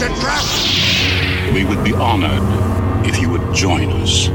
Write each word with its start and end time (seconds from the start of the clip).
It's 0.00 0.08
a 0.08 0.20
trap! 0.22 1.54
We 1.54 1.62
would 1.62 1.84
be 1.84 1.92
honored 1.92 2.40
if 3.06 3.20
you 3.20 3.28
would 3.28 3.54
join 3.54 3.92
us. 4.00 4.30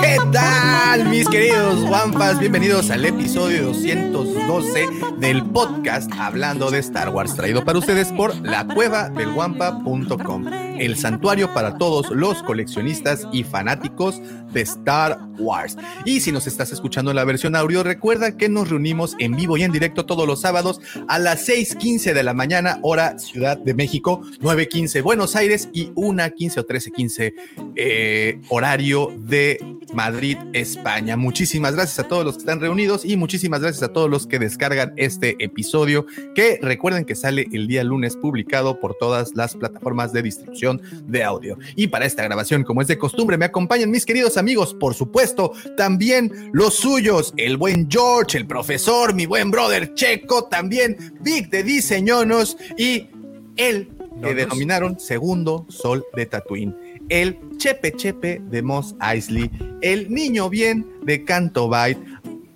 ¿Qué 0.00 0.16
tal, 0.32 1.08
mis 1.10 1.28
queridos 1.28 1.82
Wampas? 1.82 2.38
Bienvenidos 2.38 2.90
al 2.90 3.04
episodio 3.04 3.64
212 3.64 4.88
del 5.18 5.44
podcast 5.44 6.10
Hablando 6.18 6.70
de 6.70 6.78
Star 6.78 7.10
Wars, 7.10 7.34
traído 7.34 7.62
para 7.64 7.78
ustedes 7.78 8.10
por 8.12 8.34
la 8.40 8.66
cueva 8.66 9.10
del 9.10 9.28
Wampa.com, 9.28 10.46
el 10.48 10.96
santuario 10.96 11.52
para 11.52 11.76
todos 11.76 12.10
los 12.10 12.42
coleccionistas 12.42 13.28
y 13.32 13.44
fanáticos 13.44 14.20
de 14.52 14.62
Star 14.62 15.18
Wars. 15.38 15.76
Y 16.04 16.20
si 16.20 16.32
nos 16.32 16.46
estás 16.46 16.72
escuchando 16.72 17.10
en 17.10 17.16
la 17.16 17.24
versión 17.24 17.56
audio, 17.56 17.82
recuerda 17.82 18.36
que 18.36 18.48
nos 18.48 18.68
reunimos 18.68 19.16
en 19.18 19.36
vivo 19.36 19.56
y 19.56 19.62
en 19.62 19.72
directo 19.72 20.06
todos 20.06 20.26
los 20.26 20.40
sábados 20.40 20.80
a 21.08 21.18
las 21.18 21.48
6:15 21.48 22.12
de 22.14 22.22
la 22.22 22.34
mañana, 22.34 22.78
hora 22.82 23.18
Ciudad 23.18 23.56
de 23.56 23.74
México, 23.74 24.22
9:15 24.40 25.02
Buenos 25.02 25.36
Aires 25.36 25.68
y 25.72 25.92
1:15 25.94 26.60
o 26.60 26.66
13:15 26.66 27.34
eh, 27.76 28.40
horario 28.48 29.12
de 29.18 29.58
Madrid, 29.94 30.36
España. 30.52 31.16
Muchísimas 31.16 31.74
gracias 31.74 31.98
a 31.98 32.08
todos 32.08 32.24
los 32.24 32.34
que 32.34 32.40
están 32.40 32.60
reunidos 32.60 33.04
y 33.04 33.16
muchísimas 33.16 33.60
gracias 33.60 33.82
a 33.82 33.92
todos 33.92 34.08
los 34.08 34.26
que 34.26 34.38
descargan 34.38 34.92
este 34.96 35.36
episodio, 35.42 36.06
que 36.34 36.58
recuerden 36.62 37.04
que 37.04 37.14
sale 37.14 37.46
el 37.52 37.66
día 37.66 37.84
lunes 37.84 38.16
publicado 38.16 38.80
por 38.80 38.94
todas 38.94 39.34
las 39.34 39.54
plataformas 39.54 40.12
de 40.12 40.22
distribución 40.22 40.80
de 41.06 41.24
audio. 41.24 41.58
Y 41.76 41.88
para 41.88 42.04
esta 42.04 42.22
grabación, 42.22 42.64
como 42.64 42.82
es 42.82 42.88
de 42.88 42.98
costumbre, 42.98 43.36
me 43.36 43.44
acompañan 43.46 43.90
mis 43.90 44.06
queridos 44.06 44.36
amigos, 44.40 44.74
por 44.74 44.94
supuesto, 44.94 45.52
también 45.76 46.50
los 46.52 46.74
suyos, 46.74 47.32
el 47.36 47.56
buen 47.56 47.88
George, 47.88 48.36
el 48.36 48.46
profesor, 48.46 49.14
mi 49.14 49.26
buen 49.26 49.50
brother 49.50 49.94
Checo, 49.94 50.44
también 50.44 51.14
Vic 51.20 51.50
de 51.50 51.62
Diseñonos 51.62 52.56
y 52.76 53.08
el 53.56 53.88
que 54.22 54.34
denominaron 54.34 54.98
segundo 54.98 55.64
sol 55.68 56.04
de 56.14 56.26
Tatooine 56.26 56.74
el 57.10 57.36
Chepe 57.58 57.92
Chepe 57.92 58.40
de 58.50 58.62
Moss 58.62 58.94
Eisley, 59.02 59.50
el 59.82 60.10
niño 60.10 60.48
bien 60.48 60.86
de 61.02 61.24
Canto 61.24 61.68
Bight, 61.68 61.98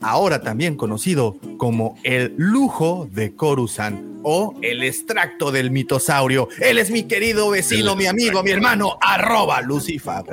ahora 0.05 0.41
también 0.43 0.77
conocido 0.77 1.37
como 1.57 1.97
el 2.05 2.35
lujo 2.37 3.09
de 3.11 3.35
Coruscant 3.35 4.15
o 4.23 4.55
el 4.63 4.83
extracto 4.83 5.53
del 5.53 5.71
mitosaurio. 5.71 6.49
Él 6.59 6.79
es 6.79 6.91
mi 6.91 7.05
querido 7.05 7.51
vecino, 7.51 7.95
mi 7.95 8.07
amigo, 8.07 8.43
mi 8.43 8.51
hermano, 8.51 8.97
arroba 9.01 9.61
Lucifer. 9.61 10.25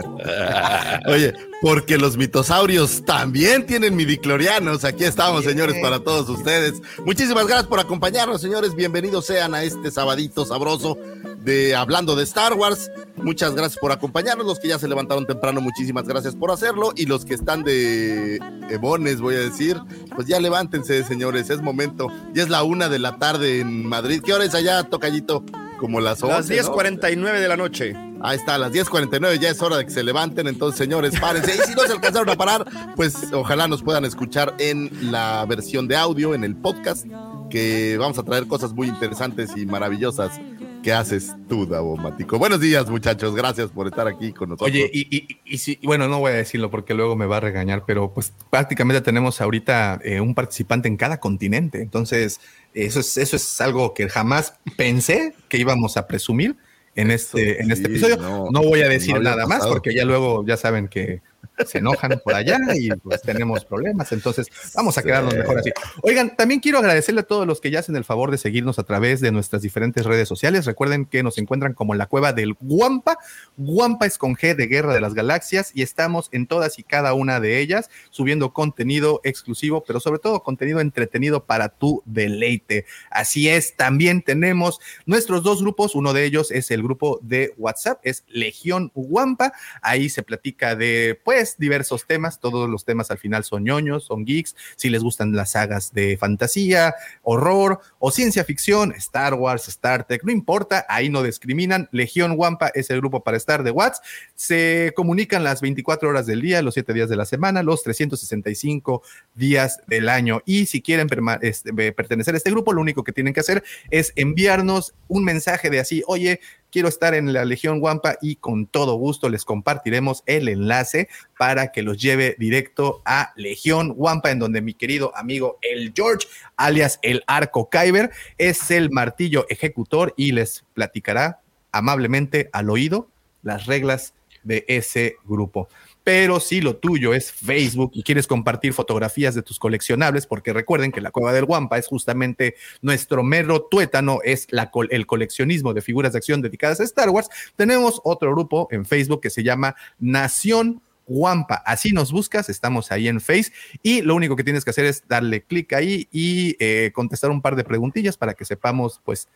Oye, 1.07 1.33
porque 1.61 1.97
los 1.97 2.17
mitosaurios 2.17 3.03
también 3.03 3.65
tienen 3.65 3.95
midiclorianos. 3.95 4.85
Aquí 4.85 5.03
estamos, 5.03 5.43
señores, 5.43 5.75
para 5.81 5.99
todos 5.99 6.29
ustedes. 6.29 6.81
Muchísimas 7.05 7.45
gracias 7.45 7.67
por 7.67 7.79
acompañarnos, 7.79 8.41
señores. 8.41 8.75
Bienvenidos 8.75 9.25
sean 9.25 9.53
a 9.53 9.63
este 9.63 9.91
sabadito 9.91 10.45
sabroso 10.45 10.97
de 11.43 11.75
hablando 11.75 12.15
de 12.15 12.23
Star 12.23 12.53
Wars. 12.53 12.91
Muchas 13.17 13.55
gracias 13.55 13.79
por 13.79 13.91
acompañarnos. 13.91 14.45
Los 14.45 14.59
que 14.59 14.69
ya 14.69 14.79
se 14.79 14.87
levantaron 14.87 15.25
temprano, 15.25 15.61
muchísimas 15.61 16.07
gracias 16.07 16.35
por 16.35 16.51
hacerlo. 16.51 16.93
Y 16.95 17.05
los 17.05 17.25
que 17.25 17.33
están 17.33 17.63
de 17.63 18.39
ebones, 18.69 19.21
voy 19.21 19.35
a 19.35 19.39
decir, 19.39 19.79
pues 20.15 20.27
ya 20.27 20.39
levántense, 20.39 21.03
señores. 21.03 21.49
Es 21.49 21.61
momento. 21.61 22.07
Ya 22.33 22.43
es 22.43 22.49
la 22.49 22.63
una 22.63 22.89
de 22.89 22.99
la 22.99 23.17
tarde 23.17 23.59
en 23.59 23.85
Madrid. 23.85 24.21
¿Qué 24.23 24.33
hora 24.33 24.45
es 24.45 24.55
allá, 24.55 24.83
Tocallito? 24.83 25.43
Como 25.79 25.99
las 25.99 26.21
11, 26.21 26.55
Las 26.55 26.67
¿no? 26.67 26.75
10:49 26.75 27.39
de 27.39 27.47
la 27.47 27.57
noche. 27.57 27.95
Ahí 28.21 28.37
está, 28.37 28.53
a 28.53 28.57
las 28.59 28.71
10:49 28.71 29.39
ya 29.39 29.49
es 29.49 29.59
hora 29.63 29.77
de 29.77 29.85
que 29.85 29.89
se 29.89 30.03
levanten, 30.03 30.47
entonces 30.47 30.77
señores, 30.77 31.19
párense. 31.19 31.55
Y 31.55 31.67
si 31.67 31.73
no 31.73 31.81
se 31.81 31.93
alcanzaron 31.93 32.29
a 32.29 32.35
parar, 32.35 32.67
pues 32.95 33.15
ojalá 33.33 33.67
nos 33.67 33.81
puedan 33.81 34.05
escuchar 34.05 34.53
en 34.59 35.11
la 35.11 35.43
versión 35.47 35.87
de 35.87 35.95
audio, 35.95 36.35
en 36.35 36.43
el 36.43 36.55
podcast, 36.55 37.07
que 37.49 37.97
vamos 37.97 38.19
a 38.19 38.23
traer 38.23 38.45
cosas 38.45 38.73
muy 38.73 38.89
interesantes 38.89 39.57
y 39.57 39.65
maravillosas 39.65 40.39
que 40.81 40.91
haces 40.93 41.35
tú, 41.47 41.65
Davomático. 41.65 42.37
Buenos 42.39 42.59
días, 42.59 42.89
muchachos, 42.89 43.35
gracias 43.35 43.69
por 43.69 43.87
estar 43.87 44.07
aquí 44.07 44.33
con 44.33 44.49
nosotros. 44.49 44.69
Oye, 44.69 44.89
y, 44.91 45.15
y, 45.15 45.39
y 45.45 45.57
sí, 45.57 45.79
bueno, 45.83 46.07
no 46.07 46.19
voy 46.19 46.31
a 46.31 46.35
decirlo 46.35 46.69
porque 46.71 46.93
luego 46.93 47.15
me 47.15 47.25
va 47.25 47.37
a 47.37 47.39
regañar, 47.39 47.83
pero 47.85 48.13
pues 48.13 48.33
prácticamente 48.49 49.01
tenemos 49.01 49.41
ahorita 49.41 49.99
eh, 50.03 50.19
un 50.19 50.33
participante 50.33 50.87
en 50.87 50.97
cada 50.97 51.19
continente. 51.19 51.81
Entonces, 51.81 52.39
eso 52.73 52.99
es, 52.99 53.17
eso 53.17 53.35
es 53.35 53.61
algo 53.61 53.93
que 53.93 54.09
jamás 54.09 54.55
pensé 54.77 55.35
que 55.49 55.57
íbamos 55.57 55.97
a 55.97 56.07
presumir 56.07 56.57
en 56.95 57.11
este, 57.11 57.61
en 57.61 57.71
este 57.71 57.87
episodio. 57.87 58.17
no, 58.17 58.49
No, 58.51 58.61
voy 58.63 58.81
a 58.81 58.89
decir 58.89 59.15
no 59.15 59.21
nada 59.21 59.45
más 59.47 59.65
porque 59.67 59.93
ya 59.93 60.05
luego 60.05 60.45
ya 60.45 60.57
saben 60.57 60.87
que 60.87 61.21
se 61.65 61.79
enojan 61.79 62.19
por 62.23 62.33
allá 62.33 62.57
y 62.75 62.89
pues 62.91 63.21
tenemos 63.21 63.65
problemas. 63.65 64.11
Entonces, 64.11 64.47
vamos 64.75 64.97
a 64.97 65.03
quedarnos 65.03 65.33
mejor 65.35 65.59
así. 65.59 65.71
Oigan, 66.01 66.35
también 66.35 66.59
quiero 66.59 66.79
agradecerle 66.79 67.21
a 67.21 67.23
todos 67.23 67.47
los 67.47 67.61
que 67.61 67.71
ya 67.71 67.79
hacen 67.79 67.95
el 67.95 68.03
favor 68.03 68.31
de 68.31 68.37
seguirnos 68.37 68.79
a 68.79 68.83
través 68.83 69.21
de 69.21 69.31
nuestras 69.31 69.61
diferentes 69.61 70.05
redes 70.05 70.27
sociales. 70.27 70.65
Recuerden 70.65 71.05
que 71.05 71.23
nos 71.23 71.37
encuentran 71.37 71.73
como 71.73 71.93
en 71.93 71.99
la 71.99 72.07
cueva 72.07 72.33
del 72.33 72.55
Guampa. 72.59 73.17
Guampa 73.57 74.05
es 74.05 74.17
con 74.17 74.35
G 74.35 74.55
de 74.55 74.67
Guerra 74.67 74.93
de 74.93 75.01
las 75.01 75.13
Galaxias 75.13 75.71
y 75.73 75.81
estamos 75.81 76.29
en 76.31 76.47
todas 76.47 76.79
y 76.79 76.83
cada 76.83 77.13
una 77.13 77.39
de 77.39 77.59
ellas 77.59 77.89
subiendo 78.09 78.53
contenido 78.53 79.21
exclusivo, 79.23 79.83
pero 79.85 79.99
sobre 79.99 80.19
todo 80.19 80.43
contenido 80.43 80.79
entretenido 80.79 81.45
para 81.45 81.69
tu 81.69 82.01
deleite. 82.05 82.85
Así 83.09 83.49
es, 83.49 83.75
también 83.75 84.21
tenemos 84.21 84.79
nuestros 85.05 85.43
dos 85.43 85.61
grupos. 85.61 85.95
Uno 85.95 86.13
de 86.13 86.25
ellos 86.25 86.51
es 86.51 86.71
el 86.71 86.83
grupo 86.83 87.19
de 87.21 87.53
WhatsApp, 87.57 87.99
es 88.03 88.23
Legión 88.27 88.91
Guampa. 88.93 89.53
Ahí 89.81 90.09
se 90.09 90.23
platica 90.23 90.75
de, 90.75 91.19
pues, 91.31 91.55
diversos 91.57 92.05
temas. 92.05 92.41
Todos 92.41 92.69
los 92.69 92.83
temas 92.83 93.09
al 93.09 93.17
final 93.17 93.45
son 93.45 93.63
ñoños, 93.63 94.03
son 94.03 94.25
geeks. 94.25 94.53
Si 94.75 94.89
les 94.89 95.01
gustan 95.01 95.31
las 95.31 95.51
sagas 95.51 95.93
de 95.93 96.17
fantasía, 96.17 96.93
horror 97.23 97.79
o 97.99 98.11
ciencia 98.11 98.43
ficción, 98.43 98.91
Star 98.97 99.35
Wars, 99.35 99.69
Star 99.69 100.05
Trek, 100.05 100.25
no 100.25 100.33
importa, 100.33 100.85
ahí 100.89 101.07
no 101.07 101.23
discriminan. 101.23 101.87
Legión 101.93 102.33
Wampa 102.35 102.69
es 102.75 102.89
el 102.89 102.97
grupo 102.97 103.23
para 103.23 103.37
estar 103.37 103.63
de 103.63 103.71
Whats. 103.71 104.01
Se 104.35 104.91
comunican 104.93 105.45
las 105.45 105.61
24 105.61 106.09
horas 106.09 106.25
del 106.25 106.41
día, 106.41 106.61
los 106.61 106.73
7 106.73 106.91
días 106.91 107.07
de 107.07 107.15
la 107.15 107.23
semana, 107.23 107.63
los 107.63 107.81
365 107.81 109.01
días 109.33 109.79
del 109.87 110.09
año. 110.09 110.41
Y 110.45 110.65
si 110.65 110.81
quieren 110.81 111.07
este, 111.39 111.71
pertenecer 111.93 112.33
a 112.33 112.37
este 112.37 112.51
grupo, 112.51 112.73
lo 112.73 112.81
único 112.81 113.05
que 113.05 113.13
tienen 113.13 113.33
que 113.33 113.39
hacer 113.39 113.63
es 113.89 114.11
enviarnos 114.17 114.95
un 115.07 115.23
mensaje 115.23 115.69
de 115.69 115.79
así, 115.79 116.03
oye, 116.07 116.41
quiero 116.71 116.87
estar 116.87 117.13
en 117.13 117.33
la 117.33 117.45
Legión 117.45 117.79
Wampa 117.81 118.17
y 118.21 118.37
con 118.37 118.65
todo 118.65 118.95
gusto 118.95 119.29
les 119.29 119.45
compartiremos 119.45 120.23
el 120.25 120.47
enlace 120.47 121.09
para 121.37 121.71
que 121.71 121.83
los 121.83 122.01
lleve 122.01 122.35
directo 122.39 123.01
a 123.05 123.33
Legión 123.35 123.93
Wampa, 123.95 124.31
en 124.31 124.39
donde 124.39 124.61
mi 124.61 124.73
querido 124.73 125.15
amigo 125.15 125.57
el 125.61 125.93
George, 125.95 126.27
alias 126.55 126.99
el 127.01 127.23
Arco 127.27 127.69
Kyber, 127.69 128.11
es 128.37 128.71
el 128.71 128.89
martillo 128.89 129.45
ejecutor 129.49 130.13
y 130.17 130.31
les 130.31 130.65
platicará 130.73 131.41
amablemente 131.71 132.49
al 132.53 132.69
oído 132.69 133.07
las 133.43 133.65
reglas 133.65 134.13
de 134.43 134.65
ese 134.67 135.17
grupo. 135.25 135.67
Pero 136.03 136.39
si 136.39 136.61
lo 136.61 136.77
tuyo 136.77 137.13
es 137.13 137.31
Facebook 137.31 137.91
y 137.93 138.03
quieres 138.03 138.27
compartir 138.27 138.73
fotografías 138.73 139.35
de 139.35 139.43
tus 139.43 139.59
coleccionables, 139.59 140.25
porque 140.25 140.53
recuerden 140.53 140.91
que 140.91 141.01
la 141.01 141.11
Cueva 141.11 141.33
del 141.33 141.45
Guampa 141.45 141.77
es 141.77 141.87
justamente 141.87 142.55
nuestro 142.81 143.23
mero 143.23 143.67
tuétano, 143.69 144.19
es 144.23 144.47
el 144.89 145.05
coleccionismo 145.05 145.73
de 145.73 145.81
figuras 145.81 146.13
de 146.13 146.17
acción 146.17 146.41
dedicadas 146.41 146.79
a 146.79 146.83
Star 146.83 147.09
Wars, 147.09 147.29
tenemos 147.55 148.01
otro 148.03 148.31
grupo 148.31 148.67
en 148.71 148.85
Facebook 148.85 149.21
que 149.21 149.29
se 149.29 149.43
llama 149.43 149.75
Nación 149.99 150.81
Guampa. 151.05 151.61
Así 151.65 151.91
nos 151.91 152.11
buscas, 152.11 152.49
estamos 152.49 152.91
ahí 152.91 153.07
en 153.07 153.21
Face 153.21 153.51
y 153.83 154.01
lo 154.01 154.15
único 154.15 154.35
que 154.35 154.43
tienes 154.43 154.63
que 154.63 154.71
hacer 154.71 154.85
es 154.85 155.03
darle 155.07 155.43
clic 155.43 155.73
ahí 155.73 156.07
y 156.11 156.55
eh, 156.59 156.91
contestar 156.93 157.29
un 157.31 157.41
par 157.41 157.55
de 157.55 157.63
preguntillas 157.63 158.17
para 158.17 158.33
que 158.33 158.45
sepamos, 158.45 159.01
pues, 159.03 159.27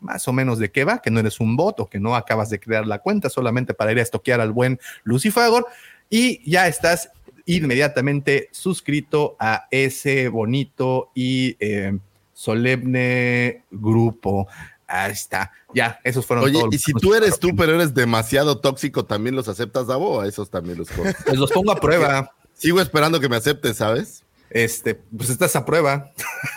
más 0.00 0.28
o 0.28 0.32
menos 0.32 0.58
de 0.58 0.70
qué 0.70 0.84
va, 0.84 1.02
que 1.02 1.10
no 1.10 1.20
eres 1.20 1.40
un 1.40 1.56
bot 1.56 1.80
o 1.80 1.88
que 1.88 1.98
no 1.98 2.14
acabas 2.14 2.50
de 2.50 2.60
crear 2.60 2.86
la 2.86 3.00
cuenta 3.00 3.28
solamente 3.28 3.74
para 3.74 3.92
ir 3.92 3.98
a 3.98 4.02
estoquear 4.02 4.40
al 4.40 4.52
buen 4.52 4.78
Lucifagor 5.02 5.66
y 6.10 6.48
ya 6.50 6.68
estás 6.68 7.10
inmediatamente 7.46 8.48
suscrito 8.52 9.36
a 9.40 9.66
ese 9.70 10.28
bonito 10.28 11.10
y 11.14 11.56
eh, 11.60 11.98
solemne 12.32 13.64
grupo. 13.70 14.46
Ahí 14.86 15.12
está, 15.12 15.52
ya, 15.74 16.00
esos 16.02 16.24
fueron 16.24 16.46
Oye, 16.46 16.60
todos 16.60 16.74
y 16.74 16.78
si 16.78 16.92
tú 16.92 17.14
eres 17.14 17.38
tú, 17.38 17.54
pero 17.54 17.74
eres 17.74 17.92
demasiado 17.92 18.58
tóxico, 18.58 19.04
¿también 19.04 19.36
los 19.36 19.48
aceptas, 19.48 19.86
Davo? 19.86 20.16
¿O 20.16 20.20
a 20.22 20.26
esos 20.26 20.48
también 20.48 20.78
los 20.78 20.88
cortas? 20.88 21.16
Pues 21.26 21.38
los 21.38 21.52
pongo 21.52 21.72
a 21.72 21.76
prueba. 21.76 22.32
Sigo 22.54 22.80
esperando 22.80 23.20
que 23.20 23.28
me 23.28 23.36
aceptes, 23.36 23.76
¿sabes? 23.76 24.24
Este, 24.50 24.94
pues 24.94 25.28
estás 25.28 25.54
a 25.56 25.64
prueba. 25.64 26.10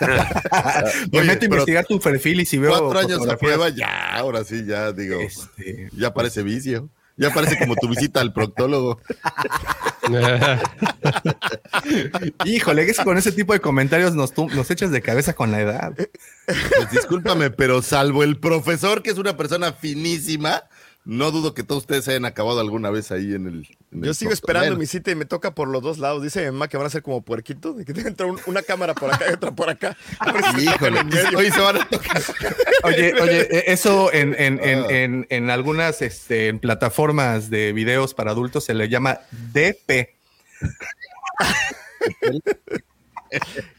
me 1.12 1.18
Oye, 1.18 1.26
meto 1.26 1.42
a 1.42 1.44
investigar 1.44 1.84
tu 1.84 2.00
perfil 2.00 2.40
y 2.40 2.46
si 2.46 2.58
veo. 2.58 2.70
Cuatro 2.70 2.98
años 2.98 3.28
a 3.28 3.36
prueba, 3.36 3.68
ya, 3.68 4.16
ahora 4.16 4.44
sí, 4.44 4.64
ya 4.66 4.92
digo, 4.92 5.20
Este, 5.20 5.90
ya 5.92 6.14
parece 6.14 6.42
vicio. 6.42 6.88
Ya 7.16 7.30
parece 7.30 7.58
como 7.58 7.76
tu 7.76 7.88
visita 7.88 8.20
al 8.20 8.32
proctólogo. 8.32 9.00
híjole, 12.44 12.90
es 12.90 12.98
que 12.98 13.04
con 13.04 13.18
ese 13.18 13.32
tipo 13.32 13.52
de 13.52 13.60
comentarios 13.60 14.14
nos, 14.14 14.36
nos 14.36 14.70
echas 14.70 14.90
de 14.90 15.02
cabeza 15.02 15.34
con 15.34 15.52
la 15.52 15.60
edad. 15.60 15.92
Pues 15.94 16.90
discúlpame, 16.90 17.50
pero 17.50 17.82
salvo 17.82 18.22
el 18.22 18.38
profesor, 18.38 19.02
que 19.02 19.10
es 19.10 19.18
una 19.18 19.36
persona 19.36 19.72
finísima, 19.72 20.64
no 21.04 21.30
dudo 21.32 21.52
que 21.52 21.64
todos 21.64 21.82
ustedes 21.82 22.06
hayan 22.08 22.24
acabado 22.24 22.60
alguna 22.60 22.90
vez 22.90 23.10
ahí 23.10 23.34
en 23.34 23.46
el. 23.48 23.68
en 23.90 24.02
Yo 24.02 24.10
el 24.10 24.14
sigo 24.14 24.30
esperando 24.32 24.68
Bueno, 24.68 24.78
mi 24.80 24.86
cita 24.86 25.10
y 25.10 25.14
me 25.16 25.24
toca 25.24 25.52
por 25.54 25.66
los 25.68 25.82
dos 25.82 25.98
lados. 25.98 26.22
Dice 26.22 26.40
mi 26.44 26.52
mamá 26.52 26.68
que 26.68 26.76
van 26.76 26.86
a 26.86 26.90
ser 26.90 27.02
como 27.02 27.22
puerquito, 27.22 27.72
de 27.72 27.84
que 27.84 27.92
entra 28.00 28.26
un- 28.26 28.38
una 28.46 28.62
cámara 28.62 28.94
por 28.94 29.12
acá 29.12 29.26
y 29.28 29.32
otra 29.34 29.50
por 29.50 29.68
acá. 29.68 29.96
Híjole, 30.58 31.00
hoy 31.36 31.50
se 31.50 31.60
van 31.60 31.76
a 31.80 31.88
tocar. 31.88 32.22
Oye, 32.84 33.14
oye, 33.20 33.40
eh, 33.58 33.64
eso 33.68 34.12
en, 34.12 34.34
en, 34.38 34.58
en, 34.62 34.78
Ah. 34.84 34.86
en, 34.90 35.26
en 35.30 35.50
algunas 35.50 36.02
este, 36.02 36.48
en 36.48 36.58
plataformas 36.58 37.48
de 37.50 37.72
videos 37.72 38.12
para 38.14 38.32
adultos 38.32 38.64
se 38.64 38.74
le 38.74 38.88
llama 38.88 39.18
DP. 39.52 40.08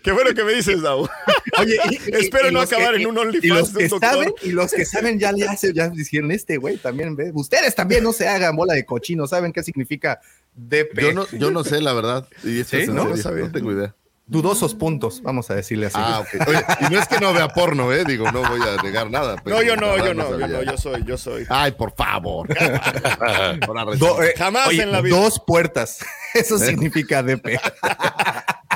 Qué 0.04 0.12
bueno 0.12 0.34
que 0.34 0.44
me 0.44 0.54
dices, 0.54 0.82
Dau. 0.82 1.08
Oye, 1.60 1.78
y- 1.92 1.96
y- 1.96 2.16
Espero 2.16 2.50
y 2.50 2.54
no 2.54 2.60
los 2.62 2.70
que- 2.70 2.76
acabar 2.76 2.96
en 2.96 3.02
y- 3.02 3.06
un 3.06 3.16
y 3.16 3.20
OnlyFans 3.20 3.60
los 3.60 3.74
de 3.74 3.80
que 3.90 3.90
saben 4.00 4.34
y 4.42 4.50
los 4.52 4.72
que 4.72 4.86
saben 4.86 5.20
ya 5.20 5.32
ya 5.36 5.56
se 5.56 5.74
ya 5.74 5.90
dijeron 5.90 6.32
este 6.32 6.58
güey 6.58 6.78
también 6.78 7.16
ve 7.16 7.32
ustedes 7.34 7.76
también 7.76 8.04
no 8.04 8.14
se 8.14 8.28
hagan 8.28 8.56
bola 8.56 8.74
de 8.74 8.86
cochino 8.86 9.28
saben 9.28 9.52
qué 9.54 9.64
significa 9.64 10.20
DP 10.56 11.00
Yo 11.02 11.14
no, 11.14 11.28
yo 11.32 11.52
no 11.52 11.64
sé, 11.64 11.82
la 11.82 11.94
verdad. 11.94 12.28
Y 12.44 12.60
esto 12.60 12.78
Sí, 12.78 12.84
es 12.84 12.90
¿no? 12.90 13.02
serio, 13.04 13.16
No 13.18 13.22
sabía. 13.22 13.44
no 13.46 13.52
tengo 13.52 13.72
idea. 13.72 13.96
dudosos 14.26 14.74
puntos 14.76 15.22
vamos 15.22 15.50
a 15.52 15.56
decirle 15.56 15.88
así 15.88 15.98
Ah, 16.00 16.22
ok. 16.22 16.48
Oye, 16.48 16.64
y 16.82 16.94
no 16.94 17.00
es 17.00 17.08
que 17.08 17.20
no 17.20 17.34
vea 17.34 17.48
porno, 17.50 17.92
¿eh? 17.92 18.04
Digo, 18.06 18.32
no 18.32 18.42
voy 18.48 18.62
a 18.62 18.82
negar 18.82 19.10
nada. 19.12 19.36
pero 19.44 19.58
No, 19.58 19.62
yo 19.64 19.76
no, 19.76 19.98
yo 19.98 20.14
no, 20.14 20.40
yo 20.40 20.48
no, 20.48 20.64
yo 20.64 20.78
soy, 20.78 21.04
yo 21.06 21.18
soy. 21.18 21.46
Ay, 21.50 21.72
por 21.74 21.94
favor. 21.96 22.48
Do- 23.98 24.24
eh, 24.24 24.34
Jamás 24.38 24.68
oye, 24.70 24.84
en 24.84 24.92
la 24.92 25.02
vida. 25.02 25.16
dos 25.18 25.42
puertas 25.46 26.00
eso 26.34 26.58
significa 26.58 27.22
DP 27.24 27.60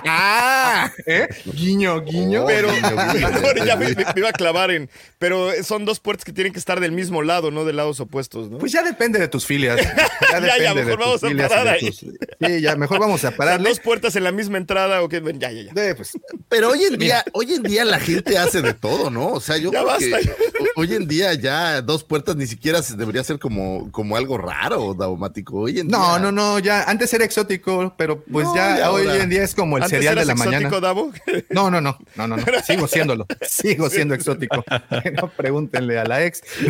ah 0.05 0.91
¿eh? 1.05 1.27
guiño 1.45 2.01
guiño 2.01 2.45
Pero 2.45 2.69
guiño, 2.71 2.89
guiño. 3.13 3.27
Ahora 3.45 3.65
ya 3.65 3.75
me, 3.75 3.87
me- 3.89 3.95
me 4.05 4.13
iba 4.15 4.29
a 4.29 4.33
clavar 4.33 4.71
en. 4.71 4.89
Pero 5.19 5.49
son 5.63 5.85
dos 5.85 5.99
puertas 5.99 6.25
que 6.25 6.33
tienen 6.33 6.53
que 6.53 6.59
estar 6.59 6.79
del 6.79 6.91
mismo 6.91 7.21
lado, 7.23 7.51
no 7.51 7.65
de 7.65 7.73
lados 7.73 7.99
opuestos, 7.99 8.49
¿no? 8.49 8.57
Pues 8.59 8.71
ya 8.71 8.83
depende 8.83 9.19
de 9.19 9.27
tus 9.27 9.45
filias. 9.45 9.79
Ya, 10.29 10.57
Ya, 10.63 10.73
mejor 10.73 10.99
vamos 10.99 11.23
a 11.23 11.29
parar 11.29 11.67
ahí. 11.69 11.79
tus- 11.87 11.97
Sí, 11.99 12.61
ya, 12.61 12.75
mejor 12.75 12.99
vamos 12.99 13.23
a 13.23 13.27
O 13.27 13.31
sea, 13.31 13.37
pararle. 13.37 13.69
dos 13.69 13.79
puertas 13.79 14.15
en 14.15 14.23
la 14.23 14.31
misma 14.31 14.57
entrada 14.57 15.01
o 15.01 15.09
qué. 15.09 15.21
Ya, 15.37 15.51
ya, 15.51 15.63
ya. 15.73 15.95
Pues, 15.95 16.11
Pero 16.49 16.69
hoy 16.71 16.83
en 16.83 16.97
día, 16.99 17.23
hoy 17.33 17.53
en 17.53 17.63
día 17.63 17.85
la 17.85 17.99
gente 17.99 18.37
hace 18.37 18.61
de 18.61 18.73
todo, 18.73 19.09
¿no? 19.09 19.29
O 19.29 19.39
sea, 19.39 19.57
yo 19.57 19.71
Ya 19.71 19.83
creo 19.83 19.97
que 19.97 20.09
basta. 20.11 20.31
ho- 20.59 20.81
hoy 20.81 20.93
en 20.93 21.07
día 21.07 21.33
ya 21.33 21.81
dos 21.81 22.03
puertas 22.03 22.35
ni 22.35 22.45
siquiera 22.45 22.81
se 22.83 22.95
debería 22.95 23.23
ser 23.23 23.39
como, 23.39 23.91
como 23.91 24.15
algo 24.17 24.37
raro, 24.37 24.93
daumático. 24.93 25.61
Hoy 25.61 25.79
en 25.79 25.87
no, 25.87 25.97
día- 25.97 26.19
no, 26.19 26.31
no, 26.31 26.59
ya 26.59 26.83
antes 26.83 27.11
era 27.13 27.25
exótico, 27.25 27.93
pero 27.97 28.23
pues 28.23 28.45
No, 28.47 28.55
ya 28.55 28.77
ya 28.77 28.91
hoy 28.91 29.07
en 29.07 29.29
día 29.29 29.43
es 29.43 29.55
como 29.55 29.77
el 29.77 29.83
Antes 29.87 29.99
cereal 29.99 30.15
de 30.15 30.21
eras 30.21 30.27
la 30.27 30.35
mañana. 30.35 30.67
exótico, 30.67 30.81
Davo. 30.81 31.11
No, 31.49 31.71
no, 31.71 31.81
no, 31.81 31.97
no, 32.15 32.27
no, 32.27 32.37
no. 32.37 32.43
Sigo 32.65 32.87
siéndolo. 32.87 33.25
Sigo 33.41 33.89
siendo 33.89 34.13
exótico. 34.13 34.63
No 35.21 35.29
pregúntenle 35.29 35.99
a 35.99 36.05
la 36.05 36.23
ex. 36.23 36.41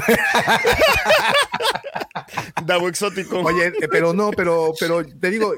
Davo 2.65 2.89
exótico. 2.89 3.39
Oye, 3.39 3.73
pero 3.91 4.13
no, 4.13 4.31
pero, 4.31 4.73
pero 4.79 5.05
te 5.05 5.29
digo, 5.29 5.53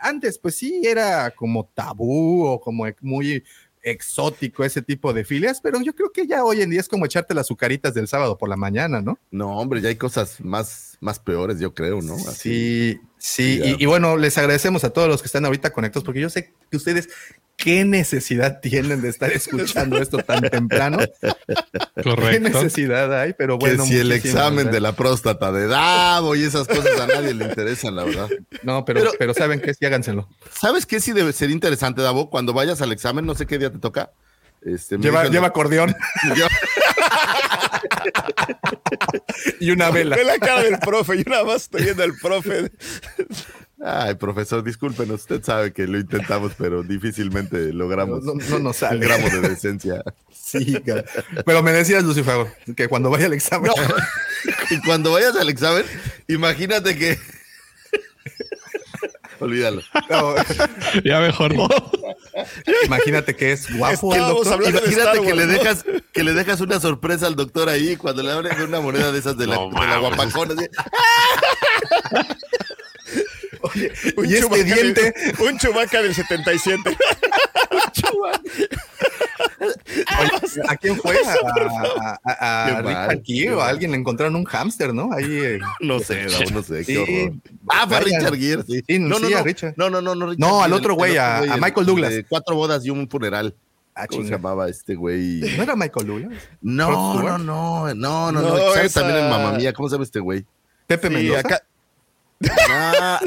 antes 0.00 0.38
pues 0.38 0.56
sí 0.56 0.82
era 0.84 1.30
como 1.30 1.66
tabú 1.74 2.46
o 2.46 2.60
como 2.60 2.86
muy 3.00 3.42
exótico 3.82 4.64
ese 4.64 4.82
tipo 4.82 5.12
de 5.12 5.24
filias, 5.24 5.60
pero 5.60 5.80
yo 5.80 5.94
creo 5.94 6.12
que 6.12 6.26
ya 6.26 6.44
hoy 6.44 6.62
en 6.62 6.70
día 6.70 6.80
es 6.80 6.88
como 6.88 7.06
echarte 7.06 7.34
las 7.34 7.46
azucaritas 7.46 7.94
del 7.94 8.08
sábado 8.08 8.36
por 8.36 8.48
la 8.48 8.56
mañana, 8.56 9.00
¿no? 9.00 9.18
No, 9.30 9.58
hombre, 9.58 9.80
ya 9.80 9.88
hay 9.88 9.96
cosas 9.96 10.40
más, 10.40 10.98
más 11.00 11.18
peores, 11.18 11.58
yo 11.58 11.74
creo, 11.74 12.02
¿no? 12.02 12.14
Así. 12.14 12.94
Sí, 12.94 13.00
sí, 13.20 13.60
y, 13.62 13.82
y 13.82 13.86
bueno, 13.86 14.16
les 14.16 14.36
agradecemos 14.38 14.82
a 14.82 14.90
todos 14.90 15.06
los 15.08 15.22
que 15.22 15.26
están 15.26 15.44
ahorita 15.44 15.70
conectados, 15.70 16.02
porque 16.04 16.20
yo 16.20 16.28
sé 16.30 16.52
que 16.70 16.76
ustedes 16.76 17.08
qué 17.56 17.84
necesidad 17.84 18.60
tienen 18.60 19.02
de 19.02 19.10
estar 19.10 19.30
escuchando 19.30 19.98
esto 19.98 20.16
tan 20.18 20.40
temprano. 20.48 20.96
¿Qué 21.20 22.02
Correcto. 22.02 22.48
necesidad 22.48 23.12
hay? 23.20 23.34
Pero 23.34 23.58
bueno, 23.58 23.84
que 23.84 23.90
si 23.90 23.98
el 23.98 24.10
examen 24.12 24.70
de 24.70 24.80
la 24.80 24.92
próstata 24.96 25.52
de 25.52 25.66
Davo 25.66 26.34
y 26.36 26.42
esas 26.44 26.66
cosas 26.66 26.98
a 26.98 27.06
nadie 27.06 27.34
le 27.34 27.44
interesan, 27.44 27.94
la 27.96 28.04
verdad. 28.04 28.30
No, 28.62 28.86
pero, 28.86 29.00
Pero- 29.00 29.12
pero, 29.18 29.34
saben 29.34 29.60
que 29.60 29.74
sí, 29.74 29.84
háganselo. 29.84 30.26
¿Sabes 30.58 30.86
qué 30.86 31.00
sí 31.00 31.12
debe 31.12 31.34
ser 31.34 31.50
interesante, 31.50 32.00
Davo? 32.00 32.30
Cuando 32.30 32.54
vayas 32.54 32.80
al 32.80 32.92
examen, 32.92 33.26
no 33.26 33.34
sé 33.34 33.46
qué 33.46 33.58
día 33.58 33.70
te 33.70 33.78
toca. 33.78 34.10
Este, 34.62 34.96
Lleva, 34.98 35.26
lleva 35.28 35.46
acordeón 35.48 35.94
y 39.60 39.70
una 39.70 39.90
vela. 39.90 40.16
Ve 40.16 40.24
la 40.24 40.38
cara 40.38 40.62
del 40.62 40.78
profe. 40.78 41.18
Yo 41.18 41.24
nada 41.26 41.44
más 41.44 41.62
estoy 41.62 41.84
viendo 41.84 42.02
al 42.02 42.14
profe. 42.20 42.70
Ay, 43.82 44.14
profesor, 44.16 44.62
discúlpenos, 44.62 45.20
usted 45.22 45.42
sabe 45.42 45.72
que 45.72 45.86
lo 45.86 45.98
intentamos, 45.98 46.52
pero 46.58 46.82
difícilmente 46.82 47.72
logramos 47.72 48.22
No, 48.22 48.34
no, 48.34 48.44
no 48.50 48.58
nos 48.58 48.76
un 48.82 48.88
sale. 48.88 49.06
gramo 49.06 49.30
de 49.30 49.40
decencia. 49.48 50.02
Sí, 50.30 50.78
cara. 50.84 51.04
pero 51.46 51.62
me 51.62 51.72
decías, 51.72 52.04
Lucifer, 52.04 52.46
que 52.76 52.88
cuando 52.88 53.08
vaya 53.08 53.26
al 53.26 53.32
examen, 53.32 53.70
Y 54.70 54.80
cuando 54.84 55.12
vayas 55.12 55.34
al 55.36 55.48
examen, 55.48 55.84
imagínate 56.28 56.98
que. 56.98 57.18
Olvídalo. 59.40 59.82
no, 60.08 60.34
Ya 61.04 61.20
mejor 61.20 61.54
no. 61.54 61.68
imagínate 62.84 63.34
que 63.34 63.52
es 63.52 63.74
guapo 63.76 64.14
el 64.14 64.20
doctor. 64.20 64.62
Imagínate 64.68 65.22
que 65.22 65.34
le 65.34 65.46
dejas 65.46 65.84
que 66.12 66.22
le 66.24 66.32
dejas 66.34 66.60
una 66.60 66.78
sorpresa 66.80 67.26
al 67.26 67.36
doctor 67.36 67.68
ahí 67.68 67.96
cuando 67.96 68.22
le 68.22 68.32
abren 68.32 68.60
una 68.62 68.80
moneda 68.80 69.10
de 69.12 69.18
esas 69.18 69.36
de 69.36 69.46
la, 69.46 69.56
No 69.56 69.68
de 69.68 69.74
la 69.86 70.00
mames. 70.00 70.32
guapacona. 70.32 70.54
así. 70.54 70.68
Un 74.16 74.26
Y 74.26 74.34
este 74.34 74.40
Chewbacca 74.48 74.64
del- 74.74 74.94
diente. 74.94 75.14
un 75.42 75.58
chubaca 75.58 76.02
del 76.02 76.14
77. 76.14 76.96
Oye, 80.20 80.62
¿A 80.68 80.76
quién 80.76 80.96
fue? 80.96 81.16
¿A, 82.00 82.18
a, 82.24 82.32
a- 82.32 82.64
a 83.04 83.08
Richard 83.08 83.54
o 83.54 83.60
a 83.60 83.68
alguien 83.68 83.90
le 83.92 83.96
encontraron 83.98 84.36
un 84.36 84.44
hámster, 84.44 84.94
¿no? 84.94 85.12
Ahí. 85.12 85.24
eh, 85.28 85.58
No 85.80 85.98
sé, 86.00 86.26
Davo, 86.26 86.50
no 86.52 86.62
sé, 86.62 86.84
Sí. 86.84 86.92
qué 86.94 86.98
horror. 87.26 87.32
Ah, 87.68 87.86
fue. 87.88 88.00
Richard 88.00 88.36
Gere, 88.36 88.62
sí. 88.62 88.82
Sí, 88.86 88.98
no, 88.98 89.18
no, 89.18 89.26
sí, 89.28 89.34
no, 89.34 89.42
Richard. 89.42 89.74
no, 89.76 89.90
no, 89.90 90.00
no, 90.00 90.14
no, 90.14 90.26
Richard 90.26 90.38
No, 90.48 90.62
al 90.62 90.72
otro 90.72 90.94
güey, 90.94 91.16
a- 91.16 91.42
Michael 91.60 91.74
el 91.80 91.86
Douglas. 91.86 92.10
de 92.12 92.24
cuatro 92.24 92.54
bodas 92.56 92.84
y 92.84 92.90
un 92.90 93.08
funeral. 93.08 93.54
Ah, 93.94 94.06
¿Cómo 94.06 94.22
se 94.22 94.30
llamaba 94.30 94.68
este 94.68 94.94
güey? 94.94 95.40
¿No 95.56 95.62
era 95.62 95.74
Michael 95.76 96.06
Douglas? 96.06 96.32
No, 96.62 97.14
no, 97.22 97.38
no, 97.38 97.94
no, 97.94 97.94
no, 97.94 98.32
no. 98.32 98.40
No, 98.40 98.56
¿Sabes 98.72 98.86
esa- 98.92 99.00
también 99.00 99.24
en 99.24 99.30
Mamá 99.30 99.52
Mía? 99.52 99.72
¿Cómo 99.72 99.88
se 99.88 99.94
llama 99.96 100.04
este 100.04 100.20
güey? 100.20 100.44
Pepe 100.86 101.08
Sí, 101.08 101.14
Mendoza. 101.14 101.40
acá- 101.40 101.62
No, 102.40 103.20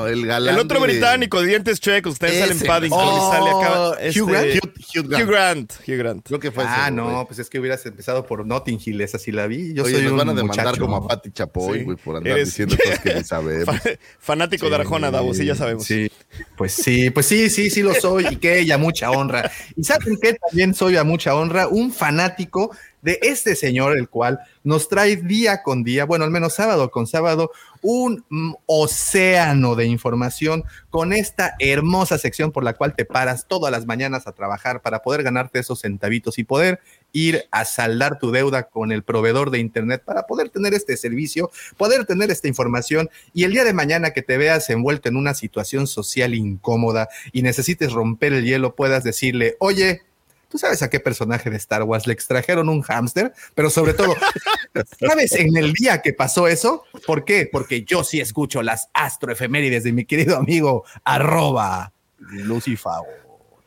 no, 0.00 0.06
el 0.06 0.26
galán. 0.26 0.54
el 0.54 0.60
otro 0.60 0.80
de- 0.80 0.86
británico, 0.86 1.42
dientes 1.42 1.80
chuecos, 1.80 2.18
también 2.18 2.40
sale 2.40 2.52
en 2.52 2.56
Ese. 2.58 2.66
Paddington 2.66 3.00
Oh, 3.02 3.16
y 3.16 3.36
sale 3.36 3.50
acá. 3.50 3.90
Hugh 3.90 3.96
este, 4.00 4.20
Grant. 4.32 4.54
Hugh, 4.64 4.72
Hugh 4.96 5.08
Grant. 5.08 5.22
Hugh 5.22 5.28
Grant. 5.28 5.72
Hugh 5.86 5.96
Grant. 5.98 6.26
Creo 6.26 6.40
que 6.40 6.50
fue 6.50 6.64
Ah, 6.66 6.84
ese, 6.84 6.92
no, 6.92 7.10
güey. 7.12 7.26
pues 7.26 7.38
es 7.40 7.50
que 7.50 7.58
hubieras 7.60 7.84
empezado 7.84 8.24
por 8.26 8.46
Notting 8.46 8.80
Hill, 8.84 9.00
esa 9.02 9.18
sí 9.18 9.32
la 9.32 9.46
vi. 9.46 9.74
Yo 9.74 9.84
Oye, 9.84 9.94
soy 9.96 10.02
nos 10.04 10.12
un 10.12 10.18
van 10.18 10.28
a 10.30 10.34
demandar 10.34 10.66
muchacho. 10.66 10.80
como 10.82 10.96
a 10.96 11.06
Pati 11.08 11.30
Chapoy, 11.32 11.78
Sí. 11.80 11.84
güey, 11.84 11.96
por 11.98 12.16
andar 12.16 12.32
Eres- 12.32 12.48
diciendo 12.48 12.76
cosas 12.82 12.98
que 13.00 13.14
ni 13.16 13.24
sabemos. 13.24 13.64
Fa- 13.76 13.90
Fanático 14.18 14.70
de 14.70 14.76
Arjona, 14.76 15.10
Davo, 15.10 15.34
sí, 15.34 15.44
ya 15.44 15.54
sabemos. 15.54 15.84
Sí, 15.84 16.10
pues 16.56 16.72
sí, 16.72 17.10
pues 17.10 17.26
sí, 17.26 17.50
sí, 17.50 17.68
sí 17.70 17.82
lo 17.82 17.92
soy 17.94 18.26
y 18.30 18.36
que 18.36 18.60
ella 18.60 18.78
mucha 18.78 19.10
honra. 19.10 19.50
Y 19.76 19.84
saben 19.84 20.16
que 20.20 20.34
también 20.34 20.72
soy 20.74 20.96
a 20.96 21.04
mucha 21.04 21.34
honra, 21.34 21.68
un 21.68 21.92
fanático 21.92 22.74
de 23.04 23.18
este 23.22 23.54
señor, 23.54 23.96
el 23.96 24.08
cual 24.08 24.40
nos 24.64 24.88
trae 24.88 25.16
día 25.16 25.62
con 25.62 25.84
día, 25.84 26.06
bueno, 26.06 26.24
al 26.24 26.30
menos 26.30 26.54
sábado 26.54 26.90
con 26.90 27.06
sábado, 27.06 27.50
un 27.82 28.24
mm, 28.30 28.54
océano 28.64 29.74
de 29.74 29.84
información 29.84 30.64
con 30.88 31.12
esta 31.12 31.54
hermosa 31.58 32.16
sección 32.16 32.50
por 32.50 32.64
la 32.64 32.72
cual 32.72 32.96
te 32.96 33.04
paras 33.04 33.46
todas 33.46 33.70
las 33.70 33.84
mañanas 33.84 34.26
a 34.26 34.32
trabajar 34.32 34.80
para 34.80 35.02
poder 35.02 35.22
ganarte 35.22 35.58
esos 35.58 35.82
centavitos 35.82 36.38
y 36.38 36.44
poder 36.44 36.80
ir 37.12 37.44
a 37.50 37.66
saldar 37.66 38.18
tu 38.18 38.30
deuda 38.30 38.64
con 38.64 38.90
el 38.90 39.02
proveedor 39.02 39.50
de 39.50 39.58
internet 39.58 40.02
para 40.02 40.26
poder 40.26 40.48
tener 40.48 40.72
este 40.72 40.96
servicio, 40.96 41.50
poder 41.76 42.06
tener 42.06 42.30
esta 42.30 42.48
información 42.48 43.10
y 43.34 43.44
el 43.44 43.52
día 43.52 43.64
de 43.64 43.74
mañana 43.74 44.12
que 44.12 44.22
te 44.22 44.38
veas 44.38 44.70
envuelto 44.70 45.10
en 45.10 45.16
una 45.16 45.34
situación 45.34 45.86
social 45.86 46.34
incómoda 46.34 47.10
y 47.32 47.42
necesites 47.42 47.92
romper 47.92 48.32
el 48.32 48.46
hielo, 48.46 48.74
puedas 48.74 49.04
decirle, 49.04 49.56
oye, 49.60 50.02
¿tú 50.48 50.58
sabes 50.58 50.82
a 50.82 50.90
qué 50.90 51.00
personaje 51.00 51.50
de 51.50 51.56
Star 51.56 51.82
Wars 51.82 52.06
le 52.06 52.12
extrajeron 52.12 52.68
un 52.68 52.82
hámster? 52.82 53.32
Pero 53.54 53.70
sobre 53.70 53.94
todo, 53.94 54.14
¿sabes 55.00 55.32
en 55.32 55.56
el 55.56 55.72
día 55.72 56.02
que 56.02 56.12
pasó 56.12 56.48
eso? 56.48 56.84
¿Por 57.06 57.24
qué? 57.24 57.48
Porque 57.50 57.84
yo 57.84 58.04
sí 58.04 58.20
escucho 58.20 58.62
las 58.62 58.88
astroefemérides 58.94 59.84
de 59.84 59.92
mi 59.92 60.04
querido 60.04 60.36
amigo 60.36 60.84
arroba 61.04 61.92
Lucifago. 62.18 63.06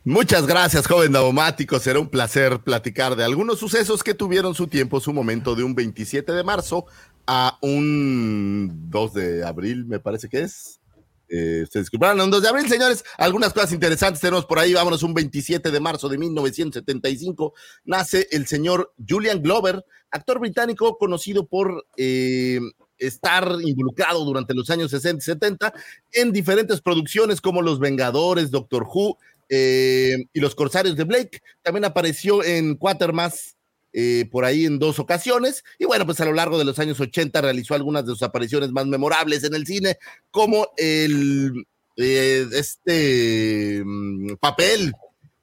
Muchas 0.04 0.46
gracias, 0.46 0.86
joven 0.86 1.12
daumático. 1.12 1.78
Será 1.78 2.00
un 2.00 2.08
placer 2.08 2.60
platicar 2.60 3.14
de 3.14 3.24
algunos 3.24 3.58
sucesos 3.58 4.02
que 4.02 4.14
tuvieron 4.14 4.54
su 4.54 4.66
tiempo, 4.66 5.00
su 5.00 5.12
momento 5.12 5.54
de 5.54 5.64
un 5.64 5.74
27 5.74 6.32
de 6.32 6.44
marzo 6.44 6.86
a 7.26 7.58
un 7.60 8.90
2 8.90 9.12
de 9.12 9.44
abril, 9.44 9.84
me 9.84 10.00
parece 10.00 10.30
que 10.30 10.40
es. 10.40 10.77
Eh, 11.28 11.66
se 11.70 11.80
disculparán 11.80 12.20
el 12.20 12.30
2 12.30 12.42
de 12.42 12.48
abril, 12.48 12.68
señores. 12.68 13.04
Algunas 13.18 13.52
cosas 13.52 13.72
interesantes 13.72 14.20
tenemos 14.20 14.46
por 14.46 14.58
ahí. 14.58 14.72
Vámonos, 14.72 15.02
un 15.02 15.14
27 15.14 15.70
de 15.70 15.80
marzo 15.80 16.08
de 16.08 16.18
1975 16.18 17.54
nace 17.84 18.28
el 18.30 18.46
señor 18.46 18.94
Julian 19.06 19.42
Glover, 19.42 19.84
actor 20.10 20.38
británico 20.38 20.96
conocido 20.96 21.46
por 21.46 21.86
eh, 21.96 22.60
estar 22.96 23.58
involucrado 23.62 24.24
durante 24.24 24.54
los 24.54 24.70
años 24.70 24.90
60 24.90 25.22
y 25.22 25.24
70 25.24 25.74
en 26.12 26.32
diferentes 26.32 26.80
producciones 26.80 27.40
como 27.40 27.62
Los 27.62 27.78
Vengadores, 27.78 28.50
Doctor 28.50 28.86
Who 28.92 29.18
eh, 29.48 30.16
y 30.32 30.40
Los 30.40 30.54
Corsarios 30.54 30.96
de 30.96 31.04
Blake. 31.04 31.42
También 31.62 31.84
apareció 31.84 32.42
en 32.42 32.76
Quatermass 32.76 33.57
eh, 34.00 34.28
por 34.30 34.44
ahí 34.44 34.64
en 34.64 34.78
dos 34.78 35.00
ocasiones. 35.00 35.64
Y 35.76 35.84
bueno, 35.84 36.06
pues 36.06 36.20
a 36.20 36.24
lo 36.24 36.32
largo 36.32 36.56
de 36.56 36.64
los 36.64 36.78
años 36.78 37.00
80 37.00 37.40
realizó 37.40 37.74
algunas 37.74 38.06
de 38.06 38.12
sus 38.12 38.22
apariciones 38.22 38.70
más 38.70 38.86
memorables 38.86 39.42
en 39.42 39.56
el 39.56 39.66
cine, 39.66 39.98
como 40.30 40.68
el 40.76 41.66
eh, 41.96 42.46
este 42.52 43.82
mm, 43.84 44.36
papel. 44.36 44.92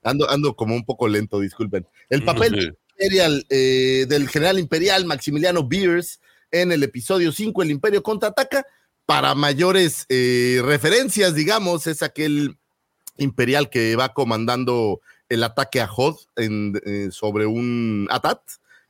Ando, 0.03 0.29
ando 0.29 0.55
como 0.55 0.73
un 0.73 0.85
poco 0.85 1.09
lento, 1.09 1.41
disculpen. 1.41 1.85
El 2.09 2.23
papel 2.23 2.77
imperial, 2.91 3.45
eh, 3.49 4.05
del 4.07 4.29
general 4.29 4.57
imperial 4.57 5.03
Maximiliano 5.03 5.67
Beers 5.67 6.21
en 6.49 6.71
el 6.71 6.81
episodio 6.81 7.33
5, 7.33 7.61
El 7.61 7.71
Imperio 7.71 8.03
contraataca. 8.03 8.65
Para 9.05 9.35
mayores 9.35 10.05
referencias, 10.07 11.35
digamos, 11.35 11.87
es 11.87 12.01
aquel 12.03 12.55
imperial 13.17 13.69
que 13.69 13.97
va 13.97 14.13
comandando 14.13 15.01
el 15.29 15.43
ataque 15.43 15.81
a 15.81 15.89
Hod 15.91 16.17
eh, 16.35 17.09
sobre 17.11 17.45
un 17.45 18.07
Atat 18.09 18.41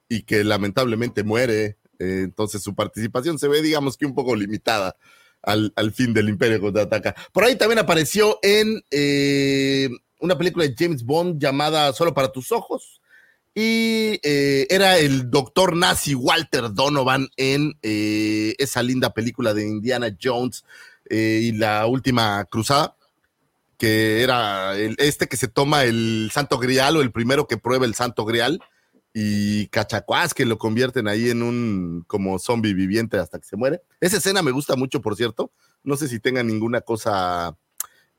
y 0.09 0.23
que 0.23 0.43
lamentablemente 0.43 1.23
muere. 1.23 1.77
Eh, 1.99 2.21
entonces 2.23 2.61
su 2.61 2.75
participación 2.75 3.39
se 3.39 3.47
ve, 3.47 3.61
digamos 3.61 3.97
que 3.97 4.05
un 4.05 4.15
poco 4.15 4.35
limitada 4.35 4.95
al, 5.41 5.71
al 5.75 5.91
fin 5.91 6.13
del 6.13 6.29
Imperio 6.29 6.59
contraataca. 6.59 7.15
Por 7.31 7.43
ahí 7.43 7.55
también 7.55 7.79
apareció 7.79 8.39
en 8.41 8.83
eh, 8.91 9.89
una 10.19 10.37
película 10.37 10.65
de 10.65 10.75
James 10.77 11.03
Bond 11.03 11.41
llamada 11.41 11.93
Solo 11.93 12.13
para 12.13 12.31
tus 12.31 12.51
ojos. 12.51 13.01
Y 13.57 14.19
era 14.21 14.97
el 14.97 15.31
doctor 15.31 15.77
nazi 15.77 16.13
Walter 16.13 16.73
Donovan 16.73 17.29
en 17.37 17.77
esa 17.81 18.83
linda 18.83 19.13
película 19.13 19.53
de 19.53 19.65
Indiana 19.65 20.13
Jones 20.21 20.65
y 21.09 21.53
la 21.53 21.85
última 21.85 22.43
cruzada 22.51 22.97
que 23.77 24.23
era 24.23 24.77
el, 24.77 24.95
este 24.99 25.27
que 25.27 25.37
se 25.37 25.47
toma 25.47 25.83
el 25.83 26.29
Santo 26.33 26.57
Grial 26.57 26.97
o 26.97 27.01
el 27.01 27.11
primero 27.11 27.47
que 27.47 27.57
prueba 27.57 27.85
el 27.85 27.95
Santo 27.95 28.25
Grial 28.25 28.61
y 29.13 29.67
cachacuás 29.67 30.33
que 30.33 30.45
lo 30.45 30.57
convierten 30.57 31.07
ahí 31.07 31.29
en 31.29 31.41
un 31.41 32.03
como 32.07 32.37
zombie 32.37 32.73
viviente 32.73 33.17
hasta 33.17 33.39
que 33.39 33.45
se 33.45 33.55
muere. 33.55 33.81
Esa 34.01 34.17
escena 34.17 34.41
me 34.41 34.51
gusta 34.51 34.75
mucho, 34.75 35.01
por 35.01 35.15
cierto. 35.15 35.51
No 35.83 35.95
sé 35.95 36.09
si 36.09 36.19
tenga 36.19 36.43
ninguna 36.43 36.81
cosa 36.81 37.57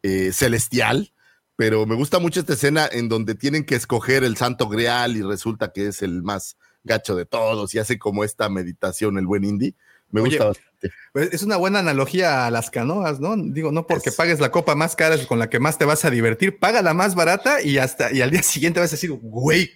eh, 0.02 0.32
celestial, 0.32 1.12
pero 1.54 1.84
me 1.84 1.96
gusta 1.96 2.18
mucho 2.18 2.40
esta 2.40 2.54
escena 2.54 2.88
en 2.90 3.08
donde 3.10 3.34
tienen 3.34 3.64
que 3.64 3.74
escoger 3.74 4.24
el 4.24 4.38
Santo 4.38 4.68
Grial 4.68 5.16
y 5.16 5.22
resulta 5.22 5.72
que 5.72 5.88
es 5.88 6.00
el 6.00 6.22
más 6.22 6.56
gacho 6.82 7.14
de 7.14 7.26
todos 7.26 7.74
y 7.74 7.78
hace 7.78 7.98
como 7.98 8.24
esta 8.24 8.48
meditación 8.48 9.18
el 9.18 9.26
buen 9.26 9.44
indie. 9.44 9.74
Me 10.10 10.20
Oye, 10.22 10.30
gusta 10.30 10.46
bastante. 10.46 10.65
Es 11.14 11.42
una 11.42 11.56
buena 11.56 11.78
analogía 11.80 12.46
a 12.46 12.50
las 12.50 12.70
canoas, 12.70 13.20
¿no? 13.20 13.36
Digo, 13.36 13.72
no 13.72 13.86
porque 13.86 14.10
Es- 14.10 14.16
pagues 14.16 14.40
la 14.40 14.50
copa 14.50 14.74
más 14.74 14.96
cara 14.96 15.16
con 15.26 15.38
la 15.38 15.48
que 15.50 15.58
más 15.60 15.78
te 15.78 15.84
vas 15.84 16.04
a 16.04 16.10
divertir, 16.10 16.58
paga 16.58 16.82
la 16.82 16.94
más 16.94 17.14
barata 17.14 17.62
y 17.62 17.78
hasta 17.78 18.12
y 18.12 18.20
al 18.22 18.30
día 18.30 18.42
siguiente 18.42 18.80
vas 18.80 18.90
a 18.90 18.96
decir, 18.96 19.10
güey, 19.12 19.70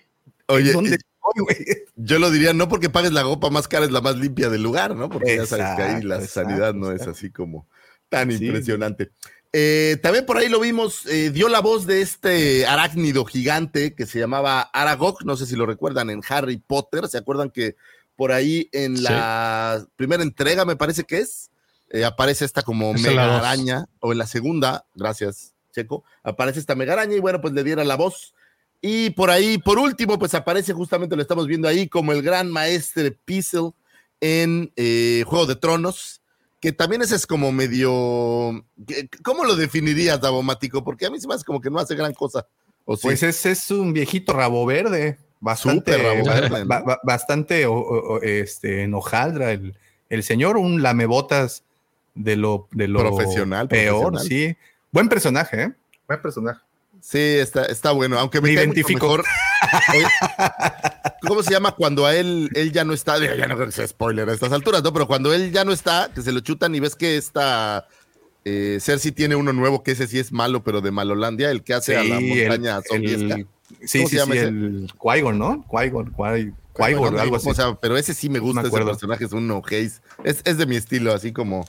Oye, 0.47 0.73
¿dónde 0.73 0.97
estoy, 0.97 1.42
güey? 1.45 1.57
Yo 1.97 2.19
lo 2.19 2.30
diría, 2.30 2.52
no 2.52 2.69
porque 2.69 2.90
pagues 2.90 3.12
la 3.12 3.23
copa 3.23 3.50
más 3.50 3.69
cara 3.69 3.85
es 3.85 3.92
la 3.92 4.00
más 4.00 4.16
limpia 4.16 4.49
del 4.49 4.62
lugar, 4.62 4.97
¿no? 4.97 5.09
Porque 5.09 5.37
ya 5.37 5.47
sabes 5.47 5.76
que 5.76 5.83
ahí 5.83 6.02
la 6.02 6.16
exacto, 6.16 6.40
sanidad 6.50 6.75
no 6.75 6.92
es 6.92 7.02
así 7.02 7.30
como 7.30 7.66
tan 8.09 8.30
Sí. 8.33 8.45
impresionante. 8.47 9.11
Eh, 9.52 9.99
también 10.00 10.26
por 10.26 10.37
ahí 10.38 10.49
lo 10.49 10.61
vimos, 10.61 11.07
eh, 11.07 11.30
dio 11.30 11.49
la 11.49 11.59
voz 11.61 11.85
de 11.85 12.02
este 12.02 12.66
arácnido 12.66 13.25
gigante 13.25 13.95
que 13.97 14.07
se 14.07 14.21
llamaba 14.21 14.61
Aragog, 14.62 15.25
no 15.25 15.37
sé 15.37 15.45
si 15.47 15.57
lo 15.57 15.66
recuerdan 15.66 16.09
en 16.11 16.21
Harry 16.28 16.59
Potter, 16.59 17.09
¿se 17.09 17.19
acuerdan 17.19 17.50
que 17.50 17.75
por 18.20 18.32
ahí 18.32 18.68
en 18.72 18.98
Sí. 18.98 19.02
la 19.04 19.82
primera 19.96 20.22
entrega, 20.22 20.66
me 20.66 20.76
parece 20.76 21.04
que 21.04 21.20
es, 21.20 21.50
eh, 21.88 22.04
aparece 22.04 22.44
esta 22.44 22.60
como 22.60 22.94
Es 22.94 23.00
mega 23.00 23.38
araña, 23.38 23.86
o 23.98 24.12
en 24.12 24.18
la 24.18 24.26
segunda, 24.26 24.84
gracias 24.94 25.54
Checo, 25.72 26.04
aparece 26.22 26.60
esta 26.60 26.74
mega 26.74 26.92
araña 26.92 27.16
y 27.16 27.18
bueno, 27.20 27.40
pues 27.40 27.54
le 27.54 27.64
diera 27.64 27.82
la 27.82 27.96
voz. 27.96 28.34
Y 28.82 29.08
por 29.10 29.30
ahí, 29.30 29.56
por 29.56 29.78
último, 29.78 30.18
pues 30.18 30.34
aparece 30.34 30.74
justamente, 30.74 31.16
lo 31.16 31.22
estamos 31.22 31.46
viendo 31.46 31.66
ahí, 31.66 31.88
como 31.88 32.12
el 32.12 32.20
gran 32.20 32.50
maestre 32.50 33.10
Pizzle 33.24 33.70
en 34.20 34.70
eh, 34.76 35.24
Juego 35.26 35.46
de 35.46 35.56
Tronos, 35.56 36.20
que 36.60 36.72
también 36.72 37.00
ese 37.00 37.16
es 37.16 37.26
como 37.26 37.52
medio... 37.52 38.66
¿qué- 38.86 39.08
¿Cómo 39.24 39.44
lo 39.46 39.56
definirías, 39.56 40.20
Davomático? 40.20 40.84
Porque 40.84 41.06
a 41.06 41.10
mí 41.10 41.18
se 41.18 41.26
me 41.26 41.32
hace 41.36 41.44
como 41.46 41.62
que 41.62 41.70
no 41.70 41.78
hace 41.78 41.94
gran 41.94 42.12
cosa. 42.12 42.46
¿O 42.84 42.96
sí? 42.96 43.02
Pues 43.04 43.22
es, 43.22 43.46
es 43.46 43.70
un 43.70 43.94
viejito 43.94 44.34
rabo 44.34 44.66
verde, 44.66 45.16
bastante, 45.40 45.97
ba- 46.66 46.82
ba- 46.82 47.00
bastante 47.02 47.66
o- 47.66 47.73
o- 47.75 48.14
o, 48.14 48.23
este, 48.23 48.82
enojaldra 48.82 49.52
el, 49.52 49.75
el 50.09 50.23
señor, 50.23 50.56
un 50.56 50.82
lamebotas 50.82 51.64
de 52.14 52.37
lo, 52.37 52.68
de 52.73 52.88
lo 52.88 53.00
Profesional, 53.00 53.68
peor, 53.68 54.12
profesional. 54.12 54.26
sí. 54.26 54.56
Buen 54.92 55.09
personaje, 55.09 55.62
¿eh? 55.62 55.73
Buen 56.09 56.20
personaje. 56.20 56.61
Sí, 57.00 57.18
está, 57.18 57.64
está 57.64 57.92
bueno, 57.92 58.18
aunque 58.18 58.40
me, 58.42 58.49
Me 58.49 58.54
identifico. 58.54 59.06
mejor. 59.06 59.25
¿Cómo 61.26 61.42
se 61.42 61.50
llama 61.50 61.73
cuando 61.73 62.06
a 62.06 62.14
él, 62.14 62.50
él 62.54 62.73
ya 62.73 62.85
no 62.85 62.92
está? 62.92 63.18
Ya 63.18 63.47
no 63.47 63.70
sea 63.70 63.87
spoiler 63.87 64.28
a 64.28 64.32
estas 64.32 64.52
alturas, 64.52 64.82
¿no? 64.82 64.92
Pero 64.92 65.06
cuando 65.06 65.32
él 65.32 65.52
ya 65.52 65.64
no 65.64 65.73
está, 65.73 66.11
que 66.14 66.23
se 66.23 66.32
lo 66.32 66.40
chutan 66.40 66.75
y 66.75 66.80
ves 66.80 66.97
que 66.97 67.16
esta 67.16 67.87
eh, 68.44 68.78
Cersei 68.80 69.12
tiene 69.12 69.37
uno 69.37 69.52
nuevo, 69.52 69.82
que 69.82 69.92
ese 69.92 70.06
sí 70.06 70.18
es 70.18 70.32
malo, 70.32 70.62
pero 70.64 70.80
de 70.80 70.90
Malolandia, 70.90 71.50
el 71.50 71.62
que 71.62 71.75
hace 71.75 71.97
a 71.97 72.04
la 72.04 72.20
montaña 72.20 72.76
el- 72.78 72.85
zombiesca. 72.85 73.35
el- 73.37 73.47
Sí, 73.84 73.98
¿Cómo 73.98 74.08
sí, 74.08 74.18
sí, 74.18 74.38
el 74.38 74.92
Qui-Gon, 74.98 75.38
¿no? 75.38 75.64
Qui-Gon, 75.68 76.12
Qui- 76.12 76.54
algo 77.20 77.36
así. 77.36 77.44
cómo 77.44 77.54
se 77.54 77.62
llama, 77.62 77.78
pero 77.80 77.96
ese 77.96 78.14
sí 78.14 78.28
me 78.28 78.38
gusta, 78.38 78.62
ese 78.62 78.70
personaje 78.84 79.24
es 79.24 79.32
un 79.32 79.50
haze. 79.50 80.00
Es, 80.24 80.40
es 80.44 80.56
de 80.56 80.66
mi 80.66 80.76
estilo, 80.76 81.12
así 81.12 81.32
como 81.32 81.66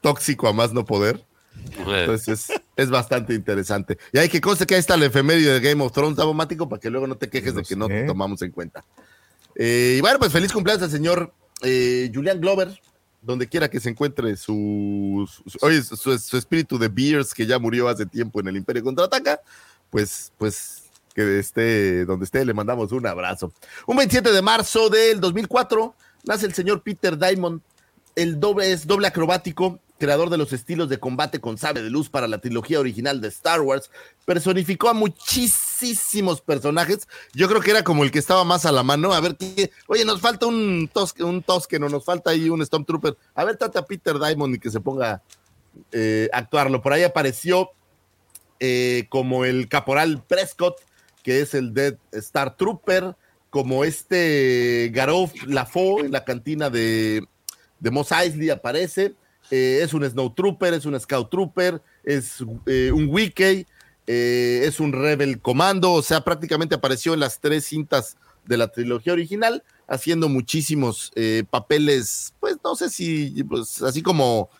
tóxico 0.00 0.48
a 0.48 0.52
más 0.52 0.72
no 0.72 0.84
poder. 0.84 1.24
Entonces 1.78 2.28
es, 2.50 2.60
es 2.76 2.90
bastante 2.90 3.34
interesante. 3.34 3.98
Y 4.12 4.18
hay 4.18 4.28
que 4.28 4.40
conste 4.40 4.66
que 4.66 4.74
ahí 4.74 4.80
está 4.80 4.96
la 4.96 5.06
efeméride 5.06 5.58
de 5.58 5.60
Game 5.60 5.82
of 5.82 5.92
Thrones, 5.92 6.16
Davomático, 6.16 6.68
para 6.68 6.80
que 6.80 6.90
luego 6.90 7.06
no 7.06 7.16
te 7.16 7.28
quejes 7.28 7.54
de 7.54 7.62
que 7.62 7.76
no 7.76 7.88
te 7.88 8.04
tomamos 8.04 8.42
en 8.42 8.50
cuenta. 8.50 8.84
Eh, 9.54 9.96
y 9.98 10.00
bueno, 10.00 10.18
pues 10.18 10.32
feliz 10.32 10.52
cumpleaños 10.52 10.82
al 10.82 10.90
señor 10.90 11.32
eh, 11.62 12.10
Julian 12.12 12.40
Glover, 12.40 12.76
donde 13.22 13.48
quiera 13.48 13.68
que 13.70 13.80
se 13.80 13.88
encuentre 13.88 14.36
su, 14.36 15.28
su- 15.46 15.58
oye, 15.64 15.80
su, 15.82 15.96
su- 15.96 16.18
su 16.18 16.36
espíritu 16.36 16.76
de 16.78 16.88
Beers, 16.88 17.32
que 17.32 17.46
ya 17.46 17.58
murió 17.58 17.88
hace 17.88 18.04
tiempo 18.04 18.40
en 18.40 18.48
el 18.48 18.56
Imperio 18.56 18.82
Contraataca, 18.82 19.40
pues, 19.90 20.32
pues 20.36 20.83
que 21.14 21.38
esté 21.38 22.04
donde 22.04 22.24
esté, 22.24 22.44
le 22.44 22.54
mandamos 22.54 22.92
un 22.92 23.06
abrazo. 23.06 23.52
Un 23.86 23.96
27 23.96 24.32
de 24.32 24.42
marzo 24.42 24.90
del 24.90 25.20
2004 25.20 25.94
nace 26.24 26.46
el 26.46 26.54
señor 26.54 26.82
Peter 26.82 27.18
Diamond, 27.18 27.60
el 28.16 28.40
doble 28.40 28.76
doble 28.78 29.06
acrobático, 29.06 29.80
creador 29.98 30.28
de 30.28 30.38
los 30.38 30.52
estilos 30.52 30.88
de 30.88 30.98
combate 30.98 31.40
con 31.40 31.56
sable 31.56 31.82
de 31.82 31.90
luz 31.90 32.10
para 32.10 32.26
la 32.26 32.38
trilogía 32.38 32.80
original 32.80 33.20
de 33.20 33.28
Star 33.28 33.60
Wars, 33.60 33.90
personificó 34.24 34.88
a 34.88 34.92
muchísimos 34.92 36.40
personajes. 36.40 37.08
Yo 37.32 37.48
creo 37.48 37.60
que 37.60 37.70
era 37.70 37.84
como 37.84 38.04
el 38.04 38.10
que 38.10 38.18
estaba 38.18 38.44
más 38.44 38.66
a 38.66 38.72
la 38.72 38.82
mano. 38.82 39.12
A 39.12 39.20
ver 39.20 39.36
oye, 39.86 40.04
nos 40.04 40.20
falta 40.20 40.46
un 40.46 40.90
tos, 40.92 41.14
un 41.20 41.42
Tosken 41.42 41.84
o 41.84 41.88
nos 41.88 42.04
falta 42.04 42.30
ahí 42.30 42.48
un 42.48 42.64
Stormtrooper. 42.64 43.16
A 43.34 43.44
ver, 43.44 43.56
trata 43.56 43.80
a 43.80 43.86
Peter 43.86 44.18
Diamond 44.18 44.56
y 44.56 44.58
que 44.58 44.70
se 44.70 44.80
ponga 44.80 45.22
eh, 45.92 46.28
a 46.32 46.38
actuarlo. 46.38 46.82
Por 46.82 46.92
ahí 46.92 47.04
apareció 47.04 47.70
eh, 48.60 49.06
como 49.08 49.44
el 49.44 49.68
caporal 49.68 50.22
Prescott, 50.26 50.76
que 51.24 51.40
es 51.40 51.54
el 51.54 51.74
Dead 51.74 51.96
Star 52.12 52.56
Trooper, 52.56 53.16
como 53.50 53.84
este 53.84 54.90
Garof 54.92 55.32
Lafo 55.46 56.00
en 56.00 56.12
la 56.12 56.24
cantina 56.24 56.70
de, 56.70 57.26
de 57.80 57.90
Mos 57.90 58.12
Eisley 58.12 58.50
aparece. 58.50 59.14
Eh, 59.50 59.80
es 59.82 59.94
un 59.94 60.04
Snow 60.04 60.34
Trooper, 60.34 60.74
es 60.74 60.84
un 60.84 60.98
Scout 61.00 61.30
Trooper, 61.30 61.82
es 62.04 62.44
eh, 62.66 62.90
un 62.92 63.08
Wiki, 63.08 63.66
eh, 64.06 64.62
es 64.64 64.80
un 64.80 64.92
Rebel 64.92 65.40
Comando, 65.40 65.92
o 65.92 66.02
sea, 66.02 66.22
prácticamente 66.22 66.74
apareció 66.74 67.14
en 67.14 67.20
las 67.20 67.40
tres 67.40 67.64
cintas 67.64 68.16
de 68.44 68.58
la 68.58 68.68
trilogía 68.68 69.14
original, 69.14 69.62
haciendo 69.88 70.28
muchísimos 70.28 71.10
papeles, 71.48 72.34
pues 72.40 72.58
no 72.62 72.74
sé 72.74 72.90
si, 72.90 73.42
pues 73.44 73.80
así 73.80 74.02
como 74.02 74.50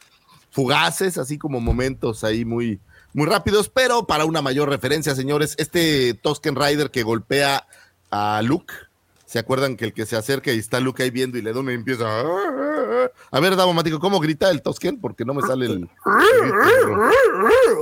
fugaces, 0.50 1.18
así 1.18 1.36
como 1.36 1.60
momentos 1.60 2.24
ahí 2.24 2.46
muy, 2.46 2.80
muy 3.14 3.26
rápidos, 3.26 3.68
pero 3.70 4.06
para 4.06 4.26
una 4.26 4.42
mayor 4.42 4.68
referencia, 4.68 5.14
señores, 5.14 5.54
este 5.58 6.12
Tosken 6.14 6.54
Rider 6.56 6.90
que 6.90 7.02
golpea 7.02 7.66
a 8.10 8.42
Luke 8.42 8.74
¿Se 9.26 9.40
acuerdan 9.40 9.76
que 9.76 9.86
el 9.86 9.92
que 9.92 10.06
se 10.06 10.14
acerca 10.16 10.52
y 10.52 10.60
está 10.60 10.78
Luke 10.78 11.02
ahí 11.02 11.10
viendo 11.10 11.36
y 11.38 11.42
le 11.42 11.52
da 11.52 11.58
una 11.58 11.72
y 11.72 11.74
empieza 11.74 12.04
a... 12.06 12.22
A 13.32 13.40
ver, 13.40 13.56
Davomático, 13.56 13.98
¿cómo 13.98 14.20
grita 14.20 14.48
el 14.48 14.62
Tosken? 14.62 15.00
Porque 15.00 15.24
no 15.24 15.34
me 15.34 15.42
sale 15.42 15.66
el... 15.66 15.88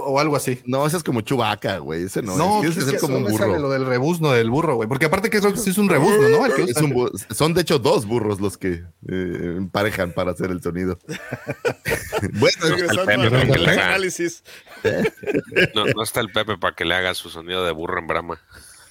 O 0.07 0.19
algo 0.19 0.37
así. 0.37 0.61
No, 0.65 0.87
ese 0.87 0.97
es 0.97 1.03
como 1.03 1.21
Chubaca, 1.21 1.77
güey. 1.79 2.05
Ese 2.05 2.23
no, 2.23 2.37
No, 2.37 2.63
es. 2.63 2.71
Ese 2.71 2.81
es 2.81 2.87
es 2.87 2.93
que 2.95 2.99
como 3.01 3.19
un 3.19 3.25
me 3.25 3.33
sale 3.37 3.51
burro. 3.51 3.61
lo 3.63 3.71
del 3.71 3.85
rebuzno 3.87 4.31
del 4.33 4.49
burro, 4.51 4.77
güey. 4.77 4.89
Porque 4.89 5.07
aparte 5.07 5.29
que 5.29 5.39
eso 5.39 5.55
sí 5.57 5.71
es 5.71 5.79
un 5.79 5.89
rebuzno, 5.91 6.29
¿no? 6.29 6.47
El 6.47 6.55
que 6.55 6.63
Es 6.63 6.77
un 6.79 6.93
bu- 6.95 7.11
son 7.35 7.53
de 7.55 7.61
hecho 7.63 7.79
dos 7.79 8.07
burros 8.07 8.41
los 8.41 8.57
que 8.57 8.85
eh, 9.09 9.55
emparejan 9.59 10.13
para 10.13 10.31
hacer 10.31 10.51
el 10.51 10.63
sonido. 10.63 10.99
bueno, 12.35 12.57
Regresando 12.63 13.05
Pepe, 13.05 13.27
a 13.27 13.31
para 13.31 13.43
que 13.43 13.49
los 13.49 13.61
le 13.61 13.71
haga. 13.71 13.87
análisis. 13.89 14.43
No, 15.75 16.03
está 16.03 16.21
el 16.21 16.31
Pepe 16.31 16.59
para 16.59 16.75
que 16.75 16.85
le 16.85 16.95
haga 16.95 17.15
su 17.15 17.31
sonido 17.31 17.65
de 17.65 17.73
burro 17.73 17.99
en 17.99 18.07
brama. 18.07 18.41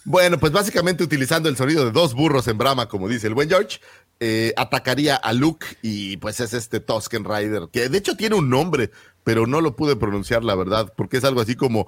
Bueno, 0.03 0.39
pues 0.39 0.51
básicamente 0.51 1.03
utilizando 1.03 1.47
el 1.47 1.55
sonido 1.55 1.85
de 1.85 1.91
dos 1.91 2.15
burros 2.15 2.47
en 2.47 2.57
brama, 2.57 2.87
como 2.87 3.07
dice 3.07 3.27
el 3.27 3.35
buen 3.35 3.49
George, 3.49 3.79
eh, 4.19 4.53
atacaría 4.57 5.15
a 5.15 5.33
Luke 5.33 5.65
y 5.81 6.17
pues 6.17 6.39
es 6.39 6.53
este 6.53 6.79
Tusken 6.79 7.23
Rider, 7.23 7.69
que 7.71 7.87
de 7.87 7.97
hecho 7.99 8.15
tiene 8.15 8.35
un 8.35 8.49
nombre, 8.49 8.91
pero 9.23 9.45
no 9.45 9.61
lo 9.61 9.75
pude 9.75 9.95
pronunciar, 9.95 10.43
la 10.43 10.55
verdad, 10.55 10.91
porque 10.95 11.17
es 11.17 11.23
algo 11.23 11.41
así 11.41 11.55
como 11.55 11.85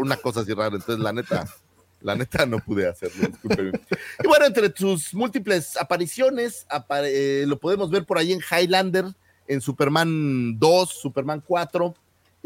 una 0.00 0.16
cosa 0.16 0.40
así 0.40 0.52
rara. 0.52 0.74
Entonces, 0.74 0.98
la 0.98 1.12
neta, 1.12 1.46
la 2.00 2.16
neta 2.16 2.46
no 2.46 2.58
pude 2.58 2.88
hacerlo. 2.88 3.28
Y 4.22 4.26
bueno, 4.26 4.46
entre 4.46 4.72
sus 4.76 5.14
múltiples 5.14 5.76
apariciones, 5.76 6.66
eh, 7.04 7.44
lo 7.46 7.58
podemos 7.58 7.90
ver 7.90 8.04
por 8.04 8.18
ahí 8.18 8.32
en 8.32 8.40
Highlander, 8.40 9.06
en 9.46 9.60
Superman 9.60 10.58
2, 10.58 10.88
Superman 10.90 11.42
4, 11.46 11.94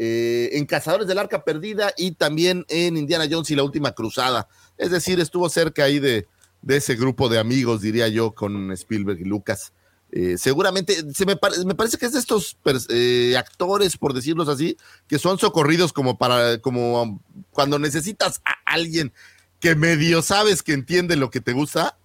eh, 0.03 0.57
en 0.57 0.65
Cazadores 0.65 1.07
del 1.07 1.19
Arca 1.19 1.43
Perdida 1.43 1.93
y 1.95 2.13
también 2.13 2.65
en 2.69 2.97
Indiana 2.97 3.27
Jones 3.29 3.51
y 3.51 3.55
la 3.55 3.61
Última 3.61 3.91
Cruzada. 3.91 4.47
Es 4.79 4.89
decir, 4.89 5.19
estuvo 5.19 5.47
cerca 5.47 5.83
ahí 5.83 5.99
de, 5.99 6.27
de 6.63 6.77
ese 6.77 6.95
grupo 6.95 7.29
de 7.29 7.37
amigos, 7.37 7.81
diría 7.81 8.07
yo, 8.07 8.31
con 8.31 8.71
Spielberg 8.71 9.19
y 9.19 9.25
Lucas. 9.25 9.73
Eh, 10.11 10.39
seguramente, 10.39 10.95
se 11.13 11.23
me, 11.27 11.37
me 11.67 11.75
parece 11.75 11.99
que 11.99 12.07
es 12.07 12.13
de 12.13 12.19
estos 12.19 12.57
eh, 12.89 13.35
actores, 13.37 13.95
por 13.95 14.15
decirlos 14.15 14.47
así, 14.47 14.75
que 15.07 15.19
son 15.19 15.37
socorridos 15.37 15.93
como 15.93 16.17
para, 16.17 16.57
como 16.57 17.21
cuando 17.51 17.77
necesitas 17.77 18.41
a 18.43 18.55
alguien 18.73 19.13
que 19.59 19.75
medio 19.75 20.23
sabes 20.23 20.63
que 20.63 20.73
entiende 20.73 21.15
lo 21.15 21.29
que 21.29 21.41
te 21.41 21.53
gusta, 21.53 21.95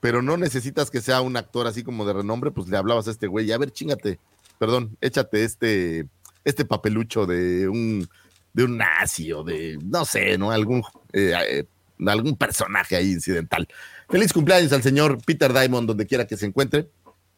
pero 0.00 0.20
no 0.20 0.36
necesitas 0.36 0.90
que 0.90 1.00
sea 1.00 1.22
un 1.22 1.38
actor 1.38 1.66
así 1.66 1.84
como 1.84 2.04
de 2.04 2.12
renombre, 2.12 2.50
pues 2.50 2.68
le 2.68 2.76
hablabas 2.76 3.08
a 3.08 3.12
este 3.12 3.28
güey, 3.28 3.50
a 3.50 3.56
ver, 3.56 3.72
chingate, 3.72 4.18
perdón, 4.58 4.98
échate 5.00 5.42
este, 5.42 6.06
este 6.44 6.64
papelucho 6.64 7.26
de 7.26 7.68
un, 7.68 8.08
de 8.52 8.64
un 8.64 8.76
nazi 8.76 9.32
o 9.32 9.42
de, 9.42 9.78
no 9.82 10.04
sé, 10.04 10.38
¿no? 10.38 10.50
Algún, 10.50 10.82
eh, 11.12 11.34
eh, 11.48 11.64
algún 12.06 12.36
personaje 12.36 12.96
ahí 12.96 13.12
incidental. 13.12 13.68
Feliz 14.08 14.32
cumpleaños 14.32 14.72
al 14.72 14.82
señor 14.82 15.18
Peter 15.24 15.52
Diamond, 15.52 15.88
donde 15.88 16.06
quiera 16.06 16.26
que 16.26 16.36
se 16.36 16.46
encuentre. 16.46 16.88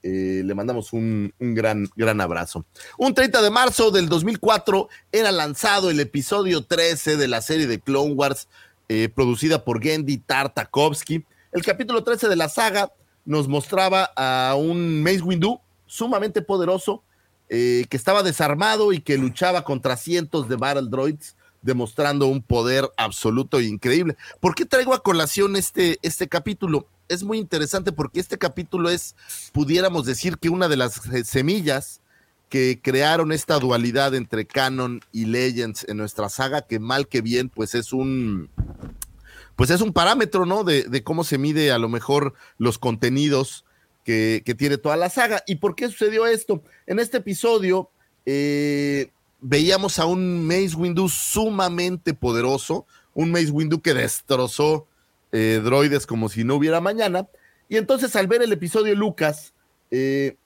Eh, 0.05 0.43
le 0.45 0.55
mandamos 0.55 0.93
un, 0.93 1.33
un 1.39 1.55
gran, 1.55 1.89
gran 1.95 2.21
abrazo. 2.21 2.67
Un 2.99 3.15
30 3.15 3.41
de 3.41 3.51
marzo 3.51 3.91
del 3.91 4.09
2004 4.09 4.89
era 5.13 5.31
lanzado 5.31 5.91
el 5.91 6.01
episodio 6.01 6.65
13 6.65 7.17
de 7.17 7.29
la 7.29 7.41
serie 7.41 7.67
de 7.67 7.81
Clone 7.81 8.15
Wars, 8.15 8.49
producida 9.15 9.65
por 9.65 9.83
Gendy 9.83 10.19
Tartakovsky. 10.19 11.25
El 11.51 11.65
capítulo 11.65 12.05
13 12.05 12.29
de 12.29 12.37
la 12.37 12.51
saga 12.51 12.93
nos 13.25 13.49
mostraba 13.49 14.11
a 14.17 14.55
un 14.55 15.03
Mace 15.03 15.23
Windu 15.23 15.61
sumamente 15.87 16.43
poderoso, 16.43 17.03
eh, 17.55 17.85
que 17.91 17.99
estaba 17.99 18.23
desarmado 18.23 18.95
y 18.95 19.01
que 19.03 19.19
luchaba 19.19 19.63
contra 19.63 19.99
cientos 19.99 20.49
de 20.49 20.57
Battle 20.57 20.89
Droids, 20.89 21.37
demostrando 21.61 22.27
un 22.27 22.43
poder 22.43 22.91
absoluto 22.97 23.59
e 23.59 23.65
increíble. 23.65 24.17
¿Por 24.41 24.55
qué 24.55 24.65
traigo 24.65 24.95
a 24.95 25.03
colación 25.03 25.57
este, 25.57 25.99
este 26.01 26.29
capítulo? 26.29 26.87
Es 27.11 27.23
muy 27.25 27.37
interesante 27.37 27.93
porque 27.93 28.21
este 28.21 28.39
capítulo 28.39 28.89
es, 28.89 29.17
pudiéramos 29.53 30.07
decir 30.07 30.39
que 30.39 30.49
una 30.49 30.67
de 30.67 30.79
las 30.79 31.03
semillas 31.25 32.01
que 32.49 32.81
crearon 32.83 33.33
esta 33.33 33.59
dualidad 33.59 34.15
entre 34.15 34.47
canon 34.47 35.03
y 35.13 35.27
legends 35.27 35.85
en 35.87 35.99
nuestra 35.99 36.31
saga, 36.31 36.63
que 36.63 36.79
mal 36.79 37.07
que 37.07 37.21
bien, 37.21 37.51
pues 37.51 37.75
es 37.75 37.93
un, 37.93 38.49
pues 39.57 39.69
es 39.69 39.83
un 39.83 39.93
parámetro, 39.93 40.47
¿no? 40.47 40.65
De 40.65 41.03
cómo 41.05 41.23
se 41.23 41.37
mide 41.37 41.71
a 41.71 41.79
lo 41.79 41.91
mejor 41.91 42.33
los 42.57 42.79
contenidos 42.79 43.67
que, 44.05 44.55
tiene 44.57 44.79
toda 44.79 44.97
la 44.97 45.11
saga. 45.11 45.43
¿Y 45.47 45.57
por 45.57 45.75
qué 45.75 45.89
sucedió 45.89 46.27
esto? 46.27 46.63
En 46.87 46.99
este 46.99 47.19
episodio 47.19 47.91
eh, 48.27 49.11
veíamos 49.41 49.99
a 49.99 50.07
un 50.07 50.47
Mace 50.47 50.75
Windu 50.77 51.09
sumamente 51.09 52.15
poderoso, 52.15 52.87
un 53.15 53.31
Mace 53.31 53.51
Windu 53.51 53.81
que 53.81 53.95
destrozó 53.95 54.87
eh, 55.33 55.61
droides 55.63 56.07
como 56.07 56.29
si 56.29 56.45
no 56.45 56.57
hubiera 56.57 56.81
mañana. 56.81 57.29
Y 57.69 57.77
entonces 57.77 58.15
al 58.17 58.27
ver 58.27 58.43
el 58.43 58.53
episodio 58.53 58.95
Lucas, 58.95 59.55
eh, 59.91 60.37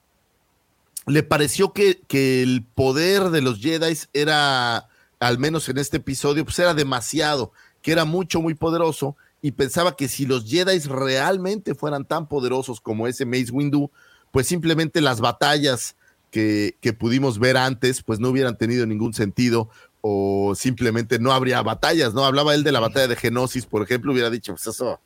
le 1.05 1.23
pareció 1.23 1.73
que, 1.73 2.01
que 2.07 2.43
el 2.43 2.63
poder 2.63 3.29
de 3.29 3.41
los 3.41 3.59
Jedi 3.59 3.97
era, 4.13 4.87
al 5.19 5.37
menos 5.39 5.67
en 5.69 5.77
este 5.77 5.97
episodio, 5.97 6.43
pues 6.43 6.59
era 6.59 6.73
demasiado, 6.73 7.51
que 7.81 7.91
era 7.93 8.05
mucho, 8.05 8.41
muy 8.41 8.53
poderoso, 8.53 9.15
y 9.41 9.51
pensaba 9.51 9.95
que 9.95 10.07
si 10.07 10.25
los 10.25 10.45
Jedi 10.45 10.79
realmente 10.79 11.75
fueran 11.75 12.05
tan 12.05 12.27
poderosos 12.27 12.81
como 12.81 13.07
ese 13.07 13.25
Mace 13.25 13.51
Windu, 13.51 13.91
pues 14.31 14.47
simplemente 14.47 15.01
las 15.01 15.21
batallas 15.21 15.95
que, 16.31 16.75
que 16.81 16.93
pudimos 16.93 17.39
ver 17.39 17.57
antes, 17.57 18.03
pues 18.03 18.19
no 18.19 18.29
hubieran 18.29 18.57
tenido 18.57 18.85
ningún 18.85 19.13
sentido, 19.13 19.69
o 20.01 20.53
simplemente 20.55 21.19
no 21.19 21.31
habría 21.31 21.61
batallas, 21.61 22.13
¿no? 22.13 22.25
Hablaba 22.25 22.53
él 22.53 22.63
de 22.63 22.71
la 22.71 22.79
batalla 22.79 23.07
de 23.07 23.15
Genosis, 23.15 23.65
por 23.65 23.81
ejemplo, 23.83 24.13
hubiera 24.13 24.29
dicho, 24.29 24.53
pues 24.53 24.67
eso 24.67 24.99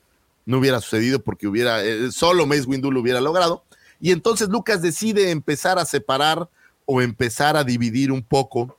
no 0.46 0.58
hubiera 0.60 0.82
sucedido 0.82 1.24
porque 1.24 1.48
hubiera, 1.48 1.84
eh, 1.84 2.12
solo 2.12 2.46
Mace 2.46 2.64
Windu 2.64 2.92
lo 2.92 3.02
hubiera 3.02 3.22
logrado. 3.22 3.64
Y 4.00 4.12
entonces 4.12 4.50
Lucas 4.50 4.82
decide 4.82 5.32
empezar 5.32 5.78
a 5.78 5.86
separar 5.86 6.50
o 6.86 7.02
empezar 7.02 7.56
a 7.56 7.64
dividir 7.64 8.12
un 8.12 8.24
poco, 8.24 8.78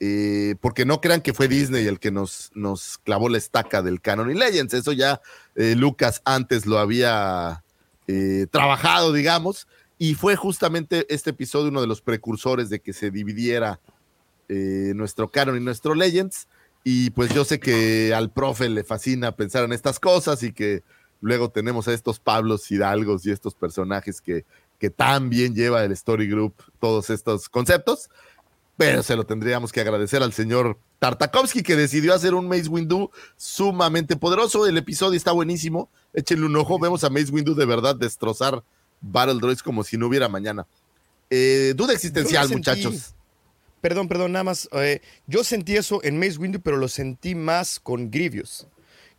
eh, 0.00 0.54
porque 0.60 0.84
no 0.84 1.00
crean 1.00 1.22
que 1.22 1.34
fue 1.34 1.48
Disney 1.48 1.86
el 1.86 1.98
que 1.98 2.12
nos, 2.12 2.50
clavó 3.04 3.28
la 3.28 3.38
estaca 3.38 3.82
del 3.82 4.00
Canon 4.00 4.30
y 4.30 4.34
Legends. 4.34 4.74
Eso 4.74 4.92
ya 4.92 5.20
eh, 5.56 5.74
Lucas 5.76 6.22
antes 6.24 6.66
lo 6.66 6.78
había 6.78 7.64
eh, 8.06 8.46
trabajado, 8.50 9.12
digamos, 9.12 9.66
y 9.98 10.14
fue 10.14 10.36
justamente 10.36 11.06
este 11.12 11.30
episodio 11.30 11.68
uno 11.68 11.80
de 11.80 11.88
los 11.88 12.00
precursores 12.00 12.70
de 12.70 12.80
que 12.80 12.92
se 12.92 13.10
dividiera 13.10 13.80
nuestro 14.50 15.28
Canon 15.28 15.58
y 15.58 15.60
nuestro 15.60 15.94
Legends. 15.94 16.48
Y 16.84 17.10
pues 17.10 17.34
yo 17.34 17.44
sé 17.44 17.60
que 17.60 18.14
al 18.14 18.30
profe 18.30 18.70
le 18.70 18.82
fascina 18.82 19.32
pensar 19.32 19.64
en 19.64 19.74
estas 19.74 20.00
cosas 20.00 20.42
y 20.42 20.52
que 20.52 20.82
luego 21.20 21.50
tenemos 21.50 21.86
a 21.86 21.92
estos 21.92 22.18
Pablos 22.18 22.70
Hidalgos 22.70 23.26
y 23.26 23.30
estos 23.30 23.54
personajes 23.54 24.22
que, 24.22 24.46
que 24.78 24.88
tan 24.88 25.28
bien 25.28 25.54
lleva 25.54 25.84
el 25.84 25.92
Story 25.92 26.28
Group 26.28 26.54
todos 26.80 27.10
estos 27.10 27.50
conceptos. 27.50 28.08
Pero 28.78 29.02
se 29.02 29.16
lo 29.16 29.26
tendríamos 29.26 29.72
que 29.72 29.80
agradecer 29.80 30.22
al 30.22 30.32
señor 30.32 30.78
Tartakovsky 31.00 31.64
que 31.64 31.74
decidió 31.74 32.14
hacer 32.14 32.32
un 32.32 32.46
Mace 32.46 32.68
Windu 32.68 33.10
sumamente 33.36 34.16
poderoso. 34.16 34.68
El 34.68 34.78
episodio 34.78 35.16
está 35.16 35.32
buenísimo. 35.32 35.90
Échenle 36.14 36.46
un 36.46 36.56
ojo. 36.56 36.78
Vemos 36.78 37.02
a 37.02 37.10
Mace 37.10 37.32
Windu 37.32 37.56
de 37.56 37.66
verdad 37.66 37.96
destrozar 37.96 38.62
Battle 39.00 39.40
Droids 39.40 39.64
como 39.64 39.82
si 39.82 39.98
no 39.98 40.06
hubiera 40.06 40.28
mañana. 40.28 40.64
Eh, 41.28 41.74
duda 41.76 41.92
existencial, 41.92 42.46
sentí. 42.46 42.56
muchachos. 42.56 43.14
Perdón, 43.80 44.06
perdón, 44.06 44.32
nada 44.32 44.44
más. 44.44 44.68
eh, 44.72 45.02
yo 45.26 45.42
sentí 45.42 45.76
eso 45.76 46.00
en 46.04 46.16
Mace 46.18 46.38
Windu, 46.38 46.60
pero 46.60 46.76
lo 46.76 46.86
sentí 46.86 47.34
más 47.34 47.80
con 47.80 48.12
Grievous. 48.12 48.68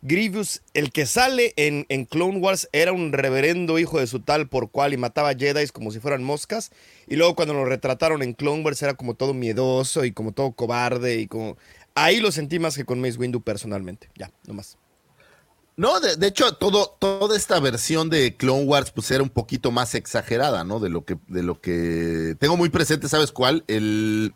Grievous, 0.02 0.62
el 0.72 0.92
que 0.92 1.04
sale 1.04 1.52
en, 1.56 1.84
en 1.88 2.06
Clone 2.06 2.38
Wars, 2.38 2.68
era 2.72 2.92
un 2.92 3.12
reverendo 3.12 3.78
hijo 3.78 3.98
de 3.98 4.06
su 4.06 4.20
tal 4.20 4.48
por 4.48 4.70
cual 4.70 4.94
y 4.94 4.96
mataba 4.96 5.34
Jedi 5.34 5.66
como 5.68 5.90
si 5.90 6.00
fueran 6.00 6.22
moscas. 6.22 6.70
Y 7.06 7.16
luego 7.16 7.34
cuando 7.34 7.54
lo 7.54 7.64
retrataron 7.64 8.22
en 8.22 8.32
Clone 8.32 8.62
Wars 8.62 8.82
era 8.82 8.94
como 8.94 9.14
todo 9.14 9.34
miedoso 9.34 10.04
y 10.04 10.12
como 10.12 10.32
todo 10.32 10.52
cobarde 10.52 11.20
y 11.20 11.26
como... 11.26 11.56
Ahí 11.94 12.20
lo 12.20 12.32
sentí 12.32 12.58
más 12.58 12.76
que 12.76 12.84
con 12.84 13.00
Mace 13.00 13.18
Windu 13.18 13.42
personalmente. 13.42 14.08
Ya, 14.16 14.30
nomás. 14.46 14.78
No, 15.76 15.98
de, 15.98 16.16
de 16.16 16.26
hecho, 16.26 16.54
todo, 16.54 16.96
toda 16.98 17.36
esta 17.36 17.58
versión 17.58 18.10
de 18.10 18.36
Clone 18.36 18.64
Wars, 18.64 18.92
pues 18.92 19.10
era 19.10 19.22
un 19.22 19.30
poquito 19.30 19.70
más 19.70 19.94
exagerada, 19.94 20.62
¿no? 20.62 20.78
De 20.78 20.88
lo 20.88 21.04
que, 21.04 21.16
de 21.26 21.42
lo 21.42 21.60
que 21.60 22.36
tengo 22.38 22.56
muy 22.56 22.68
presente, 22.68 23.08
¿sabes 23.08 23.32
cuál? 23.32 23.64
El 23.66 24.34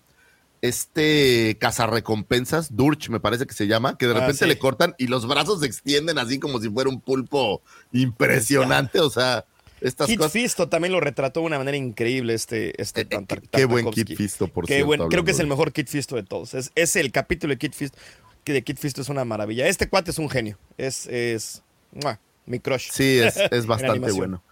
este 0.68 1.56
cazarrecompensas, 1.60 2.74
Durch 2.74 3.08
me 3.10 3.20
parece 3.20 3.46
que 3.46 3.54
se 3.54 3.66
llama, 3.66 3.98
que 3.98 4.06
de 4.06 4.12
Ah, 4.12 4.20
repente 4.20 4.44
sí. 4.44 4.46
le 4.46 4.58
cortan 4.58 4.94
y 4.98 5.06
los 5.08 5.26
brazos 5.28 5.60
se 5.60 5.66
extienden 5.66 6.18
así 6.18 6.38
como 6.38 6.60
si 6.60 6.70
fuera 6.70 6.88
un 6.90 7.00
pulpo 7.00 7.62
impresionante. 7.92 9.00
O 9.00 9.10
sea, 9.10 9.44
estas 9.80 10.06
Kit 10.06 10.18
cosas. 10.18 10.32
Fisto 10.32 10.68
también 10.68 10.92
lo 10.92 11.00
retrató 11.00 11.40
de 11.40 11.46
una 11.46 11.58
manera 11.58 11.76
increíble 11.76 12.34
este, 12.34 12.80
este 12.80 13.02
Eh, 13.02 13.06
qué- 13.08 13.42
qué 13.50 13.64
buen. 13.66 13.90
Kit 13.90 14.16
Fisto, 14.16 14.48
por 14.48 14.66
Qué 14.66 14.74
cierto, 14.76 14.86
buen- 14.86 15.08
creo 15.08 15.24
que 15.24 15.32
es 15.32 15.40
el 15.40 15.46
mejor 15.46 15.72
Kit 15.72 15.88
Fisto 15.88 16.16
de 16.16 16.22
todos. 16.22 16.54
Es, 16.54 16.72
es 16.74 16.96
el 16.96 17.12
capítulo 17.12 17.52
de 17.52 17.58
Kit 17.58 17.74
Fisto, 17.74 17.98
que 18.44 18.52
de 18.54 18.62
Kit 18.62 18.78
Fisto 18.78 19.02
es 19.02 19.08
una 19.08 19.24
maravilla. 19.24 19.66
Este 19.66 19.88
cuate 19.88 20.10
es 20.12 20.18
un 20.18 20.30
genio. 20.30 20.58
Es, 20.78 21.06
es 21.06 21.62
mi 22.46 22.58
crush. 22.60 22.88
Sí, 22.90 23.18
es, 23.18 23.36
es 23.50 23.66
bastante 23.66 24.12
bueno. 24.12 24.42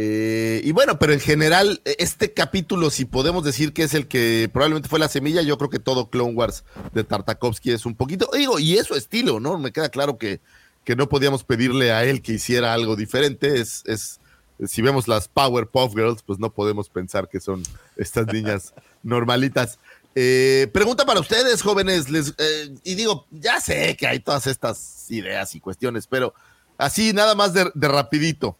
Eh, 0.00 0.60
y 0.62 0.70
bueno, 0.70 1.00
pero 1.00 1.12
en 1.12 1.18
general, 1.18 1.82
este 1.84 2.32
capítulo, 2.32 2.88
si 2.88 3.04
podemos 3.04 3.42
decir 3.42 3.72
que 3.72 3.82
es 3.82 3.94
el 3.94 4.06
que 4.06 4.48
probablemente 4.52 4.88
fue 4.88 5.00
la 5.00 5.08
semilla, 5.08 5.42
yo 5.42 5.58
creo 5.58 5.70
que 5.70 5.80
todo 5.80 6.08
Clone 6.08 6.34
Wars 6.34 6.62
de 6.94 7.02
Tartakovsky 7.02 7.72
es 7.72 7.84
un 7.84 7.96
poquito, 7.96 8.30
digo, 8.32 8.60
y 8.60 8.78
es 8.78 8.86
su 8.86 8.94
estilo, 8.94 9.40
¿no? 9.40 9.58
Me 9.58 9.72
queda 9.72 9.88
claro 9.88 10.16
que, 10.16 10.40
que 10.84 10.94
no 10.94 11.08
podíamos 11.08 11.42
pedirle 11.42 11.90
a 11.90 12.04
él 12.04 12.22
que 12.22 12.34
hiciera 12.34 12.74
algo 12.74 12.94
diferente. 12.94 13.58
Es, 13.58 13.82
es, 13.86 14.20
si 14.68 14.82
vemos 14.82 15.08
las 15.08 15.26
Powerpuff 15.26 15.96
Girls, 15.96 16.22
pues 16.22 16.38
no 16.38 16.52
podemos 16.52 16.88
pensar 16.88 17.28
que 17.28 17.40
son 17.40 17.64
estas 17.96 18.28
niñas 18.28 18.74
normalitas. 19.02 19.80
Eh, 20.14 20.70
pregunta 20.72 21.06
para 21.06 21.18
ustedes, 21.18 21.60
jóvenes, 21.60 22.08
les, 22.08 22.36
eh, 22.38 22.72
y 22.84 22.94
digo, 22.94 23.26
ya 23.32 23.60
sé 23.60 23.96
que 23.96 24.06
hay 24.06 24.20
todas 24.20 24.46
estas 24.46 25.10
ideas 25.10 25.56
y 25.56 25.60
cuestiones, 25.60 26.06
pero 26.06 26.34
así 26.76 27.12
nada 27.12 27.34
más 27.34 27.52
de, 27.52 27.68
de 27.74 27.88
rapidito. 27.88 28.56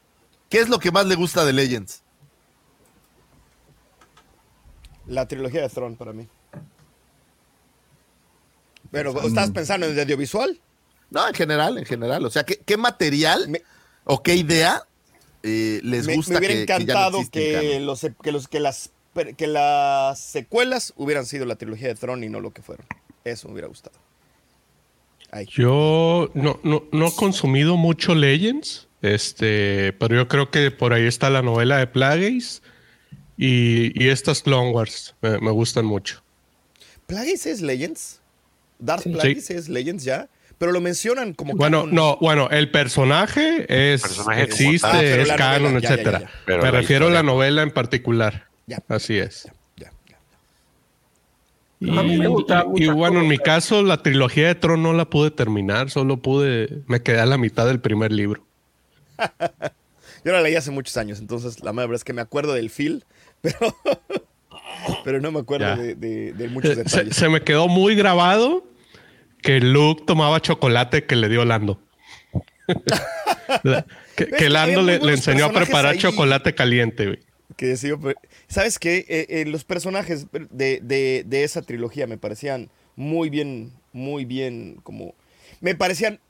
¿Qué 0.48 0.60
es 0.60 0.68
lo 0.68 0.78
que 0.78 0.90
más 0.90 1.06
le 1.06 1.14
gusta 1.14 1.44
de 1.44 1.52
Legends? 1.52 2.02
La 5.06 5.26
trilogía 5.26 5.62
de 5.62 5.68
Throne 5.68 5.96
para 5.96 6.12
mí. 6.12 6.26
Pero, 8.90 9.20
¿estás 9.22 9.50
pensando 9.50 9.86
en 9.86 9.92
el 9.92 10.00
audiovisual? 10.00 10.60
No, 11.10 11.26
en 11.28 11.34
general, 11.34 11.78
en 11.78 11.84
general. 11.84 12.24
O 12.24 12.30
sea, 12.30 12.44
¿qué, 12.44 12.58
qué 12.64 12.76
material 12.76 13.48
Me- 13.48 13.62
o 14.04 14.22
qué 14.22 14.34
idea 14.34 14.82
eh, 15.42 15.80
les 15.82 16.06
me, 16.06 16.16
gusta 16.16 16.32
me 16.34 16.38
hubiera 16.38 16.54
que, 16.54 16.60
que 16.60 16.66
ya 16.66 16.76
no 16.76 16.82
encantado 16.82 17.30
que, 17.30 17.80
los, 17.80 18.00
que, 18.22 18.32
los, 18.32 18.48
que, 18.48 18.60
las, 18.60 18.90
que 19.36 19.46
las 19.46 20.18
secuelas 20.20 20.94
hubieran 20.96 21.26
sido 21.26 21.44
la 21.44 21.56
trilogía 21.56 21.88
de 21.88 21.94
Throne 21.94 22.24
y 22.26 22.28
no 22.30 22.40
lo 22.40 22.52
que 22.52 22.62
fueron. 22.62 22.86
Eso 23.24 23.48
me 23.48 23.52
hubiera 23.54 23.68
gustado. 23.68 23.98
Yo 25.48 26.30
no, 26.32 26.58
no, 26.62 26.84
no 26.90 27.06
he 27.06 27.14
consumido 27.14 27.76
mucho 27.76 28.14
Legends, 28.14 28.87
este, 29.02 29.92
pero 29.94 30.14
yo 30.16 30.28
creo 30.28 30.50
que 30.50 30.70
por 30.70 30.92
ahí 30.92 31.06
está 31.06 31.30
la 31.30 31.42
novela 31.42 31.78
de 31.78 31.86
Plagueis 31.86 32.62
y, 33.36 33.92
y 34.02 34.08
estas 34.08 34.42
Clone 34.42 34.70
Wars 34.70 35.14
me, 35.22 35.38
me 35.38 35.50
gustan 35.50 35.84
mucho. 35.84 36.22
¿Plagueis 37.06 37.46
es 37.46 37.60
Legends? 37.60 38.20
¿Darth 38.78 39.02
Sí. 39.04 39.10
Plagueis 39.10 39.50
es 39.50 39.68
Legends 39.68 40.04
ya? 40.04 40.28
Pero 40.58 40.72
lo 40.72 40.80
mencionan 40.80 41.34
como 41.34 41.54
Bueno, 41.54 41.82
canon. 41.82 41.94
no, 41.94 42.16
bueno, 42.20 42.48
el 42.50 42.70
personaje 42.72 43.64
es 43.92 44.02
Personaje 44.02 44.42
existe. 44.42 44.88
Ah, 44.88 45.02
es 45.04 45.16
novela, 45.18 45.36
canon, 45.36 45.72
ya, 45.74 45.80
ya, 45.80 45.88
etcétera. 45.94 46.18
ya, 46.20 46.26
ya. 46.26 46.32
Pero 46.46 46.62
Me 46.64 46.70
refiero 46.72 47.06
a 47.06 47.10
la 47.10 47.22
novela 47.22 47.62
en 47.62 47.70
particular. 47.70 48.48
Ya. 48.66 48.82
Así 48.88 49.16
es. 49.16 49.48
Ya, 49.76 49.92
ya. 50.08 50.18
Y, 51.78 51.96
A 51.96 52.02
mí 52.02 52.18
me 52.18 52.26
gusta 52.26 52.64
y- 52.64 52.66
y 52.66 52.86
muchas 52.86 52.96
bueno, 52.96 53.20
en 53.20 53.28
mi 53.28 53.38
caso, 53.38 53.84
la 53.84 54.02
trilogía 54.02 54.48
de 54.48 54.56
Tron 54.56 54.82
no 54.82 54.92
la 54.92 55.08
pude 55.08 55.30
terminar, 55.30 55.90
solo 55.90 56.16
pude, 56.20 56.82
me 56.88 57.02
quedé 57.04 57.20
a 57.20 57.26
la 57.26 57.38
mitad 57.38 57.64
del 57.66 57.80
primer 57.80 58.10
libro. 58.10 58.44
Yo 60.24 60.32
la 60.32 60.40
leí 60.42 60.56
hace 60.56 60.70
muchos 60.70 60.96
años, 60.96 61.18
entonces 61.20 61.62
la 61.62 61.72
verdad 61.72 61.94
es 61.94 62.04
que 62.04 62.12
me 62.12 62.20
acuerdo 62.22 62.52
del 62.54 62.70
feel, 62.70 63.04
pero, 63.40 63.56
pero 65.04 65.20
no 65.20 65.30
me 65.30 65.40
acuerdo 65.40 65.76
de, 65.76 65.94
de- 65.94 66.32
de 66.32 66.48
muchos 66.48 66.76
detalles. 66.76 67.14
se 67.16 67.28
me 67.28 67.42
quedó 67.42 67.68
muy 67.68 67.94
grabado 67.94 68.66
que 69.42 69.60
Luke 69.60 70.02
tomaba 70.06 70.40
chocolate 70.40 71.04
que 71.04 71.14
le 71.16 71.28
dio 71.28 71.44
Lando. 71.44 71.80
La- 73.62 73.86
que, 74.16 74.24
¿Ves 74.26 74.34
que 74.38 74.48
Lando 74.48 74.82
le, 74.82 74.96
enseñó 75.12 75.46
a 75.46 75.52
preparar 75.52 75.92
ahí? 75.92 75.98
chocolate 75.98 76.54
caliente, 76.54 77.06
güey. 77.06 77.18
que 77.56 77.76
¿sabes 78.48 78.78
qué? 78.78 79.06
Eh, 79.08 79.26
eh, 79.28 79.44
los 79.46 79.64
personajes 79.64 80.26
de, 80.50 80.80
de- 80.82 81.22
de 81.26 81.44
esa 81.44 81.62
trilogía 81.62 82.06
me 82.06 82.18
parecían 82.18 82.68
muy 82.96 83.30
bien, 83.30 83.72
muy 83.92 84.24
bien, 84.24 84.80
como... 84.82 85.14
Me 85.60 85.74
parecían 85.74 86.20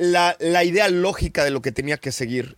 la, 0.00 0.34
la 0.40 0.64
idea 0.64 0.88
lógica 0.88 1.44
de 1.44 1.50
lo 1.50 1.60
que 1.60 1.72
tenía 1.72 1.98
que 1.98 2.10
seguir. 2.10 2.56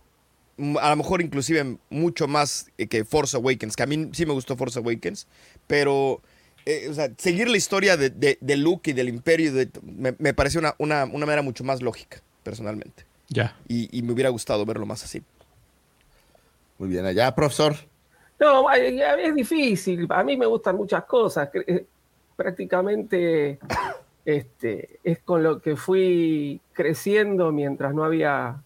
A 0.79 0.89
lo 0.91 0.95
mejor 0.95 1.21
inclusive 1.21 1.77
mucho 1.89 2.27
más 2.27 2.71
eh, 2.77 2.87
que 2.87 3.03
Force 3.03 3.35
Awakens, 3.35 3.75
que 3.75 3.83
a 3.83 3.87
mí 3.87 4.09
sí 4.13 4.25
me 4.25 4.33
gustó 4.33 4.55
Force 4.55 4.79
Awakens, 4.79 5.27
pero... 5.67 6.21
eh, 6.65 6.87
o 6.89 6.93
sea, 6.93 7.09
seguir 7.17 7.49
la 7.49 7.57
historia 7.57 7.97
de, 7.97 8.09
de- 8.09 8.37
de 8.39 8.55
Luke 8.55 8.91
y 8.91 8.93
del 8.93 9.09
Imperio 9.09 9.51
de- 9.51 9.69
me, 9.81 10.15
me 10.19 10.33
pareció 10.33 10.61
una, 10.61 10.75
una, 10.77 11.03
una 11.05 11.25
manera 11.25 11.41
mucho 11.41 11.63
más 11.65 11.81
lógica, 11.81 12.21
personalmente. 12.43 13.03
Ya. 13.27 13.57
Y, 13.67 13.89
y 13.97 14.01
me 14.03 14.13
hubiera 14.13 14.29
gustado 14.29 14.65
verlo 14.65 14.85
más 14.85 15.03
así. 15.03 15.21
Muy 16.77 16.87
bien, 16.89 17.05
allá, 17.05 17.33
profesor. 17.35 17.75
No, 18.39 18.69
es 18.71 19.35
difícil. 19.35 20.07
A 20.09 20.23
mí 20.23 20.37
me 20.37 20.45
gustan 20.45 20.75
muchas 20.77 21.03
cosas. 21.05 21.49
Eh, 21.67 21.85
Prácticamente 22.35 23.59
este, 24.25 24.99
es 25.03 25.19
con 25.19 25.43
lo 25.43 25.59
que 25.59 25.75
fui 25.75 26.61
creciendo 26.71 27.51
mientras 27.51 27.93
no 27.93 28.03
había 28.03 28.61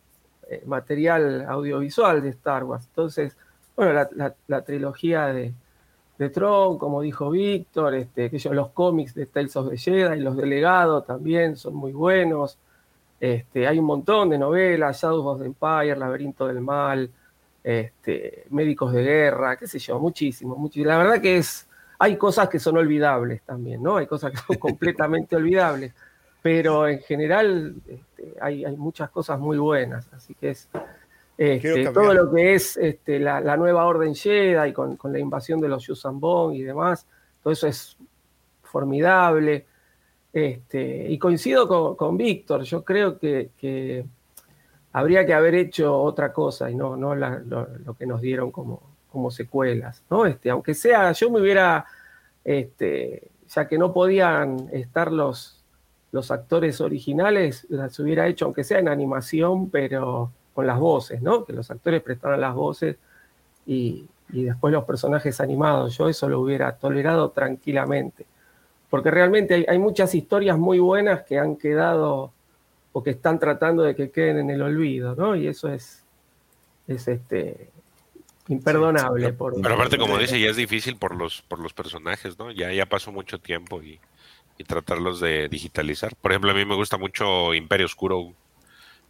eh, 0.49 0.61
material 0.65 1.45
audiovisual 1.47 2.21
de 2.21 2.29
Star 2.29 2.63
Wars. 2.63 2.85
Entonces, 2.87 3.35
bueno, 3.75 4.07
la, 4.47 4.61
trilogía 4.61 5.27
de, 5.27 5.53
de 6.17 6.29
Tron, 6.29 6.77
como 6.77 7.01
dijo 7.01 7.29
Víctor, 7.31 7.95
este, 7.95 8.29
que 8.29 8.49
los 8.49 8.69
cómics 8.69 9.13
de 9.13 9.25
Tales 9.25 9.55
of 9.55 9.69
the 9.69 9.77
Jedi, 9.77 10.19
los 10.19 10.35
de 10.37 10.45
Legado 10.45 11.03
también 11.03 11.55
son 11.55 11.75
muy 11.75 11.91
buenos. 11.91 12.57
Este, 13.19 13.67
hay 13.67 13.79
un 13.79 13.85
montón 13.85 14.29
de 14.29 14.37
novelas, 14.37 15.01
Shadows 15.01 15.25
of 15.25 15.39
the 15.39 15.45
Empire, 15.45 15.95
Laberinto 15.95 16.47
del 16.47 16.61
Mal, 16.61 17.09
este, 17.63 18.45
Médicos 18.49 18.93
de 18.93 19.03
Guerra, 19.03 19.57
qué 19.57 19.67
sé 19.67 19.79
yo, 19.79 19.99
muchísimo, 19.99 20.55
muchísimo. 20.55 20.87
La 20.87 20.97
verdad 20.97 21.21
que 21.21 21.37
es, 21.37 21.66
hay 21.99 22.15
cosas 22.17 22.49
que 22.49 22.59
son 22.59 22.77
olvidables 22.77 23.41
también, 23.43 23.81
¿no? 23.81 23.97
Hay 23.97 24.07
cosas 24.07 24.31
que 24.31 24.37
son 24.37 24.55
completamente 24.59 25.35
olvidables, 25.35 25.93
pero 26.41 26.87
en 26.87 26.99
general 26.99 27.75
este, 27.87 28.33
hay, 28.41 28.63
hay 28.65 28.75
muchas 28.77 29.09
cosas 29.09 29.39
muy 29.39 29.57
buenas, 29.57 30.07
así 30.13 30.33
que 30.35 30.51
es 30.51 30.69
este, 31.37 31.83
todo 31.93 32.13
lo 32.13 32.31
que 32.33 32.55
es 32.55 32.77
este, 32.77 33.19
la, 33.19 33.39
la 33.41 33.57
nueva 33.57 33.85
orden 33.85 34.15
Jedi 34.15 34.73
con, 34.73 34.95
con 34.97 35.11
la 35.13 35.19
invasión 35.19 35.59
de 35.61 35.67
los 35.67 35.85
Yusambong 35.85 36.53
y 36.55 36.63
demás, 36.63 37.05
todo 37.43 37.53
eso 37.53 37.67
es 37.67 37.97
formidable. 38.63 39.65
Este, 40.33 41.07
y 41.09 41.17
coincido 41.17 41.67
con, 41.67 41.95
con 41.95 42.15
Víctor, 42.17 42.61
yo 42.63 42.83
creo 42.83 43.17
que, 43.17 43.49
que 43.57 44.05
habría 44.93 45.25
que 45.25 45.33
haber 45.33 45.55
hecho 45.55 45.99
otra 45.99 46.31
cosa 46.31 46.69
y 46.69 46.75
no, 46.75 46.95
no 46.95 47.15
la- 47.15 47.39
lo, 47.39 47.67
lo 47.85 47.93
que 47.95 48.05
nos 48.05 48.21
dieron 48.21 48.51
como, 48.51 48.81
como 49.17 49.31
secuelas, 49.31 50.03
¿no? 50.11 50.27
Este, 50.27 50.51
aunque 50.51 50.75
sea, 50.75 51.11
yo 51.11 51.31
me 51.31 51.41
hubiera, 51.41 51.87
este, 52.43 53.23
ya 53.49 53.67
que 53.67 53.79
no 53.79 53.91
podían 53.91 54.69
estar 54.71 55.11
los, 55.11 55.65
los 56.11 56.29
actores 56.29 56.81
originales, 56.81 57.65
las 57.67 57.99
hubiera 57.99 58.27
hecho, 58.27 58.45
aunque 58.45 58.63
sea 58.63 58.77
en 58.77 58.89
animación, 58.89 59.71
pero 59.71 60.31
con 60.53 60.67
las 60.67 60.77
voces, 60.77 61.19
¿no? 61.23 61.45
Que 61.45 61.53
los 61.53 61.71
actores 61.71 62.03
prestaran 62.03 62.41
las 62.41 62.53
voces 62.53 62.97
y, 63.65 64.07
y 64.31 64.43
después 64.43 64.71
los 64.71 64.83
personajes 64.83 65.41
animados. 65.41 65.97
Yo 65.97 66.07
eso 66.07 66.29
lo 66.29 66.39
hubiera 66.39 66.73
tolerado 66.73 67.31
tranquilamente. 67.31 68.27
Porque 68.87 69.09
realmente 69.09 69.55
hay, 69.55 69.65
hay 69.67 69.79
muchas 69.79 70.13
historias 70.13 70.59
muy 70.59 70.77
buenas 70.77 71.23
que 71.23 71.39
han 71.39 71.55
quedado 71.55 72.33
o 72.91 73.01
que 73.01 73.09
están 73.09 73.39
tratando 73.39 73.81
de 73.81 73.95
que 73.95 74.11
queden 74.11 74.37
en 74.37 74.51
el 74.51 74.61
olvido, 74.61 75.15
¿no? 75.15 75.35
Y 75.35 75.47
eso 75.47 75.69
es, 75.69 76.03
es 76.87 77.07
este, 77.07 77.71
imperdonable. 78.49 79.33
por, 79.33 79.61
Pero 79.61 79.75
aparte, 79.75 79.97
como 79.97 80.17
dice, 80.17 80.39
ya 80.39 80.49
es 80.49 80.55
difícil 80.55 80.95
por 80.97 81.15
los, 81.15 81.41
por 81.43 81.59
los 81.59 81.73
personajes, 81.73 82.37
¿no? 82.39 82.51
Ya, 82.51 82.71
ya 82.71 82.85
pasó 82.85 83.11
mucho 83.11 83.39
tiempo 83.39 83.81
y, 83.83 83.99
y 84.57 84.63
tratarlos 84.63 85.19
de 85.19 85.49
digitalizar. 85.49 86.15
Por 86.15 86.31
ejemplo, 86.31 86.51
a 86.51 86.53
mí 86.53 86.65
me 86.65 86.75
gusta 86.75 86.97
mucho 86.97 87.53
Imperio 87.53 87.85
Oscuro, 87.85 88.33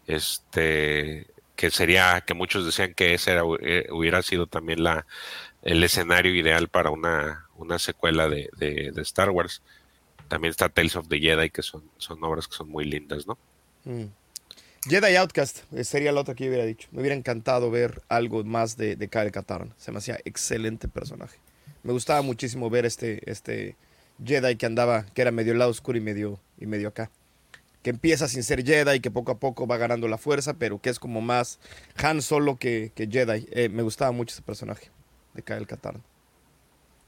este, 0.08 1.28
que 1.56 1.70
sería, 1.72 2.22
que 2.22 2.34
muchos 2.34 2.66
decían 2.66 2.94
que 2.94 3.14
ese 3.14 3.32
era- 3.32 3.44
eh, 3.62 3.88
hubiera 3.92 4.22
sido 4.22 4.48
también 4.48 4.84
la, 4.84 5.06
el 5.64 5.84
escenario 5.84 6.34
ideal 6.36 6.68
para 6.70 6.90
una, 6.92 7.48
una 7.56 7.80
secuela 7.80 8.30
de, 8.30 8.50
de- 8.58 8.92
de 8.94 9.02
Star 9.02 9.30
Wars. 9.32 9.62
También 10.28 10.52
está 10.52 10.70
Tales 10.70 10.96
of 10.96 11.08
the 11.08 11.20
Jedi, 11.20 11.50
que 11.50 11.62
son, 11.62 11.84
son 11.98 12.24
obras 12.24 12.48
que 12.48 12.56
son 12.56 12.70
muy 12.70 12.86
lindas, 12.86 13.28
¿no? 13.28 13.38
Mm. 13.86 14.06
Jedi 14.88 15.18
Outcast 15.18 15.60
eh, 15.74 15.84
sería 15.84 16.14
la 16.14 16.22
otra 16.22 16.34
que 16.34 16.46
yo 16.46 16.50
hubiera 16.50 16.66
dicho. 16.66 16.88
Me 16.92 17.02
hubiera 17.02 17.16
encantado 17.16 17.70
ver 17.70 18.02
algo 18.08 18.44
más 18.46 18.78
de, 18.78 18.96
de 18.96 19.10
Kyle 19.10 19.32
Katarn. 19.32 19.74
Se 19.78 19.92
me 19.92 19.98
hacía 19.98 20.18
excelente 20.24 20.88
personaje. 20.88 21.38
Me 21.84 21.92
gustaba 21.92 22.22
muchísimo 22.22 22.70
ver 22.70 22.86
este, 22.86 23.30
este 23.30 23.76
Jedi 24.24 24.56
que 24.56 24.66
andaba, 24.66 25.06
que 25.14 25.22
era 25.22 25.32
medio 25.32 25.54
lado 25.56 25.72
oscuro 25.72 25.98
y 25.98 26.02
medio, 26.02 26.40
y 26.58 26.68
medio 26.68 26.88
acá. 26.88 27.12
Que 27.84 27.90
empieza 27.90 28.28
sin 28.30 28.44
ser 28.44 28.66
Jedi, 28.66 29.02
que 29.02 29.12
poco 29.12 29.34
a 29.34 29.40
poco 29.40 29.68
va 29.68 29.78
ganando 29.78 30.08
la 30.08 30.18
fuerza, 30.18 30.54
pero 30.54 30.80
que 30.80 30.90
es 30.90 31.00
como 31.00 31.20
más 31.20 31.60
Han 31.98 32.22
Solo 32.22 32.58
que, 32.58 32.92
que 32.96 33.08
Jedi. 33.08 33.48
Eh, 33.52 33.70
me 33.70 33.84
gustaba 33.84 34.12
mucho 34.12 34.34
ese 34.34 34.42
personaje 34.42 34.90
de 35.34 35.44
Kyle 35.44 35.68
Katarn. 35.68 36.02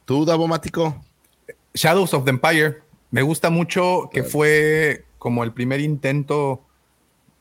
¿Tú, 0.04 0.26
Davomático? 0.26 1.02
Shadows 1.74 2.13
of 2.13 2.26
the 2.26 2.32
Empire. 2.32 2.82
Me 3.12 3.22
gusta 3.22 3.50
mucho 3.50 4.10
que 4.12 4.24
fue 4.24 5.06
como 5.18 5.44
el 5.44 5.54
primer 5.54 5.80
intento 5.80 6.65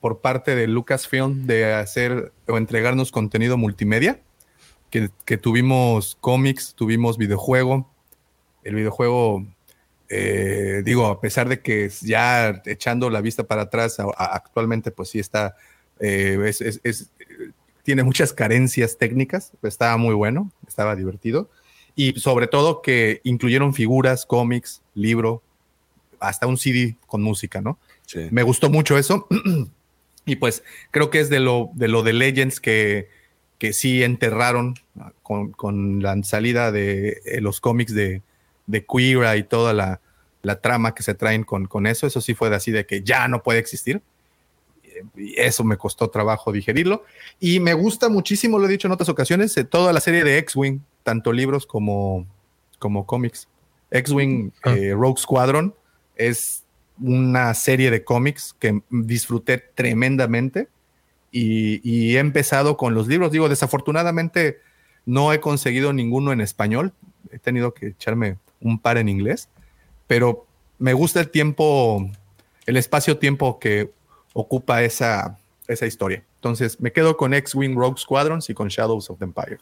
por 0.00 0.20
parte 0.20 0.54
de 0.54 0.66
Lucasfilm 0.66 1.46
de 1.46 1.74
hacer 1.74 2.32
o 2.46 2.56
entregarnos 2.56 3.10
contenido 3.12 3.56
multimedia. 3.56 4.20
Que, 4.90 5.10
que 5.26 5.36
tuvimos 5.36 6.16
cómics, 6.20 6.74
tuvimos 6.74 7.18
videojuego. 7.18 7.90
El 8.64 8.74
videojuego, 8.74 9.46
eh, 10.08 10.82
digo, 10.84 11.06
a 11.06 11.20
pesar 11.20 11.48
de 11.48 11.60
que 11.60 11.90
ya 12.02 12.62
echando 12.64 13.10
la 13.10 13.20
vista 13.20 13.44
para 13.44 13.62
atrás, 13.62 14.00
a- 14.00 14.04
a- 14.04 14.34
actualmente 14.36 14.90
pues 14.90 15.10
sí 15.10 15.18
está, 15.18 15.56
eh, 16.00 16.38
es- 16.46 16.60
es- 16.62 16.80
es- 16.84 17.10
tiene 17.82 18.02
muchas 18.02 18.32
carencias 18.32 18.96
técnicas, 18.98 19.52
estaba 19.62 19.96
muy 19.98 20.14
bueno, 20.14 20.50
estaba 20.66 20.94
divertido. 20.96 21.50
Y 21.94 22.18
sobre 22.20 22.46
todo 22.46 22.80
que 22.80 23.20
incluyeron 23.24 23.74
figuras, 23.74 24.24
cómics, 24.24 24.82
libro, 24.94 25.42
hasta 26.20 26.46
un 26.46 26.56
CD 26.56 26.96
con 27.06 27.22
música, 27.22 27.60
¿no? 27.60 27.78
Sí. 28.06 28.28
Me 28.30 28.42
gustó 28.42 28.70
mucho 28.70 28.96
eso. 28.96 29.26
Y 30.28 30.36
pues 30.36 30.62
creo 30.90 31.10
que 31.10 31.20
es 31.20 31.30
de 31.30 31.40
lo 31.40 31.70
de, 31.74 31.88
lo 31.88 32.02
de 32.02 32.12
Legends 32.12 32.60
que, 32.60 33.08
que 33.58 33.72
sí 33.72 34.02
enterraron 34.02 34.74
con, 35.22 35.52
con 35.52 36.02
la 36.02 36.20
salida 36.22 36.70
de 36.72 37.20
eh, 37.24 37.40
los 37.40 37.60
cómics 37.60 37.94
de, 37.94 38.22
de 38.66 38.84
Queera 38.84 39.36
y 39.36 39.42
toda 39.42 39.72
la, 39.72 40.00
la 40.42 40.60
trama 40.60 40.94
que 40.94 41.02
se 41.02 41.14
traen 41.14 41.44
con, 41.44 41.66
con 41.66 41.86
eso. 41.86 42.06
Eso 42.06 42.20
sí 42.20 42.34
fue 42.34 42.50
de 42.50 42.56
así 42.56 42.70
de 42.70 42.86
que 42.86 43.02
ya 43.02 43.26
no 43.28 43.42
puede 43.42 43.58
existir. 43.58 44.02
Y 45.16 45.38
eso 45.40 45.62
me 45.62 45.76
costó 45.76 46.10
trabajo 46.10 46.50
digerirlo. 46.50 47.04
Y 47.38 47.60
me 47.60 47.72
gusta 47.74 48.08
muchísimo, 48.08 48.58
lo 48.58 48.66
he 48.66 48.68
dicho 48.70 48.88
en 48.88 48.92
otras 48.92 49.08
ocasiones, 49.08 49.56
eh, 49.56 49.64
toda 49.64 49.92
la 49.92 50.00
serie 50.00 50.24
de 50.24 50.38
X-Wing, 50.38 50.80
tanto 51.04 51.32
libros 51.32 51.66
como, 51.66 52.26
como 52.80 53.06
cómics. 53.06 53.46
X-Wing 53.90 54.52
Ah. 54.64 54.74
eh, 54.76 54.92
Rogue 54.92 55.20
Squadron 55.20 55.74
es 56.16 56.64
una 57.00 57.54
serie 57.54 57.90
de 57.90 58.04
cómics 58.04 58.54
que 58.58 58.82
disfruté 58.90 59.58
tremendamente 59.58 60.68
y, 61.30 62.16
he 62.16 62.18
empezado 62.18 62.76
con 62.76 62.94
los 62.94 63.06
libros. 63.06 63.32
Digo, 63.32 63.48
desafortunadamente 63.48 64.60
no 65.06 65.32
he 65.32 65.40
conseguido 65.40 65.92
ninguno 65.92 66.32
en 66.32 66.40
español. 66.40 66.92
He 67.30 67.38
tenido 67.38 67.74
que 67.74 67.88
echarme 67.88 68.38
un 68.60 68.78
par 68.78 68.98
en 68.98 69.08
inglés, 69.08 69.48
pero 70.06 70.46
me 70.78 70.92
gusta 70.92 71.20
el 71.20 71.30
tiempo, 71.30 72.10
el 72.66 72.76
espacio-tiempo 72.76 73.58
que 73.58 73.90
ocupa 74.32 74.82
esa, 74.82 75.38
esa 75.66 75.86
historia. 75.86 76.24
Entonces 76.36 76.80
me 76.80 76.92
quedo 76.92 77.16
con 77.16 77.34
X-Wing 77.34 77.74
Rogue 77.74 77.98
Squadrons 77.98 78.48
y 78.50 78.54
con 78.54 78.68
Shadows 78.68 79.10
of 79.10 79.18
the 79.18 79.24
Empire. 79.24 79.58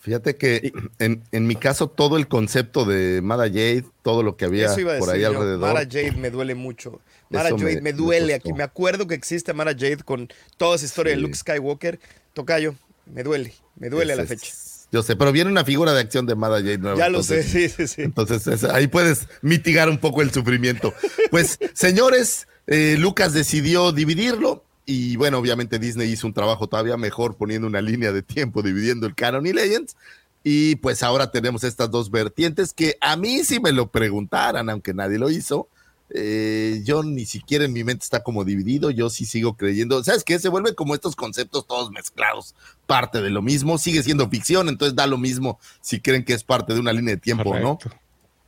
Fíjate 0.00 0.36
que 0.36 0.72
en, 0.98 1.22
en 1.30 1.46
mi 1.46 1.56
caso 1.56 1.88
todo 1.88 2.16
el 2.16 2.26
concepto 2.28 2.84
de 2.84 3.20
Mara 3.22 3.44
Jade, 3.44 3.84
todo 4.02 4.22
lo 4.22 4.36
que 4.36 4.46
había 4.46 4.74
por 4.98 5.10
ahí 5.10 5.20
yo. 5.22 5.28
alrededor. 5.28 5.60
Mara 5.60 5.80
Jade 5.84 6.12
me 6.12 6.30
duele 6.30 6.54
mucho. 6.54 7.00
Mara 7.28 7.50
Jade 7.50 7.62
me- 7.64 7.74
me, 7.76 7.80
me 7.82 7.92
duele 7.92 8.32
costó. 8.34 8.48
aquí. 8.48 8.56
Me 8.58 8.64
acuerdo 8.64 9.06
que 9.06 9.14
existe 9.14 9.52
Mara 9.52 9.72
Jade 9.72 9.98
con 9.98 10.28
toda 10.56 10.76
esa 10.76 10.86
historia 10.86 11.14
de. 11.14 11.20
Luke 11.20 11.34
Skywalker. 11.36 12.00
Tocayo, 12.32 12.74
me 13.12 13.22
duele. 13.22 13.52
Me 13.76 13.88
duele 13.90 14.12
a 14.14 14.16
la 14.16 14.24
fecha. 14.26 14.46
es- 14.48 14.86
Yo 14.92 15.02
sé, 15.02 15.14
pero 15.16 15.30
viene 15.32 15.50
una 15.50 15.64
figura 15.64 15.92
de 15.92 16.00
acción 16.00 16.26
de 16.26 16.34
Mara 16.34 16.56
Jade 16.56 16.78
nueva. 16.78 16.96
Ya 16.98 17.08
lo 17.08 17.18
entonces- 17.20 17.46
sé, 17.46 17.68
sí, 17.68 17.74
sí, 17.76 17.94
sí. 17.94 18.02
Entonces 18.02 18.46
es- 18.46 18.64
ahí 18.64 18.86
puedes 18.86 19.26
mitigar 19.42 19.88
un 19.90 19.98
poco 19.98 20.22
el 20.22 20.30
sufrimiento. 20.32 20.94
Pues, 21.30 21.58
señores, 21.74 22.46
eh, 22.66 22.96
Lucas 22.98 23.32
decidió 23.32 23.92
dividirlo 23.92 24.64
y 24.86 25.16
bueno, 25.16 25.38
obviamente 25.38 25.78
Disney 25.78 26.10
hizo 26.10 26.26
un 26.26 26.32
trabajo 26.32 26.66
todavía 26.66 26.96
mejor 26.96 27.36
poniendo 27.36 27.66
una 27.66 27.80
línea 27.80 28.12
de 28.12 28.22
tiempo 28.22 28.62
dividiendo 28.62 29.06
el 29.06 29.14
canon 29.14 29.46
y 29.46 29.52
Legends. 29.52 29.96
Y 30.42 30.76
pues 30.76 31.02
ahora 31.02 31.30
tenemos 31.30 31.64
estas 31.64 31.90
dos 31.90 32.10
vertientes 32.10 32.72
que 32.72 32.96
a 33.00 33.16
mí 33.16 33.44
si 33.44 33.60
me 33.60 33.72
lo 33.72 33.90
preguntaran, 33.90 34.70
aunque 34.70 34.94
nadie 34.94 35.18
lo 35.18 35.28
hizo, 35.28 35.68
eh, 36.12 36.80
yo 36.82 37.02
ni 37.02 37.26
siquiera 37.26 37.66
en 37.66 37.72
mi 37.72 37.84
mente 37.84 38.04
está 38.04 38.22
como 38.22 38.44
dividido, 38.44 38.90
yo 38.90 39.10
sí 39.10 39.26
sigo 39.26 39.56
creyendo, 39.56 40.02
¿sabes 40.02 40.24
qué? 40.24 40.38
Se 40.38 40.48
vuelven 40.48 40.74
como 40.74 40.94
estos 40.94 41.14
conceptos 41.14 41.66
todos 41.66 41.90
mezclados, 41.90 42.54
parte 42.86 43.20
de 43.20 43.30
lo 43.30 43.42
mismo, 43.42 43.78
sigue 43.78 44.02
siendo 44.02 44.28
ficción, 44.28 44.68
entonces 44.68 44.96
da 44.96 45.06
lo 45.06 45.18
mismo 45.18 45.60
si 45.82 46.00
creen 46.00 46.24
que 46.24 46.32
es 46.32 46.42
parte 46.42 46.72
de 46.72 46.80
una 46.80 46.92
línea 46.92 47.14
de 47.14 47.20
tiempo, 47.20 47.56
¿no? 47.58 47.78
Correcto. 47.78 48.00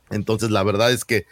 Entonces, 0.09 0.51
la 0.51 0.63
verdad 0.63 0.91
es 0.91 1.05
que 1.05 1.25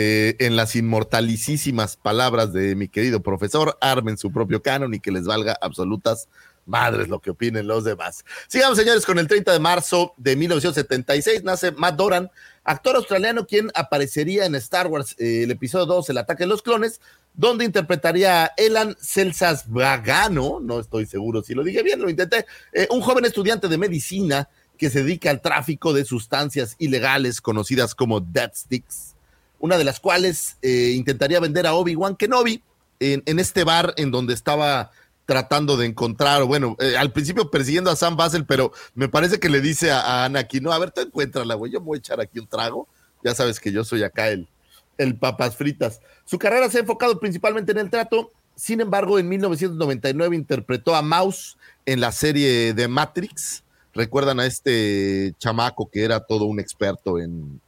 eh, 0.00 0.36
en 0.38 0.54
las 0.54 0.76
inmortalicísimas 0.76 1.96
palabras 1.96 2.52
de 2.52 2.76
mi 2.76 2.86
querido 2.86 3.20
profesor, 3.20 3.76
armen 3.80 4.16
su 4.16 4.30
propio 4.30 4.62
canon 4.62 4.94
y 4.94 5.00
que 5.00 5.10
les 5.10 5.24
valga 5.24 5.58
absolutas 5.60 6.28
madres 6.66 7.08
lo 7.08 7.18
que 7.18 7.30
opinen 7.30 7.66
los 7.66 7.82
demás. 7.82 8.24
Sigamos, 8.46 8.78
señores, 8.78 9.04
con 9.04 9.18
el 9.18 9.26
30 9.26 9.52
de 9.52 9.58
marzo 9.58 10.14
de 10.16 10.36
1976 10.36 11.42
nace 11.42 11.72
Matt 11.72 11.96
Doran, 11.96 12.30
actor 12.62 12.94
australiano 12.94 13.44
quien 13.44 13.72
aparecería 13.74 14.46
en 14.46 14.54
Star 14.54 14.86
Wars, 14.86 15.16
eh, 15.18 15.42
el 15.42 15.50
episodio 15.50 15.86
2, 15.86 16.10
El 16.10 16.18
ataque 16.18 16.44
de 16.44 16.48
los 16.48 16.62
clones, 16.62 17.00
donde 17.34 17.64
interpretaría 17.64 18.44
a 18.44 18.52
Elan 18.56 18.94
Celsas 19.00 19.68
Vagano, 19.68 20.60
no 20.60 20.78
estoy 20.78 21.06
seguro 21.06 21.42
si 21.42 21.54
lo 21.54 21.64
dije 21.64 21.82
bien, 21.82 22.00
lo 22.00 22.08
intenté, 22.08 22.46
eh, 22.72 22.86
un 22.92 23.00
joven 23.00 23.24
estudiante 23.24 23.66
de 23.66 23.78
medicina 23.78 24.48
que 24.76 24.90
se 24.90 25.02
dedica 25.02 25.30
al 25.30 25.40
tráfico 25.40 25.92
de 25.92 26.04
sustancias 26.04 26.76
ilegales 26.78 27.40
conocidas 27.40 27.96
como 27.96 28.20
Death 28.20 28.54
Sticks, 28.54 29.16
una 29.58 29.78
de 29.78 29.84
las 29.84 30.00
cuales 30.00 30.56
eh, 30.62 30.92
intentaría 30.94 31.40
vender 31.40 31.66
a 31.66 31.74
Obi-Wan 31.74 32.16
Kenobi 32.16 32.62
en, 33.00 33.38
este 33.38 33.64
bar 33.64 33.94
en 33.96 34.10
donde 34.10 34.34
estaba 34.34 34.90
tratando 35.24 35.76
de 35.76 35.86
encontrar, 35.86 36.44
bueno, 36.44 36.76
eh, 36.80 36.96
al 36.96 37.12
principio 37.12 37.50
persiguiendo 37.50 37.90
a 37.90 37.96
Sam 37.96 38.16
Basel, 38.16 38.46
pero 38.46 38.72
me 38.94 39.08
parece 39.08 39.38
que 39.38 39.48
le 39.48 39.60
dice 39.60 39.90
a, 39.90 40.00
a 40.00 40.24
Anakin, 40.24 40.62
no, 40.62 40.72
a 40.72 40.78
ver, 40.78 40.90
tú 40.90 41.02
encuéntrala, 41.02 41.54
güey, 41.54 41.70
yo 41.70 41.80
voy 41.80 41.96
a 41.96 41.98
echar 41.98 42.20
aquí 42.20 42.38
un 42.38 42.46
trago, 42.46 42.88
ya 43.22 43.34
sabes 43.34 43.60
que 43.60 43.70
yo 43.70 43.84
soy 43.84 44.02
acá 44.02 44.28
el, 44.28 44.48
el 44.96 45.16
papas 45.16 45.56
fritas. 45.56 46.00
Su 46.24 46.38
carrera 46.38 46.68
se 46.70 46.78
ha 46.78 46.80
enfocado 46.80 47.20
principalmente 47.20 47.72
en 47.72 47.78
el 47.78 47.90
trato, 47.90 48.30
sin 48.58 48.80
embargo, 48.80 49.18
en 49.18 49.28
1999 49.28 50.34
interpretó 50.34 50.96
a 50.96 51.02
Mouse 51.02 51.56
en 51.86 52.00
la 52.00 52.10
serie 52.10 52.74
de 52.74 52.88
Matrix. 52.88 53.62
Recuerdan 53.94 54.40
a 54.40 54.46
este 54.46 55.32
chamaco 55.38 55.88
que 55.88 56.02
era 56.02 56.20
todo 56.20 56.46
un 56.46 56.58
experto 56.58 57.20
en, 57.20 57.60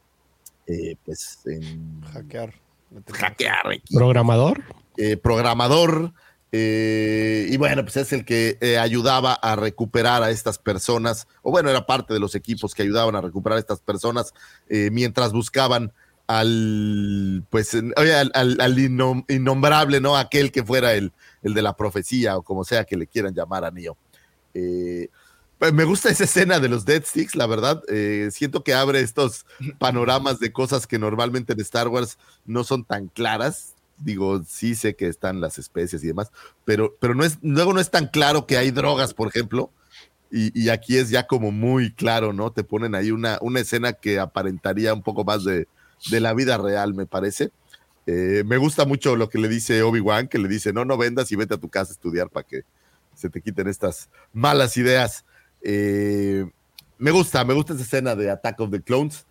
eh, 0.71 0.97
pues, 1.05 1.41
en 1.47 2.01
Hackear. 2.13 2.55
hackear, 3.13 3.63
¿Programador? 3.93 4.63
eh, 4.97 5.17
programador. 5.17 6.13
eh, 6.53 7.47
y 7.49 7.57
bueno, 7.57 7.83
pues 7.85 7.97
es 7.97 8.13
el 8.13 8.25
que 8.25 8.59
eh, 8.61 8.79
ayudaba 8.79 9.35
a 9.35 9.55
recuperar 9.57 10.23
a 10.23 10.31
estas 10.31 10.59
personas, 10.59 11.29
o 11.43 11.51
bueno, 11.53 11.71
era 11.71 11.87
parte 11.87 12.13
de 12.15 12.21
los 12.21 12.35
equipos 12.35 12.75
que 12.75 12.83
ayudaban 12.83 13.15
a 13.17 13.21
recuperar 13.21 13.57
a 13.57 13.61
estas 13.61 13.81
personas 13.81 14.33
eh, 14.69 14.91
mientras 14.91 15.33
buscaban 15.33 15.93
al, 16.27 17.45
pues, 17.51 17.75
al, 17.75 18.31
al- 18.35 18.61
al 18.61 18.77
innom- 18.79 19.25
innombrable, 19.29 20.01
¿no? 20.01 20.17
Aquel 20.17 20.51
que 20.53 20.65
fuera 20.65 20.95
el, 20.95 21.13
el 21.43 21.55
de 21.55 21.63
la 21.63 21.77
profecía 21.77 22.37
o 22.37 22.43
como 22.43 22.65
sea 22.65 22.85
que 22.85 22.97
le 22.97 23.07
quieran 23.07 23.35
llamar 23.35 23.65
a 23.65 23.71
Neo. 23.71 23.97
Pues 25.61 25.75
me 25.75 25.85
gusta 25.85 26.09
esa 26.09 26.25
escena 26.25 26.59
de 26.59 26.71
los 26.71 26.87
Dead 26.87 27.05
Sticks, 27.05 27.37
la 27.37 27.47
verdad. 27.47 27.83
eh, 27.89 28.31
siento 28.33 28.65
que 28.65 28.73
abre 28.73 29.01
estos 29.01 29.45
panoramas 29.79 30.41
de 30.41 30.53
cosas 30.53 30.87
que 30.87 30.99
normalmente 30.99 31.53
en 31.53 31.61
Star 31.61 31.89
Wars 31.89 32.17
no 32.47 32.65
son 32.65 32.83
tan 32.83 33.09
claras. 33.09 33.75
Digo, 33.99 34.43
sí 34.49 34.75
sé 34.75 34.97
que 34.97 35.07
están 35.07 35.43
las 35.43 35.59
especies 35.59 36.03
y 36.03 36.07
demás, 36.07 36.33
pero, 36.65 36.97
pero 36.99 37.15
no 37.15 37.25
es, 37.25 37.37
luego 37.43 37.75
no 37.75 37.81
es 37.81 37.91
tan 37.91 38.07
claro 38.07 38.47
que 38.47 38.57
hay 38.57 38.71
drogas, 38.71 39.13
por 39.13 39.29
ejemplo. 39.29 39.71
Y, 40.33 40.59
y 40.59 40.71
aquí 40.71 40.97
es 40.97 41.11
ya 41.11 41.27
como 41.27 41.51
muy 41.53 41.93
claro, 41.93 42.33
¿no? 42.33 42.53
Te 42.53 42.65
ponen 42.65 42.95
ahí 42.95 43.11
una, 43.11 43.37
una 43.43 43.61
escena 43.61 43.93
que 43.93 44.19
aparentaría 44.19 44.95
un 44.95 45.03
poco 45.03 45.25
más 45.25 45.45
de, 45.45 45.69
de 46.11 46.21
la 46.21 46.33
vida 46.33 46.57
real, 46.57 46.95
me 46.95 47.05
parece. 47.05 47.51
Eh, 48.07 48.45
me 48.47 48.57
gusta 48.57 48.87
mucho 48.87 49.15
lo 49.15 49.29
que 49.29 49.37
le 49.39 49.49
dice 49.49 49.83
Obi-Wan, 49.83 50.29
que 50.29 50.39
le 50.39 50.49
dice, 50.49 50.73
no, 50.73 50.87
no 50.87 50.97
vendas 50.97 51.31
y 51.33 51.37
vete 51.37 51.53
a 51.53 51.59
tu 51.61 51.69
casa 51.69 51.93
a 51.93 51.97
estudiar 51.97 52.31
para 52.31 52.47
que 52.47 52.63
se 53.15 53.29
te 53.29 53.43
quiten 53.43 53.69
estas 53.69 54.09
malas 54.33 54.79
ideas. 54.79 55.27
Eh, 55.63 56.47
me 56.99 57.11
gusta, 57.11 57.45
me 57.45 57.55
gusta 57.55 57.75
esa 57.75 57.83
escena 57.83 58.15
de 58.15 58.31
Attack 58.31 58.61
of 58.61 58.71
the 58.71 58.81
Clones. 58.83 59.25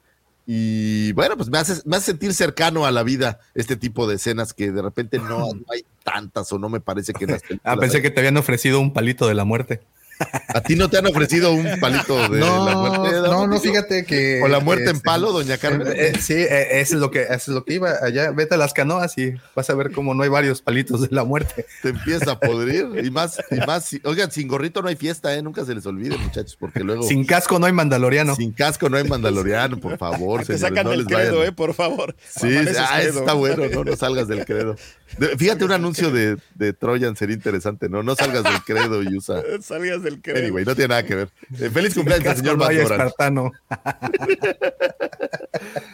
Y 0.52 1.12
bueno, 1.12 1.38
pues 1.38 1.50
me 1.50 1.60
hace, 1.60 1.80
me 1.86 1.98
hace 1.98 2.08
sentir 2.08 2.34
cercano 2.34 2.86
a 2.88 2.92
la 2.92 3.04
vida 3.04 3.40
este 3.54 3.76
tipo 3.76 4.08
de 4.08 4.16
escenas 4.16 4.54
que 4.54 4.72
de 4.72 4.82
repente 4.82 5.20
no, 5.20 5.54
no 5.54 5.62
hay 5.72 5.86
tantas 6.04 6.52
o 6.52 6.58
no 6.58 6.70
me 6.70 6.80
parece 6.80 7.14
que 7.14 7.28
las 7.28 7.42
Ah, 7.64 7.76
pensé 7.78 7.98
hay. 7.98 8.04
que 8.04 8.10
te 8.10 8.20
habían 8.20 8.38
ofrecido 8.38 8.80
un 8.80 8.92
palito 8.92 9.28
de 9.28 9.36
la 9.36 9.46
muerte. 9.46 9.82
¿A 10.50 10.62
ti 10.62 10.76
no 10.76 10.90
te 10.90 10.98
han 10.98 11.06
ofrecido 11.08 11.54
un 11.54 11.80
palito 11.80 12.28
de 12.30 12.40
no, 12.40 12.66
la 12.66 12.76
muerte? 12.76 13.12
no, 13.22 13.48
no, 13.48 13.60
fíjate 13.60 14.04
que. 14.06 14.42
¿O 14.44 14.48
la 14.48 14.60
muerte 14.60 14.90
en 14.90 14.98
este, 14.98 15.04
palo, 15.06 15.32
doña 15.32 15.58
Carmen? 15.58 15.88
eh, 15.88 15.94
eh, 15.98 16.14
sí, 16.20 16.34
eh, 16.34 16.80
eso 16.82 16.96
es 16.96 17.02
lo 17.02 17.10
que, 17.12 17.22
eso 17.24 17.34
es 17.34 17.48
lo 17.50 17.64
que 17.64 17.76
iba 17.76 17.94
allá. 18.02 18.32
Vete 18.32 18.56
a 18.56 18.58
las 18.58 18.74
canoas 18.74 19.18
y 19.18 19.34
vas 19.56 19.70
a 19.70 19.76
ver 19.76 19.92
cómo 19.92 20.14
no 20.14 20.24
hay 20.24 20.30
varios 20.30 20.62
palitos 20.62 21.02
de 21.02 21.08
la 21.12 21.24
muerte. 21.24 21.66
Te 21.82 21.90
empieza 21.90 22.32
a 22.32 22.40
podrir. 22.40 22.88
Y 23.04 23.10
más, 23.12 23.40
y 23.52 23.56
más. 23.66 23.86
si- 23.86 24.02
Oigan, 24.04 24.32
sin 24.32 24.48
gorrito 24.48 24.82
no 24.82 24.90
hay 24.90 24.96
fiesta, 24.96 25.34
¿eh? 25.36 25.42
Nunca 25.42 25.64
se 25.66 25.74
les 25.76 25.86
olvide, 25.86 26.18
muchachos, 26.18 26.58
porque 26.60 26.82
luego. 26.82 27.04
Sin 27.04 27.26
casco 27.26 27.58
no 27.60 27.66
hay 27.68 27.74
mandaloriano. 27.74 28.36
sin 28.36 28.52
casco 28.52 28.90
no 28.90 28.98
hay 28.98 29.06
mandaloriano, 29.06 29.78
por 29.80 29.98
favor. 29.98 30.44
Te 30.46 30.58
sacan 30.58 30.84
no 30.86 30.92
del 30.92 31.06
credo, 31.06 31.38
vayan. 31.38 31.50
eh, 31.50 31.56
por 31.56 31.74
favor. 31.74 32.16
Sí, 32.28 32.48
ah, 32.78 32.98
credo. 33.00 33.20
está 33.20 33.34
bueno, 33.34 33.64
no, 33.72 33.84
no 33.84 33.96
salgas 33.96 34.28
del 34.28 34.44
credo. 34.46 34.76
De- 35.18 35.38
fíjate, 35.38 35.64
un 35.66 35.72
anuncio 35.72 36.12
de, 36.12 36.38
de 36.56 36.74
Troyan 36.74 37.16
sería 37.16 37.36
interesante, 37.36 37.90
¿no? 37.90 38.04
No 38.04 38.16
salgas 38.16 38.44
del 38.44 38.62
credo 38.64 39.02
y 39.04 39.16
usa. 39.18 39.42
Salías 39.62 40.04
del 40.04 40.09
credo. 40.18 40.40
Anyway, 40.40 40.66
no 40.66 40.76
tiene 40.76 40.90
nada 40.90 41.04
que 41.04 41.16
ver. 41.16 41.30
Eh, 41.60 41.70
feliz 41.70 41.96
cumpleaños, 41.96 42.38
señor 42.38 42.58
no 42.58 42.70
espartano. 42.70 43.52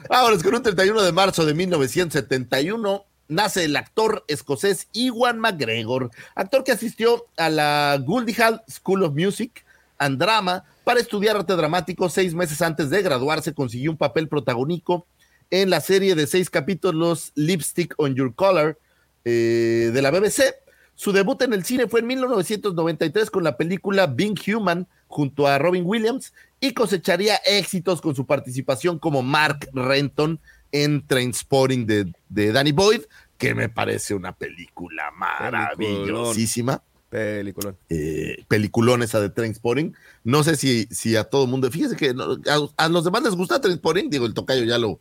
Vámonos 0.10 0.44
con 0.44 0.56
un 0.56 0.64
31 0.64 1.02
de 1.02 1.12
marzo 1.12 1.46
de 1.46 1.54
1971. 1.54 3.06
Nace 3.28 3.66
el 3.66 3.76
actor 3.76 4.24
escocés 4.28 4.88
Iwan 4.94 5.40
McGregor, 5.40 6.12
actor 6.36 6.64
que 6.64 6.72
asistió 6.72 7.26
a 7.38 7.50
la 7.50 7.98
Goldie 8.06 8.36
Hall 8.36 8.62
School 8.70 9.04
of 9.04 9.16
Music 9.16 9.66
and 9.98 10.20
Drama 10.20 10.64
para 10.84 11.00
estudiar 11.00 11.36
arte 11.36 11.56
dramático. 11.56 12.10
Seis 12.10 12.36
meses 12.36 12.62
antes 12.62 12.90
de 12.90 13.02
graduarse, 13.02 13.54
consiguió 13.54 13.92
un 13.92 13.98
papel 13.98 14.28
protagónico 14.28 15.08
en 15.50 15.70
la 15.70 15.82
serie 15.82 16.16
de 16.16 16.28
seis 16.28 16.50
capítulos 16.50 17.32
Lipstick 17.36 17.94
on 17.98 18.16
Your 18.16 18.34
Collar 18.36 18.78
eh, 19.24 19.92
de 19.94 20.02
la 20.02 20.12
BBC. 20.12 20.56
Su 20.96 21.12
debut 21.12 21.42
en 21.42 21.54
el 21.54 21.66
cine 21.66 21.88
fue 21.88 22.00
en 22.00 22.08
1993 22.08 23.30
con 23.30 23.44
la 23.44 23.58
película 23.58 24.08
Being 24.08 24.40
Human 24.48 24.88
junto 25.08 25.48
a 25.48 25.58
Robin 25.58 25.84
Williams 25.86 26.34
y 26.60 26.74
cosecharía 26.74 27.36
éxitos 27.46 28.02
con 28.02 28.16
su 28.16 28.26
participación 28.26 28.98
como 28.98 29.22
Mark 29.22 29.70
Renton 29.74 30.40
en 30.72 31.06
Trainspotting 31.06 31.86
de, 31.86 32.14
de 32.30 32.52
Danny 32.52 32.72
Boyd, 32.72 33.02
que 33.38 33.54
me 33.54 33.70
parece 33.70 34.14
una 34.14 34.34
película 34.34 35.12
maravillosísima. 35.12 36.82
Peliculón. 37.10 37.78
Eh, 37.90 38.44
peliculón 38.48 39.04
esa 39.04 39.22
de 39.22 39.30
Trainspotting. 39.30 39.96
No 40.24 40.44
sé 40.44 40.56
si, 40.56 40.86
si 40.92 41.16
a 41.16 41.24
todo 41.24 41.46
el 41.46 41.50
mundo, 41.50 41.70
fíjese 41.72 41.96
que 41.96 42.14
no, 42.14 42.34
a, 42.34 42.84
a, 42.84 42.90
los 42.90 43.04
demás 43.06 43.24
les 43.24 43.36
gusta 43.36 43.62
Trainspotting, 43.62 44.10
digo, 44.10 44.26
el 44.26 44.34
tocayo 44.34 44.64
ya 44.64 44.78
lo, 44.78 45.00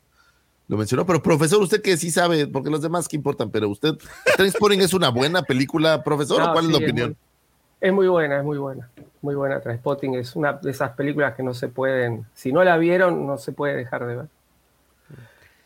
lo 0.69 0.77
mencionó, 0.77 1.05
pero 1.07 1.23
profesor, 1.23 1.61
usted 1.63 1.83
que 1.83 1.97
sí 1.97 2.11
sabe, 2.11 2.47
porque 2.47 2.71
los 2.71 2.81
demás 2.83 3.07
qué 3.09 3.17
importan, 3.17 3.51
pero 3.51 3.69
usted, 3.69 3.95
Trainspotting 4.37 4.81
es 4.81 4.95
una 4.95 5.11
buena 5.11 5.43
película, 5.43 6.03
profesor, 6.03 6.41
No, 6.41 6.49
¿o 6.49 6.53
cuál 6.53 6.65
sí, 6.67 6.73
es 6.73 6.79
la 6.81 6.85
opinión? 6.87 7.09
muy- 7.11 7.17
Es 7.81 7.93
muy 7.93 8.09
buena, 8.09 8.39
es 8.39 8.45
muy 8.45 8.57
buena. 8.57 8.89
Muy 9.21 9.35
buena 9.35 9.61
Trainspotting. 9.61 10.15
Es 10.15 10.35
una 10.37 10.55
de 10.55 10.71
esas 10.71 10.93
películas 10.93 11.35
que 11.35 11.43
no 11.43 11.53
se 11.53 11.69
pueden, 11.69 12.25
si 12.35 12.51
no 12.51 12.65
la 12.65 12.79
vieron, 12.79 13.27
no 13.27 13.37
se 13.37 13.53
puede 13.53 13.75
dejar 13.77 14.07
de 14.07 14.17
ver. 14.17 14.27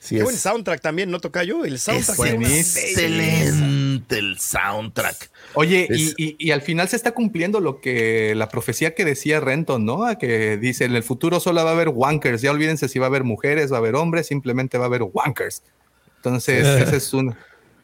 Sí, 0.00 0.14
Qué 0.14 0.18
es- 0.18 0.24
buen 0.24 0.36
soundtrack 0.36 0.80
también, 0.80 1.10
¿no, 1.10 1.20
Tocayo? 1.20 1.64
El 1.64 1.78
soundtrack 1.78 2.18
es 2.42 2.76
es 2.76 2.96
una 2.96 3.66
excelente 3.98 4.18
el 4.18 4.38
soundtrack. 4.38 5.30
Oye, 5.54 5.86
Es- 5.90 6.14
y, 6.16 6.24
y- 6.24 6.36
y 6.38 6.50
al 6.50 6.62
final 6.62 6.88
se 6.88 6.96
está 6.96 7.12
cumpliendo 7.12 7.60
lo 7.60 7.80
que 7.80 8.34
la 8.34 8.48
profecía 8.48 8.94
que 8.94 9.04
decía 9.04 9.40
Renton, 9.40 9.84
¿no? 9.84 10.04
Que 10.18 10.56
dice, 10.56 10.84
en 10.84 10.94
el 10.94 11.02
futuro 11.02 11.40
solo 11.40 11.64
va 11.64 11.70
a 11.70 11.74
haber 11.74 11.88
wankers, 11.88 12.42
ya 12.42 12.50
olvídense 12.50 12.88
si 12.88 12.98
va 12.98 13.06
a 13.06 13.08
haber 13.08 13.24
mujeres, 13.24 13.72
va 13.72 13.76
a 13.76 13.80
haber 13.80 13.94
hombres, 13.94 14.26
simplemente 14.26 14.78
va 14.78 14.84
a 14.84 14.88
haber 14.88 15.02
wankers. 15.12 15.62
Entonces, 16.16 16.66
ese 16.92 16.96
es 16.96 17.12
un... 17.14 17.34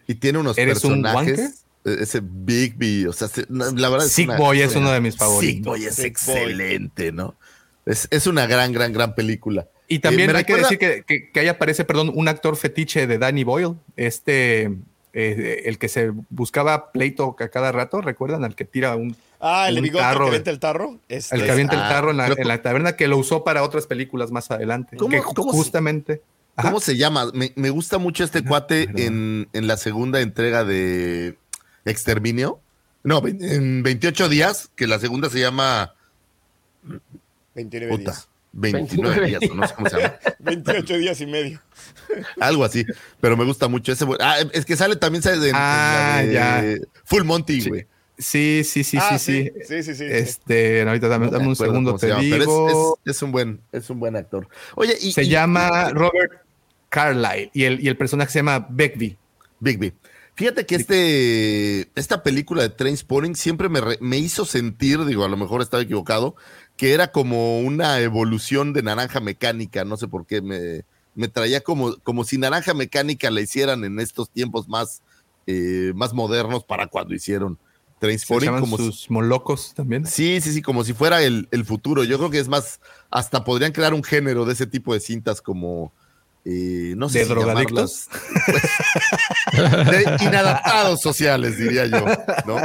Y 0.06 0.16
tiene 0.16 0.38
unos 0.38 0.58
¿Eres 0.58 0.84
un 0.84 1.02
personajes. 1.02 1.64
eh, 1.84 1.96
Ese 2.00 2.20
Bigby, 2.22 3.06
o 3.06 3.12
sea, 3.12 3.28
la 3.48 3.88
verdad 3.88 4.06
es 4.06 4.12
Sick 4.12 4.28
una- 4.28 4.36
Boy 4.38 4.60
es 4.60 4.74
uno 4.76 4.90
de 4.92 5.00
mis 5.00 5.16
favoritos. 5.16 5.54
Sick 5.54 5.64
Boy 5.64 5.84
es 5.86 5.94
Sick 5.94 6.18
Boy. 6.26 6.36
excelente, 6.36 7.12
¿no? 7.12 7.34
Es, 7.86 8.08
es 8.10 8.26
una 8.26 8.46
gran, 8.46 8.72
gran, 8.72 8.92
gran 8.92 9.14
película. 9.14 9.66
Y 9.88 9.98
también 9.98 10.30
Eh, 10.30 10.32
me 10.32 10.38
hay 10.38 10.44
recuerda- 10.44 10.68
que 10.70 10.76
decir 10.88 11.04
que, 11.06 11.20
que- 11.24 11.30
que 11.30 11.40
ahí 11.40 11.48
aparece, 11.48 11.84
perdón, 11.84 12.10
un 12.14 12.28
actor 12.28 12.56
fetiche 12.56 13.06
de 13.06 13.18
Danny 13.18 13.44
Boyle, 13.44 13.74
este, 13.96 14.74
eh, 15.14 15.62
el 15.66 15.78
que 15.78 15.88
se 15.88 16.12
buscaba 16.30 16.90
pleito 16.92 17.36
a 17.38 17.48
cada 17.48 17.72
rato, 17.72 18.00
¿recuerdan? 18.00 18.44
Al 18.44 18.54
que 18.54 18.64
tira 18.64 18.96
un... 18.96 19.16
Ah, 19.40 19.68
el 19.68 19.76
un 19.76 19.82
bigote 19.82 20.02
tarro 20.02 20.18
que 20.18 20.24
de- 20.24 20.28
avienta 20.36 20.50
el 20.50 20.58
tarro. 20.58 20.98
Este, 21.08 21.36
El 21.36 21.44
que 21.44 21.50
avienta 21.50 21.78
ah, 21.80 21.82
el 21.88 21.94
tarro 21.94 22.10
en 22.10 22.16
la, 22.16 22.28
pero- 22.28 22.40
en 22.42 22.48
la 22.48 22.62
taberna 22.62 22.96
que 22.96 23.08
lo 23.08 23.16
usó 23.18 23.44
para 23.44 23.62
otras 23.62 23.86
películas 23.86 24.30
más 24.30 24.50
adelante. 24.50 24.96
¿Cómo- 24.96 25.10
que 25.10 25.22
cómo 25.22 25.52
se- 25.52 25.58
justamente... 25.58 26.22
Ajá. 26.56 26.68
¿Cómo 26.68 26.80
se 26.80 26.96
llama? 26.96 27.30
Me, 27.34 27.52
me 27.56 27.70
gusta 27.70 27.98
mucho 27.98 28.22
este 28.22 28.44
cuate 28.44 28.88
en, 28.96 29.48
en 29.52 29.66
la 29.66 29.76
segunda 29.76 30.20
entrega 30.20 30.62
de 30.64 31.36
Exterminio. 31.84 32.60
No, 33.02 33.20
en 33.26 33.82
28 33.82 34.28
días, 34.28 34.70
que 34.76 34.86
la 34.86 34.98
segunda 35.00 35.28
se 35.30 35.40
llama 35.40 35.94
29 37.54 37.90
puta, 37.96 38.10
días. 38.12 38.28
29 38.56 39.26
días, 39.26 39.42
o 39.50 39.54
no 39.54 39.66
sé 39.66 39.74
cómo 39.74 39.88
se 39.90 39.96
llama. 40.00 40.14
28 40.40 40.98
días 40.98 41.20
y 41.20 41.26
medio. 41.26 41.60
Algo 42.40 42.64
así, 42.64 42.84
pero 43.20 43.36
me 43.36 43.44
gusta 43.44 43.68
mucho 43.68 43.92
ese. 43.92 44.04
Ah, 44.20 44.36
es 44.52 44.64
que 44.64 44.76
sale 44.76 44.96
también 44.96 45.22
sale 45.22 45.38
de, 45.38 45.50
Ah, 45.54 46.22
de 46.24 46.32
ya. 46.32 46.64
Full 47.04 47.24
Monty, 47.24 47.68
güey. 47.68 47.86
Sí, 48.16 48.62
sí, 48.64 48.84
sí, 48.84 48.96
Ah, 49.00 49.18
sí, 49.18 49.32
sí. 49.42 49.50
Sí, 49.66 49.82
sí, 49.82 49.94
sí. 49.94 49.94
sí. 49.96 50.04
Este, 50.08 50.82
ahorita 50.82 51.08
dame, 51.08 51.26
dame 51.26 51.44
me 51.44 51.48
un 51.50 51.56
segundo, 51.56 51.96
te 51.96 52.06
llama, 52.08 52.20
pero 52.22 52.34
es- 52.36 52.40
digo. 52.46 52.98
es, 53.04 53.16
es 53.16 53.22
un 53.22 53.32
buen, 53.32 53.60
es 53.72 53.90
un 53.90 53.98
buen 53.98 54.14
actor. 54.14 54.48
Oye, 54.76 54.96
y, 55.00 55.10
se 55.12 55.24
y- 55.24 55.28
llama 55.28 55.90
Robert 55.90 56.32
Carlyle 56.90 57.50
y 57.52 57.64
el, 57.64 57.80
y 57.84 57.88
el 57.88 57.96
personaje 57.96 58.30
se 58.30 58.38
llama 58.38 58.66
Begbie. 58.70 59.16
Bigby. 59.58 59.92
Fíjate 60.36 60.66
que 60.66 60.74
este, 60.74 61.88
esta 61.94 62.22
película 62.22 62.62
de 62.62 62.68
Trainspotting 62.68 63.34
siempre 63.36 63.68
me, 63.68 63.80
re- 63.80 63.98
me 64.00 64.18
hizo 64.18 64.44
sentir, 64.44 65.04
digo, 65.04 65.24
a 65.24 65.28
lo 65.28 65.36
mejor 65.36 65.62
estaba 65.62 65.82
equivocado, 65.82 66.34
que 66.76 66.92
era 66.92 67.12
como 67.12 67.60
una 67.60 68.00
evolución 68.00 68.72
de 68.72 68.82
Naranja 68.82 69.20
Mecánica, 69.20 69.84
no 69.84 69.96
sé 69.96 70.08
por 70.08 70.26
qué, 70.26 70.42
me, 70.42 70.82
me 71.14 71.28
traía 71.28 71.60
como, 71.60 71.96
como 72.02 72.24
si 72.24 72.38
Naranja 72.38 72.74
Mecánica 72.74 73.30
la 73.30 73.40
hicieran 73.40 73.84
en 73.84 74.00
estos 74.00 74.30
tiempos 74.30 74.68
más, 74.68 75.02
eh, 75.46 75.92
más 75.94 76.12
modernos 76.12 76.64
para 76.64 76.86
cuando 76.88 77.14
hicieron 77.14 77.58
Trainspotting. 78.00 78.58
Como 78.58 78.76
si- 78.76 78.84
sus 78.86 79.10
molocos 79.10 79.72
también. 79.74 80.04
Sí, 80.06 80.40
sí, 80.40 80.52
sí, 80.52 80.62
como 80.62 80.82
si 80.84 80.92
fuera 80.92 81.22
el, 81.22 81.48
el 81.52 81.64
futuro. 81.64 82.02
Yo 82.04 82.18
creo 82.18 82.30
que 82.30 82.40
es 82.40 82.48
más, 82.48 82.80
hasta 83.10 83.44
podrían 83.44 83.72
crear 83.72 83.94
un 83.94 84.02
género 84.02 84.44
de 84.44 84.52
ese 84.54 84.66
tipo 84.66 84.92
de 84.92 85.00
cintas 85.00 85.40
como, 85.40 85.92
eh, 86.44 86.94
no 86.96 87.08
sé 87.08 87.20
¿De 87.20 87.24
si 87.24 87.28
drogadictos? 87.30 88.08
llamarlas, 88.08 88.08
de 89.90 90.24
inadaptados 90.24 91.00
sociales, 91.00 91.58
diría 91.58 91.86
yo, 91.86 92.04
¿no? 92.46 92.56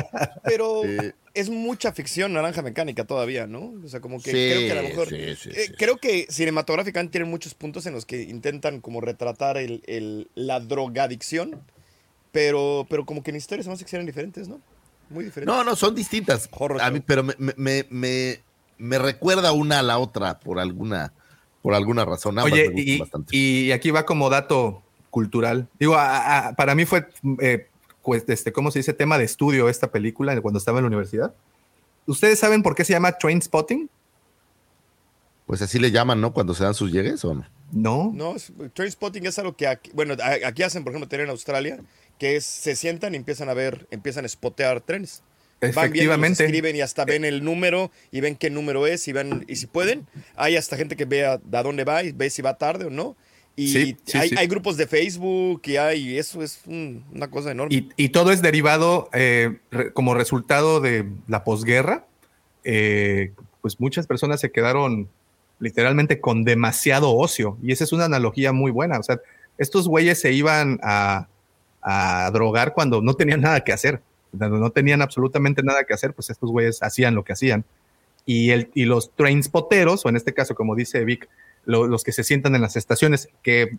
Pero 0.43 0.83
Eh, 0.85 1.13
es 1.33 1.49
mucha 1.49 1.91
ficción 1.93 2.33
naranja 2.33 2.61
mecánica 2.61 3.05
todavía, 3.05 3.47
¿no? 3.47 3.73
O 3.83 3.87
sea, 3.87 3.99
como 4.01 4.21
que 4.21 4.31
Sí, 4.31 4.37
creo 4.47 4.65
que 4.65 4.71
a 4.71 4.75
lo 4.75 4.89
mejor. 4.89 5.07
sí, 5.09 5.35
sí, 5.35 5.49
eh, 5.51 5.67
sí, 5.67 5.73
creo 5.77 5.97
que 5.97 6.27
cinematográficamente 6.29 7.11
tienen 7.13 7.29
muchos 7.29 7.53
puntos 7.53 7.85
en 7.85 7.93
los 7.93 8.05
que 8.05 8.23
intentan 8.23 8.81
como 8.81 9.01
retratar 9.01 9.57
el, 9.57 9.83
el- 9.87 10.27
la 10.35 10.59
drogadicción, 10.59 11.61
pero, 12.31 12.87
pero 12.89 13.05
como 13.05 13.23
que 13.23 13.31
en 13.31 13.37
historias 13.37 13.65
se 13.65 13.69
me 13.69 13.75
hace 13.75 13.85
que 13.85 13.95
eran 13.95 14.05
diferentes, 14.05 14.47
¿no? 14.47 14.59
Muy 15.09 15.25
diferentes. 15.25 15.55
no, 15.55 15.63
no, 15.63 15.75
son 15.75 15.95
distintas. 15.95 16.49
Horror 16.51 16.81
A 16.81 16.91
mí, 16.91 16.99
pero 16.99 17.23
me- 17.23 17.35
me, 17.37 17.85
me, 17.89 18.39
me 18.77 18.99
recuerda 18.99 19.51
una 19.51 19.79
a 19.79 19.83
la 19.83 19.97
otra 19.99 20.39
por 20.39 20.59
alguna, 20.59 21.13
por 21.61 21.73
alguna 21.73 22.05
razón. 22.05 22.37
Ambas 22.39 22.53
Oye, 22.53 22.69
me 22.69 22.73
gustan 22.73 22.87
y, 22.87 22.99
bastante. 22.99 23.35
y 23.37 23.71
aquí 23.71 23.91
va 23.91 24.05
como 24.05 24.29
dato 24.29 24.81
cultural. 25.09 25.67
Digo, 25.79 25.95
a- 25.95 26.47
a- 26.49 26.53
para 26.55 26.75
mí 26.75 26.85
fue, 26.85 27.07
eh, 27.41 27.67
pues, 28.03 28.23
este, 28.27 28.51
¿cómo 28.51 28.71
se 28.71 28.79
dice? 28.79 28.93
Tema 28.93 29.17
de 29.17 29.25
estudio 29.25 29.69
esta 29.69 29.91
película 29.91 30.39
cuando 30.41 30.57
estaba 30.57 30.79
en 30.79 30.83
la 30.83 30.87
universidad. 30.87 31.33
¿Ustedes 32.05 32.39
saben 32.39 32.63
por 32.63 32.75
qué 32.75 32.83
se 32.85 32.93
llama 32.93 33.11
Train 33.13 33.41
Spotting? 33.41 33.89
Pues 35.45 35.61
así 35.61 35.79
le 35.79 35.91
llaman, 35.91 36.21
¿no? 36.21 36.31
Cuando 36.33 36.53
se 36.53 36.63
dan 36.63 36.73
sus 36.75 36.91
llegues, 36.91 37.23
¿o 37.25 37.33
no? 37.33 37.45
No. 37.71 38.11
No, 38.13 38.35
es- 38.35 38.51
Trainspotting 38.73 39.25
es 39.25 39.37
algo 39.39 39.55
que 39.55 39.67
aquí, 39.67 39.91
bueno, 39.93 40.15
a- 40.23 40.47
aquí 40.47 40.63
hacen, 40.63 40.83
por 40.83 40.91
ejemplo, 40.91 41.07
tener 41.07 41.25
en 41.25 41.31
Australia, 41.31 41.79
que 42.17 42.35
es, 42.35 42.45
se 42.45 42.75
sientan 42.75 43.13
y 43.13 43.17
empiezan 43.17 43.49
a 43.49 43.53
ver, 43.53 43.87
empiezan 43.91 44.25
a 44.25 44.27
spotear 44.27 44.81
trenes. 44.81 45.23
Van 45.61 45.69
Efectivamente. 45.71 46.45
escriben 46.45 46.75
y 46.75 46.81
hasta 46.81 47.03
ven 47.05 47.25
el 47.25 47.43
número 47.43 47.91
y 48.11 48.21
ven 48.21 48.35
qué 48.37 48.49
número 48.49 48.87
es 48.87 49.05
y 49.09 49.11
ven, 49.11 49.43
y 49.47 49.57
si 49.57 49.67
pueden, 49.67 50.07
hay 50.37 50.55
hasta 50.55 50.77
gente 50.77 50.95
que 50.95 51.03
ve 51.05 51.25
a, 51.25 51.33
a 51.33 51.63
dónde 51.63 51.83
va 51.83 52.01
y 52.03 52.11
ve 52.13 52.29
si 52.29 52.41
va 52.41 52.57
tarde 52.57 52.85
o 52.85 52.89
no. 52.89 53.17
Y 53.57 53.67
Sí, 53.73 53.97
sí, 54.05 54.17
hay, 54.17 54.29
sí. 54.29 54.35
hay 54.37 54.47
grupos 54.47 54.77
de 54.77 54.87
Facebook 54.87 55.61
y 55.65 55.75
hay, 55.75 56.17
eso 56.17 56.41
es 56.41 56.61
un- 56.65 57.03
una 57.13 57.29
cosa 57.29 57.51
enorme. 57.51 57.75
Y, 57.75 57.89
y 57.97 58.07
todo 58.09 58.31
es 58.31 58.41
derivado 58.41 59.09
eh, 59.11 59.57
re- 59.69 59.91
como 59.91 60.13
resultado 60.13 60.79
de 60.79 61.05
la 61.27 61.43
posguerra. 61.43 62.05
eh, 62.63 63.33
pues 63.61 63.77
muchas 63.81 64.07
personas 64.07 64.39
se 64.39 64.51
quedaron 64.51 65.09
literalmente 65.59 66.21
con 66.21 66.45
demasiado 66.45 67.13
ocio. 67.17 67.57
Y 67.61 67.73
esa 67.73 67.83
es 67.83 67.91
una 67.91 68.05
analogía 68.05 68.53
muy 68.53 68.71
buena. 68.71 68.97
O 68.97 69.03
sea, 69.03 69.19
estos 69.57 69.89
güeyes 69.89 70.21
se 70.21 70.31
iban 70.31 70.79
a, 70.83 71.27
a 71.81 72.29
drogar 72.31 72.73
cuando 72.73 73.01
no 73.01 73.15
tenían 73.15 73.41
nada 73.41 73.61
que 73.65 73.73
hacer. 73.73 74.01
Cuando 74.37 74.57
no 74.57 74.69
tenían 74.71 75.01
absolutamente 75.01 75.63
nada 75.63 75.83
que 75.83 75.93
hacer, 75.93 76.13
pues 76.13 76.29
estos 76.29 76.51
güeyes 76.51 76.81
hacían 76.83 77.15
lo 77.15 77.23
que 77.23 77.33
hacían. 77.33 77.65
Y, 78.25 78.51
el, 78.51 78.69
y 78.75 78.85
los 78.85 79.11
trainspoteros, 79.15 80.05
o 80.05 80.09
en 80.09 80.15
este 80.15 80.33
caso, 80.33 80.53
como 80.55 80.75
dice 80.75 81.03
Vic, 81.03 81.27
lo- 81.65 81.87
los 81.87 82.03
que 82.03 82.11
se 82.11 82.23
sientan 82.23 82.53
en 82.55 82.61
las 82.61 82.75
estaciones, 82.75 83.29
que 83.41 83.77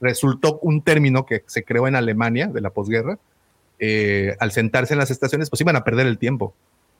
resultó 0.00 0.58
un 0.60 0.82
término 0.82 1.26
que 1.26 1.42
se 1.46 1.64
creó 1.64 1.86
en 1.88 1.96
Alemania 1.96 2.46
de 2.46 2.60
la 2.60 2.70
posguerra, 2.70 3.18
eh, 3.78 4.36
al 4.40 4.52
sentarse 4.52 4.94
en 4.94 4.98
las 4.98 5.10
estaciones, 5.10 5.50
pues 5.50 5.60
iban 5.60 5.76
a 5.76 5.84
perder 5.84 6.06
el 6.06 6.18
tiempo. 6.18 6.54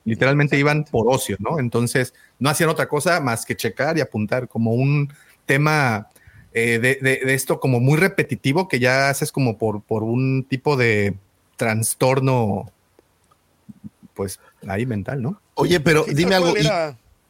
Literalmente 0.05 0.59
iban 0.59 0.85
por 0.85 1.07
ocio, 1.09 1.37
¿no? 1.39 1.59
Entonces 1.59 2.13
no 2.39 2.51
hacían 2.51 2.69
otra 2.69 2.89
cosa 2.89 3.21
más 3.21 3.47
que 3.47 3.57
checar 3.57 3.97
y 3.97 4.03
apuntar 4.03 4.49
como 4.49 4.73
un 4.75 5.11
tema 5.47 6.09
eh, 6.53 6.79
de, 6.79 6.99
de- 7.01 7.25
de 7.25 7.35
esto 7.35 7.59
como 7.61 7.81
muy 7.81 7.97
repetitivo 7.99 8.69
que 8.69 8.79
ya 8.79 9.09
haces 9.09 9.33
como 9.33 9.57
por, 9.59 9.83
por 9.83 10.03
un 10.03 10.45
tipo 10.49 10.77
de 10.77 11.15
trastorno, 11.57 12.71
pues 14.15 14.41
ahí 14.67 14.87
mental, 14.87 15.23
¿no? 15.23 15.41
Oye, 15.55 15.81
pero 15.81 16.05
Sí, 16.05 16.15
dime 16.15 16.35
algo. 16.35 16.55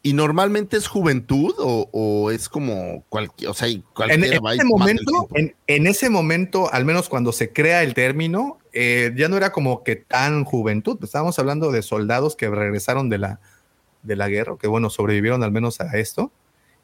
¿y, 0.03 0.13
normalmente 0.13 0.77
es 0.77 0.87
juventud 0.87 1.55
o, 1.59 1.89
o 1.91 2.31
es 2.31 2.49
como 2.51 3.05
cualquier, 3.09 3.51
o 3.51 3.55
sea, 3.55 3.69
En, 3.69 3.83
va 4.45 4.55
ese 4.55 4.65
momento, 4.65 5.29
en, 5.35 5.55
en 5.67 5.87
ese 5.87 6.11
momento, 6.11 6.71
al 6.73 6.85
menos 6.85 7.09
cuando 7.09 7.33
se 7.33 7.53
crea 7.53 7.83
el 7.83 7.95
término, 7.95 8.59
eh, 8.75 9.13
ya 9.17 9.29
no 9.29 9.37
era 9.39 9.51
como 9.51 9.83
que 9.83 9.97
tan 9.97 10.45
juventud. 10.45 10.99
Estábamos 11.03 11.39
hablando 11.39 11.73
de 11.73 11.81
soldados 11.81 12.37
que 12.37 12.51
regresaron 12.51 13.09
de 13.09 13.17
la, 13.19 13.41
de 14.03 14.17
la 14.17 14.29
guerra, 14.29 14.57
que 14.61 14.67
bueno, 14.67 14.91
sobrevivieron 14.91 15.43
al 15.43 15.53
menos 15.53 15.81
a 15.81 15.97
esto, 15.97 16.31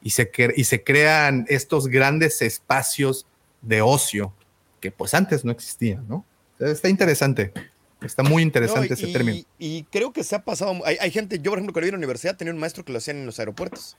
y 0.01 0.09
se, 0.09 0.31
cre- 0.31 0.53
y 0.57 0.63
se 0.63 0.83
crean 0.83 1.45
estos 1.47 1.87
grandes 1.89 2.41
espacios 2.41 3.27
de 3.61 3.83
ocio 3.83 4.33
que 4.79 4.89
pues 4.89 5.13
antes 5.13 5.45
no 5.45 5.51
existían, 5.51 6.07
¿no? 6.07 6.25
Está 6.57 6.89
interesante. 6.89 7.53
Está 8.01 8.23
muy 8.23 8.41
interesante 8.41 8.87
No, 8.89 8.93
ese 8.95 9.07
y, 9.09 9.13
término. 9.13 9.45
y 9.59 9.83
creo 9.83 10.11
que 10.11 10.23
se 10.23 10.35
ha 10.35 10.43
pasado. 10.43 10.75
Hay, 10.85 10.97
hay 10.99 11.11
gente, 11.11 11.37
yo 11.37 11.51
por 11.51 11.59
ejemplo, 11.59 11.73
cuando 11.73 11.87
iba 11.87 11.93
a 11.95 11.97
la 11.97 11.99
universidad 11.99 12.35
tenía 12.35 12.53
un 12.53 12.59
maestro 12.59 12.83
que 12.83 12.91
lo 12.91 12.97
hacían 12.97 13.17
en 13.17 13.25
los 13.27 13.39
aeropuertos. 13.39 13.95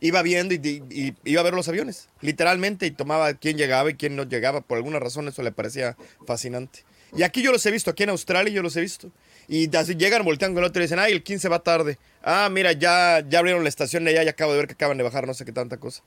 Iba 0.00 0.22
viendo 0.22 0.54
y, 0.54 0.58
y- 0.58 0.82
y 0.90 1.14
iba 1.24 1.40
a 1.40 1.44
ver 1.44 1.54
los 1.54 1.68
aviones, 1.68 2.08
literalmente, 2.20 2.86
y 2.86 2.90
tomaba 2.92 3.34
quién 3.34 3.56
llegaba 3.56 3.90
y 3.90 3.94
quién 3.94 4.14
no 4.16 4.22
llegaba. 4.24 4.60
Por 4.60 4.76
alguna 4.76 4.98
razón 5.00 5.26
eso 5.28 5.42
le 5.42 5.52
parecía 5.52 5.96
fascinante. 6.26 6.84
Y 7.16 7.24
aquí 7.24 7.42
yo 7.42 7.50
los 7.50 7.64
he 7.66 7.72
visto, 7.72 7.90
aquí 7.90 8.04
en 8.04 8.10
Australia 8.10 8.52
yo 8.52 8.62
los 8.62 8.76
he 8.76 8.80
visto. 8.80 9.10
Y 9.48 9.74
así 9.74 9.96
llegan, 9.96 10.24
voltean 10.24 10.54
con 10.54 10.62
el 10.62 10.68
otro 10.70 10.80
y 10.80 10.84
dicen, 10.84 11.00
ay, 11.00 11.12
el 11.12 11.24
15 11.24 11.48
va 11.48 11.58
tarde. 11.58 11.98
Ah, 12.22 12.48
mira, 12.52 12.70
ya, 12.72 13.24
ya 13.28 13.40
abrieron 13.40 13.64
la 13.64 13.68
estación 13.68 14.04
de 14.04 14.12
allá 14.12 14.22
y 14.22 14.28
acabo 14.28 14.52
de 14.52 14.58
ver 14.58 14.66
que 14.68 14.74
acaban 14.74 14.96
de 14.96 15.02
bajar 15.02 15.26
no 15.26 15.34
sé 15.34 15.44
qué 15.44 15.50
tanta 15.50 15.76
cosa. 15.78 16.02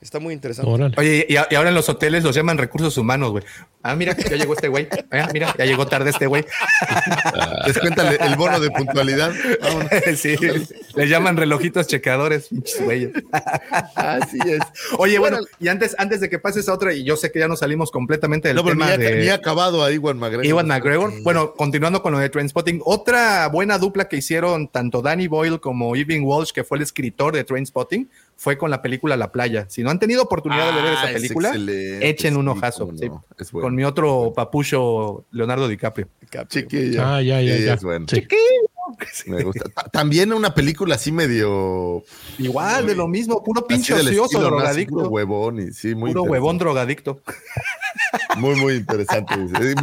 Está 0.00 0.20
muy 0.20 0.32
interesante. 0.32 0.70
Órale. 0.70 0.94
Oye, 0.96 1.26
y, 1.28 1.36
ahora 1.36 1.70
en 1.70 1.74
los 1.74 1.88
hoteles 1.88 2.22
los 2.22 2.34
llaman 2.34 2.56
recursos 2.56 2.96
humanos, 2.96 3.32
güey. 3.32 3.44
Ah, 3.82 3.96
mira, 3.96 4.16
ya 4.16 4.36
llegó 4.36 4.54
este 4.54 4.68
güey. 4.68 4.86
Ah, 5.10 5.28
mira, 5.32 5.52
ya 5.58 5.64
llegó 5.64 5.86
tarde 5.86 6.10
este 6.10 6.26
güey. 6.26 6.44
Descuéntale 7.66 8.16
el 8.20 8.36
bono 8.36 8.60
de 8.60 8.70
puntualidad. 8.70 9.32
Vámonos. 9.60 9.90
sí, 10.16 10.36
les 10.94 11.10
llaman 11.10 11.36
relojitos 11.36 11.88
checadores, 11.88 12.48
pinches 12.48 12.84
güeyes. 12.84 13.10
Así 13.96 14.38
es. 14.46 14.60
Oye, 14.98 15.18
bueno, 15.18 15.38
y 15.58 15.68
antes, 15.68 15.96
antes 15.98 16.20
de 16.20 16.28
que 16.28 16.38
pases 16.38 16.68
a 16.68 16.74
otra, 16.74 16.92
y 16.94 17.02
yo 17.02 17.16
sé 17.16 17.32
que 17.32 17.40
ya 17.40 17.48
nos 17.48 17.60
salimos 17.60 17.90
completamente 17.90 18.48
del 18.48 18.56
No, 18.56 18.62
pero 18.62 18.76
ni 18.76 18.82
tema 18.82 18.92
ha, 18.92 18.98
de 18.98 19.16
ni 19.16 19.28
ha 19.28 19.34
acabado 19.34 19.82
a 19.82 19.90
Iwan 19.90 20.18
McGregor. 20.18 20.46
Iwan 20.46 20.68
McGregor. 20.68 21.22
Bueno, 21.22 21.54
continuando 21.54 22.02
con 22.02 22.12
lo 22.12 22.18
de 22.20 22.28
Trainspotting, 22.28 22.82
otra 22.84 23.48
buena 23.48 23.78
dupla 23.78 24.08
que 24.08 24.16
hicieron 24.16 24.68
tanto 24.68 25.02
Danny 25.02 25.26
Boyle 25.26 25.58
como 25.58 25.96
Irving 25.96 26.22
Walsh, 26.22 26.52
que 26.52 26.62
fue 26.62 26.78
el 26.78 26.82
escritor 26.82 27.34
de 27.34 27.42
Trainspotting, 27.42 28.08
fue 28.40 28.56
con 28.56 28.70
la 28.70 28.80
película 28.80 29.16
La 29.16 29.32
Playa. 29.32 29.66
Si 29.68 29.82
no 29.82 29.90
han 29.90 29.98
tenido 29.98 30.22
oportunidad 30.22 30.72
de 30.72 30.80
ver 30.80 30.92
Ah, 30.92 31.00
esa 31.02 31.10
es 31.10 31.22
película, 31.22 31.48
excelente, 31.48 32.08
echen 32.08 32.36
un 32.36 32.46
ojazo. 32.46 32.88
sí. 32.96 33.10
es 33.36 33.50
bueno. 33.50 33.66
Con 33.66 33.74
mi 33.74 33.82
otro 33.82 34.32
papucho, 34.34 35.24
Leonardo 35.32 35.66
DiCaprio. 35.66 36.08
Chiquillo. 36.48 37.02
Ah, 37.04 37.20
ya, 37.20 37.42
ya, 37.42 37.56
ya. 37.56 37.74
es 37.74 37.82
bueno. 37.82 38.06
Sí. 39.12 39.30
Me 39.30 39.42
gusta. 39.42 39.68
Ta- 39.68 39.84
También 39.90 40.32
una 40.32 40.54
película 40.54 40.94
así 40.96 41.12
medio. 41.12 42.02
Igual, 42.38 42.86
de 42.86 42.94
lo 42.94 43.08
mismo, 43.08 43.42
puro 43.42 43.66
pinche 43.66 43.94
ocioso, 43.94 44.40
drogadicto. 44.40 44.94
Puro 44.94 45.08
huevón 45.08 45.60
y 45.60 45.72
sí, 45.72 45.94
muy 45.94 46.10
Puro 46.10 46.22
huevón 46.24 46.58
drogadicto. 46.58 47.20
Muy, 48.36 48.54
muy 48.54 48.74
interesante. 48.74 49.34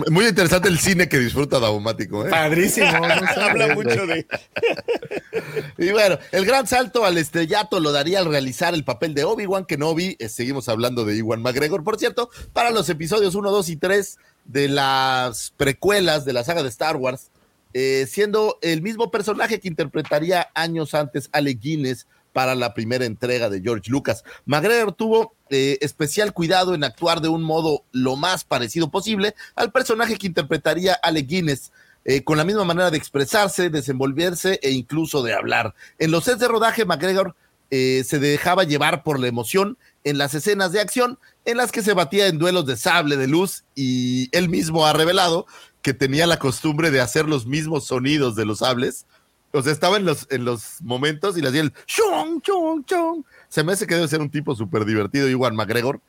Muy 0.10 0.26
interesante 0.28 0.70
el 0.70 0.80
cine 0.80 1.10
que 1.10 1.20
disfruta 1.20 1.60
Daumático. 1.60 2.26
¿eh? 2.26 2.30
Padrísimo. 2.30 2.88
Habla 3.38 3.76
mucho 3.76 4.08
de. 4.08 4.26
Y 5.78 5.89
bueno, 5.91 6.18
el 6.32 6.45
gran 6.45 6.66
salto 6.66 7.03
al 7.06 7.18
estrellato 7.18 7.80
lo 7.82 7.91
daría 7.91 8.20
al 8.20 8.26
realizar 8.30 8.74
el 8.74 8.86
papel 8.86 9.14
de 9.14 9.26
Obi-Wan 9.26 9.66
Kenobi. 9.66 10.16
Eh, 10.20 10.30
seguimos 10.30 10.70
hablando 10.70 11.03
de 11.03 11.18
Iwan 11.18 11.41
McGregor, 11.41 11.84
por 11.84 11.99
cierto, 11.99 12.30
para 12.53 12.72
los 12.72 12.88
episodios 12.89 13.36
1, 13.36 13.51
2 13.51 13.70
y 13.70 13.76
3 13.76 14.18
de 14.45 14.70
las 14.70 15.53
precuelas 15.58 16.24
de 16.24 16.34
la 16.34 16.43
saga 16.45 16.64
de 16.64 16.70
Star 16.70 16.95
Wars, 16.95 17.30
eh, 17.78 18.07
siendo 18.09 18.57
el 18.61 18.82
mismo 18.82 19.11
personaje 19.11 19.59
que 19.59 19.67
interpretaría 19.67 20.47
años 20.55 20.93
antes 20.93 21.28
Alec 21.34 21.59
Guinness 21.59 22.07
para 22.32 22.55
la 22.55 22.73
primera 22.73 23.03
entrega 23.03 23.49
de 23.49 23.59
George 23.59 23.91
Lucas. 23.91 24.23
McGregor 24.45 24.93
tuvo 24.93 25.36
eh, 25.49 25.78
especial 25.82 26.32
cuidado 26.32 26.73
en 26.73 26.86
actuar 26.86 27.19
de 27.19 27.28
un 27.28 27.43
modo 27.43 27.84
lo 27.91 28.15
más 28.15 28.45
parecido 28.45 28.89
posible 28.89 29.36
al 29.57 29.73
personaje 29.73 30.15
que 30.15 30.28
interpretaría 30.28 30.93
Alec 30.93 31.28
Guinness, 31.28 31.73
eh, 32.05 32.23
con 32.23 32.38
la 32.38 32.45
misma 32.45 32.63
manera 32.63 32.91
de 32.91 32.97
expresarse, 32.97 33.69
desenvolverse 33.69 34.57
e 34.63 34.71
incluso 34.71 35.21
de 35.21 35.34
hablar. 35.34 35.76
En 35.99 36.11
los 36.11 36.23
sets 36.23 36.39
de 36.39 36.47
rodaje, 36.47 36.86
McGregor 36.86 37.36
se 37.69 38.19
dejaba 38.19 38.63
llevar 38.63 39.03
por 39.03 39.19
la 39.19 39.28
emoción 39.28 39.78
en 40.05 40.17
las 40.17 40.34
escenas 40.34 40.71
de 40.71 40.80
acción 40.80 41.19
en 41.43 41.57
las 41.57 41.73
que 41.73 41.82
se 41.82 41.93
batía 41.93 42.28
en 42.28 42.38
duelos 42.38 42.65
de 42.65 42.78
sable 42.78 43.17
de 43.17 43.28
luz 43.28 43.65
y 43.76 44.30
él 44.32 44.47
mismo 44.47 44.86
ha 44.86 44.93
revelado 44.93 45.45
que 45.86 45.93
tenía 45.93 46.25
la 46.25 46.39
costumbre 46.39 46.89
de 46.89 46.99
hacer 46.99 47.29
los 47.29 47.45
mismos 47.45 47.86
sonidos 47.86 48.36
de 48.36 48.43
los 48.43 48.57
sables. 48.57 49.05
O 49.51 49.61
sea, 49.61 49.71
estaba 49.71 49.97
en 49.97 50.05
los, 50.05 50.25
en 50.31 50.43
los 50.43 50.81
momentos 50.81 51.38
y 51.38 51.41
le 51.41 51.49
hacía 51.49 51.61
el 51.61 51.71
chong, 51.86 52.41
chong, 52.41 52.83
chong. 52.86 53.23
Se 53.49 53.63
me 53.63 53.73
hace 53.73 53.86
que 53.86 53.93
debe 53.93 54.07
ser 54.07 54.19
un 54.19 54.31
tipo 54.31 54.55
súper 54.55 54.83
divertido, 54.83 55.29
Iwan 55.29 55.55
McGregor. 55.55 56.01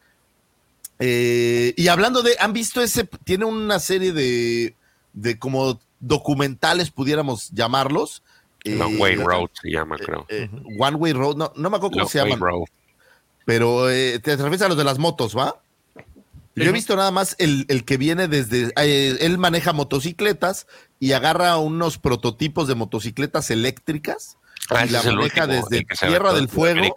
Eh, 0.98 1.74
y 1.76 1.88
hablando 1.88 2.22
de, 2.22 2.36
¿han 2.40 2.54
visto 2.54 2.80
ese? 2.80 3.04
Tiene 3.24 3.44
una 3.44 3.78
serie 3.78 4.14
de, 4.14 4.74
de 5.12 5.38
como 5.38 5.78
documentales, 6.00 6.90
pudiéramos 6.90 7.50
llamarlos. 7.50 8.22
Long 8.64 8.94
Eh, 8.94 8.98
Way 8.98 9.16
Road 9.16 9.50
se 9.60 9.70
llama, 9.70 9.98
creo. 9.98 10.24
eh, 10.30 10.48
One 10.78 10.96
Way 10.96 11.12
Road, 11.12 11.36
no, 11.36 11.52
no 11.54 11.68
me 11.68 11.76
acuerdo 11.76 11.98
cómo 11.98 12.00
Long 12.04 12.08
se. 12.08 12.36
Road. 12.36 12.64
Pero 13.44 13.90
eh, 13.90 14.20
te 14.20 14.36
refieres 14.36 14.62
a 14.62 14.68
los 14.68 14.78
de 14.78 14.84
las 14.84 14.98
motos, 14.98 15.36
¿va? 15.36 15.60
Yo 16.56 16.70
he 16.70 16.72
visto 16.72 16.96
nada 16.96 17.10
más 17.10 17.36
el, 17.38 17.66
el 17.68 17.84
que 17.84 17.96
viene 17.98 18.28
desde. 18.28 18.72
eh, 18.76 19.16
él 19.20 19.38
maneja 19.38 19.72
motocicletas 19.72 20.66
y 20.98 21.12
agarra 21.12 21.58
unos 21.58 21.98
prototipos 21.98 22.66
de 22.66 22.74
motocicletas 22.74 23.50
eléctricas 23.50 24.38
Ah, 24.70 24.84
y 24.84 24.88
la 24.88 25.02
maneja 25.02 25.44
último, 25.44 25.68
desde 25.68 25.84
Tierra 25.84 26.32
del 26.32 26.48
Fuego 26.48 26.94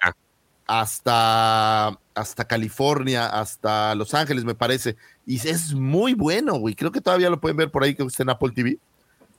hasta, 0.66 2.00
hasta 2.14 2.46
California, 2.46 3.26
hasta 3.26 3.96
Los 3.96 4.14
Ángeles, 4.14 4.46
me 4.46 4.56
parece. 4.56 4.98
Y 5.26 5.36
es 5.48 5.74
muy 5.74 6.14
bueno, 6.14 6.56
güey. 6.56 6.76
Creo 6.76 6.92
que 6.92 7.02
todavía 7.02 7.30
lo 7.30 7.40
pueden 7.40 7.58
ver 7.58 7.72
por 7.72 7.84
ahí, 7.84 7.96
que 7.96 8.04
está 8.04 8.24
en 8.24 8.30
Apple 8.30 8.52
TV. 8.54 8.78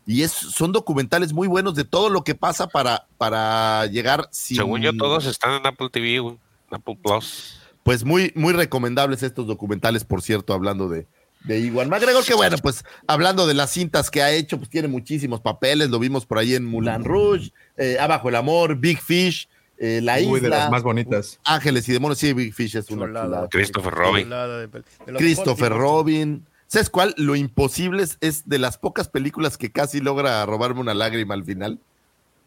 Y 0.06 0.22
es, 0.22 0.32
son 0.32 0.72
documentales 0.72 1.32
muy 1.32 1.46
buenos 1.46 1.74
de 1.74 1.84
todo 1.84 2.08
lo 2.08 2.24
que 2.24 2.34
pasa 2.34 2.66
para, 2.66 3.06
para 3.16 3.86
llegar 3.86 4.28
sin. 4.32 4.56
Según 4.56 4.80
yo, 4.80 4.96
todos 4.96 5.26
están 5.26 5.52
en 5.52 5.66
Apple 5.66 5.88
TV, 5.90 6.18
güey, 6.18 6.38
Apple 6.70 6.98
Plus. 7.00 7.59
Pues 7.82 8.04
muy, 8.04 8.32
muy 8.34 8.52
recomendables 8.52 9.22
estos 9.22 9.46
documentales, 9.46 10.04
por 10.04 10.22
cierto, 10.22 10.52
hablando 10.52 10.88
de, 10.88 11.06
de 11.44 11.60
Iwan 11.60 11.88
McGregor, 11.88 12.24
que 12.24 12.34
bueno, 12.34 12.56
pues 12.62 12.84
hablando 13.06 13.46
de 13.46 13.54
las 13.54 13.70
cintas 13.70 14.10
que 14.10 14.22
ha 14.22 14.30
hecho, 14.32 14.58
pues 14.58 14.68
tiene 14.68 14.86
muchísimos 14.88 15.40
papeles, 15.40 15.88
lo 15.90 15.98
vimos 15.98 16.26
por 16.26 16.38
ahí 16.38 16.54
en 16.54 16.64
Mulan 16.66 17.04
Rouge, 17.04 17.52
eh, 17.76 17.96
Abajo 17.98 18.28
el 18.28 18.34
Amor, 18.36 18.76
Big 18.76 19.00
Fish, 19.00 19.48
eh, 19.78 20.00
La 20.02 20.20
Isla, 20.20 20.40
de 20.40 20.48
las 20.50 20.70
más 20.70 20.82
bonitas. 20.82 21.40
Ángeles 21.44 21.88
y 21.88 21.92
Demonios, 21.92 22.18
sí, 22.18 22.34
Big 22.34 22.52
Fish 22.52 22.76
es 22.76 22.90
una 22.90 23.06
Chulada. 23.06 23.26
chulada. 23.26 23.48
Christopher 23.48 23.94
Robin. 23.94 24.24
Chulada 24.24 24.58
de 24.58 24.68
pel- 24.70 24.84
de 25.06 25.12
los 25.12 25.18
Christopher 25.22 25.72
Robin. 25.72 26.46
¿Sabes 26.66 26.90
cuál? 26.90 27.14
Lo 27.16 27.34
imposible 27.34 28.02
es, 28.02 28.18
es 28.20 28.46
de 28.48 28.58
las 28.58 28.76
pocas 28.78 29.08
películas 29.08 29.56
que 29.56 29.72
casi 29.72 30.00
logra 30.00 30.44
robarme 30.46 30.80
una 30.80 30.92
lágrima 30.94 31.32
al 31.34 31.44
final. 31.44 31.80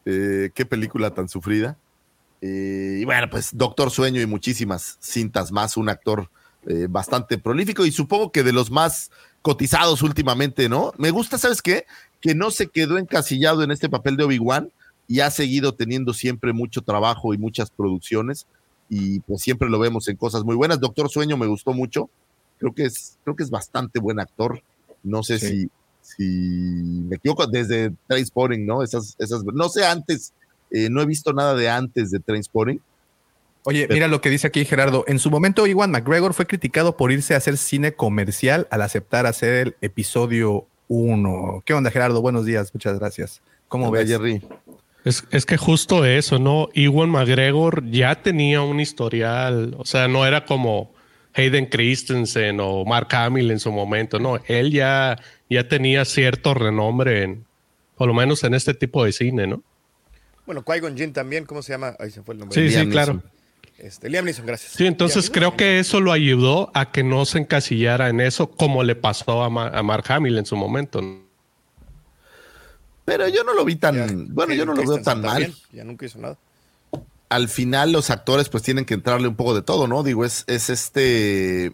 Eh, 0.06 0.52
qué 0.54 0.66
película 0.66 1.10
tan 1.14 1.28
sufrida. 1.28 1.76
Eh, 2.46 2.98
y 3.00 3.06
bueno, 3.06 3.30
pues 3.30 3.52
Doctor 3.54 3.90
Sueño 3.90 4.20
y 4.20 4.26
muchísimas 4.26 4.98
cintas 5.00 5.52
más, 5.54 5.78
un 5.78 5.88
actor 5.88 6.30
eh, 6.68 6.88
bastante 6.90 7.38
prolífico 7.38 7.86
y 7.86 7.92
supongo 7.94 8.34
que 8.34 8.44
de 8.44 8.52
los 8.52 8.70
más 8.70 9.12
cotizados 9.42 10.02
últimamente, 10.02 10.68
¿no? 10.68 10.92
Me 10.98 11.10
gusta, 11.12 11.38
¿sabes 11.38 11.62
qué? 11.62 11.86
Que 12.20 12.36
no 12.36 12.52
se 12.52 12.68
quedó 12.68 12.98
encasillado 12.98 13.64
en 13.64 13.72
este 13.72 13.88
papel 13.88 14.18
de 14.18 14.26
Obi-Wan 14.26 14.72
y 15.08 15.22
ha 15.22 15.32
seguido 15.32 15.74
teniendo 15.74 16.14
siempre 16.14 16.52
mucho 16.52 16.82
trabajo 16.82 17.34
y 17.34 17.38
muchas 17.38 17.70
producciones 17.72 18.46
y 18.90 19.22
pues 19.22 19.42
siempre 19.42 19.70
lo 19.70 19.80
vemos 19.80 20.10
en 20.10 20.18
cosas 20.18 20.44
muy 20.44 20.56
buenas. 20.58 20.82
Doctor 20.82 21.10
Sueño 21.10 21.38
me 21.38 21.48
gustó 21.48 21.72
mucho, 21.72 22.10
creo 22.60 22.74
que 22.74 22.84
es, 22.86 23.18
creo 23.24 23.38
que 23.38 23.44
es 23.44 23.50
bastante 23.52 24.00
buen 24.00 24.20
actor. 24.20 24.62
No 25.02 25.24
sé 25.24 25.40
Sí. 25.40 25.70
si, 26.02 26.18
si 26.18 26.24
me 27.08 27.16
equivoco, 27.16 27.48
desde 27.48 27.94
Trainspotting, 28.08 28.66
¿no? 28.66 28.84
Esas, 28.84 29.16
esas, 29.18 29.44
no 29.46 29.70
sé 29.70 29.86
antes, 29.86 30.34
eh, 30.74 30.90
no 30.90 31.02
he 31.02 31.06
visto 31.06 31.32
nada 31.32 31.56
de 31.56 31.70
antes 31.70 32.12
de 32.12 32.20
Trainspotting. 32.20 32.82
Oye, 33.66 33.88
mira 33.90 34.10
lo 34.10 34.20
que 34.20 34.30
dice 34.30 34.48
aquí 34.48 34.66
Gerardo. 34.66 35.06
En 35.08 35.20
su 35.20 35.32
momento, 35.32 35.66
Iwan 35.66 35.92
McGregor 35.92 36.34
fue 36.34 36.46
criticado 36.46 36.98
por 36.98 37.14
irse 37.14 37.34
a 37.34 37.38
hacer 37.38 37.58
cine 37.58 37.94
comercial 37.94 38.68
al 38.72 38.82
aceptar 38.82 39.26
hacer 39.26 39.54
el 39.68 39.76
episodio 39.80 40.66
1. 40.90 41.64
¿Qué 41.66 41.74
onda, 41.74 41.90
Gerardo? 41.90 42.22
Buenos 42.22 42.46
días, 42.46 42.74
muchas 42.74 43.00
gracias. 43.00 43.42
¿Cómo 43.70 43.90
ves? 43.90 44.10
Jerry? 44.10 44.42
Es, 45.06 45.24
es 45.32 45.46
que 45.46 45.58
justo 45.58 46.04
eso, 46.04 46.40
¿no? 46.40 46.70
Ewan 46.74 47.10
McGregor 47.10 47.90
ya 47.90 48.22
tenía 48.22 48.62
un 48.62 48.80
historial, 48.80 49.76
o 49.78 49.86
sea, 49.86 50.08
no 50.08 50.26
era 50.26 50.46
como 50.46 50.92
Hayden 51.36 51.68
Christensen 51.68 52.60
o 52.60 52.84
Mark 52.86 53.14
Hamill 53.16 53.52
en 53.52 53.60
su 53.60 53.72
momento, 53.72 54.20
no, 54.20 54.40
él 54.48 54.72
ya, 54.72 55.20
ya 55.50 55.68
tenía 55.68 56.06
cierto 56.06 56.54
renombre 56.54 57.24
en, 57.24 57.46
por 57.96 58.08
lo 58.08 58.14
menos 58.14 58.44
en 58.44 58.54
este 58.54 58.74
tipo 58.74 59.04
de 59.04 59.12
cine, 59.12 59.48
¿no? 59.48 59.64
Bueno, 60.46 60.64
Qui-Gon 60.66 60.98
Jinn 60.98 61.14
también, 61.14 61.46
¿cómo 61.46 61.62
se 61.62 61.72
llama? 61.74 61.96
Ahí 62.00 62.12
se 62.12 62.22
fue 62.22 62.34
el 62.34 62.40
nombre. 62.40 62.60
Sí, 62.60 62.68
sí, 62.70 62.76
Liam 62.76 62.90
claro. 62.92 63.14
Neeson. 63.14 63.32
Este, 63.78 64.10
Liam 64.10 64.26
Neeson, 64.26 64.46
gracias. 64.46 64.74
Sí, 64.74 64.86
entonces 64.86 65.30
Liam- 65.30 65.34
creo 65.34 65.58
que 65.58 65.80
eso 65.80 66.00
lo 66.02 66.12
ayudó 66.12 66.70
a 66.74 66.92
que 66.92 67.04
no 67.04 67.26
se 67.26 67.40
encasillara 67.40 68.10
en 68.10 68.20
eso 68.22 68.50
como 68.52 68.84
le 68.84 68.96
pasó 68.96 69.44
a, 69.44 69.50
Ma- 69.50 69.70
a 69.70 69.84
Mark 69.84 70.06
Hamill 70.12 70.38
en 70.38 70.46
su 70.46 70.56
momento. 70.56 71.02
Pero 73.06 73.28
yo 73.28 73.44
no 73.44 73.54
lo 73.54 73.66
vi 73.66 73.76
tan, 73.76 73.96
Ya, 73.96 74.08
bueno, 74.34 74.54
yo 74.54 74.66
no 74.66 74.74
lo 74.74 74.82
veo 74.88 75.02
tan 75.02 75.22
mal. 75.22 75.54
Ya 75.72 75.84
nunca 75.84 76.06
hizo 76.06 76.20
nada. 76.20 76.38
al 77.30 77.50
final 77.50 77.92
los 77.92 78.10
actores 78.10 78.48
pues 78.50 78.64
tienen 78.64 78.86
que 78.86 78.94
entrarle 78.94 79.28
un 79.28 79.36
poco 79.36 79.56
de 79.56 79.62
todo, 79.62 79.88
¿no? 79.88 80.04
Digo, 80.04 80.24
es, 80.24 80.44
es 80.48 80.70
este 80.70 81.74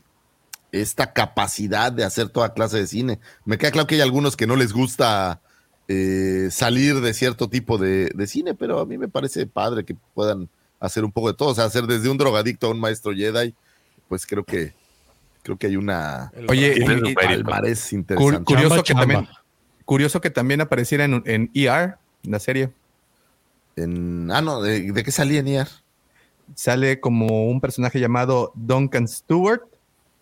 esta 0.71 1.13
capacidad 1.13 1.91
de 1.91 2.03
hacer 2.03 2.29
toda 2.29 2.53
clase 2.53 2.77
de 2.77 2.87
cine. 2.87 3.19
Me 3.45 3.57
queda 3.57 3.71
claro 3.71 3.87
que 3.87 3.95
hay 3.95 4.01
algunos 4.01 4.37
que 4.37 4.45
no 4.47 4.55
les 4.55 4.71
gusta 4.73 5.41
eh, 5.89 6.47
salir 6.51 7.01
de 7.01 7.13
cierto 7.13 7.49
tipo 7.49 7.77
de, 7.77 8.11
de 8.15 8.27
cine, 8.27 8.53
pero 8.53 8.79
a 8.79 8.85
mí 8.85 8.97
me 8.97 9.07
parece 9.09 9.45
padre 9.47 9.83
que 9.83 9.95
puedan 10.13 10.47
hacer 10.79 11.03
un 11.03 11.11
poco 11.11 11.29
de 11.31 11.33
todo, 11.37 11.49
o 11.49 11.55
sea, 11.55 11.65
hacer 11.65 11.85
desde 11.87 12.09
un 12.09 12.17
drogadicto 12.17 12.67
a 12.67 12.71
un 12.71 12.79
maestro 12.79 13.11
Jedi, 13.13 13.53
pues 14.07 14.25
creo 14.25 14.43
que 14.45 14.73
creo 15.43 15.57
que 15.57 15.67
hay 15.67 15.75
una 15.77 16.31
Oye, 16.47 16.85
mérito. 16.85 17.19
palmarés 17.19 17.89
Cur- 17.91 17.95
interesante. 17.95 18.43
curioso, 18.45 18.69
Chamba, 18.81 18.83
que 18.83 18.87
chamba. 18.87 19.01
También, 19.15 19.27
curioso 19.85 20.21
que 20.21 20.29
también 20.29 20.61
apareciera 20.61 21.05
en, 21.05 21.23
en 21.25 21.49
ER, 21.55 21.95
en 22.23 22.31
la 22.31 22.39
serie. 22.39 22.69
En- 23.75 24.29
ah, 24.31 24.41
no, 24.41 24.61
¿de, 24.61 24.91
de 24.91 25.03
qué 25.03 25.11
salía 25.11 25.39
en 25.39 25.47
IAR? 25.47 25.67
Sale 26.55 26.99
como 26.99 27.49
un 27.49 27.61
personaje 27.61 27.99
llamado 27.99 28.51
Duncan 28.55 29.07
Stewart. 29.07 29.61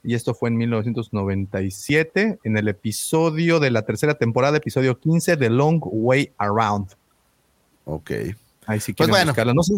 Y 0.08 0.14
esto 0.16 0.34
fue 0.34 0.48
en 0.48 0.56
1997, 0.56 2.40
en 2.44 2.58
el 2.58 2.68
episodio 2.70 3.60
de 3.60 3.72
la 3.72 3.82
tercera 3.84 4.14
temporada, 4.16 4.56
episodio 4.58 4.98
15 5.00 5.36
de 5.36 5.50
Long 5.50 5.82
Way 5.84 6.32
Around. 6.38 6.92
Ok. 7.86 8.12
Ahí 8.66 8.80
sí 8.80 8.94
Pues 8.94 9.10
bueno. 9.10 9.32
buscarla. 9.32 9.54
No 9.54 9.64
sé, 9.64 9.74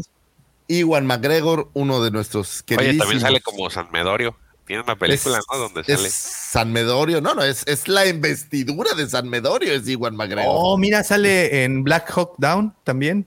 Iwan 0.68 1.08
McGregor, 1.08 1.70
uno 1.74 2.02
de 2.04 2.12
nuestros 2.12 2.58
Oye, 2.60 2.66
queridísimos. 2.78 3.06
también 3.08 3.22
sale 3.22 3.42
como 3.42 3.70
San 3.72 3.90
Medorio. 3.92 4.36
Tiene 4.68 4.84
una 4.84 4.96
película, 4.96 5.40
Es- 5.40 5.46
¿no? 5.52 5.58
Donde 5.58 5.82
es 5.82 5.88
sale. 5.88 6.10
San 6.12 6.72
Medorio, 6.74 7.22
no, 7.22 7.34
no, 7.34 7.44
es, 7.44 7.64
es 7.66 7.88
la 7.88 8.06
investidura 8.06 8.94
de 8.94 9.10
San 9.10 9.28
Medorio, 9.30 9.74
es 9.74 9.88
Iwan 9.88 10.16
McGregor. 10.16 10.46
Oh, 10.56 10.78
mira, 10.78 11.04
sale 11.04 11.64
en 11.64 11.84
Black 11.84 12.12
Hawk 12.16 12.36
Down 12.38 12.76
también. 12.84 13.26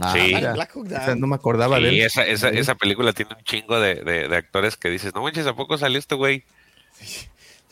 Ah, 0.00 0.12
Sí. 0.14 0.34
Black 0.34 0.70
Hawk 0.76 0.86
O 0.86 0.88
sea, 0.88 1.06
Down. 1.06 1.20
no 1.20 1.26
me 1.26 1.34
acordaba 1.34 1.78
de 1.80 1.90
Sí, 1.90 2.00
él. 2.00 2.06
esa, 2.06 2.24
esa, 2.26 2.48
esa 2.50 2.74
película 2.74 3.12
tiene 3.12 3.34
un 3.36 3.42
chingo 3.44 3.78
de, 3.80 3.96
de, 3.96 4.28
de 4.28 4.36
actores 4.36 4.76
que 4.76 4.88
dices, 4.90 5.14
no 5.14 5.22
manches, 5.22 5.46
¿a 5.46 5.54
poco 5.56 5.76
salió 5.78 5.98
este 5.98 6.14
güey? 6.14 6.44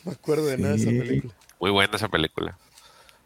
No 0.03 0.11
me 0.11 0.13
acuerdo 0.13 0.45
de 0.45 0.57
nada 0.57 0.75
de 0.75 0.81
esa 0.81 0.89
Sí. 0.89 0.99
película. 0.99 1.33
Muy 1.59 1.71
buena 1.71 1.95
esa 1.95 2.07
película. 2.07 2.57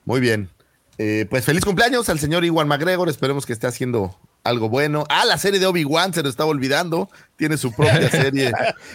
Muy 0.06 0.20
bien. 0.20 0.50
Eh, 0.98 1.26
pues 1.30 1.46
feliz 1.46 1.64
cumpleaños 1.66 2.10
al 2.10 2.20
señor 2.20 2.46
Iwan 2.46 2.68
McGregor. 2.68 3.10
Esperemos 3.10 3.46
que 3.46 3.54
esté 3.54 3.68
haciendo 3.68 4.18
algo 4.44 4.70
bueno. 4.70 5.06
Ah, 5.10 5.26
la 5.26 5.38
serie 5.38 5.60
de 5.60 5.66
Obi-Wan 5.66 6.14
se 6.14 6.22
lo 6.24 6.30
estaba 6.30 6.50
olvidando. 6.50 7.10
Tiene 7.38 7.58
su 7.58 7.72
propia 7.74 8.10
serie. 8.12 8.52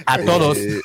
A 0.06 0.18
todos. 0.18 0.56
Eh, 0.58 0.80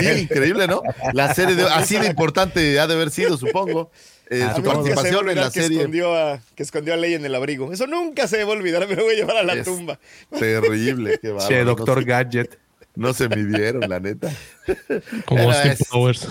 sí, 0.00 0.22
increíble, 0.22 0.66
¿no? 0.66 0.82
La 1.14 1.34
serie 1.34 1.54
de, 1.54 1.64
así 1.64 1.96
de 1.98 2.06
importante 2.06 2.78
ha 2.80 2.86
de 2.86 2.94
haber 2.94 3.10
sido, 3.10 3.36
supongo. 3.36 3.90
Eh, 4.34 4.42
A 4.42 4.54
su 4.56 4.62
participación 4.62 5.28
en 5.28 5.36
la 5.36 5.50
que 5.50 5.62
serie. 5.62 5.78
escondió, 5.78 6.14
a, 6.16 6.40
que 6.54 6.62
escondió 6.62 6.94
a 6.94 6.96
Ley 6.96 7.14
en 7.14 7.24
el 7.26 7.34
abrigo. 7.34 7.70
Eso 7.72 7.86
nunca 7.86 8.26
se 8.26 8.42
va 8.44 8.52
a 8.54 8.56
olvidar. 8.56 8.88
Me 8.88 8.96
lo 8.96 9.04
voy 9.04 9.12
a 9.12 9.16
llevar 9.16 9.36
a 9.36 9.42
la 9.42 9.52
Es 9.54 9.64
tumba. 9.64 9.98
Terrible. 10.38 11.18
Qué 11.20 11.28
bárbaro. 11.30 11.48
Che, 11.48 11.58
No 11.64 11.74
Doctor 11.74 11.98
se- 11.98 12.04
Gadget. 12.04 12.58
No 12.94 13.12
se 13.14 13.28
midieron, 13.28 13.88
la 13.88 14.00
neta. 14.00 14.30
Como 15.26 15.50
Austin 15.50 15.72
es- 15.72 15.88
Powers. 15.88 16.28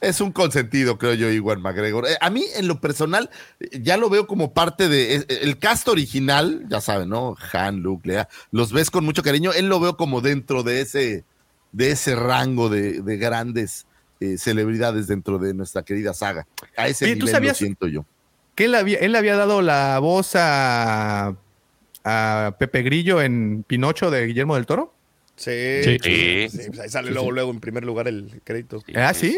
Es 0.00 0.20
un 0.20 0.32
consentido, 0.32 0.98
creo 0.98 1.14
yo, 1.14 1.30
Iwan 1.30 1.62
McGregor. 1.62 2.06
Eh, 2.06 2.16
a 2.20 2.28
mí, 2.28 2.44
en 2.56 2.68
lo 2.68 2.78
personal, 2.78 3.30
ya 3.72 3.96
lo 3.96 4.10
veo 4.10 4.26
como 4.26 4.52
parte 4.52 4.88
de. 4.90 5.14
eh, 5.16 5.24
el 5.42 5.58
cast 5.58 5.88
original, 5.88 6.66
ya 6.68 6.82
saben, 6.82 7.08
¿no? 7.08 7.36
Han, 7.54 7.80
Luke, 7.80 8.06
Lea, 8.06 8.28
los 8.50 8.72
ves 8.72 8.90
con 8.90 9.04
mucho 9.06 9.22
cariño. 9.22 9.52
Él 9.54 9.68
lo 9.68 9.80
veo 9.80 9.96
como 9.96 10.20
dentro 10.20 10.62
de 10.62 10.82
ese, 10.82 11.24
de 11.72 11.90
ese 11.92 12.14
rango 12.16 12.68
de, 12.68 13.00
de 13.00 13.16
grandes 13.16 13.86
eh, 14.20 14.38
celebridades 14.38 15.06
dentro 15.06 15.38
de 15.38 15.54
nuestra 15.54 15.82
querida 15.82 16.14
saga. 16.14 16.46
A 16.76 16.88
ese 16.88 17.04
Oye, 17.06 17.14
¿tú 17.14 17.26
nivel 17.26 17.32
sabías- 17.34 17.52
lo 17.60 17.66
siento 17.66 17.86
yo. 17.88 18.04
Que 18.54 18.66
él 18.66 18.74
había, 18.74 18.98
él 18.98 19.12
le 19.12 19.18
había 19.18 19.36
dado 19.36 19.62
la 19.62 19.98
voz 19.98 20.32
a, 20.36 21.34
a 22.04 22.56
Pepe 22.58 22.82
Grillo 22.82 23.20
en 23.20 23.64
Pinocho 23.66 24.10
de 24.10 24.26
Guillermo 24.26 24.54
del 24.54 24.66
Toro. 24.66 24.94
Sí. 25.36 25.50
Sí. 25.82 25.98
Sí. 26.02 26.48
Sí, 26.48 26.58
pues 26.68 26.78
ahí 26.80 26.88
sale 26.88 27.10
luego, 27.10 27.32
luego 27.32 27.50
en 27.50 27.58
primer 27.60 27.84
lugar 27.84 28.06
el 28.06 28.40
crédito. 28.44 28.80
¿Ah, 28.94 29.12
sí? 29.12 29.36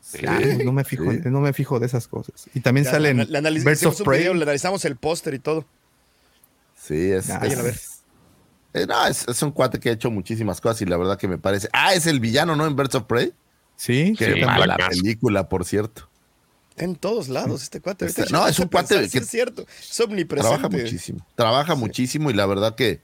Sí. 0.00 0.18
Ah, 0.28 0.40
no 0.64 0.72
me 0.72 0.84
fijo, 0.84 1.10
Sí. 1.10 1.20
no 1.24 1.40
me 1.40 1.52
fijo 1.52 1.80
de 1.80 1.86
esas 1.86 2.06
cosas. 2.06 2.46
Y 2.54 2.60
también 2.60 2.84
Ya, 2.84 2.92
salen 2.92 3.16
le 3.18 3.38
analiz- 3.38 3.86
of 3.86 4.02
Prey. 4.02 4.20
video, 4.20 4.34
le 4.34 4.42
analizamos 4.44 4.84
el 4.84 4.94
póster 4.96 5.34
y 5.34 5.38
todo. 5.40 5.64
Sí, 6.80 7.10
es. 7.10 7.30
Ah, 7.30 7.34
es- 7.36 7.40
vayan 7.40 7.58
a 7.58 7.62
ver. 7.62 7.74
eh, 8.74 8.86
no, 8.86 9.06
es, 9.06 9.26
es 9.28 9.42
un 9.42 9.50
cuate 9.52 9.78
que 9.80 9.90
ha 9.90 9.92
hecho 9.92 10.10
muchísimas 10.10 10.60
cosas 10.60 10.82
y 10.82 10.86
la 10.86 10.96
verdad 10.96 11.18
que 11.18 11.28
me 11.28 11.38
parece. 11.38 11.68
Ah, 11.72 11.94
es 11.94 12.06
el 12.06 12.20
villano, 12.20 12.54
¿no? 12.56 12.66
En 12.66 12.76
Birds 12.76 12.94
of 12.94 13.04
Prey. 13.04 13.32
Sí, 13.76 14.14
Qué 14.18 14.34
Sí, 14.34 14.40
Mask. 14.44 14.88
película, 14.90 15.48
por 15.48 15.64
cierto. 15.64 16.08
En 16.76 16.94
todos 16.96 17.28
lados, 17.28 17.62
este 17.62 17.80
cuate. 17.80 18.06
Este- 18.06 18.26
no, 18.30 18.46
es 18.46 18.58
un 18.58 18.68
pensar, 18.68 18.96
cuate 18.98 19.06
sí 19.08 19.18
que- 19.18 19.24
es 19.24 19.30
cierto. 19.30 19.66
Es 19.80 20.00
omnipresente. 20.00 20.56
Trabaja 20.58 20.68
muchísimo. 20.68 21.26
Trabaja 21.34 21.74
muchísimo 21.74 22.30
y 22.30 22.34
la 22.34 22.46
verdad 22.46 22.74
que, 22.74 23.00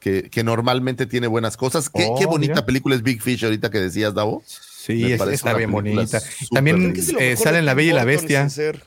que, 0.00 0.28
que 0.30 0.42
normalmente 0.42 1.06
tiene 1.06 1.26
buenas 1.28 1.56
cosas. 1.56 1.88
Qué, 1.88 2.06
Oh, 2.10 2.18
qué 2.18 2.26
bonita 2.26 2.54
mira. 2.54 2.66
película 2.66 2.94
es 2.96 3.02
Big 3.02 3.22
Fish 3.22 3.44
ahorita 3.44 3.70
que 3.70 3.78
decías, 3.78 4.12
Davo. 4.14 4.42
Sí, 4.46 5.12
es- 5.12 5.20
está 5.20 5.54
bien 5.54 5.70
bonita. 5.70 6.20
También 6.50 6.92
que 6.92 7.00
eh, 7.32 7.36
sale 7.36 7.58
en 7.58 7.66
La 7.66 7.74
Bella 7.74 7.92
y 7.92 7.94
la 7.94 8.04
Bestia. 8.04 8.40
sin 8.40 8.50
ser. 8.50 8.84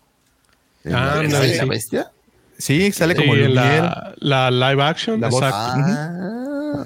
¿En 0.84 0.94
Ah, 0.96 1.06
la- 1.16 1.20
ándale, 1.22 1.52
¿en 1.54 1.58
la 1.58 1.66
bestia? 1.66 2.12
Sí, 2.58 2.92
sale 2.92 3.16
como 3.16 3.34
Lumière. 3.36 3.54
la, 3.54 4.14
la 4.20 4.52
live 4.52 4.84
action. 4.84 5.20
La 5.22 5.30
voz. 5.30 5.42
exacto. 5.42 5.82
Ah. 5.88 6.86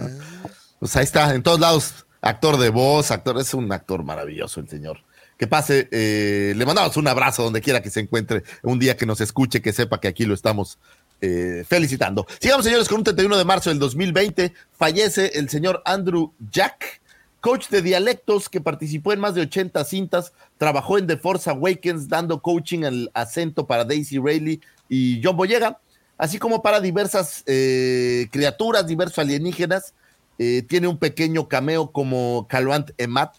Pues 0.80 0.96
ahí 0.96 1.04
está, 1.04 1.34
en 1.36 1.44
todos 1.44 1.60
lados. 1.60 2.06
Actor 2.22 2.58
de 2.58 2.70
voz, 2.70 3.12
actor, 3.12 3.40
es 3.40 3.54
un 3.54 3.72
actor 3.72 4.04
maravilloso 4.04 4.60
el 4.60 4.68
señor. 4.68 5.00
Que 5.38 5.48
pase, 5.48 5.88
eh, 5.92 6.54
le 6.56 6.66
mandamos 6.66 6.98
un 6.98 7.08
abrazo 7.08 7.44
donde 7.44 7.62
quiera 7.62 7.82
que 7.82 7.90
se 7.90 8.02
encuentre, 8.02 8.44
un 8.62 8.78
día 8.78 8.98
que 8.98 9.06
nos 9.06 9.22
escuche, 9.22 9.62
que 9.62 9.72
sepa 9.72 10.02
que 10.02 10.10
aquí 10.10 10.26
lo 10.26 10.34
estamos 10.34 10.80
eh, 11.22 11.64
felicitando. 11.68 12.28
Sigamos, 12.40 12.66
señores, 12.66 12.90
con 12.90 13.00
un 13.00 13.04
31 13.06 13.38
de 13.38 13.46
marzo 13.46 13.70
del 13.70 13.80
2020, 13.80 14.54
fallece 14.78 15.32
el 15.36 15.50
señor 15.50 15.82
Andrew 15.86 16.34
Jack, 16.52 17.02
coach 17.40 17.70
de 17.70 17.82
dialectos 17.82 18.50
que 18.50 18.60
participó 18.60 19.14
en 19.14 19.22
más 19.22 19.34
de 19.34 19.42
80 19.42 19.84
cintas, 19.86 20.34
trabajó 20.58 20.98
en 20.98 21.08
The 21.08 21.18
Force 21.18 21.50
Awakens 21.50 22.10
dando 22.10 22.42
coaching 22.42 22.84
al 22.84 23.12
acento 23.14 23.66
para 23.66 23.86
Daisy 23.86 24.18
Rayleigh 24.18 24.60
y 24.90 25.22
John 25.24 25.38
Boyega, 25.38 25.80
así 26.18 26.38
como 26.38 26.62
para 26.62 26.82
diversas 26.82 27.44
eh, 27.46 28.28
criaturas, 28.32 28.88
diversos 28.88 29.20
alienígenas. 29.20 29.94
Eh, 30.42 30.64
tiene 30.68 30.88
un 30.88 30.98
pequeño 30.98 31.50
cameo 31.50 31.92
como 31.92 32.48
Caluant 32.50 32.92
Emat, 32.98 33.36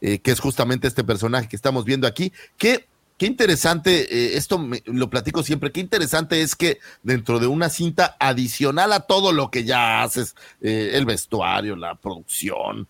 eh, 0.00 0.18
que 0.18 0.32
es 0.32 0.40
justamente 0.40 0.88
este 0.88 1.04
personaje 1.04 1.48
que 1.48 1.54
estamos 1.54 1.84
viendo 1.84 2.08
aquí. 2.08 2.32
Que, 2.58 2.88
qué 3.16 3.26
interesante, 3.26 4.12
eh, 4.12 4.36
esto 4.36 4.60
lo 4.86 5.08
platico 5.08 5.44
siempre, 5.44 5.70
qué 5.70 5.78
interesante 5.78 6.42
es 6.42 6.56
que 6.56 6.80
dentro 7.04 7.38
de 7.38 7.46
una 7.46 7.70
cinta 7.70 8.16
adicional 8.18 8.92
a 8.92 9.00
todo 9.00 9.32
lo 9.32 9.52
que 9.52 9.62
ya 9.62 10.02
haces, 10.02 10.34
el 10.60 11.06
vestuario, 11.06 11.76
la 11.76 11.94
producción, 11.94 12.88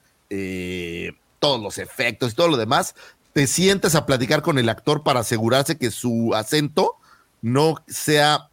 todos 1.38 1.62
los 1.62 1.76
efectos 1.76 2.32
y 2.32 2.34
todo 2.34 2.48
lo 2.48 2.56
demás, 2.56 2.94
te 3.34 3.46
sientes 3.46 3.94
a 3.94 4.06
platicar 4.06 4.40
con 4.40 4.58
el 4.58 4.70
actor 4.70 5.02
para 5.02 5.20
asegurarse 5.20 5.76
que 5.76 5.90
su 5.90 6.32
acento 6.34 6.96
no 7.42 7.74
sea 7.86 8.48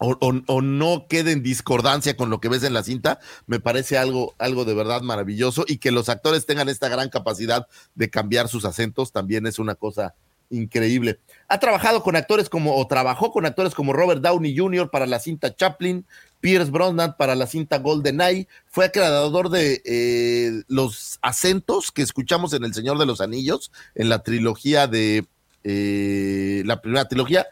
o, 0.00 0.62
no 0.62 1.06
quede 1.08 1.32
en 1.32 1.42
discordancia 1.42 2.16
con 2.16 2.30
lo 2.30 2.40
que 2.40 2.48
ves 2.48 2.62
en 2.62 2.72
la 2.72 2.82
cinta, 2.82 3.20
me 3.46 3.60
parece 3.60 3.98
algo, 3.98 4.34
algo 4.38 4.64
de 4.64 4.74
verdad 4.74 5.02
maravilloso 5.02 5.64
y 5.68 5.76
que 5.76 5.90
los 5.90 6.08
actores 6.08 6.46
tengan 6.46 6.68
esta 6.70 6.88
gran 6.88 7.10
capacidad 7.10 7.66
de 7.94 8.08
cambiar 8.08 8.48
sus 8.48 8.64
acentos 8.64 9.12
también 9.12 9.46
es 9.46 9.58
una 9.58 9.74
cosa 9.74 10.14
increíble. 10.48 11.20
Ha 11.48 11.60
trabajado 11.60 12.02
con 12.02 12.16
actores 12.16 12.48
como, 12.48 12.76
o 12.76 12.86
trabajó 12.86 13.30
con 13.30 13.44
actores 13.46 13.74
como 13.74 13.92
Robert 13.92 14.22
Downey 14.22 14.56
Jr. 14.56 14.90
para 14.90 15.06
la 15.06 15.20
cinta 15.20 15.54
Chaplin, 15.54 16.06
Pierce 16.40 16.70
Brosnan 16.70 17.16
para 17.18 17.34
la 17.34 17.46
cinta 17.46 17.78
GoldenEye, 17.78 18.48
fue 18.66 18.90
creador 18.90 19.50
de 19.50 19.82
eh, 19.84 20.62
los 20.66 21.18
acentos 21.20 21.92
que 21.92 22.02
escuchamos 22.02 22.54
en 22.54 22.64
El 22.64 22.72
Señor 22.72 22.98
de 22.98 23.06
los 23.06 23.20
Anillos, 23.20 23.70
en 23.94 24.08
la 24.08 24.22
trilogía 24.22 24.86
de, 24.86 25.26
eh, 25.62 26.62
la 26.64 26.80
primera 26.80 27.06
trilogía, 27.06 27.46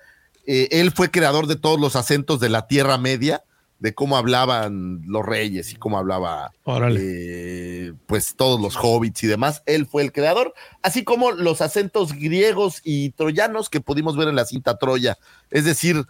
eh, 0.51 0.80
él 0.80 0.92
fue 0.92 1.11
creador 1.11 1.46
de 1.46 1.57
todos 1.57 1.78
los 1.78 1.94
acentos 1.94 2.40
de 2.40 2.49
la 2.49 2.66
Tierra 2.66 2.96
Media, 2.96 3.44
de 3.80 3.94
cómo 3.94 4.16
hablaban 4.16 5.03
los 5.07 5.24
reyes 5.24 5.72
y 5.72 5.76
cómo 5.76 5.99
hablaba 5.99 6.53
Órale. 6.64 7.01
eh, 7.03 7.92
pues 8.07 8.34
todos 8.34 8.59
los 8.59 8.74
hobbits 8.76 9.22
y 9.24 9.26
demás. 9.26 9.62
Él 9.66 9.86
fue 9.86 10.03
el 10.03 10.11
creador, 10.11 10.55
así 10.82 11.05
como 11.05 11.32
los 11.32 11.61
acentos 11.61 12.14
griegos 12.14 12.80
y 12.82 13.11
troyanos 13.11 13.68
que 13.68 13.82
pudimos 13.82 14.16
ver 14.16 14.28
en 14.28 14.36
la 14.36 14.46
cinta 14.46 14.78
Troya. 14.78 15.18
Es 15.51 15.66
decir, 15.66 16.07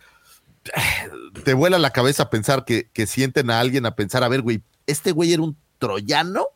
te 1.45 1.53
vuela 1.55 1.80
la 1.80 1.91
cabeza 1.91 2.30
pensar 2.30 2.64
que, 2.64 2.89
que 2.93 3.09
sienten 3.09 3.51
a 3.51 3.59
alguien 3.59 3.86
a 3.86 3.97
pensar, 3.97 4.22
a 4.22 4.28
ver, 4.28 4.43
güey, 4.43 4.62
este 4.86 5.11
güey 5.11 5.32
era 5.32 5.43
un 5.43 5.57
troyano 5.78 6.47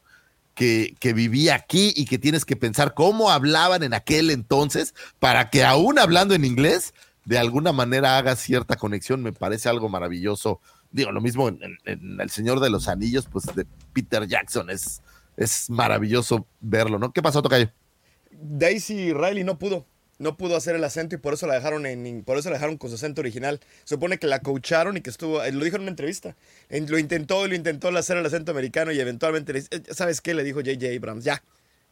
que, 0.54 0.94
que 1.00 1.14
vivía 1.14 1.56
aquí 1.56 1.92
y 1.96 2.04
que 2.04 2.18
tienes 2.18 2.44
que 2.44 2.54
pensar 2.54 2.94
cómo 2.94 3.30
hablaban 3.30 3.82
en 3.82 3.92
aquel 3.92 4.30
entonces 4.30 4.94
para 5.18 5.50
que 5.50 5.64
aún 5.64 5.98
hablando 5.98 6.34
en 6.34 6.44
inglés, 6.44 6.94
de 7.24 7.38
alguna 7.38 7.72
manera 7.72 8.18
haga 8.18 8.36
cierta 8.36 8.76
conexión. 8.76 9.22
Me 9.22 9.32
parece 9.32 9.68
algo 9.68 9.88
maravilloso. 9.88 10.60
Digo, 10.90 11.12
lo 11.12 11.20
mismo 11.20 11.48
en, 11.48 11.78
El 12.20 12.30
Señor 12.30 12.60
de 12.60 12.70
los 12.70 12.88
Anillos, 12.88 13.26
pues 13.30 13.46
de 13.54 13.66
Peter 13.92 14.26
Jackson. 14.26 14.70
Es, 14.70 15.02
es 15.36 15.70
maravilloso 15.70 16.46
verlo, 16.60 16.98
¿no? 16.98 17.12
¿Qué 17.12 17.22
pasó, 17.22 17.42
Tocayo? 17.42 17.70
Daisy 18.30 19.12
Riley 19.12 19.44
no 19.44 19.58
pudo. 19.58 19.86
No 20.18 20.36
pudo 20.36 20.56
hacer 20.56 20.76
el 20.76 20.84
acento 20.84 21.16
y 21.16 21.18
por 21.18 21.34
eso 21.34 21.48
la 21.48 21.54
dejaron 21.54 21.84
en, 21.84 22.22
por 22.22 22.38
eso 22.38 22.48
la 22.48 22.54
dejaron 22.56 22.76
con 22.76 22.90
su 22.90 22.94
acento 22.96 23.20
original. 23.22 23.58
Supone 23.82 24.18
que 24.18 24.28
la 24.28 24.38
coacharon 24.40 24.96
y 24.96 25.00
que 25.00 25.10
estuvo, 25.10 25.42
eh, 25.42 25.50
lo 25.50 25.64
dijo 25.64 25.76
en 25.76 25.82
una 25.82 25.90
entrevista. 25.90 26.36
En- 26.68 26.88
lo 26.88 26.98
intentó 26.98 27.44
y 27.44 27.48
lo 27.48 27.56
intentó 27.56 27.88
hacer 27.88 28.16
el 28.18 28.26
acento 28.26 28.52
americano 28.52 28.92
y 28.92 29.00
eventualmente, 29.00 29.58
eh, 29.58 29.82
¿sabes 29.90 30.20
qué? 30.20 30.34
Le 30.34 30.44
dijo 30.44 30.60
J.J. 30.60 30.86
Abrams, 30.94 31.24
ya, 31.24 31.42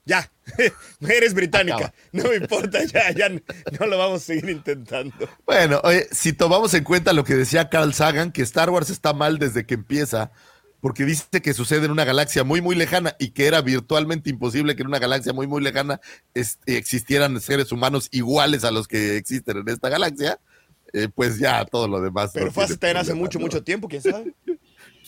ya, 0.05 0.30
eres 1.01 1.34
británica, 1.34 1.76
Acaba. 1.76 1.94
no 2.12 2.24
me 2.24 2.36
importa, 2.36 2.84
ya, 2.84 3.11
ya, 3.12 3.28
no 3.28 3.86
lo 3.86 3.98
vamos 3.98 4.22
a 4.22 4.24
seguir 4.24 4.51
intentando. 4.51 5.28
Bueno, 5.46 5.80
oye, 5.84 6.09
si 6.11 6.32
tomamos 6.32 6.74
en 6.74 6.84
cuenta 6.84 7.12
lo 7.12 7.24
que 7.24 7.34
decía 7.34 7.68
Carl 7.68 7.94
Sagan, 7.94 8.32
que 8.32 8.42
Star 8.42 8.70
Wars 8.70 8.90
está 8.90 9.12
mal 9.12 9.38
desde 9.38 9.66
que 9.66 9.74
empieza, 9.74 10.32
porque 10.80 11.05
dice 11.05 11.42
que 11.42 11.55
sucede 11.55 11.84
en 11.84 11.90
una 11.90 12.05
galaxia 12.05 12.42
muy, 12.42 12.61
muy 12.61 12.74
lejana 12.74 13.14
y 13.18 13.30
que 13.30 13.46
era 13.46 13.61
virtualmente 13.61 14.30
imposible 14.30 14.74
que 14.74 14.82
en 14.82 14.88
una 14.88 14.98
galaxia 14.98 15.32
muy, 15.32 15.46
muy 15.46 15.62
lejana 15.62 16.01
existieran 16.34 17.40
seres 17.40 17.70
humanos 17.70 18.09
iguales 18.11 18.64
a 18.64 18.70
los 18.70 18.88
que 18.88 19.16
existen 19.16 19.59
en 19.59 19.68
esta 19.68 19.88
galaxia, 19.88 20.40
eh, 20.92 21.09
pues 21.14 21.38
ya 21.38 21.64
todo 21.66 21.86
lo 21.86 22.01
demás. 22.01 22.30
Pero 22.32 22.46
no 22.46 22.53
fue 22.53 22.66
tiene 22.76 22.98
hace, 22.98 23.14
mucho, 23.14 23.38
mucho 23.38 23.62
tiempo, 23.62 23.88
quién 23.88 24.03
sabe. 24.03 24.34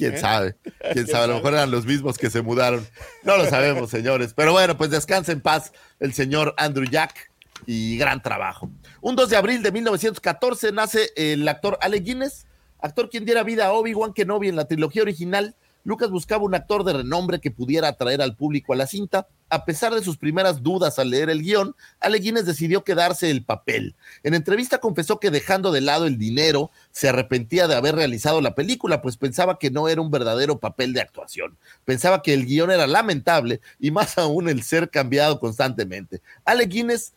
¿Quién 0.03 0.15
¿Eh? 0.15 0.19
sabe? 0.19 0.57
¿Quién 0.63 0.93
¿Quién 0.93 1.07
sabe? 1.07 1.25
A 1.25 1.27
lo 1.29 1.35
mejor 1.37 1.53
eran 1.55 1.71
los 1.71 1.87
mismos 1.87 2.19
que 2.19 2.29
se 2.29 2.43
mudaron. 2.43 2.85
No 3.23 3.37
lo 3.37 3.47
sabemos, 3.47 3.89
señores. 3.91 4.35
Pero 4.35 4.53
bueno, 4.53 4.77
pues 4.77 4.91
descansa 4.91 5.31
en 5.31 5.41
paz 5.41 5.73
el 6.01 6.13
señor 6.13 6.55
Andrew 6.59 6.89
Jack 6.91 7.31
y 7.67 7.97
gran 7.97 8.21
trabajo. 8.21 8.69
Un 9.01 9.15
2 9.15 9.31
de 9.31 9.37
abril 9.37 9.63
de 9.63 9.71
1914 9.71 10.73
nace 10.73 11.11
el 11.15 11.47
actor 11.47 11.79
Alec 11.81 12.03
Guinness, 12.03 12.47
actor 12.81 13.09
quien 13.09 13.25
diera 13.25 13.45
vida 13.45 13.67
a 13.67 13.73
Obi-Wan 13.73 14.13
Kenobi 14.13 14.49
en 14.49 14.57
la 14.57 14.67
trilogía 14.67 15.03
original, 15.03 15.55
Lucas 15.85 16.11
buscaba 16.11 16.45
un 16.45 16.55
actor 16.55 16.85
de 16.85 16.93
renombre 16.93 17.41
que 17.41 17.51
pudiera 17.51 17.89
atraer 17.89 18.23
al 18.23 18.37
público 18.37 18.73
a 18.73 18.77
la 18.77 18.87
cinta. 18.87 19.27
A 19.53 19.67
pesar 19.67 19.95
de 19.95 20.03
sus 20.03 20.17
primeras 20.17 20.63
dudas 20.63 20.99
al 20.99 21.11
leer 21.11 21.29
el 21.29 21.43
guion, 21.43 21.77
Ale 22.01 22.21
Guinness 22.21 22.47
decidió 22.47 22.85
quedarse 22.85 23.31
el 23.31 23.45
papel. 23.45 23.95
En 24.23 24.33
entrevista 24.33 24.79
confesó 24.79 25.21
que 25.21 25.31
dejando 25.31 25.73
de 25.73 25.83
lado 25.83 26.07
el 26.07 26.17
dinero, 26.17 26.71
se 26.91 27.11
arrepentía 27.11 27.69
de 27.69 27.75
haber 27.75 27.95
realizado 27.95 28.41
la 28.41 28.55
película, 28.55 29.03
pues 29.03 29.19
pensaba 29.19 29.59
que 29.59 29.71
no 29.71 29.89
era 29.89 30.01
un 30.01 30.11
verdadero 30.11 30.59
papel 30.59 30.95
de 30.95 31.03
actuación. 31.03 31.59
Pensaba 31.85 32.23
que 32.23 32.33
el 32.33 32.47
guion 32.47 32.71
era 32.71 32.87
lamentable 32.87 33.61
y 33.79 33.91
más 33.91 34.17
aún 34.17 34.49
el 34.49 34.63
ser 34.63 34.89
cambiado 34.89 35.39
constantemente. 35.39 36.23
Ale 36.47 36.65
Guinness 36.65 37.13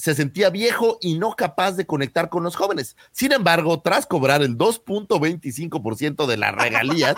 se 0.00 0.14
sentía 0.14 0.48
viejo 0.48 0.98
y 1.00 1.18
no 1.18 1.36
capaz 1.36 1.72
de 1.72 1.84
conectar 1.84 2.30
con 2.30 2.42
los 2.42 2.56
jóvenes. 2.56 2.96
Sin 3.12 3.32
embargo, 3.32 3.80
tras 3.80 4.06
cobrar 4.06 4.42
el 4.42 4.56
2.25% 4.56 6.26
de 6.26 6.36
las 6.38 6.54
regalías, 6.54 7.16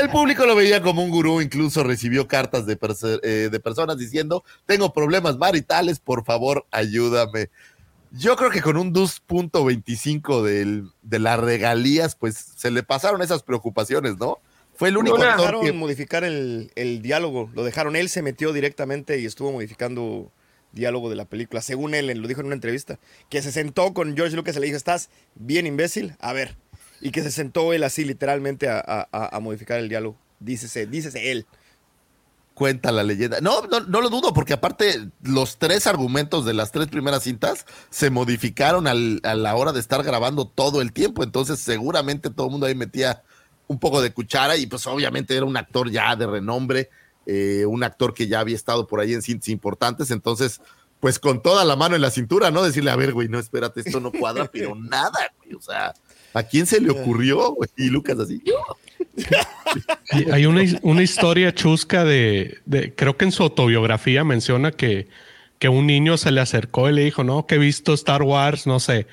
el 0.00 0.10
público 0.10 0.44
lo 0.44 0.56
veía 0.56 0.82
como 0.82 1.04
un 1.04 1.10
gurú, 1.10 1.40
incluso 1.40 1.84
recibió 1.84 2.26
cartas 2.26 2.66
de, 2.66 2.76
eh, 3.22 3.48
de 3.50 3.60
personas 3.60 3.98
diciendo, 3.98 4.42
tengo 4.66 4.92
problemas 4.92 5.38
maritales, 5.38 6.00
por 6.00 6.24
favor, 6.24 6.66
ayúdame. 6.72 7.50
Yo 8.10 8.36
creo 8.36 8.50
que 8.50 8.62
con 8.62 8.76
un 8.76 8.92
2.25 8.92 10.90
de 11.02 11.18
las 11.18 11.38
regalías, 11.38 12.16
pues 12.16 12.34
se 12.56 12.70
le 12.72 12.82
pasaron 12.82 13.22
esas 13.22 13.44
preocupaciones, 13.44 14.18
¿no? 14.18 14.38
Fue 14.74 14.88
el 14.88 14.96
único 14.96 15.18
no, 15.18 15.24
dejaron 15.24 15.64
que... 15.64 15.72
modificar 15.72 16.24
el, 16.24 16.72
el 16.74 17.02
diálogo, 17.02 17.50
lo 17.54 17.64
dejaron, 17.64 17.96
él 17.96 18.08
se 18.08 18.22
metió 18.22 18.52
directamente 18.52 19.18
y 19.18 19.26
estuvo 19.26 19.52
modificando 19.52 20.32
diálogo 20.72 21.10
de 21.10 21.16
la 21.16 21.24
película, 21.24 21.60
según 21.62 21.94
él, 21.94 22.06
lo 22.18 22.28
dijo 22.28 22.40
en 22.40 22.46
una 22.46 22.54
entrevista, 22.54 22.98
que 23.30 23.42
se 23.42 23.52
sentó 23.52 23.94
con 23.94 24.16
George 24.16 24.36
Lucas 24.36 24.56
y 24.56 24.60
le 24.60 24.66
dijo, 24.66 24.76
estás 24.76 25.10
bien 25.34 25.66
imbécil, 25.66 26.14
a 26.20 26.32
ver, 26.32 26.56
y 27.00 27.10
que 27.10 27.22
se 27.22 27.30
sentó 27.30 27.72
él 27.72 27.84
así 27.84 28.04
literalmente 28.04 28.68
a, 28.68 29.38
modificar 29.40 29.78
el 29.78 29.88
diálogo, 29.88 30.16
dícese, 30.40 30.86
dícese 30.86 31.30
él. 31.32 31.46
cuenta 32.54 32.90
la 32.90 33.04
leyenda. 33.04 33.40
No, 33.40 33.62
no, 33.68 33.80
no 33.80 34.00
lo 34.00 34.10
dudo, 34.10 34.32
porque 34.34 34.52
aparte 34.52 35.10
los 35.22 35.58
tres 35.58 35.86
argumentos 35.86 36.44
de 36.44 36.54
las 36.54 36.72
tres 36.72 36.88
primeras 36.88 37.22
cintas 37.22 37.64
se 37.88 38.10
modificaron 38.10 38.88
al- 38.88 39.20
a 39.22 39.36
la 39.36 39.54
hora 39.54 39.72
de 39.72 39.78
estar 39.78 40.02
grabando 40.02 40.44
todo 40.48 40.80
el 40.80 40.92
tiempo. 40.92 41.22
Entonces, 41.22 41.60
seguramente 41.60 42.30
todo 42.30 42.46
el 42.46 42.50
mundo 42.52 42.66
ahí 42.66 42.74
metía 42.74 43.22
un 43.68 43.78
poco 43.78 44.00
de 44.02 44.12
cuchara 44.12 44.56
y 44.56 44.66
pues 44.66 44.86
obviamente 44.88 45.36
era 45.36 45.44
un 45.46 45.56
actor 45.56 45.88
ya 45.90 46.16
de 46.16 46.26
renombre, 46.26 46.90
eh, 47.30 47.66
un 47.66 47.84
actor 47.84 48.14
que 48.14 48.26
ya 48.26 48.40
había 48.40 48.56
estado 48.56 48.86
por 48.86 49.00
ahí 49.00 49.12
en 49.12 49.20
cintas 49.22 49.48
importantes. 49.50 50.10
Entonces, 50.10 50.60
pues 50.98 51.18
con 51.18 51.42
toda 51.42 51.64
la 51.64 51.76
mano 51.76 51.94
en 51.94 52.00
la 52.02 52.10
cintura, 52.10 52.50
¿no? 52.50 52.62
Decirle, 52.64 52.90
a 52.90 52.96
ver, 52.96 53.12
güey, 53.12 53.28
no, 53.28 53.38
espérate, 53.38 53.80
esto 53.80 54.00
no 54.00 54.10
cuadra, 54.10 54.50
pero 54.50 54.74
nada, 54.76 55.30
güey. 55.38 55.54
O 55.54 55.60
sea, 55.60 55.92
¿a 56.32 56.42
quién 56.42 56.66
se 56.66 56.80
le 56.80 56.90
ocurrió? 56.90 57.52
güey? 57.52 57.68
Y 57.76 57.90
Lucas 57.90 58.18
así, 58.18 58.42
yo. 58.44 58.54
Y 60.12 60.30
hay 60.30 60.46
una, 60.46 60.62
una 60.82 61.02
historia 61.02 61.54
chusca 61.54 62.02
de, 62.04 62.58
de- 62.64 62.94
creo 62.94 63.16
que 63.18 63.26
en 63.26 63.32
su 63.32 63.42
autobiografía 63.42 64.24
menciona 64.24 64.72
que, 64.72 65.06
que 65.58 65.68
un 65.68 65.86
niño 65.86 66.16
se 66.16 66.30
le 66.30 66.40
acercó 66.40 66.88
y 66.88 66.94
le 66.94 67.04
dijo, 67.04 67.24
no, 67.24 67.46
que 67.46 67.56
he 67.56 67.58
visto 67.58 67.92
Star 67.92 68.22
Wars, 68.22 68.66
no 68.66 68.80
sé, 68.80 69.06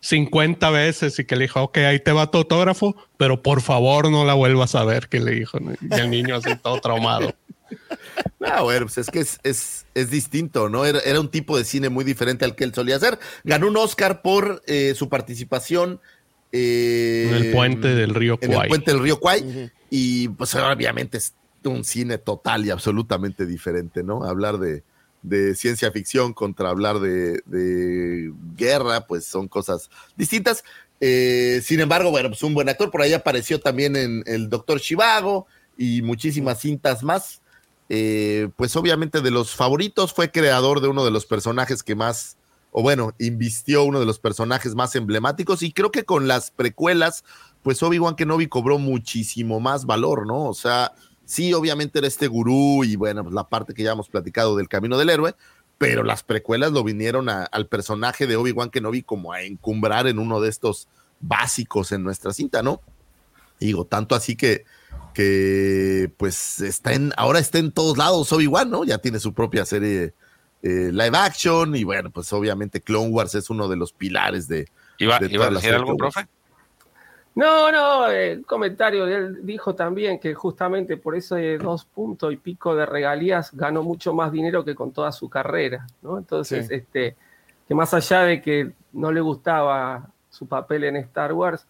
50 0.00 0.68
veces 0.70 1.18
y 1.18 1.24
que 1.24 1.36
le 1.36 1.44
dijo, 1.44 1.62
ok, 1.62 1.78
ahí 1.78 2.00
te 2.00 2.12
va 2.12 2.30
tu 2.30 2.38
autógrafo, 2.38 2.94
pero 3.16 3.40
por 3.42 3.62
favor 3.62 4.10
no 4.10 4.24
la 4.26 4.34
vuelvas 4.34 4.74
a 4.74 4.84
ver, 4.84 5.08
que 5.08 5.20
le 5.20 5.30
dijo. 5.32 5.58
¿no? 5.60 5.72
Y 5.72 5.94
el 6.00 6.10
niño 6.10 6.36
así 6.36 6.54
todo 6.56 6.80
traumado. 6.80 7.34
No, 8.40 8.64
bueno, 8.64 8.86
pues 8.86 8.98
es 8.98 9.08
que 9.10 9.20
es, 9.20 9.38
es, 9.42 9.86
es 9.94 10.10
distinto, 10.10 10.68
¿no? 10.68 10.84
Era, 10.84 11.00
era 11.00 11.20
un 11.20 11.30
tipo 11.30 11.56
de 11.56 11.64
cine 11.64 11.88
muy 11.88 12.04
diferente 12.04 12.44
al 12.44 12.54
que 12.54 12.64
él 12.64 12.74
solía 12.74 12.96
hacer. 12.96 13.18
Ganó 13.44 13.68
un 13.68 13.76
Oscar 13.76 14.22
por 14.22 14.62
eh, 14.66 14.94
su 14.96 15.08
participación 15.08 16.00
eh, 16.50 17.26
En 17.28 17.34
el 17.34 17.52
puente 17.52 17.88
del 17.94 18.14
río 18.14 18.38
en 18.40 18.50
el 18.50 18.56
Kwai. 18.56 18.68
puente 18.68 18.90
del 18.90 19.00
río 19.00 19.18
Kwai. 19.20 19.70
Y 19.90 20.28
pues 20.28 20.54
obviamente 20.54 21.18
es 21.18 21.34
un 21.64 21.84
cine 21.84 22.18
total 22.18 22.66
y 22.66 22.70
absolutamente 22.70 23.46
diferente, 23.46 24.02
¿no? 24.02 24.24
Hablar 24.24 24.58
de, 24.58 24.82
de 25.22 25.54
ciencia 25.54 25.92
ficción 25.92 26.32
contra 26.32 26.70
hablar 26.70 26.98
de, 26.98 27.40
de 27.46 28.32
guerra, 28.56 29.06
pues 29.06 29.24
son 29.24 29.48
cosas 29.48 29.88
distintas. 30.16 30.64
Eh, 31.00 31.60
sin 31.64 31.80
embargo, 31.80 32.10
bueno, 32.10 32.28
pues 32.28 32.42
un 32.42 32.54
buen 32.54 32.68
actor. 32.68 32.90
Por 32.90 33.02
ahí 33.02 33.12
apareció 33.12 33.60
también 33.60 33.96
en 33.96 34.22
El 34.26 34.48
Doctor 34.48 34.80
Chivago 34.80 35.46
y 35.76 36.02
muchísimas 36.02 36.60
cintas 36.60 37.02
más. 37.02 37.41
Eh, 37.94 38.48
pues 38.56 38.74
obviamente 38.74 39.20
de 39.20 39.30
los 39.30 39.54
favoritos 39.54 40.14
fue 40.14 40.30
creador 40.30 40.80
de 40.80 40.88
uno 40.88 41.04
de 41.04 41.10
los 41.10 41.26
personajes 41.26 41.82
que 41.82 41.94
más, 41.94 42.38
o 42.70 42.80
bueno, 42.80 43.12
invistió 43.18 43.84
uno 43.84 44.00
de 44.00 44.06
los 44.06 44.18
personajes 44.18 44.74
más 44.74 44.96
emblemáticos 44.96 45.62
y 45.62 45.74
creo 45.74 45.90
que 45.90 46.06
con 46.06 46.26
las 46.26 46.50
precuelas, 46.50 47.22
pues 47.62 47.82
Obi-Wan 47.82 48.16
Kenobi 48.16 48.46
cobró 48.46 48.78
muchísimo 48.78 49.60
más 49.60 49.84
valor, 49.84 50.26
¿no? 50.26 50.46
O 50.46 50.54
sea, 50.54 50.92
sí, 51.26 51.52
obviamente 51.52 51.98
era 51.98 52.08
este 52.08 52.28
gurú 52.28 52.82
y 52.82 52.96
bueno, 52.96 53.24
pues 53.24 53.34
la 53.34 53.50
parte 53.50 53.74
que 53.74 53.82
ya 53.82 53.92
hemos 53.92 54.08
platicado 54.08 54.56
del 54.56 54.70
camino 54.70 54.96
del 54.96 55.10
héroe, 55.10 55.34
pero 55.76 56.02
las 56.02 56.22
precuelas 56.22 56.72
lo 56.72 56.84
vinieron 56.84 57.28
al 57.28 57.66
personaje 57.66 58.26
de 58.26 58.36
Obi-Wan 58.36 58.70
Kenobi 58.70 59.02
como 59.02 59.34
a 59.34 59.42
encumbrar 59.42 60.06
en 60.06 60.18
uno 60.18 60.40
de 60.40 60.48
estos 60.48 60.88
básicos 61.20 61.92
en 61.92 62.04
nuestra 62.04 62.32
cinta, 62.32 62.62
¿no? 62.62 62.80
Digo, 63.60 63.84
tanto 63.84 64.14
así 64.14 64.34
que, 64.34 64.64
que 65.12 66.10
pues 66.16 66.60
está 66.60 66.92
en, 66.92 67.12
ahora 67.16 67.38
está 67.38 67.58
en 67.58 67.72
todos 67.72 67.96
lados 67.98 68.32
Obi-Wan, 68.32 68.70
¿no? 68.70 68.84
Ya 68.84 68.98
tiene 68.98 69.18
su 69.18 69.32
propia 69.34 69.64
serie 69.64 70.14
eh, 70.62 70.90
live 70.92 71.16
action 71.16 71.74
y 71.74 71.84
bueno, 71.84 72.10
pues 72.10 72.32
obviamente 72.32 72.80
Clone 72.80 73.08
Wars 73.10 73.34
es 73.34 73.50
uno 73.50 73.68
de 73.68 73.76
los 73.76 73.92
pilares 73.92 74.48
de... 74.48 74.68
¿Iba, 74.98 75.18
de 75.18 75.26
iba 75.32 75.46
a 75.46 75.50
decir 75.50 75.74
algo, 75.74 75.96
profe? 75.96 76.26
No, 77.34 77.72
no, 77.72 78.08
el 78.08 78.44
comentario 78.44 79.06
de 79.06 79.14
él 79.14 79.38
dijo 79.46 79.74
también 79.74 80.20
que 80.20 80.34
justamente 80.34 80.98
por 80.98 81.16
ese 81.16 81.56
dos 81.56 81.86
puntos 81.86 82.30
y 82.32 82.36
pico 82.36 82.74
de 82.74 82.84
regalías 82.84 83.50
ganó 83.54 83.82
mucho 83.82 84.12
más 84.12 84.30
dinero 84.30 84.64
que 84.64 84.74
con 84.74 84.92
toda 84.92 85.12
su 85.12 85.30
carrera, 85.30 85.86
¿no? 86.02 86.18
Entonces, 86.18 86.68
Sí. 86.68 86.74
este, 86.74 87.16
que 87.66 87.74
más 87.74 87.94
allá 87.94 88.24
de 88.24 88.42
que 88.42 88.72
no 88.92 89.10
le 89.10 89.22
gustaba 89.22 90.10
su 90.28 90.46
papel 90.46 90.84
en 90.84 90.96
Star 90.96 91.32
Wars, 91.32 91.66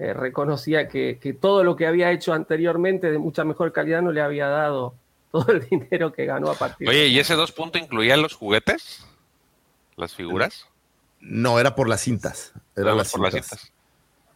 eh, 0.00 0.14
reconocía 0.14 0.88
que, 0.88 1.18
que 1.20 1.34
todo 1.34 1.62
lo 1.62 1.76
que 1.76 1.86
había 1.86 2.10
hecho 2.10 2.32
anteriormente 2.32 3.10
de 3.12 3.18
mucha 3.18 3.44
mejor 3.44 3.70
calidad 3.72 4.00
no 4.00 4.12
le 4.12 4.22
había 4.22 4.48
dado 4.48 4.94
todo 5.30 5.52
el 5.52 5.60
dinero 5.68 6.12
que 6.12 6.24
ganó 6.24 6.50
a 6.50 6.54
partir 6.54 6.88
de 6.88 6.90
Oye, 6.90 7.06
¿y 7.08 7.18
ese 7.18 7.34
dos 7.34 7.52
puntos 7.52 7.82
incluía 7.82 8.16
los 8.16 8.34
juguetes? 8.34 9.04
¿Las 9.96 10.14
figuras? 10.14 10.66
No, 11.20 11.60
era 11.60 11.74
por 11.74 11.86
las 11.86 12.00
cintas. 12.00 12.52
Era 12.74 12.94
las 12.94 13.12
por 13.12 13.20
las 13.20 13.34
cintas. 13.34 13.50
cintas. 13.60 13.72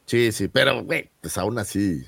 Sí, 0.05 0.33
sí, 0.33 0.49
pero 0.49 0.85
güey, 0.85 1.09
pues 1.23 1.39
aún 1.39 1.59
así, 1.59 2.05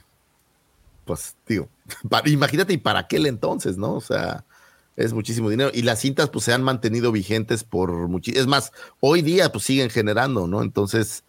pues 1.06 1.34
digo, 1.46 1.68
para- 2.10 2.28
imagínate 2.28 2.74
y 2.74 2.78
para 2.78 3.00
aquel 3.00 3.24
entonces, 3.26 3.78
¿no? 3.78 3.94
O 3.94 4.00
sea, 4.02 4.44
es 4.96 5.12
muchísimo 5.14 5.48
dinero. 5.48 5.70
Y 5.72 5.82
las 5.82 6.00
cintas 6.00 6.28
pues 6.28 6.44
se 6.44 6.52
han 6.52 6.62
mantenido 6.62 7.10
vigentes 7.12 7.64
por 7.64 7.90
muchísimo. 8.08 8.40
Es 8.42 8.46
más, 8.46 8.72
hoy 9.00 9.22
día 9.22 9.50
pues 9.50 9.64
siguen 9.64 9.88
generando, 9.88 10.46
¿no? 10.46 10.62
Entonces, 10.62 11.24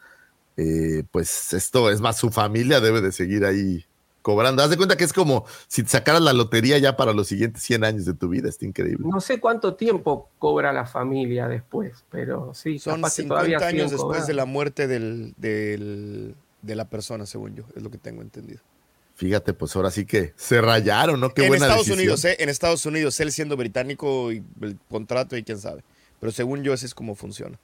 eh, 0.57 1.03
pues 1.11 1.53
esto 1.53 1.89
es 1.89 2.01
más, 2.01 2.17
su 2.17 2.29
familia 2.31 2.79
debe 2.81 3.01
de 3.01 3.11
seguir 3.11 3.45
ahí 3.45 3.85
cobrando. 4.21 4.61
Haz 4.61 4.69
de 4.71 4.75
cuenta 4.77 4.97
que 4.97 5.05
es 5.05 5.13
como 5.13 5.45
si 5.69 5.83
te 5.83 5.89
sacaras 5.89 6.21
la 6.21 6.33
lotería 6.33 6.77
ya 6.79 6.97
para 6.97 7.13
los 7.13 7.27
siguientes 7.27 7.63
100 7.63 7.83
años 7.85 8.05
de 8.05 8.13
tu 8.13 8.27
vida. 8.27 8.49
Está 8.49 8.65
increíble. 8.65 9.05
No 9.09 9.21
sé 9.21 9.39
cuánto 9.39 9.75
tiempo 9.75 10.29
cobra 10.39 10.73
la 10.73 10.85
familia 10.85 11.47
después, 11.47 12.03
pero 12.11 12.53
sí, 12.53 12.77
Son 12.79 12.95
capaz 12.95 13.15
que 13.15 13.21
50 13.21 13.35
todavía 13.45 13.67
años 13.67 13.91
después 13.91 14.01
cobrando. 14.01 14.27
de 14.27 14.33
la 14.33 14.45
muerte 14.45 14.87
del, 14.87 15.33
del- 15.37 16.35
de 16.61 16.75
la 16.75 16.85
persona, 16.89 17.25
según 17.25 17.55
yo, 17.55 17.63
es 17.75 17.83
lo 17.83 17.89
que 17.89 17.97
tengo 17.97 18.21
entendido. 18.21 18.59
Fíjate, 19.15 19.53
pues 19.53 19.75
ahora 19.75 19.89
sí 19.91 20.05
que 20.05 20.33
se 20.35 20.59
rayaron, 20.61 21.19
¿no? 21.19 21.33
Qué 21.33 21.43
en 21.43 21.47
buena 21.49 21.65
Estados 21.67 21.85
decisión. 21.87 21.99
Unidos, 21.99 22.25
¿eh? 22.25 22.35
En 22.39 22.49
Estados 22.49 22.85
Unidos, 22.85 23.19
él 23.19 23.31
siendo 23.31 23.55
británico 23.57 24.31
y 24.31 24.43
el 24.61 24.77
contrato 24.89 25.37
y 25.37 25.43
quién 25.43 25.57
sabe. 25.59 25.83
Pero 26.19 26.31
según 26.31 26.63
yo, 26.63 26.73
ese 26.73 26.85
es 26.85 26.93
como 26.93 27.15
funciona. 27.15 27.57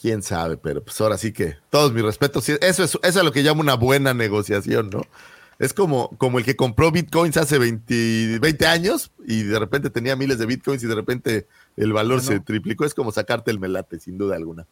Quién 0.00 0.22
sabe, 0.22 0.56
pero 0.56 0.84
pues 0.84 1.00
ahora 1.00 1.18
sí 1.18 1.32
que 1.32 1.56
todos 1.70 1.92
mis 1.92 2.04
respetos. 2.04 2.48
Eso 2.48 2.84
es, 2.84 2.90
eso 2.90 2.98
es 3.02 3.16
lo 3.16 3.32
que 3.32 3.42
llamo 3.42 3.60
una 3.60 3.74
buena 3.74 4.14
negociación, 4.14 4.90
¿no? 4.90 5.02
Es 5.58 5.74
como, 5.74 6.16
como 6.18 6.38
el 6.38 6.44
que 6.44 6.54
compró 6.54 6.92
bitcoins 6.92 7.36
hace 7.36 7.58
20, 7.58 8.38
20 8.38 8.66
años 8.66 9.10
y 9.26 9.42
de 9.42 9.58
repente 9.58 9.90
tenía 9.90 10.14
miles 10.14 10.38
de 10.38 10.46
bitcoins 10.46 10.84
y 10.84 10.86
de 10.86 10.94
repente 10.94 11.48
el 11.76 11.92
valor 11.92 12.20
se 12.20 12.38
triplicó. 12.38 12.84
Es 12.84 12.94
como 12.94 13.10
sacarte 13.10 13.50
el 13.50 13.58
melate, 13.58 13.98
sin 13.98 14.18
duda 14.18 14.36
alguna. 14.36 14.68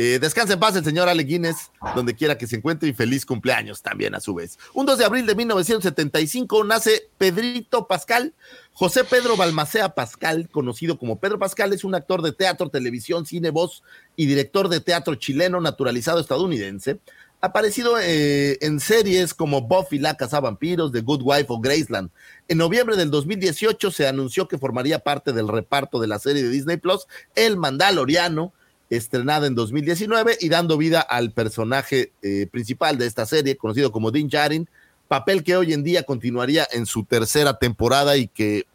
Eh, 0.00 0.20
descansa 0.20 0.52
en 0.52 0.60
paz 0.60 0.76
el 0.76 0.84
señor 0.84 1.08
Ale 1.08 1.24
Guinness, 1.24 1.72
donde 1.96 2.14
quiera 2.14 2.38
que 2.38 2.46
se 2.46 2.54
encuentre 2.54 2.88
y 2.88 2.92
feliz 2.92 3.26
cumpleaños 3.26 3.82
también 3.82 4.14
a 4.14 4.20
su 4.20 4.32
vez. 4.32 4.56
Un 4.72 4.86
2 4.86 4.96
de 4.96 5.04
abril 5.04 5.26
de 5.26 5.34
1975 5.34 6.62
nace 6.62 7.10
Pedrito 7.18 7.88
Pascal. 7.88 8.32
José 8.72 9.02
Pedro 9.02 9.36
Balmacea 9.36 9.96
Pascal, 9.96 10.48
conocido 10.50 10.98
como 10.98 11.18
Pedro 11.18 11.40
Pascal, 11.40 11.72
es 11.72 11.82
un 11.82 11.96
actor 11.96 12.22
de 12.22 12.30
teatro, 12.30 12.68
televisión, 12.68 13.26
cine, 13.26 13.50
voz 13.50 13.82
y 14.14 14.26
director 14.26 14.68
de 14.68 14.78
teatro 14.78 15.16
chileno 15.16 15.60
naturalizado 15.60 16.20
estadounidense. 16.20 17.00
Aparecido 17.40 17.98
eh, 18.00 18.56
en 18.60 18.78
series 18.78 19.34
como 19.34 19.62
Buffy 19.62 19.98
la 19.98 20.16
Cazavampiros, 20.16 20.92
The 20.92 21.00
Good 21.00 21.22
Wife 21.24 21.46
o 21.48 21.58
Graceland. 21.58 22.10
En 22.46 22.58
noviembre 22.58 22.94
del 22.94 23.10
2018 23.10 23.90
se 23.90 24.06
anunció 24.06 24.46
que 24.46 24.58
formaría 24.58 25.00
parte 25.00 25.32
del 25.32 25.48
reparto 25.48 25.98
de 25.98 26.06
la 26.06 26.20
serie 26.20 26.44
de 26.44 26.50
Disney 26.50 26.76
Plus, 26.76 27.08
El 27.34 27.56
Mandaloriano, 27.56 28.52
estrenada 28.90 29.46
en 29.46 29.54
2019 29.54 30.38
y 30.40 30.48
dando 30.48 30.76
vida 30.78 31.00
al 31.00 31.32
personaje 31.32 32.12
eh, 32.22 32.46
principal 32.50 32.98
de 32.98 33.06
esta 33.06 33.26
serie, 33.26 33.56
conocido 33.56 33.92
como 33.92 34.10
Din 34.10 34.28
Djarin, 34.28 34.68
papel 35.08 35.42
que 35.44 35.56
hoy 35.56 35.72
en 35.72 35.82
día 35.82 36.02
continuaría 36.04 36.66
en 36.72 36.86
su 36.86 37.04
tercera 37.04 37.58
temporada 37.58 38.16
y 38.16 38.28
que 38.28 38.66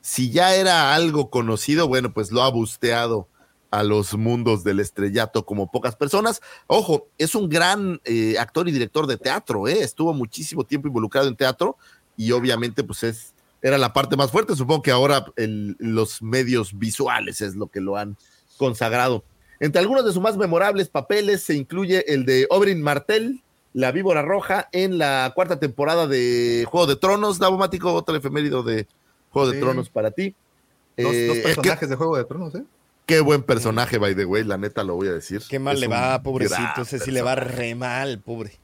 si 0.00 0.30
ya 0.30 0.54
era 0.54 0.94
algo 0.94 1.30
conocido, 1.30 1.88
bueno, 1.88 2.12
pues 2.12 2.30
lo 2.30 2.42
ha 2.42 2.50
busteado 2.50 3.28
a 3.70 3.82
los 3.82 4.14
mundos 4.16 4.62
del 4.62 4.78
estrellato 4.80 5.44
como 5.44 5.70
pocas 5.70 5.96
personas. 5.96 6.40
Ojo, 6.66 7.08
es 7.18 7.34
un 7.34 7.48
gran 7.48 8.00
eh, 8.04 8.36
actor 8.38 8.68
y 8.68 8.72
director 8.72 9.06
de 9.06 9.16
teatro, 9.16 9.66
¿eh? 9.68 9.80
estuvo 9.80 10.14
muchísimo 10.14 10.64
tiempo 10.64 10.86
involucrado 10.88 11.26
en 11.28 11.36
teatro 11.36 11.76
y 12.16 12.30
obviamente 12.30 12.84
pues 12.84 13.02
es, 13.02 13.34
era 13.60 13.76
la 13.76 13.92
parte 13.92 14.16
más 14.16 14.30
fuerte. 14.30 14.54
Supongo 14.54 14.82
que 14.82 14.92
ahora 14.92 15.26
el- 15.36 15.76
los 15.80 16.22
medios 16.22 16.78
visuales 16.78 17.40
es 17.40 17.56
lo 17.56 17.66
que 17.66 17.80
lo 17.80 17.96
han 17.96 18.16
consagrado. 18.56 19.24
Entre 19.60 19.80
algunos 19.80 20.04
de 20.04 20.12
sus 20.12 20.22
más 20.22 20.36
memorables 20.36 20.88
papeles 20.88 21.42
se 21.42 21.54
incluye 21.54 22.12
el 22.12 22.24
de 22.26 22.46
Oberyn 22.50 22.82
Martell, 22.82 23.42
la 23.72 23.92
víbora 23.92 24.22
roja, 24.22 24.68
en 24.72 24.98
la 24.98 25.32
cuarta 25.34 25.58
temporada 25.58 26.06
de 26.06 26.66
Juego 26.68 26.86
de 26.86 26.96
Tronos. 26.96 27.38
Davomático, 27.38 27.92
otro 27.92 28.16
efemérido 28.16 28.62
de 28.62 28.86
Juego 29.30 29.50
de. 29.50 29.60
Tronos 29.60 29.88
para 29.90 30.10
ti. 30.10 30.34
Dos, 30.96 31.12
Eh, 31.12 31.26
dos 31.26 31.38
personajes 31.38 31.88
de 31.88 31.96
Juego 31.96 32.16
de 32.16 32.24
Tronos, 32.24 32.54
¿eh? 32.54 32.64
Qué 33.06 33.20
buen 33.20 33.42
personaje, 33.42 33.98
by 33.98 34.16
the 34.16 34.24
way, 34.24 34.42
la 34.42 34.56
neta 34.58 34.82
lo 34.82 34.96
voy 34.96 35.08
a 35.08 35.12
decir. 35.12 35.40
Qué 35.48 35.58
mal 35.58 35.74
Es 35.74 35.80
le 35.80 35.88
va, 35.88 36.20
pobrecito. 36.22 36.82
Ese 36.82 36.98
sí 36.98 37.10
le 37.10 37.22
va 37.22 37.36
re 37.36 37.74
mal, 37.74 38.18
pobre. 38.18 38.58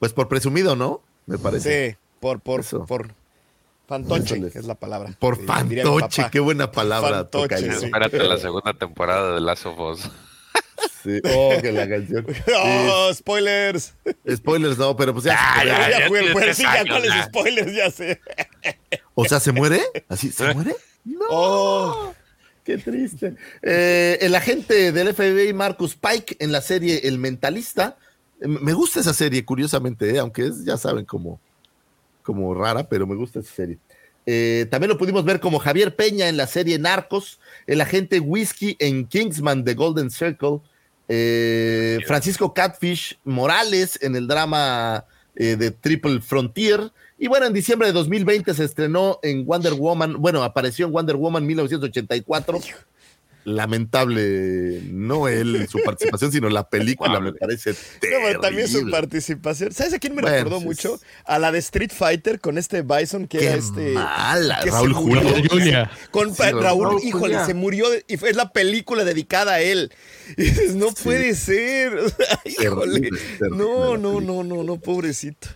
Pues 0.00 0.12
por 0.12 0.28
presumido, 0.28 0.74
¿no? 0.74 1.00
Me 1.26 1.38
parece. 1.38 1.90
Sí, 1.90 1.96
por, 2.18 2.40
por, 2.40 2.60
Eso. 2.60 2.86
por 2.86 3.14
fantoche, 3.88 4.40
es 4.54 4.64
la 4.66 4.74
palabra. 4.74 5.14
Por 5.18 5.44
fantoche, 5.44 6.26
qué 6.30 6.40
buena 6.40 6.70
palabra. 6.70 7.28
Fantoche, 7.30 7.58
sí. 7.58 7.86
Espérate 7.86 8.18
la 8.18 8.36
segunda 8.36 8.74
temporada 8.74 9.34
de 9.34 9.40
Last 9.40 9.66
of 9.66 9.78
Us. 9.78 10.00
Sí. 11.02 11.20
Oh, 11.24 11.54
que 11.60 11.72
la 11.72 11.88
canción. 11.88 12.26
¡Oh, 12.56 13.10
spoilers! 13.14 13.94
Sí. 14.04 14.36
Spoilers, 14.36 14.78
no, 14.78 14.94
pero 14.96 15.12
pues 15.12 15.24
ya. 15.24 15.36
Ah, 15.38 15.60
se 15.60 15.66
ya. 15.66 15.90
Ya, 15.90 16.00
ya 16.00 16.08
fue, 16.08 16.54
sí, 16.54 16.62
ya 16.62 16.84
cuáles 16.86 17.24
spoilers, 17.24 17.74
ya 17.74 17.90
sé. 17.90 18.20
O 19.14 19.24
sea, 19.24 19.40
¿se 19.40 19.52
muere? 19.52 19.80
¿Así? 20.08 20.30
¿Se 20.30 20.52
muere? 20.54 20.76
No. 21.04 21.24
Oh, 21.30 22.14
Qué 22.68 22.76
triste. 22.76 23.34
Eh, 23.62 24.18
el 24.20 24.34
agente 24.34 24.92
del 24.92 25.14
FBI, 25.14 25.54
Marcus 25.54 25.94
Pike, 25.94 26.36
en 26.38 26.52
la 26.52 26.60
serie 26.60 27.00
El 27.04 27.16
Mentalista. 27.16 27.96
Eh, 28.42 28.46
Me 28.46 28.74
gusta 28.74 29.00
esa 29.00 29.14
serie, 29.14 29.42
curiosamente, 29.42 30.14
eh, 30.14 30.18
aunque 30.18 30.48
es, 30.48 30.66
ya 30.66 30.76
saben, 30.76 31.06
como, 31.06 31.40
como 32.28 32.52
rara, 32.52 32.86
pero 32.86 33.06
me 33.06 33.14
gusta 33.14 33.40
esa 33.40 33.54
serie. 33.54 33.78
Eh, 34.26 34.66
también 34.70 34.90
lo 34.90 34.98
pudimos 34.98 35.24
ver 35.24 35.40
como 35.40 35.58
Javier 35.58 35.96
Peña 35.96 36.28
en 36.28 36.36
la 36.36 36.46
serie 36.46 36.78
Narcos, 36.78 37.40
el 37.66 37.80
agente 37.80 38.20
Whiskey 38.20 38.76
en 38.80 39.06
Kingsman 39.06 39.64
The 39.64 39.72
Golden 39.72 40.10
Circle, 40.10 40.60
eh, 41.08 42.00
Francisco 42.06 42.52
Catfish 42.52 43.18
Morales 43.24 43.98
en 44.02 44.14
el 44.14 44.26
drama 44.26 45.06
eh, 45.36 45.56
de 45.56 45.70
Triple 45.70 46.20
Frontier. 46.20 46.92
Y 47.18 47.28
bueno, 47.28 47.46
en 47.46 47.54
diciembre 47.54 47.88
de 47.88 47.94
2020 47.94 48.52
se 48.52 48.64
estrenó 48.64 49.18
en 49.22 49.46
Wonder 49.46 49.72
Woman, 49.72 50.20
bueno, 50.20 50.42
apareció 50.42 50.84
en 50.84 50.92
Wonder 50.92 51.16
Woman 51.16 51.46
1984. 51.46 52.60
Lamentable, 53.54 54.82
no 54.90 55.28
él, 55.28 55.66
su 55.68 55.78
participación, 55.84 56.30
sino 56.32 56.48
la 56.48 56.68
película, 56.68 57.18
me 57.20 57.32
parece 57.32 57.70
no, 57.72 57.76
pero 58.00 58.40
también 58.40 58.66
su 58.66 58.74
terrible. 58.74 58.92
participación. 58.92 59.72
¿Sabes 59.72 59.94
a 59.94 59.98
quién 59.98 60.14
me 60.14 60.22
Bueno, 60.22 60.36
recordó 60.36 60.60
mucho? 60.60 61.00
A 61.24 61.38
la 61.38 61.50
de 61.52 61.58
Street 61.58 61.90
Fighter 61.94 62.40
con 62.40 62.58
este 62.58 62.82
Bison 62.82 63.26
que 63.26 63.38
Qué 63.38 63.46
era 63.46 63.54
este. 63.56 63.92
mala, 63.92 64.60
que 64.62 64.70
Raúl 64.70 64.90
murió. 64.94 65.22
Julia. 65.50 65.90
Con 66.10 66.34
Sí, 66.34 66.42
Raúl, 66.42 66.62
Raúl 66.62 67.00
híjole, 67.04 67.44
se 67.46 67.54
murió 67.54 67.90
de- 67.90 68.04
y 68.06 68.16
fue- 68.16 68.30
es 68.30 68.36
la 68.36 68.52
película 68.52 69.04
dedicada 69.04 69.54
a 69.54 69.60
él. 69.60 69.90
Y 70.36 70.42
dices, 70.42 70.74
no 70.74 70.88
Sí. 70.90 70.96
puede 71.04 71.34
ser. 71.34 71.92
Híjole. 72.44 73.00
Terrible, 73.00 73.20
terrible 73.38 73.56
No, 73.58 73.96
no, 73.96 74.20
no, 74.20 74.44
no, 74.44 74.62
no, 74.62 74.76
pobrecito. 74.78 75.48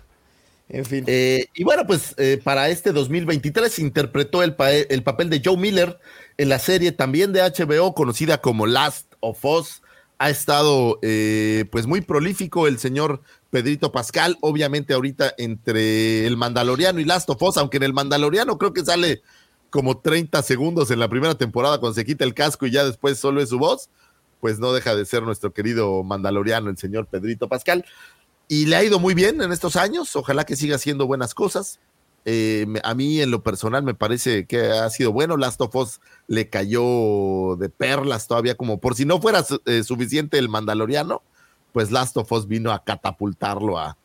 En 0.69 0.87
fin. 0.87 1.05
Eh, 1.07 1.49
y 1.55 1.65
bueno, 1.65 1.87
pues 1.87 2.15
eh, 2.17 2.41
para 2.43 2.71
este 2.71 2.93
2023 2.93 3.79
interpretó 3.81 4.43
el, 4.43 4.55
pa- 4.55 4.73
el 4.73 5.03
papel 5.03 5.29
de 5.29 5.43
Joe 5.45 5.59
Miller 5.59 5.99
en 6.39 6.49
la 6.49 6.59
serie 6.59 6.93
también 6.93 7.33
de 7.33 7.41
HBO 7.41 7.95
conocida 7.95 8.39
como 8.39 8.67
Last 8.67 9.13
of 9.21 9.45
Us. 9.45 9.83
Ha 10.19 10.31
estado 10.31 10.99
eh, 11.03 11.65
pues 11.73 11.87
muy 11.87 12.01
prolífico 12.01 12.69
el 12.69 12.79
señor 12.79 13.23
Pedrito 13.51 13.91
Pascal, 13.91 14.39
obviamente 14.41 14.95
ahorita 14.95 15.35
entre 15.37 16.27
el 16.27 16.37
Mandaloriano 16.37 17.01
y 17.01 17.05
Last 17.05 17.29
of 17.31 17.43
Us, 17.43 17.57
aunque 17.57 17.79
en 17.79 17.83
el 17.83 17.93
Mandaloriano 17.93 18.57
creo 18.57 18.73
que 18.73 18.85
sale 18.85 19.23
como 19.71 19.99
30 19.99 20.43
segundos 20.43 20.91
en 20.91 21.01
la 21.01 21.09
primera 21.09 21.35
temporada 21.35 21.79
cuando 21.79 21.95
se 21.95 22.05
quita 22.05 22.25
el 22.25 22.35
casco 22.35 22.67
y 22.67 22.71
ya 22.71 22.85
después 22.85 23.19
solo 23.19 23.41
es 23.41 23.49
su 23.49 23.59
voz, 23.59 23.89
pues 24.41 24.59
no 24.59 24.73
deja 24.73 24.95
de 24.95 25.05
ser 25.05 25.23
nuestro 25.23 25.53
querido 25.53 26.05
Mandaloriano, 26.05 26.71
el 26.71 26.79
señor 26.79 27.07
Pedrito 27.07 27.49
Pascal 27.49 27.85
y 28.53 28.67
le 28.67 28.77
ha 28.77 28.85
ido 28.85 28.99
muy 28.99 29.15
bien 29.15 29.41
en 29.41 29.51
estos 29.51 29.77
años. 29.77 30.15
Ojalá 30.15 30.45
que 30.45 30.57
siga 30.57 30.77
haciendo 30.77 31.07
buenas 31.07 31.35
cosas. 31.35 31.81
Eh, 32.25 32.67
a 32.85 32.95
mí, 32.95 33.21
en 33.21 33.31
lo 33.31 33.43
personal, 33.43 33.83
me 33.83 33.95
parece 33.95 34.47
que 34.47 34.71
ha 34.71 34.89
sido 34.91 35.13
bueno. 35.13 35.37
Last 35.37 35.61
of 35.61 35.75
Us 35.75 36.01
le 36.29 36.49
cayó 36.49 37.57
de 37.57 37.69
perlas 37.69 38.27
todavía, 38.29 38.57
como 38.57 38.79
por 38.79 38.95
si 38.95 39.05
no 39.05 39.21
fuera 39.21 39.45
eh, 39.67 39.83
suficiente 39.83 40.39
el 40.39 40.49
Mandaloriano, 40.49 41.23
pues 41.73 41.91
Last 41.91 42.17
of 42.17 42.31
Us 42.31 42.47
vino 42.47 42.73
a 42.73 42.85
catapultarlo 42.85 43.79
a, 43.79 43.97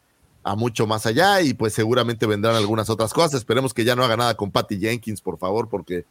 a 0.44 0.56
mucho 0.56 0.88
más 0.88 1.06
allá 1.06 1.42
y 1.42 1.54
pues 1.54 1.74
seguramente 1.74 2.26
vendrán 2.26 2.56
algunas 2.56 2.90
otras 2.90 3.14
cosas. 3.14 3.36
Esperemos 3.36 3.74
que 3.74 3.84
ya 3.84 3.96
no 3.96 4.04
haga 4.04 4.18
nada 4.18 4.36
con 4.36 4.52
Patty 4.52 4.80
Jenkins, 4.80 5.22
por 5.22 5.38
favor, 5.38 5.70
porque 5.70 6.06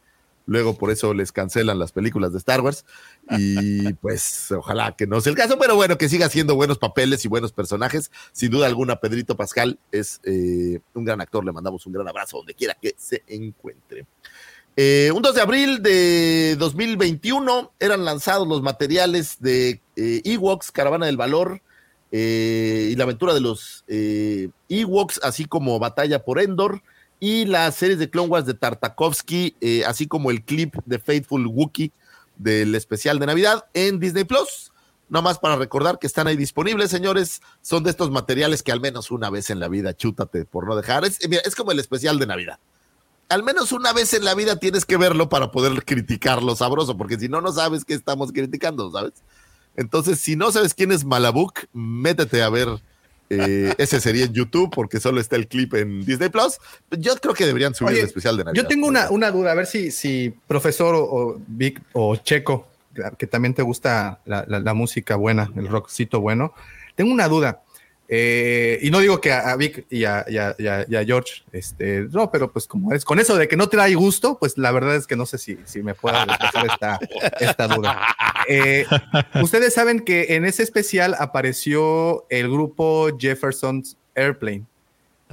luego 0.47 0.75
por 0.75 0.89
eso 0.89 1.13
les 1.13 1.31
cancelan 1.31 1.77
las 1.77 1.91
películas 1.91 2.31
de 2.31 2.39
Star 2.39 2.61
Wars. 2.61 2.85
Y 3.29 3.93
pues 4.01 4.51
ojalá 4.51 4.95
que 4.95 5.05
no 5.05 5.21
sea 5.21 5.29
el 5.29 5.37
caso, 5.37 5.59
pero 5.59 5.75
bueno, 5.75 5.99
que 5.99 6.09
siga 6.09 6.25
haciendo 6.25 6.55
buenos 6.55 6.79
papeles 6.79 7.23
y 7.23 7.27
buenos 7.27 7.53
personajes. 7.53 8.09
Sin 8.31 8.49
duda 8.49 8.65
alguna, 8.65 8.95
Pedrito 8.95 9.37
Pascal 9.37 9.77
es 9.91 10.19
eh, 10.23 10.79
un 10.95 11.05
gran 11.05 11.21
actor. 11.21 11.45
Le 11.45 11.51
mandamos 11.51 11.85
un 11.85 11.93
gran 11.93 12.07
abrazo 12.07 12.37
donde 12.37 12.55
quiera 12.55 12.75
que 12.81 12.95
se 12.97 13.21
encuentre. 13.27 14.07
Eh, 14.79 15.11
un 15.11 15.23
2 15.23 15.33
de 15.33 15.41
abril 15.41 15.81
de 15.81 16.55
2021 16.59 17.73
eran 17.79 18.05
lanzados 18.05 18.47
los 18.47 18.61
materiales 18.61 19.37
de 19.39 19.81
eh, 19.95 20.21
Ewoks, 20.23 20.71
Caravana 20.71 21.07
del 21.07 21.17
Valor 21.17 21.63
eh, 22.11 22.89
y 22.91 22.95
la 22.95 23.05
aventura 23.05 23.33
de 23.33 23.41
los 23.41 23.83
Ewoks, 23.87 25.19
así 25.23 25.45
como 25.45 25.79
Batalla 25.79 26.23
por 26.23 26.39
Endor 26.39 26.83
y 27.19 27.45
las 27.45 27.75
series 27.75 27.99
de 27.99 28.09
Clone 28.09 28.29
Wars 28.29 28.45
de 28.45 28.53
Tartakovsky, 28.53 29.55
eh, 29.61 29.83
así 29.85 30.07
como 30.07 30.31
el 30.31 30.43
clip 30.43 30.75
de 30.85 30.99
Faithful 30.99 31.47
Wookiee 31.47 31.91
del 32.37 32.75
especial 32.75 33.19
de 33.19 33.25
Navidad 33.25 33.65
en 33.73 33.99
Disney 33.99 34.23
Plus. 34.23 34.71
No 35.09 35.21
más 35.21 35.39
para 35.39 35.55
recordar 35.55 35.99
que 35.99 36.07
están 36.07 36.27
ahí 36.27 36.35
disponibles, 36.35 36.91
señores. 36.91 37.41
Son 37.61 37.83
de 37.83 37.89
estos 37.89 38.11
materiales 38.11 38.61
que 38.61 38.73
al 38.73 38.81
menos 38.81 39.09
una 39.09 39.29
vez 39.29 39.49
en 39.49 39.59
la 39.59 39.69
vida, 39.69 39.95
chútate 39.95 40.45
por 40.45 40.67
no 40.67 40.75
dejar. 40.75 41.05
Es, 41.05 41.19
mira, 41.29 41.41
es 41.45 41.55
como 41.55 41.71
el 41.71 41.79
especial 41.79 42.19
de 42.19 42.27
Navidad. 42.27 42.59
Al 43.29 43.43
menos 43.43 43.71
una 43.71 43.93
vez 43.93 44.13
en 44.13 44.25
la 44.25 44.35
vida 44.35 44.57
tienes 44.57 44.85
que 44.85 44.97
verlo 44.97 45.29
para 45.29 45.51
poder 45.51 45.83
criticarlo 45.85 46.55
sabroso, 46.55 46.97
porque 46.97 47.17
si 47.17 47.29
no, 47.29 47.41
no 47.41 47.51
sabes 47.51 47.83
qué 47.85 47.93
estamos 47.93 48.31
criticando, 48.31 48.91
¿sabes? 48.91 49.13
Entonces, 49.75 50.19
si 50.19 50.35
no 50.35 50.51
sabes 50.51 50.73
quién 50.73 50.91
es 50.91 51.05
Malabuk, 51.05 51.65
métete 51.73 52.41
a 52.41 52.49
ver. 52.49 52.67
Eh, 53.29 53.73
ese 53.77 53.99
sería 53.99 54.25
en 54.25 54.33
YouTube, 54.33 54.69
porque 54.73 54.99
solo 54.99 55.19
está 55.19 55.35
el 55.35 55.47
clip 55.47 55.73
en 55.73 56.05
Disney 56.05 56.29
Plus. 56.29 56.57
Yo 56.91 57.15
creo 57.17 57.33
que 57.33 57.45
deberían 57.45 57.73
subir 57.75 57.91
Oye, 57.93 57.99
el 58.01 58.07
especial 58.07 58.37
de 58.37 58.43
Navidad. 58.45 58.63
Yo 58.63 58.67
tengo 58.67 58.87
una, 58.87 59.09
una 59.11 59.31
duda, 59.31 59.51
a 59.51 59.55
ver 59.55 59.65
si, 59.67 59.91
si 59.91 60.33
profesor 60.47 60.95
o, 60.95 61.03
o 61.03 61.41
Vic 61.47 61.81
o 61.93 62.15
Checo, 62.15 62.67
que 63.17 63.27
también 63.27 63.53
te 63.53 63.61
gusta 63.61 64.19
la, 64.25 64.43
la- 64.47 64.59
la 64.59 64.73
música 64.73 65.15
buena, 65.15 65.51
el 65.55 65.67
rockcito 65.67 66.19
bueno, 66.21 66.53
tengo 66.95 67.11
una 67.11 67.27
duda. 67.27 67.61
Eh, 68.09 68.79
y 68.81 68.89
no 68.89 68.99
digo 68.99 69.19
que 69.19 69.33
a, 69.33 69.51
a 69.51 69.57
Vic 69.57 69.85
y 69.89 70.05
a, 70.05 70.23
y 70.29 70.37
a- 70.37 70.55
y 70.57 70.67
a- 70.67 70.85
y 70.87 70.95
a 70.95 71.03
George, 71.03 71.43
este, 71.51 72.07
no, 72.09 72.31
pero 72.31 72.51
pues 72.53 72.65
como 72.65 72.93
es 72.93 73.03
con 73.03 73.19
eso 73.19 73.35
de 73.35 73.49
que 73.49 73.57
no 73.57 73.67
trae 73.67 73.95
gusto, 73.95 74.37
pues 74.39 74.57
la 74.57 74.71
verdad 74.71 74.95
es 74.95 75.05
que 75.07 75.17
no 75.17 75.25
sé 75.25 75.37
si, 75.37 75.57
si 75.65 75.83
me 75.83 75.93
pueda 75.93 76.25
despejar 76.25 76.67
esta, 76.67 76.99
esta 77.41 77.67
duda. 77.67 77.99
Eh, 78.47 78.85
ustedes 79.41 79.73
saben 79.73 79.99
que 79.99 80.35
en 80.35 80.45
ese 80.45 80.63
especial 80.63 81.15
apareció 81.19 82.25
el 82.29 82.49
grupo 82.49 83.09
Jefferson's 83.19 83.97
Airplane. 84.15 84.63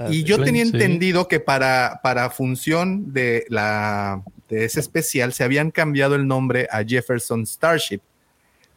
Y 0.09 0.23
yo 0.25 0.43
tenía 0.43 0.65
Sí. 0.65 0.71
entendido 0.73 1.29
que 1.29 1.39
para, 1.39 2.01
para 2.03 2.29
función 2.29 3.13
de, 3.13 3.45
la, 3.47 4.21
de 4.49 4.65
ese 4.65 4.81
especial 4.81 5.31
se 5.31 5.45
habían 5.45 5.71
cambiado 5.71 6.15
el 6.15 6.27
nombre 6.27 6.67
a 6.69 6.83
Jefferson 6.83 7.45
Starship, 7.45 8.01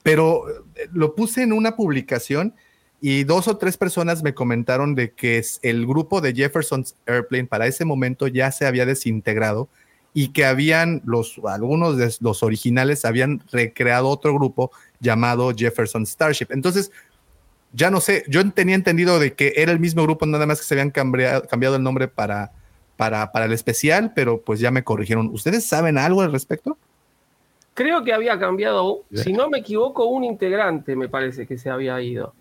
pero 0.04 0.48
eh, 0.76 0.88
lo 0.92 1.16
puse 1.16 1.42
en 1.42 1.52
una 1.52 1.74
publicación 1.74 2.54
y 3.00 3.24
dos 3.24 3.46
o 3.48 3.56
tres 3.56 3.76
personas 3.76 4.22
me 4.22 4.34
comentaron 4.34 4.94
de 4.94 5.12
que 5.12 5.42
el 5.62 5.86
grupo 5.86 6.20
de 6.20 6.34
Jefferson's 6.34 6.96
Airplane 7.06 7.46
para 7.46 7.66
ese 7.66 7.84
momento 7.84 8.26
ya 8.26 8.50
se 8.50 8.66
había 8.66 8.86
desintegrado 8.86 9.68
y 10.14 10.28
que 10.28 10.44
habían 10.44 11.02
los 11.04 11.40
algunos 11.46 11.96
de 11.96 12.12
los 12.20 12.42
originales 12.42 13.04
habían 13.04 13.40
recreado 13.52 14.08
otro 14.08 14.34
grupo 14.34 14.72
llamado 14.98 15.52
Jefferson 15.56 16.06
Starship. 16.06 16.48
Entonces, 16.50 16.90
ya 17.72 17.90
no 17.90 18.00
sé, 18.00 18.24
yo 18.28 18.48
tenía 18.50 18.74
entendido 18.74 19.20
de 19.20 19.34
que 19.34 19.52
era 19.56 19.70
el 19.70 19.78
mismo 19.78 20.02
grupo, 20.02 20.26
nada 20.26 20.46
más 20.46 20.58
que 20.58 20.66
se 20.66 20.74
habían 20.74 20.90
cambiado, 20.90 21.46
cambiado 21.46 21.76
el 21.76 21.82
nombre 21.82 22.08
para, 22.08 22.50
para, 22.96 23.30
para 23.30 23.44
el 23.44 23.52
especial, 23.52 24.12
pero 24.14 24.40
pues 24.40 24.58
ya 24.58 24.70
me 24.70 24.82
corrigieron. 24.82 25.28
¿Ustedes 25.28 25.66
saben 25.66 25.98
algo 25.98 26.22
al 26.22 26.32
respecto? 26.32 26.76
Creo 27.74 28.02
que 28.02 28.12
había 28.12 28.40
cambiado, 28.40 29.04
si 29.12 29.32
no 29.32 29.48
me 29.48 29.58
equivoco, 29.58 30.06
un 30.06 30.24
integrante, 30.24 30.96
me 30.96 31.08
parece 31.08 31.46
que 31.46 31.58
se 31.58 31.70
había 31.70 32.00
ido. 32.02 32.34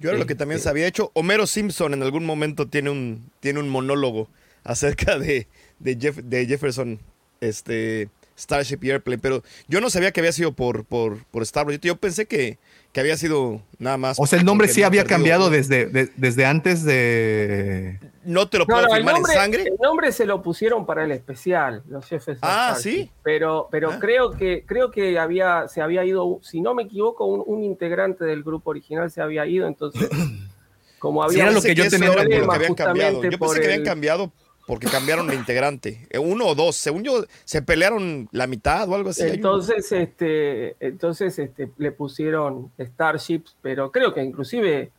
Yo 0.00 0.10
era 0.10 0.18
lo 0.18 0.26
que 0.26 0.34
también 0.34 0.60
sabía. 0.60 0.86
hecho, 0.86 1.10
Homero 1.14 1.46
Simpson 1.46 1.94
en 1.94 2.02
algún 2.02 2.24
momento 2.24 2.66
tiene 2.68 2.90
un, 2.90 3.30
tiene 3.40 3.60
un 3.60 3.68
monólogo 3.68 4.28
acerca 4.64 5.18
de, 5.18 5.46
de, 5.78 5.96
Jeff- 6.00 6.22
de 6.24 6.46
Jefferson, 6.46 6.98
este, 7.40 8.08
Starship 8.38 8.78
y 8.82 8.90
Airplane, 8.90 9.18
pero 9.20 9.42
yo 9.68 9.80
no 9.80 9.90
sabía 9.90 10.10
que 10.12 10.20
había 10.20 10.32
sido 10.32 10.52
por, 10.52 10.84
por, 10.84 11.24
por 11.26 11.42
Star 11.42 11.66
Wars. 11.66 11.78
Yo 11.82 11.96
pensé 11.96 12.26
que, 12.26 12.58
que 12.92 13.00
había 13.00 13.16
sido 13.16 13.62
nada 13.78 13.96
más. 13.96 14.18
O 14.18 14.26
sea, 14.26 14.38
el 14.38 14.44
nombre 14.44 14.66
sí 14.68 14.82
había 14.82 15.04
cambiado 15.04 15.48
desde, 15.50 15.86
de- 15.86 16.10
desde 16.16 16.44
antes 16.46 16.84
de. 16.84 17.98
No 18.24 18.48
te 18.48 18.58
lo 18.58 18.66
puedo 18.66 18.82
no, 18.82 18.88
el 18.88 18.94
firmar 18.96 19.14
nombre, 19.14 19.32
en 19.32 19.38
sangre. 19.38 19.62
el 19.62 19.76
nombre 19.82 20.12
se 20.12 20.26
lo 20.26 20.42
pusieron 20.42 20.84
para 20.84 21.04
el 21.04 21.10
especial, 21.12 21.82
los 21.88 22.04
jefes. 22.04 22.38
Ah. 22.42 22.76
¿sí? 22.78 23.10
Pero, 23.22 23.68
pero 23.70 23.92
Ah. 23.92 23.98
creo 24.00 24.32
que 24.32 24.64
creo 24.66 24.90
que 24.90 25.18
había 25.18 25.68
se 25.68 25.80
había 25.80 26.04
ido, 26.04 26.38
si 26.42 26.60
no 26.60 26.74
me 26.74 26.82
equivoco, 26.82 27.24
un, 27.24 27.42
un 27.46 27.64
integrante 27.64 28.24
del 28.24 28.42
grupo 28.42 28.70
original 28.70 29.10
se 29.10 29.22
había 29.22 29.46
ido, 29.46 29.66
entonces 29.66 30.08
como 30.98 31.22
Sí, 31.30 31.36
había 31.40 31.44
era 31.44 31.52
lo 31.52 31.62
que 31.62 31.74
yo 31.74 31.88
tenía 31.88 32.12
porque 32.12 32.36
habían 32.50 32.74
cambiado. 32.74 33.22
Yo 33.24 33.38
pensé 33.38 33.60
que 33.60 33.66
habían 33.66 33.80
el- 33.80 33.86
cambiado 33.86 34.32
porque 34.70 34.86
cambiaron 34.86 35.26
de 35.26 35.34
integrante. 35.34 36.06
Eh, 36.10 36.18
Uno 36.20 36.46
o 36.46 36.54
dos. 36.54 36.76
Según 36.76 37.02
yo, 37.02 37.24
se 37.44 37.60
pelearon 37.60 38.28
la 38.30 38.46
mitad 38.46 38.88
o 38.88 38.94
algo 38.94 39.10
así. 39.10 39.24
Entonces, 39.24 39.90
este, 39.90 40.76
entonces 40.78 41.36
este, 41.40 41.72
le 41.76 41.90
pusieron 41.90 42.70
Starships, 42.80 43.56
pero 43.60 43.90
creo 43.90 44.14
que 44.14 44.22
inclusive 44.22 44.92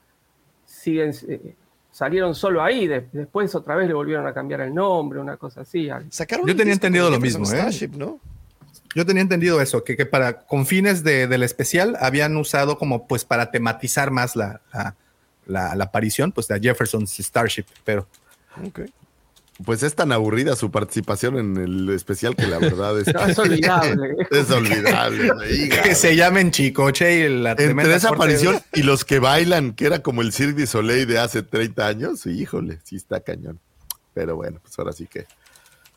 siguen, 0.66 1.14
eh, 1.30 1.56
salieron 1.90 2.36
solo 2.36 2.62
ahí. 2.62 2.86
de- 2.86 3.08
después 3.14 3.56
otra 3.56 3.76
vez 3.78 3.88
le 3.88 3.94
volvieron 3.94 4.28
a 4.28 4.34
cambiar 4.34 4.60
el 4.60 4.76
nombre, 4.76 5.22
una 5.22 5.38
cosa 5.38 5.62
así. 5.62 5.90
Sacaron 6.10 6.46
Yo 6.46 6.54
tenía 6.54 6.74
entendido 6.74 7.10
lo 7.10 7.18
mismo, 7.22 7.46
¿eh? 7.46 7.56
Starship, 7.56 7.92
¿no? 7.96 8.20
Yo 8.94 9.06
tenía 9.06 9.22
entendido 9.22 9.62
eso, 9.62 9.86
que, 9.86 9.96
que 9.96 10.06
para 10.06 10.40
con 10.42 10.66
fines 10.66 11.02
de- 11.02 11.28
del 11.28 11.44
especial 11.44 11.96
habían 12.02 12.36
usado 12.36 12.78
como 12.78 13.08
pues 13.08 13.24
para 13.24 13.50
tematizar 13.52 14.12
más 14.12 14.36
la, 14.36 14.60
la, 14.74 14.96
la- 15.46 15.76
la 15.76 15.84
aparición, 15.86 16.34
pues 16.34 16.50
de 16.50 16.60
Jefferson's 16.60 17.18
Starship, 17.20 17.64
pero 17.86 18.06
Ok. 18.68 18.82
Pues 19.66 19.84
es 19.84 19.96
tan 19.96 20.12
aburrida 20.12 20.56
su 20.56 20.72
participación 20.72 21.38
en 21.38 21.58
el 21.58 21.90
especial 21.90 22.36
que 22.36 22.48
la 22.48 22.60
verdad 22.60 23.00
es, 23.00 23.08
No, 23.14 23.26
es 23.26 23.38
olvidable. 23.38 24.16
es 24.32 24.52
olvidable. 24.52 25.32
que 25.84 25.96
se 25.96 26.16
llamen 26.16 26.52
Chicoche 26.52 27.26
y 27.26 27.30
la 27.30 27.56
tremenda 27.56 27.84
Entre 27.84 27.98
esa 27.98 28.10
aparición 28.10 28.60
y 28.74 28.84
los 28.84 29.06
que 29.06 29.20
bailan, 29.20 29.74
que 29.74 29.86
era 29.86 30.02
como 30.02 30.22
el 30.22 30.34
Cirque 30.34 30.62
du 30.62 30.68
Soleil 30.68 31.08
de 31.08 31.20
hace 31.20 31.44
30 31.44 31.88
años, 31.88 32.26
híjole, 32.26 32.80
sí 32.84 32.96
está 32.96 33.20
cañón. 33.22 33.60
Pero 34.14 34.36
bueno, 34.36 34.60
pues 34.62 34.78
ahora 34.78 34.92
sí 34.92 35.08
que 35.08 35.26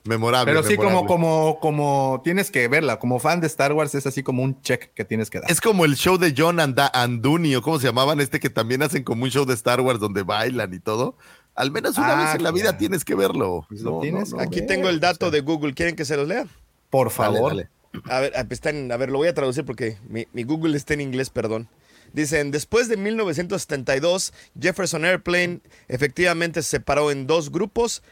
memorable. 0.05 0.53
Pero 0.53 0.63
sí, 0.63 0.77
como, 0.77 0.89
memorable. 0.91 1.09
como, 1.09 1.59
como 1.61 2.21
tienes 2.23 2.51
que 2.51 2.69
verla, 2.69 2.99
como 2.99 3.19
fan 3.19 3.41
de 3.41 3.47
Star 3.47 3.73
Wars, 3.73 3.95
es 3.95 4.07
así 4.07 4.23
como 4.23 4.43
un 4.43 4.61
check 4.61 4.93
que 4.95 5.05
tienes 5.05 5.31
que 5.31 5.41
dar. 5.41 5.51
Es 5.51 5.61
como 5.61 5.85
el 5.85 5.97
show 5.97 6.19
de 6.19 6.35
John 6.37 6.61
and 6.61 6.79
Anduni, 6.93 7.57
o 7.57 7.63
cómo 7.63 7.79
se 7.79 7.87
llamaban, 7.87 8.21
este 8.21 8.41
que 8.41 8.51
también 8.51 8.83
hacen 8.83 9.03
como 9.03 9.25
un 9.25 9.31
show 9.31 9.45
de 9.45 9.55
Star 9.55 9.81
Wars 9.81 9.99
donde 9.99 10.23
bailan 10.23 10.73
y 10.73 10.79
todo. 10.79 11.17
Al 11.55 11.71
menos 11.71 11.97
una 11.99 12.19
Ah, 12.21 12.25
vez 12.27 12.35
en 12.35 12.43
la 12.43 12.51
vida 12.51 12.73
ya. 12.73 12.79
tienes 12.79 13.05
que 13.05 13.15
verlo. 13.15 13.65
Pues 13.69 13.81
lo 13.83 14.01
tienes 14.01 14.35
que 14.35 14.43
Aquí 14.43 14.61
ver, 14.61 14.67
tengo 14.69 14.89
el 14.89 14.97
o 14.97 15.01
dato 15.01 15.27
sea. 15.27 15.31
de 15.31 15.41
Google. 15.41 15.75
¿Quieren 15.75 15.95
que 15.97 16.05
se 16.05 16.17
los 16.17 16.27
lea? 16.29 16.47
Por 16.91 17.11
favor. 17.11 17.51
dale. 17.57 17.69
A 18.11 18.21
ver, 18.21 18.33
ah, 18.37 18.45
está 18.51 18.71
en- 18.71 18.91
a 18.91 18.97
ver, 18.97 19.11
lo 19.11 19.19
voy 19.19 19.29
a 19.29 19.35
traducir 19.35 19.65
porque 19.65 19.99
mi, 20.09 20.27
mi 20.33 20.43
Google 20.43 20.77
está 20.77 20.95
en 20.95 21.01
inglés, 21.01 21.31
perdón. 21.31 21.69
Dicen, 22.13 22.51
después 22.51 22.89
de 22.89 22.97
1972, 22.97 24.33
Jefferson 24.61 25.05
Airplane 25.05 25.61
efectivamente 25.89 26.63
se 26.63 26.71
separó 26.71 27.11
en 27.11 27.27
dos 27.27 27.51
grupos. 27.53 28.03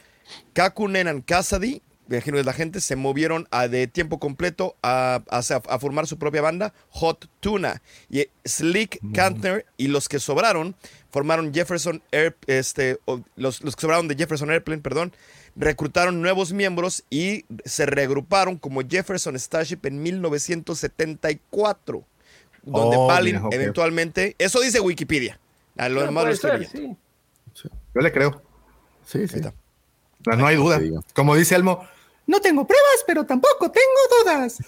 Kakunen 0.52 1.08
and 1.08 1.24
Cassidy, 1.24 1.82
imagino 2.08 2.38
es 2.38 2.46
la 2.46 2.52
gente, 2.52 2.80
se 2.80 2.94
movieron 2.96 3.46
a, 3.50 3.68
de 3.68 3.86
tiempo 3.86 4.18
completo 4.18 4.76
a, 4.82 5.22
a- 5.30 5.38
a 5.38 5.78
formar 5.78 6.06
su 6.06 6.18
propia 6.18 6.42
banda, 6.42 6.74
Hot 6.90 7.28
Tuna. 7.40 7.82
Y 8.10 8.26
Slick 8.44 8.98
Kantner 9.12 9.66
y 9.76 9.88
los 9.88 10.08
que 10.08 10.18
sobraron 10.20 10.74
formaron 11.12 11.54
Jefferson 11.54 12.02
Air, 12.10 12.36
este, 12.48 12.98
los, 13.36 13.62
los 13.62 13.76
que 13.76 13.80
sobraron 13.82 14.08
de 14.08 14.16
Jefferson 14.16 14.50
Airplane, 14.50 14.82
perdón, 14.82 15.12
reclutaron 15.54 16.20
nuevos 16.22 16.52
miembros 16.52 17.04
y 17.10 17.44
se 17.64 17.86
reagruparon 17.86 18.58
como 18.58 18.80
Jefferson 18.80 19.38
Starship 19.38 19.78
en 19.84 20.02
1974, 20.02 22.04
donde 22.64 22.96
Oh, 22.98 23.06
Palin 23.08 23.36
mira, 23.36 23.48
eventualmente, 23.52 24.34
eso 24.38 24.60
dice 24.60 24.80
Wikipedia, 24.80 25.38
a 25.76 25.88
lo 25.88 26.00
demás 26.02 26.24
lo 26.24 26.30
puede 26.30 26.34
estoy 26.34 26.50
ser, 26.66 26.80
viendo. 26.80 26.98
sí. 27.54 27.68
Yo 27.94 28.00
le 28.00 28.10
creo. 28.10 28.42
Sí, 29.04 29.28
sí. 29.28 29.40
No, 30.24 30.46
hay 30.46 30.56
duda. 30.56 30.80
Como 31.14 31.34
dice 31.36 31.54
Elmo, 31.56 31.84
no 32.26 32.40
tengo 32.40 32.66
pruebas, 32.66 33.04
pero 33.06 33.24
tampoco 33.24 33.70
tengo 33.70 34.24
dudas. 34.24 34.58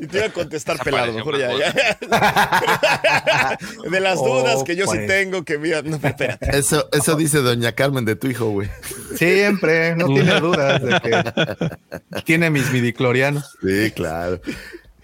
Y 0.00 0.06
te 0.06 0.18
iba 0.18 0.26
a 0.26 0.32
contestar 0.32 0.78
pelado, 0.84 1.12
mejor 1.12 1.38
ya. 1.38 1.48
De 3.90 4.00
las 4.00 4.18
dudas 4.18 4.56
Oh, 4.58 4.64
que 4.64 4.76
yo 4.76 4.86
sí 4.86 4.96
pues. 4.96 5.06
tengo, 5.06 5.44
que 5.44 5.58
mira, 5.58 5.82
no, 5.82 5.96
espérate. 5.96 6.56
Eso, 6.56 6.88
eso 6.92 7.16
dice 7.16 7.38
doña 7.38 7.72
Carmen 7.72 8.04
de 8.04 8.16
tu 8.16 8.26
hijo, 8.28 8.50
güey. 8.50 8.68
Siempre, 9.16 9.94
no 9.96 10.06
tiene 10.06 10.40
dudas 10.40 10.82
de 10.82 11.00
que 11.00 12.20
tiene 12.22 12.50
mis 12.50 12.70
midiclorianos. 12.70 13.56
Sí, 13.62 13.90
claro. 13.92 14.40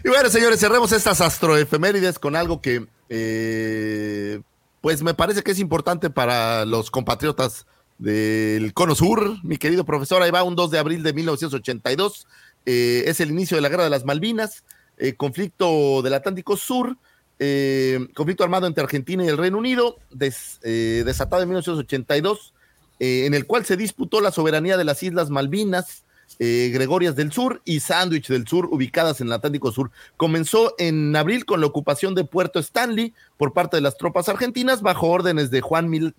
Y 0.04 0.08
bueno, 0.08 0.28
señores, 0.28 0.60
cerremos 0.60 0.92
estas 0.92 1.20
astroefemérides 1.20 2.18
con 2.18 2.36
algo 2.36 2.60
que, 2.60 2.86
eh, 3.08 4.40
pues 4.80 5.02
me 5.02 5.14
parece 5.14 5.42
que 5.42 5.52
es 5.52 5.58
importante 5.58 6.10
para 6.10 6.64
los 6.66 6.90
compatriotas 6.90 7.66
del 7.98 8.74
Cono 8.74 8.94
Sur. 8.94 9.36
Mi 9.42 9.56
querido 9.56 9.84
profesor, 9.84 10.22
ahí 10.22 10.30
va 10.30 10.42
un 10.42 10.56
2 10.56 10.70
de 10.70 10.78
abril 10.78 11.02
de 11.02 11.12
1982. 11.12 12.26
Eh, 12.66 13.04
es 13.06 13.20
el 13.20 13.30
inicio 13.30 13.56
de 13.56 13.60
la 13.60 13.68
Guerra 13.68 13.84
de 13.84 13.90
las 13.90 14.04
Malvinas, 14.04 14.64
eh, 14.98 15.14
conflicto 15.14 16.02
del 16.02 16.14
Atlántico 16.14 16.56
Sur, 16.56 16.96
eh, 17.38 18.06
conflicto 18.14 18.44
armado 18.44 18.66
entre 18.66 18.84
Argentina 18.84 19.24
y 19.24 19.28
el 19.28 19.36
Reino 19.38 19.58
Unido, 19.58 19.98
eh, 20.20 21.02
desatado 21.04 21.42
en 21.42 21.48
1982, 21.48 22.54
eh, 23.00 23.26
en 23.26 23.34
el 23.34 23.46
cual 23.46 23.64
se 23.64 23.76
disputó 23.76 24.20
la 24.20 24.30
soberanía 24.30 24.76
de 24.76 24.84
las 24.84 25.02
Islas 25.02 25.30
Malvinas, 25.30 26.04
Gregorias 26.38 27.14
del 27.14 27.30
Sur 27.30 27.60
y 27.64 27.78
Sandwich 27.80 28.28
del 28.28 28.48
Sur, 28.48 28.66
ubicadas 28.72 29.20
en 29.20 29.28
el 29.28 29.34
Atlántico 29.34 29.70
Sur. 29.70 29.92
Comenzó 30.16 30.74
en 30.78 31.14
abril 31.14 31.44
con 31.44 31.60
la 31.60 31.66
ocupación 31.66 32.14
de 32.16 32.24
Puerto 32.24 32.58
Stanley 32.58 33.14
por 33.36 33.52
parte 33.52 33.76
de 33.76 33.82
las 33.82 33.96
tropas 33.96 34.28
argentinas, 34.28 34.82
bajo 34.82 35.06
órdenes 35.08 35.50
de 35.52 35.60
Juan 35.60 35.88
Mil- 35.88 36.14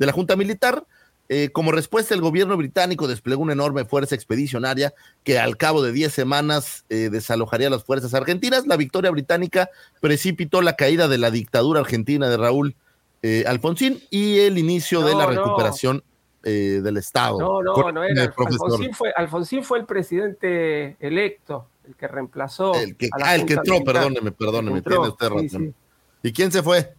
de 0.00 0.06
la 0.06 0.12
Junta 0.12 0.34
Militar. 0.34 0.84
Eh, 1.28 1.50
como 1.52 1.70
respuesta, 1.70 2.12
el 2.12 2.20
gobierno 2.20 2.56
británico 2.56 3.06
desplegó 3.06 3.42
una 3.42 3.52
enorme 3.52 3.84
fuerza 3.84 4.16
expedicionaria 4.16 4.92
que 5.22 5.38
al 5.38 5.56
cabo 5.56 5.80
de 5.80 5.92
10 5.92 6.12
semanas 6.12 6.84
eh, 6.88 7.08
desalojaría 7.12 7.68
a 7.68 7.70
las 7.70 7.84
fuerzas 7.84 8.14
argentinas. 8.14 8.66
La 8.66 8.76
victoria 8.76 9.12
británica 9.12 9.70
precipitó 10.00 10.60
la 10.60 10.74
caída 10.74 11.06
de 11.06 11.18
la 11.18 11.30
dictadura 11.30 11.78
argentina 11.78 12.28
de 12.28 12.36
Raúl 12.36 12.74
eh, 13.22 13.44
Alfonsín 13.46 14.02
y 14.10 14.40
el 14.40 14.58
inicio 14.58 15.02
de 15.02 15.14
la 15.14 15.26
recuperación 15.26 16.02
eh, 16.42 16.80
del 16.82 16.96
Estado. 16.96 17.38
No, 17.38 17.62
no, 17.62 17.92
no 17.92 18.02
era. 18.02 18.22
Alfonsín 18.36 18.92
fue, 18.92 19.12
Alfonsín 19.14 19.62
fue 19.62 19.78
el 19.78 19.84
presidente 19.84 20.96
electo, 20.98 21.68
el 21.86 21.94
que 21.94 22.08
reemplazó. 22.08 22.74
El 22.74 22.96
que, 22.96 23.08
a 23.12 23.18
la 23.18 23.26
ah, 23.26 23.34
el 23.36 23.46
que 23.46 23.52
entró, 23.52 23.74
Militar. 23.74 23.94
perdóneme, 23.94 24.32
perdóneme, 24.32 24.78
Entró, 24.78 24.96
tiene 24.96 25.08
usted 25.10 25.28
sí, 25.28 25.34
razón. 25.34 25.74
sí. 26.22 26.28
¿Y 26.28 26.32
quién 26.32 26.50
se 26.50 26.62
fue? 26.62 26.94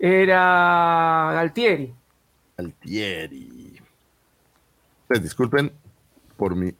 Era 0.00 1.30
Galtieri. 1.34 1.94
Altieri. 2.56 3.78
Ustedes 5.02 5.22
disculpen 5.22 5.70
por 6.38 6.56
mi 6.56 6.72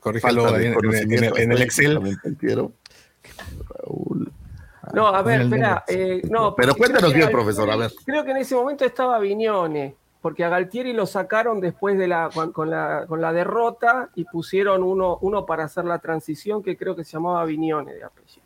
Corrígelo 0.00 0.42
falta 0.42 0.58
de 0.58 0.58
ahí 0.58 0.66
en, 0.66 0.72
en- 0.72 0.74
conocimiento. 0.74 1.36
en- 1.38 1.42
en 1.42 1.52
el 1.52 1.62
Excel. 1.62 2.18
Raúl. 3.70 4.32
No, 4.92 5.06
a 5.08 5.22
ver, 5.22 5.40
espera. 5.42 5.84
eh, 5.88 6.20
no, 6.30 6.54
Pero 6.54 6.74
cuéntanos 6.76 7.12
bien, 7.12 7.26
Galtieri- 7.28 7.32
profesor, 7.32 7.70
a 7.70 7.76
ver. 7.76 7.92
Creo 8.04 8.24
que 8.24 8.30
en 8.32 8.36
ese 8.36 8.54
momento 8.54 8.84
estaba 8.84 9.18
Viñone, 9.18 9.96
porque 10.20 10.44
a 10.44 10.48
Galtieri 10.48 10.92
lo 10.92 11.06
sacaron 11.06 11.60
después 11.60 11.98
de 11.98 12.06
la 12.08 12.28
con, 12.32 12.52
con 12.52 12.70
la 12.70 13.04
con 13.08 13.20
la 13.20 13.32
derrota 13.32 14.10
y 14.14 14.24
pusieron 14.24 14.82
uno, 14.82 15.18
uno 15.22 15.44
para 15.46 15.64
hacer 15.64 15.86
la 15.86 15.98
transición 15.98 16.62
que 16.62 16.76
creo 16.76 16.94
que 16.94 17.04
se 17.04 17.12
llamaba 17.12 17.44
Viñone 17.46 17.94
de 17.94 18.04
apellido. 18.04 18.45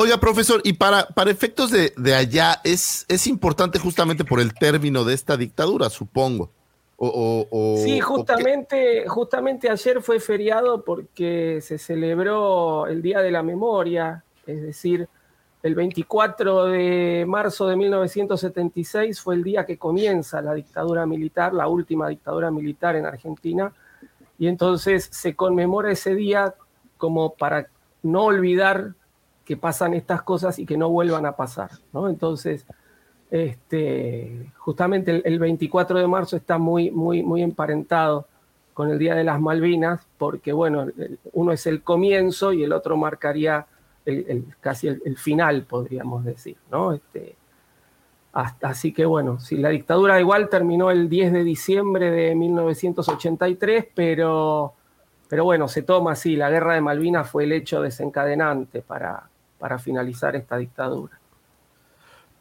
Oiga, 0.00 0.18
profesor, 0.18 0.60
y 0.62 0.74
para, 0.74 1.08
para 1.08 1.28
efectos 1.32 1.72
de, 1.72 1.92
de 1.96 2.14
allá, 2.14 2.60
es, 2.62 3.04
es 3.08 3.26
importante 3.26 3.80
justamente 3.80 4.24
por 4.24 4.38
el 4.38 4.54
término 4.54 5.02
de 5.04 5.12
esta 5.12 5.36
dictadura, 5.36 5.90
supongo. 5.90 6.50
O, 6.96 7.08
o- 7.08 7.48
o- 7.50 7.76
Sí, 7.84 7.98
justamente, 7.98 9.08
justamente 9.08 9.68
ayer 9.68 10.00
fue 10.00 10.20
feriado 10.20 10.84
porque 10.84 11.58
se 11.62 11.78
celebró 11.78 12.86
el 12.86 13.02
Día 13.02 13.22
de 13.22 13.32
la 13.32 13.42
Memoria, 13.42 14.22
es 14.46 14.62
decir, 14.62 15.08
el 15.64 15.74
24 15.74 16.66
de 16.66 17.24
marzo 17.26 17.66
de 17.66 17.74
1976 17.76 19.20
fue 19.20 19.34
el 19.34 19.42
día 19.42 19.66
que 19.66 19.78
comienza 19.78 20.40
la 20.40 20.54
dictadura 20.54 21.06
militar, 21.06 21.52
la 21.52 21.66
última 21.66 22.08
dictadura 22.08 22.52
militar 22.52 22.94
en 22.94 23.04
Argentina, 23.04 23.72
y 24.38 24.46
entonces 24.46 25.08
se 25.10 25.34
conmemora 25.34 25.90
ese 25.90 26.14
día 26.14 26.54
como 26.96 27.34
para 27.34 27.66
no 28.04 28.26
olvidar 28.26 28.94
que 29.48 29.56
pasan 29.56 29.94
estas 29.94 30.20
cosas 30.20 30.58
y 30.58 30.66
que 30.66 30.76
no 30.76 30.90
vuelvan 30.90 31.24
a 31.24 31.32
pasar, 31.32 31.70
¿no? 31.94 32.10
Entonces, 32.10 32.66
este, 33.30 34.52
justamente 34.58 35.10
el, 35.10 35.22
el 35.24 35.38
24 35.38 35.98
de 35.98 36.06
marzo 36.06 36.36
está 36.36 36.58
muy, 36.58 36.90
muy, 36.90 37.22
muy 37.22 37.42
emparentado 37.42 38.26
con 38.74 38.90
el 38.90 38.98
Día 38.98 39.14
de 39.14 39.24
las 39.24 39.40
Malvinas, 39.40 40.06
porque 40.18 40.52
bueno, 40.52 40.86
uno 41.32 41.52
es 41.52 41.66
el 41.66 41.82
comienzo 41.82 42.52
y 42.52 42.62
el 42.62 42.72
otro 42.74 42.98
marcaría 42.98 43.66
el- 44.04 44.44
casi 44.60 44.88
el, 44.88 45.00
el 45.06 45.16
final, 45.16 45.62
podríamos 45.62 46.24
decir, 46.26 46.56
¿no? 46.70 46.92
Este, 46.92 47.34
hasta, 48.32 48.68
así 48.68 48.92
que 48.92 49.06
bueno, 49.06 49.40
si 49.40 49.56
la 49.56 49.70
dictadura 49.70 50.20
igual 50.20 50.50
terminó 50.50 50.90
el 50.90 51.08
10 51.08 51.32
de 51.32 51.42
diciembre 51.42 52.10
de 52.10 52.34
1983, 52.34 53.86
pero, 53.94 54.74
pero 55.28 55.44
bueno, 55.44 55.68
se 55.68 55.82
toma 55.82 56.12
así, 56.12 56.36
la 56.36 56.50
guerra 56.50 56.74
de 56.74 56.80
Malvinas 56.82 57.30
fue 57.30 57.44
el 57.44 57.52
hecho 57.52 57.82
desencadenante 57.82 58.82
para, 58.82 59.28
para 59.58 59.78
finalizar 59.78 60.36
esta 60.36 60.56
dictadura. 60.56 61.18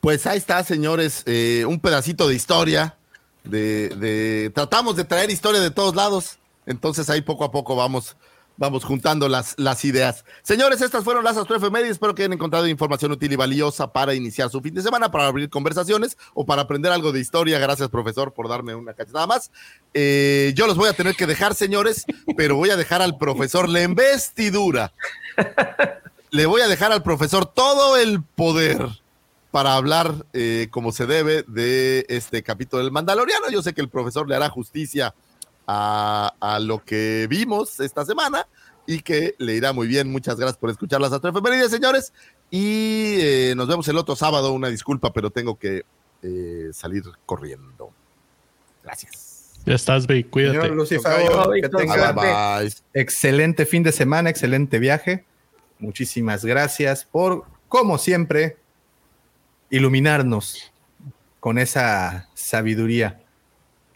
Pues 0.01 0.25
ahí 0.27 0.37
está, 0.37 0.63
señores, 0.63 1.23
eh, 1.25 1.65
un 1.67 1.79
pedacito 1.79 2.27
de 2.27 2.35
historia. 2.35 2.95
De, 3.43 3.89
de- 3.89 4.51
tratamos 4.53 4.95
de 4.95 5.05
traer 5.05 5.31
historia 5.31 5.59
de 5.61 5.71
todos 5.71 5.95
lados. 5.95 6.37
Entonces 6.65 7.09
ahí 7.09 7.21
poco 7.21 7.45
a 7.45 7.51
poco 7.51 7.75
vamos, 7.77 8.17
vamos 8.57 8.83
juntando 8.83 9.29
las, 9.29 9.55
las 9.57 9.85
ideas. 9.85 10.25
Señores, 10.43 10.81
estas 10.81 11.03
fueron 11.03 11.23
las 11.23 11.37
astroefemérides. 11.37 11.93
Espero 11.93 12.13
que 12.13 12.23
hayan 12.23 12.33
encontrado 12.33 12.67
información 12.67 13.11
útil 13.13 13.31
y 13.31 13.35
valiosa 13.37 13.91
para 13.91 14.13
iniciar 14.13 14.49
su 14.49 14.61
fin 14.61 14.73
de 14.73 14.81
semana, 14.81 15.09
para 15.11 15.27
abrir 15.27 15.49
conversaciones 15.49 16.17
o 16.33 16.45
para 16.45 16.63
aprender 16.63 16.91
algo 16.91 17.11
de 17.13 17.21
historia. 17.21 17.57
Gracias, 17.57 17.89
profesor, 17.89 18.33
por 18.33 18.49
darme 18.49 18.75
una 18.75 18.93
cachetada 18.93 19.25
más. 19.27 19.49
Eh, 19.93 20.51
yo 20.55 20.67
los 20.67 20.75
voy 20.75 20.89
a 20.89 20.93
tener 20.93 21.15
que 21.15 21.25
dejar, 21.25 21.55
señores, 21.55 22.05
pero 22.35 22.55
voy 22.57 22.69
a 22.69 22.75
dejar 22.77 23.01
al 23.01 23.17
profesor 23.17 23.67
la 23.69 23.81
investidura. 23.81 24.93
Le 26.37 26.45
voy 26.45 26.61
a 26.61 26.67
dejar 26.67 26.91
al 26.91 27.01
profesor 27.01 27.47
todo 27.47 27.97
el 27.97 28.21
poder 28.21 28.77
para 29.49 29.73
hablar 29.73 30.27
eh, 30.33 30.67
como 30.69 30.91
se 30.91 31.07
debe 31.07 31.43
de 31.47 32.05
este 32.09 32.43
capítulo 32.43 32.83
del 32.83 32.91
Mandaloriano. 32.91 33.49
Yo 33.49 33.63
sé 33.63 33.73
que 33.73 33.81
el 33.81 33.89
profesor 33.89 34.29
le 34.29 34.35
hará 34.35 34.47
justicia 34.47 35.15
a, 35.65 36.31
a 36.39 36.59
lo 36.59 36.85
que 36.85 37.25
vimos 37.27 37.79
esta 37.79 38.05
semana 38.05 38.47
y 38.85 38.99
que 38.99 39.33
le 39.39 39.55
irá 39.55 39.73
muy 39.73 39.87
bien. 39.87 40.11
Muchas 40.11 40.35
gracias 40.37 40.59
por 40.59 40.69
escuchar 40.69 41.01
las 41.01 41.11
efemérides, 41.11 41.71
señores. 41.71 42.13
Y 42.51 43.15
eh, 43.19 43.53
nos 43.57 43.67
vemos 43.67 43.87
el 43.87 43.97
otro 43.97 44.15
sábado. 44.15 44.53
Una 44.53 44.67
disculpa, 44.67 45.11
pero 45.11 45.31
tengo 45.31 45.57
que 45.57 45.85
eh, 46.21 46.69
salir 46.71 47.01
corriendo. 47.25 47.89
Gracias. 48.83 49.55
Ya 49.65 49.73
estás, 49.73 50.05
Vic, 50.05 50.29
cuídate. 50.29 50.61
Señor 50.61 50.75
Lucifer, 50.77 51.25
Tocayo, 51.25 51.49
que 51.49 51.61
Víctor, 51.61 51.81
tenga 51.81 52.11
Bye, 52.11 52.61
bye. 52.61 52.73
excelente 52.93 53.65
fin 53.65 53.81
de 53.81 53.91
semana, 53.91 54.29
excelente 54.29 54.77
viaje. 54.77 55.25
Muchísimas 55.79 56.43
gracias 56.43 57.05
por, 57.05 57.45
como 57.67 57.97
siempre, 57.97 58.57
iluminarnos 59.69 60.71
con 61.39 61.57
esa 61.57 62.29
sabiduría, 62.33 63.21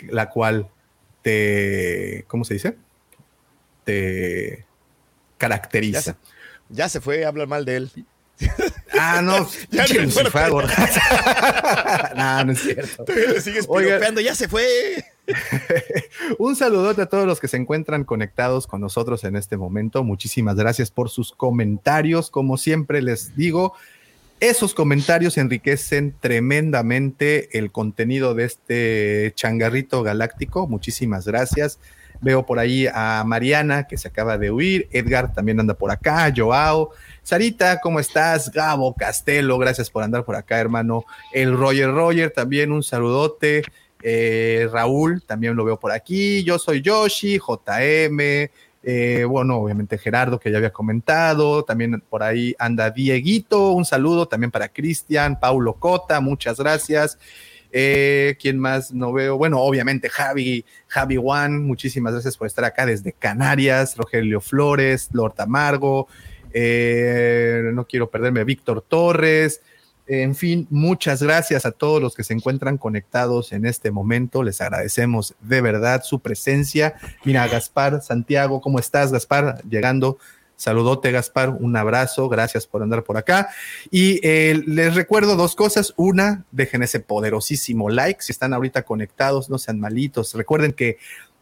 la 0.10 0.30
cual 0.30 0.70
te, 1.22 2.26
¿cómo 2.28 2.44
se 2.46 2.56
dice? 2.56 2.78
Te 3.84 4.58
Ya 4.58 4.66
caracteriza. 5.38 6.02
se, 6.02 6.16
ya 6.70 6.90
se 6.90 7.02
fue, 7.02 7.26
hablan 7.26 7.50
mal 7.50 7.66
de 7.66 7.76
él. 7.78 8.06
Ah, 9.00 9.22
no, 9.22 9.48
Ya 9.72 9.86
no 9.88 10.10
fue 10.10 10.24
no, 12.16 12.46
no 12.46 12.52
es 12.52 12.60
cierto. 12.60 13.06
Todavía 13.06 13.30
le 13.30 13.42
sigues 13.42 13.68
piropeando, 13.68 14.22
ya 14.22 14.36
se 14.36 14.48
fue. 14.48 14.66
Un 16.40 16.56
saludote 16.56 17.02
a 17.04 17.06
todos 17.06 17.26
los 17.26 17.40
que 17.40 17.48
se 17.48 17.58
encuentran 17.58 18.04
conectados 18.04 18.68
con 18.68 18.82
nosotros 18.82 19.24
en 19.24 19.36
este 19.36 19.58
momento. 19.58 20.04
Muchísimas 20.04 20.56
gracias 20.56 20.92
por 20.92 21.10
sus 21.10 21.32
comentarios. 21.32 22.30
Como 22.30 22.58
siempre 22.58 23.02
les 23.02 23.36
digo, 23.36 23.74
esos 24.40 24.74
comentarios 24.74 25.38
enriquecen 25.38 26.16
tremendamente 26.20 27.58
el 27.58 27.72
contenido 27.72 28.34
de 28.34 28.46
este 28.46 29.34
changarrito 29.36 30.04
galáctico. 30.04 30.68
Muchísimas 30.68 31.26
gracias. 31.26 31.80
Veo 32.22 32.46
por 32.46 32.60
ahí 32.60 32.88
a 32.94 33.24
Mariana 33.26 33.88
que 33.88 33.98
se 33.98 34.08
acaba 34.08 34.38
de 34.38 34.52
huir. 34.52 34.88
Edgar 34.92 35.34
también 35.34 35.60
anda 35.60 35.74
por 35.74 35.92
acá. 35.92 36.32
Joao. 36.36 36.92
Sarita, 37.24 37.80
¿cómo 37.80 38.00
estás? 38.00 38.52
Gabo 38.52 38.94
Castelo, 38.96 39.58
gracias 39.58 39.90
por 39.90 40.04
andar 40.04 40.26
por 40.26 40.36
acá, 40.36 40.60
hermano. 40.60 41.06
El 41.32 41.56
Roger 41.56 41.92
Roger, 41.92 42.32
también 42.32 42.72
un 42.72 42.84
saludote. 42.84 43.64
Eh, 44.02 44.68
Raúl, 44.72 45.22
también 45.22 45.56
lo 45.56 45.64
veo 45.64 45.80
por 45.80 45.92
aquí. 45.92 46.44
Yo 46.44 46.58
soy 46.58 46.82
Yoshi, 46.82 47.38
JM. 47.38 48.50
eh, 48.84 49.26
bueno, 49.30 49.58
obviamente 49.58 50.00
Gerardo, 50.00 50.40
que 50.40 50.50
ya 50.52 50.58
había 50.58 50.74
comentado. 50.74 51.64
También 51.64 52.02
por 52.10 52.24
ahí 52.24 52.56
anda 52.58 52.90
Dieguito. 52.90 53.72
Un 53.72 53.86
saludo 53.86 54.28
también 54.28 54.50
para 54.52 54.70
Cristian, 54.70 55.40
Paulo 55.40 55.74
Cota, 55.76 56.20
muchas 56.20 56.58
gracias. 56.58 57.20
Eh, 57.72 58.36
¿Quién 58.42 58.60
más 58.60 58.92
no 58.92 59.14
veo? 59.14 59.38
Bueno, 59.38 59.62
obviamente 59.62 60.10
Javi, 60.10 60.66
Javi 60.88 61.16
Juan, 61.16 61.64
muchísimas 61.64 62.14
gracias 62.14 62.36
por 62.36 62.48
estar 62.48 62.66
acá 62.66 62.86
desde 62.86 63.14
Canarias, 63.14 63.96
Rogelio 63.96 64.42
Flores, 64.42 65.10
Lord 65.14 65.36
Amargo, 65.38 66.08
eh, 66.54 67.72
no 67.74 67.86
quiero 67.86 68.10
perderme, 68.10 68.44
Víctor 68.44 68.82
Torres, 68.82 69.62
en 70.08 70.36
fin, 70.36 70.68
muchas 70.70 71.24
gracias 71.24 71.66
a 71.66 71.72
todos 71.72 72.02
los 72.02 72.16
que 72.16 72.26
se 72.26 72.34
encuentran 72.34 72.78
conectados 72.78 73.54
en 73.54 73.66
este 73.66 73.92
momento. 73.92 74.44
Les 74.44 74.60
agradecemos 74.60 75.36
de 75.40 75.62
verdad 75.62 76.04
su 76.04 76.20
presencia. 76.20 76.96
Mira, 77.24 77.48
Gaspar, 77.48 78.02
Santiago, 78.02 78.60
¿cómo 78.60 78.78
estás, 78.78 79.14
Gaspar? 79.14 79.64
Llegando. 79.70 80.18
Saludote, 80.58 81.12
Gaspar. 81.12 81.52
Un 81.52 81.78
abrazo. 81.78 82.28
Gracias 82.28 82.68
por 82.68 82.84
andar 82.84 83.04
por 83.04 83.16
acá. 83.16 83.52
Y 83.90 84.20
eh, 84.28 84.62
les 84.66 84.96
recuerdo 84.96 85.38
dos 85.38 85.56
cosas. 85.56 85.94
Una, 85.96 86.44
dejen 86.52 86.84
ese 86.84 87.00
poderosísimo 87.00 87.90
like. 87.90 88.22
Si 88.22 88.34
están 88.34 88.54
ahorita 88.54 88.84
conectados, 88.84 89.50
no 89.50 89.60
sean 89.60 89.80
malitos. 89.80 90.34
Recuerden 90.34 90.74
que 90.74 90.98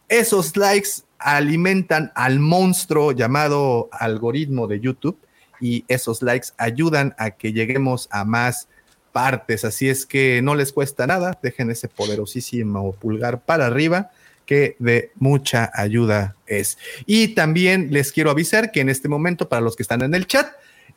esos 0.08 0.56
likes 0.56 1.02
alimentan 1.20 2.12
al 2.14 2.40
monstruo 2.40 3.12
llamado 3.12 3.88
algoritmo 3.92 4.66
de 4.66 4.80
YouTube 4.80 5.18
y 5.60 5.84
esos 5.88 6.22
likes 6.22 6.48
ayudan 6.56 7.14
a 7.18 7.32
que 7.32 7.52
lleguemos 7.52 8.08
a 8.10 8.24
más 8.24 8.68
partes. 9.12 9.64
Así 9.64 9.88
es 9.88 10.06
que 10.06 10.40
no 10.42 10.54
les 10.54 10.72
cuesta 10.72 11.06
nada, 11.06 11.38
dejen 11.42 11.70
ese 11.70 11.88
poderosísimo 11.88 12.92
pulgar 12.92 13.40
para 13.40 13.66
arriba 13.66 14.10
que 14.46 14.76
de 14.78 15.12
mucha 15.16 15.70
ayuda 15.74 16.34
es. 16.46 16.78
Y 17.06 17.28
también 17.28 17.88
les 17.92 18.10
quiero 18.10 18.30
avisar 18.30 18.72
que 18.72 18.80
en 18.80 18.88
este 18.88 19.08
momento, 19.08 19.48
para 19.48 19.62
los 19.62 19.76
que 19.76 19.82
están 19.82 20.02
en 20.02 20.14
el 20.14 20.26
chat, 20.26 20.48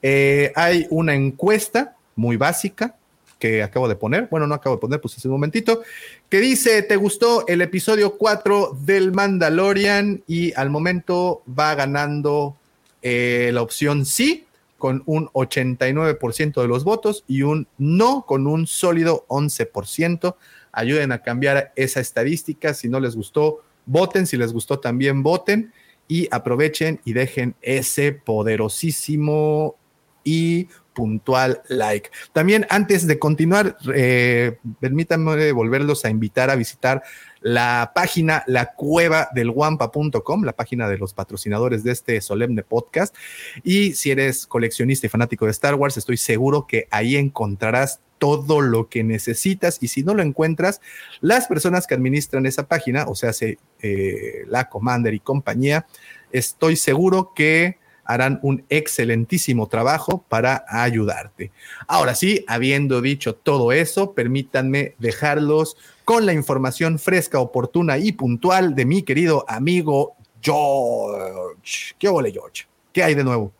eh, 0.01 0.51
hay 0.55 0.87
una 0.89 1.13
encuesta 1.13 1.95
muy 2.15 2.35
básica 2.35 2.95
que 3.43 3.61
acabo 3.61 3.89
de 3.89 3.97
poner, 3.97 4.29
bueno, 4.31 4.47
no 4.47 4.55
acabo 4.55 4.77
de 4.77 4.79
poner, 4.79 5.01
pues 5.01 5.17
hace 5.17 5.27
un 5.27 5.33
momentito, 5.33 5.81
que 6.29 6.39
dice, 6.39 6.81
¿te 6.81 6.95
gustó 6.95 7.45
el 7.45 7.61
episodio 7.61 8.17
4 8.17 8.77
del 8.85 9.11
Mandalorian? 9.11 10.23
Y 10.27 10.53
al 10.53 10.69
momento 10.69 11.43
va 11.47 11.75
ganando 11.75 12.55
eh, 13.01 13.51
la 13.53 13.61
opción 13.61 14.05
sí, 14.05 14.45
con 14.77 15.03
un 15.07 15.27
89% 15.33 16.61
de 16.61 16.67
los 16.69 16.85
votos 16.85 17.25
y 17.27 17.41
un 17.41 17.67
no 17.77 18.25
con 18.25 18.47
un 18.47 18.65
sólido 18.65 19.25
11%. 19.27 20.37
Ayuden 20.71 21.11
a 21.11 21.21
cambiar 21.21 21.73
esa 21.75 21.99
estadística. 21.99 22.73
Si 22.73 22.87
no 22.87 23.01
les 23.01 23.13
gustó, 23.13 23.59
voten. 23.85 24.25
Si 24.25 24.37
les 24.37 24.53
gustó, 24.53 24.79
también 24.79 25.21
voten. 25.21 25.73
Y 26.07 26.29
aprovechen 26.31 27.01
y 27.03 27.11
dejen 27.11 27.55
ese 27.61 28.13
poderosísimo 28.13 29.75
y 30.23 30.69
puntual 30.93 31.61
like. 31.67 32.09
También 32.31 32.65
antes 32.69 33.07
de 33.07 33.19
continuar, 33.19 33.77
eh, 33.93 34.57
permítanme 34.79 35.51
volverlos 35.51 36.05
a 36.05 36.09
invitar 36.09 36.49
a 36.49 36.55
visitar 36.55 37.03
la 37.41 37.91
página 37.93 38.43
la 38.47 38.73
cueva 38.73 39.29
del 39.35 39.51
guampa.com, 39.51 40.43
la 40.43 40.53
página 40.53 40.87
de 40.87 40.97
los 40.97 41.13
patrocinadores 41.13 41.83
de 41.83 41.91
este 41.91 42.21
solemne 42.21 42.63
podcast. 42.63 43.15
Y 43.63 43.93
si 43.93 44.11
eres 44.11 44.47
coleccionista 44.47 45.07
y 45.07 45.09
fanático 45.09 45.45
de 45.45 45.51
Star 45.51 45.75
Wars, 45.75 45.97
estoy 45.97 46.17
seguro 46.17 46.65
que 46.67 46.87
ahí 46.89 47.17
encontrarás 47.17 47.99
todo 48.17 48.61
lo 48.61 48.87
que 48.87 49.03
necesitas 49.03 49.79
y 49.81 49.89
si 49.89 50.01
no 50.01 50.13
lo 50.13 50.23
encuentras, 50.23 50.79
las 51.19 51.47
personas 51.47 51.87
que 51.87 51.95
administran 51.95 52.45
esa 52.45 52.69
página, 52.69 53.03
o 53.09 53.15
sea, 53.15 53.31
eh, 53.41 54.45
la 54.47 54.69
Commander 54.69 55.13
y 55.13 55.19
compañía, 55.19 55.85
estoy 56.31 56.77
seguro 56.77 57.33
que 57.35 57.82
harán 58.05 58.39
un 58.41 58.65
excelentísimo 58.69 59.67
trabajo 59.67 60.23
para 60.29 60.65
ayudarte. 60.67 61.51
Ahora 61.87 62.15
sí, 62.15 62.43
habiendo 62.47 63.01
dicho 63.01 63.35
todo 63.35 63.71
eso, 63.71 64.13
permítanme 64.13 64.95
dejarlos 64.99 65.77
con 66.05 66.25
la 66.25 66.33
información 66.33 66.99
fresca, 66.99 67.39
oportuna 67.39 67.97
y 67.97 68.11
puntual 68.11 68.75
de 68.75 68.85
mi 68.85 69.03
querido 69.03 69.45
amigo 69.47 70.15
George. 70.41 71.95
¿Qué 71.97 72.09
ole, 72.09 72.31
George? 72.31 72.65
¿Qué 72.91 73.03
hay 73.03 73.15
de 73.15 73.23
nuevo? 73.23 73.51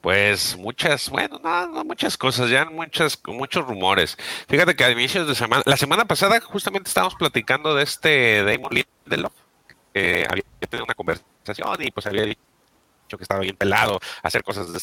Pues 0.00 0.56
muchas, 0.56 1.10
bueno, 1.10 1.38
no, 1.44 1.68
no 1.68 1.84
muchas 1.84 2.16
cosas, 2.16 2.48
ya 2.48 2.64
muchas, 2.64 3.20
muchos 3.26 3.66
rumores. 3.66 4.16
Fíjate 4.48 4.74
que 4.74 4.82
a 4.82 4.90
inicios 4.90 5.28
de 5.28 5.34
semana, 5.34 5.62
la 5.66 5.76
semana 5.76 6.06
pasada 6.06 6.40
justamente 6.40 6.88
estábamos 6.88 7.14
platicando 7.16 7.74
de 7.74 7.82
este 7.84 8.42
Damon 8.42 8.72
Lindelof, 8.72 9.34
había 9.94 10.44
tenido 10.58 10.84
una 10.84 10.94
conversación 10.94 11.76
y 11.80 11.90
pues 11.90 12.06
había 12.06 12.22
dicho 12.22 12.40
que 13.18 13.24
estaba 13.24 13.40
bien 13.40 13.56
pelado 13.56 13.98
hacer 14.22 14.42
cosas 14.42 14.72
de 14.72 14.78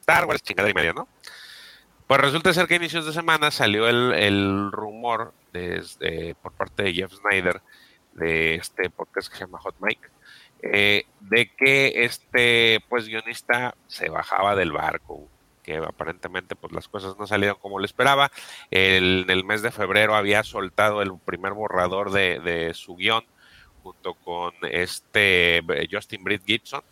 Star 0.00 0.24
Wars, 0.26 0.42
chingadera 0.42 0.70
y 0.70 0.74
media, 0.74 0.92
¿no? 0.92 1.08
Pues 2.06 2.20
resulta 2.20 2.52
ser 2.52 2.66
que 2.66 2.74
a 2.74 2.76
inicios 2.76 3.06
de 3.06 3.12
semana 3.12 3.50
salió 3.50 3.88
el, 3.88 4.12
el 4.12 4.72
rumor 4.72 5.32
desde, 5.52 6.34
por 6.34 6.52
parte 6.52 6.82
de 6.82 6.92
Jeff 6.92 7.12
Snyder 7.12 7.62
de 8.14 8.56
este 8.56 8.90
podcast 8.90 9.28
que 9.28 9.38
se 9.38 9.44
llama 9.44 9.60
Hot 9.60 9.76
Mike, 9.80 10.08
eh, 10.62 11.04
de 11.20 11.50
que 11.56 12.04
este 12.04 12.80
pues 12.88 13.06
guionista 13.06 13.74
se 13.86 14.08
bajaba 14.08 14.54
del 14.54 14.72
barco 14.72 15.28
que 15.62 15.76
aparentemente 15.76 16.56
pues 16.56 16.72
las 16.72 16.88
cosas 16.88 17.16
no 17.18 17.26
salieron 17.26 17.56
como 17.60 17.78
le 17.78 17.86
esperaba. 17.86 18.30
El, 18.70 19.22
en 19.24 19.30
el 19.30 19.44
mes 19.44 19.62
de 19.62 19.70
febrero 19.70 20.14
había 20.14 20.42
soltado 20.42 21.02
el 21.02 21.16
primer 21.18 21.52
borrador 21.52 22.10
de, 22.10 22.40
de 22.40 22.74
su 22.74 22.96
guion 22.96 23.24
junto 23.82 24.14
con 24.14 24.52
este 24.62 25.58
eh, 25.58 25.88
Justin 25.90 26.24
Britt 26.24 26.42
Gibson. 26.44 26.82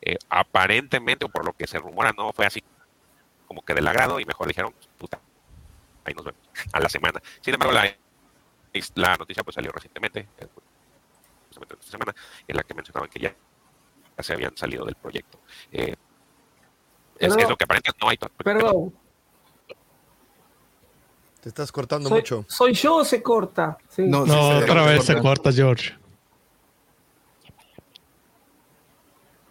Eh, 0.00 0.16
aparentemente, 0.28 1.24
o 1.24 1.28
por 1.28 1.44
lo 1.44 1.52
que 1.52 1.66
se 1.66 1.78
rumora, 1.78 2.12
no 2.16 2.32
fue 2.32 2.46
así 2.46 2.62
como 3.46 3.62
que 3.62 3.74
del 3.74 3.88
agrado 3.88 4.20
y 4.20 4.24
mejor 4.24 4.46
dijeron, 4.46 4.74
puta, 4.98 5.18
ahí 6.04 6.14
nos 6.14 6.24
vemos 6.24 6.40
a 6.72 6.80
la 6.80 6.88
semana. 6.88 7.20
Sin 7.40 7.54
embargo, 7.54 7.72
la, 7.74 7.90
la 8.94 9.16
noticia 9.16 9.42
pues 9.42 9.54
salió 9.54 9.72
recientemente, 9.72 10.28
eh, 10.38 10.46
justamente 11.48 11.74
esta 11.80 11.90
semana, 11.90 12.14
en 12.46 12.56
la 12.56 12.62
que 12.62 12.74
mencionaban 12.74 13.08
que 13.08 13.18
ya 13.20 13.34
se 14.20 14.32
habían 14.32 14.56
salido 14.56 14.84
del 14.84 14.94
proyecto. 14.96 15.38
Eh, 15.72 15.94
es, 17.18 17.36
es 17.36 17.48
lo 17.48 17.56
que 17.56 17.64
aparentemente 17.64 17.98
no 18.00 18.10
hay. 18.10 18.18
Perdón, 18.44 18.94
Te 21.40 21.48
estás 21.48 21.72
cortando 21.72 22.08
soy, 22.08 22.18
mucho. 22.18 22.44
soy 22.48 22.72
yo 22.74 22.96
o 22.96 23.04
se 23.04 23.22
corta. 23.22 23.78
Sí. 23.88 24.02
No, 24.02 24.22
otra 24.22 24.84
se 24.84 24.90
vez 24.90 25.04
se 25.04 25.20
corta, 25.20 25.52
George. 25.52 25.96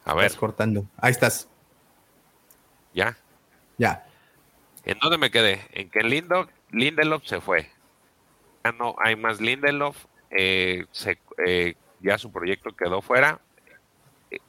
A 0.07 0.13
ver, 0.15 0.25
Estás 0.25 0.39
cortando. 0.39 0.85
Ahí 0.97 1.11
estás. 1.11 1.49
ya. 2.93 3.17
Ya. 3.77 4.05
¿En 4.85 4.97
dónde 4.99 5.17
me 5.17 5.29
quedé? 5.29 5.61
En 5.71 5.89
que 5.89 5.99
Lindelof, 6.01 6.49
Lindelof 6.71 7.23
se 7.25 7.41
fue. 7.41 7.69
Ya 8.63 8.71
no 8.71 8.95
hay 8.99 9.15
más 9.15 9.39
Lindelof. 9.41 10.05
eh, 10.29 10.85
se- 10.91 11.19
eh, 11.45 11.75
ya 12.01 12.17
su 12.17 12.31
proyecto 12.31 12.71
quedó 12.75 13.01
fuera. 13.01 13.39
Eh, 14.31 14.39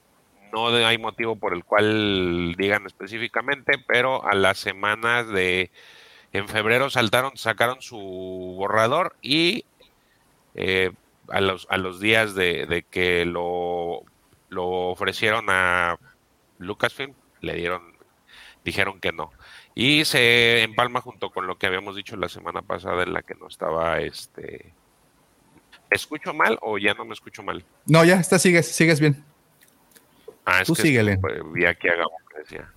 No 0.52 0.68
hay 0.68 0.96
motivo 0.98 1.36
por 1.36 1.52
el 1.54 1.64
cual 1.64 2.54
digan 2.56 2.86
específicamente, 2.86 3.78
pero 3.86 4.24
a 4.26 4.34
las 4.34 4.58
semanas 4.58 5.28
de 5.28 5.70
en 6.32 6.48
febrero 6.48 6.88
saltaron, 6.90 7.36
sacaron 7.36 7.80
su 7.82 7.98
borrador 8.56 9.14
y 9.22 9.64
eh, 10.54 10.90
a 11.28 11.40
los 11.40 11.66
a 11.70 11.76
los 11.78 12.00
días 12.00 12.34
de, 12.34 12.66
de 12.66 12.82
que 12.82 13.24
lo 13.24 14.02
lo 14.48 14.66
ofrecieron 14.66 15.46
a 15.48 15.98
Lucasfilm 16.58 17.14
le 17.40 17.54
dieron 17.54 17.96
dijeron 18.64 19.00
que 19.00 19.12
no. 19.12 19.30
Y 19.74 20.04
se 20.04 20.62
empalma 20.62 21.00
junto 21.00 21.30
con 21.30 21.46
lo 21.46 21.56
que 21.56 21.66
habíamos 21.66 21.96
dicho 21.96 22.16
la 22.16 22.28
semana 22.28 22.62
pasada 22.62 23.04
en 23.04 23.12
la 23.12 23.22
que 23.22 23.34
no 23.34 23.46
estaba 23.46 24.00
este 24.00 24.74
¿Escucho 25.90 26.34
mal 26.34 26.58
o 26.60 26.76
ya 26.78 26.94
no 26.94 27.04
me 27.04 27.14
escucho 27.14 27.42
mal? 27.42 27.64
No, 27.86 28.04
ya, 28.04 28.16
está, 28.16 28.38
sigues, 28.38 28.66
sigues 28.66 29.00
bien. 29.00 29.24
Ah, 30.44 30.60
es 30.60 30.66
Tú 30.66 30.74
que 30.74 30.82
síguele. 30.82 31.16
pues, 31.18 31.40
vi 31.52 31.64
aquí 31.64 31.88
a 31.88 31.94
Gabo 31.96 32.12
que 32.30 32.40
decía. 32.40 32.70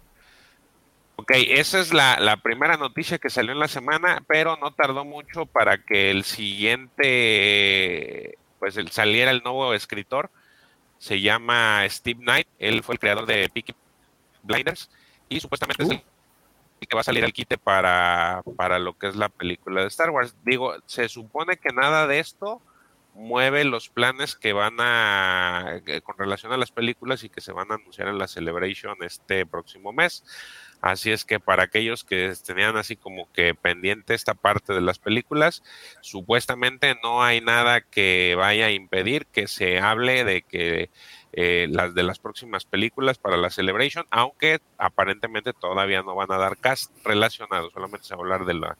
Ok, 1.17 1.31
esa 1.35 1.79
es 1.79 1.93
la, 1.93 2.19
la 2.19 2.37
primera 2.37 2.77
noticia 2.77 3.19
que 3.19 3.29
salió 3.29 3.51
en 3.51 3.59
la 3.59 3.67
semana, 3.67 4.23
pero 4.27 4.57
no 4.57 4.73
tardó 4.73 5.03
mucho 5.05 5.45
para 5.45 5.83
que 5.83 6.09
el 6.09 6.23
siguiente, 6.23 7.07
pues 8.59 8.77
el, 8.77 8.89
saliera 8.91 9.31
el 9.31 9.43
nuevo 9.43 9.73
escritor. 9.73 10.31
Se 11.01 11.19
llama 11.19 11.83
Steve 11.89 12.19
Knight, 12.19 12.47
él 12.59 12.83
fue 12.83 12.93
el 12.93 12.99
creador 12.99 13.25
de 13.25 13.49
Peaky 13.49 13.73
Blinders 14.43 14.91
y 15.29 15.39
supuestamente 15.39 15.81
es 15.83 15.89
el 15.89 16.03
el 16.79 16.87
que 16.87 16.95
va 16.95 17.01
a 17.01 17.03
salir 17.03 17.23
al 17.23 17.31
quite 17.31 17.57
para, 17.59 18.41
para 18.57 18.79
lo 18.79 18.97
que 18.97 19.07
es 19.07 19.15
la 19.15 19.29
película 19.29 19.81
de 19.81 19.87
Star 19.87 20.09
Wars. 20.09 20.35
Digo, 20.43 20.73
se 20.87 21.09
supone 21.09 21.57
que 21.57 21.69
nada 21.73 22.07
de 22.07 22.17
esto 22.19 22.59
mueve 23.13 23.63
los 23.65 23.89
planes 23.89 24.35
que 24.35 24.51
van 24.53 24.77
a, 24.79 25.81
que- 25.85 26.01
con 26.01 26.17
relación 26.17 26.53
a 26.53 26.57
las 26.57 26.71
películas 26.71 27.23
y 27.23 27.29
que 27.29 27.39
se 27.39 27.51
van 27.51 27.71
a 27.71 27.75
anunciar 27.75 28.07
en 28.07 28.17
la 28.17 28.27
Celebration 28.27 28.97
este 29.01 29.45
próximo 29.45 29.93
mes. 29.93 30.23
Así 30.81 31.11
es 31.11 31.25
que 31.25 31.39
para 31.39 31.63
aquellos 31.63 32.03
que 32.03 32.33
tenían 32.45 32.75
así 32.75 32.95
como 32.95 33.31
que 33.33 33.53
pendiente 33.53 34.15
esta 34.15 34.33
parte 34.33 34.73
de 34.73 34.81
las 34.81 34.97
películas, 34.97 35.63
supuestamente 36.01 36.95
no 37.03 37.23
hay 37.23 37.39
nada 37.39 37.81
que 37.81 38.35
vaya 38.35 38.65
a 38.65 38.71
impedir 38.71 39.27
que 39.27 39.47
se 39.47 39.79
hable 39.79 40.23
de 40.23 40.41
que 40.41 40.89
eh, 41.33 41.67
las 41.69 41.93
de 41.93 42.03
las 42.03 42.19
próximas 42.19 42.65
películas 42.65 43.17
para 43.17 43.37
la 43.37 43.51
Celebration, 43.51 44.05
aunque 44.09 44.59
aparentemente 44.77 45.53
todavía 45.53 46.01
no 46.01 46.15
van 46.15 46.31
a 46.31 46.37
dar 46.37 46.57
cast 46.57 46.91
relacionado, 47.05 47.69
solamente 47.69 48.05
se 48.05 48.15
va 48.15 48.21
a 48.21 48.23
hablar 48.23 48.45
de 48.45 48.55
la 48.55 48.77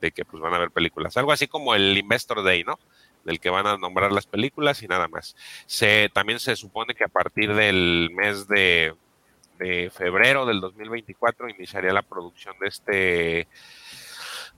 de 0.00 0.10
que 0.10 0.24
pues 0.24 0.42
van 0.42 0.52
a 0.52 0.56
haber 0.56 0.70
películas, 0.70 1.16
algo 1.16 1.32
así 1.32 1.46
como 1.46 1.74
el 1.74 1.96
Investor 1.96 2.42
Day, 2.42 2.64
¿no? 2.64 2.78
Del 3.24 3.38
que 3.38 3.50
van 3.50 3.68
a 3.68 3.76
nombrar 3.76 4.10
las 4.10 4.26
películas 4.26 4.82
y 4.82 4.88
nada 4.88 5.06
más. 5.06 5.36
Se 5.66 6.10
también 6.12 6.40
se 6.40 6.56
supone 6.56 6.94
que 6.94 7.04
a 7.04 7.08
partir 7.08 7.54
del 7.54 8.10
mes 8.12 8.48
de, 8.48 8.94
febrero 9.92 10.46
del 10.46 10.60
2024 10.60 11.48
iniciaría 11.48 11.92
la 11.92 12.02
producción 12.02 12.54
de 12.60 12.68
este 12.68 13.48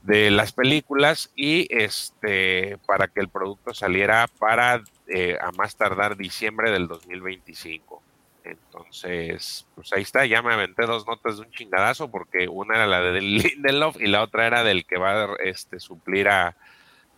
de 0.02 0.30
las 0.30 0.52
películas 0.52 1.32
y 1.34 1.66
este 1.74 2.76
para 2.86 3.09
que 3.09 3.20
el 3.20 3.30
producto 3.30 3.72
saliera 3.72 4.28
para 4.38 4.82
eh, 5.09 5.38
a 5.40 5.50
más 5.52 5.76
tardar 5.76 6.16
diciembre 6.16 6.70
del 6.70 6.88
2025. 6.88 8.02
Entonces, 8.44 9.66
pues 9.74 9.92
ahí 9.94 10.02
está, 10.02 10.26
ya 10.26 10.42
me 10.42 10.52
aventé 10.52 10.84
dos 10.84 11.07
notas 11.07 11.36
de 11.36 11.42
un 11.42 11.50
chingadazo 11.50 12.11
porque 12.11 12.46
una 12.48 12.76
era 12.76 12.86
la 12.86 13.00
de 13.00 13.20
Lindelof 13.22 13.98
y 13.98 14.07
la 14.07 14.22
otra 14.22 14.46
era 14.46 14.62
del 14.62 14.84
que 14.84 14.98
va 14.98 15.24
a 15.24 15.36
este, 15.42 15.80
suplir 15.80 16.28
a, 16.28 16.55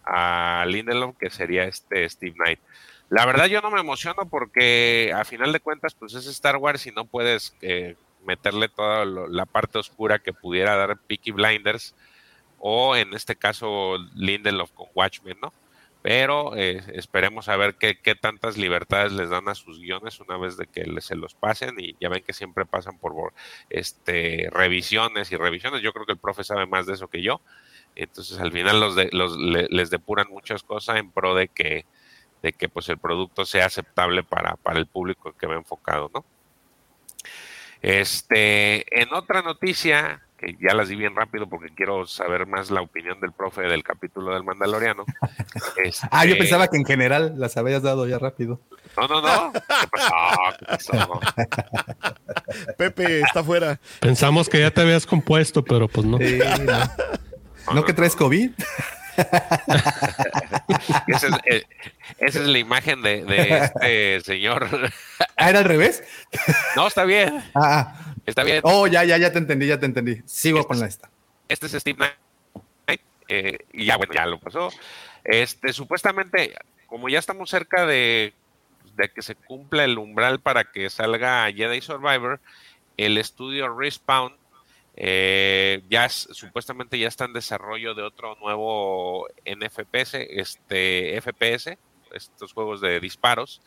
a 0.04 0.64
Lindelof, 0.66 1.16
que 1.18 1.30
sería 1.30 1.64
este 1.64 2.08
Steve 2.08 2.36
Knight. 2.36 2.60
La 3.08 3.24
verdad 3.24 3.46
yo 3.46 3.60
no 3.60 3.70
me 3.70 3.80
emociono 3.80 4.28
porque 4.28 5.12
a 5.14 5.24
final 5.24 5.52
de 5.52 5.60
cuentas 5.60 5.94
pues 5.94 6.14
es 6.14 6.26
Star 6.26 6.56
Wars 6.56 6.86
y 6.86 6.90
no 6.90 7.04
puedes 7.04 7.54
eh, 7.62 7.94
meterle 8.24 8.68
toda 8.68 9.04
lo- 9.04 9.28
la 9.28 9.46
parte 9.46 9.78
oscura 9.78 10.18
que 10.18 10.32
pudiera 10.32 10.76
dar 10.76 10.98
Peaky 10.98 11.30
Blinders 11.30 11.94
o 12.58 12.96
en 12.96 13.14
este 13.14 13.36
caso 13.36 13.96
Lindelof 14.14 14.72
con 14.72 14.88
Watchmen, 14.94 15.38
¿no? 15.40 15.52
Pero 16.02 16.56
eh, 16.56 16.82
esperemos 16.94 17.48
a 17.48 17.56
ver 17.56 17.74
qué, 17.76 18.00
qué 18.00 18.14
tantas 18.14 18.56
libertades 18.56 19.12
les 19.12 19.28
dan 19.30 19.48
a 19.48 19.54
sus 19.54 19.78
guiones 19.80 20.20
una 20.20 20.36
vez 20.36 20.56
de 20.56 20.66
que 20.66 20.84
se 21.00 21.16
los 21.16 21.34
pasen 21.34 21.74
y 21.78 21.96
ya 22.00 22.08
ven 22.08 22.22
que 22.24 22.32
siempre 22.32 22.64
pasan 22.64 22.98
por, 22.98 23.32
este 23.70 24.48
revisiones 24.52 25.30
y 25.32 25.36
revisiones. 25.36 25.82
Yo 25.82 25.92
creo 25.92 26.06
que 26.06 26.12
el 26.12 26.18
profe 26.18 26.44
sabe 26.44 26.66
más 26.66 26.86
de 26.86 26.94
eso 26.94 27.08
que 27.08 27.22
yo. 27.22 27.40
Entonces 27.96 28.38
al 28.38 28.52
final 28.52 28.78
los, 28.80 28.94
de- 28.96 29.10
los 29.12 29.36
le- 29.36 29.68
les 29.70 29.90
depuran 29.90 30.28
muchas 30.30 30.62
cosas 30.62 30.96
en 30.98 31.10
pro 31.10 31.34
de 31.34 31.48
que 31.48 31.86
de 32.46 32.52
que 32.52 32.68
pues 32.68 32.88
el 32.88 32.98
producto 32.98 33.44
sea 33.44 33.66
aceptable 33.66 34.22
para, 34.22 34.54
para 34.54 34.78
el 34.78 34.86
público 34.86 35.34
que 35.36 35.48
va 35.48 35.56
enfocado, 35.56 36.12
¿no? 36.14 36.24
Este, 37.82 39.02
en 39.02 39.12
otra 39.12 39.42
noticia, 39.42 40.22
que 40.38 40.56
ya 40.60 40.72
las 40.72 40.88
di 40.88 40.94
bien 40.94 41.16
rápido 41.16 41.48
porque 41.48 41.70
quiero 41.74 42.06
saber 42.06 42.46
más 42.46 42.70
la 42.70 42.82
opinión 42.82 43.20
del 43.20 43.32
profe 43.32 43.62
del 43.62 43.82
capítulo 43.82 44.32
del 44.32 44.44
Mandaloriano. 44.44 45.04
Ah, 46.10 46.24
yo 46.24 46.32
este, 46.32 46.40
pensaba 46.40 46.68
que 46.68 46.76
en 46.76 46.84
general 46.84 47.34
las 47.36 47.56
habías 47.56 47.82
dado 47.82 48.06
ya 48.08 48.18
rápido. 48.18 48.60
No, 48.96 49.06
no, 49.06 49.20
no. 49.20 49.52
¿Qué 49.52 49.60
pasó? 49.90 50.14
¿Qué 50.58 50.64
pasó? 50.66 51.20
Pepe 52.78 53.20
está 53.20 53.44
fuera. 53.44 53.78
Pensamos 54.00 54.48
que 54.48 54.60
ya 54.60 54.70
te 54.70 54.80
habías 54.80 55.06
compuesto, 55.06 55.62
pero 55.62 55.86
pues 55.86 56.06
no. 56.06 56.18
Sí, 56.18 56.38
no. 56.64 57.74
¿No 57.74 57.84
que 57.84 57.92
traes 57.92 58.16
COVID? 58.16 58.50
Esa 61.06 61.26
es, 61.28 61.34
eh, 61.44 61.64
esa 62.18 62.40
es 62.40 62.46
la 62.46 62.58
imagen 62.58 63.02
de, 63.02 63.24
de 63.24 63.58
este 63.64 64.20
señor. 64.22 64.68
Ah, 65.38 65.50
¿era 65.50 65.58
al 65.58 65.64
revés? 65.66 66.02
No, 66.76 66.86
está 66.86 67.04
bien. 67.04 67.42
Ah, 67.54 67.94
ah. 67.94 68.14
Está 68.24 68.42
bien. 68.42 68.60
Oh, 68.64 68.86
ya, 68.86 69.04
ya, 69.04 69.18
ya 69.18 69.32
te 69.32 69.38
entendí, 69.38 69.66
ya 69.66 69.78
te 69.78 69.84
entendí. 69.84 70.22
Sigo 70.24 70.66
con 70.66 70.80
la 70.80 70.86
esta. 70.86 71.10
Este 71.48 71.66
es 71.66 71.72
Steve 71.72 71.98
Knight. 71.98 73.00
eh, 73.28 73.58
y 73.72 73.84
ya, 73.84 73.96
bueno, 73.98 74.14
ya 74.14 74.24
lo 74.24 74.38
pasó. 74.40 74.70
Este, 75.24 75.74
supuestamente, 75.74 76.54
como 76.86 77.08
ya 77.10 77.18
estamos 77.18 77.50
cerca 77.50 77.84
de, 77.84 78.32
de 78.96 79.08
que 79.10 79.20
se 79.20 79.34
cumpla 79.34 79.84
el 79.84 79.98
umbral 79.98 80.40
para 80.40 80.64
que 80.64 80.88
salga 80.88 81.52
Jedi 81.52 81.82
Survivor, 81.82 82.40
el 82.96 83.18
estudio 83.18 83.68
Respawn 83.76 84.34
eh, 84.96 85.82
ya 85.88 86.06
es- 86.06 86.28
supuestamente 86.32 86.98
ya 86.98 87.08
está 87.08 87.26
en 87.26 87.32
desarrollo 87.34 87.94
de 87.94 88.02
otro 88.02 88.34
nuevo 88.36 89.28
NFPS, 89.44 90.14
este 90.40 91.16
FPS, 91.20 91.78
estos 92.12 92.52
juegos 92.52 92.80
de 92.80 92.98
disparos. 93.00 93.60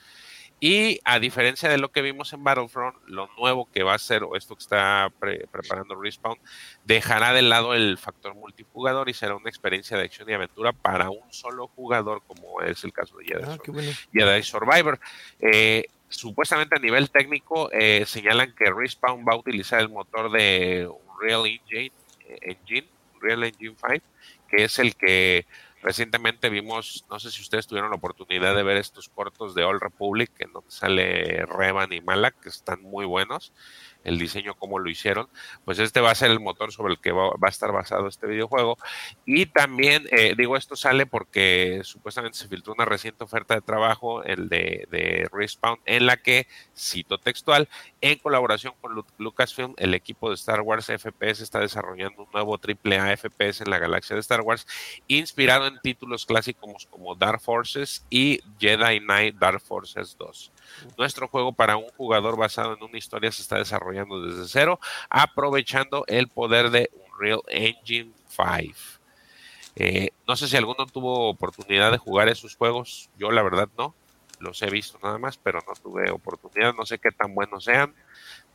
Y 0.61 0.99
a 1.05 1.19
diferencia 1.19 1.69
de 1.69 1.77
lo 1.77 1.89
que 1.89 2.01
vimos 2.01 2.33
en 2.33 2.43
Battlefront, 2.43 2.97
lo 3.07 3.29
nuevo 3.37 3.69
que 3.71 3.83
va 3.83 3.93
a 3.93 3.99
ser, 3.99 4.23
o 4.23 4.35
esto 4.35 4.55
que 4.57 4.61
está 4.63 5.09
pre- 5.17 5.47
preparando 5.47 5.95
Respawn, 5.95 6.37
dejará 6.83 7.31
de 7.31 7.43
lado 7.43 7.73
el 7.75 7.97
factor 7.97 8.35
multijugador 8.35 9.07
y 9.07 9.13
será 9.13 9.35
una 9.37 9.49
experiencia 9.49 9.95
de 9.95 10.03
acción 10.03 10.29
y 10.29 10.33
aventura 10.33 10.73
para 10.73 11.11
un 11.11 11.31
solo 11.31 11.67
jugador, 11.67 12.23
como 12.27 12.59
es 12.61 12.83
el 12.83 12.91
caso 12.91 13.15
de 13.19 13.25
Jedi, 13.25 13.43
Ah, 13.45 13.53
Sur- 13.53 13.61
qué 13.61 13.71
bueno. 13.71 13.91
Jedi 14.11 14.43
Survivor. 14.43 14.99
Eh, 15.39 15.85
supuestamente 16.09 16.75
a 16.75 16.79
nivel 16.79 17.09
técnico 17.09 17.69
eh, 17.71 18.03
señalan 18.05 18.53
que 18.53 18.65
Respawn 18.69 19.23
va 19.25 19.33
a 19.35 19.37
utilizar 19.37 19.79
el 19.79 19.87
motor 19.87 20.29
de 20.29 20.89
Unreal 21.19 21.45
Engine, 21.45 21.91
eh, 22.27 22.37
Engine, 22.41 22.87
Unreal 23.15 23.43
Engine 23.43 23.75
5, 23.75 24.05
que 24.49 24.63
es 24.63 24.79
el 24.79 24.95
que 24.95 25.45
recientemente 25.81 26.49
vimos, 26.49 27.05
no 27.09 27.19
sé 27.19 27.31
si 27.31 27.41
ustedes 27.41 27.67
tuvieron 27.67 27.89
la 27.89 27.95
oportunidad 27.95 28.55
de 28.55 28.63
ver 28.63 28.77
estos 28.77 29.09
cortos 29.09 29.55
de 29.55 29.63
All 29.63 29.79
Republic, 29.79 30.31
en 30.39 30.51
donde 30.51 30.71
sale 30.71 31.45
Revan 31.45 31.93
y 31.93 32.01
Malak, 32.01 32.39
que 32.41 32.49
están 32.49 32.81
muy 32.81 33.05
buenos 33.05 33.53
el 34.09 34.17
diseño, 34.17 34.55
cómo 34.55 34.79
lo 34.79 34.89
hicieron, 34.89 35.29
pues 35.65 35.79
este 35.79 36.01
va 36.01 36.11
a 36.11 36.15
ser 36.15 36.31
el 36.31 36.39
motor 36.39 36.71
sobre 36.71 36.93
el 36.93 36.99
que 36.99 37.11
va, 37.11 37.29
a 37.41 37.47
estar 37.49 37.71
basado 37.71 38.07
este 38.07 38.27
videojuego. 38.27 38.77
Y 39.25 39.45
también, 39.45 40.05
eh, 40.11 40.33
digo, 40.35 40.57
esto 40.57 40.75
sale 40.75 41.05
porque 41.05 41.81
supuestamente 41.83 42.37
se 42.37 42.47
filtró 42.47 42.73
una 42.73 42.85
reciente 42.85 43.23
oferta 43.23 43.53
de 43.55 43.61
trabajo, 43.61 44.23
el 44.23 44.49
de, 44.49 44.87
de 44.89 45.29
Respawn, 45.31 45.79
en 45.85 46.05
la 46.05 46.17
que, 46.17 46.47
cito 46.75 47.19
textual, 47.19 47.69
en 48.01 48.17
colaboración 48.19 48.73
con 48.81 48.93
Lu- 48.93 49.05
Lucasfilm, 49.17 49.73
el 49.77 49.93
equipo 49.93 50.29
de 50.29 50.35
Star 50.35 50.61
Wars 50.61 50.87
FPS 50.87 51.41
está 51.43 51.59
desarrollando 51.59 52.23
un 52.23 52.29
nuevo 52.33 52.57
AAA 52.59 53.15
FPS 53.17 53.61
en 53.61 53.69
la 53.69 53.77
galaxia 53.79 54.15
de 54.15 54.21
Star 54.21 54.41
Wars, 54.41 54.65
inspirado 55.07 55.67
en 55.67 55.79
títulos 55.81 56.25
clásicos 56.25 56.87
como 56.89 57.15
Dark 57.15 57.41
Forces 57.41 58.05
y 58.09 58.39
Jedi 58.59 58.99
Knight 58.99 59.35
Dark 59.35 59.61
Forces 59.61 60.17
2. 60.17 60.51
Nuestro 60.97 61.27
juego 61.27 61.53
para 61.53 61.77
un 61.77 61.87
jugador 61.97 62.37
basado 62.37 62.73
en 62.75 62.83
una 62.83 62.97
historia 62.97 63.31
se 63.31 63.41
está 63.41 63.57
desarrollando 63.57 64.21
desde 64.21 64.47
cero, 64.47 64.79
aprovechando 65.09 66.03
el 66.07 66.27
poder 66.27 66.69
de 66.71 66.89
Unreal 67.13 67.41
Engine 67.47 68.11
5. 68.29 68.73
Eh, 69.75 70.09
no 70.27 70.35
sé 70.35 70.47
si 70.47 70.57
alguno 70.57 70.85
tuvo 70.87 71.29
oportunidad 71.29 71.91
de 71.91 71.97
jugar 71.97 72.27
esos 72.27 72.55
juegos. 72.55 73.09
Yo 73.17 73.31
la 73.31 73.43
verdad 73.43 73.69
no. 73.77 73.95
Los 74.39 74.61
he 74.61 74.69
visto 74.69 74.97
nada 75.03 75.17
más, 75.17 75.37
pero 75.37 75.59
no 75.67 75.73
tuve 75.81 76.09
oportunidad. 76.11 76.73
No 76.73 76.85
sé 76.85 76.97
qué 76.97 77.11
tan 77.11 77.35
buenos 77.35 77.63
sean. 77.65 77.93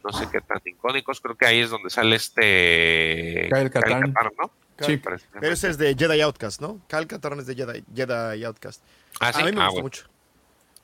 No 0.03 0.13
sé 0.13 0.29
qué 0.31 0.41
tan 0.41 0.61
icónicos. 0.65 1.21
Creo 1.21 1.37
que 1.37 1.47
ahí 1.47 1.61
es 1.61 1.71
donde 1.71 1.91
sale 1.91 2.17
este 2.17 3.49
Kyle 3.53 3.71
Katarn. 3.71 4.13
Katarn, 4.13 4.33
¿no? 4.39 4.51
Sí. 4.81 4.97
Pero 4.99 5.53
ese 5.53 5.69
es 5.71 5.79
de 5.79 5.95
Jedi 5.95 6.21
Outcast, 6.23 6.61
¿no? 6.61 6.81
Katarn 6.89 7.39
es 7.41 7.47
de 7.47 7.55
Jedi, 7.55 7.85
Jedi 7.95 8.45
Outcast. 8.45 8.83
Ah, 9.21 9.33
sí. 9.33 9.43
A 9.43 9.45
mí 9.45 9.53
me 9.53 9.61
Ah, 9.63 9.67
gustó 9.69 9.73
bueno. 9.73 9.83
mucho. 9.85 10.07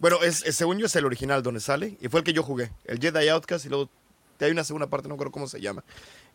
Bueno, 0.00 0.22
es, 0.22 0.44
es- 0.44 0.56
según 0.56 0.78
yo 0.78 0.86
es 0.86 0.96
el 0.96 1.04
original 1.04 1.42
donde 1.42 1.60
sale 1.60 1.96
y 2.00 2.08
fue 2.08 2.20
el 2.20 2.24
que 2.24 2.32
yo 2.32 2.42
jugué. 2.42 2.70
El 2.84 2.98
Jedi 2.98 3.28
Outcast 3.28 3.66
y 3.66 3.68
luego 3.68 3.88
hay 4.40 4.50
una 4.50 4.64
segunda 4.64 4.86
parte, 4.88 5.06
no 5.06 5.14
recuerdo 5.14 5.32
cómo 5.32 5.46
se 5.48 5.60
llama. 5.60 5.84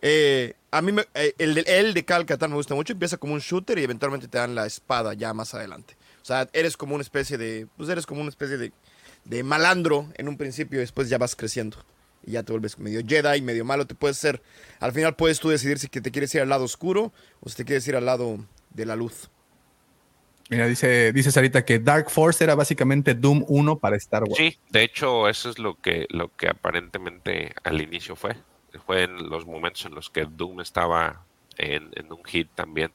Eh, 0.01 0.53
a 0.71 0.81
mí 0.81 0.91
me- 0.91 1.07
eh, 1.15 1.33
el, 1.39 1.55
de- 1.55 1.61
el 1.67 1.93
de 1.95 2.05
Cal 2.05 2.25
Katarn 2.25 2.51
me 2.51 2.57
gusta 2.57 2.75
mucho. 2.75 2.93
Empieza 2.93 3.17
como 3.17 3.33
un 3.33 3.39
shooter 3.39 3.77
y 3.79 3.83
eventualmente 3.83 4.27
te 4.27 4.37
dan 4.37 4.53
la 4.55 4.65
espada 4.67 5.13
ya 5.15 5.33
más 5.33 5.53
adelante. 5.55 5.97
O 6.21 6.25
sea, 6.25 6.47
eres 6.53 6.77
como 6.77 6.95
una 6.95 7.01
especie 7.01 7.37
de, 7.37 7.67
pues 7.77 7.89
eres 7.89 8.05
como 8.05 8.21
una 8.21 8.29
especie 8.29 8.57
de, 8.57 9.43
malandro 9.43 10.07
en 10.15 10.27
un 10.27 10.37
principio 10.37 10.77
y 10.79 10.81
después 10.81 11.09
ya 11.09 11.17
vas 11.17 11.35
creciendo. 11.35 11.77
Y 12.27 12.31
ya 12.31 12.43
te 12.43 12.51
vuelves 12.51 12.77
medio 12.79 13.01
Jedi, 13.05 13.41
medio 13.41 13.65
malo. 13.65 13.85
Te 13.87 13.95
puedes 13.95 14.17
ser, 14.17 14.41
al 14.79 14.91
final 14.91 15.15
puedes 15.15 15.39
tú 15.39 15.49
decidir 15.49 15.79
si 15.79 15.87
te 15.87 16.11
quieres 16.11 16.33
ir 16.35 16.41
al 16.41 16.49
lado 16.49 16.63
oscuro 16.63 17.11
o 17.41 17.49
si 17.49 17.55
te 17.55 17.65
quieres 17.65 17.87
ir 17.87 17.95
al 17.95 18.05
lado 18.05 18.37
de 18.71 18.85
la 18.85 18.95
luz. 18.95 19.29
Mira, 20.49 20.67
dice, 20.67 21.11
dice 21.11 21.31
Sarita 21.31 21.65
que 21.65 21.79
Dark 21.79 22.09
Force 22.11 22.43
era 22.43 22.53
básicamente 22.55 23.15
Doom 23.15 23.45
1 23.47 23.79
para 23.79 23.95
Star 23.95 24.23
Wars. 24.23 24.37
Sí, 24.37 24.57
de 24.69 24.83
hecho, 24.83 25.27
eso 25.27 25.49
es 25.49 25.57
lo 25.57 25.75
que, 25.81 26.05
lo 26.09 26.29
que 26.35 26.47
aparentemente 26.49 27.53
al 27.63 27.81
inicio 27.81 28.15
fue. 28.15 28.35
Fue 28.85 29.03
en 29.03 29.29
los 29.29 29.45
momentos 29.45 29.85
en 29.85 29.95
los 29.95 30.09
que 30.09 30.25
Doom 30.25 30.61
estaba 30.61 31.25
en, 31.57 31.89
en 31.95 32.11
un 32.11 32.23
hit 32.25 32.49
también. 32.53 32.91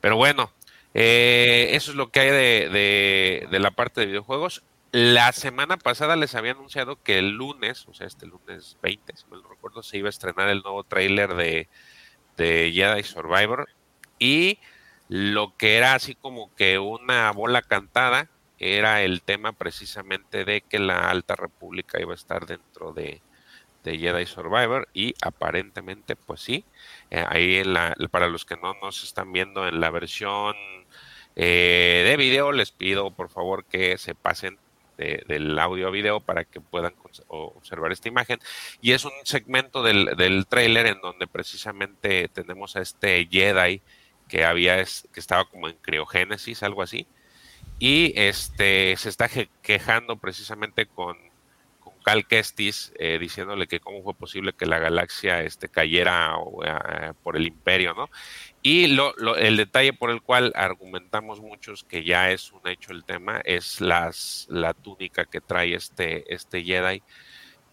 Pero 0.00 0.16
bueno, 0.16 0.52
eh, 0.94 1.70
eso 1.72 1.90
es 1.90 1.96
lo 1.96 2.10
que 2.10 2.20
hay 2.20 2.30
de, 2.30 2.68
de- 2.68 3.48
de 3.50 3.58
la 3.58 3.70
parte 3.72 4.00
de 4.02 4.06
videojuegos. 4.06 4.62
La 4.92 5.32
semana 5.32 5.76
pasada 5.78 6.14
les 6.14 6.34
había 6.34 6.52
anunciado 6.52 7.02
que 7.02 7.18
el 7.18 7.30
lunes, 7.30 7.86
o 7.88 7.94
sea, 7.94 8.06
este 8.06 8.26
lunes 8.26 8.76
20, 8.82 9.16
si 9.16 9.26
mal 9.26 9.42
no 9.42 9.48
recuerdo, 9.48 9.82
se 9.82 9.98
iba 9.98 10.08
a 10.08 10.10
estrenar 10.10 10.48
el 10.48 10.62
nuevo 10.62 10.84
tráiler 10.84 11.34
de, 11.34 11.68
de 12.36 12.70
Jedi 12.72 13.02
Survivor. 13.02 13.68
Y 14.18 14.58
lo 15.08 15.56
que 15.56 15.76
era 15.76 15.94
así 15.94 16.14
como 16.14 16.54
que 16.54 16.78
una 16.78 17.30
bola 17.32 17.62
cantada 17.62 18.28
era 18.58 19.02
el 19.02 19.22
tema 19.22 19.52
precisamente 19.52 20.44
de 20.44 20.60
que 20.62 20.78
la 20.78 21.10
Alta 21.10 21.36
República 21.36 22.00
iba 22.00 22.12
a 22.12 22.16
estar 22.16 22.46
dentro 22.46 22.92
de, 22.92 23.20
de 23.84 23.98
Jedi 23.98 24.26
Survivor 24.26 24.88
y 24.92 25.14
aparentemente 25.22 26.16
pues 26.16 26.40
sí, 26.40 26.64
Eh, 27.10 27.24
ahí 27.28 27.56
en 27.56 27.72
la, 27.74 27.94
para 28.10 28.28
los 28.28 28.44
que 28.44 28.56
no 28.56 28.74
nos 28.82 29.02
están 29.04 29.32
viendo 29.32 29.66
en 29.68 29.80
la 29.80 29.90
versión 29.90 30.54
eh, 31.36 32.04
de 32.06 32.16
video 32.16 32.52
les 32.52 32.70
pido 32.72 33.10
por 33.12 33.28
favor 33.30 33.64
que 33.64 33.96
se 33.98 34.14
pasen 34.14 34.58
de- 34.98 35.22
del 35.28 35.56
audio 35.58 35.86
a 35.88 35.90
video 35.90 36.20
para 36.20 36.44
que 36.44 36.60
puedan 36.60 36.94
observar 37.28 37.92
esta 37.92 38.08
imagen. 38.08 38.40
Y 38.80 38.92
es 38.92 39.04
un 39.04 39.12
segmento 39.24 39.82
del, 39.84 40.16
del 40.16 40.46
trailer 40.46 40.86
en 40.86 41.00
donde 41.00 41.26
precisamente 41.28 42.28
tenemos 42.28 42.74
a 42.76 42.80
este 42.82 43.26
Jedi 43.30 43.80
que 44.28 44.44
había 44.44 44.78
es- 44.80 45.08
que 45.12 45.20
estaba 45.20 45.44
como 45.46 45.68
en 45.68 45.76
criogénesis 45.78 46.62
algo 46.62 46.82
así 46.82 47.06
y 47.78 48.12
este 48.16 48.96
se 48.96 49.08
está 49.08 49.28
quejando 49.62 50.16
precisamente 50.18 50.86
con, 50.86 51.16
con 51.80 51.94
Cal 52.04 52.26
Kestis 52.26 52.92
eh, 52.98 53.18
diciéndole 53.18 53.66
que 53.68 53.80
cómo 53.80 54.02
fue 54.02 54.14
posible 54.14 54.52
que 54.52 54.66
la 54.66 54.78
galaxia 54.78 55.42
este 55.42 55.68
cayera 55.68 56.34
eh, 56.64 57.12
por 57.22 57.36
el 57.36 57.46
imperio, 57.46 57.94
¿no? 57.94 58.08
Y 58.62 58.88
lo- 58.88 59.14
el 59.36 59.56
detalle 59.56 59.92
por 59.92 60.10
el 60.10 60.22
cual 60.22 60.52
argumentamos 60.56 61.40
muchos 61.40 61.84
que 61.84 62.04
ya 62.04 62.30
es 62.32 62.52
un 62.52 62.66
hecho 62.68 62.92
el 62.92 63.04
tema 63.04 63.40
es 63.44 63.80
las, 63.80 64.46
la 64.50 64.74
túnica 64.74 65.24
que 65.24 65.40
trae 65.40 65.74
este, 65.74 66.32
este 66.34 66.62
Jedi 66.64 67.02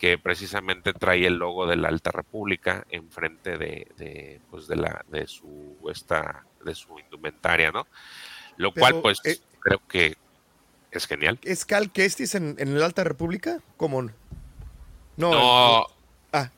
que 0.06 0.18
precisamente 0.20 0.94
trae 0.94 1.26
el 1.26 1.34
logo 1.36 1.66
de 1.66 1.78
la 1.78 1.88
Alta 1.88 2.12
República 2.12 2.86
enfrente 2.92 3.58
de, 3.58 3.88
de, 3.98 4.40
pues 4.52 4.68
de 4.68 4.76
la 4.76 5.04
de 5.08 5.26
su 5.26 5.76
esta 5.92 6.46
de 6.64 6.76
su 6.76 7.00
indumentaria, 7.00 7.72
¿no? 7.72 7.88
Lo 8.58 8.72
Pero, 8.72 8.82
cual 8.84 9.02
pues 9.02 9.18
eh, 9.24 9.40
creo 9.62 9.82
que 9.88 10.16
es 10.92 11.08
genial. 11.08 11.40
¿Es 11.44 11.66
Cal 11.66 11.92
Kestis 11.92 12.36
en, 12.36 12.56
en 12.60 12.80
la 12.80 12.86
Alta 12.86 13.04
República? 13.04 13.62
¿Cómo? 13.78 14.04
No. 14.04 14.12
No, 15.18 15.86
Ah. 16.32 16.52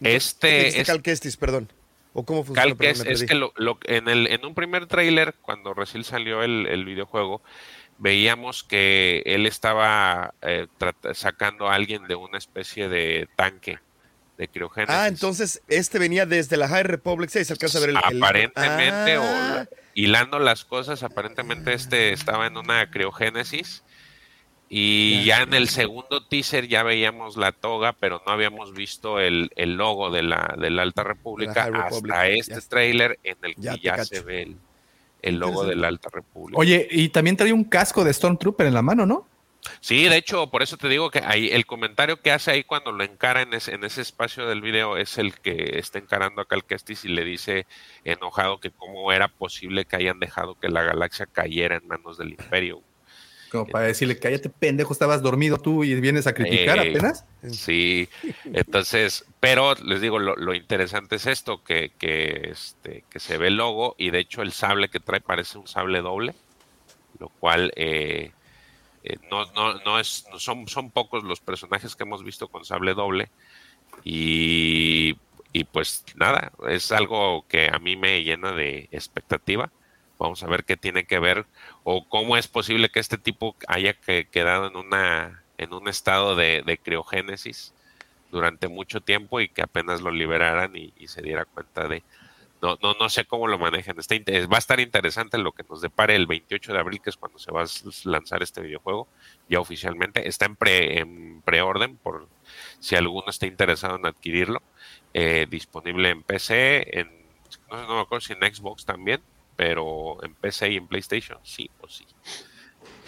Este 0.00 0.48
¿qué 0.48 0.56
dijiste 0.58 0.80
es- 0.80 0.86
Cal 0.86 1.02
Kestis, 1.02 1.36
perdón. 1.36 1.70
¿O 2.14 2.24
cómo 2.24 2.42
funciona? 2.44 2.68
Cal, 2.68 2.76
Perdón, 2.76 3.06
es, 3.08 3.24
que 3.24 3.34
lo, 3.34 3.52
lo- 3.56 3.78
en, 3.84 4.08
el, 4.08 4.28
en 4.28 4.46
un 4.46 4.54
primer 4.54 4.86
tráiler, 4.86 5.34
cuando 5.42 5.74
recién 5.74 6.04
salió 6.04 6.42
el, 6.42 6.66
el 6.68 6.84
videojuego, 6.84 7.42
veíamos 7.98 8.64
que 8.64 9.22
él 9.26 9.46
estaba 9.46 10.34
eh, 10.42 10.66
sacando 11.12 11.68
a 11.68 11.74
alguien 11.74 12.06
de 12.06 12.14
una 12.14 12.38
especie 12.38 12.88
de 12.88 13.28
tanque 13.36 13.78
de 14.36 14.48
criogénesis. 14.48 14.94
Ah, 14.94 15.06
entonces 15.06 15.62
este 15.68 15.98
venía 16.00 16.26
desde 16.26 16.56
la 16.56 16.66
High 16.68 16.82
Republic 16.82 17.30
6. 17.30 17.52
Alcanza 17.52 17.78
a 17.78 17.80
ver 17.82 17.90
el. 17.90 17.96
el- 18.10 18.22
Aparentemente, 18.22 19.18
o 19.18 19.22
Ah, 19.22 19.52
la- 19.54 19.68
hilando 19.94 20.38
las 20.40 20.64
cosas, 20.64 21.02
aparentemente 21.04 21.72
este 21.72 22.12
estaba 22.12 22.46
en 22.46 22.56
una 22.56 22.90
criogénesis. 22.90 23.84
Y 24.68 25.24
ya 25.24 25.42
en 25.42 25.54
el 25.54 25.68
segundo 25.68 26.26
teaser 26.26 26.66
ya 26.66 26.82
veíamos 26.82 27.36
la 27.36 27.52
toga, 27.52 27.92
pero 27.92 28.22
no 28.26 28.32
habíamos 28.32 28.72
visto 28.72 29.20
el, 29.20 29.50
el 29.54 29.76
logo 29.76 30.10
de 30.10 30.22
la, 30.24 30.56
de 30.58 30.70
la 30.70 30.82
Alta 30.82 31.04
República 31.04 31.66
Republic, 31.66 32.12
hasta 32.12 32.28
ya. 32.28 32.34
este 32.34 32.60
trailer 32.62 33.20
en 33.22 33.36
el 33.42 33.54
que 33.54 33.78
ya 33.80 34.04
se 34.04 34.20
ve 34.20 34.42
el, 34.42 34.56
el 35.24 35.38
logo 35.38 35.64
de 35.64 35.74
la 35.74 35.88
Alta 35.88 36.10
República. 36.12 36.60
Oye, 36.60 36.86
y 36.90 37.08
también 37.08 37.36
trae 37.36 37.52
un 37.52 37.64
casco 37.64 38.04
de 38.04 38.12
Stormtrooper 38.12 38.66
en 38.66 38.74
la 38.74 38.82
mano, 38.82 39.06
¿no? 39.06 39.26
Sí, 39.80 40.04
de 40.04 40.16
hecho, 40.18 40.50
por 40.50 40.62
eso 40.62 40.76
te 40.76 40.88
digo 40.88 41.10
que 41.10 41.20
ahí 41.20 41.48
el 41.50 41.64
comentario 41.64 42.20
que 42.20 42.30
hace 42.30 42.50
ahí 42.50 42.64
cuando 42.64 42.92
lo 42.92 43.02
encara 43.02 43.40
en 43.40 43.54
ese, 43.54 43.74
en 43.74 43.84
ese 43.84 44.02
espacio 44.02 44.46
del 44.46 44.60
video 44.60 44.98
es 44.98 45.16
el 45.16 45.40
que 45.40 45.78
está 45.78 45.98
encarando 45.98 46.42
a 46.42 46.44
Cal 46.44 46.64
Kestis 46.64 47.06
y 47.06 47.08
le 47.08 47.24
dice 47.24 47.66
enojado 48.04 48.60
que 48.60 48.70
cómo 48.70 49.10
era 49.10 49.28
posible 49.28 49.86
que 49.86 49.96
hayan 49.96 50.20
dejado 50.20 50.58
que 50.58 50.68
la 50.68 50.82
galaxia 50.82 51.24
cayera 51.24 51.76
en 51.76 51.88
manos 51.88 52.18
del 52.18 52.30
imperio. 52.30 52.82
Como 53.54 53.70
para 53.70 53.86
decirle, 53.86 54.18
cállate, 54.18 54.50
pendejo, 54.58 54.92
estabas 54.92 55.22
dormido 55.22 55.58
tú 55.58 55.84
y 55.84 55.94
vienes 56.00 56.26
a 56.26 56.34
criticar 56.34 56.78
Ey, 56.80 56.90
apenas. 56.90 57.24
Sí, 57.48 58.08
entonces, 58.46 59.24
pero 59.38 59.74
les 59.76 60.00
digo, 60.00 60.18
lo, 60.18 60.34
lo 60.34 60.54
interesante 60.54 61.16
es 61.16 61.26
esto, 61.26 61.62
que, 61.62 61.92
que, 61.96 62.50
este, 62.50 63.04
que 63.08 63.20
se 63.20 63.38
ve 63.38 63.46
el 63.46 63.56
logo 63.56 63.94
y 63.96 64.10
de 64.10 64.18
hecho 64.18 64.42
el 64.42 64.50
sable 64.50 64.88
que 64.88 64.98
trae 64.98 65.20
parece 65.20 65.56
un 65.56 65.68
sable 65.68 66.00
doble, 66.00 66.34
lo 67.20 67.28
cual 67.28 67.72
eh, 67.76 68.32
eh, 69.04 69.16
no, 69.30 69.46
no, 69.52 69.74
no 69.84 70.00
es, 70.00 70.26
no 70.32 70.40
son, 70.40 70.66
son 70.66 70.90
pocos 70.90 71.22
los 71.22 71.38
personajes 71.38 71.94
que 71.94 72.02
hemos 72.02 72.24
visto 72.24 72.48
con 72.48 72.64
sable 72.64 72.94
doble 72.94 73.30
y, 74.02 75.16
y 75.52 75.62
pues 75.62 76.04
nada, 76.16 76.50
es 76.68 76.90
algo 76.90 77.46
que 77.46 77.68
a 77.72 77.78
mí 77.78 77.96
me 77.96 78.24
llena 78.24 78.50
de 78.50 78.88
expectativa. 78.90 79.70
Vamos 80.18 80.42
a 80.42 80.46
ver 80.46 80.64
qué 80.64 80.76
tiene 80.76 81.04
que 81.04 81.18
ver 81.18 81.46
o 81.82 82.08
cómo 82.08 82.36
es 82.36 82.48
posible 82.48 82.88
que 82.88 83.00
este 83.00 83.18
tipo 83.18 83.56
haya 83.66 83.94
que- 83.94 84.28
quedado 84.28 84.68
en 84.68 84.76
una 84.76 85.42
en 85.58 85.72
un 85.72 85.88
estado 85.88 86.34
de, 86.36 86.80
criogénesis 86.82 87.72
durante 88.30 88.68
mucho 88.68 89.00
tiempo 89.00 89.40
y 89.40 89.48
que 89.48 89.62
apenas 89.62 90.00
lo 90.00 90.10
liberaran 90.10 90.74
y, 90.76 90.92
se 91.06 91.22
diera 91.22 91.44
cuenta 91.44 91.86
de 91.88 92.02
no 92.62 92.78
no 92.82 92.94
no 92.94 93.08
sé 93.08 93.24
cómo 93.24 93.46
lo 93.48 93.58
manejan. 93.58 93.98
Está 93.98 94.14
va 94.16 94.56
a 94.56 94.58
estar 94.58 94.80
interesante 94.80 95.38
lo 95.38 95.52
que 95.52 95.64
nos 95.68 95.80
depare 95.80 96.16
el 96.16 96.26
28 96.26 96.72
de 96.72 96.78
abril 96.78 97.00
que 97.02 97.10
es 97.10 97.16
cuando 97.16 97.38
se 97.38 97.52
va 97.52 97.62
a 97.62 97.66
lanzar 98.04 98.42
este 98.42 98.60
videojuego 98.62 99.08
ya 99.48 99.60
oficialmente. 99.60 100.28
Está 100.28 100.46
en 100.46 100.56
pre 100.56 100.98
en 101.00 101.42
preorden 101.42 101.96
por 101.96 102.28
si 102.80 102.96
alguno 102.96 103.28
está 103.28 103.46
interesado 103.46 103.96
en 103.96 104.06
adquirirlo 104.06 104.62
eh, 105.12 105.46
disponible 105.50 106.10
en 106.10 106.22
PC 106.22 107.00
en 107.00 107.24
no, 107.70 107.86
no 107.86 107.94
me 107.96 108.00
acuerdo 108.02 108.20
si 108.22 108.32
en 108.32 108.54
Xbox 108.54 108.84
también 108.84 109.20
pero 109.56 110.22
en 110.24 110.34
PC 110.34 110.70
y 110.72 110.76
en 110.76 110.86
PlayStation, 110.88 111.38
sí 111.42 111.70
o 111.80 111.88
sí. 111.88 112.04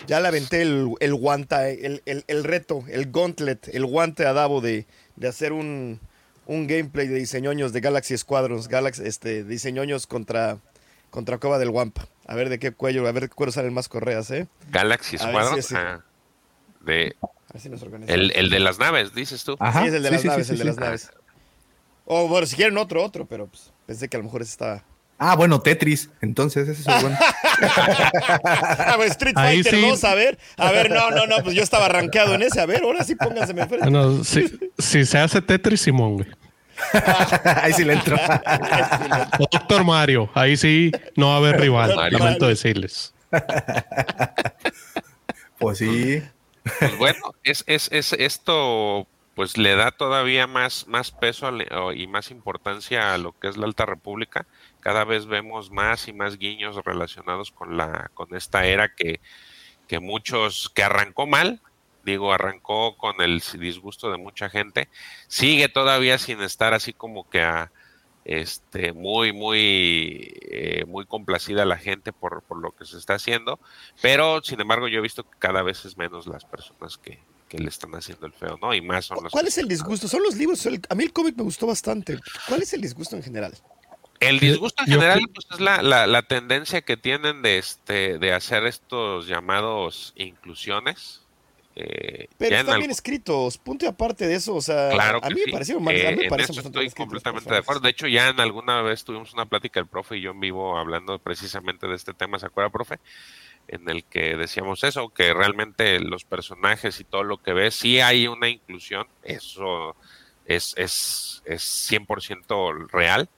Ya 0.07 0.21
le 0.21 0.29
aventé 0.29 0.63
el, 0.63 0.93
el 1.01 1.15
guanta, 1.15 1.69
el, 1.69 2.03
el- 2.07 2.25
el 2.29 2.45
reto, 2.45 2.85
el 2.89 3.11
gauntlet, 3.11 3.69
el 3.75 3.85
guante 3.87 4.27
a 4.27 4.33
Davo 4.33 4.61
de, 4.61 4.87
de 5.17 5.29
hacer 5.29 5.53
un, 5.53 6.01
un 6.47 6.67
gameplay 6.67 7.09
de 7.09 7.17
diseñoños 7.17 7.73
de 7.73 7.81
Galaxy 7.81 8.17
Squadrons, 8.17 8.69
Galaxy, 8.69 9.03
este, 9.05 9.43
diseñoños 9.45 10.07
contra, 10.07 10.59
contra 11.11 11.39
Cueva 11.39 11.59
del 11.59 11.71
Guampa. 11.71 12.07
A 12.27 12.35
ver 12.35 12.49
de 12.49 12.59
qué 12.59 12.73
cuello, 12.73 13.07
a 13.09 13.13
ver 13.13 13.23
de 13.25 13.29
qué 13.29 13.35
cuero 13.35 13.53
salen 13.53 13.73
más 13.75 13.89
correas, 13.89 14.31
¿eh? 14.31 14.47
Galaxy 14.71 15.17
A 15.19 15.27
ver 15.27 15.31
Squadron, 15.31 15.55
si 15.55 15.61
ese- 15.61 15.77
ah, 15.77 16.05
de, 16.81 17.17
si 17.59 17.69
nos 17.69 17.83
organizamos. 17.83 18.21
el, 18.21 18.33
el 18.37 18.51
de 18.51 18.61
las 18.61 18.79
naves, 18.79 19.13
dices 19.15 19.43
tú. 19.45 19.57
Ajá. 19.59 19.81
sí, 19.83 19.89
es 19.89 19.95
el 19.95 20.03
de 20.03 20.09
sí, 20.09 20.13
las 20.15 20.23
sí, 20.23 20.29
naves, 20.29 20.47
sí, 20.47 20.53
el 20.53 20.59
de 20.59 20.63
sí, 20.63 20.67
las 20.69 20.77
sí. 20.77 20.81
naves. 20.81 21.11
O 22.05 22.29
bueno, 22.29 22.47
si 22.47 22.55
quieren 22.55 22.77
otro, 22.79 23.03
otro, 23.03 23.27
pero 23.27 23.49
pues, 23.49 23.73
pensé 23.87 24.09
que 24.09 24.17
a 24.17 24.21
lo 24.21 24.25
mejor 24.25 24.43
ese 24.43 24.53
estaba... 24.53 24.85
Ah, 25.19 25.35
bueno, 25.35 25.61
Tetris. 25.61 26.11
Entonces, 26.21 26.69
ese 26.69 26.83
es 26.83 27.03
bueno. 27.03 27.19
Ah, 27.59 28.95
pues, 28.97 29.13
Street 29.13 29.35
Ahí 29.37 29.63
Fighter 29.63 29.81
sí. 29.81 29.89
2, 29.89 30.05
a 30.05 30.15
ver. 30.15 30.39
A 30.59 30.71
ver, 30.71 30.91
no, 30.91 31.11
no, 31.11 31.27
no, 31.27 31.37
pues 31.43 31.55
yo 31.55 31.63
estaba 31.63 31.87
arranqueado 31.87 32.35
en 32.35 32.43
ese. 32.43 32.61
A 32.61 32.67
ver, 32.67 32.83
ahora 32.83 33.03
sí 33.03 33.15
pónganse 33.15 33.53
enfrente. 33.53 33.89
Bueno, 33.89 34.23
si, 34.25 34.59
si 34.79 35.07
se 35.07 35.19
hace 35.19 35.41
Tetris, 35.41 35.81
Simón, 35.81 36.17
güey. 36.17 36.29
Ahí 37.63 37.73
sí 37.73 37.85
le 37.85 37.95
entro. 37.95 38.17
O 39.39 39.47
Doctor 39.51 39.85
Mario, 39.85 40.31
ahí 40.35 40.57
sí 40.57 40.93
no 41.17 41.29
va 41.29 41.35
a 41.35 41.37
haber 41.39 41.61
rival, 41.61 41.97
Mario. 41.97 42.19
lamento 42.19 42.47
decirles. 42.47 43.15
pues 45.59 45.79
sí. 45.79 46.23
Pues 46.79 46.99
bueno, 46.99 47.35
es, 47.45 47.65
es, 47.67 47.89
es 47.93 48.13
esto 48.13 49.09
pues 49.37 49.59
le 49.59 49.77
da 49.77 49.91
todavía 49.91 50.47
más, 50.47 50.89
más 50.89 51.13
peso 51.13 51.51
y 51.93 52.07
más 52.07 52.31
importancia 52.31 53.13
a 53.13 53.19
lo 53.19 53.39
que 53.39 53.49
es 53.49 53.59
la 53.59 53.67
Alta 53.67 53.85
República. 53.85 54.47
Cada 54.87 55.05
vez 55.05 55.27
vemos 55.27 55.73
más 55.73 56.07
y 56.07 56.13
más 56.13 56.39
guiños 56.39 56.77
relacionados 56.85 57.51
con 57.51 57.77
la, 57.77 58.09
con 58.15 58.33
esta 58.37 58.67
era 58.67 58.95
que, 58.95 59.21
que 59.89 59.99
muchos, 59.99 60.71
que 60.73 60.85
arrancó 60.85 61.27
mal, 61.27 61.61
digo, 62.05 62.33
arrancó 62.33 62.97
con 62.97 63.21
el 63.21 63.43
disgusto 63.59 64.13
de 64.13 64.17
mucha 64.17 64.49
gente, 64.49 64.89
sigue 65.27 65.69
todavía 65.69 66.19
sin 66.19 66.41
estar 66.41 66.73
así 66.73 66.93
como 66.93 67.29
que 67.29 67.41
a, 67.41 67.73
este, 68.25 68.93
muy, 68.93 69.33
muy, 69.33 70.33
eh, 70.43 70.85
muy 70.87 71.05
complacida 71.05 71.65
la 71.65 71.79
gente 71.79 72.13
por, 72.13 72.45
por 72.45 72.59
lo 72.63 72.71
que 72.71 72.85
se 72.85 72.97
está 72.97 73.15
haciendo, 73.15 73.59
pero 74.01 74.41
sin 74.45 74.61
embargo 74.61 74.87
yo 74.87 75.01
he 75.01 75.03
visto 75.03 75.25
que 75.25 75.37
cada 75.41 75.63
vez 75.63 75.85
es 75.85 75.97
menos 75.97 76.29
las 76.29 76.45
personas 76.45 76.97
que, 76.97 77.19
que 77.49 77.59
le 77.59 77.71
están 77.71 77.93
haciendo 77.97 78.25
el 78.27 78.33
feo, 78.35 78.57
¿no? 78.63 78.73
Y 78.73 78.83
más 78.83 79.07
son 79.07 79.25
los 79.25 79.33
¿Cuál 79.33 79.49
es 79.49 79.59
el 79.59 79.67
disgusto? 79.67 80.07
Son 80.07 80.23
los 80.23 80.37
libros. 80.37 80.65
el- 80.67 80.81
a 80.89 80.95
mí 80.95 81.03
el 81.03 81.13
cómic 81.13 81.35
me 81.37 81.43
gustó 81.43 81.67
bastante. 81.67 82.21
¿Cuál 82.47 82.63
es 82.63 82.73
el 82.73 82.83
disgusto 82.83 83.17
en 83.17 83.25
general? 83.25 83.53
El 84.21 84.39
disgusto 84.41 84.83
en 84.85 84.93
general 84.93 85.21
pues, 85.35 85.47
es 85.53 85.61
la, 85.61 85.83
la, 85.83 86.07
la 86.07 86.23
tendencia 86.23 86.81
que 86.83 86.97
tienen 86.97 87.43
de 87.43 87.59
este 87.59 88.19
de 88.19 88.33
hacer 88.33 88.65
estos 88.67 89.27
llamados 89.27 90.13
inclusiones. 90.17 91.23
eh, 91.75 92.29
Pero 92.39 92.57
están 92.57 92.79
bien 92.79 92.91
escritos. 92.91 93.59
Punto 93.59 93.85
y 93.85 93.89
aparte 93.89 94.27
de 94.27 94.35
eso, 94.37 94.55
o 94.55 94.61
sea, 94.63 94.91
Claro 94.91 95.21
a 95.23 95.29
mí 95.29 95.37
sí. 95.37 95.43
me 95.47 95.53
parecieron 95.53 95.85
mal- 95.85 95.95
Eh, 95.95 96.07
a 96.07 96.11
mí 96.13 96.17
me 96.17 96.23
en 96.25 96.29
parecen 96.31 96.53
eso 96.55 96.63
bastante 96.63 96.85
estoy 96.87 97.05
completamente 97.05 97.51
de 97.51 97.59
acuerdo. 97.59 97.81
De 97.83 97.91
hecho, 97.91 98.07
ya 98.07 98.29
en 98.31 98.41
alguna 98.41 98.81
vez 98.83 99.05
tuvimos 99.05 99.33
una 99.35 99.45
plática 99.47 99.79
el 99.81 99.87
profe 99.87 100.17
y 100.17 100.23
yo 100.23 100.31
en 100.31 100.41
vivo 100.41 100.79
hablando 100.79 101.19
precisamente 101.19 101.87
de 101.87 101.95
este 101.97 102.15
tema, 102.15 102.39
¿se 102.39 102.47
acuerda, 102.47 102.71
profe? 102.71 102.99
En 103.69 103.89
el 103.91 104.05
que 104.05 104.37
decíamos 104.37 104.85
eso, 104.85 105.09
que 105.11 105.35
realmente 105.35 105.99
los 106.01 106.25
personajes 106.25 107.01
y 107.01 107.05
todo 107.05 107.25
lo 107.25 107.39
que 107.43 107.53
ves, 107.53 107.75
sí 107.75 108.01
hay 108.01 108.27
una 108.29 108.49
inclusión, 108.49 109.07
eso 109.25 109.97
es, 110.47 110.73
es, 110.79 111.43
es 111.45 111.63
100% 111.91 112.87
real, 112.93 113.29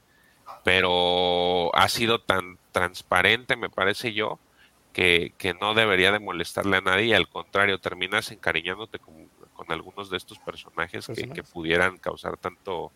pero 0.68 1.74
ha 1.74 1.88
sido 1.88 2.20
tan 2.20 2.58
transparente, 2.72 3.56
me 3.56 3.70
parece 3.70 4.12
yo, 4.12 4.38
que, 4.92 5.32
que 5.38 5.54
no 5.54 5.72
debería 5.72 6.12
de 6.12 6.18
molestarle 6.18 6.76
a 6.76 6.80
nadie 6.82 7.06
y 7.06 7.12
al 7.14 7.26
contrario, 7.28 7.78
terminas 7.78 8.30
encariñándote 8.32 8.98
con, 8.98 9.14
con 9.54 9.72
algunos 9.72 10.10
de 10.10 10.18
estos 10.18 10.38
personajes, 10.40 11.06
que- 11.06 11.42
pudieran 11.42 11.96
causar 11.96 12.36
tanto 12.36 12.92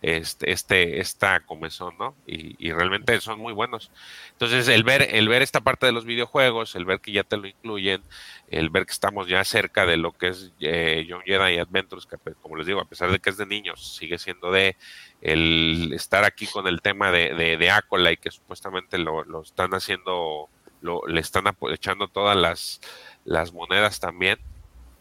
este, 0.00 0.52
este 0.52 1.00
esta 1.00 1.40
comezón, 1.44 1.96
¿no? 1.98 2.18
Y, 2.26 2.54
y 2.68 2.72
realmente 2.72 3.20
son 3.20 3.40
muy 3.40 3.52
buenos. 3.52 3.92
Entonces, 4.32 4.68
el 4.68 4.84
ver, 4.84 5.08
el 5.14 5.28
ver 5.28 5.42
esta 5.42 5.60
parte 5.60 5.86
de 5.86 5.92
los 5.92 6.04
videojuegos, 6.04 6.74
el 6.76 6.84
ver 6.84 7.00
que 7.00 7.12
ya 7.12 7.24
te 7.24 7.36
lo 7.36 7.46
incluyen, 7.48 8.06
el 8.46 8.70
ver 8.70 8.86
que 8.86 8.92
estamos 8.92 9.26
ya 9.28 9.44
cerca 9.44 9.86
de 9.86 9.96
lo 9.96 10.12
que 10.12 10.28
es 10.28 10.52
eh, 10.60 11.04
Young 11.08 11.22
Jedi 11.24 11.58
Adventures, 11.58 12.06
que 12.06 12.18
pues, 12.18 12.36
como 12.40 12.56
les 12.56 12.66
digo, 12.66 12.80
a 12.80 12.88
pesar 12.88 13.10
de 13.10 13.18
que 13.20 13.30
es 13.30 13.36
de 13.36 13.46
niños, 13.46 13.96
sigue 13.96 14.18
siendo 14.18 14.50
de 14.52 14.76
el 15.20 15.92
estar 15.94 16.24
aquí 16.24 16.46
con 16.48 16.66
el 16.66 16.80
tema 16.80 17.10
de, 17.10 17.34
de, 17.34 17.56
de 17.56 17.70
Acolyte, 17.70 18.18
que 18.18 18.30
supuestamente 18.30 18.98
lo, 18.98 19.24
lo 19.24 19.42
están 19.42 19.72
haciendo, 19.74 20.50
lo, 20.80 21.06
le 21.06 21.20
están 21.20 21.44
apo- 21.46 21.72
echando 21.72 22.08
todas 22.08 22.36
las, 22.36 22.80
las 23.24 23.52
monedas 23.52 24.00
también, 24.00 24.38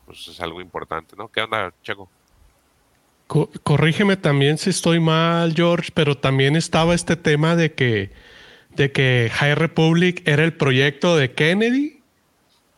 pues 0.06 0.28
es 0.28 0.42
algo 0.42 0.62
importante, 0.62 1.16
¿no? 1.18 1.30
¿Qué 1.30 1.42
onda, 1.42 1.74
Checo? 1.84 2.14
Co- 3.28 3.50
corrígeme 3.64 4.16
también 4.18 4.58
si 4.58 4.70
estoy 4.70 5.00
mal, 5.00 5.54
George, 5.56 5.92
pero 5.94 6.18
también 6.18 6.56
estaba 6.56 6.96
este 6.96 7.16
tema 7.16 7.56
de 7.56 7.74
que, 7.74 8.12
de 8.76 8.92
que 8.92 9.30
High 9.34 9.56
Republic 9.56 10.22
era 10.26 10.44
el 10.44 10.54
proyecto 10.54 11.18
de 11.18 11.34
Kennedy 11.34 12.00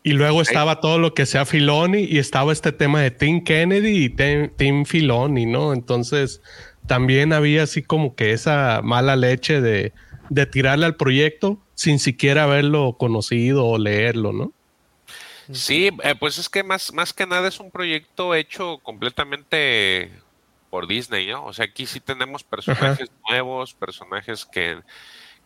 y 0.02 0.12
luego 0.12 0.42
estaba 0.42 0.80
todo 0.80 0.98
lo 0.98 1.14
que 1.14 1.26
sea 1.26 1.44
Filoni 1.44 2.00
y 2.04 2.18
estaba 2.18 2.52
este 2.52 2.72
tema 2.72 3.00
de 3.02 3.10
Team 3.10 3.44
Kennedy 3.44 4.04
y 4.04 4.08
Team 4.08 4.86
Filoni, 4.86 5.46
¿no? 5.46 5.72
Entonces 5.72 6.40
también 6.86 7.32
había 7.32 7.62
así 7.62 7.82
como 7.82 8.14
que 8.16 8.32
esa 8.32 8.80
mala 8.82 9.14
leche 9.14 9.60
de, 9.60 9.92
de 10.30 10.46
tirarle 10.46 10.86
al 10.86 10.96
proyecto 10.96 11.60
sin 11.74 11.98
siquiera 11.98 12.44
haberlo 12.44 12.96
conocido 12.98 13.66
o 13.66 13.78
leerlo, 13.78 14.32
¿no? 14.32 14.52
Sí, 15.52 15.90
eh, 16.02 16.14
pues 16.18 16.38
es 16.38 16.48
que 16.48 16.62
más, 16.62 16.92
más 16.92 17.12
que 17.12 17.26
nada 17.26 17.48
es 17.48 17.60
un 17.60 17.70
proyecto 17.70 18.34
hecho 18.34 18.78
completamente 18.82 20.10
por 20.70 20.86
Disney, 20.86 21.26
¿no? 21.26 21.44
O 21.44 21.52
sea, 21.52 21.64
aquí 21.66 21.86
sí 21.86 22.00
tenemos 22.00 22.44
personajes 22.44 23.10
nuevos, 23.28 23.74
personajes 23.74 24.46
que, 24.46 24.80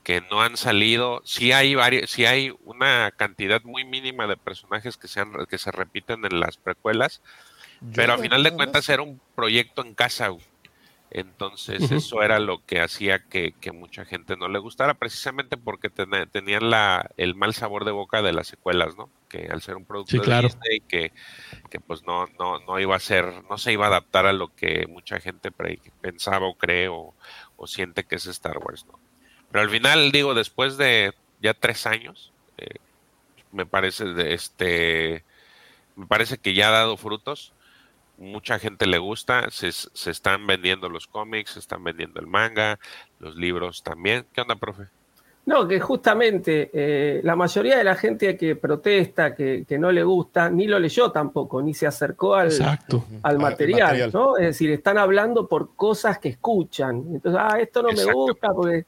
que 0.02 0.20
no 0.30 0.42
han 0.42 0.56
salido. 0.56 1.22
Sí 1.24 1.52
hay 1.52 1.74
varios, 1.74 2.10
sí 2.10 2.26
hay 2.26 2.54
una 2.64 3.10
cantidad 3.10 3.62
muy 3.64 3.84
mínima 3.84 4.26
de 4.26 4.36
personajes 4.36 4.96
que 4.98 5.08
se, 5.08 5.20
han- 5.20 5.46
que 5.48 5.58
se 5.58 5.72
repiten 5.72 6.24
en 6.26 6.38
las 6.40 6.58
precuelas, 6.58 7.22
pero 7.94 8.12
a 8.12 8.16
final 8.22 8.42
de 8.42 8.50
cuentas 8.56 8.88
era 8.88 9.02
un 9.02 9.20
proyecto 9.34 9.82
en 9.82 9.94
casa. 9.94 10.28
güey. 10.28 10.44
Entonces 11.10 11.92
eso 11.92 12.22
era 12.22 12.40
lo 12.40 12.64
que 12.64 12.80
hacía 12.80 13.20
que, 13.28 13.52
que 13.60 13.72
mucha 13.72 14.04
gente 14.04 14.36
no 14.36 14.48
le 14.48 14.58
gustara, 14.58 14.94
precisamente 14.94 15.56
porque 15.56 15.88
tene- 15.90 16.26
tenían 16.26 16.70
la, 16.70 17.08
el 17.16 17.36
mal 17.36 17.54
sabor 17.54 17.84
de 17.84 17.92
boca 17.92 18.20
de 18.22 18.32
las 18.32 18.48
secuelas, 18.48 18.96
¿no? 18.96 19.12
Que 19.28 19.46
al 19.46 19.62
ser 19.62 19.76
un 19.76 19.86
producto 19.86 20.12
Sí, 20.12 20.18
de 20.22 20.26
claro. 20.26 20.48
Disney, 20.48 20.80
que, 20.88 21.12
que 21.70 21.80
pues 21.80 22.02
no, 22.04 22.26
no, 22.38 22.60
no 22.60 22.80
iba 22.80 22.96
a 22.96 23.00
ser, 23.00 23.44
no 23.50 23.58
se 23.58 23.72
iba 23.72 23.86
a 23.86 23.88
adaptar 23.88 24.26
a 24.26 24.32
lo 24.32 24.50
que 24.54 24.86
mucha 24.88 25.20
gente 25.20 25.52
pre- 25.52 25.80
pensaba 26.00 26.46
o 26.48 26.56
cree 26.56 26.88
o, 26.88 27.16
o 27.56 27.66
siente 27.66 28.04
que 28.04 28.16
es 28.16 28.26
Star 28.26 28.58
Wars, 28.58 28.86
¿no? 28.86 29.00
Pero 29.50 29.62
al 29.64 29.70
final, 29.70 30.12
digo, 30.12 30.34
después 30.34 30.76
de 30.78 31.12
ya 31.38 31.54
tres 31.54 31.86
años, 31.86 32.34
eh, 32.58 32.76
me 33.50 33.66
parece 33.66 34.04
de 34.06 34.34
este 34.34 35.26
me 35.94 36.06
parece 36.06 36.38
que 36.38 36.54
ya 36.54 36.68
ha 36.68 36.72
dado 36.72 36.96
frutos 36.96 37.53
mucha 38.18 38.58
gente 38.58 38.86
le 38.86 38.98
gusta 38.98 39.50
se, 39.50 39.72
se 39.72 40.10
están 40.10 40.46
vendiendo 40.46 40.88
los 40.88 41.06
cómics 41.06 41.52
se 41.52 41.58
están 41.58 41.82
vendiendo 41.82 42.20
el 42.20 42.26
manga 42.26 42.78
los 43.18 43.36
libros 43.36 43.82
también 43.82 44.26
¿qué 44.32 44.40
onda 44.40 44.56
profe? 44.56 44.84
No, 45.46 45.68
que 45.68 45.78
justamente 45.78 46.70
eh, 46.72 47.20
la 47.22 47.36
mayoría 47.36 47.76
de 47.76 47.84
la 47.84 47.96
gente 47.96 48.34
que 48.34 48.56
protesta, 48.56 49.34
que, 49.34 49.66
que 49.68 49.78
no 49.78 49.92
le 49.92 50.02
gusta, 50.02 50.48
ni 50.48 50.66
lo 50.66 50.78
leyó 50.78 51.10
tampoco, 51.10 51.60
ni 51.60 51.74
se 51.74 51.86
acercó 51.86 52.34
al, 52.34 52.46
Exacto. 52.46 53.04
al 53.22 53.38
material, 53.38 53.80
material. 53.80 54.10
¿no? 54.12 54.38
Es 54.38 54.46
decir, 54.46 54.70
están 54.70 54.96
hablando 54.96 55.46
por 55.46 55.74
cosas 55.76 56.18
que 56.18 56.30
escuchan. 56.30 57.04
Entonces, 57.12 57.38
ah, 57.38 57.58
esto 57.60 57.82
no 57.82 57.92
me 57.92 58.10
gusta, 58.10 58.54
porque... 58.54 58.86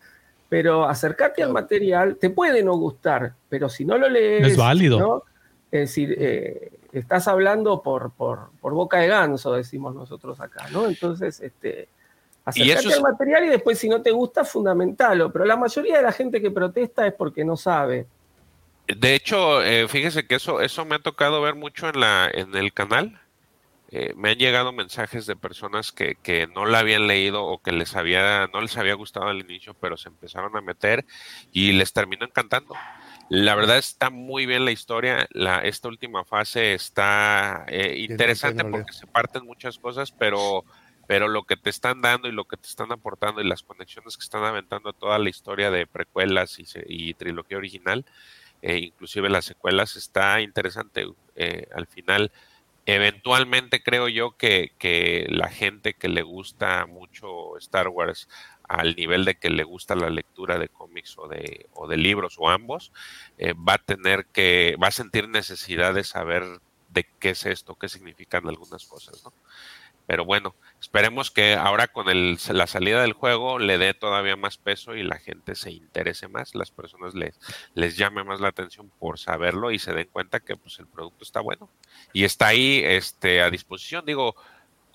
pero 0.49 0.89
acercarte 0.89 1.43
al 1.43 1.53
material 1.53 2.17
te 2.17 2.31
puede 2.31 2.63
no 2.63 2.75
gustar, 2.79 3.35
pero 3.51 3.69
si 3.69 3.85
no 3.85 3.99
lo 3.99 4.09
lees... 4.09 4.47
Es 4.47 4.57
válido. 4.57 4.99
¿no? 4.99 5.23
Es 5.71 5.81
decir, 5.81 6.17
eh, 6.19 6.73
estás 6.99 7.29
hablando 7.29 7.83
por, 7.83 8.11
por, 8.13 8.51
por 8.61 8.73
boca 8.75 8.99
de 8.99 9.09
ganso, 9.09 9.53
decimos 9.53 9.95
nosotros 9.95 10.41
acá, 10.41 10.67
¿no? 10.73 10.87
Entonces, 10.87 11.41
este, 11.41 11.89
acercarte 12.45 12.89
es- 12.89 12.95
al 12.95 13.03
material 13.03 13.45
y 13.45 13.49
después 13.49 13.79
si 13.79 13.89
no 13.89 14.03
te 14.03 14.11
gusta, 14.11 14.45
fundamentalo. 14.45 15.33
Pero 15.33 15.45
la 15.45 15.57
mayoría 15.57 15.97
de 15.97 16.03
la 16.03 16.13
gente 16.13 16.41
que 16.41 16.51
protesta 16.51 17.07
es 17.07 17.13
porque 17.15 17.45
no 17.45 17.57
sabe. 17.57 18.07
De 18.87 19.15
hecho, 19.15 19.63
eh, 19.65 19.89
fíjese 19.89 20.27
que 20.27 20.37
eso, 20.37 20.61
eso 20.61 20.85
me 20.85 20.95
ha 20.95 20.99
tocado 21.01 21.43
ver 21.43 21.55
mucho 21.57 21.89
en 21.89 22.01
la, 22.01 22.31
en 22.33 22.55
el 22.55 22.73
canal. 22.73 23.21
Eh, 23.91 24.13
me 24.17 24.31
han 24.31 24.39
llegado 24.39 24.73
mensajes 24.73 25.27
de 25.27 25.37
personas 25.37 25.93
que, 25.93 26.17
que 26.23 26.47
no 26.49 26.67
la 26.67 26.81
habían 26.81 27.07
leído 27.07 27.45
o 27.45 27.59
que 27.63 27.71
les 27.73 27.95
había, 27.95 28.49
no 28.53 28.61
les 28.61 28.77
había 28.77 28.95
gustado 28.95 29.27
al 29.27 29.39
inicio, 29.41 29.75
pero 29.75 29.97
se 29.97 30.09
empezaron 30.09 30.57
a 30.57 30.61
meter 30.61 31.05
y 31.53 31.73
les 31.73 31.93
terminó 31.93 32.25
encantando. 32.27 32.75
La 33.29 33.55
verdad 33.55 33.79
está 33.79 34.11
muy 34.11 34.47
bien 34.47 34.65
la 34.65 34.71
historia. 34.71 35.27
La, 35.33 35.61
esta 35.61 35.89
última 35.89 36.25
fase 36.25 36.75
está 36.75 37.65
eh, 37.69 37.97
interesante 37.99 38.65
porque 38.65 38.93
se 38.93 39.07
parten 39.07 39.45
muchas 39.45 39.79
cosas, 39.79 40.13
pero 40.13 40.65
pero 41.07 41.29
lo 41.29 41.45
que 41.45 41.57
te 41.57 41.71
están 41.71 42.03
dando 42.03 42.29
y 42.29 42.33
lo 42.33 42.45
que 42.45 42.57
te 42.57 42.67
están 42.67 42.93
aportando 42.93 43.41
y 43.41 43.49
las 43.49 43.63
conexiones 43.63 44.17
que 44.17 44.25
están 44.25 44.45
aventando 44.45 44.91
a 44.91 44.93
toda 44.93 45.19
la 45.19 45.29
historia 45.29 45.71
de 45.71 45.87
precuelas 45.87 46.59
y, 46.59 46.65
y 46.87 47.15
trilogía 47.15 47.59
original, 47.59 48.05
e 48.63 48.79
inclusive 48.79 49.29
las 49.29 49.45
secuelas, 49.45 49.97
está 49.97 50.41
interesante. 50.41 51.07
Eh, 51.37 51.69
al 51.75 51.87
final, 51.87 52.33
eventualmente 52.87 53.83
creo 53.83 54.09
yo 54.09 54.37
que, 54.37 54.73
que 54.79 55.27
la 55.29 55.49
gente 55.49 55.95
que 55.95 56.09
le 56.09 56.23
gusta 56.23 56.87
mucho 56.87 57.57
Star 57.59 57.89
Wars 57.89 58.29
al 58.69 58.97
nivel 58.97 59.25
de 59.25 59.37
que 59.37 59.51
le 59.51 59.65
gusta 59.65 59.95
la 59.95 60.11
lectura 60.11 60.59
de 60.59 60.69
cómics 60.69 61.17
o 61.19 61.29
de, 61.29 61.67
o 61.75 61.87
de 61.87 61.97
libros 61.97 62.37
o 62.39 62.51
ambos, 62.51 62.93
eh, 63.39 63.55
va 63.55 63.75
a 63.75 63.79
tener 63.79 64.27
que, 64.27 64.77
va 64.83 64.89
a 64.89 64.93
sentir 64.93 65.29
necesidad 65.29 65.95
de 65.95 66.05
saber 66.05 66.45
de 66.89 67.07
qué 67.19 67.31
es 67.31 67.47
esto, 67.47 67.77
qué 67.77 67.89
significan 67.89 68.49
algunas 68.49 68.87
cosas, 68.87 69.23
¿no? 69.25 69.33
Pero 70.07 70.25
bueno, 70.25 70.55
esperemos 70.81 71.33
que 71.33 71.55
ahora 71.55 71.89
con 71.89 72.09
el, 72.09 72.39
la 72.51 72.69
salida 72.69 73.03
del 73.03 73.13
juego 73.13 73.59
le 73.59 73.77
dé 73.77 73.93
todavía 73.93 74.37
más 74.37 74.57
peso 74.57 74.95
y 74.95 75.03
la 75.03 75.19
gente 75.19 75.57
se 75.57 75.73
interese 75.73 76.29
más, 76.29 76.55
las 76.55 76.71
personas 76.71 77.15
les, 77.15 77.39
les 77.75 77.97
llame 77.97 78.23
más 78.23 78.41
la 78.41 78.49
atención 78.49 78.91
por 79.01 79.19
saberlo 79.19 79.73
y 79.73 79.81
se 79.81 79.93
den 79.93 80.09
cuenta 80.13 80.39
que 80.39 80.57
pues 80.57 80.79
el 80.79 80.87
producto 80.87 81.25
está 81.25 81.41
bueno 81.41 81.69
y 82.13 82.23
está 82.23 82.47
ahí 82.47 82.83
este, 82.85 83.43
a 83.43 83.51
disposición. 83.51 84.07
Digo, 84.07 84.37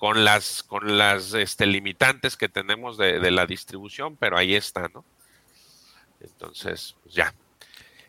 con 0.02 0.24
las, 0.24 0.64
con 0.64 0.98
las 0.98 1.32
este, 1.32 1.64
limitantes 1.64 2.36
que 2.36 2.48
tenemos 2.48 2.98
de, 2.98 3.20
de 3.20 3.30
la 3.30 3.46
distribución, 3.46 4.16
pero 4.16 4.36
ahí 4.36 4.56
está, 4.56 4.88
¿no? 4.92 5.04
Entonces, 6.20 6.96
pues 7.04 7.14
ya. 7.14 7.32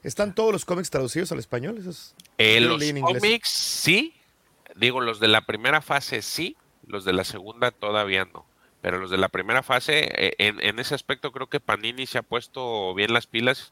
¿Están 0.01 0.33
todos 0.33 0.51
los 0.51 0.65
cómics 0.65 0.89
traducidos 0.89 1.31
al 1.31 1.37
español? 1.37 1.77
Eso 1.77 1.91
es- 1.91 2.15
Eh, 2.39 2.59
los 2.61 2.83
cómics 2.99 3.47
sí, 3.47 4.15
digo, 4.75 5.01
los 5.01 5.19
de 5.19 5.27
la 5.27 5.41
primera 5.41 5.83
fase 5.83 6.23
sí, 6.23 6.57
los 6.87 7.05
de 7.05 7.13
la 7.13 7.25
segunda 7.25 7.69
todavía 7.69 8.25
no. 8.25 8.43
Pero 8.81 8.97
los 8.97 9.11
de 9.11 9.17
la 9.17 9.29
primera 9.29 9.61
fase, 9.61 10.09
eh, 10.17 10.33
en, 10.39 10.59
en 10.61 10.79
ese 10.79 10.95
aspecto 10.95 11.31
creo 11.31 11.45
que 11.47 11.59
Panini 11.59 12.07
se 12.07 12.17
ha 12.17 12.23
puesto 12.23 12.95
bien 12.95 13.13
las 13.13 13.27
pilas 13.27 13.71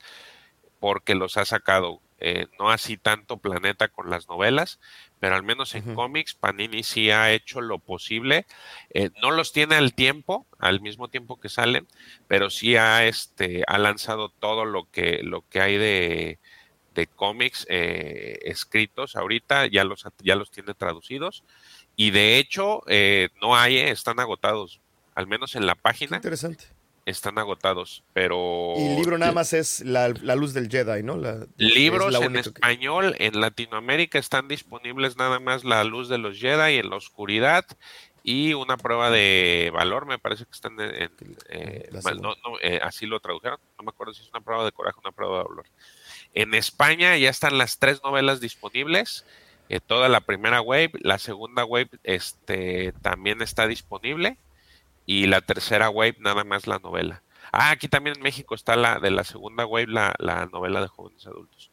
porque 0.79 1.15
los 1.15 1.37
ha 1.37 1.45
sacado. 1.45 2.01
eh, 2.19 2.45
no 2.59 2.69
así 2.69 2.97
tanto 2.97 3.37
Planeta 3.37 3.87
con 3.87 4.11
las 4.11 4.27
novelas, 4.29 4.79
pero 5.21 5.35
al 5.35 5.43
menos 5.43 5.75
en 5.75 5.93
cómics 5.93 6.33
Panini 6.33 6.81
sí 6.81 7.11
ha 7.11 7.31
hecho 7.31 7.61
lo 7.61 7.77
posible. 7.77 8.47
Eh, 8.89 9.11
no 9.21 9.29
los 9.29 9.53
tiene 9.53 9.75
al 9.75 9.93
tiempo, 9.93 10.47
al 10.57 10.81
mismo 10.81 11.09
tiempo 11.09 11.39
que 11.39 11.47
salen, 11.47 11.87
pero 12.27 12.49
sí 12.49 12.75
ha, 12.75 13.05
este, 13.05 13.63
ha 13.67 13.77
lanzado 13.77 14.29
todo 14.29 14.65
lo 14.65 14.89
que, 14.89 15.19
lo 15.21 15.47
que 15.47 15.61
hay 15.61 15.77
de, 15.77 16.39
de 16.95 17.05
cómics 17.05 17.67
eh, 17.69 18.39
escritos 18.41 19.15
ahorita, 19.15 19.67
ya 19.67 19.83
los, 19.83 20.03
ya 20.23 20.35
los 20.35 20.49
tiene 20.49 20.73
traducidos. 20.73 21.43
Y 21.95 22.09
de 22.09 22.39
hecho, 22.39 22.81
eh, 22.87 23.29
no 23.41 23.55
hay, 23.55 23.77
eh, 23.77 23.91
están 23.91 24.19
agotados. 24.19 24.81
Al 25.13 25.27
menos 25.27 25.55
en 25.55 25.67
la 25.67 25.75
Qué 25.75 25.81
página 25.81 26.15
interesante. 26.17 26.65
Están 27.11 27.37
agotados. 27.37 28.03
Pero. 28.13 28.73
Y 28.77 28.87
el 28.87 28.95
libro 28.95 29.17
nada 29.17 29.31
más 29.31 29.53
es 29.53 29.81
la, 29.81 30.09
la 30.21 30.35
luz 30.35 30.53
del 30.53 30.69
Jedi, 30.69 31.03
¿no? 31.03 31.17
La- 31.17 31.45
Libros 31.57 32.11
la 32.11 32.19
en 32.25 32.33
que- 32.33 32.39
español 32.39 33.15
en 33.19 33.39
Latinoamérica 33.39 34.17
están 34.19 34.47
disponibles 34.47 35.17
nada 35.17 35.39
más 35.39 35.63
La 35.63 35.83
Luz 35.83 36.09
de 36.09 36.17
los 36.17 36.37
Jedi 36.39 36.77
en 36.79 36.89
la 36.89 36.95
Oscuridad 36.95 37.65
y 38.23 38.53
una 38.53 38.77
prueba 38.77 39.09
de 39.09 39.71
valor, 39.73 40.05
me 40.05 40.19
parece 40.19 40.45
que 40.45 40.51
están 40.51 40.79
en, 40.79 40.93
en, 40.95 41.11
eh, 41.49 41.87
La 41.91 42.01
mal- 42.01 42.13
segunda. 42.17 42.35
no, 42.43 42.51
no, 42.51 42.57
eh, 42.61 42.79
así 42.83 43.05
lo 43.07 43.19
tradujeron, 43.19 43.57
no 43.77 43.83
me 43.83 43.89
acuerdo 43.89 44.13
si 44.13 44.21
es 44.21 44.29
una 44.29 44.41
prueba 44.41 44.63
de 44.63 44.71
coraje 44.71 44.97
o 44.97 45.01
una 45.01 45.11
prueba 45.11 45.39
de 45.39 45.43
valor. 45.45 45.65
En 46.35 46.53
España 46.53 47.17
ya 47.17 47.29
están 47.31 47.57
las 47.57 47.79
tres 47.79 48.01
novelas 48.03 48.39
disponibles, 48.39 49.25
eh, 49.69 49.79
toda 49.79 50.07
la 50.07 50.21
primera 50.21 50.61
wave, 50.61 50.91
la 50.99 51.17
segunda 51.17 51.65
wave 51.65 51.89
este, 52.03 52.93
también 53.01 53.41
está 53.41 53.65
disponible 53.67 54.37
y 55.11 55.27
la 55.27 55.41
tercera 55.41 55.89
wave 55.89 56.15
nada 56.19 56.43
más 56.43 56.67
la 56.67 56.79
novela. 56.79 57.21
Ah, 57.51 57.71
aquí 57.71 57.87
también 57.89 58.15
en 58.15 58.23
México 58.23 58.55
está 58.55 58.75
la 58.77 58.99
de 58.99 59.11
la 59.11 59.23
segunda 59.25 59.65
wave, 59.65 59.87
la, 59.87 60.13
la 60.19 60.45
novela 60.45 60.79
de 60.79 60.87
jóvenes 60.87 61.25
adultos. 61.27 61.69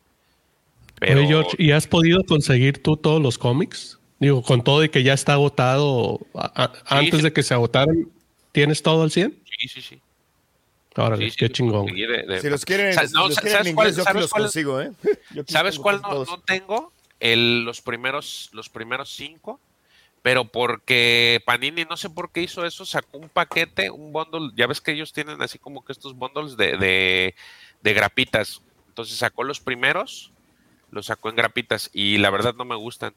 Pero 0.98 1.20
Oye, 1.20 1.28
George, 1.28 1.56
¿y 1.58 1.70
has 1.70 1.86
podido 1.86 2.24
conseguir 2.24 2.82
tú 2.82 2.96
todos 2.96 3.22
los 3.22 3.38
cómics? 3.38 3.98
Digo, 4.18 4.42
con 4.42 4.64
todo 4.64 4.82
y 4.82 4.88
que 4.88 5.04
ya 5.04 5.12
está 5.12 5.34
agotado, 5.34 6.18
a- 6.34 6.64
a- 6.64 6.98
antes 6.98 7.18
sí. 7.20 7.22
de 7.22 7.32
que 7.32 7.44
se 7.44 7.54
agotaran, 7.54 8.08
¿tienes 8.50 8.82
todo 8.82 9.04
al 9.04 9.12
100? 9.12 9.38
sí, 9.60 9.68
sí, 9.68 9.80
sí. 9.82 10.00
Órale, 10.96 11.30
Sí, 11.30 11.36
qué 11.38 11.46
sí, 11.46 11.52
chingón. 11.52 11.82
conseguí 11.82 12.06
de- 12.06 12.22
de- 12.26 12.40
Si 12.40 12.50
los 12.50 12.64
quieren, 12.64 12.92
Sa- 12.92 13.06
si 13.06 13.14
no, 13.14 13.26
los 13.28 13.36
sa- 13.36 13.40
quieren 13.42 13.58
en 13.58 13.64
¿sabes 13.64 13.74
cuál- 13.76 13.88
inglés, 13.88 14.04
sabes 14.04 14.22
los 14.22 14.30
cuál- 14.32 14.42
consigo, 14.42 14.80
¿eh? 14.80 14.90
¿Sabes 15.46 15.78
cuál 15.78 16.00
no, 16.02 16.24
no 16.24 16.40
tengo? 16.40 16.92
El, 17.20 17.62
los 17.64 17.80
primeros, 17.82 18.50
los 18.52 18.68
primeros 18.68 19.10
cinco, 19.14 19.60
pero 20.28 20.44
porque 20.44 21.42
Panini, 21.46 21.86
no 21.86 21.96
sé 21.96 22.10
por 22.10 22.30
qué 22.30 22.42
hizo 22.42 22.66
eso, 22.66 22.84
sacó 22.84 23.16
un 23.16 23.30
paquete, 23.30 23.88
un 23.88 24.12
bundle, 24.12 24.50
ya 24.54 24.66
ves 24.66 24.82
que 24.82 24.92
ellos 24.92 25.14
tienen 25.14 25.40
así 25.40 25.58
como 25.58 25.82
que 25.82 25.90
estos 25.92 26.12
bundles 26.14 26.58
de, 26.58 26.76
de, 26.76 27.34
de 27.80 27.94
grapitas. 27.94 28.60
Entonces 28.88 29.16
sacó 29.16 29.42
los 29.42 29.58
primeros, 29.58 30.30
los 30.90 31.06
sacó 31.06 31.30
en 31.30 31.36
grapitas 31.36 31.88
y 31.94 32.18
la 32.18 32.28
verdad 32.28 32.54
no 32.54 32.66
me 32.66 32.76
gustan. 32.76 33.14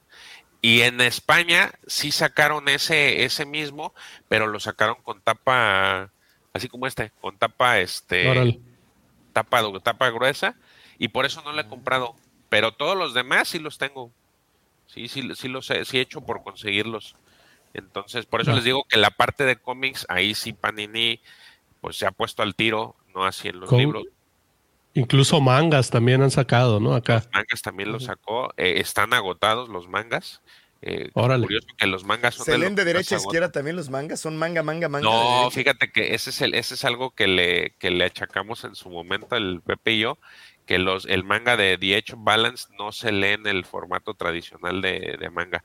Y 0.61 0.83
en 0.83 1.01
España 1.01 1.73
sí 1.85 2.13
sacaron 2.13 2.69
ese, 2.69 3.25
ese 3.25 3.45
mismo, 3.45 3.93
pero 4.29 4.47
lo 4.47 4.61
sacaron 4.61 4.95
con 5.03 5.19
tapa, 5.19 6.13
así 6.53 6.69
como 6.69 6.87
este, 6.87 7.11
con 7.19 7.37
tapa, 7.37 7.81
este, 7.81 8.29
Órale. 8.29 8.61
tapa, 9.33 9.61
tapa 9.83 10.09
gruesa 10.11 10.55
y 10.97 11.09
por 11.09 11.25
eso 11.25 11.41
no 11.41 11.51
le 11.51 11.63
he 11.63 11.67
comprado. 11.67 12.15
Pero 12.47 12.71
todos 12.71 12.95
los 12.95 13.13
demás 13.13 13.49
sí 13.49 13.59
los 13.59 13.77
tengo. 13.77 14.13
Sí, 14.93 15.07
sí, 15.07 15.23
sí 15.35 15.47
los 15.47 15.69
he, 15.69 15.85
sí 15.85 15.97
he 15.97 16.01
hecho 16.01 16.21
por 16.21 16.43
conseguirlos. 16.43 17.15
Entonces, 17.73 18.25
por 18.25 18.41
eso 18.41 18.51
les 18.51 18.65
digo 18.65 18.83
que 18.83 18.97
la 18.97 19.11
parte 19.11 19.45
de 19.45 19.55
cómics, 19.55 20.05
ahí 20.09 20.35
sí 20.35 20.51
Panini 20.51 21.21
pues 21.79 21.95
se 21.95 22.05
ha 22.05 22.11
puesto 22.11 22.43
al 22.43 22.55
tiro, 22.55 22.97
no 23.15 23.23
así 23.23 23.47
en 23.47 23.61
los 23.61 23.71
libros. 23.71 24.03
Incluso 24.93 25.39
mangas 25.39 25.89
también 25.89 26.21
han 26.21 26.31
sacado, 26.31 26.81
¿no? 26.81 26.93
Acá. 26.93 27.15
Los 27.15 27.29
mangas 27.31 27.61
también 27.61 27.91
los 27.91 28.03
sacó. 28.03 28.53
eh, 28.57 28.75
están 28.77 29.13
agotados 29.13 29.69
los 29.69 29.87
mangas. 29.87 30.41
Eh, 30.83 31.11
Órale. 31.13 31.43
Curioso 31.45 31.67
que 31.77 31.85
los 31.85 32.03
mangas 32.03 32.35
son 32.35 32.45
¿Se 32.45 32.57
leen 32.57 32.73
de 32.73 32.83
derecha 32.83 33.15
a 33.15 33.19
se 33.19 33.25
izquierda 33.25 33.51
también 33.51 33.75
los 33.75 33.89
mangas? 33.89 34.19
¿Son 34.19 34.35
manga, 34.37 34.63
manga, 34.63 34.89
manga? 34.89 35.03
No, 35.03 35.51
fíjate 35.51 35.91
que 35.91 36.15
ese 36.15 36.31
es 36.31 36.41
el, 36.41 36.55
ese 36.55 36.73
es 36.73 36.85
algo 36.85 37.11
que 37.11 37.27
le, 37.27 37.75
que 37.77 37.91
le 37.91 38.05
achacamos 38.05 38.63
en 38.63 38.73
su 38.73 38.89
momento 38.89 39.35
el 39.35 39.61
Pepe 39.61 39.93
y 39.93 39.99
yo, 39.99 40.17
que 40.65 40.79
los, 40.79 41.05
el 41.05 41.23
manga 41.23 41.55
de 41.55 41.77
The 41.77 41.97
Edge 41.97 42.13
Balance 42.17 42.67
no 42.79 42.91
se 42.91 43.11
lee 43.11 43.33
en 43.33 43.45
el 43.45 43.63
formato 43.63 44.15
tradicional 44.15 44.81
de, 44.81 45.17
de 45.19 45.29
manga. 45.29 45.63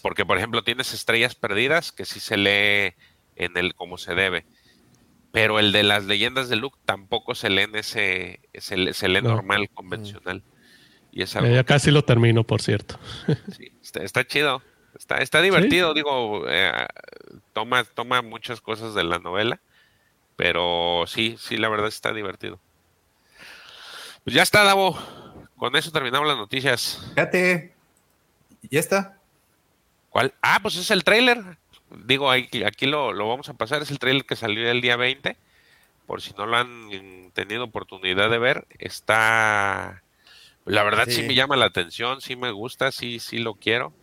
Porque, 0.00 0.24
por 0.24 0.38
ejemplo, 0.38 0.64
tienes 0.64 0.94
estrellas 0.94 1.34
perdidas 1.34 1.92
que 1.92 2.06
sí 2.06 2.18
se 2.18 2.38
lee 2.38 2.94
en 3.34 3.56
el 3.58 3.74
como 3.74 3.98
se 3.98 4.14
debe. 4.14 4.46
Pero 5.32 5.58
el 5.58 5.70
de 5.72 5.82
las 5.82 6.06
leyendas 6.06 6.48
de 6.48 6.56
Luke 6.56 6.78
tampoco 6.86 7.34
se 7.34 7.50
lee 7.50 7.62
en 7.62 7.76
ese, 7.76 8.40
se, 8.54 8.94
se 8.94 9.08
lee 9.08 9.20
No. 9.20 9.34
normal, 9.34 9.68
convencional. 9.74 10.42
Y 11.16 11.22
es 11.22 11.34
Eh, 11.34 11.38
algo 11.38 11.54
ya 11.54 11.64
casi 11.64 11.90
lo 11.90 12.04
termino, 12.04 12.44
por 12.44 12.60
cierto. 12.60 13.00
Sí, 13.56 13.72
está, 13.82 14.02
está 14.02 14.26
chido. 14.26 14.62
Está, 14.98 15.16
está 15.16 15.40
divertido, 15.40 15.94
digo, 15.94 16.44
eh, 16.46 16.70
toma, 17.54 17.84
toma 17.84 18.20
muchas 18.20 18.60
cosas 18.60 18.94
de 18.94 19.02
la 19.02 19.18
novela, 19.18 19.58
pero 20.36 21.04
sí, 21.06 21.36
sí, 21.38 21.56
la 21.56 21.70
verdad 21.70 21.88
está 21.88 22.12
divertido. 22.12 22.60
Pues 24.24 24.34
ya 24.36 24.42
está, 24.42 24.62
Davo. 24.62 24.98
Con 25.56 25.74
eso 25.74 25.90
terminamos 25.90 26.28
las 26.28 26.36
noticias. 26.36 27.02
Fíjate. 27.14 27.72
¿Ya 28.62 28.80
está? 28.80 29.18
¿Cuál? 30.10 30.34
Ah, 30.42 30.58
pues 30.60 30.76
es 30.76 30.90
el 30.90 31.02
tráiler. 31.04 31.56
Digo, 32.04 32.30
aquí 32.30 32.86
lo, 32.86 33.12
lo 33.14 33.28
vamos 33.28 33.48
a 33.48 33.54
pasar. 33.54 33.80
Es 33.80 33.90
el 33.90 33.98
tráiler 33.98 34.26
que 34.26 34.36
salió 34.36 34.70
el 34.70 34.82
día 34.82 34.96
20. 34.96 35.36
Por 36.06 36.20
si 36.20 36.34
no 36.34 36.44
lo 36.46 36.56
han 36.58 37.30
tenido 37.32 37.64
oportunidad 37.64 38.28
de 38.30 38.38
ver, 38.38 38.66
está... 38.78 40.02
La 40.66 40.82
verdad 40.82 41.04
sí. 41.06 41.12
Sí. 41.14 41.22
me 41.22 41.34
llama 41.34 41.56
la 41.56 41.66
atención, 41.66 42.20
sí 42.20 42.36
me 42.36 42.50
gusta, 42.50 42.92
sí, 42.92 43.18
sí 43.20 43.38
lo 43.38 43.54
quiero. 43.54 43.94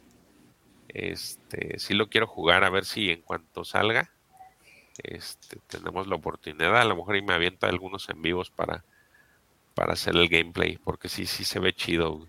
Este, 0.87 1.79
sí 1.79 1.93
lo 1.93 2.07
quiero 2.07 2.27
jugar 2.27 2.63
a 2.63 2.69
ver 2.69 2.85
si 2.85 3.09
en 3.09 3.21
cuanto 3.21 3.65
salga, 3.65 4.11
este, 4.97 5.57
tenemos 5.67 6.07
la 6.07 6.15
oportunidad. 6.15 6.79
A 6.79 6.85
lo 6.85 6.95
mejor 6.95 7.17
y 7.17 7.21
me 7.21 7.33
aviento 7.33 7.65
algunos 7.65 8.07
en 8.09 8.21
vivos 8.21 8.51
para, 8.51 8.83
para 9.73 9.93
hacer 9.93 10.15
el 10.15 10.29
gameplay, 10.29 10.77
porque 10.77 11.09
sí, 11.09 11.25
sí 11.25 11.43
se 11.43 11.59
ve 11.59 11.73
chido. 11.73 12.27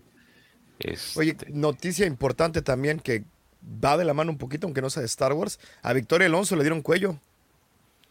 Oye, 1.15 1.31
Este, 1.31 1.49
noticia 1.51 2.05
importante 2.05 2.61
también 2.61 2.99
que 2.99 3.23
va 3.63 3.97
de 3.97 4.05
la 4.05 4.13
mano 4.13 4.31
un 4.31 4.37
poquito, 4.37 4.67
aunque 4.67 4.81
no 4.81 4.89
sea 4.89 5.01
de 5.01 5.07
Star 5.07 5.33
Wars. 5.33 5.59
A 5.81 5.93
Victoria 5.93 6.27
Alonso 6.27 6.55
le 6.55 6.63
dieron 6.63 6.81
cuello. 6.81 7.19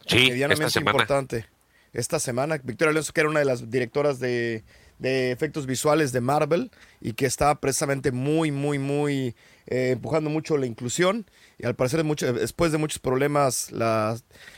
sí, 0.07 0.29
medianamente 0.29 0.65
esta 0.65 0.79
semana. 0.79 0.91
importante. 0.91 1.45
Esta 1.93 2.19
semana, 2.19 2.57
Victoria 2.57 2.91
Alonso, 2.91 3.13
que 3.13 3.21
era 3.21 3.29
una 3.29 3.39
de 3.39 3.45
las 3.45 3.69
directoras 3.69 4.19
de, 4.19 4.63
de 4.99 5.31
efectos 5.31 5.65
visuales 5.65 6.11
de 6.11 6.21
Marvel 6.21 6.71
y 7.01 7.13
que 7.13 7.25
estaba 7.25 7.59
precisamente 7.59 8.11
muy, 8.11 8.51
muy, 8.51 8.79
muy 8.79 9.35
eh, 9.67 9.91
empujando 9.91 10.29
mucho 10.29 10.57
la 10.57 10.65
inclusión 10.65 11.25
y 11.57 11.65
al 11.65 11.75
parecer 11.75 12.03
mucho- 12.03 12.33
después 12.33 12.71
de 12.71 12.77
muchos 12.77 12.99
problemas, 12.99 13.71
la, 13.71 14.17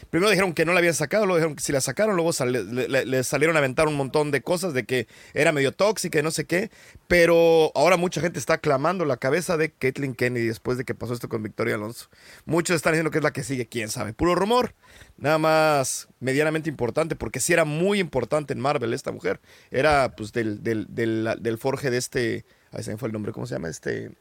primero 0.09 0.29
dijeron 0.29 0.53
que 0.53 0.65
no 0.65 0.73
la 0.73 0.79
habían 0.79 0.93
sacado, 0.93 1.25
luego 1.25 1.37
dijeron 1.37 1.55
que 1.55 1.63
sí 1.63 1.71
la 1.71 1.81
sacaron, 1.81 2.15
luego 2.15 2.33
sal- 2.33 3.23
salieron 3.23 3.55
a 3.55 3.59
aventar 3.59 3.87
un 3.87 3.95
montón 3.95 4.31
de 4.31 4.41
cosas 4.41 4.73
de 4.73 4.85
que 4.85 5.07
era 5.33 5.51
medio 5.51 5.71
tóxica 5.71 6.19
y 6.19 6.23
no 6.23 6.31
sé 6.31 6.45
qué, 6.45 6.71
pero 7.07 7.71
ahora 7.75 7.97
mucha 7.97 8.19
gente 8.21 8.39
está 8.39 8.57
clamando 8.57 9.05
la 9.05 9.17
cabeza 9.17 9.57
de 9.57 9.71
Caitlyn 9.71 10.15
Kennedy 10.15 10.47
después 10.47 10.77
de 10.77 10.85
que 10.85 10.95
pasó 10.95 11.13
esto 11.13 11.29
con 11.29 11.43
Victoria 11.43 11.75
Alonso. 11.75 12.09
Muchos 12.45 12.75
están 12.75 12.93
diciendo 12.93 13.11
que 13.11 13.19
es 13.19 13.23
la 13.23 13.31
que 13.31 13.43
sigue, 13.43 13.67
quién 13.67 13.89
sabe. 13.89 14.13
Puro 14.13 14.35
rumor, 14.35 14.73
nada 15.17 15.37
más 15.37 16.07
medianamente 16.19 16.69
importante, 16.69 17.15
porque 17.15 17.39
sí 17.39 17.53
era 17.53 17.63
muy 17.65 17.99
importante 17.99 18.53
en 18.53 18.59
Marvel 18.59 18.93
esta 18.93 19.11
mujer. 19.11 19.39
Era 19.71 20.15
pues 20.15 20.33
del, 20.33 20.63
del 20.63 21.57
forje 21.59 21.89
de 21.91 21.97
este, 21.97 22.45
ahí 22.71 22.83
se 22.83 22.91
me 22.91 22.97
fue 22.97 23.07
el 23.07 23.13
nombre, 23.13 23.31
¿cómo 23.31 23.45
se 23.45 23.55
llama? 23.55 23.69
Este, 23.69 24.11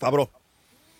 Fabro. 0.00 0.30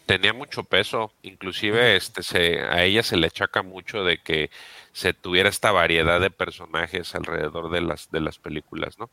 tenía 0.06 0.32
mucho 0.32 0.64
peso, 0.64 1.12
inclusive 1.22 1.94
este 1.96 2.22
se 2.24 2.60
a 2.60 2.82
ella 2.84 3.02
se 3.02 3.16
le 3.16 3.28
achaca 3.28 3.62
mucho 3.62 4.02
de 4.04 4.18
que 4.18 4.50
se 4.92 5.12
tuviera 5.14 5.48
esta 5.48 5.70
variedad 5.72 6.20
de 6.20 6.30
personajes 6.30 7.14
alrededor 7.14 7.70
de 7.70 7.80
las 7.80 8.10
de 8.10 8.20
las 8.20 8.38
películas, 8.38 8.98
¿no? 8.98 9.08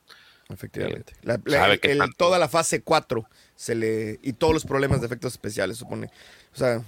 Efectivamente. 0.49 1.13
La- 1.21 1.35
Eh, 1.35 1.41
la- 1.45 1.73
el- 1.73 1.79
el- 1.83 1.97
tanto- 1.99 2.15
toda 2.17 2.39
la 2.39 2.47
fase 2.47 2.81
4 2.81 3.27
se 3.55 3.75
le 3.75 4.19
y 4.23 4.33
todos 4.33 4.53
los 4.53 4.65
problemas 4.65 4.99
de 5.01 5.05
efectos 5.07 5.33
especiales 5.33 5.77
supone. 5.77 6.09
O 6.53 6.57
sea, 6.57 6.81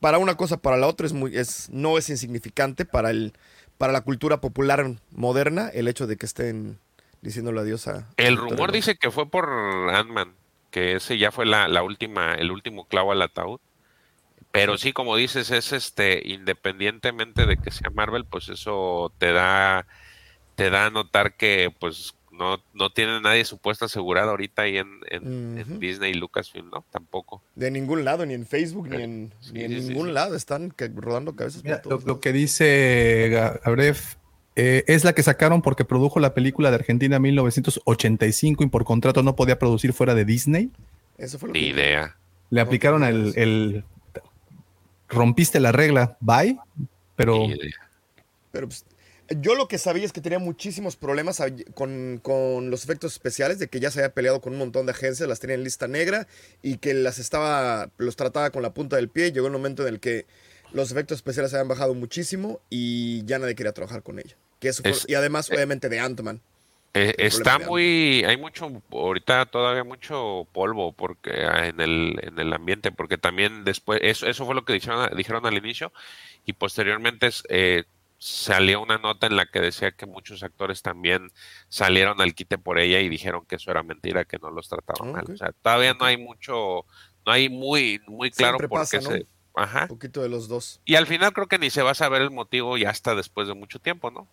para 0.00 0.18
una 0.18 0.36
cosa 0.36 0.58
para 0.58 0.76
la 0.76 0.86
otra 0.86 1.06
es 1.06 1.12
muy 1.14 1.34
es 1.36 1.70
no 1.70 1.96
es 1.96 2.10
insignificante 2.10 2.84
para 2.84 3.10
el 3.10 3.32
para 3.78 3.92
la 3.94 4.02
cultura 4.02 4.40
popular 4.42 4.84
moderna 5.10 5.68
el 5.72 5.88
hecho 5.88 6.06
de 6.06 6.16
que 6.16 6.26
estén 6.26 6.78
diciéndole 7.22 7.60
adiós 7.60 7.88
a 7.88 8.06
El 8.18 8.36
rumor 8.36 8.72
dice 8.72 8.96
que 8.96 9.10
fue 9.10 9.28
por 9.30 9.48
Ant-Man, 9.48 10.34
que 10.70 10.94
ese 10.96 11.18
ya 11.18 11.30
fue 11.32 11.46
la, 11.46 11.68
la 11.68 11.82
última, 11.82 12.34
el 12.34 12.50
último 12.50 12.86
clavo 12.86 13.12
al 13.12 13.22
ataúd. 13.22 13.60
Pero 14.50 14.78
sí, 14.78 14.92
como 14.92 15.16
dices, 15.16 15.50
es 15.50 15.72
este, 15.72 16.22
independientemente 16.24 17.44
de 17.46 17.56
que 17.58 17.70
sea 17.70 17.90
Marvel, 17.90 18.24
pues 18.24 18.48
eso 18.48 19.12
te 19.18 19.32
da, 19.32 19.86
te 20.54 20.70
da 20.70 20.86
a 20.86 20.90
notar 20.90 21.36
que 21.36 21.72
pues 21.78 22.14
no, 22.32 22.62
no 22.72 22.90
tiene 22.90 23.20
nadie 23.20 23.44
su 23.44 23.58
puesto 23.58 23.84
asegurado 23.84 24.30
ahorita 24.30 24.62
ahí 24.62 24.78
en, 24.78 25.00
en, 25.10 25.58
en. 25.58 25.80
Disney 25.80 26.12
y 26.12 26.14
Lucasfilm, 26.14 26.70
¿no? 26.70 26.84
Tampoco. 26.90 27.42
de 27.56 27.70
ningún 27.70 28.04
lado, 28.04 28.24
ni 28.24 28.34
en 28.34 28.46
Facebook, 28.46 28.88
ni 28.88 29.02
en, 29.02 29.32
Sí, 29.40 29.52
ni 29.52 29.64
en 29.64 29.82
sí, 29.82 29.88
ningún 29.88 30.06
sí. 30.08 30.12
lado. 30.14 30.34
Están 30.34 30.70
que- 30.70 30.88
rodando 30.94 31.34
cabezas 31.36 31.62
Mira, 31.64 31.76
lo, 31.76 31.82
todos 31.82 32.00
lo 32.02 32.06
lados. 32.08 32.20
que 32.20 32.32
dice 32.32 33.28
Ga- 33.30 33.60
Gabref 33.64 34.14
eh, 34.60 34.82
es 34.88 35.04
la 35.04 35.12
que 35.12 35.22
sacaron 35.22 35.62
porque 35.62 35.84
produjo 35.84 36.18
la 36.18 36.34
película 36.34 36.70
de 36.70 36.74
Argentina 36.74 37.14
en 37.16 37.22
1985 37.22 38.64
y 38.64 38.66
por 38.66 38.84
contrato 38.84 39.22
no 39.22 39.36
podía 39.36 39.56
producir 39.58 39.92
fuera 39.92 40.16
de 40.16 40.24
Disney. 40.24 40.70
Eso 41.16 41.38
fue 41.38 41.48
lo 41.50 41.52
Ni 41.52 41.60
que 41.60 41.66
idea. 41.68 42.16
Le 42.50 42.60
aplicaron 42.60 43.04
el, 43.04 43.32
el- 43.36 43.84
rompiste 45.08 45.60
la 45.60 45.70
regla, 45.70 46.16
bye, 46.20 46.58
pero. 47.14 47.46
Pero 48.50 48.66
pues, 48.68 48.84
yo 49.40 49.54
lo 49.54 49.68
que 49.68 49.78
sabía 49.78 50.04
es 50.04 50.12
que 50.12 50.20
tenía 50.20 50.38
muchísimos 50.40 50.96
problemas 50.96 51.40
con, 51.74 52.18
con 52.20 52.70
los 52.70 52.82
efectos 52.82 53.12
especiales, 53.12 53.58
de 53.60 53.68
que 53.68 53.78
ya 53.78 53.90
se 53.92 54.00
había 54.00 54.12
peleado 54.14 54.40
con 54.40 54.54
un 54.54 54.58
montón 54.58 54.86
de 54.86 54.92
agencias, 54.92 55.28
las 55.28 55.38
tenía 55.38 55.54
en 55.54 55.62
lista 55.64 55.86
negra 55.86 56.26
y 56.62 56.78
que 56.78 56.94
las 56.94 57.18
estaba, 57.18 57.90
los 57.98 58.16
trataba 58.16 58.50
con 58.50 58.62
la 58.62 58.74
punta 58.74 58.96
del 58.96 59.08
pie. 59.08 59.30
Llegó 59.30 59.46
el 59.46 59.52
momento 59.52 59.86
en 59.86 59.94
el 59.94 60.00
que 60.00 60.26
los 60.72 60.90
efectos 60.90 61.16
especiales 61.18 61.52
habían 61.54 61.68
bajado 61.68 61.94
muchísimo 61.94 62.60
y 62.70 63.24
ya 63.24 63.38
nadie 63.38 63.54
quería 63.54 63.72
trabajar 63.72 64.02
con 64.02 64.18
ella. 64.18 64.34
Que 64.60 64.68
eso 64.68 64.82
y 65.06 65.14
además, 65.14 65.50
eh, 65.50 65.54
obviamente, 65.54 65.88
de 65.88 66.00
Ant-Man. 66.00 66.40
Eh, 66.94 67.14
está 67.18 67.58
muy, 67.58 68.24
hay 68.24 68.36
mucho, 68.36 68.82
ahorita 68.90 69.46
todavía 69.46 69.84
mucho 69.84 70.48
polvo 70.52 70.92
porque 70.92 71.30
ah, 71.44 71.66
en 71.68 71.80
el, 71.80 72.18
en 72.22 72.38
el 72.38 72.52
ambiente, 72.52 72.90
porque 72.90 73.18
también 73.18 73.62
después, 73.64 74.00
eso, 74.02 74.26
eso 74.26 74.46
fue 74.46 74.54
lo 74.54 74.64
que 74.64 74.72
dijeron, 74.72 75.08
dijeron 75.16 75.44
al 75.46 75.56
inicio, 75.56 75.92
y 76.46 76.54
posteriormente 76.54 77.28
eh, 77.50 77.84
salió 78.18 78.82
una 78.82 78.98
nota 78.98 79.26
en 79.26 79.36
la 79.36 79.46
que 79.46 79.60
decía 79.60 79.92
que 79.92 80.06
muchos 80.06 80.42
actores 80.42 80.82
también 80.82 81.30
salieron 81.68 82.20
al 82.20 82.34
quite 82.34 82.58
por 82.58 82.78
ella 82.78 83.00
y 83.00 83.08
dijeron 83.08 83.44
que 83.46 83.56
eso 83.56 83.70
era 83.70 83.82
mentira, 83.82 84.24
que 84.24 84.38
no 84.38 84.50
los 84.50 84.68
trataban 84.68 85.10
Ah, 85.10 85.12
mal. 85.12 85.24
O 85.32 85.36
sea, 85.36 85.52
todavía 85.52 85.94
no 85.94 86.04
hay 86.04 86.16
mucho, 86.16 86.84
no 87.24 87.32
hay 87.32 87.48
muy, 87.48 88.00
muy 88.08 88.30
claro 88.30 88.52
Siempre 88.54 88.68
por 88.68 88.80
pasa, 88.80 88.98
qué 88.98 89.04
¿no? 89.04 89.10
se, 89.10 89.26
ajá. 89.54 89.82
Un 89.82 89.88
poquito 89.88 90.22
de 90.22 90.30
los 90.30 90.48
dos. 90.48 90.80
Y 90.84 90.96
al 90.96 91.06
final 91.06 91.32
creo 91.32 91.46
que 91.46 91.58
ni 91.58 91.70
se 91.70 91.82
va 91.82 91.92
a 91.92 91.94
saber 91.94 92.22
el 92.22 92.30
motivo 92.30 92.76
ya 92.76 92.90
hasta 92.90 93.14
después 93.14 93.46
de 93.46 93.54
mucho 93.54 93.78
tiempo, 93.78 94.10
¿no? 94.10 94.26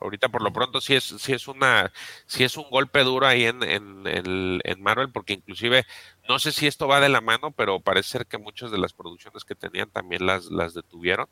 Ahorita 0.00 0.28
por 0.28 0.42
lo 0.42 0.52
pronto 0.52 0.80
sí 0.80 0.94
es, 0.94 1.04
sí 1.04 1.32
es 1.32 1.48
una, 1.48 1.90
sí 2.26 2.44
es 2.44 2.56
un 2.56 2.68
golpe 2.68 3.02
duro 3.02 3.26
ahí 3.26 3.44
en, 3.44 3.62
en 3.62 4.82
Marvel, 4.82 5.10
porque 5.10 5.32
inclusive, 5.32 5.86
no 6.28 6.38
sé 6.38 6.52
si 6.52 6.66
esto 6.66 6.86
va 6.86 7.00
de 7.00 7.08
la 7.08 7.22
mano, 7.22 7.50
pero 7.50 7.80
parece 7.80 8.10
ser 8.10 8.26
que 8.26 8.36
muchas 8.36 8.70
de 8.70 8.78
las 8.78 8.92
producciones 8.92 9.44
que 9.44 9.54
tenían 9.54 9.90
también 9.90 10.26
las, 10.26 10.46
las 10.46 10.74
detuvieron. 10.74 11.28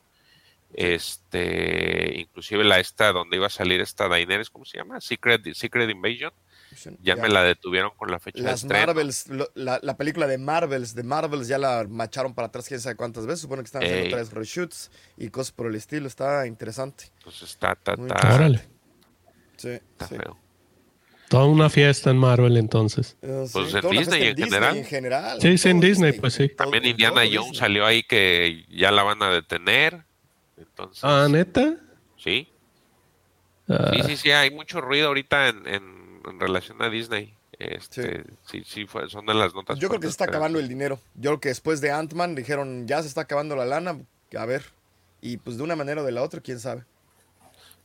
Este, 0.73 2.13
inclusive 2.19 2.63
la 2.63 2.79
esta 2.79 3.11
donde 3.11 3.37
iba 3.37 3.45
a 3.45 3.51
salir 3.51 3.79
esta 3.79 4.07
Daenerys, 4.07 4.49
¿cómo 4.49 4.65
se 4.65 4.77
llama? 4.79 4.99
Secret, 5.01 5.53
Secret 5.53 5.89
Invasion, 5.89 6.33
ya, 7.01 7.15
me 7.15 7.29
la 7.29 7.43
detuvieron 7.43 7.91
con 7.97 8.09
la 8.11 8.19
fecha 8.19 8.37
de 8.39 8.43
Las 8.43 8.63
estreno. 8.63 8.87
Marvels, 8.87 9.27
lo- 9.27 9.49
la, 9.55 9.79
la 9.81 9.97
película 9.97 10.27
de 10.27 10.37
Marvels, 10.37 10.95
de 10.95 11.03
Marvels 11.03 11.47
ya 11.47 11.57
la 11.57 11.85
macharon 11.89 12.33
para 12.33 12.47
atrás 12.47 12.67
quién 12.67 12.79
sabe 12.79 12.95
cuántas 12.95 13.25
veces. 13.25 13.41
Supone 13.41 13.61
que 13.61 13.67
están 13.67 13.83
haciendo 13.83 14.05
Ey. 14.07 14.13
vez 14.13 14.31
reshoots 14.31 14.91
y 15.17 15.29
cosas 15.29 15.51
por 15.51 15.67
el 15.67 15.75
estilo. 15.75 16.07
Está 16.07 16.45
interesante. 16.47 17.05
Pues 17.23 17.41
está, 17.41 17.73
está, 17.73 17.95
Muy 17.95 18.07
está- 18.07 18.35
Órale. 18.35 18.67
Sí, 19.57 19.69
está 19.69 20.07
sí. 20.07 20.15
feo. 20.17 20.37
Toda 21.29 21.45
una 21.45 21.69
fiesta 21.69 22.11
en 22.11 22.17
Marvel 22.17 22.57
entonces. 22.57 23.17
Eh, 23.23 23.45
sí, 23.47 23.53
Pues 23.53 23.73
en 23.73 23.89
Disney 23.89 24.27
en 24.27 24.35
general. 24.37 24.77
en 24.77 24.85
general. 24.85 25.41
Sí, 25.41 25.57
sí, 25.57 25.69
en 25.69 25.79
Disney, 25.79 26.11
pues 26.13 26.33
sí. 26.35 26.49
También 26.49 26.85
Indiana 26.85 27.21
todo 27.21 27.23
Jones 27.25 27.39
Disney. 27.51 27.55
salió 27.59 27.85
ahí 27.87 28.03
que 28.03 28.65
ya 28.69 28.91
la 28.91 29.01
van 29.03 29.23
a 29.23 29.29
detener. 29.31 30.05
Entonces, 30.57 31.03
Ah, 31.03 31.27
neta. 31.29 31.75
sí. 32.17 32.47
Ah, 33.67 33.91
Sí, 33.95 34.01
sí, 34.03 34.17
sí, 34.17 34.31
hay 34.31 34.51
mucho 34.51 34.81
ruido 34.81 35.07
ahorita 35.07 35.47
en, 35.47 35.65
en, 35.67 36.02
en 36.29 36.39
relación 36.39 36.81
a 36.81 36.89
Disney. 36.89 37.33
Este, 37.59 38.23
sí, 38.45 38.63
sí, 38.65 38.85
fue, 38.87 39.09
son 39.09 39.25
de 39.25 39.33
las 39.33 39.53
notas. 39.53 39.77
Yo 39.79 39.87
creo 39.87 39.99
que 39.99 40.07
se 40.07 40.11
está 40.11 40.25
acabando 40.25 40.59
el 40.59 40.67
dinero. 40.67 40.99
Yo 41.15 41.31
creo 41.31 41.39
que 41.39 41.49
después 41.49 41.81
de 41.81 41.91
Ant-Man 41.91 42.35
dijeron, 42.35 42.87
ya 42.87 43.01
se 43.01 43.07
está 43.07 43.21
acabando 43.21 43.55
la 43.55 43.65
lana. 43.65 43.99
A 44.37 44.45
ver. 44.45 44.63
Y 45.21 45.37
pues 45.37 45.57
de 45.57 45.63
una 45.63 45.75
manera 45.75 46.01
o 46.01 46.05
de 46.05 46.11
la 46.11 46.23
otra, 46.23 46.41
quién 46.41 46.59
sabe. 46.59 46.83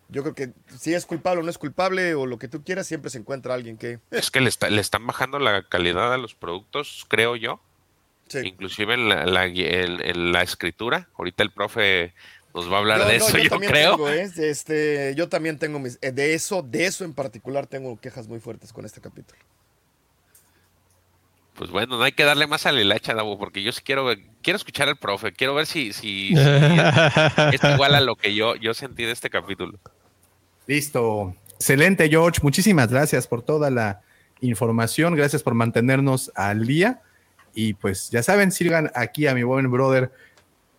Yo 0.09 0.23
creo 0.23 0.35
que 0.35 0.52
si 0.78 0.94
es 0.94 1.05
culpable 1.05 1.40
o 1.43 1.44
no 1.44 1.51
es 1.51 1.59
culpable 1.59 2.15
o 2.15 2.24
lo 2.27 2.39
que 2.39 2.48
tú 2.48 2.65
quieras, 2.65 2.86
siempre 2.86 3.10
se 3.10 3.19
encuentra 3.19 3.52
alguien 3.55 3.77
que... 3.77 4.01
Es 4.10 4.31
que 4.31 4.40
le, 4.40 4.48
está- 4.48 4.70
le 4.70 4.81
están 4.81 5.06
bajando 5.06 5.39
la 5.39 5.62
calidad 5.69 6.15
a 6.15 6.16
los 6.19 6.35
productos, 6.35 7.05
creo 7.09 7.36
yo. 7.36 7.60
Sí. 8.28 8.39
Inclusive 8.44 8.94
en 8.94 9.09
la, 9.10 9.27
la- 9.27 9.44
en- 9.47 10.01
en 10.05 10.32
la 10.32 10.43
escritura. 10.43 11.09
Ahorita 11.19 11.43
el 11.43 11.51
profe 11.51 12.15
nos 12.55 12.70
va 12.70 12.77
a 12.77 12.79
hablar 12.81 12.99
No, 12.99 13.05
de 13.07 13.19
no, 13.19 13.27
eso, 13.27 13.39
yo, 13.39 13.59
creo. 13.61 13.93
tengo, 13.93 14.09
¿eh? 14.11 14.31
este, 14.37 15.15
yo 15.16 15.29
también 15.29 15.59
tengo 15.59 15.79
mis... 15.79 16.01
De 16.01 16.35
eso, 16.35 16.62
de 16.62 16.87
eso 16.87 17.05
en 17.05 17.12
particular 17.15 17.66
tengo 17.66 17.99
quejas 18.01 18.27
muy 18.29 18.41
fuertes 18.41 18.73
con 18.73 18.85
este 18.85 19.01
capítulo. 19.01 19.39
Pues 21.55 21.70
bueno, 21.70 21.99
no 21.99 22.05
hay 22.05 22.12
que 22.12 22.23
darle 22.25 22.47
más 22.47 22.66
a 22.66 22.73
la 22.73 22.81
hilacha, 22.81 23.15
Davo, 23.15 23.37
porque 23.37 23.62
yo 23.65 23.73
sí 23.73 23.81
quiero, 23.85 24.05
ver- 24.05 24.20
quiero 24.43 24.57
escuchar 24.57 24.89
al 24.89 24.97
profe. 24.97 25.33
Quiero 25.33 25.55
ver 25.57 25.66
si, 25.66 25.93
si, 25.93 26.29
si 26.29 26.35
es 27.53 27.65
igual 27.75 27.97
a 27.97 28.01
lo 28.01 28.15
que 28.15 28.35
yo, 28.35 28.55
yo 28.55 28.75
sentí 28.75 29.05
de 29.05 29.12
este 29.12 29.29
capítulo. 29.29 29.79
listo. 30.66 31.35
Excelente, 31.55 32.09
George. 32.09 32.39
Muchísimas 32.45 32.89
gracias 32.89 33.27
por 33.27 33.43
toda 33.43 33.70
la 33.70 34.03
información. 34.41 35.16
Gracias 35.16 35.43
por 35.43 35.55
mantenernos 35.55 36.31
al 36.37 36.65
día. 36.65 37.03
Y 37.53 37.75
pues 37.75 38.11
ya 38.11 38.23
saben, 38.23 38.53
sigan 38.53 38.93
aquí 38.95 39.27
a 39.27 39.35
mi 39.35 39.43
buen 39.43 39.69
brother 39.69 40.12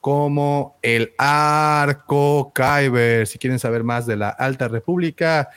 como 0.02 0.78
el 0.82 1.14
Arco 1.18 2.52
Kyber. 2.54 3.28
Si 3.28 3.38
quieren 3.38 3.60
saber 3.60 3.84
más 3.84 4.06
de 4.06 4.18
la 4.18 4.30
Alta 4.30 4.68
República 4.68 5.50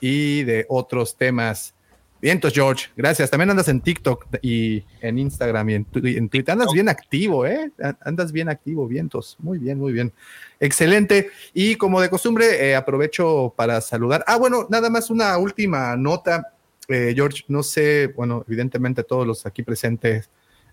y 0.00 0.42
de 0.44 0.66
otros 0.68 1.16
temas. 1.16 1.74
Vientos, 2.20 2.52
George. 2.52 2.88
Gracias. 2.96 3.30
También 3.30 3.50
andas 3.50 3.68
en 3.68 3.80
TikTok 3.80 4.26
y 4.42 4.82
en 5.00 5.18
Instagram 5.18 5.70
y 5.70 5.74
en, 5.74 5.84
Twitter. 5.84 6.52
Andas 6.52 6.72
bien 6.72 6.88
activo, 6.88 7.46
¿eh? 7.46 7.70
Andas 8.00 8.32
bien 8.32 8.48
activo, 8.48 8.88
Vientos. 8.88 9.36
Muy 9.38 9.58
bien, 9.58 9.78
muy 9.78 9.92
bien. 9.92 10.12
Excelente. 10.58 11.30
Y 11.54 11.76
como 11.76 12.00
de 12.00 12.10
costumbre, 12.10 12.70
eh, 12.70 12.74
aprovecho 12.74 13.54
para 13.56 13.80
saludar. 13.80 14.24
Ah, 14.26 14.36
bueno, 14.36 14.66
nada 14.68 14.90
más 14.90 15.10
una 15.10 15.38
última 15.38 15.96
nota. 15.96 16.52
Eh, 16.88 17.12
George, 17.14 17.44
no 17.48 17.62
sé, 17.62 18.08
bueno, 18.16 18.44
evidentemente 18.48 19.04
todos 19.04 19.26
los 19.26 19.46
aquí 19.46 19.62
presentes 19.62 20.28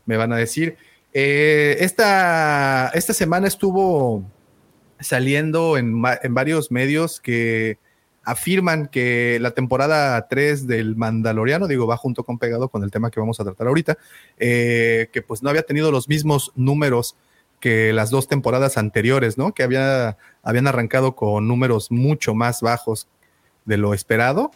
me 0.06 0.18
van 0.18 0.34
a 0.34 0.38
decir. 0.38 0.78
Eh, 1.18 1.78
esta, 1.80 2.90
esta 2.94 3.14
semana 3.14 3.48
estuvo 3.48 4.30
saliendo 5.00 5.78
en, 5.78 6.04
en 6.22 6.34
varios 6.34 6.72
medios 6.72 7.22
que 7.22 7.78
afirman 8.26 8.88
que 8.88 9.38
la 9.40 9.52
temporada 9.52 10.28
3 10.28 10.68
del 10.68 10.98
Mandaloriano, 10.98 11.68
digo, 11.68 11.88
va 11.88 11.96
junto 11.96 12.26
con 12.26 12.38
pegado 12.38 12.68
con 12.68 12.84
el 12.84 12.92
tema 12.92 13.12
que 13.12 13.22
vamos 13.22 13.40
a 13.40 13.46
tratar 13.46 13.68
ahorita, 13.68 13.98
eh, 14.38 15.08
que 15.14 15.22
pues 15.22 15.42
no 15.42 15.50
había 15.50 15.62
tenido 15.62 15.90
los 15.90 16.10
mismos 16.10 16.52
números 16.54 17.16
que 17.62 17.94
las 17.94 18.10
dos 18.10 18.28
temporadas 18.28 18.78
anteriores, 18.78 19.38
¿no? 19.38 19.54
Que 19.54 19.64
había, 19.64 20.18
habían 20.44 20.68
arrancado 20.68 21.16
con 21.16 21.48
números 21.48 21.92
mucho 21.92 22.36
más 22.36 22.60
bajos 22.60 23.08
de 23.64 23.78
lo 23.78 23.94
esperado. 23.94 24.52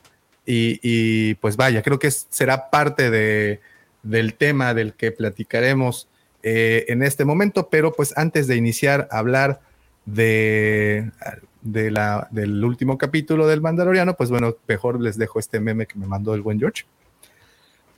Y, 0.45 0.81
y, 0.83 1.35
pues 1.35 1.55
vaya, 1.55 1.81
creo 1.83 1.99
que 1.99 2.11
será 2.11 2.69
parte 2.69 3.09
de, 3.09 3.61
del 4.03 4.33
tema 4.33 4.73
del 4.73 4.93
que 4.93 5.13
platicaremos 5.13 6.08
eh, 6.43 6.85
en 6.87 7.03
este 7.03 7.25
momento, 7.25 7.69
pero 7.69 7.91
pues 7.93 8.17
antes 8.17 8.47
de 8.47 8.55
iniciar 8.55 9.07
a 9.11 9.19
hablar 9.19 9.61
de, 10.05 11.11
de 11.61 11.91
la, 11.91 12.27
del 12.31 12.63
último 12.63 12.97
capítulo 12.97 13.47
del 13.47 13.61
Mandaloriano, 13.61 14.15
pues 14.15 14.29
bueno, 14.29 14.55
mejor 14.67 15.01
les 15.01 15.17
dejo 15.17 15.39
este 15.39 15.59
meme 15.59 15.85
que 15.85 15.99
me 15.99 16.07
mandó 16.07 16.33
el 16.33 16.41
buen 16.41 16.59
George, 16.59 16.85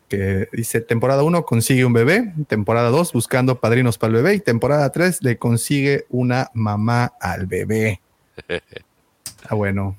que 0.10 0.50
dice 0.52 0.82
temporada 0.82 1.24
1 1.24 1.44
consigue 1.46 1.86
un 1.86 1.94
bebé, 1.94 2.34
temporada 2.48 2.90
2 2.90 3.14
buscando 3.14 3.60
padrinos 3.60 3.98
para 3.98 4.10
el 4.10 4.16
bebé 4.24 4.34
y 4.36 4.40
temporada 4.40 4.90
3 4.92 5.24
le 5.24 5.38
consigue 5.38 6.06
una 6.10 6.50
mamá 6.54 7.14
al 7.22 7.46
bebé. 7.46 8.02
Está 8.50 9.56
bueno. 9.56 9.96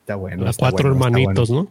Está 0.00 0.14
bueno. 0.14 0.44
Las 0.44 0.56
cuatro 0.56 0.94
bueno, 0.94 1.04
hermanitos, 1.18 1.48
bueno. 1.50 1.68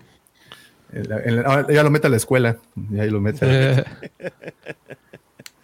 El- 0.92 1.12
el- 1.12 1.46
ahora 1.46 1.68
ya 1.74 1.84
lo 1.84 1.90
mete 1.90 2.08
a 2.08 2.10
la 2.10 2.18
escuela. 2.18 2.58
Ya 2.92 3.06
lo 3.06 3.22
mete. 3.22 3.46
¿no? 3.46 3.84
Eh, 4.20 4.96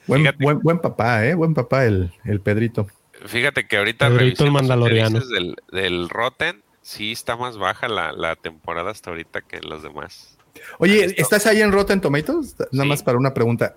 Buen, 0.07 0.27
buen, 0.39 0.59
buen 0.59 0.79
papá, 0.79 1.25
¿eh? 1.25 1.33
Buen 1.35 1.53
papá 1.53 1.85
el, 1.85 2.11
el 2.25 2.39
Pedrito. 2.41 2.87
Fíjate 3.25 3.65
que 3.67 3.77
ahorita 3.77 4.09
Pedrito 4.09 4.43
el 4.43 4.51
Mandaloriano. 4.51 5.19
del, 5.19 5.55
del 5.71 6.09
Rotten, 6.09 6.61
sí 6.81 7.11
está 7.13 7.37
más 7.37 7.57
baja 7.57 7.87
la, 7.87 8.11
la 8.11 8.35
temporada 8.35 8.91
hasta 8.91 9.11
ahorita 9.11 9.41
que 9.41 9.57
en 9.57 9.69
los 9.69 9.81
demás. 9.83 10.37
Oye, 10.77 11.15
¿estás 11.17 11.45
ahí 11.47 11.61
en 11.61 11.71
Rotten 11.71 12.01
Tomatoes? 12.01 12.55
Nada 12.71 12.83
Sí. 12.83 12.89
más 12.89 13.03
para 13.03 13.17
una 13.17 13.33
pregunta. 13.33 13.75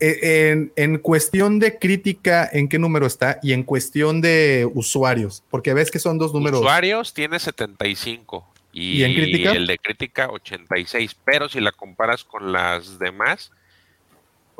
Eh, 0.00 0.50
En, 0.50 0.72
en 0.76 0.98
cuestión 0.98 1.58
de 1.58 1.78
crítica, 1.78 2.48
¿en 2.52 2.68
qué 2.68 2.78
número 2.78 3.06
está? 3.06 3.38
Y 3.42 3.52
en 3.52 3.62
cuestión 3.62 4.20
de 4.20 4.68
usuarios, 4.74 5.44
porque 5.50 5.72
ves 5.74 5.90
que 5.90 5.98
son 5.98 6.18
dos 6.18 6.32
números. 6.34 6.60
Usuarios 6.60 7.14
tiene 7.14 7.38
75 7.38 8.46
y, 8.72 8.98
¿Y 9.00 9.04
en 9.04 9.14
crítica? 9.14 9.52
el 9.52 9.66
de 9.66 9.78
crítica 9.78 10.28
86, 10.30 11.16
pero 11.24 11.48
si 11.48 11.60
la 11.60 11.70
comparas 11.72 12.24
con 12.24 12.50
las 12.52 12.98
demás, 12.98 13.52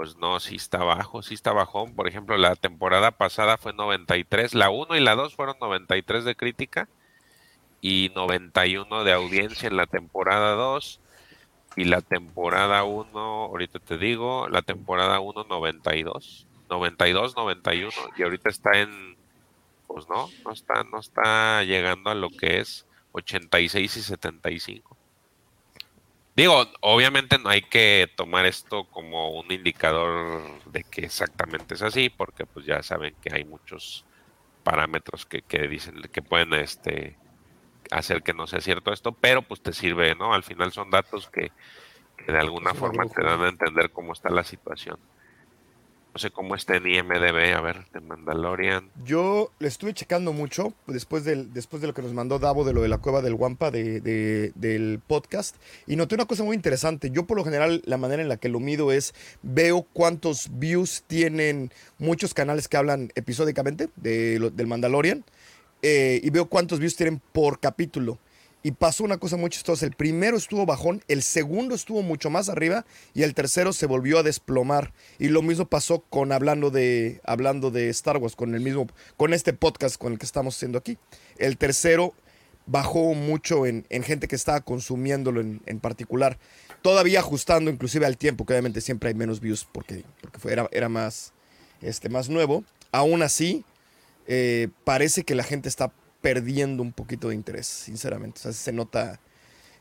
pues 0.00 0.16
no, 0.16 0.40
sí 0.40 0.56
está 0.56 0.78
bajo, 0.78 1.20
sí 1.20 1.34
está 1.34 1.52
bajón. 1.52 1.94
Por 1.94 2.08
ejemplo, 2.08 2.38
la 2.38 2.56
temporada 2.56 3.10
pasada 3.10 3.58
fue 3.58 3.74
93, 3.74 4.54
la 4.54 4.70
1 4.70 4.96
y 4.96 5.00
la 5.00 5.14
2 5.14 5.34
fueron 5.34 5.56
93 5.60 6.24
de 6.24 6.34
crítica 6.36 6.88
y 7.82 8.10
91 8.14 9.04
de 9.04 9.12
audiencia 9.12 9.66
en 9.68 9.76
la 9.76 9.84
temporada 9.84 10.52
2 10.52 11.00
y 11.76 11.84
la 11.84 12.00
temporada 12.00 12.82
1, 12.84 13.18
ahorita 13.20 13.78
te 13.78 13.98
digo, 13.98 14.48
la 14.48 14.62
temporada 14.62 15.20
1 15.20 15.44
92, 15.44 16.46
92, 16.70 17.36
91 17.36 17.90
y 18.16 18.22
ahorita 18.22 18.48
está 18.48 18.78
en 18.78 19.18
pues 19.86 20.08
no, 20.08 20.30
no 20.46 20.52
está 20.52 20.82
no 20.84 20.98
está 20.98 21.62
llegando 21.64 22.08
a 22.08 22.14
lo 22.14 22.30
que 22.30 22.60
es 22.60 22.86
86 23.12 23.98
y 23.98 24.02
75. 24.02 24.96
Digo, 26.36 26.64
obviamente 26.80 27.38
no 27.38 27.48
hay 27.50 27.62
que 27.62 28.10
tomar 28.16 28.46
esto 28.46 28.84
como 28.84 29.30
un 29.38 29.50
indicador 29.50 30.42
de 30.66 30.84
que 30.84 31.02
exactamente 31.02 31.74
es 31.74 31.82
así, 31.82 32.08
porque 32.08 32.46
pues 32.46 32.64
ya 32.66 32.82
saben 32.82 33.14
que 33.20 33.34
hay 33.34 33.44
muchos 33.44 34.04
parámetros 34.62 35.26
que, 35.26 35.42
que 35.42 35.66
dicen 35.66 36.00
que 36.12 36.22
pueden 36.22 36.54
este 36.54 37.18
hacer 37.90 38.22
que 38.22 38.32
no 38.32 38.46
sea 38.46 38.60
cierto 38.60 38.92
esto, 38.92 39.12
pero 39.12 39.42
pues 39.42 39.60
te 39.60 39.72
sirve, 39.72 40.14
¿no? 40.14 40.32
Al 40.32 40.44
final 40.44 40.72
son 40.72 40.90
datos 40.90 41.28
que, 41.28 41.50
que 42.16 42.32
de 42.32 42.38
alguna 42.38 42.74
forma 42.74 43.04
te 43.06 43.22
dan 43.22 43.42
a 43.42 43.48
entender 43.48 43.90
cómo 43.90 44.12
está 44.12 44.30
la 44.30 44.44
situación. 44.44 44.98
No 46.12 46.18
sé 46.18 46.30
cómo 46.32 46.56
está 46.56 46.74
en 46.76 46.88
IMDB, 46.88 47.54
a 47.54 47.60
ver, 47.60 47.86
de 47.92 48.00
Mandalorian. 48.00 48.90
Yo 49.04 49.52
le 49.60 49.68
estuve 49.68 49.94
checando 49.94 50.32
mucho 50.32 50.74
después, 50.88 51.24
del, 51.24 51.52
después 51.52 51.80
de 51.80 51.86
lo 51.86 51.94
que 51.94 52.02
nos 52.02 52.12
mandó 52.12 52.40
Davo 52.40 52.64
de 52.64 52.72
lo 52.72 52.82
de 52.82 52.88
la 52.88 52.98
cueva 52.98 53.22
del 53.22 53.36
Guampa 53.36 53.70
de, 53.70 54.00
de- 54.00 54.50
del 54.56 55.00
podcast 55.06 55.54
y 55.86 55.94
noté 55.94 56.16
una 56.16 56.24
cosa 56.26 56.42
muy 56.42 56.56
interesante. 56.56 57.10
Yo 57.12 57.26
por 57.26 57.36
lo 57.36 57.44
general 57.44 57.80
la 57.84 57.96
manera 57.96 58.22
en 58.22 58.28
la 58.28 58.38
que 58.38 58.48
lo 58.48 58.58
mido 58.58 58.90
es 58.90 59.14
veo 59.42 59.86
cuántos 59.92 60.48
views 60.58 61.04
tienen 61.06 61.70
muchos 61.98 62.34
canales 62.34 62.66
que 62.66 62.76
hablan 62.76 63.12
episódicamente 63.14 63.88
de 63.94 64.50
del 64.52 64.66
Mandalorian 64.66 65.24
eh, 65.82 66.20
y 66.24 66.30
veo 66.30 66.46
cuántos 66.46 66.80
views 66.80 66.96
tienen 66.96 67.20
por 67.32 67.60
capítulo. 67.60 68.18
Y 68.62 68.72
pasó 68.72 69.04
una 69.04 69.16
cosa 69.16 69.36
muy 69.36 69.48
chistosa. 69.48 69.86
El 69.86 69.92
primero 69.92 70.36
estuvo 70.36 70.66
bajón, 70.66 71.02
el 71.08 71.22
segundo 71.22 71.74
estuvo 71.74 72.02
mucho 72.02 72.28
más 72.28 72.48
arriba 72.48 72.84
y 73.14 73.22
el 73.22 73.34
tercero 73.34 73.72
se 73.72 73.86
volvió 73.86 74.18
a 74.18 74.22
desplomar. 74.22 74.92
Y 75.18 75.28
lo 75.28 75.40
mismo 75.40 75.66
pasó 75.66 76.00
con 76.00 76.30
hablando 76.30 76.70
de, 76.70 77.20
hablando 77.24 77.70
de 77.70 77.88
Star 77.88 78.18
Wars, 78.18 78.36
con 78.36 78.54
el 78.54 78.60
mismo, 78.60 78.86
con 79.16 79.32
este 79.32 79.54
podcast 79.54 79.96
con 79.96 80.12
el 80.12 80.18
que 80.18 80.26
estamos 80.26 80.56
haciendo 80.56 80.78
aquí. 80.78 80.98
El 81.38 81.56
tercero 81.56 82.12
bajó 82.66 83.14
mucho 83.14 83.66
en, 83.66 83.86
en 83.88 84.02
gente 84.02 84.28
que 84.28 84.36
estaba 84.36 84.60
consumiéndolo 84.60 85.40
en, 85.40 85.62
en 85.64 85.80
particular. 85.80 86.38
Todavía 86.82 87.20
ajustando 87.20 87.70
inclusive 87.70 88.06
al 88.06 88.16
tiempo, 88.16 88.44
que 88.44 88.52
obviamente 88.52 88.80
siempre 88.80 89.08
hay 89.08 89.14
menos 89.14 89.40
views 89.40 89.66
porque, 89.70 90.04
porque 90.20 90.52
era, 90.52 90.68
era 90.70 90.88
más, 90.88 91.32
este, 91.80 92.08
más 92.08 92.28
nuevo. 92.28 92.64
Aún 92.92 93.22
así, 93.22 93.64
eh, 94.26 94.68
parece 94.84 95.24
que 95.24 95.34
la 95.34 95.44
gente 95.44 95.68
está 95.68 95.92
perdiendo 96.20 96.82
un 96.82 96.92
poquito 96.92 97.28
de 97.28 97.34
interés, 97.34 97.66
sinceramente. 97.66 98.38
O 98.40 98.42
sea, 98.42 98.52
se 98.52 98.72
nota. 98.72 99.20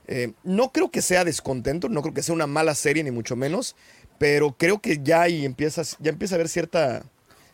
eh, 0.07 0.33
no 0.43 0.71
creo 0.71 0.89
que 0.89 1.01
sea 1.01 1.23
descontento, 1.23 1.87
no 1.89 2.01
creo 2.01 2.13
que 2.13 2.23
sea 2.23 2.33
una 2.33 2.47
mala 2.47 2.73
serie, 2.75 3.03
ni 3.03 3.11
mucho 3.11 3.35
menos, 3.35 3.75
pero 4.17 4.55
creo 4.57 4.79
que 4.79 4.99
ya 5.03 5.21
ahí 5.23 5.45
empiezas, 5.45 5.97
ya 5.99 6.09
empieza 6.09 6.33
a 6.33 6.37
haber 6.37 6.49
cierta, 6.49 7.03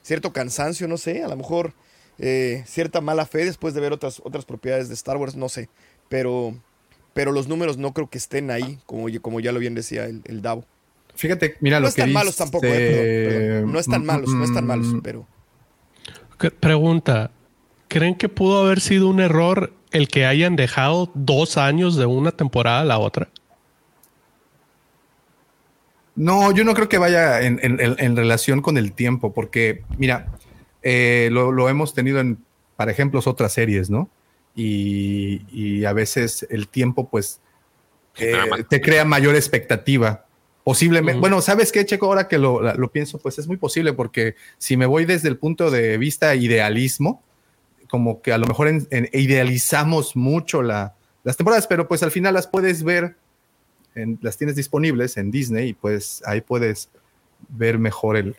cierto 0.02 0.32
cansancio, 0.32 0.88
no 0.88 0.98
sé, 0.98 1.24
a 1.24 1.28
lo 1.28 1.36
mejor 1.36 1.74
eh, 2.18 2.64
cierta 2.66 3.02
mala 3.02 3.26
fe 3.26 3.44
después 3.44 3.74
de 3.74 3.82
ver 3.82 3.92
otras, 3.92 4.22
otras 4.24 4.46
propiedades 4.46 4.88
de 4.88 4.94
Star 4.94 5.18
Wars, 5.18 5.36
no 5.36 5.50
sé. 5.50 5.68
Pero, 6.08 6.56
pero 7.14 7.32
los 7.34 7.48
números 7.50 7.78
no 7.78 7.94
creo 7.94 8.10
que 8.10 8.18
estén 8.18 8.50
ahí, 8.52 8.80
como, 8.86 9.10
ya- 9.10 9.20
como 9.20 9.40
ya 9.42 9.52
lo 9.52 9.60
bien 9.60 9.76
decía 9.76 10.06
el, 10.06 10.22
el 10.26 10.42
Davo. 10.42 10.64
Fíjate, 11.14 11.56
mira 11.60 11.80
No 11.80 11.88
lo 11.88 11.94
que 11.94 12.02
están 12.02 12.14
malos 12.14 12.34
dice- 12.36 12.44
tampoco, 12.44 12.66
eh, 12.68 13.26
perdón, 13.28 13.50
perdón. 13.52 13.72
No 13.74 13.80
están 13.80 14.06
malos, 14.06 14.30
no 14.34 14.44
están 14.46 14.66
malos, 14.66 14.88
Mm, 14.88 15.00
pero. 15.02 15.28
que- 16.40 16.52
Pregunta, 16.52 17.32
¿creen 17.88 18.16
que 18.16 18.30
pudo 18.30 18.66
haber 18.66 18.80
sido 18.82 19.08
un 19.10 19.20
error 19.20 19.74
el 19.92 20.08
que 20.08 20.26
hayan 20.26 20.56
dejado 20.56 21.10
dos 21.14 21.58
años 21.58 21.96
de 21.96 22.06
una 22.06 22.32
temporada 22.32 22.82
a 22.82 22.86
la 22.86 23.00
otra? 23.00 23.30
No, 26.16 26.52
yo 26.54 26.64
no 26.64 26.74
creo 26.74 26.88
que 26.88 26.98
vaya 26.98 27.42
en, 27.42 27.60
en- 27.62 27.80
en- 27.82 27.96
en 27.98 28.16
relación 28.16 28.62
con 28.62 28.78
el 28.78 28.94
tiempo, 28.94 29.34
porque, 29.34 29.84
mira, 29.98 30.28
eh, 30.82 31.30
lo, 31.32 31.52
lo 31.52 31.68
hemos 31.68 31.94
tenido 31.94 32.20
en, 32.20 32.38
para 32.78 32.92
ejemplos, 32.92 33.28
otras 33.28 33.52
series, 33.54 33.90
¿no? 33.90 34.10
Y, 34.56 35.42
y 35.52 35.84
a 35.84 35.92
veces 35.92 36.48
el 36.50 36.70
tiempo, 36.70 37.10
pues, 37.10 37.42
eh, 38.18 38.34
te 38.70 38.80
crea 38.80 39.04
mayor 39.04 39.36
expectativa. 39.36 40.26
Posiblemente, 40.64 41.20
bueno, 41.20 41.42
¿sabes 41.42 41.72
qué, 41.72 41.86
Checo? 41.86 42.06
Ahora 42.08 42.28
que 42.30 42.38
lo, 42.38 42.62
lo 42.76 42.92
pienso, 42.92 43.18
pues 43.20 43.38
es 43.38 43.48
muy 43.48 43.58
posible, 43.58 43.92
porque 43.94 44.36
si 44.58 44.78
me 44.78 44.86
voy 44.86 45.04
desde 45.06 45.28
el 45.28 45.38
punto 45.38 45.70
de 45.70 45.98
vista 45.98 46.34
idealismo, 46.34 47.22
como 47.90 48.22
que 48.22 48.32
a 48.34 48.38
lo 48.38 48.48
mejor 48.48 48.68
en- 48.68 48.88
idealizamos 49.14 50.16
mucho 50.16 50.62
la, 50.62 50.96
las 51.24 51.38
temporadas, 51.38 51.68
pero 51.68 51.88
pues 51.88 52.04
al 52.04 52.12
final 52.12 52.34
las 52.34 52.48
puedes 52.48 52.84
ver 52.84 53.16
en- 53.96 54.20
las 54.22 54.38
tienes 54.38 54.56
disponibles 54.56 55.18
en 55.18 55.32
Disney 55.32 55.70
y 55.70 55.74
pues 55.74 56.22
ahí 56.26 56.42
puedes 56.42 56.90
ver 57.50 57.80
mejor 57.80 58.18
el, 58.18 58.36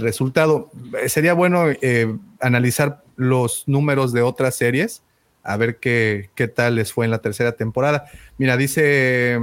resultado. 0.00 0.70
Eh, 1.02 1.08
Sería 1.08 1.34
bueno 1.34 1.64
eh, 1.68 2.16
analizar 2.40 3.02
los 3.16 3.64
números 3.66 4.12
de 4.12 4.22
otras 4.22 4.54
series, 4.54 5.02
a 5.42 5.56
ver 5.56 5.78
qué, 5.78 6.30
qué 6.34 6.46
tal 6.46 6.76
les 6.76 6.92
fue 6.92 7.04
en 7.04 7.10
la 7.10 7.18
tercera 7.18 7.52
temporada. 7.52 8.06
Mira, 8.38 8.56
dice 8.56 9.40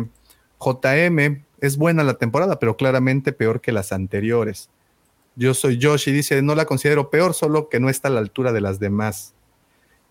JM, 0.60 1.44
es 1.60 1.78
buena 1.78 2.04
la 2.04 2.14
temporada, 2.16 2.60
pero 2.60 2.78
claramente 2.78 3.34
peor 3.34 3.60
que 3.62 3.72
las 3.72 3.92
anteriores. 3.92 4.70
Yo 5.36 5.54
soy 5.54 5.80
Josh 5.82 6.10
y 6.10 6.12
dice, 6.12 6.42
no 6.42 6.56
la 6.56 6.66
considero 6.66 7.10
peor, 7.10 7.34
solo 7.34 7.70
que 7.70 7.80
no 7.80 7.90
está 7.90 8.08
a 8.08 8.12
la 8.12 8.20
altura 8.20 8.52
de 8.52 8.62
las 8.62 8.80
demás. 8.80 9.34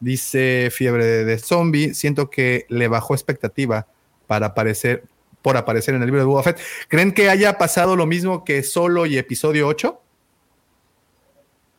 Dice 0.01 0.71
Fiebre 0.73 1.25
de 1.25 1.39
Zombie, 1.39 1.95
siento 1.95 2.29
que 2.29 2.67
le 2.69 2.89
bajó 2.89 3.15
expectativa 3.15 3.87
para 4.27 4.47
aparecer, 4.47 5.05
por 5.43 5.57
aparecer 5.57 5.95
en 5.95 6.03
el 6.03 6.07
libro 6.07 6.21
de 6.21 6.27
Boba 6.27 6.43
Fett. 6.43 6.59
¿Creen 6.89 7.13
que 7.13 7.29
haya 7.31 7.57
pasado 7.57 7.95
lo 7.95 8.07
mismo 8.07 8.45
que 8.45 8.63
Solo 8.63 9.07
y 9.07 9.17
episodio 9.17 9.69
8? 9.69 10.01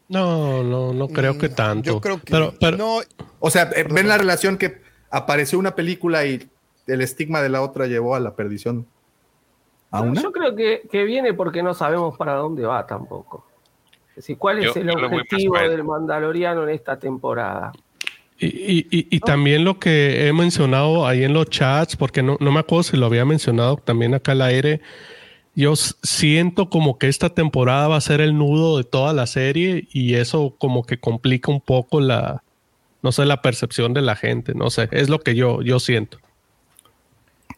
No, 0.09 0.63
no, 0.63 0.93
no 0.93 1.07
creo 1.09 1.37
que 1.37 1.49
Mm, 1.49 1.55
tanto. 1.55 1.89
Yo 1.93 2.01
creo 2.01 2.21
que. 2.21 2.31
Pero, 2.31 2.53
pero 2.59 2.77
no, 2.77 2.99
O 3.39 3.49
sea, 3.49 3.71
eh, 3.75 3.85
ven 3.89 4.07
la 4.07 4.17
relación 4.17 4.57
que 4.57 4.81
apareció 5.09 5.59
una 5.59 5.75
película 5.75 6.25
y 6.25 6.49
el 6.87 7.01
estigma 7.01 7.41
de 7.41 7.49
la 7.49 7.61
otra 7.61 7.87
llevó 7.87 8.15
a 8.15 8.19
la 8.19 8.35
perdición. 8.35 8.85
¿A 9.93 10.01
una? 10.01 10.21
Yo 10.21 10.31
creo 10.31 10.55
que, 10.55 10.81
que 10.91 11.03
viene 11.03 11.33
porque 11.33 11.61
no 11.63 11.73
sabemos 11.73 12.17
para 12.17 12.33
dónde 12.35 12.63
va 12.65 12.85
tampoco. 12.85 13.45
Es 14.09 14.15
decir, 14.17 14.37
¿cuál 14.37 14.59
es 14.59 14.65
Yo- 14.73 14.81
el 14.81 14.87
voy 14.87 14.95
más 14.95 15.03
objetivo 15.13 15.57
del 15.57 15.83
Mandaloriano 15.83 16.63
en 16.63 16.69
esta 16.69 16.97
temporada? 16.99 17.71
Y, 18.39 18.47
y- 18.47 18.87
y- 18.91 19.07
y 19.15 19.19
también 19.19 19.63
lo 19.63 19.79
que 19.79 20.27
he 20.27 20.33
mencionado 20.33 21.07
ahí 21.07 21.23
en 21.23 21.33
los 21.33 21.49
chats, 21.49 21.95
porque 21.95 22.21
no, 22.23 22.37
no 22.39 22.51
me 22.51 22.59
acuerdo 22.59 22.83
si 22.83 22.97
lo 22.97 23.05
había 23.05 23.23
mencionado 23.25 23.77
también 23.77 24.13
acá 24.15 24.33
al 24.33 24.41
aire, 24.41 24.81
yo 25.55 25.75
siento 25.75 26.69
como 26.69 26.97
que 26.97 27.07
esta 27.07 27.29
temporada 27.29 27.87
va 27.87 27.97
a 27.97 28.01
ser 28.01 28.19
el 28.21 28.35
nudo 28.37 28.77
de 28.77 28.83
toda 28.83 29.13
la 29.13 29.27
serie 29.27 29.87
y 29.93 30.15
eso 30.15 30.55
como 30.57 30.83
que 30.83 30.99
complica 30.99 31.51
un 31.51 31.61
poco 31.61 32.01
la, 32.01 32.41
no 33.03 33.11
sé, 33.11 33.25
la 33.25 33.41
percepción 33.43 33.93
de 33.93 34.01
la 34.01 34.15
gente, 34.15 34.53
no 34.55 34.69
sé, 34.71 34.89
es 34.91 35.09
lo 35.09 35.19
que 35.19 35.35
yo, 35.35 35.61
yo 35.61 35.79
siento. 35.79 36.17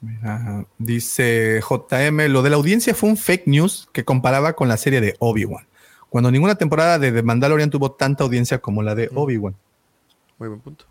Mira, 0.06 0.66
dice 0.78 1.62
JM, 1.68 2.28
lo 2.30 2.42
de 2.44 2.50
la 2.52 2.56
audiencia 2.58 2.94
fue 2.94 3.10
un 3.10 3.18
fake 3.18 3.48
news 3.48 3.90
que 3.92 4.06
comparaba 4.06 4.54
con 4.54 4.68
la 4.68 4.78
serie 4.78 5.02
de 5.02 5.16
Obi-Wan, 5.20 5.66
cuando 6.10 6.30
ninguna 6.32 6.56
temporada 6.56 7.00
de 7.00 7.12
The 7.12 7.24
Mandalorian 7.24 7.70
tuvo 7.72 7.92
tanta 7.92 8.24
audiencia 8.24 8.60
como 8.60 8.84
la 8.84 8.94
de 8.94 9.10
Obi-Wan. 9.14 9.56
Muy 10.38 10.50
buen 10.50 10.62
punto. 10.62 10.86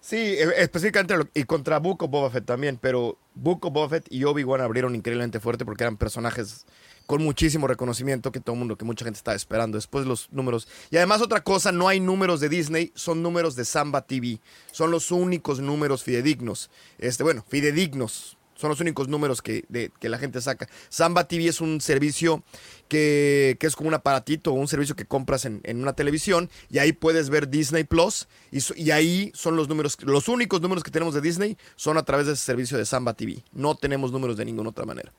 Sí, 0.00 0.16
e- 0.16 0.62
específicamente 0.62 1.16
lo- 1.16 1.28
y 1.34 1.44
contra 1.44 1.78
Book 1.78 2.02
of 2.02 2.10
Boba 2.10 2.30
Fett 2.30 2.44
también, 2.46 2.78
pero 2.80 3.16
Book 3.34 3.66
of 3.66 3.72
Boba 3.72 3.88
Fett 3.90 4.06
y 4.10 4.24
Obi-Wan 4.24 4.60
abrieron 4.60 4.94
increíblemente 4.94 5.40
fuerte 5.40 5.64
porque 5.64 5.84
eran 5.84 5.96
personajes 5.96 6.64
con 7.10 7.24
muchísimo 7.24 7.66
reconocimiento 7.66 8.30
que 8.30 8.38
todo 8.38 8.52
el 8.52 8.60
mundo, 8.60 8.76
que 8.76 8.84
mucha 8.84 9.04
gente 9.04 9.18
estaba 9.18 9.34
esperando. 9.34 9.76
Después 9.76 10.06
los 10.06 10.28
números. 10.30 10.68
Y 10.92 10.96
además 10.96 11.20
otra 11.20 11.42
cosa, 11.42 11.72
no 11.72 11.88
hay 11.88 11.98
números 11.98 12.38
de 12.38 12.48
Disney, 12.48 12.92
son 12.94 13.20
números 13.20 13.56
de 13.56 13.64
Samba 13.64 14.02
TV. 14.02 14.38
Son 14.70 14.92
los 14.92 15.10
únicos 15.10 15.58
números 15.58 16.04
fidedignos. 16.04 16.70
Este, 16.98 17.24
bueno, 17.24 17.44
fidedignos. 17.48 18.36
Son 18.54 18.70
los 18.70 18.78
únicos 18.80 19.08
números 19.08 19.42
que, 19.42 19.64
que 19.98 20.08
la 20.08 20.18
gente 20.18 20.40
saca. 20.40 20.68
Samba 20.88 21.26
TV 21.26 21.48
es 21.48 21.60
un 21.60 21.80
servicio 21.80 22.44
que, 22.86 23.56
que 23.58 23.66
es 23.66 23.74
como 23.74 23.88
un 23.88 23.94
aparatito 23.94 24.52
un 24.52 24.68
servicio 24.68 24.94
que 24.94 25.04
compras 25.04 25.46
en, 25.46 25.62
en 25.64 25.82
una 25.82 25.94
televisión 25.94 26.48
y 26.70 26.78
ahí 26.78 26.92
puedes 26.92 27.28
ver 27.28 27.48
Disney 27.48 27.82
Plus 27.82 28.28
y, 28.52 28.60
y 28.76 28.92
ahí 28.92 29.32
son 29.34 29.56
los 29.56 29.68
números, 29.68 29.96
los 30.02 30.28
únicos 30.28 30.60
números 30.60 30.84
que 30.84 30.92
tenemos 30.92 31.14
de 31.14 31.22
Disney 31.22 31.56
son 31.74 31.98
a 31.98 32.04
través 32.04 32.26
de 32.26 32.34
ese 32.34 32.44
servicio 32.44 32.78
de 32.78 32.86
Samba 32.86 33.14
TV. 33.14 33.42
No 33.50 33.74
tenemos 33.74 34.12
números 34.12 34.36
de 34.36 34.44
ninguna 34.44 34.70
otra 34.70 34.84
manera. 34.84 35.12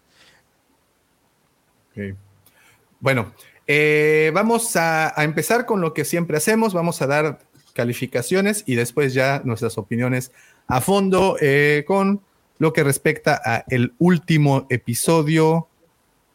Bueno, 3.00 3.34
eh, 3.68 4.32
vamos 4.34 4.76
a, 4.76 5.20
a 5.20 5.24
empezar 5.24 5.66
con 5.66 5.82
lo 5.82 5.94
que 5.94 6.06
siempre 6.06 6.38
hacemos. 6.38 6.74
Vamos 6.74 7.02
a 7.02 7.08
dar 7.08 7.40
calificaciones 7.74 8.64
y 8.68 8.76
después 8.76 9.14
ya 9.14 9.42
nuestras 9.44 9.78
opiniones 9.78 10.32
a 10.68 10.82
fondo 10.82 11.38
eh, 11.42 11.84
con 11.88 12.22
lo 12.60 12.74
que 12.74 12.84
respecta 12.84 13.42
a 13.44 13.66
el 13.70 13.94
último 13.98 14.68
episodio 14.70 15.68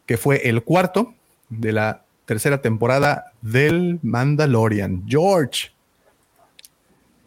que 0.05 0.17
fue 0.17 0.47
el 0.49 0.63
cuarto 0.63 1.15
de 1.49 1.71
la 1.71 2.05
tercera 2.25 2.61
temporada 2.61 3.31
del 3.41 3.99
Mandalorian. 4.03 5.05
George, 5.07 5.71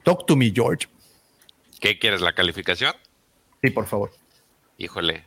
talk 0.02 0.26
to 0.26 0.36
me, 0.36 0.52
George. 0.54 0.86
¿Qué 1.80 1.98
quieres, 1.98 2.20
la 2.20 2.34
calificación? 2.34 2.94
Sí, 3.62 3.70
por 3.70 3.86
favor. 3.86 4.12
Híjole. 4.76 5.24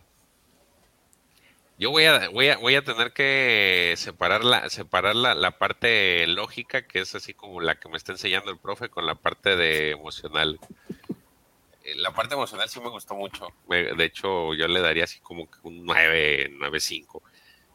Yo 1.84 1.91
voy 1.91 2.05
a, 2.05 2.30
voy 2.30 2.47
a, 2.47 2.57
voy 2.57 2.76
a 2.76 2.84
tener 2.85 3.11
que 3.11 3.93
separar, 3.97 4.45
la, 4.45 4.69
separar 4.69 5.18
la, 5.18 5.35
la 5.35 5.57
parte 5.57 6.26
lógica, 6.27 6.88
que 6.88 6.99
es 7.01 7.14
así 7.14 7.34
como 7.34 7.60
la 7.60 7.76
que 7.76 7.89
me 7.89 7.97
está 7.97 8.14
enseñando 8.14 8.51
el 8.51 8.57
profe, 8.57 8.88
con 8.88 9.05
la 9.05 9.15
parte 9.15 9.57
de 9.57 9.91
emocional. 9.91 10.60
Eh, 11.84 11.95
La 11.95 12.11
parte 12.14 12.35
emocional 12.35 12.69
sí 12.69 12.80
me 12.80 12.89
gustó 12.89 13.15
mucho. 13.15 13.47
Me- 13.68 13.93
de 13.93 14.05
hecho, 14.05 14.53
yo 14.53 14.68
le 14.68 14.81
daría 14.81 15.03
así 15.05 15.19
como 15.19 15.49
un 15.64 15.85
9, 15.85 16.49
9.5. 16.51 17.22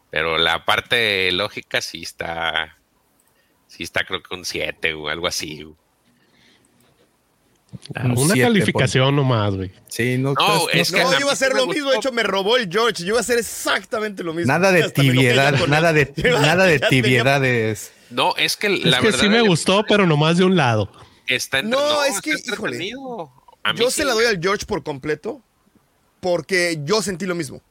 Pero 0.09 0.37
la 0.39 0.65
parte 0.65 1.31
lógica 1.31 1.81
sí 1.81 2.01
está, 2.01 2.79
sí 3.67 3.83
está 3.83 4.03
creo 4.05 4.23
que 4.23 4.35
un 4.35 4.45
7 4.45 4.93
o 4.93 5.09
algo 5.09 5.27
así. 5.27 5.65
Un 8.03 8.11
Una 8.11 8.33
siete, 8.33 8.41
calificación 8.41 9.15
nomás, 9.15 9.55
güey. 9.55 9.71
Sí, 9.87 10.17
no, 10.19 10.33
No, 10.33 10.47
no- 10.47 10.69
es 10.69 10.91
que 10.91 11.01
No, 11.03 11.11
yo 11.13 11.19
iba 11.21 11.29
a 11.31 11.33
hacer 11.33 11.53
me 11.53 11.59
lo 11.61 11.67
mismo. 11.67 11.89
De 11.89 11.97
hecho, 11.97 12.11
me 12.11 12.21
robó 12.23 12.55
el 12.57 12.69
George. 12.71 13.01
Yo 13.03 13.09
iba 13.09 13.17
a 13.17 13.21
hacer 13.21 13.39
exactamente 13.39 14.23
lo 14.23 14.33
mismo. 14.33 14.51
nada 14.51 14.71
de 14.71 14.83
Hasta 14.83 15.01
tibiedad, 15.01 15.53
nada 15.67 15.91
de, 15.93 16.13
nada 16.39 16.65
de 16.65 16.79
tibiedades. 16.79 17.91
No, 18.11 18.35
es 18.37 18.57
que 18.57 18.67
Es 18.73 18.85
la 18.85 18.99
que 18.99 19.05
verdad 19.07 19.19
sí 19.19 19.29
me 19.29 19.41
gustó, 19.41 19.83
pero 19.87 20.05
nomás 20.05 20.37
de 20.37 20.45
un 20.45 20.55
lado. 20.55 20.91
está 21.27 21.59
entre- 21.59 21.79
No, 21.79 22.03
es 22.03 22.09
está 22.17 22.21
que, 22.21 22.31
híjole, 22.51 22.89
Yo 23.75 23.89
sí 23.89 23.97
se 23.97 24.05
la 24.05 24.13
doy 24.13 24.25
al 24.25 24.39
George 24.41 24.65
por 24.65 24.83
completo 24.83 25.41
porque 26.19 26.79
yo 26.83 27.01
sentí 27.01 27.25
lo 27.25 27.35
mismo. 27.35 27.61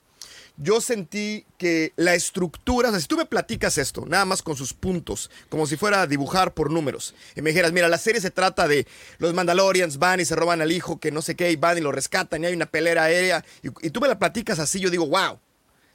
Yo 0.60 0.80
sentí 0.80 1.47
que 1.56 1.93
la 1.94 2.16
estructura, 2.16 2.89
o 2.89 2.90
sea, 2.90 3.01
si 3.01 3.06
tú 3.06 3.16
me 3.16 3.26
platicas 3.26 3.78
esto, 3.78 4.05
nada 4.06 4.24
más 4.24 4.43
con 4.43 4.56
sus 4.56 4.74
puntos, 4.74 5.30
como 5.48 5.68
si 5.68 5.76
fuera 5.76 6.02
a 6.02 6.06
dibujar 6.09 6.52
por 6.52 6.72
números, 6.72 7.14
y 7.36 7.43
me 7.43 7.51
dijeras, 7.51 7.70
mira, 7.70 7.86
la 7.89 7.97
serie 7.97 8.20
se 8.20 8.32
trata 8.32 8.66
de 8.66 8.85
los 9.18 9.35
Mandalorians 9.35 9.98
van 9.98 10.18
y 10.18 10.24
se 10.24 10.35
roban 10.35 10.60
al 10.60 10.72
hijo, 10.72 10.98
que 10.98 11.12
no 11.12 11.22
sé 11.22 11.36
qué, 11.36 11.52
y 11.52 11.56
van 11.56 11.78
y 11.78 11.80
lo 11.80 11.93
rescatan, 11.93 12.43
y 12.43 12.47
hay 12.47 12.55
una 12.55 12.66
pelea 12.66 13.05
aérea, 13.05 13.44
y, 13.62 13.90
tú 13.90 14.01
me 14.01 14.09
la 14.09 14.18
platicas 14.18 14.59
así, 14.59 14.80
yo 14.80 14.90
digo, 14.90 15.06
wow, 15.06 15.39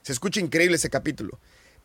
se 0.01 0.13
escucha 0.13 0.39
increíble 0.39 0.77
ese 0.77 0.89
capítulo. 0.89 1.39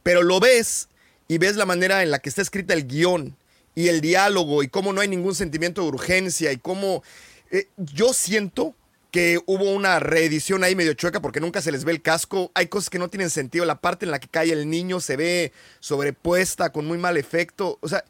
Pero 0.04 0.22
lo 0.22 0.38
ves 0.38 0.88
y 1.26 1.38
ves 1.38 1.56
la 1.56 1.66
manera 1.66 2.04
en 2.04 2.12
la 2.12 2.20
que 2.20 2.28
está 2.28 2.42
escrita 2.42 2.74
el 2.74 2.86
guion 2.86 3.36
y 3.74 3.88
el 3.88 4.00
diálogo 4.00 4.62
y 4.62 4.68
cómo 4.68 4.92
no 4.92 5.00
hay 5.00 5.08
ningún 5.08 5.34
sentimiento 5.34 5.82
de 5.82 5.88
urgencia 5.88 6.52
y 6.52 6.58
cómo 6.58 7.02
eh, 7.50 7.68
yo 7.76 8.12
siento 8.12 8.74
que 9.18 9.42
hubo 9.46 9.72
una 9.72 9.98
reedición 9.98 10.62
ahí 10.62 10.76
medio 10.76 10.94
chueca 10.94 11.20
porque 11.20 11.40
nunca 11.40 11.60
se 11.60 11.72
les 11.72 11.84
ve 11.84 11.90
el 11.90 12.02
casco. 12.02 12.52
Hay 12.54 12.68
cosas 12.68 12.88
que 12.88 13.00
no 13.00 13.10
tienen 13.10 13.30
sentido. 13.30 13.64
La 13.64 13.80
parte 13.80 14.04
en 14.04 14.12
la 14.12 14.20
que 14.20 14.28
cae 14.28 14.52
el 14.52 14.70
niño 14.70 15.00
se 15.00 15.16
ve 15.16 15.52
sobrepuesta 15.80 16.70
con 16.70 16.86
muy 16.86 16.98
mal 16.98 17.16
efecto. 17.16 17.78
O 17.80 17.88
sea, 17.88 18.04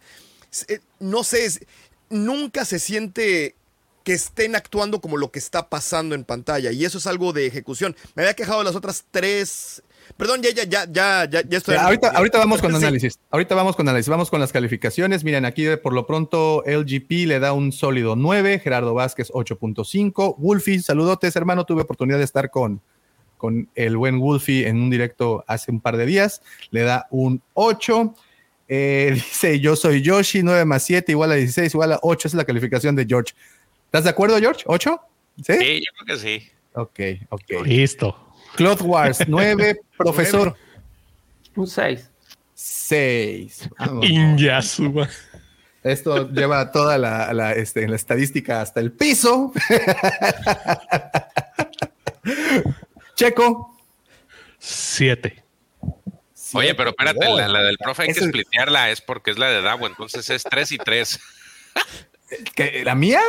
eh, 0.68 0.80
no 1.00 1.24
sé, 1.24 1.66
nunca 2.10 2.66
se 2.66 2.78
siente 2.78 3.54
que 4.04 4.12
estén 4.12 4.54
actuando 4.54 5.00
como 5.00 5.16
lo 5.16 5.30
que 5.30 5.38
está 5.38 5.70
pasando 5.70 6.14
en 6.14 6.24
pantalla. 6.24 6.72
Y 6.72 6.84
eso 6.84 6.98
es 6.98 7.06
algo 7.06 7.32
de 7.32 7.46
ejecución. 7.46 7.96
Me 8.14 8.22
había 8.24 8.34
quejado 8.34 8.58
de 8.58 8.64
las 8.66 8.76
otras 8.76 9.06
tres. 9.10 9.82
Perdón, 10.16 10.42
ya, 10.42 10.50
ya, 10.50 10.64
ya, 10.64 10.86
ya, 10.90 11.28
ya, 11.30 11.42
ya 11.48 11.58
estoy. 11.58 11.74
Ya, 11.74 11.84
ahorita, 11.84 12.10
ahorita 12.10 12.38
vamos 12.38 12.60
con 12.60 12.70
Sí. 12.72 12.76
análisis. 12.76 13.18
Ahorita 13.30 13.54
vamos 13.54 13.76
con 13.76 13.88
análisis. 13.88 14.08
Vamos 14.08 14.30
con 14.30 14.40
las 14.40 14.52
calificaciones. 14.52 15.22
Miren, 15.24 15.44
aquí 15.44 15.64
por 15.82 15.92
lo 15.92 16.06
pronto 16.06 16.62
LGP 16.66 17.26
le 17.26 17.38
da 17.38 17.52
un 17.52 17.72
sólido 17.72 18.16
9, 18.16 18.58
Gerardo 18.58 18.94
Vázquez 18.94 19.30
8.5. 19.32 20.36
Wolfie, 20.38 20.80
saludotes, 20.80 21.36
hermano. 21.36 21.64
Tuve 21.64 21.82
oportunidad 21.82 22.18
de 22.18 22.24
estar 22.24 22.50
con, 22.50 22.80
con 23.36 23.68
el 23.74 23.96
buen 23.96 24.18
Wolfie 24.20 24.66
en 24.66 24.76
un 24.80 24.90
directo 24.90 25.44
hace 25.46 25.70
un 25.70 25.80
par 25.80 25.96
de 25.96 26.06
días. 26.06 26.42
Le 26.70 26.82
da 26.82 27.06
un 27.10 27.42
8. 27.54 28.14
Eh, 28.68 29.10
dice, 29.14 29.60
yo 29.60 29.76
soy 29.76 30.02
Yoshi, 30.02 30.42
9 30.42 30.64
más 30.64 30.82
7 30.82 31.12
igual 31.12 31.32
a 31.32 31.34
16, 31.36 31.74
igual 31.74 31.92
a 31.92 31.98
8. 32.02 32.28
Esa 32.28 32.36
es 32.36 32.38
la 32.38 32.44
calificación 32.44 32.96
de 32.96 33.06
George. 33.06 33.34
¿Estás 33.86 34.04
de 34.04 34.10
acuerdo, 34.10 34.38
George? 34.38 34.64
¿8? 34.66 35.00
¿Sí? 35.46 35.52
Sí, 35.58 35.80
yo 35.80 36.04
creo 36.04 36.16
que 36.16 36.22
sí. 36.22 36.48
Ok, 36.74 37.00
ok. 37.30 37.64
Listo. 37.64 38.27
Cloth 38.58 38.82
Wars, 38.82 39.20
9. 39.26 39.76
Profesor, 39.96 40.56
Un 41.54 41.66
6. 41.68 42.10
6. 42.54 43.70
Inyasuma. 44.02 45.08
Esto 45.84 46.28
lleva 46.28 46.72
toda 46.72 46.98
la, 46.98 47.32
la, 47.32 47.52
este, 47.52 47.86
la 47.86 47.94
estadística 47.94 48.60
hasta 48.60 48.80
el 48.80 48.90
piso. 48.90 49.52
Checo. 53.14 53.76
Siete. 54.58 55.44
Oye, 56.52 56.74
pero 56.74 56.90
espérate, 56.90 57.32
la, 57.32 57.46
la 57.46 57.62
del 57.62 57.78
profe 57.78 58.02
hay 58.02 58.12
que 58.12 58.22
splitearla, 58.22 58.90
es 58.90 59.00
porque 59.00 59.30
es 59.30 59.38
la 59.38 59.50
de 59.50 59.62
Davo, 59.62 59.86
entonces 59.86 60.28
es 60.30 60.42
3 60.42 60.72
y 60.72 60.78
3. 60.78 61.20
¿Qué, 62.56 62.82
¿La 62.84 62.96
mía? 62.96 63.20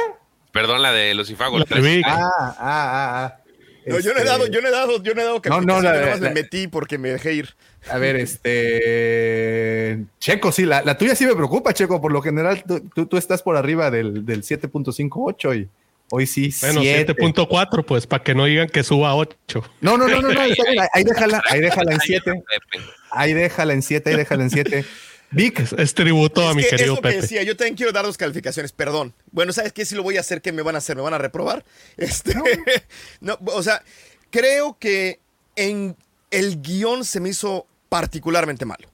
Perdón, 0.52 0.82
la 0.82 0.92
de 0.92 1.14
Lucifago. 1.14 1.60
La 1.60 1.66
tres 1.66 1.86
y 1.86 1.98
Vic. 1.98 2.04
tres. 2.04 2.18
Ah, 2.18 2.32
ah, 2.40 2.56
ah, 2.60 3.26
ah. 3.26 3.38
No, 3.86 4.00
yo 4.00 4.12
no 4.12 4.18
he 4.18 4.22
Este, 4.24 4.30
dado, 4.30 4.48
yo 4.48 4.62
no 4.62 4.68
he 4.68 4.72
dado, 4.72 5.02
yo 5.04 5.14
no 5.14 5.22
he 5.22 5.24
dado 5.24 5.42
No, 5.46 5.62
no, 5.62 5.82
calificación, 5.82 6.22
la- 6.22 6.30
me 6.30 6.34
metí 6.34 6.68
porque 6.68 6.98
me 6.98 7.10
dejé 7.10 7.34
ir. 7.34 7.56
A 7.90 7.98
ver, 7.98 8.18
este. 8.18 10.06
Checo, 10.20 10.52
sí, 10.52 10.66
la, 10.66 10.82
la 10.84 10.98
tuya 10.98 11.16
sí 11.16 11.26
me 11.26 11.36
preocupa, 11.36 11.74
Checo. 11.74 12.02
Por 12.02 12.12
lo 12.12 12.22
general, 12.22 12.64
tú, 12.68 12.82
tú, 12.94 13.06
tú 13.06 13.18
estás 13.18 13.42
por 13.42 13.56
arriba 13.58 13.90
del, 13.92 14.26
del 14.26 14.44
7.58 14.44 15.60
y 15.62 15.70
hoy 16.12 16.28
sí. 16.28 16.54
Bueno, 16.62 16.82
7. 16.82 17.16
7.4, 17.16 17.86
pues 17.86 18.06
para 18.08 18.24
que 18.24 18.36
no 18.36 18.46
digan 18.46 18.68
que 18.68 18.84
suba 18.84 19.16
8. 19.16 19.36
No, 19.82 19.98
no, 19.98 20.08
no, 20.08 20.22
no, 20.22 20.22
no, 20.24 20.30
está 20.32 20.46
bien, 20.46 20.58
ahí 20.94 21.04
déjala, 21.04 21.42
ahí 21.50 21.60
déjala 21.62 21.94
en 21.94 22.00
7. 22.02 22.24
Pepe. 22.34 22.86
Ahí 23.12 23.34
déjala 23.34 23.74
en 23.74 23.82
7, 23.82 24.10
ahí 24.10 24.16
déjala 24.18 24.44
en 24.44 24.50
7. 24.50 24.86
Vic, 25.32 25.60
Es, 25.60 25.74
es 25.74 25.94
tributo 25.94 26.42
a 26.48 26.52
Es 26.52 26.56
mi 26.56 26.62
que 26.64 26.68
es 26.68 26.72
querido 26.72 26.96
lo 26.96 27.02
que 27.02 27.10
Pepe. 27.10 27.22
decía, 27.22 27.44
yo 27.44 27.56
también 27.56 27.76
quiero 27.76 27.92
dar 27.92 28.06
dos 28.06 28.18
calificaciones, 28.18 28.72
perdón. 28.72 29.14
Bueno, 29.32 29.54
¿sabes 29.54 29.74
qué? 29.74 29.86
Si 29.86 29.96
lo 29.96 30.04
voy 30.04 30.18
a 30.18 30.22
hacer, 30.22 30.42
¿qué 30.42 30.52
me 30.52 30.62
van 30.62 30.76
a 30.76 30.80
hacer? 30.80 30.96
¿Me 30.96 31.02
van 31.04 31.14
a 31.14 31.18
reprobar? 31.18 31.64
Este, 31.98 32.34
no. 33.22 33.38
o 33.46 33.64
sea, 33.64 33.84
creo 34.32 34.78
que 34.80 35.20
en 35.56 35.96
el 36.32 36.62
guion 36.62 37.06
se 37.06 37.20
me 37.20 37.30
hizo 37.30 37.68
particularmente 37.90 38.66
malo. 38.66 38.89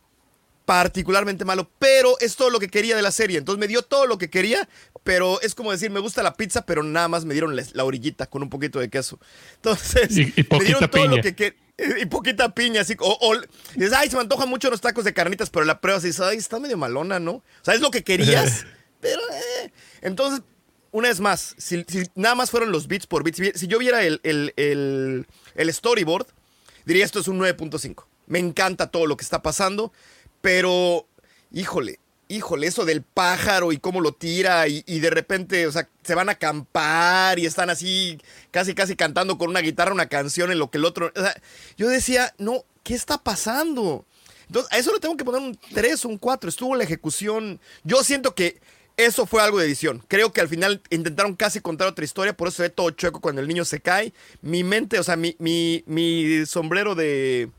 Particularmente 0.66 1.46
malo, 1.46 1.70
pero 1.80 2.18
es 2.20 2.36
todo 2.36 2.50
lo 2.50 2.60
que 2.60 2.68
quería 2.70 2.96
de 2.96 3.02
la 3.04 3.12
serie. 3.12 3.38
Entonces 3.38 3.60
me 3.60 3.68
dio 3.68 3.84
todo 3.84 4.08
lo 4.08 4.18
que 4.18 4.30
quería, 4.30 4.68
pero 5.04 5.40
es 5.42 5.54
como 5.54 5.72
decir, 5.72 5.92
me 5.92 6.00
gusta 6.00 6.24
la 6.24 6.34
pizza, 6.34 6.66
pero 6.66 6.82
nada 6.82 7.08
más 7.08 7.24
me 7.24 7.34
dieron 7.34 7.56
la, 7.56 7.84
orillita 7.84 8.26
con 8.28 8.42
un 8.42 8.50
poquito 8.50 8.80
de 8.80 8.90
queso. 8.90 9.20
Entonces, 9.58 10.18
Y- 10.18 10.34
y 10.36 10.48
me 10.50 10.60
dieron 10.66 10.90
todo 10.90 11.04
piña. 11.04 11.16
lo 11.18 11.22
que 11.22 11.36
que- 11.36 11.56
y 12.02 12.06
poquita 12.06 12.56
piña, 12.56 12.82
así, 12.82 12.96
o, 13.00 13.18
o 13.22 13.36
dices, 13.76 13.94
ay, 13.94 14.10
se 14.10 14.16
me 14.16 14.22
antojan 14.22 14.48
mucho 14.50 14.70
los 14.70 14.80
tacos 14.82 15.04
de 15.04 15.14
carnitas, 15.14 15.50
pero 15.50 15.66
la 15.66 15.82
prueba 15.82 16.00
se 16.00 16.08
dice, 16.08 16.24
ay, 16.24 16.38
está 16.38 16.58
medio 16.60 16.78
malona, 16.78 17.20
¿no? 17.20 17.32
O 17.34 17.44
sea, 17.64 17.74
es 17.74 17.82
lo 17.82 17.92
que 17.92 18.04
querías, 18.04 18.66
pero, 19.02 19.22
eh. 19.62 19.72
Entonces, 20.02 20.42
una 20.92 21.10
vez 21.10 21.20
más, 21.20 21.54
si, 21.58 21.84
si 21.88 22.04
nada 22.16 22.34
más 22.34 22.50
fueron 22.50 22.72
los 22.72 22.88
bits 22.88 23.06
por 23.08 23.24
bits, 23.24 23.38
si, 23.38 23.52
si 23.60 23.68
yo 23.68 23.78
viera 23.78 24.04
el, 24.04 24.22
el, 24.24 24.54
el, 24.56 25.28
el 25.56 25.74
storyboard, 25.74 26.26
diría 26.86 27.04
esto 27.04 27.20
es 27.20 27.28
un 27.28 27.40
9.5. 27.40 28.06
Me 28.28 28.40
encanta 28.40 28.88
todo 28.88 29.06
lo 29.06 29.18
que 29.18 29.24
está 29.24 29.44
pasando, 29.44 29.92
pero, 30.46 31.08
híjole, 31.52 31.98
híjole, 32.28 32.68
eso 32.68 32.86
del 32.86 33.02
pájaro 33.02 33.72
y 33.72 33.80
cómo 33.80 34.00
lo 34.00 34.12
tira 34.12 34.68
y, 34.68 34.84
de 34.84 35.10
repente, 35.10 35.66
o 35.66 35.72
sea, 35.72 35.90
se 36.04 36.14
van 36.14 36.30
a 36.30 36.34
acampar 36.34 37.40
y 37.40 37.48
están 37.48 37.72
así 37.72 38.20
casi, 38.52 38.76
casi 38.76 38.96
cantando 38.96 39.40
con 39.40 39.50
una 39.50 39.62
guitarra 39.62 39.92
una 39.92 40.06
canción 40.06 40.52
en 40.52 40.60
lo 40.60 40.70
que 40.70 40.78
el 40.78 40.86
otro... 40.86 41.12
Yo 41.78 41.90
decía, 41.90 42.36
no, 42.38 42.64
¿qué 42.84 42.94
está 42.94 43.18
pasando? 43.18 44.06
Entonces, 44.46 44.72
a 44.72 44.78
eso 44.78 44.94
le 44.94 45.00
tengo 45.00 45.18
que 45.18 45.26
poner 45.26 45.42
un 45.42 45.58
3 45.74 46.06
o 46.06 46.10
un 46.10 46.20
4. 46.20 46.48
Estuvo 46.48 46.76
la 46.76 46.84
ejecución. 46.84 47.60
Yo 47.84 48.04
siento 48.04 48.36
que 48.36 48.62
eso 48.98 49.26
fue 49.26 49.42
algo 49.42 49.58
de 49.58 49.66
edición. 49.66 50.06
Creo 50.08 50.32
que 50.32 50.42
al 50.42 50.48
final 50.48 50.80
intentaron 50.92 51.36
casi 51.36 51.60
contar 51.60 51.88
otra 51.88 52.06
historia, 52.06 52.38
por 52.38 52.50
eso 52.50 52.62
se 52.62 52.70
todo 52.70 52.92
chueco 52.92 53.20
cuando 53.20 53.42
el 53.42 53.48
niño 53.48 53.66
se 53.66 53.80
cae. 53.80 54.14
Mi 54.44 54.64
mente, 54.64 55.00
o 55.00 55.04
sea, 55.04 55.16
mi, 55.16 55.36
mi, 55.40 55.84
mi 55.88 56.46
sombrero 56.46 56.94
de, 56.94 57.50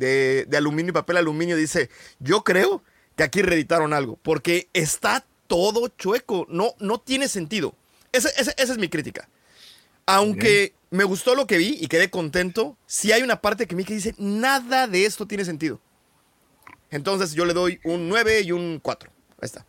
de, 0.00 0.46
de 0.48 0.56
aluminio 0.56 0.90
y 0.90 0.94
papel 0.94 1.18
aluminio 1.18 1.56
dice, 1.56 1.90
yo 2.18 2.42
creo 2.42 2.82
que 3.16 3.22
aquí 3.22 3.42
reeditaron 3.42 3.92
algo, 3.92 4.18
porque 4.22 4.68
está 4.72 5.24
todo 5.46 5.88
chueco, 5.88 6.46
no, 6.48 6.74
no 6.80 6.98
tiene 6.98 7.28
sentido. 7.28 7.74
Esa, 8.12 8.28
esa- 8.30 8.52
esa 8.56 8.72
es 8.72 8.78
mi 8.78 8.88
crítica. 8.88 9.28
Aunque 10.06 10.74
me 10.90 11.04
gustó 11.04 11.34
lo 11.34 11.46
que 11.46 11.58
vi 11.58 11.78
y 11.80 11.86
quedé 11.86 12.10
contento, 12.10 12.76
sí 12.86 13.12
hay 13.12 13.22
una 13.22 13.40
parte 13.40 13.66
que 13.66 13.76
me 13.76 13.84
que 13.84 13.94
dice, 13.94 14.14
nada 14.18 14.88
de 14.88 15.04
esto 15.04 15.26
tiene 15.26 15.44
sentido. 15.44 15.80
Entonces 16.90 17.32
yo 17.34 17.44
le 17.44 17.52
doy 17.52 17.78
un 17.84 18.08
9 18.08 18.40
y 18.40 18.52
un 18.52 18.80
4. 18.82 19.12
Ahí 19.42 19.46
está. 19.46 19.64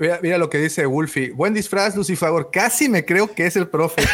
Mira, 0.00 0.18
mira 0.22 0.38
lo 0.38 0.50
que 0.50 0.58
dice 0.58 0.84
Wolfie. 0.86 1.30
Buen 1.30 1.54
disfraz, 1.54 1.94
Lucifer. 1.96 2.30
Casi 2.52 2.88
me 2.88 3.04
creo 3.04 3.32
que 3.32 3.46
es 3.46 3.56
el 3.56 3.68
profe. 3.68 4.02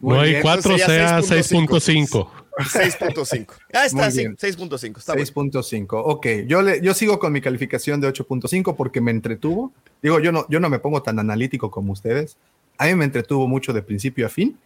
No 0.00 0.20
hay 0.20 0.30
bien. 0.30 0.42
4, 0.42 0.76
Eso 0.76 0.86
sea 0.86 1.22
sería 1.22 1.42
6.5. 1.42 2.28
6.5. 2.58 3.46
Ah, 3.72 3.86
está, 3.86 4.10
sí, 4.10 4.18
bien. 4.18 4.36
6.5. 4.36 4.98
Está 4.98 5.14
bueno. 5.14 5.26
6.5. 5.26 5.86
Ok, 5.90 6.26
yo, 6.46 6.62
le, 6.62 6.80
yo 6.80 6.94
sigo 6.94 7.18
con 7.18 7.32
mi 7.32 7.40
calificación 7.40 8.00
de 8.00 8.08
8.5 8.08 8.74
porque 8.76 9.00
me 9.00 9.10
entretuvo. 9.10 9.72
Digo, 10.02 10.20
yo 10.20 10.32
no, 10.32 10.46
yo 10.48 10.60
no 10.60 10.68
me 10.68 10.78
pongo 10.78 11.02
tan 11.02 11.18
analítico 11.18 11.70
como 11.70 11.92
ustedes. 11.92 12.36
A 12.78 12.86
mí 12.86 12.94
me 12.94 13.04
entretuvo 13.04 13.48
mucho 13.48 13.72
de 13.72 13.82
principio 13.82 14.26
a 14.26 14.28
fin. 14.28 14.58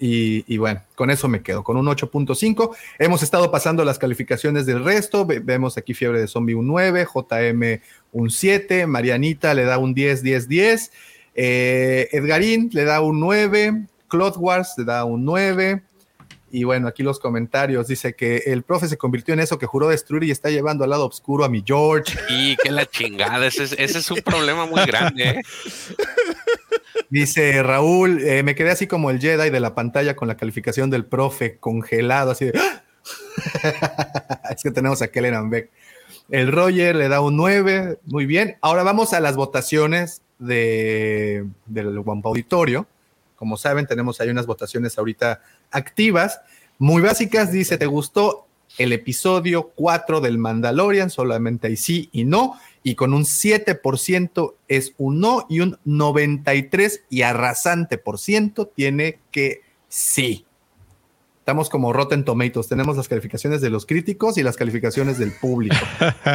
Y, 0.00 0.44
y 0.52 0.58
bueno, 0.58 0.80
con 0.94 1.10
eso 1.10 1.26
me 1.28 1.42
quedo, 1.42 1.64
con 1.64 1.76
un 1.76 1.86
8.5. 1.86 2.70
Hemos 2.98 3.22
estado 3.22 3.50
pasando 3.50 3.84
las 3.84 3.98
calificaciones 3.98 4.64
del 4.64 4.84
resto. 4.84 5.26
Ve- 5.26 5.40
vemos 5.40 5.76
aquí 5.76 5.92
Fiebre 5.94 6.20
de 6.20 6.28
Zombie 6.28 6.54
un 6.54 6.66
9, 6.68 7.06
JM 7.12 7.80
un 8.12 8.30
7, 8.30 8.86
Marianita 8.86 9.54
le 9.54 9.64
da 9.64 9.78
un 9.78 9.94
10, 9.94 10.22
10, 10.22 10.48
10. 10.48 10.92
eh, 11.34 12.08
Edgarín 12.12 12.70
le 12.72 12.84
da 12.84 13.00
un 13.00 13.18
9, 13.20 13.86
Cloth 14.08 14.36
Wars 14.38 14.74
le 14.78 14.84
da 14.84 15.04
un 15.04 15.24
9. 15.24 15.82
Y 16.50 16.64
bueno, 16.64 16.88
aquí 16.88 17.02
los 17.02 17.18
comentarios 17.18 17.88
dice 17.88 18.14
que 18.14 18.38
el 18.46 18.62
profe 18.62 18.88
se 18.88 18.96
convirtió 18.96 19.34
en 19.34 19.40
eso 19.40 19.58
que 19.58 19.66
juró 19.66 19.88
destruir 19.88 20.24
y 20.24 20.30
está 20.30 20.50
llevando 20.50 20.84
al 20.84 20.90
lado 20.90 21.06
oscuro 21.06 21.44
a 21.44 21.48
mi 21.48 21.62
George. 21.64 22.18
Y 22.30 22.56
que 22.56 22.70
la 22.70 22.86
chingada, 22.86 23.46
ese 23.46 23.64
es, 23.64 23.72
ese 23.72 23.98
es 23.98 24.10
un 24.10 24.20
problema 24.22 24.66
muy 24.66 24.84
grande. 24.86 25.24
¿eh? 25.24 25.42
Dice 27.10 27.62
Raúl, 27.62 28.22
eh, 28.22 28.42
me 28.42 28.54
quedé 28.54 28.70
así 28.70 28.86
como 28.86 29.10
el 29.10 29.20
Jedi 29.20 29.50
de 29.50 29.60
la 29.60 29.74
pantalla 29.74 30.14
con 30.14 30.28
la 30.28 30.36
calificación 30.36 30.90
del 30.90 31.04
profe 31.04 31.56
congelado, 31.58 32.30
así 32.30 32.46
de. 32.46 32.52
¡Ah! 32.58 32.82
es 34.50 34.62
que 34.62 34.70
tenemos 34.70 35.02
a 35.02 35.08
Kellen 35.08 35.50
Beck. 35.50 35.70
El 36.30 36.52
Roger 36.52 36.94
le 36.96 37.08
da 37.08 37.20
un 37.20 37.36
9, 37.36 37.98
muy 38.04 38.26
bien. 38.26 38.56
Ahora 38.60 38.82
vamos 38.82 39.12
a 39.14 39.20
las 39.20 39.36
votaciones 39.36 40.22
de, 40.38 41.46
del 41.66 41.98
Wampa 41.98 42.28
Auditorio. 42.28 42.86
Como 43.38 43.56
saben, 43.56 43.86
tenemos 43.86 44.20
ahí 44.20 44.30
unas 44.30 44.46
votaciones 44.46 44.98
ahorita 44.98 45.40
activas, 45.70 46.40
muy 46.78 47.00
básicas. 47.00 47.52
Dice, 47.52 47.78
¿te 47.78 47.86
gustó 47.86 48.48
el 48.78 48.92
episodio 48.92 49.70
4 49.76 50.20
del 50.20 50.38
Mandalorian? 50.38 51.08
Solamente 51.08 51.68
hay 51.68 51.76
sí 51.76 52.08
y 52.10 52.24
no. 52.24 52.58
Y 52.82 52.96
con 52.96 53.14
un 53.14 53.22
7% 53.22 54.54
es 54.66 54.92
un 54.98 55.20
no 55.20 55.46
y 55.48 55.60
un 55.60 55.78
93 55.84 57.04
y 57.10 57.22
arrasante 57.22 57.96
por 57.96 58.18
ciento 58.18 58.66
tiene 58.66 59.20
que 59.30 59.60
sí. 59.88 60.44
Estamos 61.38 61.70
como 61.70 61.92
Rotten 61.92 62.24
Tomatoes. 62.24 62.66
Tenemos 62.66 62.96
las 62.96 63.06
calificaciones 63.06 63.60
de 63.60 63.70
los 63.70 63.86
críticos 63.86 64.36
y 64.36 64.42
las 64.42 64.56
calificaciones 64.56 65.16
del 65.16 65.32
público. 65.32 65.76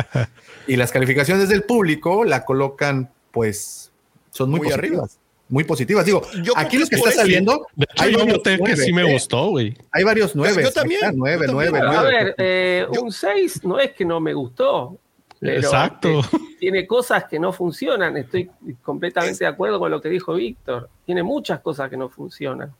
y 0.68 0.78
las 0.78 0.94
calificaciones 0.94 1.50
del 1.50 1.64
público 1.64 2.24
la 2.24 2.46
colocan, 2.46 3.12
pues, 3.32 3.92
son 4.32 4.50
muy, 4.50 4.62
Muy 4.62 4.72
arriba. 4.72 5.06
Muy 5.50 5.64
positivas. 5.66 6.06
Digo, 6.06 6.22
Yo 6.42 6.54
aquí 6.56 6.78
que 6.78 6.84
lo 6.84 6.88
que 6.88 6.96
es 6.96 7.02
está 7.06 7.22
saliendo, 7.22 7.68
De 7.76 7.86
hecho, 7.92 8.04
hay 8.04 8.12
yo 8.12 8.20
varios 8.20 8.38
noté 8.38 8.60
que 8.60 8.78
sí 8.78 8.94
me 8.94 9.04
¿eh? 9.04 9.14
gustó, 9.14 9.50
güey. 9.50 9.76
Hay 9.92 10.04
varios 10.04 10.36
nueve. 10.36 10.64
yo 10.64 10.72
también, 10.72 11.02
Nueve, 11.16 11.46
nueve. 11.50 11.80
A 11.80 12.02
ver, 12.02 12.36
eh, 12.38 12.88
un 13.02 13.12
6 13.12 13.64
no 13.66 13.80
es 13.80 13.92
que 13.92 14.06
no 14.06 14.20
me 14.20 14.34
gustó. 14.34 14.98
pero 15.40 15.60
Exacto. 15.60 16.22
que 16.32 16.38
Tiene 16.60 16.88
cosas 16.88 17.26
que 17.26 17.40
no 17.40 17.52
funcionan. 17.52 18.16
Estoy 18.18 18.50
completamente 18.82 19.44
de 19.44 19.48
acuerdo 19.48 19.80
con 19.80 19.92
lo 19.92 20.02
que 20.02 20.10
dijo 20.10 20.34
Víctor. 20.34 20.90
Tiene 21.06 21.22
muchas 21.24 21.60
cosas 21.60 21.90
que 21.90 21.98
no 21.98 22.10
funcionan. 22.10 22.74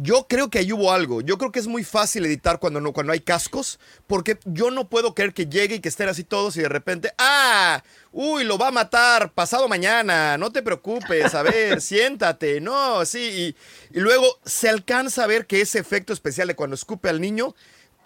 Yo 0.00 0.26
creo 0.28 0.48
que 0.48 0.60
ahí 0.60 0.72
hubo 0.72 0.92
algo. 0.92 1.22
Yo 1.22 1.38
creo 1.38 1.50
que 1.50 1.58
es 1.58 1.66
muy 1.66 1.82
fácil 1.82 2.24
editar 2.24 2.60
cuando 2.60 2.80
no, 2.80 2.92
cuando 2.92 3.12
hay 3.12 3.18
cascos, 3.18 3.80
porque 4.06 4.38
yo 4.44 4.70
no 4.70 4.88
puedo 4.88 5.12
creer 5.12 5.34
que 5.34 5.46
llegue 5.46 5.76
y 5.76 5.80
que 5.80 5.88
estén 5.88 6.08
así 6.08 6.22
todos 6.22 6.56
y 6.56 6.60
de 6.60 6.68
repente, 6.68 7.12
ah, 7.18 7.82
uy, 8.12 8.44
lo 8.44 8.58
va 8.58 8.68
a 8.68 8.72
matar 8.72 9.32
pasado 9.32 9.68
mañana, 9.68 10.38
no 10.38 10.52
te 10.52 10.62
preocupes, 10.62 11.34
a 11.34 11.42
ver, 11.42 11.80
siéntate, 11.82 12.60
no, 12.60 13.04
sí, 13.04 13.54
y, 13.90 13.98
y 13.98 14.00
luego 14.00 14.38
se 14.44 14.68
alcanza 14.68 15.24
a 15.24 15.26
ver 15.26 15.46
que 15.46 15.60
ese 15.60 15.80
efecto 15.80 16.12
especial 16.12 16.46
de 16.46 16.54
cuando 16.54 16.74
escupe 16.74 17.08
al 17.08 17.20
niño 17.20 17.56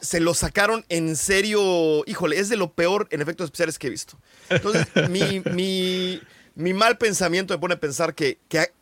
se 0.00 0.18
lo 0.18 0.34
sacaron 0.34 0.84
en 0.88 1.14
serio, 1.14 2.02
híjole, 2.06 2.38
es 2.38 2.48
de 2.48 2.56
lo 2.56 2.72
peor 2.72 3.06
en 3.10 3.20
efectos 3.22 3.46
especiales 3.46 3.78
que 3.78 3.86
he 3.86 3.90
visto. 3.90 4.18
Entonces, 4.50 4.86
mi, 5.08 5.40
mi, 5.52 6.20
mi 6.54 6.74
mal 6.74 6.98
pensamiento 6.98 7.54
me 7.54 7.58
pone 7.58 7.74
a 7.74 7.80
pensar 7.80 8.14
que, 8.14 8.38
que, 8.48 8.72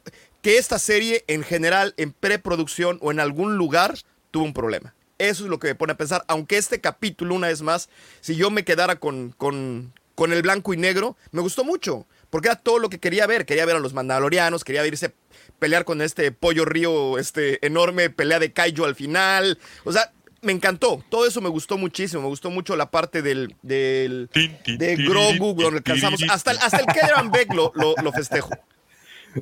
que 0.43 0.59
esta 0.59 0.79
serie 0.79 1.25
en 1.27 1.43
general, 1.43 1.95
en 1.97 2.13
preproducción 2.13 2.99
o 3.03 3.11
en 3.11 3.21
algún 3.21 3.57
lugar, 3.57 3.95
tuvo 4.31 4.45
un 4.45 4.55
problema. 4.55 4.95
Eso 5.19 5.45
es 5.45 5.51
lo 5.51 5.59
que 5.59 5.69
me 5.69 5.75
pone 5.75 5.93
a 5.93 5.97
pensar, 5.97 6.25
aunque 6.29 6.57
este 6.57 6.81
capítulo, 6.81 7.35
una 7.35 7.49
vez 7.49 7.61
más, 7.63 7.91
si 8.21 8.37
yo 8.37 8.51
me 8.51 8.65
quedara 8.65 8.97
con, 8.97 9.35
con, 9.37 9.93
con 10.15 10.33
el 10.33 10.41
blanco 10.43 10.73
y 10.73 10.79
negro, 10.79 11.17
me 11.31 11.43
gustó 11.43 11.63
mucho, 11.63 12.07
porque 12.31 12.49
era 12.49 12.57
todo 12.57 12.79
lo 12.79 12.89
que 12.89 12.99
quería 12.99 13.27
ver. 13.27 13.45
Quería 13.45 13.67
ver 13.67 13.77
a 13.77 13.81
los 13.81 13.93
mandalorianos, 13.93 14.65
quería 14.65 14.87
irse 14.87 15.13
pelear 15.59 15.85
con 15.85 16.01
este 16.01 16.33
pollo 16.33 16.65
río, 16.65 17.19
este 17.19 17.65
enorme 17.67 18.09
pelea 18.09 18.39
de 18.39 18.51
Kaiju 18.53 18.85
al 18.87 18.95
final. 18.95 19.59
O 19.85 19.93
sea, 19.93 20.11
me 20.41 20.53
encantó. 20.53 21.05
Todo 21.11 21.27
eso 21.27 21.43
me 21.43 21.51
gustó 21.51 21.77
muchísimo. 21.77 22.23
Me 22.23 22.29
gustó 22.29 22.49
mucho 22.49 22.75
la 22.77 22.91
parte 22.91 23.21
del, 23.21 23.57
del 23.61 24.31
de 24.79 24.97
Grogu, 24.97 25.55
donde 25.65 25.79
alcanzamos. 25.79 26.21
Hasta, 26.31 26.53
el- 26.53 26.59
hasta 26.59 26.79
el 26.79 26.87
Kelleran 26.87 27.31
Beck 27.31 27.53
lo, 27.53 27.73
lo, 27.75 27.95
lo 28.03 28.11
festejo. 28.13 28.49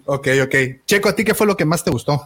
Ok, 0.04 0.28
ok. 0.44 0.54
Checo, 0.86 1.08
¿a 1.08 1.14
ti 1.16 1.24
qué 1.24 1.34
fue 1.34 1.46
lo 1.46 1.56
que 1.56 1.64
más 1.64 1.84
te 1.84 1.90
gustó? 1.90 2.22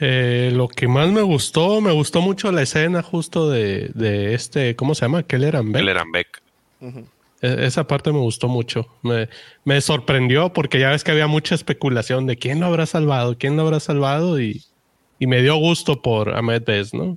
Eh, 0.00 0.50
lo 0.52 0.68
que 0.68 0.88
más 0.88 1.08
me 1.10 1.22
gustó, 1.22 1.80
me 1.80 1.92
gustó 1.92 2.20
mucho 2.20 2.50
la 2.50 2.62
escena 2.62 3.02
justo 3.02 3.48
de, 3.48 3.90
de 3.94 4.34
este, 4.34 4.74
¿cómo 4.76 4.94
se 4.94 5.02
llama? 5.02 5.22
Keller 5.22 5.56
and 5.56 5.72
Beck. 5.72 5.80
Keller 5.82 5.98
and 5.98 6.12
Beck. 6.12 6.42
E- 7.40 7.66
Esa 7.66 7.86
parte 7.86 8.12
me 8.12 8.18
gustó 8.18 8.48
mucho. 8.48 8.86
Me, 9.02 9.28
me 9.64 9.80
sorprendió 9.80 10.52
porque 10.52 10.80
ya 10.80 10.90
ves 10.90 11.04
que 11.04 11.12
había 11.12 11.28
mucha 11.28 11.54
especulación 11.54 12.26
de 12.26 12.36
quién 12.36 12.60
lo 12.60 12.66
habrá 12.66 12.86
salvado, 12.86 13.38
quién 13.38 13.56
lo 13.56 13.62
habrá 13.62 13.78
salvado 13.80 14.40
y, 14.40 14.64
y 15.18 15.26
me 15.28 15.42
dio 15.42 15.56
gusto 15.56 16.02
por 16.02 16.34
Ahmed 16.36 16.64
Best, 16.66 16.92
¿no? 16.94 17.16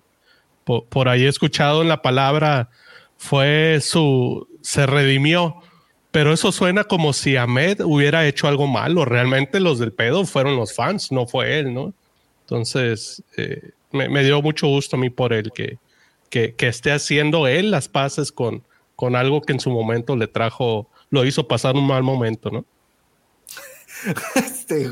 Por, 0.63 0.85
por 0.85 1.09
ahí 1.09 1.23
he 1.23 1.27
escuchado 1.29 1.81
en 1.81 1.89
la 1.89 2.01
palabra, 2.03 2.69
fue 3.17 3.79
su, 3.81 4.47
se 4.61 4.85
redimió, 4.85 5.55
pero 6.17 6.33
eso 6.33 6.51
suena 6.51 6.83
como 6.83 7.13
si 7.13 7.35
Ahmed 7.35 7.81
hubiera 7.81 8.25
hecho 8.25 8.47
algo 8.47 8.65
malo. 8.65 9.05
Realmente 9.05 9.59
los 9.59 9.77
del 9.77 9.93
pedo 9.93 10.25
fueron 10.25 10.55
los 10.55 10.73
fans, 10.73 11.11
no 11.11 11.27
fue 11.27 11.59
él, 11.59 11.75
¿no? 11.75 11.93
Entonces, 12.41 13.21
eh, 13.37 13.69
me, 13.91 14.23
dio 14.23 14.41
mucho 14.41 14.65
gusto 14.65 14.95
a 14.95 14.99
mí 14.99 15.11
por 15.11 15.31
él 15.31 15.51
que, 15.53 15.77
que, 16.31 16.55
esté 16.57 16.91
haciendo 16.91 17.45
él 17.45 17.69
las 17.69 17.87
paces 17.87 18.31
con, 18.31 18.63
con 18.95 19.15
algo 19.15 19.43
que 19.43 19.53
en 19.53 19.59
su 19.59 19.69
momento 19.69 20.15
le 20.15 20.25
trajo, 20.25 20.89
lo 21.11 21.23
hizo 21.23 21.47
pasar 21.47 21.75
un 21.75 21.85
mal 21.85 22.01
momento, 22.01 22.49
¿no? 22.49 22.65
Este, 24.35 24.89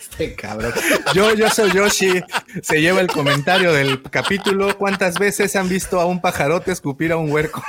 este 0.00 0.34
cabrón. 0.36 0.72
Yo, 1.14 1.34
yo 1.34 1.50
soy 1.50 1.70
Yoshi. 1.72 2.22
Se 2.62 2.80
lleva 2.80 3.02
el 3.02 3.08
comentario 3.08 3.74
del 3.74 4.00
capítulo. 4.02 4.76
¿Cuántas 4.78 5.18
veces 5.18 5.54
han 5.54 5.68
visto 5.68 6.00
a 6.00 6.06
un 6.06 6.20
pajarote 6.20 6.72
escupir 6.72 7.12
a 7.12 7.18
un 7.18 7.30
huerco? 7.30 7.62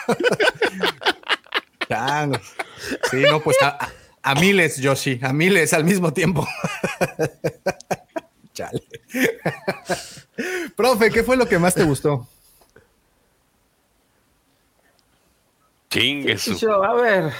Chango. 1.90 2.40
Sí, 3.10 3.18
no, 3.30 3.40
pues 3.42 3.58
a, 3.62 3.90
a- 4.22 4.36
miles, 4.36 4.78
Yoshi, 4.78 5.20
a 5.24 5.34
miles 5.34 5.74
al 5.74 5.84
mismo 5.84 6.14
tiempo. 6.14 6.48
Chale. 8.54 8.84
Profe, 10.76 11.10
¿qué 11.10 11.24
fue 11.24 11.36
lo 11.36 11.48
que 11.48 11.58
más 11.60 11.74
te 11.74 11.84
gustó? 11.84 12.28
Chingue 15.90 16.34
Y 16.34 16.38
su. 16.38 16.56
yo, 16.58 16.84
a 16.84 16.94
ver. 16.94 17.34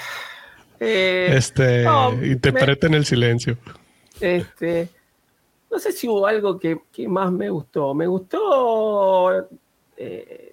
eh, 0.80 1.34
Este, 1.36 1.84
no, 1.84 2.12
me- 2.14 2.28
interpreten 2.28 2.94
el 2.96 3.06
silencio. 3.06 3.58
Este, 4.20 4.90
no 5.70 5.78
sé 5.80 5.92
si 5.92 6.08
hubo 6.08 6.26
algo 6.26 6.60
que, 6.60 6.80
que 6.92 7.08
más 7.08 7.32
me 7.32 7.50
gustó. 7.50 7.94
Me 7.94 8.08
gustó 8.08 9.48
eh, 9.98 10.49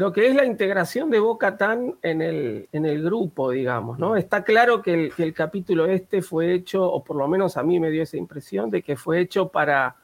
lo 0.00 0.14
que 0.14 0.26
es 0.26 0.34
la 0.34 0.46
integración 0.46 1.10
de 1.10 1.20
Boca 1.20 1.58
Tan 1.58 1.94
en 2.00 2.22
el, 2.22 2.70
en 2.72 2.86
el 2.86 3.02
grupo, 3.02 3.50
digamos, 3.50 3.98
¿no? 3.98 4.16
Está 4.16 4.44
claro 4.44 4.80
que 4.80 4.94
el, 4.94 5.14
que 5.14 5.22
el, 5.22 5.34
capítulo 5.34 5.84
este 5.84 6.22
fue 6.22 6.54
hecho, 6.54 6.90
o 6.90 7.04
por 7.04 7.18
lo 7.18 7.28
menos 7.28 7.58
a 7.58 7.62
mí 7.62 7.78
me 7.78 7.90
dio 7.90 8.04
esa 8.04 8.16
impresión, 8.16 8.70
de 8.70 8.80
que 8.80 8.96
fue 8.96 9.20
hecho 9.20 9.48
para, 9.48 9.94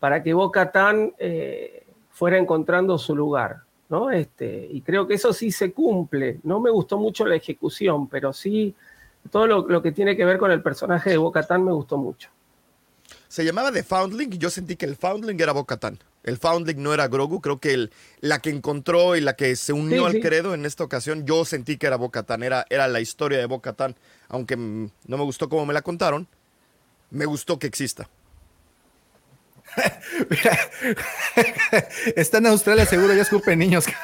para 0.00 0.22
que 0.22 0.32
Boca 0.32 0.72
Tan 0.72 1.12
eh, 1.18 1.84
fuera 2.12 2.38
encontrando 2.38 2.96
su 2.96 3.14
lugar, 3.14 3.58
¿no? 3.90 4.10
Este, 4.10 4.68
y 4.72 4.80
creo 4.80 5.06
que 5.06 5.12
eso 5.12 5.34
sí 5.34 5.50
se 5.50 5.70
cumple. 5.70 6.40
No 6.42 6.58
me 6.58 6.70
gustó 6.70 6.96
mucho 6.96 7.26
la 7.26 7.36
ejecución, 7.36 8.08
pero 8.08 8.32
sí 8.32 8.74
todo 9.30 9.46
lo, 9.46 9.68
lo 9.68 9.82
que 9.82 9.92
tiene 9.92 10.16
que 10.16 10.24
ver 10.24 10.38
con 10.38 10.50
el 10.50 10.62
personaje 10.62 11.10
de 11.10 11.18
Boca 11.18 11.42
Tan 11.42 11.62
me 11.62 11.72
gustó 11.72 11.98
mucho. 11.98 12.30
Se 13.28 13.44
llamaba 13.44 13.70
The 13.70 13.82
Foundling 13.82 14.32
y 14.32 14.38
yo 14.38 14.48
sentí 14.48 14.76
que 14.76 14.86
el 14.86 14.96
Foundling 14.96 15.38
era 15.38 15.52
Boca 15.52 15.76
Tan. 15.76 15.98
El 16.26 16.36
Foundling 16.36 16.82
no 16.82 16.92
era 16.92 17.08
Grogu, 17.08 17.40
creo 17.40 17.58
que 17.58 17.72
el, 17.72 17.92
la 18.20 18.40
que 18.40 18.50
encontró 18.50 19.16
y 19.16 19.22
la 19.22 19.34
que 19.36 19.56
se 19.56 19.72
unió 19.72 20.02
Sí, 20.02 20.06
al 20.06 20.12
sí. 20.12 20.20
credo 20.20 20.52
en 20.54 20.66
esta 20.66 20.84
ocasión, 20.84 21.24
yo 21.24 21.44
sentí 21.46 21.78
que 21.78 21.86
era 21.86 21.96
Boca 21.96 22.24
Tan, 22.24 22.42
era, 22.42 22.66
era 22.68 22.86
la 22.88 23.00
historia 23.00 23.38
de 23.38 23.46
Boca 23.46 23.72
Tan, 23.72 23.96
aunque 24.28 24.56
no 24.56 24.90
me 25.06 25.22
gustó 25.24 25.48
cómo 25.48 25.64
me 25.64 25.72
la 25.72 25.82
contaron, 25.82 26.28
me 27.10 27.24
gustó 27.24 27.58
que 27.58 27.66
exista. 27.66 28.10
Mira, 30.30 30.58
está 32.16 32.38
en 32.38 32.46
Australia, 32.46 32.86
seguro 32.86 33.14
ya 33.14 33.22
escupen 33.22 33.58
niños. 33.58 33.84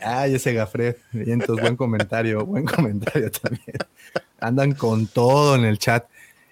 Ay, 0.00 0.34
ese 0.34 0.52
Gafred. 0.52 0.96
Vientos, 1.12 1.60
buen 1.60 1.76
comentario, 1.76 2.44
buen 2.44 2.64
comentario 2.64 3.30
también. 3.30 3.78
Andan 4.40 4.72
con 4.72 5.06
todo 5.06 5.56
en 5.56 5.64
el 5.64 5.78
chat. 5.78 6.06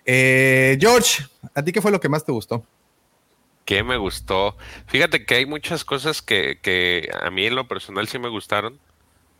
Eh, 0.05 0.77
George, 0.81 1.25
¿a 1.55 1.63
ti 1.63 1.73
qué 1.73 1.81
fue 1.81 1.91
lo 1.93 2.01
que 2.01 2.09
más 2.09 2.25
te 2.25 2.33
gustó? 2.33 2.65
que 3.65 3.83
me 3.85 3.97
gustó. 3.97 4.57
Fíjate 4.87 5.25
que 5.25 5.37
hay 5.37 5.47
muchas 5.47 5.85
cosas 5.85 6.23
que, 6.23 6.59
que 6.61 7.09
a 7.23 7.31
mí 7.31 7.47
en 7.47 7.55
lo 7.55 7.69
personal 7.69 8.09
sí 8.09 8.19
me 8.19 8.29
gustaron. 8.29 8.81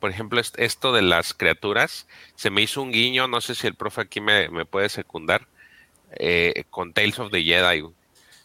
Por 0.01 0.11
ejemplo, 0.11 0.41
est- 0.41 0.59
esto 0.59 0.93
de 0.93 1.03
las 1.03 1.35
criaturas, 1.35 2.07
se 2.37 2.51
me 2.51 2.63
hizo 2.63 2.83
un 2.83 2.93
guiño, 2.93 3.29
no 3.29 3.41
sé 3.41 3.55
si 3.55 3.67
el 3.67 3.75
profe 3.77 4.03
aquí 4.03 4.21
me, 4.21 4.49
puede 4.67 4.89
secundar, 4.89 5.49
eh, 6.13 6.65
con 6.71 6.93
Tales 6.95 7.19
of 7.19 7.33
the 7.33 7.43
Jedi. 7.43 7.85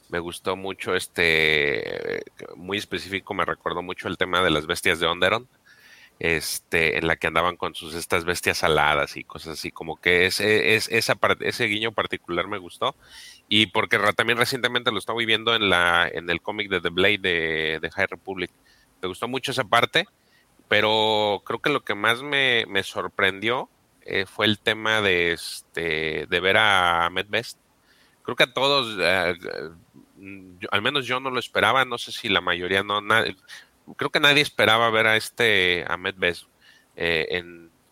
Me 0.09 0.19
gustó 0.19 0.55
mucho 0.55 0.95
este, 0.95 2.23
muy 2.55 2.77
específico, 2.77 3.33
me 3.33 3.45
recordó 3.45 3.81
mucho 3.83 4.07
el 4.07 4.17
tema 4.17 4.41
de 4.43 4.51
las 4.51 4.67
bestias 4.67 4.99
de 4.99 5.07
Onderon, 5.07 5.47
este, 6.19 6.97
en 6.97 7.07
la 7.07 7.15
que 7.15 7.27
andaban 7.27 7.57
con 7.57 7.75
sus 7.75 7.93
estas 7.93 8.25
bestias 8.25 8.63
aladas 8.63 9.17
y 9.17 9.23
cosas 9.23 9.59
así, 9.59 9.71
como 9.71 9.97
que 9.97 10.25
es, 10.25 10.39
es, 10.39 10.87
esa 10.89 11.15
par- 11.15 11.37
ese 11.41 11.65
guiño 11.65 11.91
particular 11.91 12.47
me 12.47 12.57
gustó. 12.57 12.95
Y 13.47 13.67
porque 13.67 13.99
también 14.15 14.37
recientemente 14.37 14.91
lo 14.91 14.99
estaba 14.99 15.19
viendo 15.19 15.55
en 15.55 15.69
la 15.69 16.07
en 16.11 16.29
el 16.29 16.41
cómic 16.41 16.69
de 16.69 16.81
The 16.81 16.89
Blade 16.89 17.79
de, 17.81 17.91
High 17.91 18.07
Republic. 18.07 18.51
Me 19.01 19.07
gustó 19.07 19.27
mucho 19.27 19.51
esa 19.51 19.63
parte, 19.63 20.07
pero 20.67 21.43
creo 21.45 21.59
que 21.59 21.69
lo 21.69 21.81
que 21.81 21.95
más 21.95 22.21
me, 22.21 22.65
me 22.67 22.83
sorprendió 22.83 23.69
eh, 24.01 24.25
fue 24.25 24.47
el 24.47 24.59
tema 24.59 25.01
de 25.01 25.33
este 25.33 26.25
de 26.27 26.39
ver 26.39 26.57
a 26.57 27.05
Ahmed 27.05 27.27
Best. 27.29 27.57
Creo 28.23 28.35
que 28.35 28.43
a 28.43 28.53
todos, 28.53 28.97
eh, 28.99 29.35
al 30.71 30.81
menos 30.81 31.05
yo 31.05 31.21
no 31.21 31.29
lo 31.29 31.39
esperaba, 31.39 31.85
no 31.85 31.97
sé 31.97 32.11
si 32.11 32.27
la 32.27 32.41
mayoría 32.41 32.83
no, 32.83 32.99
creo 33.95 34.09
que 34.11 34.19
nadie 34.19 34.41
esperaba 34.41 34.89
ver 34.89 35.07
a 35.07 35.15
este 35.17 35.85
Ahmed 35.87 36.15
Best. 36.17 36.45
eh, 36.95 37.43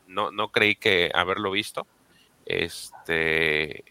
no, 0.07 0.31
no 0.31 0.51
creí 0.51 0.76
que 0.76 1.11
haberlo 1.13 1.51
visto. 1.51 1.88
Este 2.45 3.84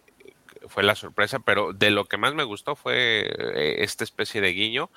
fue 0.69 0.83
la 0.83 0.95
sorpresa, 0.95 1.41
pero 1.41 1.73
de 1.73 1.91
lo 1.91 2.07
que 2.07 2.17
más 2.17 2.35
me 2.35 2.45
gustó 2.45 2.75
fue 2.75 3.27
eh, 3.55 3.77
esta 3.85 4.03
especie 4.05 4.41
de 4.41 4.53
guiño 4.53 4.91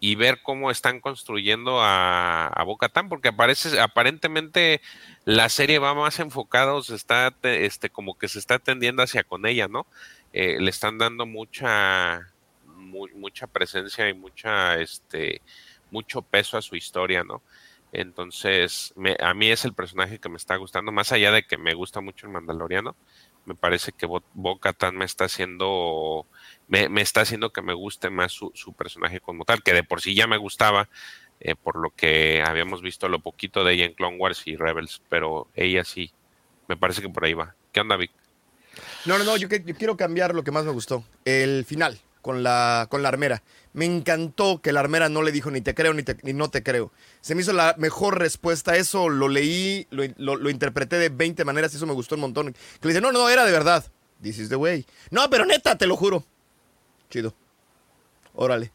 y 0.00 0.16
ver 0.16 0.40
cómo 0.42 0.70
están 0.70 1.00
construyendo 1.00 1.80
a, 1.80 2.46
a 2.48 2.62
Boca 2.64 2.88
Tan, 2.90 3.08
porque 3.08 3.28
aparece, 3.28 3.80
aparentemente 3.80 4.82
la 5.24 5.48
serie 5.48 5.78
va 5.78 5.94
más 5.94 6.18
enfocada, 6.20 6.80
se 6.82 6.94
está 6.94 7.30
te- 7.30 7.64
este, 7.64 7.88
como 7.90 8.18
que 8.18 8.28
se 8.28 8.38
está 8.38 8.58
tendiendo 8.58 9.02
hacia 9.02 9.24
con 9.24 9.46
ella, 9.46 9.66
¿no? 9.68 9.86
Eh, 10.32 10.58
le 10.60 10.68
están 10.70 10.98
dando 10.98 11.24
mucha, 11.26 12.20
mu- 12.66 13.08
mucha 13.14 13.46
presencia 13.46 14.08
y 14.08 14.14
mucha, 14.14 14.78
este, 14.80 15.40
mucho 15.94 16.22
peso 16.22 16.58
a 16.58 16.62
su 16.62 16.74
historia, 16.76 17.22
¿no? 17.24 17.40
Entonces, 17.92 18.92
me- 18.96 19.16
a 19.20 19.32
mí 19.34 19.50
es 19.50 19.64
el 19.64 19.72
personaje 19.72 20.18
que 20.18 20.28
me 20.28 20.36
está 20.36 20.56
gustando, 20.56 20.90
más 20.92 21.12
allá 21.12 21.30
de 21.30 21.44
que 21.44 21.56
me 21.56 21.74
gusta 21.74 22.00
mucho 22.00 22.26
el 22.26 22.32
Mandaloriano 22.32 22.96
me 23.46 23.54
parece 23.54 23.92
que 23.92 24.06
Bo, 24.06 24.22
Bo-Katan 24.32 24.96
me 24.96 25.04
está 25.04 25.26
haciendo 25.26 26.26
me, 26.66 26.88
me 26.88 27.02
está 27.02 27.20
haciendo 27.20 27.50
que 27.52 27.60
me 27.60 27.74
guste 27.74 28.08
más 28.08 28.32
su, 28.32 28.50
su 28.54 28.72
personaje 28.72 29.20
como 29.20 29.44
tal, 29.44 29.62
que 29.62 29.74
de 29.74 29.84
por 29.84 30.00
sí 30.00 30.14
ya 30.14 30.26
me 30.26 30.38
gustaba 30.38 30.88
eh, 31.40 31.54
por 31.54 31.76
lo 31.76 31.90
que 31.90 32.42
habíamos 32.42 32.80
visto 32.80 33.06
lo 33.08 33.18
poquito 33.18 33.62
de 33.62 33.74
ella 33.74 33.84
en 33.84 33.92
Clone 33.94 34.16
Wars 34.16 34.42
y 34.46 34.56
Rebels, 34.56 35.02
pero 35.10 35.46
ella 35.54 35.84
sí, 35.84 36.10
me 36.68 36.76
parece 36.78 37.02
que 37.02 37.10
por 37.10 37.24
ahí 37.26 37.34
va. 37.34 37.54
¿Qué 37.70 37.80
onda, 37.80 37.96
Vic? 37.96 38.12
No, 39.04 39.18
no, 39.18 39.24
no, 39.24 39.36
yo, 39.36 39.48
que- 39.50 39.62
yo 39.62 39.74
quiero 39.74 39.96
cambiar 39.98 40.34
lo 40.34 40.42
que 40.42 40.50
más 40.50 40.64
me 40.64 40.72
gustó. 40.72 41.04
El 41.26 41.66
final, 41.66 41.98
con 42.24 42.42
la, 42.42 42.86
con 42.90 43.02
la 43.02 43.10
armera. 43.10 43.42
Me 43.74 43.84
encantó 43.84 44.62
que 44.62 44.72
la 44.72 44.80
armera 44.80 45.10
no 45.10 45.20
le 45.20 45.30
dijo 45.30 45.50
ni 45.50 45.60
te 45.60 45.74
creo 45.74 45.92
ni, 45.92 46.02
te- 46.02 46.16
ni 46.22 46.32
no 46.32 46.48
te 46.48 46.62
creo. 46.62 46.90
Se 47.20 47.34
me 47.34 47.42
hizo 47.42 47.52
la 47.52 47.74
mejor 47.76 48.18
respuesta 48.18 48.72
a 48.72 48.76
eso, 48.78 49.10
lo 49.10 49.28
leí, 49.28 49.86
lo, 49.90 50.04
lo- 50.16 50.48
interpreté 50.48 50.96
de 50.96 51.10
20 51.10 51.44
maneras 51.44 51.74
y 51.74 51.76
eso 51.76 51.84
me 51.86 51.92
gustó 51.92 52.14
un 52.14 52.22
montón. 52.22 52.52
Que 52.54 52.88
le 52.88 52.88
dice, 52.88 53.02
no, 53.02 53.12
no, 53.12 53.28
era 53.28 53.44
de 53.44 53.52
verdad. 53.52 53.84
This 54.22 54.38
is 54.38 54.48
the 54.48 54.56
way. 54.56 54.86
No, 55.10 55.28
pero 55.28 55.44
neta, 55.44 55.76
te 55.76 55.86
lo 55.86 55.96
juro. 55.96 56.24
Chido. 57.10 57.34
Órale. 58.32 58.72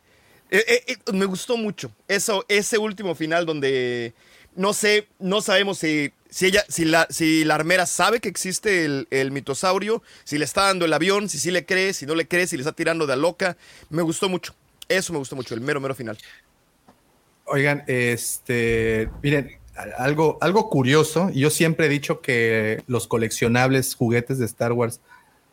Eh, 0.52 0.64
eh, 0.68 0.84
eh, 0.88 1.12
me 1.14 1.26
gustó 1.26 1.58
mucho. 1.58 1.92
Eso, 2.08 2.46
ese 2.48 2.78
último 2.78 3.16
final 3.16 3.48
donde 3.48 4.14
no 4.56 4.74
sé, 4.74 5.08
no 5.18 5.42
sabemos 5.42 5.80
si, 5.80 6.12
si 6.30 6.46
ella, 6.46 6.64
si 6.70 6.86
la, 6.86 7.08
si 7.10 7.44
la 7.44 7.56
armera 7.56 7.86
sabe 7.86 8.20
que 8.20 8.30
existe 8.30 8.86
el, 8.86 9.08
el 9.10 9.32
mitosaurio, 9.32 10.04
si 10.24 10.38
le 10.38 10.46
está 10.46 10.64
dando 10.64 10.86
el 10.86 10.94
avión, 10.94 11.28
si 11.30 11.40
sí 11.40 11.52
le 11.52 11.66
cree, 11.66 11.94
si 11.94 12.06
no 12.06 12.16
le 12.16 12.28
cree, 12.28 12.48
si 12.48 12.56
le 12.56 12.62
está 12.62 12.74
tirando 12.74 13.08
de 13.08 13.18
loca. 13.18 13.58
Me 13.90 14.02
gustó 14.02 14.30
mucho. 14.30 14.54
Eso 14.88 15.14
me 15.14 15.20
gustó 15.20 15.36
mucho, 15.36 15.54
el 15.54 15.62
mero, 15.62 15.80
mero 15.80 15.96
final. 15.96 16.18
Oigan, 17.46 17.84
este, 17.88 19.10
miren, 19.24 19.60
algo, 19.98 20.38
algo 20.42 20.70
curioso, 20.70 21.30
yo 21.32 21.50
siempre 21.50 21.88
he 21.88 21.90
dicho 21.90 22.22
que 22.22 22.84
los 22.88 23.08
coleccionables 23.08 23.96
juguetes 23.96 24.38
de 24.38 24.46
Star 24.46 24.74
Wars, 24.74 25.00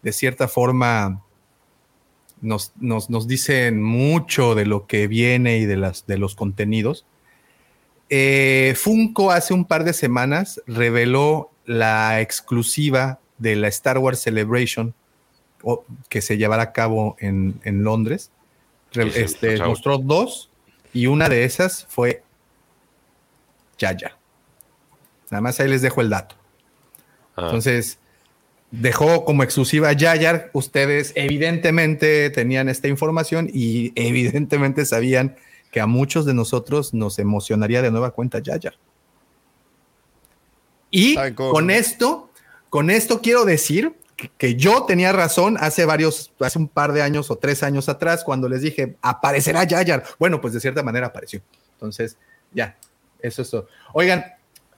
de 0.02 0.12
cierta 0.12 0.48
forma, 0.48 1.22
nos, 2.40 2.72
nos, 2.76 3.08
nos 3.08 3.26
dicen 3.26 3.82
mucho 3.82 4.54
de 4.54 4.66
lo 4.66 4.86
que 4.86 5.06
viene 5.06 5.58
y 5.58 5.66
de, 5.66 5.76
las, 5.76 6.06
de 6.06 6.18
los 6.18 6.34
contenidos. 6.34 7.06
Eh, 8.08 8.74
Funko 8.76 9.30
hace 9.32 9.52
un 9.54 9.64
par 9.64 9.84
de 9.84 9.92
semanas 9.92 10.60
reveló 10.66 11.50
la 11.64 12.20
exclusiva 12.20 13.18
de 13.38 13.56
la 13.56 13.68
Star 13.68 13.98
Wars 13.98 14.20
Celebration 14.20 14.94
o- 15.62 15.84
que 16.08 16.20
se 16.20 16.36
llevará 16.38 16.62
a 16.62 16.72
cabo 16.72 17.16
en, 17.18 17.60
en 17.64 17.82
Londres. 17.82 18.30
Este, 18.92 19.58
mostró 19.68 19.98
dos 19.98 20.48
y 20.92 21.06
una 21.08 21.28
de 21.28 21.44
esas 21.44 21.86
fue 21.88 22.22
Yaya. 23.78 24.16
Nada 25.30 25.40
más 25.40 25.58
ahí 25.60 25.68
les 25.68 25.82
dejo 25.82 26.00
el 26.00 26.08
dato. 26.08 26.36
Ah, 27.36 27.42
Entonces, 27.46 27.98
dejó 28.70 29.24
como 29.24 29.42
exclusiva 29.42 29.92
Yayar. 29.92 30.50
Ustedes 30.52 31.12
evidentemente 31.16 32.30
tenían 32.30 32.68
esta 32.68 32.88
información 32.88 33.50
y 33.52 33.92
evidentemente 33.96 34.86
sabían 34.86 35.36
que 35.76 35.80
a 35.82 35.86
muchos 35.86 36.24
de 36.24 36.32
nosotros 36.32 36.94
nos 36.94 37.18
emocionaría 37.18 37.82
de 37.82 37.90
nueva 37.90 38.10
cuenta 38.12 38.38
Yayar. 38.38 38.78
Y 40.90 41.14
con 41.34 41.70
esto, 41.70 42.30
con 42.70 42.88
esto 42.88 43.20
quiero 43.20 43.44
decir 43.44 43.94
que, 44.16 44.30
que 44.38 44.54
yo 44.54 44.86
tenía 44.86 45.12
razón 45.12 45.58
hace 45.60 45.84
varios, 45.84 46.32
hace 46.40 46.58
un 46.58 46.68
par 46.68 46.94
de 46.94 47.02
años 47.02 47.30
o 47.30 47.36
tres 47.36 47.62
años 47.62 47.90
atrás, 47.90 48.24
cuando 48.24 48.48
les 48.48 48.62
dije, 48.62 48.96
aparecerá 49.02 49.64
Yayar. 49.64 50.02
Bueno, 50.18 50.40
pues 50.40 50.54
de 50.54 50.60
cierta 50.60 50.82
manera 50.82 51.08
apareció. 51.08 51.42
Entonces, 51.74 52.16
ya, 52.52 52.78
eso 53.20 53.42
es 53.42 53.50
todo. 53.50 53.68
Oigan, 53.92 54.24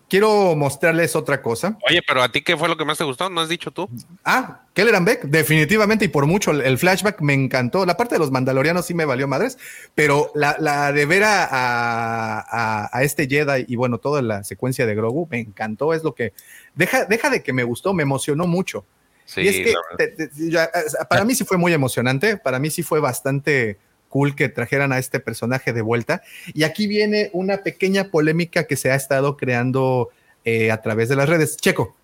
quiero 0.09 0.55
mostrarles 0.57 1.15
otra 1.17 1.43
cosa. 1.43 1.77
Oye, 1.89 2.01
pero 2.07 2.23
a 2.23 2.31
ti 2.31 2.43
qué 2.43 2.57
fue 2.57 2.69
lo 2.69 2.77
que 2.77 2.85
más 2.85 2.99
te 2.99 3.05
gustó? 3.05 3.29
¿No 3.31 3.41
has 3.41 3.49
dicho 3.49 3.71
tú? 3.71 3.89
Ah, 4.25 4.63
Kelleran 4.75 5.05
Beck, 5.05 5.23
definitivamente 5.25 6.05
y 6.05 6.09
por 6.09 6.27
mucho. 6.27 6.51
El, 6.51 6.79
flashback 6.79 7.21
me 7.21 7.35
encantó. 7.35 7.85
La 7.87 7.97
parte 7.97 8.15
de 8.15 8.19
los 8.21 8.31
mandalorianos 8.31 8.87
sí 8.87 8.95
me 8.95 9.05
valió 9.05 9.29
madres, 9.29 9.59
pero 9.95 10.31
la, 10.35 10.57
la 10.59 10.93
de 10.93 11.07
ver 11.07 11.25
a, 11.25 11.45
a- 11.45 12.41
a- 12.41 12.91
a 12.93 13.03
este 13.03 13.27
Jedi 13.29 13.65
y 13.69 13.77
bueno, 13.77 13.99
toda 13.99 14.23
la 14.23 14.45
secuencia 14.45 14.87
de 14.87 14.95
Grogu 14.95 15.29
me 15.31 15.41
encantó. 15.41 15.93
Es 15.95 16.03
lo 16.05 16.15
que 16.15 16.33
deja, 16.75 17.05
deja 17.05 17.31
de 17.31 17.43
que 17.43 17.53
me 17.53 17.65
gustó, 17.65 17.93
me 17.95 18.03
emocionó 18.03 18.47
mucho. 18.47 18.85
Sí, 19.25 19.43
y 19.43 19.49
es 19.49 19.57
que 19.57 19.73
la 19.73 19.81
verdad. 19.99 20.15
te- 20.17 20.29
te- 20.29 20.51
ya, 20.51 20.71
para 21.11 21.25
mí 21.25 21.35
sí 21.35 21.45
fue 21.45 21.59
muy 21.59 21.73
emocionante. 21.75 22.39
Para 22.39 22.59
mí 22.59 22.71
sí 22.71 22.83
fue 22.83 22.99
bastante 23.01 23.77
cool 24.09 24.35
que 24.35 24.49
trajeran 24.49 24.93
a 24.93 24.99
este 24.99 25.21
personaje 25.21 25.73
de 25.73 25.83
vuelta. 25.83 26.23
Y 26.55 26.65
aquí 26.65 26.87
viene 26.87 27.31
una 27.33 27.59
pequeña 27.59 28.11
polémica 28.11 28.65
que 28.67 28.77
se 28.77 28.91
ha 28.91 28.95
estado 28.95 29.37
creando 29.37 30.11
eh, 30.45 30.71
a 30.71 30.81
través 30.83 31.09
de 31.09 31.17
las 31.17 31.29
redes. 31.29 31.57
Checo. 31.57 31.97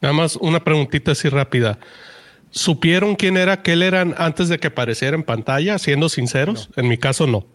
Nada 0.00 0.14
más 0.14 0.36
una 0.36 0.64
preguntita 0.64 1.12
así 1.12 1.28
rápida. 1.28 1.78
¿supieron 2.50 3.14
quién 3.14 3.36
era 3.36 3.62
Kelleran 3.62 4.14
antes 4.18 4.48
de 4.48 4.58
que 4.58 4.68
apareciera 4.68 5.16
en 5.16 5.22
pantalla? 5.22 5.78
Siendo 5.78 6.08
sinceros, 6.08 6.70
en 6.76 6.88
mi 6.88 6.98
caso 6.98 7.26
no. 7.26 7.46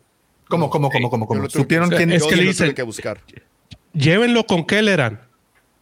¿Cómo, 0.48 0.69
cómo, 0.69 0.90
cómo, 0.90 1.10
cómo, 1.10 1.27
cómo? 1.27 1.49
¿Supieron 1.49 1.90
quién 1.90 2.11
es 2.11 2.23
que 2.23 2.36
le 2.36 2.44
dicen- 2.44 2.73
que 2.73 2.84
buscar. 2.84 3.19
Llévenlo 3.94 4.45
con 4.45 4.65
Kelleran. 4.65 5.22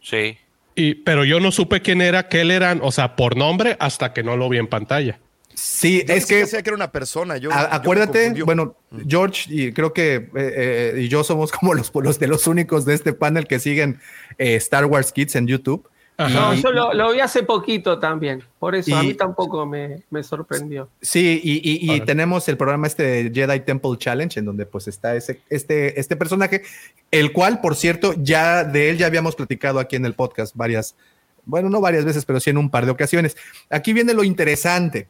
Sí. 0.00 0.38
Y, 0.74 0.94
pero 0.94 1.24
yo 1.24 1.40
no 1.40 1.52
supe 1.52 1.82
quién 1.82 2.00
era 2.00 2.28
Kelleran, 2.28 2.80
o 2.82 2.90
sea, 2.90 3.16
por 3.16 3.36
nombre, 3.36 3.76
hasta 3.78 4.12
que 4.12 4.22
no 4.22 4.36
lo 4.36 4.48
vi 4.48 4.58
en 4.58 4.66
pantalla. 4.66 5.20
Sí, 5.54 6.04
Yo 6.06 6.14
es 6.14 6.26
que 6.26 6.44
que 6.44 6.56
era 6.58 6.74
una 6.74 6.90
persona. 6.92 7.36
Yo, 7.36 7.50
A- 7.52 7.74
acuérdate, 7.74 8.42
bueno, 8.44 8.76
George 9.06 9.46
y 9.48 9.72
creo 9.72 9.92
que 9.92 10.14
eh, 10.16 10.30
eh, 10.34 10.94
y 11.02 11.08
yo 11.08 11.22
somos 11.24 11.50
como 11.52 11.74
los, 11.74 11.92
los 11.94 12.18
de 12.18 12.26
los 12.26 12.46
únicos 12.46 12.84
de 12.84 12.94
este 12.94 13.12
panel 13.12 13.46
que 13.46 13.58
siguen 13.58 14.00
eh, 14.38 14.56
Star 14.56 14.84
Wars 14.86 15.12
Kids 15.12 15.36
en 15.36 15.46
YouTube. 15.46 15.88
No, 16.16 16.54
yo 16.54 16.70
lo, 16.70 16.94
lo 16.94 17.12
vi 17.12 17.18
hace 17.18 17.42
poquito 17.42 17.98
también. 17.98 18.40
Por 18.60 18.76
eso 18.76 18.96
a 18.96 19.02
mí 19.02 19.14
tampoco 19.14 19.66
me, 19.66 20.04
me 20.10 20.22
sorprendió. 20.22 20.88
Sí, 21.02 21.40
y, 21.42 21.54
y- 21.68 21.84
y 21.86 21.88
Órale. 21.90 22.06
tenemos 22.06 22.48
el 22.48 22.56
programa 22.56 22.86
este 22.86 23.02
de 23.02 23.30
Jedi 23.34 23.58
Temple 23.60 23.96
Challenge, 23.98 24.38
en 24.38 24.44
donde 24.46 24.64
pues 24.64 24.86
está 24.86 25.16
ese, 25.16 25.40
este, 25.50 25.98
este 25.98 26.14
personaje, 26.14 26.62
el 27.10 27.32
cual, 27.32 27.60
por 27.60 27.74
cierto, 27.74 28.14
ya 28.16 28.62
de 28.62 28.90
él 28.90 28.98
ya 28.98 29.06
habíamos 29.06 29.34
platicado 29.34 29.80
aquí 29.80 29.96
en 29.96 30.04
el 30.06 30.14
podcast 30.14 30.54
varias, 30.54 30.94
bueno, 31.46 31.68
no 31.68 31.80
varias 31.80 32.04
veces, 32.04 32.24
pero 32.24 32.38
sí 32.38 32.50
en 32.50 32.58
un 32.58 32.70
par 32.70 32.84
de 32.84 32.92
ocasiones. 32.92 33.36
Aquí 33.68 33.92
viene 33.92 34.14
lo 34.14 34.22
interesante, 34.22 35.08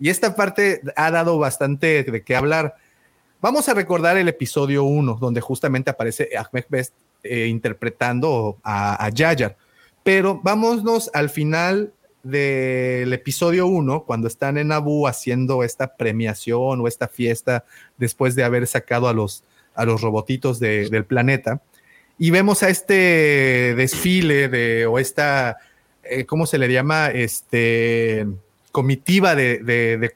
y 0.00 0.08
esta 0.10 0.34
parte 0.34 0.80
ha 0.96 1.10
dado 1.10 1.38
bastante 1.38 2.02
de 2.04 2.22
qué 2.22 2.36
hablar. 2.36 2.76
Vamos 3.40 3.68
a 3.68 3.74
recordar 3.74 4.16
el 4.16 4.28
episodio 4.28 4.84
1, 4.84 5.18
donde 5.20 5.40
justamente 5.40 5.90
aparece 5.90 6.30
Ahmed 6.36 6.64
Best 6.68 6.94
eh, 7.22 7.46
interpretando 7.46 8.58
a, 8.62 9.04
a. 9.04 9.10
Pero 10.02 10.40
vámonos 10.42 11.10
al 11.14 11.30
final 11.30 11.92
del 12.22 13.12
episodio 13.12 13.66
1, 13.66 14.04
cuando 14.04 14.28
están 14.28 14.56
en 14.56 14.68
Naboo 14.68 15.06
haciendo 15.06 15.62
esta 15.62 15.94
premiación 15.96 16.80
o 16.80 16.88
esta 16.88 17.06
fiesta 17.08 17.64
después 17.98 18.34
de 18.34 18.44
haber 18.44 18.66
sacado 18.66 19.08
a 19.08 19.12
los, 19.12 19.44
a 19.74 19.84
los 19.84 20.00
robotitos 20.00 20.58
de- 20.58 20.88
del 20.88 21.04
planeta. 21.04 21.60
Y 22.18 22.30
vemos 22.30 22.62
a 22.62 22.68
este 22.70 23.74
desfile 23.76 24.48
de, 24.48 24.86
o 24.86 24.98
esta, 24.98 25.58
eh, 26.02 26.24
¿cómo 26.24 26.46
se 26.46 26.58
le 26.58 26.72
llama? 26.72 27.08
Este, 27.08 28.26
comitiva 28.74 29.36
de, 29.36 29.60
de, 29.60 30.12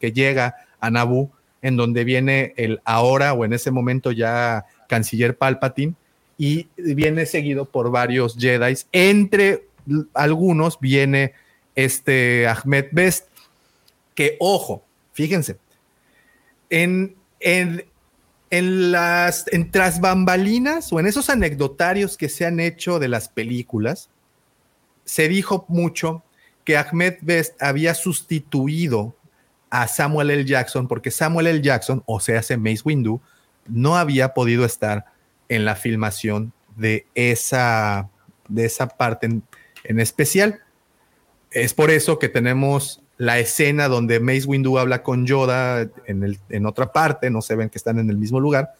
que 0.00 0.10
llega 0.10 0.56
a 0.80 0.90
Naboo, 0.90 1.30
en 1.62 1.76
donde 1.76 2.02
viene 2.02 2.52
el 2.56 2.80
ahora 2.84 3.32
o 3.32 3.44
en 3.44 3.52
ese 3.52 3.70
momento 3.70 4.10
ya 4.10 4.66
canciller 4.88 5.38
Palpatine, 5.38 5.94
y 6.36 6.66
viene 6.76 7.26
seguido 7.26 7.64
por 7.64 7.92
varios 7.92 8.36
Jedi. 8.36 8.74
Entre 8.90 9.68
algunos 10.14 10.80
viene 10.80 11.34
este 11.76 12.48
Ahmed 12.48 12.86
Best, 12.90 13.28
que 14.16 14.36
ojo, 14.40 14.82
fíjense, 15.12 15.58
en, 16.70 17.14
en, 17.38 17.84
en 18.50 18.90
las 18.90 19.44
en 19.52 19.70
tras 19.70 20.00
bambalinas 20.00 20.92
o 20.92 20.98
en 20.98 21.06
esos 21.06 21.30
anecdotarios 21.30 22.16
que 22.16 22.28
se 22.28 22.46
han 22.46 22.58
hecho 22.58 22.98
de 22.98 23.06
las 23.06 23.28
películas, 23.28 24.10
se 25.04 25.28
dijo 25.28 25.66
mucho 25.68 26.24
que 26.64 26.76
Ahmed 26.76 27.14
Best 27.22 27.60
había 27.60 27.94
sustituido 27.94 29.14
a 29.70 29.88
Samuel 29.88 30.30
L. 30.30 30.44
Jackson 30.44 30.86
porque 30.86 31.10
Samuel 31.10 31.46
L. 31.46 31.62
Jackson, 31.62 32.02
o 32.06 32.20
sea, 32.20 32.38
hace 32.38 32.56
Mace 32.56 32.82
Windu, 32.84 33.20
no 33.66 33.96
había 33.96 34.34
podido 34.34 34.64
estar 34.64 35.06
en 35.48 35.64
la 35.64 35.76
filmación 35.76 36.52
de 36.76 37.06
esa, 37.14 38.08
de 38.48 38.64
esa 38.64 38.88
parte 38.88 39.26
en, 39.84 40.00
especial. 40.00 40.60
Es 41.50 41.74
por 41.74 41.90
eso 41.90 42.18
que 42.18 42.28
tenemos 42.28 43.02
la 43.18 43.38
escena 43.38 43.88
donde 43.88 44.20
Mace 44.20 44.46
Windu 44.46 44.78
habla 44.78 45.02
con 45.02 45.26
Yoda 45.26 45.88
en, 46.06 46.22
el, 46.22 46.38
en 46.48 46.66
otra 46.66 46.92
parte, 46.92 47.30
no 47.30 47.42
se 47.42 47.56
ven 47.56 47.68
que 47.68 47.78
están 47.78 47.98
en 47.98 48.10
el 48.10 48.16
mismo 48.16 48.40
lugar, 48.40 48.74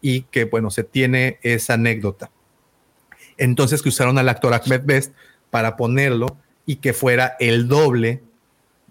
y 0.00 0.22
que, 0.22 0.44
bueno, 0.44 0.70
se 0.70 0.84
tiene 0.84 1.38
esa 1.42 1.74
anécdota. 1.74 2.30
Entonces 3.36 3.82
que 3.82 3.88
usaron 3.88 4.18
al 4.18 4.28
actor 4.28 4.52
Ahmed 4.54 4.82
Best 4.84 5.12
para 5.50 5.76
ponerlo 5.76 6.36
y 6.68 6.76
que 6.76 6.92
fuera 6.92 7.34
el 7.40 7.66
doble 7.66 8.20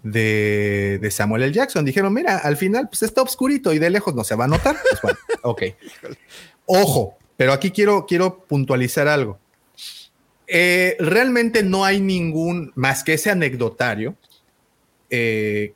de, 0.02 0.98
de 1.00 1.10
Samuel 1.12 1.44
L. 1.44 1.52
Jackson. 1.52 1.84
Dijeron, 1.84 2.12
mira, 2.12 2.36
al 2.38 2.56
final 2.56 2.88
pues 2.88 3.04
está 3.04 3.22
oscurito 3.22 3.72
y 3.72 3.78
de 3.78 3.88
lejos 3.88 4.16
no 4.16 4.24
se 4.24 4.34
va 4.34 4.46
a 4.46 4.48
notar. 4.48 4.76
Pues 4.82 5.00
bueno, 5.00 5.18
ok. 5.44 5.62
Ojo, 6.66 7.16
pero 7.36 7.52
aquí 7.52 7.70
quiero, 7.70 8.04
quiero 8.04 8.40
puntualizar 8.40 9.06
algo. 9.06 9.38
Eh, 10.48 10.96
realmente 10.98 11.62
no 11.62 11.84
hay 11.84 12.00
ningún, 12.00 12.72
más 12.74 13.04
que 13.04 13.14
ese 13.14 13.30
anecdotario, 13.30 14.16
eh, 15.08 15.72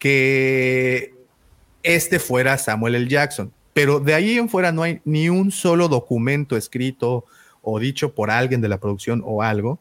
que 0.00 1.14
este 1.84 2.18
fuera 2.18 2.58
Samuel 2.58 2.96
L. 2.96 3.08
Jackson. 3.08 3.52
Pero 3.74 4.00
de 4.00 4.14
ahí 4.14 4.38
en 4.38 4.48
fuera 4.48 4.72
no 4.72 4.82
hay 4.82 5.00
ni 5.04 5.28
un 5.28 5.52
solo 5.52 5.86
documento 5.86 6.56
escrito 6.56 7.26
o 7.62 7.78
dicho 7.78 8.12
por 8.12 8.28
alguien 8.28 8.60
de 8.60 8.68
la 8.68 8.80
producción 8.80 9.22
o 9.24 9.40
algo 9.40 9.78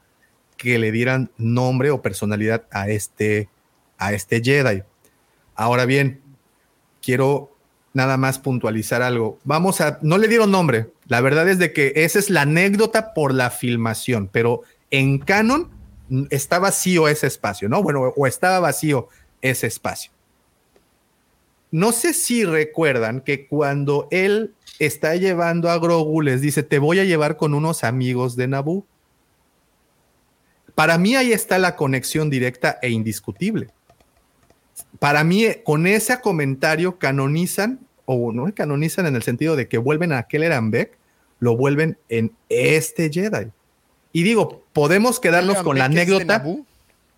que 0.57 0.77
le 0.79 0.91
dieran 0.91 1.31
nombre 1.37 1.91
o 1.91 2.01
personalidad 2.01 2.65
a 2.71 2.89
este, 2.89 3.49
a 3.97 4.13
este 4.13 4.41
Jedi. 4.43 4.83
Ahora 5.55 5.85
bien, 5.85 6.21
quiero 7.01 7.51
nada 7.93 8.17
más 8.17 8.39
puntualizar 8.39 9.01
algo. 9.01 9.39
Vamos 9.43 9.81
a, 9.81 9.99
no 10.01 10.17
le 10.17 10.27
dieron 10.27 10.51
nombre. 10.51 10.91
La 11.07 11.21
verdad 11.21 11.47
es 11.49 11.57
de 11.57 11.73
que 11.73 11.93
esa 11.95 12.19
es 12.19 12.29
la 12.29 12.41
anécdota 12.41 13.13
por 13.13 13.33
la 13.33 13.49
filmación, 13.49 14.29
pero 14.31 14.61
en 14.91 15.19
canon 15.19 15.69
mm, 16.09 16.25
está 16.29 16.59
vacío 16.59 17.07
ese 17.07 17.27
espacio, 17.27 17.69
¿no? 17.69 17.81
Bueno, 17.81 18.13
o 18.15 18.27
estaba 18.27 18.59
vacío 18.59 19.09
ese 19.41 19.67
espacio. 19.67 20.11
No 21.71 21.91
sé 21.91 22.13
si 22.13 22.45
recuerdan 22.45 23.21
que 23.21 23.47
cuando 23.47 24.07
él 24.11 24.53
está 24.79 25.15
llevando 25.15 25.69
a 25.69 25.79
Grogu, 25.79 26.21
les 26.21 26.39
dice, 26.39 26.63
te 26.63 26.79
voy 26.79 26.99
a 26.99 27.03
llevar 27.03 27.35
con 27.35 27.53
unos 27.53 27.83
amigos 27.83 28.35
de 28.35 28.47
Naboo. 28.47 28.85
Para 30.77 30.99
mí 30.99 31.15
ahí 31.15 31.33
está 31.33 31.57
la 31.57 31.75
conexión 31.75 32.29
directa 32.29 32.77
e 32.83 32.91
indiscutible. 32.91 33.69
Para 34.99 35.23
mí, 35.23 35.47
con 35.65 35.87
ese 35.87 36.21
comentario 36.21 36.99
canonizan, 36.99 37.79
o 38.05 38.31
no 38.31 38.53
canonizan 38.53 39.07
en 39.07 39.15
el 39.15 39.23
sentido 39.23 39.55
de 39.55 39.67
que 39.67 39.79
vuelven 39.79 40.13
a 40.13 40.21
Kelleran 40.27 40.69
Beck, 40.69 40.95
lo 41.39 41.57
vuelven 41.57 41.97
en 42.09 42.31
este 42.49 43.09
Jedi. 43.11 43.47
Y 44.13 44.21
digo, 44.21 44.65
podemos 44.71 45.19
quedarnos 45.19 45.55
Kelleran 45.57 45.65
con 45.65 45.77
la 45.79 45.87
Beck 45.87 45.97
es 45.97 46.07
de 46.09 46.13
anécdota. 46.15 46.43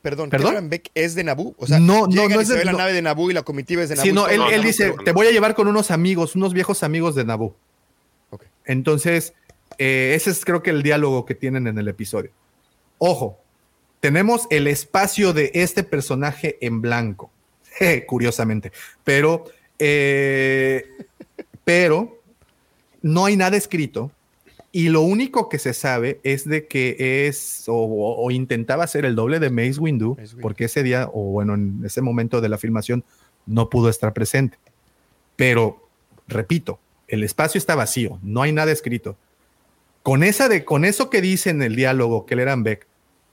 Perdón, 0.01 0.29
¿Perdón? 0.29 0.29
¿Kelleran 0.51 0.69
Beck 0.69 0.91
es 0.95 1.15
de 1.15 1.23
Naboo. 1.25 1.53
O 1.57 1.67
sea, 1.67 1.79
No, 1.81 2.07
no, 2.07 2.29
no 2.29 2.39
es 2.39 2.47
se 2.47 2.53
de- 2.53 2.59
ve 2.59 2.65
la 2.65 2.71
no. 2.71 2.77
nave 2.77 2.93
de 2.93 3.01
Naboo 3.01 3.29
y 3.29 3.33
la 3.33 3.43
comitiva 3.43 3.83
es 3.83 3.89
de 3.89 3.95
Naboo. 3.97 4.07
Sí, 4.07 4.13
no, 4.13 4.29
él, 4.29 4.63
dice, 4.63 4.93
te 5.03 5.11
voy 5.11 5.27
a 5.27 5.31
llevar 5.31 5.53
con 5.53 5.67
unos 5.67 5.91
amigos, 5.91 6.33
unos 6.37 6.53
viejos 6.53 6.81
amigos 6.81 7.13
de 7.13 7.25
Naboo. 7.25 7.57
Ok. 8.29 8.45
Entonces, 8.63 9.33
eh, 9.77 10.13
ese 10.15 10.29
es 10.29 10.45
creo 10.45 10.63
que 10.63 10.69
el 10.69 10.81
diálogo 10.81 11.25
que 11.25 11.35
tienen 11.35 11.67
en 11.67 11.77
el 11.77 11.89
episodio. 11.89 12.31
Ojo, 12.99 13.37
tenemos 13.99 14.47
el 14.49 14.67
espacio 14.67 15.33
de 15.33 15.51
este 15.53 15.83
personaje 15.83 16.57
en 16.61 16.81
blanco, 16.81 17.31
curiosamente, 18.07 18.71
pero, 19.03 19.45
eh, 19.77 20.85
pero 21.63 22.17
no 23.01 23.25
hay 23.25 23.35
nada 23.37 23.57
escrito 23.57 24.11
y 24.71 24.89
lo 24.89 25.01
único 25.01 25.49
que 25.49 25.57
se 25.57 25.73
sabe 25.73 26.19
es 26.23 26.47
de 26.47 26.67
que 26.67 27.27
es 27.27 27.63
o, 27.67 27.73
o- 27.73 28.23
o 28.25 28.31
intentaba 28.31 28.85
ser 28.87 29.05
el 29.05 29.15
doble 29.15 29.39
de 29.39 29.49
Mace 29.49 29.79
Windu, 29.79 30.11
Mace 30.15 30.21
Windu. 30.33 30.41
porque 30.41 30.65
ese 30.65 30.83
día 30.83 31.09
o 31.11 31.23
bueno, 31.31 31.55
en 31.55 31.81
ese 31.85 32.01
momento 32.01 32.39
de 32.41 32.49
la 32.49 32.57
filmación 32.57 33.03
no 33.47 33.69
pudo 33.69 33.89
estar 33.89 34.13
presente. 34.13 34.57
Pero, 35.35 35.87
repito, 36.27 36.79
el 37.07 37.23
espacio 37.23 37.57
está 37.57 37.73
vacío, 37.75 38.19
no 38.21 38.41
hay 38.43 38.51
nada 38.51 38.71
escrito. 38.71 39.17
Con, 40.03 40.21
esa 40.23 40.47
de, 40.49 40.63
con 40.65 40.85
eso 40.85 41.09
que 41.09 41.21
dice 41.21 41.49
en 41.49 41.61
el 41.63 41.75
diálogo 41.75 42.25
Kelleran 42.27 42.61
Beck, 42.63 42.85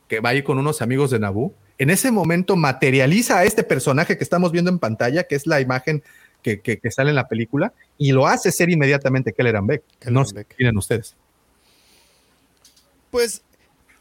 que 0.08 0.20
va 0.20 0.30
a 0.30 0.34
ir 0.34 0.44
con 0.44 0.58
unos 0.58 0.82
amigos 0.82 1.10
de 1.10 1.18
Naboo, 1.18 1.54
en 1.78 1.90
ese 1.90 2.10
momento 2.10 2.56
materializa 2.56 3.38
a 3.38 3.44
este 3.44 3.62
personaje 3.62 4.16
que 4.16 4.24
estamos 4.24 4.52
viendo 4.52 4.70
en 4.70 4.78
pantalla, 4.78 5.24
que 5.24 5.34
es 5.34 5.46
la 5.46 5.60
imagen 5.60 6.02
que, 6.42 6.60
que- 6.60 6.78
que 6.78 6.90
sale 6.90 7.10
en 7.10 7.16
la 7.16 7.28
película, 7.28 7.72
y 7.98 8.12
lo 8.12 8.26
hace 8.26 8.52
ser 8.52 8.70
inmediatamente 8.70 9.32
Kelleran 9.32 9.66
Beck. 9.66 9.82
Kelleran 9.98 10.14
no 10.14 10.24
sé 10.24 10.40
opinan 10.40 10.76
ustedes. 10.76 11.14
Pues 13.10 13.42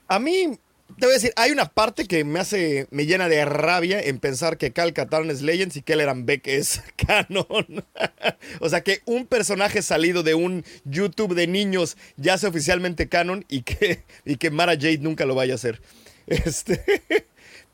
a 0.07 0.19
mí, 0.19 0.57
te 0.99 1.05
voy 1.07 1.11
a 1.11 1.15
decir, 1.15 1.33
hay 1.35 1.51
una 1.51 1.65
parte 1.65 2.05
que 2.05 2.23
me 2.23 2.39
hace, 2.39 2.87
me 2.89 3.05
llena 3.05 3.27
de 3.27 3.43
rabia 3.43 3.99
en 3.99 4.19
pensar 4.19 4.57
que 4.57 4.71
Cal 4.71 4.93
Katarn 4.93 5.29
es 5.29 5.41
Legends 5.41 5.75
y 5.75 5.81
Kelleran 5.81 6.25
Beck 6.25 6.47
es 6.47 6.81
canon. 6.95 7.83
o 8.59 8.69
sea, 8.69 8.81
que 8.81 9.01
un 9.05 9.25
personaje 9.25 9.81
salido 9.81 10.23
de 10.23 10.35
un 10.35 10.63
YouTube 10.85 11.35
de 11.35 11.47
niños 11.47 11.97
ya 12.17 12.37
sea 12.37 12.49
oficialmente 12.49 13.09
canon 13.09 13.45
y 13.49 13.63
que, 13.63 14.03
y 14.23 14.37
que 14.37 14.51
Mara 14.51 14.73
Jade 14.73 14.99
nunca 14.99 15.25
lo 15.25 15.35
vaya 15.35 15.53
a 15.53 15.55
hacer. 15.55 15.81
Este, 16.27 16.83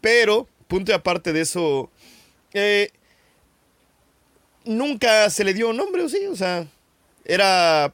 pero, 0.01 0.45
punto 0.67 0.91
y 0.91 0.93
aparte 0.93 1.31
de 1.31 1.39
eso, 1.39 1.89
eh, 2.53 2.89
nunca 4.65 5.29
se 5.29 5.45
le 5.45 5.53
dio 5.53 5.71
nombre, 5.71 6.01
¿o 6.01 6.09
sí? 6.09 6.25
O 6.25 6.35
sea, 6.35 6.67
era 7.23 7.93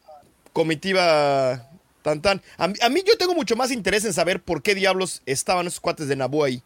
comitiva 0.54 1.67
tan 2.08 2.22
tan. 2.22 2.42
A, 2.58 2.68
mí- 2.70 2.76
a 2.82 2.90
mí 2.90 3.04
yo 3.06 3.18
tengo 3.18 3.34
mucho 3.36 3.56
más 3.58 3.70
interés 3.72 4.06
en 4.06 4.14
saber 4.14 4.42
por 4.42 4.62
qué 4.62 4.74
diablos 4.76 5.22
estaban 5.26 5.68
esos 5.68 5.80
cuates 5.82 6.08
de 6.08 6.16
Naboo 6.16 6.44
ahí. 6.46 6.64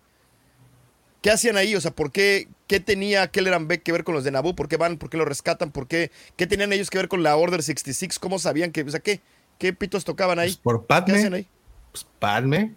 ¿Qué 1.22 1.30
hacían 1.32 1.58
ahí? 1.58 1.76
O 1.76 1.82
sea, 1.82 1.92
¿por 1.92 2.12
qué, 2.12 2.48
qué 2.68 2.80
tenía 2.80 3.28
Kelleran 3.28 3.68
Beck 3.68 3.84
que 3.84 3.92
ver 3.92 4.04
con 4.04 4.16
los 4.16 4.24
de 4.24 4.32
Naboo? 4.32 4.56
¿Por 4.56 4.68
qué 4.68 4.78
van? 4.78 4.98
¿Por 4.98 5.10
qué 5.10 5.18
lo 5.18 5.26
rescatan? 5.26 5.72
¿Por 5.72 5.88
qué? 5.88 6.12
¿Qué 6.36 6.48
tenían 6.48 6.74
ellos 6.74 6.90
que 6.90 6.98
ver 6.98 7.08
con 7.08 7.22
la 7.24 7.36
Order 7.36 7.62
66? 7.62 8.18
¿Cómo 8.20 8.40
sabían 8.40 8.72
que, 8.72 8.82
o 8.82 8.90
sea, 8.90 9.00
qué, 9.00 9.22
qué 9.58 9.74
pitos 9.74 10.04
tocaban 10.04 10.40
ahí? 10.40 10.50
Pues 10.50 10.58
por 10.80 10.86
¿Qué 10.88 10.94
hacían 11.14 11.24
Padme. 11.32 11.38
ahí? 11.38 11.48
Pues 11.92 12.08
Padme. 12.20 12.76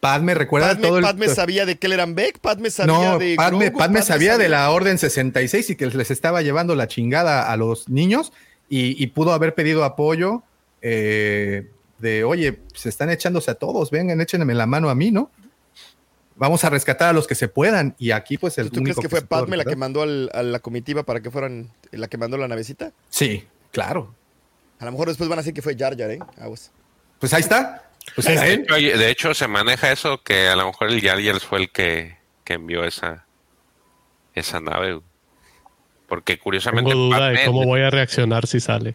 Padme, 0.00 0.34
recuerda 0.34 0.68
Padme, 0.68 0.82
todo 0.86 0.98
el. 0.98 1.02
Padme 1.02 1.28
sabía 1.28 1.66
de 1.66 1.76
Kelleran 1.78 2.14
Beck, 2.14 2.38
Padme 2.38 2.70
sabía 2.70 2.94
no, 3.12 3.18
de 3.18 3.34
Padme, 3.34 3.64
Grogu, 3.66 3.78
Padme 3.78 4.02
sabía 4.02 4.38
de 4.38 4.48
la 4.48 4.70
Orden 4.70 4.96
66 4.96 5.70
y 5.70 5.76
que 5.76 5.86
les 5.86 6.10
estaba 6.12 6.40
llevando 6.42 6.74
la 6.76 6.86
chingada 6.86 7.50
a 7.50 7.56
los 7.56 7.88
niños 7.88 8.32
y, 8.68 9.02
y 9.02 9.06
pudo 9.08 9.32
haber 9.32 9.54
pedido 9.56 9.82
apoyo 9.82 10.42
eh, 10.82 11.68
de, 11.98 12.24
oye, 12.24 12.60
se 12.74 12.88
están 12.88 13.10
echándose 13.10 13.50
a 13.50 13.54
todos, 13.54 13.90
vengan, 13.90 14.20
échenme 14.20 14.54
la 14.54 14.66
mano 14.66 14.88
a 14.90 14.94
mí, 14.94 15.10
¿no? 15.10 15.30
Vamos 16.36 16.62
a 16.64 16.70
rescatar 16.70 17.08
a 17.08 17.12
los 17.12 17.26
que 17.26 17.34
se 17.34 17.48
puedan. 17.48 17.96
Y 17.98 18.12
aquí, 18.12 18.38
pues, 18.38 18.58
el 18.58 18.70
¿Tú 18.70 18.80
crees 18.82 18.96
único 18.96 19.02
que 19.02 19.08
fue 19.08 19.22
Padme 19.22 19.56
la 19.56 19.64
que 19.64 19.74
mandó 19.74 20.02
al- 20.02 20.30
a 20.32 20.42
la 20.44 20.60
comitiva 20.60 21.02
para 21.02 21.20
que 21.20 21.30
fueran, 21.32 21.70
la 21.90 22.06
que 22.06 22.16
mandó 22.16 22.36
la 22.36 22.46
navecita? 22.46 22.92
Sí, 23.10 23.44
claro. 23.72 24.14
A 24.78 24.84
lo 24.84 24.92
mejor 24.92 25.08
después 25.08 25.28
van 25.28 25.40
a 25.40 25.42
decir 25.42 25.52
que 25.54 25.62
fue 25.62 25.76
Jar 25.76 25.96
Jar, 25.98 26.12
¿eh? 26.12 26.20
Aguas. 26.40 26.70
Pues 27.18 27.34
ahí 27.34 27.40
está. 27.40 27.90
Pues 28.14 28.26
de, 28.28 28.52
hecho, 28.54 28.74
hay- 28.74 28.84
de 28.96 29.10
hecho, 29.10 29.34
se 29.34 29.48
maneja 29.48 29.90
eso, 29.90 30.22
que 30.22 30.46
a 30.48 30.54
lo 30.54 30.66
mejor 30.66 30.90
el 30.90 31.00
Jar 31.00 31.20
Jar 31.20 31.40
fue 31.40 31.58
el 31.62 31.70
que, 31.72 32.16
que 32.44 32.52
envió 32.54 32.84
esa, 32.84 33.26
esa 34.34 34.60
nave. 34.60 35.00
Porque 36.08 36.38
curiosamente... 36.38 36.90
Tengo 36.90 37.06
duda 37.06 37.30
de 37.30 37.44
cómo 37.46 37.64
voy 37.64 37.80
a 37.80 37.90
reaccionar 37.90 38.46
si 38.46 38.60
sale. 38.60 38.94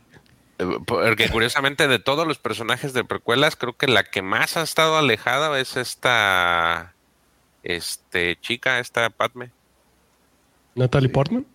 Eh, 0.60 0.66
Porque 0.86 1.30
curiosamente 1.30 1.88
de 1.88 2.00
todos 2.00 2.28
los 2.28 2.38
personajes 2.38 2.94
de 2.94 3.04
precuelas, 3.04 3.56
creo 3.56 3.74
que 3.76 3.88
la 3.88 4.04
que 4.04 4.22
más 4.22 4.56
ha 4.58 4.62
estado 4.62 4.98
alejada 4.98 5.60
es 5.60 5.78
esta 5.78 6.94
este 7.64 8.38
chica, 8.42 8.80
esta 8.80 9.10
Padme, 9.10 9.50
Natalie 10.76 11.10
Portman. 11.10 11.46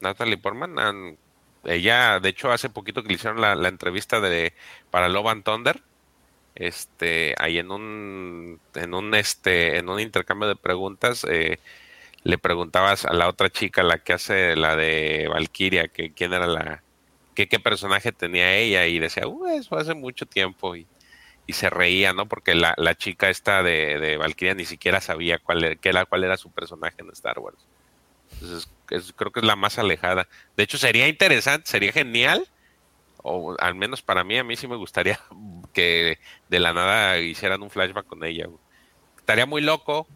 Natalie 0.00 0.36
Portman. 0.38 0.78
an- 0.78 1.16
Ella, 1.64 2.20
de 2.20 2.28
hecho, 2.28 2.52
hace 2.52 2.68
poquito 2.68 3.02
que 3.02 3.08
le 3.08 3.14
hicieron 3.14 3.40
la, 3.40 3.54
la 3.56 3.68
entrevista 3.68 4.20
de 4.20 4.52
para 4.90 5.08
Love 5.08 5.28
and 5.28 5.42
Thunder, 5.44 5.82
este, 6.54 7.34
ahí 7.38 7.58
en 7.58 7.70
un 7.72 8.60
en 8.74 8.94
un 8.94 9.14
este 9.14 9.78
en 9.78 9.88
un 9.88 9.98
intercambio 10.00 10.48
de 10.48 10.56
preguntas, 10.56 11.24
eh, 11.28 11.58
le 12.22 12.38
preguntabas 12.38 13.04
a 13.04 13.12
la 13.14 13.28
otra 13.28 13.50
chica, 13.50 13.82
la 13.82 13.98
que 13.98 14.12
hace 14.14 14.56
la 14.56 14.76
de 14.76 15.28
Valkyria, 15.28 15.88
que 15.88 16.12
quién 16.12 16.32
era 16.34 16.46
la 16.46 16.82
qué 17.48 17.58
personaje 17.60 18.12
tenía 18.12 18.56
ella 18.56 18.86
y 18.86 18.98
decía, 18.98 19.26
"Uh, 19.28 19.46
eso 19.48 19.76
hace 19.76 19.94
mucho 19.94 20.26
tiempo 20.26 20.76
y, 20.76 20.88
y 21.46 21.54
se 21.54 21.70
reía, 21.70 22.12
¿no? 22.14 22.28
Porque 22.28 22.54
la, 22.54 22.74
la 22.78 22.94
chica 22.96 23.30
esta 23.30 23.62
de, 23.62 23.98
de 24.00 24.16
Valkyria 24.18 24.54
ni 24.54 24.66
siquiera 24.66 25.00
sabía 25.00 25.38
cuál 25.40 25.64
era, 25.64 25.76
qué 25.76 25.90
era, 25.90 26.06
cuál 26.06 26.24
era 26.24 26.36
su 26.38 26.52
personaje 26.52 26.96
en 27.00 27.10
Star 27.12 27.38
Wars. 27.40 27.68
Entonces, 28.40 28.68
es- 28.90 29.12
creo 29.14 29.32
que 29.32 29.40
es 29.40 29.46
la 29.46 29.56
más 29.56 29.78
alejada. 29.78 30.28
De 30.56 30.64
hecho, 30.64 30.78
sería 30.78 31.08
interesante, 31.08 31.70
sería 31.70 31.92
genial, 31.92 32.46
o 33.18 33.56
al 33.60 33.74
menos 33.74 34.02
para 34.02 34.24
mí, 34.24 34.38
a 34.38 34.44
mí 34.44 34.56
sí 34.56 34.68
me 34.68 34.76
gustaría 34.76 35.20
que 35.72 36.18
de 36.48 36.60
la 36.60 36.72
nada 36.72 37.18
hicieran 37.18 37.62
un 37.62 37.70
flashback 37.70 38.06
con 38.06 38.24
ella. 38.24 38.46
Estaría 39.18 39.46
muy 39.46 39.62
loco, 39.62 40.08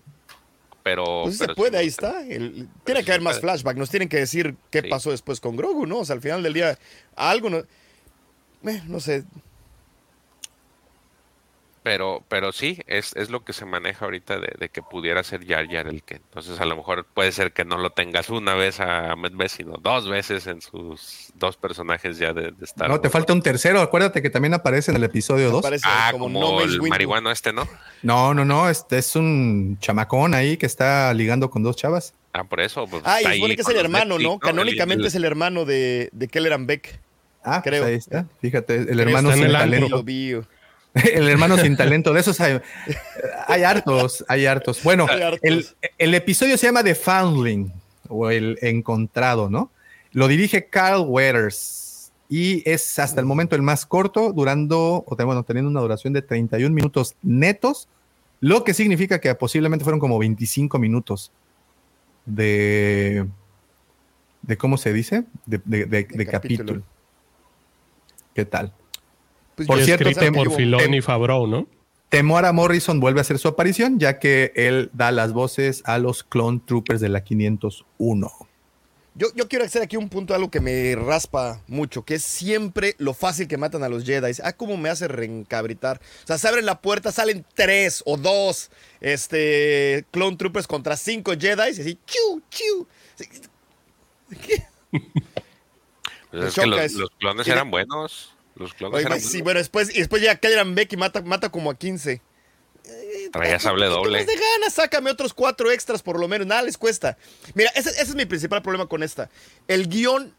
pero... 0.83 1.23
Pues 1.25 1.39
pero 1.39 1.53
se 1.53 1.57
puede, 1.57 1.71
sí, 1.73 1.77
ahí 1.77 1.87
está. 1.87 2.27
El- 2.27 2.69
tiene 2.85 3.05
que 3.05 3.11
haber 3.13 3.23
más 3.23 3.41
flashback. 3.41 3.77
Nos 3.77 3.91
tienen 3.91 4.09
que 4.09 4.17
decir 4.19 4.57
qué 4.71 4.81
Sí. 4.83 4.89
pasó 4.89 5.11
después 5.11 5.41
con 5.41 5.57
Grogu, 5.57 5.87
¿no? 5.87 5.99
O 5.99 6.05
sea, 6.05 6.15
al 6.17 6.23
final 6.23 6.43
del 6.43 6.53
día, 6.55 6.79
algo 7.17 7.51
no. 7.51 7.59
eh, 7.59 8.83
no 8.87 9.01
sé. 9.01 9.25
Pero, 11.91 12.23
pero 12.29 12.53
sí, 12.53 12.79
es, 12.87 13.17
es 13.17 13.31
lo 13.31 13.43
que 13.43 13.53
se 13.53 13.65
maneja 13.65 14.05
ahorita 14.05 14.39
de, 14.39 14.53
de 14.61 14.69
que 14.69 14.81
pudiera 14.81 15.25
ser 15.25 15.45
Jar 15.45 15.67
Jar 15.69 15.89
el 15.89 16.05
que. 16.05 16.15
Entonces, 16.15 16.61
a 16.61 16.65
lo 16.65 16.77
mejor 16.77 17.05
puede 17.05 17.33
ser 17.33 17.53
que 17.53 17.65
no 17.65 17.79
lo 17.79 17.91
tengas 17.91 18.31
una 18.31 18.55
vez 18.55 18.79
a 18.79 19.17
Medved, 19.17 19.49
sino 19.49 19.73
dos 19.77 20.09
veces 20.09 20.47
en 20.47 20.61
sus 20.61 21.33
dos 21.35 21.57
personajes 21.57 22.17
ya 22.17 22.33
de, 22.33 22.53
de 22.53 22.65
Star 22.65 22.89
No, 22.89 23.01
te 23.01 23.11
falta 23.11 23.33
un 23.33 23.43
tercero. 23.43 23.81
Acuérdate 23.81 24.23
que 24.23 24.31
también 24.31 24.55
aparece 24.55 24.93
en 24.93 24.99
el 24.99 25.03
episodio 25.03 25.51
2. 25.51 25.63
Parece 25.63 25.85
Ah, 25.89 26.11
como, 26.13 26.27
como, 26.27 26.41
No 26.41 26.61
el 26.61 26.69
Windu. 26.71 26.87
marihuano 26.87 27.33
este, 27.33 27.53
¿no? 27.53 27.67
No, 28.05 28.35
no, 28.35 28.45
no. 28.45 28.71
Este 28.71 28.99
es 28.99 29.17
un 29.17 29.77
chamacón 29.81 30.35
ahí 30.35 30.57
que 30.59 30.67
está 30.67 31.13
ligando 31.13 31.51
con 31.51 31.65
dos 31.65 31.75
chavas. 31.75 32.15
Ah, 32.33 32.45
por 32.45 32.61
eso. 32.61 32.87
Pues, 32.87 33.03
Ah, 33.05 33.21
y 33.21 33.35
supone 33.35 33.57
que 33.57 33.63
es 33.63 33.69
el 33.69 33.77
hermano, 33.79 34.15
Netflix, 34.17 34.31
¿no? 34.31 34.39
Canónicamente 34.39 35.03
el- 35.03 35.09
es 35.09 35.15
el 35.17 35.25
hermano 35.25 35.65
de, 35.65 36.09
de 36.13 36.29
Kelleran 36.29 36.69
Beck. 36.69 37.01
Ah, 37.43 37.63
pues 37.65 37.75
Creo. 37.75 37.87
ahí 37.87 37.95
está. 37.95 38.27
Fíjate, 38.41 38.77
el 38.77 39.01
hermano 39.01 39.33
sin 39.33 39.43
el 39.43 39.53
talento. 39.53 40.05
El 41.15 41.29
hermano 41.29 41.57
sin 41.57 41.77
talento. 41.77 42.13
De 42.13 42.21
esos 42.21 42.41
hay, 42.41 42.61
hay 43.47 43.63
hartos, 43.63 44.25
hay 44.29 44.47
hartos. 44.47 44.83
Bueno, 44.83 45.07
Hay 45.09 45.23
hartos. 45.23 45.41
el, 45.43 45.67
el 45.99 46.15
episodio 46.15 46.57
se 46.59 46.67
llama 46.67 46.83
The 46.83 46.95
Foundling 46.95 47.73
o 48.09 48.29
el 48.31 48.59
encontrado, 48.63 49.49
¿no? 49.49 49.71
Lo 50.13 50.27
dirige 50.27 50.67
Carl 50.67 51.05
Weathers 51.07 52.11
y 52.29 52.69
es 52.69 52.99
hasta 52.99 53.21
el 53.21 53.27
momento 53.27 53.55
el 53.57 53.63
más 53.63 53.87
corto, 53.87 54.33
durando, 54.33 55.05
o 55.07 55.17
bueno, 55.25 55.43
teniendo 55.45 55.71
una 55.71 55.81
duración 55.81 56.13
de 56.13 56.23
31 56.23 56.75
minutos 56.75 57.15
netos, 57.23 57.89
lo 58.41 58.65
que 58.65 58.75
significa 58.75 59.21
que 59.21 59.33
posiblemente 59.35 59.85
fueron 59.85 60.01
como 60.01 60.19
25 60.19 60.79
minutos 60.79 61.31
de, 62.27 63.27
de 64.43 64.57
¿cómo 64.57 64.77
se 64.77 64.93
dice? 64.93 65.25
De, 65.47 65.61
de- 65.65 65.85
de- 65.87 66.05
de 66.05 66.27
capítulo. 66.27 66.31
capítulo. 66.67 66.83
¿Qué 68.35 68.45
tal? 68.45 68.73
Pues 69.61 69.67
Por 69.67 69.85
cierto, 69.85 70.09
Escrita 70.09 70.33
por 70.33 70.51
Filoni 70.55 70.97
y 70.97 71.01
Favreau, 71.03 71.47
¿no? 71.47 71.69
Temora 72.09 72.51
Morrison 72.51 72.99
vuelve 72.99 73.21
a 73.21 73.23
hacer 73.23 73.39
su 73.39 73.47
aparición, 73.47 73.99
ya 73.99 74.19
que 74.19 74.53
él 74.57 74.89
da 74.95 75.13
las 75.13 75.35
voces 75.35 75.83
a 75.85 75.99
los 75.99 76.25
Clone 76.25 76.63
Troopers 76.65 77.03
de 77.03 77.11
la 77.11 77.23
501. 77.23 78.33
Yo, 79.17 79.29
yo 79.35 79.49
quiero 79.49 79.67
hacer 79.67 79.83
aquí 79.83 79.99
un 79.99 80.09
punto, 80.09 80.35
algo 80.35 80.51
que 80.51 80.61
me 80.61 80.95
raspa 80.95 81.61
mucho, 81.67 82.07
que 82.07 82.15
es 82.15 82.25
siempre 82.25 82.95
lo 82.97 83.13
fácil 83.13 83.49
que 83.49 83.59
matan 83.59 83.83
a 83.83 83.91
los 83.91 84.05
Jedi. 84.05 84.33
Ah, 84.43 84.55
cómo 84.55 84.79
me 84.79 84.89
hace 84.89 85.09
reencabritar. 85.09 86.01
O 86.25 86.27
sea, 86.27 86.39
se 86.39 86.49
abren 86.49 86.65
la 86.65 86.81
puerta, 86.81 87.13
salen 87.13 87.45
tres 87.55 88.03
o 88.07 88.17
dos 88.17 88.71
este, 89.03 90.07
Clone 90.11 90.39
Troopers 90.39 90.67
contra 90.67 90.97
cinco 90.97 91.33
Jedi 91.39 91.77
y 91.77 91.81
así, 91.83 91.99
chiu, 92.07 92.41
chiu. 92.49 92.87
¿Qué? 94.41 94.65
Pues 96.31 96.45
es 96.45 96.55
que 96.55 96.67
los, 96.67 97.11
clones 97.19 97.47
eran 97.47 97.71
buenos. 97.71 98.35
Los 98.61 98.75
clones 98.75 98.99
Oye, 98.99 99.07
eran 99.07 99.21
sí, 99.21 99.41
bueno, 99.41 99.59
después, 99.59 99.89
y 99.95 100.01
después 100.01 100.21
llega 100.21 100.37
Kelleran 100.37 100.75
Beck 100.75 100.93
y 100.93 100.97
mata, 100.99 101.23
mata 101.23 101.49
como 101.49 101.71
a 101.71 101.79
15. 101.79 102.21
Traía 103.33 103.59
sable 103.59 103.87
doble. 103.87 104.25
de 104.25 104.35
ganas, 104.35 104.75
sácame 104.75 105.11
otros 105.11 105.33
cuatro 105.33 105.71
extras 105.71 106.03
por 106.03 106.21
lo 106.21 106.29
menos, 106.29 106.47
nada 106.47 106.61
les 106.61 106.77
cuesta. 106.77 107.17
Mira, 107.55 107.71
ese, 107.75 107.89
ese 107.89 108.03
es 108.03 108.15
mi 108.15 108.27
principal 108.27 108.61
problema 108.61 108.87
con 108.87 109.03
esta. 109.03 109.31
El 109.67 109.89
guion 109.89 110.35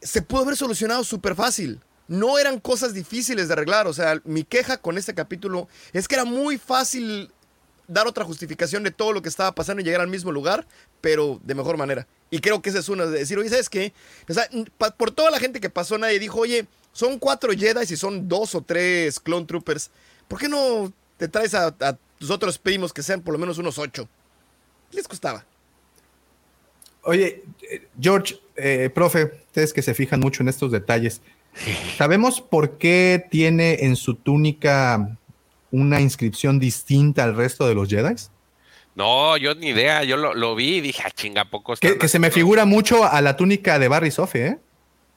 se 0.00 0.22
pudo 0.22 0.42
haber 0.42 0.56
solucionado 0.56 1.04
súper 1.04 1.36
fácil. 1.36 1.80
No 2.08 2.40
eran 2.40 2.58
cosas 2.58 2.92
difíciles 2.92 3.46
de 3.46 3.54
arreglar. 3.54 3.86
O 3.86 3.92
sea, 3.92 4.20
mi 4.24 4.42
queja 4.42 4.78
con 4.78 4.98
este 4.98 5.14
capítulo 5.14 5.68
es 5.92 6.08
que 6.08 6.16
era 6.16 6.24
muy 6.24 6.58
fácil 6.58 7.30
dar 7.86 8.08
otra 8.08 8.24
justificación 8.24 8.82
de 8.82 8.90
todo 8.90 9.12
lo 9.12 9.22
que 9.22 9.28
estaba 9.28 9.54
pasando 9.54 9.80
y 9.80 9.84
llegar 9.84 10.00
al 10.00 10.08
mismo 10.08 10.32
lugar, 10.32 10.66
pero 11.00 11.40
de 11.44 11.54
mejor 11.54 11.76
manera. 11.76 12.08
Y 12.30 12.40
creo 12.40 12.62
que 12.62 12.70
esa 12.70 12.80
es 12.80 12.88
una 12.88 13.06
de 13.06 13.18
decir, 13.18 13.38
oye, 13.38 13.48
¿sabes 13.48 13.68
qué? 13.68 13.92
O 14.28 14.34
sea, 14.34 14.48
por 14.96 15.12
toda 15.12 15.30
la 15.30 15.38
gente 15.38 15.60
que 15.60 15.70
pasó, 15.70 15.98
nadie 15.98 16.18
dijo, 16.18 16.40
oye, 16.40 16.66
son 16.92 17.18
cuatro 17.18 17.52
Jedi 17.52 17.82
y 17.82 17.96
son 17.96 18.28
dos 18.28 18.54
o 18.54 18.62
tres 18.62 19.18
Clone 19.18 19.46
Troopers. 19.46 19.90
¿Por 20.28 20.38
qué 20.38 20.48
no 20.48 20.92
te 21.16 21.28
traes 21.28 21.54
a, 21.54 21.66
a 21.66 21.98
tus 22.18 22.30
otros 22.30 22.58
primos 22.58 22.92
que 22.92 23.02
sean 23.02 23.20
por 23.20 23.32
lo 23.32 23.38
menos 23.38 23.58
unos 23.58 23.78
ocho? 23.78 24.08
¿Qué 24.90 24.98
les 24.98 25.08
costaba? 25.08 25.44
Oye, 27.04 27.42
eh, 27.68 27.88
George, 28.00 28.38
eh, 28.56 28.90
profe, 28.94 29.24
ustedes 29.46 29.72
que 29.72 29.82
se 29.82 29.94
fijan 29.94 30.20
mucho 30.20 30.42
en 30.42 30.48
estos 30.48 30.70
detalles, 30.70 31.20
¿sabemos 31.96 32.40
por 32.40 32.78
qué 32.78 33.26
tiene 33.30 33.84
en 33.84 33.96
su 33.96 34.14
túnica 34.14 35.18
una 35.70 36.00
inscripción 36.00 36.58
distinta 36.58 37.24
al 37.24 37.34
resto 37.34 37.66
de 37.66 37.74
los 37.74 37.88
Jedi? 37.88 38.14
No, 38.94 39.36
yo 39.36 39.54
ni 39.54 39.68
idea. 39.68 40.04
Yo 40.04 40.16
lo, 40.16 40.34
lo 40.34 40.54
vi 40.54 40.76
y 40.76 40.80
dije, 40.80 41.02
ah, 41.04 41.10
chinga, 41.10 41.42
¿a 41.42 41.50
poco 41.50 41.74
Que, 41.76 42.08
se 42.08 42.18
me 42.18 42.30
figura 42.30 42.66
mucho 42.66 43.04
a 43.04 43.20
la 43.20 43.36
túnica 43.36 43.78
de 43.78 43.88
Barry 43.88 44.10
Sophie, 44.10 44.46
¿eh? 44.46 44.58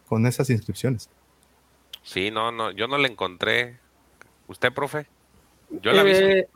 Con 0.08 0.26
esas 0.26 0.50
inscripciones. 0.50 1.10
Sí, 2.06 2.30
no, 2.30 2.52
no, 2.52 2.70
yo 2.72 2.88
no 2.88 3.00
la 3.00 3.08
encontré. 3.08 3.80
¿Usted, 4.48 4.72
profe? 4.72 5.08
Yo 5.82 5.92
la 5.92 6.04
vi. 6.04 6.12
Eh, 6.12 6.48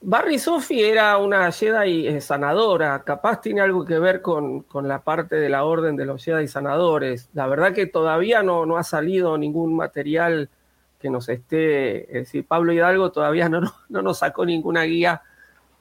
Barry 0.00 0.38
Sophie 0.38 0.90
era 0.90 1.16
una 1.16 1.50
Jedi 1.52 2.08
eh, 2.08 2.20
sanadora, 2.20 3.02
capaz 3.04 3.40
tiene 3.40 3.60
algo 3.60 3.84
que 3.84 3.98
ver 4.00 4.20
con, 4.20 4.62
con 4.62 4.88
la 4.88 5.00
parte 5.00 5.36
de 5.36 5.48
la 5.48 5.64
orden 5.64 5.94
de 5.94 6.06
los 6.06 6.24
Jedi 6.24 6.48
sanadores. 6.48 7.30
La 7.34 7.46
verdad 7.46 7.72
que 7.72 7.86
todavía 7.86 8.42
no, 8.42 8.66
no 8.66 8.76
ha 8.76 8.82
salido 8.82 9.38
ningún 9.38 9.76
material 9.76 10.50
que 10.98 11.08
nos 11.08 11.28
esté, 11.28 12.02
es 12.06 12.24
decir, 12.26 12.44
Pablo 12.44 12.72
Hidalgo 12.72 13.12
todavía 13.12 13.48
no, 13.48 13.60
no, 13.62 13.72
no 13.88 14.02
nos 14.02 14.18
sacó 14.18 14.44
ninguna 14.44 14.82
guía 14.82 15.22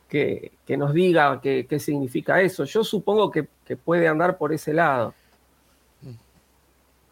que, 0.08 0.52
que 0.68 0.78
nos 0.78 0.94
diga 0.94 1.42
qué, 1.42 1.66
qué 1.68 1.80
significa 1.80 2.42
eso. 2.42 2.64
Yo 2.64 2.84
supongo 2.84 3.32
que, 3.32 3.48
que 3.66 3.76
puede 3.76 4.08
andar 4.08 4.38
por 4.38 4.54
ese 4.54 4.72
lado. 4.72 5.16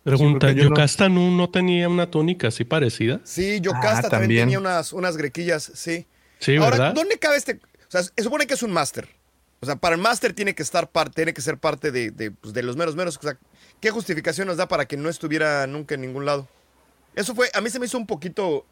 Pregunta, 0.03 0.51
no- 0.53 0.63
¿Yocasta 0.63 1.07
no. 1.09 1.31
no 1.31 1.49
tenía 1.49 1.87
una 1.87 2.09
túnica 2.11 2.49
así 2.49 2.63
parecida? 2.65 3.21
Sí, 3.23 3.55
Ah, 3.57 3.61
Yocasta 3.61 4.09
también. 4.09 4.11
también. 4.11 4.39
tenía 4.47 4.59
unas, 4.59 4.91
unas 4.93 5.15
grequillas, 5.17 5.71
sí. 5.75 6.07
Sí, 6.39 6.57
Ahora, 6.57 6.71
¿verdad? 6.71 6.93
¿dónde 6.93 7.17
cabe 7.19 7.37
este? 7.37 7.53
O 7.87 7.91
sea, 7.91 8.03
se 8.03 8.11
supone 8.23 8.45
que 8.47 8.53
es 8.55 8.63
un 8.63 8.71
máster. 8.71 9.07
O 9.61 9.65
sea, 9.65 9.77
para 9.77 9.95
el 9.95 10.01
máster 10.01 10.33
tiene 10.33 10.53
que 10.55 10.61
estar 10.63 10.89
parte, 10.91 11.15
tiene 11.15 11.33
que 11.33 11.41
ser 11.41 11.57
parte 11.57 11.91
de, 11.91 12.11
de, 12.11 12.31
pues, 12.31 12.53
de 12.53 12.63
los 12.63 12.75
meros 12.75 12.97
meros. 12.97 13.17
O 13.17 13.21
sea, 13.21 13.37
¿qué 13.79 13.91
justificación 13.91 14.47
nos 14.47 14.57
da 14.57 14.67
para 14.67 14.85
que 14.85 14.97
no 14.97 15.07
estuviera 15.07 15.65
nunca 15.67 15.95
en 15.95 16.01
ningún 16.01 16.25
lado? 16.25 16.49
Eso 17.15 17.33
fue, 17.33 17.49
a 17.53 17.61
mí 17.61 17.69
se 17.69 17.79
me 17.79 17.85
hizo 17.85 17.97
un 17.97 18.05
poquito, 18.05 18.65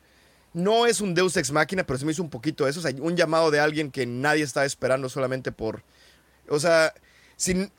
no 0.53 0.85
es 0.87 0.99
un 0.99 1.13
Deus 1.13 1.37
ex 1.37 1.49
máquina, 1.53 1.85
pero 1.85 1.97
se 1.97 2.05
me 2.05 2.11
hizo 2.11 2.21
un 2.23 2.29
poquito 2.29 2.67
eso, 2.67 2.79
o 2.79 2.83
sea, 2.83 2.91
un 2.99 3.15
llamado 3.15 3.51
de 3.51 3.61
alguien 3.61 3.89
que 3.89 4.05
nadie 4.05 4.43
está 4.43 4.65
esperando 4.65 5.07
solamente 5.07 5.53
por, 5.53 5.81
o 6.49 6.59
sea, 6.59 6.93
sin, 7.37 7.71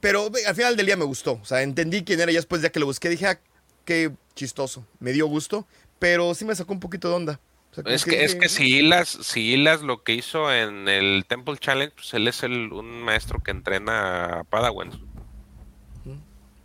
pero 0.00 0.30
al 0.46 0.54
final 0.54 0.76
del 0.76 0.86
día 0.86 0.96
me 0.96 1.04
gustó, 1.04 1.34
o 1.42 1.44
sea, 1.44 1.62
entendí 1.62 2.04
quién 2.04 2.20
era 2.20 2.30
y 2.32 2.34
después 2.36 2.62
ya 2.62 2.70
que 2.70 2.80
lo 2.80 2.86
busqué 2.86 3.08
dije, 3.08 3.26
ah, 3.26 3.40
qué 3.84 4.12
chistoso, 4.34 4.86
me 5.00 5.12
dio 5.12 5.26
gusto, 5.26 5.66
pero 5.98 6.34
sí 6.34 6.44
me 6.44 6.54
sacó 6.54 6.72
un 6.72 6.80
poquito 6.80 7.08
de 7.08 7.14
onda. 7.14 7.40
O 7.70 7.74
sea, 7.74 7.84
como 7.84 7.94
Es 7.94 8.04
que, 8.04 8.24
es 8.24 8.34
que 8.34 8.48
si 8.48 8.78
hilas, 8.78 9.08
si 9.08 9.52
hilas 9.54 9.82
lo 9.82 10.02
que 10.02 10.14
hizo 10.14 10.52
en 10.52 10.88
el 10.88 11.24
Temple 11.26 11.58
Challenge, 11.58 11.94
pues 11.94 12.12
él 12.14 12.28
es 12.28 12.42
el, 12.42 12.72
un 12.72 13.02
maestro 13.02 13.42
que 13.42 13.50
entrena 13.50 14.40
a 14.40 14.44
Padawans. 14.44 14.98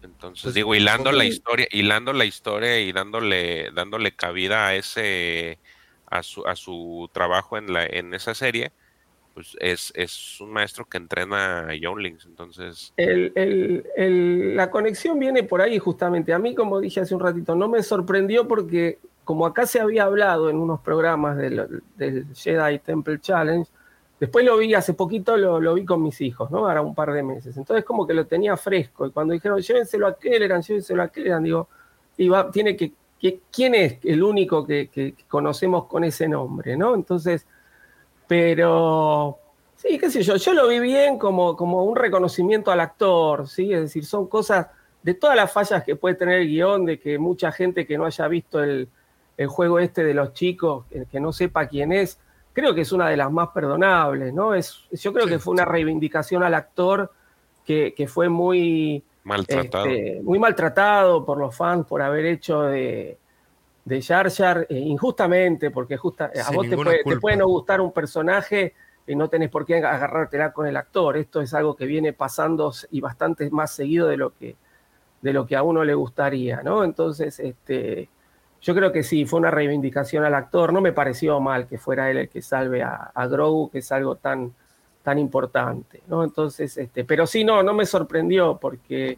Entonces, 0.01 0.53
Pues, 0.53 0.55
digo, 0.55 0.73
hilando 0.75 1.11
la 1.11 1.25
historia, 1.25 1.67
hilando 1.71 2.13
la 2.13 2.25
historia 2.25 2.79
y 2.79 2.91
dándole, 2.91 3.71
dándole 3.71 4.15
cabida 4.15 4.67
a 4.67 4.75
ese, 4.75 5.59
a 6.07 6.23
su, 6.23 6.45
a 6.47 6.55
su 6.55 7.09
trabajo 7.13 7.57
en 7.57 7.71
la, 7.71 7.85
en 7.85 8.13
esa 8.13 8.33
serie, 8.33 8.73
pues 9.33 9.55
es, 9.59 9.93
es 9.95 10.41
un 10.41 10.51
maestro 10.51 10.85
que 10.85 10.97
entrena 10.97 11.67
a 11.69 11.75
Younglings. 11.75 12.25
Entonces, 12.25 12.93
la 12.97 14.69
conexión 14.69 15.19
viene 15.19 15.43
por 15.43 15.61
ahí 15.61 15.79
justamente. 15.79 16.33
A 16.33 16.39
mí, 16.39 16.53
como 16.53 16.79
dije 16.79 16.99
hace 16.99 17.15
un 17.15 17.21
ratito, 17.21 17.55
no 17.55 17.69
me 17.69 17.81
sorprendió 17.83 18.47
porque 18.47 18.99
como 19.23 19.45
acá 19.45 19.65
se 19.65 19.79
había 19.79 20.03
hablado 20.03 20.49
en 20.49 20.57
unos 20.57 20.81
programas 20.81 21.37
del, 21.37 21.81
del 21.95 22.25
Jedi 22.35 22.79
Temple 22.79 23.19
Challenge, 23.19 23.69
después 24.19 24.43
lo 24.43 24.57
vi 24.57 24.73
hace 24.73 24.93
poquito, 24.93 25.37
lo, 25.37 25.73
vi 25.73 25.85
con 25.85 26.03
mis 26.03 26.19
hijos, 26.21 26.51
¿no? 26.51 26.67
Ahora 26.67 26.81
un 26.81 26.95
par 26.95 27.13
de 27.13 27.23
meses. 27.23 27.55
Entonces 27.55 27.85
como 27.85 28.05
que 28.05 28.13
lo 28.13 28.25
tenía 28.25 28.57
fresco. 28.57 29.07
Y 29.07 29.11
cuando 29.11 29.33
dijeron, 29.33 29.61
llévenselo 29.61 30.07
a 30.07 30.17
Kelleran, 30.17 30.61
llévenselo 30.61 31.03
a 31.03 31.07
Kelleran, 31.07 31.43
digo, 31.43 31.67
tiene 32.51 32.75
que, 32.75 32.91
¿quién 33.51 33.75
es 33.75 33.99
el 34.03 34.21
único 34.21 34.65
que 34.65 35.15
conocemos 35.29 35.85
con 35.85 36.03
ese 36.03 36.27
nombre, 36.27 36.75
¿no? 36.75 36.93
Entonces, 36.95 37.47
pero 38.31 39.39
sí, 39.75 39.99
qué 39.99 40.09
sé 40.09 40.23
yo, 40.23 40.37
yo 40.37 40.53
lo 40.53 40.69
vi 40.69 40.79
bien 40.79 41.19
como, 41.19 41.57
como 41.57 41.83
un 41.83 41.97
reconocimiento 41.97 42.71
al 42.71 42.79
actor, 42.79 43.49
¿sí? 43.49 43.73
Es 43.73 43.81
decir, 43.81 44.05
son 44.05 44.27
cosas 44.27 44.67
de 45.03 45.15
todas 45.15 45.35
las 45.35 45.51
fallas 45.51 45.83
que 45.83 45.97
puede 45.97 46.15
tener 46.15 46.39
el 46.39 46.47
guion, 46.47 46.85
de 46.85 46.97
que 46.97 47.19
mucha 47.19 47.51
gente 47.51 47.85
que 47.85 47.97
no 47.97 48.05
haya 48.05 48.29
visto 48.29 48.63
el, 48.63 48.87
el 49.35 49.47
juego 49.47 49.79
este 49.79 50.05
de 50.05 50.13
los 50.13 50.33
chicos, 50.33 50.85
que, 50.89 51.05
que 51.11 51.19
no 51.19 51.33
sepa 51.33 51.67
quién 51.67 51.91
es, 51.91 52.19
creo 52.53 52.73
que 52.73 52.83
es 52.83 52.93
una 52.93 53.09
de 53.09 53.17
las 53.17 53.29
más 53.29 53.49
perdonables, 53.49 54.33
¿no? 54.33 54.55
Es, 54.55 54.79
yo 54.93 55.11
creo 55.11 55.27
que 55.27 55.37
fue 55.37 55.53
una 55.53 55.65
reivindicación 55.65 56.41
al 56.41 56.53
actor 56.53 57.11
que, 57.65 57.93
que 57.93 58.07
fue 58.07 58.29
muy, 58.29 59.03
maltratado. 59.25 59.87
este, 59.87 60.21
muy 60.21 60.39
maltratado 60.39 61.25
por 61.25 61.37
los 61.37 61.53
fans 61.53 61.85
por 61.85 62.01
haber 62.01 62.27
hecho 62.27 62.61
de, 62.61 63.17
de 63.85 64.01
Jar 64.01 64.31
Jar 64.31 64.65
eh, 64.69 64.77
injustamente, 64.77 65.71
porque 65.71 65.97
justa, 65.97 66.31
a 66.45 66.51
vos 66.51 66.67
te 66.69 66.77
puede 67.17 67.37
no 67.37 67.47
gustar 67.47 67.81
un 67.81 67.91
personaje 67.91 68.73
y 69.07 69.15
no 69.15 69.27
tenés 69.29 69.49
por 69.49 69.65
qué 69.65 69.77
agarrártela 69.77 70.53
con 70.53 70.67
el 70.67 70.77
actor. 70.77 71.17
Esto 71.17 71.41
es 71.41 71.53
algo 71.53 71.75
que 71.75 71.85
viene 71.85 72.13
pasando 72.13 72.71
y 72.91 73.01
bastante 73.01 73.49
más 73.49 73.73
seguido 73.73 74.07
de 74.07 74.17
lo 74.17 74.35
que, 74.37 74.55
de 75.21 75.33
lo 75.33 75.45
que 75.45 75.55
a 75.55 75.63
uno 75.63 75.83
le 75.83 75.93
gustaría, 75.93 76.61
¿no? 76.63 76.83
Entonces, 76.83 77.39
este, 77.39 78.09
yo 78.61 78.75
creo 78.75 78.91
que 78.91 79.03
sí, 79.03 79.25
fue 79.25 79.39
una 79.39 79.51
reivindicación 79.51 80.23
al 80.23 80.35
actor. 80.35 80.71
No 80.71 80.81
me 80.81 80.93
pareció 80.93 81.39
mal 81.39 81.67
que 81.67 81.77
fuera 81.77 82.09
él 82.11 82.17
el 82.17 82.29
que 82.29 82.41
salve 82.41 82.83
a, 82.83 83.11
a 83.13 83.27
Grogu, 83.27 83.71
que 83.71 83.79
es 83.79 83.91
algo 83.91 84.15
tan, 84.15 84.53
tan 85.03 85.17
importante, 85.17 86.01
¿no? 86.07 86.23
Entonces, 86.23 86.77
este, 86.77 87.03
pero 87.03 87.25
sí, 87.25 87.43
no, 87.43 87.63
no 87.63 87.73
me 87.73 87.85
sorprendió 87.85 88.57
porque, 88.57 89.17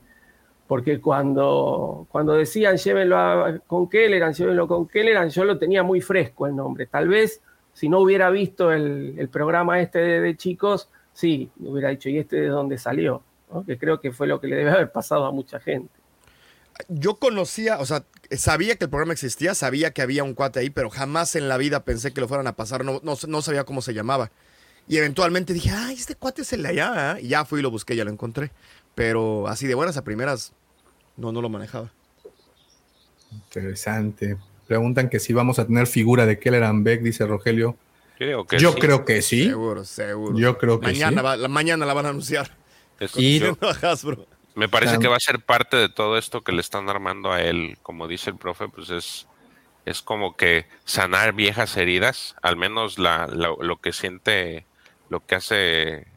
porque 0.74 1.00
cuando, 1.00 2.08
cuando 2.10 2.34
decían 2.34 2.78
llévenlo 2.78 3.20
a- 3.20 3.60
con 3.68 3.88
Kelleran, 3.88 4.34
llévenlo 4.34 4.68
con 4.68 4.88
Kelleran, 4.88 5.30
yo 5.30 5.46
lo 5.46 5.60
tenía 5.60 5.84
muy 5.84 6.02
fresco 6.02 6.48
el 6.48 6.56
nombre. 6.56 6.88
Tal 6.88 7.10
vez 7.10 7.42
si 7.74 7.90
no 7.90 8.00
hubiera 8.00 8.32
visto 8.32 8.72
el, 8.72 9.30
programa 9.32 9.80
este 9.80 10.00
de, 10.00 10.36
chicos, 10.36 10.90
sí, 11.14 11.52
hubiera 11.60 11.90
dicho, 11.90 12.10
¿y 12.10 12.18
este 12.18 12.38
de 12.38 12.48
dónde 12.48 12.80
salió? 12.80 13.22
Que 13.68 13.78
creo 13.78 14.02
que 14.02 14.12
fue 14.12 14.26
lo 14.26 14.42
que 14.42 14.48
le 14.48 14.56
debe 14.56 14.72
haber 14.72 14.92
pasado 14.92 15.28
a 15.28 15.32
mucha 15.32 15.60
gente. 15.60 15.94
Yo 16.88 17.18
conocía, 17.18 17.78
o 17.78 17.86
sea, 17.86 18.06
sabía 18.32 18.76
que 18.76 18.86
el 18.86 18.90
programa 18.90 19.14
existía, 19.14 19.54
sabía 19.54 19.92
que 19.92 20.02
había 20.02 20.24
un 20.24 20.34
cuate 20.34 20.60
ahí, 20.60 20.72
pero 20.72 20.90
jamás 20.90 21.36
en 21.36 21.50
la 21.50 21.58
vida 21.58 21.86
pensé 21.86 22.14
que 22.14 22.22
lo 22.22 22.28
fueran 22.28 22.48
a 22.48 22.56
pasar, 22.56 22.84
no, 22.84 23.00
no, 23.04 23.14
no 23.28 23.42
sabía 23.44 23.64
cómo 23.64 23.84
se 23.84 23.94
llamaba. 23.94 24.32
Y 24.88 24.98
eventualmente 24.98 25.54
dije, 25.54 25.70
ay, 25.70 25.96
este 25.96 26.16
cuate 26.16 26.42
es 26.42 26.52
el 26.54 26.64
de 26.64 26.70
allá, 26.70 27.18
¿eh?". 27.18 27.22
y 27.22 27.28
ya 27.28 27.46
fui 27.46 27.60
y 27.60 27.62
lo 27.62 27.70
busqué, 27.70 27.96
ya 27.96 28.04
lo 28.04 28.10
encontré. 28.12 28.52
Pero 28.96 29.48
así 29.48 29.68
de 29.68 29.76
buenas 29.76 29.98
a 29.98 30.04
primeras, 30.04 30.54
no, 31.18 31.32
no 31.32 31.42
lo 31.42 31.50
manejaba. 31.50 31.92
Interesante. 33.32 34.38
Preguntan 34.68 35.10
que 35.10 35.20
si 35.20 35.34
vamos 35.34 35.60
a 35.60 35.66
tener 35.68 35.88
figura 35.88 36.26
de 36.26 36.40
Kelleran 36.40 36.84
Beck, 36.84 37.02
dice 37.02 37.26
Rogelio. 37.26 37.76
Yo 38.20 38.28
digo 38.28 38.46
que 38.46 38.60
Yo 38.60 38.72
sí. 38.74 38.80
creo 38.80 39.06
que 39.06 39.22
sí. 39.22 39.46
Seguro, 39.48 39.84
seguro. 39.86 40.38
Yo 40.38 40.58
creo 40.58 40.80
que 40.80 40.88
mañana 40.88 41.22
sí. 41.22 41.26
va- 41.26 41.36
la, 41.38 41.48
mañana 41.48 41.86
la 41.86 41.94
van 41.94 42.06
a 42.06 42.10
anunciar. 42.10 42.52
Y- 43.16 43.40
yo- 43.40 43.58
me 44.56 44.70
parece 44.70 45.00
que 45.00 45.08
va 45.08 45.18
a 45.18 45.20
ser 45.20 45.40
parte 45.40 45.76
de 45.78 45.90
todo 45.90 46.18
esto 46.18 46.42
que 46.42 46.52
le 46.52 46.62
están 46.62 46.88
armando 46.90 47.32
a 47.32 47.42
él. 47.42 47.78
Como 47.82 48.08
dice 48.08 48.30
el 48.30 48.38
profe, 48.38 48.68
pues 48.70 48.90
es, 48.92 49.28
es 49.86 50.02
como 50.04 50.38
que 50.38 50.68
sanar 50.86 51.34
viejas 51.34 51.76
heridas. 51.76 52.36
Al 52.42 52.56
menos 52.56 53.00
la, 53.00 53.28
la- 53.28 53.56
lo 53.60 53.78
que 53.82 53.92
siente, 53.92 54.66
lo 55.10 55.26
que 55.26 55.36
hace 55.36 56.08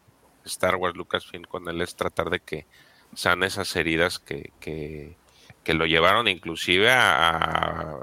Star 0.45 0.77
Wars 0.77 0.95
Lucasfilm 0.97 1.45
con 1.45 1.69
él 1.69 1.81
es 1.81 1.97
tratar 1.97 2.29
de 2.31 2.41
que 2.41 2.67
sane 3.15 3.47
esas 3.47 3.75
heridas 3.77 4.19
que, 4.19 4.51
que, 4.61 5.17
que 5.65 5.75
lo 5.75 5.87
llevaron 5.87 6.29
inclusive 6.29 6.91
a, 6.91 7.37
a 7.37 7.97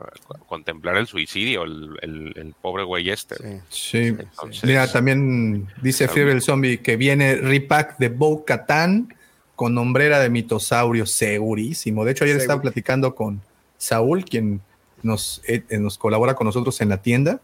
contemplar 0.48 0.98
el 0.98 1.08
suicidio, 1.08 1.64
el, 1.64 1.98
el- 2.02 2.34
el 2.36 2.56
pobre 2.62 2.84
güey 2.84 3.10
este. 3.10 3.36
Sí. 3.36 3.60
Sí. 3.70 3.98
Entonces- 4.08 4.64
Mira, 4.64 4.92
también 4.92 5.68
dice 5.82 6.08
Fiebre 6.08 6.34
el 6.34 6.42
Zombie 6.42 6.80
que 6.80 6.98
viene 6.98 7.36
repack 7.36 7.98
de 8.00 8.10
Bo 8.10 8.44
Katan 8.46 9.14
con 9.56 9.78
hombrera 9.78 10.20
de 10.20 10.30
mitosaurio, 10.30 11.06
segurísimo. 11.06 12.04
De 12.06 12.12
hecho, 12.12 12.24
ayer 12.24 12.38
estaba 12.38 12.62
platicando 12.62 13.14
con 13.16 13.42
Saúl, 13.78 14.26
quien 14.26 14.62
nos, 15.04 15.42
eh, 15.48 15.64
eh, 15.70 15.78
nos 15.78 15.98
colabora 15.98 16.34
con 16.34 16.46
nosotros 16.46 16.82
en 16.82 16.90
la 16.90 17.02
tienda, 17.02 17.40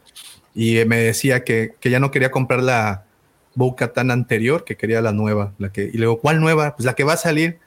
y 0.56 0.78
eh, 0.80 0.86
me 0.86 0.98
decía 0.98 1.44
que, 1.44 1.76
que 1.80 1.90
ya 1.92 2.00
no 2.00 2.10
quería 2.10 2.32
comprar 2.32 2.64
la 2.64 3.06
Bo 3.56 3.76
Katan 3.76 4.12
anterior, 4.12 4.64
que 4.64 4.78
quería 4.78 5.02
la 5.02 5.12
nueva. 5.12 5.54
La 5.58 5.72
que, 5.72 5.84
y 5.84 5.94
le 5.94 6.00
digo, 6.02 6.20
¿cuál 6.20 6.40
nueva? 6.40 6.76
Pues 6.76 6.86
la 6.86 6.94
que 6.94 7.04
va 7.04 7.14
a 7.14 7.18
salir. 7.18 7.60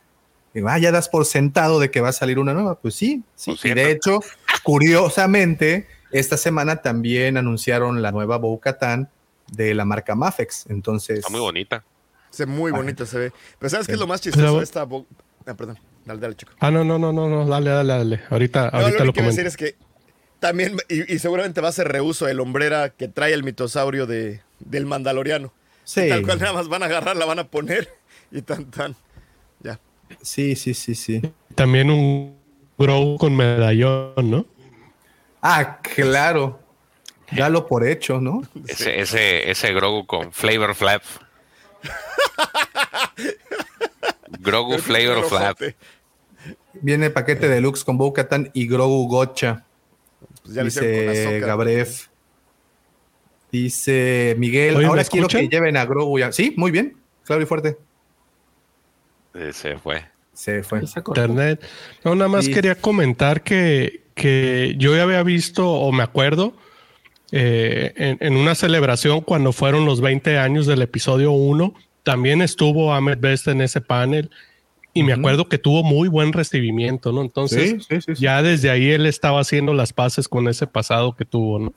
Y 0.55 0.59
digo, 0.59 0.69
ah, 0.69 0.79
ya 0.79 0.93
das 0.93 1.09
por 1.09 1.25
sentado 1.25 1.81
de 1.81 1.91
que 1.91 2.01
va 2.01 2.11
a 2.11 2.13
salir 2.13 2.39
una 2.39 2.53
nueva. 2.55 2.77
Pues 2.79 2.95
sí, 2.95 3.23
sí. 3.37 3.53
Pues 3.53 3.65
y 3.65 3.75
de 3.75 3.91
hecho, 3.91 4.21
curiosamente, 4.63 5.87
esta 6.11 6.37
semana 6.37 6.77
también 6.83 7.37
anunciaron 7.37 8.03
la 8.03 8.11
nueva 8.13 8.37
Bo 8.39 8.59
Katan 8.61 9.09
de 9.51 9.75
la 9.75 9.85
marca 9.85 10.15
Mafex. 10.15 10.67
Entonces, 10.69 11.19
Está 11.19 11.31
muy 11.31 11.41
bonita. 11.41 11.85
Se 12.31 12.47
muy 12.47 12.71
Ajá. 12.71 12.79
bonito 12.81 13.07
se 13.07 13.19
ve. 13.19 13.33
Pero 13.59 13.71
¿sabes 13.71 13.87
qué 13.87 13.93
es 13.95 13.99
lo 13.99 14.07
más 14.07 14.21
chistoso 14.21 14.59
de 14.59 14.65
esta... 14.65 14.85
bo- 14.85 15.07
Ah, 15.47 15.55
perdón. 15.55 15.79
Dale, 16.05 16.21
dale, 16.21 16.35
chico. 16.37 16.53
Ah, 16.61 16.71
no, 16.71 16.85
no, 16.85 16.99
no, 16.99 17.13
no, 17.13 17.29
no, 17.29 17.47
dale, 17.47 17.71
dale, 17.71 17.93
dale. 17.93 18.21
Ahorita, 18.31 18.71
No, 18.73 18.79
ahorita 18.79 18.99
lo 19.01 19.05
lo 19.07 19.13
que 19.13 19.21
quiero 19.21 19.29
decir 19.31 19.47
es 19.47 19.57
que 19.57 19.75
también, 20.39 20.77
y, 20.89 21.15
y 21.15 21.19
seguramente 21.19 21.61
va 21.61 21.69
a 21.69 21.73
ser 21.73 21.89
reuso 21.89 22.27
el 22.29 22.41
hombrera 22.41 22.91
que 22.91 23.09
trae 23.09 23.33
el 23.33 23.43
mitosaurio 23.45 24.07
de, 24.07 24.41
del 24.61 24.87
mandaloriano. 24.87 25.53
Sí, 25.85 26.09
Tal 26.09 26.23
cual 26.23 26.39
nada 26.39 26.53
más 26.53 26.69
van 26.69 26.83
a 26.83 26.87
agarrar, 26.87 27.17
la 27.17 27.25
van 27.25 27.39
a 27.39 27.45
poner 27.45 27.95
y 28.31 28.43
tan 28.43 28.71
tan. 28.71 28.97
Ya. 29.61 29.79
sí, 30.23 30.57
sí, 30.57 30.75
sí, 30.75 30.95
sí. 30.95 31.23
También 31.55 31.91
un 31.91 32.37
Grow 32.79 33.17
con 33.19 33.37
medallón, 33.37 34.31
¿no? 34.31 34.47
Ah, 35.41 35.79
claro. 35.83 36.61
Dalo 37.33 37.67
por 37.67 37.87
hecho, 37.87 38.21
¿no? 38.21 38.43
Ese, 38.67 39.01
ese, 39.01 39.51
ese 39.51 39.73
Grogu 39.73 40.07
con 40.07 40.33
Flavor 40.33 40.75
Flap. 40.75 41.03
Grogu 44.41 44.79
Flavor 44.79 45.25
Flap. 45.29 45.59
Viene 46.75 47.11
paquete 47.11 47.49
deluxe 47.49 47.85
con 47.85 47.97
Bo 47.97 48.13
Katan 48.13 48.51
y 48.53 48.67
Grogu 48.67 49.09
Gocha. 49.09 49.65
Pues 50.43 50.55
ya 50.55 50.63
lo 50.63 50.67
Dice. 50.67 51.41
Gabref. 51.41 52.09
Dice 53.53 54.35
Miguel, 54.39 54.75
Oye, 54.77 54.85
¿me 54.85 54.89
ahora 54.89 55.05
quiero 55.05 55.29
que 55.29 55.47
lleven 55.47 55.77
a 55.77 55.85
Grogu 55.85 56.19
ya. 56.19 56.33
Sí, 56.33 56.55
muy 56.57 56.71
bien. 56.71 56.97
Claro 57.25 57.43
y 57.43 57.47
fuerte. 57.47 57.77
Fue. 59.83 60.05
Se 60.33 60.63
fue. 60.63 60.81
Esa 60.83 61.03
cosa. 61.03 61.21
Internet. 61.21 61.63
No, 62.05 62.15
nada 62.15 62.29
más 62.29 62.47
Sí. 62.47 62.53
quería 62.53 62.75
comentar 62.75 63.43
que, 63.43 64.03
que 64.15 64.75
yo 64.79 64.95
ya 64.97 65.03
había 65.03 65.23
visto 65.23 65.69
o 65.71 65.93
me 65.93 66.03
acuerdo 66.03 66.55
eh, 67.31 67.93
en, 67.97 68.19
en 68.21 68.37
una 68.37 68.55
celebración 68.55 69.21
cuando 69.23 69.53
fueron 69.53 69.85
los 69.87 70.01
20 70.01 70.39
años 70.39 70.67
del 70.67 70.83
episodio 70.83 71.33
1, 71.33 71.75
también 72.03 72.43
estuvo 72.43 72.93
Ahmed 72.93 73.19
Best 73.21 73.49
en 73.49 73.61
ese 73.63 73.81
panel 73.81 74.31
y 74.95 75.03
me 75.03 75.15
acuerdo 75.15 75.49
que 75.49 75.57
tuvo 75.57 75.83
muy 75.83 76.09
buen 76.09 76.35
recibimiento, 76.35 77.13
¿no? 77.13 77.23
Entonces, 77.23 77.71
Sí, 77.71 77.81
sí, 77.89 78.01
sí, 78.03 78.15
sí. 78.17 78.23
ya 78.23 78.43
desde 78.43 78.69
ahí 78.69 78.91
él 78.91 79.07
estaba 79.07 79.41
haciendo 79.41 79.73
las 79.73 79.95
paces 79.95 80.29
con 80.29 80.49
ese 80.49 80.67
pasado 80.67 81.17
que 81.17 81.25
tuvo, 81.25 81.59
¿no? 81.59 81.73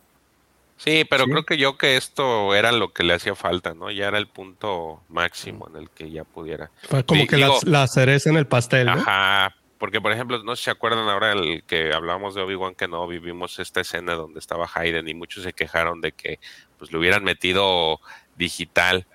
Sí, 0.78 1.06
pero 1.10 1.24
Sí. 1.26 1.32
creo 1.32 1.46
que 1.46 1.58
yo 1.58 1.78
que 1.78 1.96
esto 1.98 2.54
era 2.54 2.72
lo 2.72 2.92
que 2.94 3.04
le 3.04 3.14
hacía 3.14 3.34
falta, 3.36 3.74
¿no? 3.74 3.90
Ya 3.92 4.08
era 4.08 4.18
el 4.18 4.28
punto 4.28 5.02
máximo 5.10 5.68
en 5.70 5.78
el 5.78 5.90
que 5.90 6.12
ya 6.12 6.24
pudiera. 6.26 6.70
Fue 6.84 7.04
como 7.06 7.22
Sí, 7.22 7.28
que 7.28 7.38
digo, 7.38 7.58
la, 7.64 7.80
la 7.82 7.88
cereza 7.88 8.30
en 8.30 8.36
el 8.38 8.46
pastel, 8.48 8.88
¿no? 8.88 8.94
Ajá, 8.94 9.56
porque 9.78 10.02
por 10.02 10.12
ejemplo, 10.12 10.42
no 10.44 10.56
sé 10.56 10.60
si 10.62 10.66
se 10.66 10.72
acuerdan 10.72 11.08
ahora 11.08 11.32
el 11.32 11.64
que 11.66 11.94
hablábamos 11.94 12.36
de 12.36 12.42
Obi-Wan 12.42 12.76
que 12.76 12.88
no 12.90 13.08
vivimos 13.08 13.58
esta 13.60 13.82
escena 13.82 14.16
donde 14.16 14.40
estaba 14.40 14.70
Hayden 14.74 15.08
y 15.08 15.14
muchos 15.14 15.44
se 15.44 15.54
quejaron 15.54 16.02
de 16.02 16.12
que 16.12 16.40
pues 16.78 16.92
le 16.92 16.98
hubieran 16.98 17.24
metido 17.24 18.00
digital. 18.36 19.08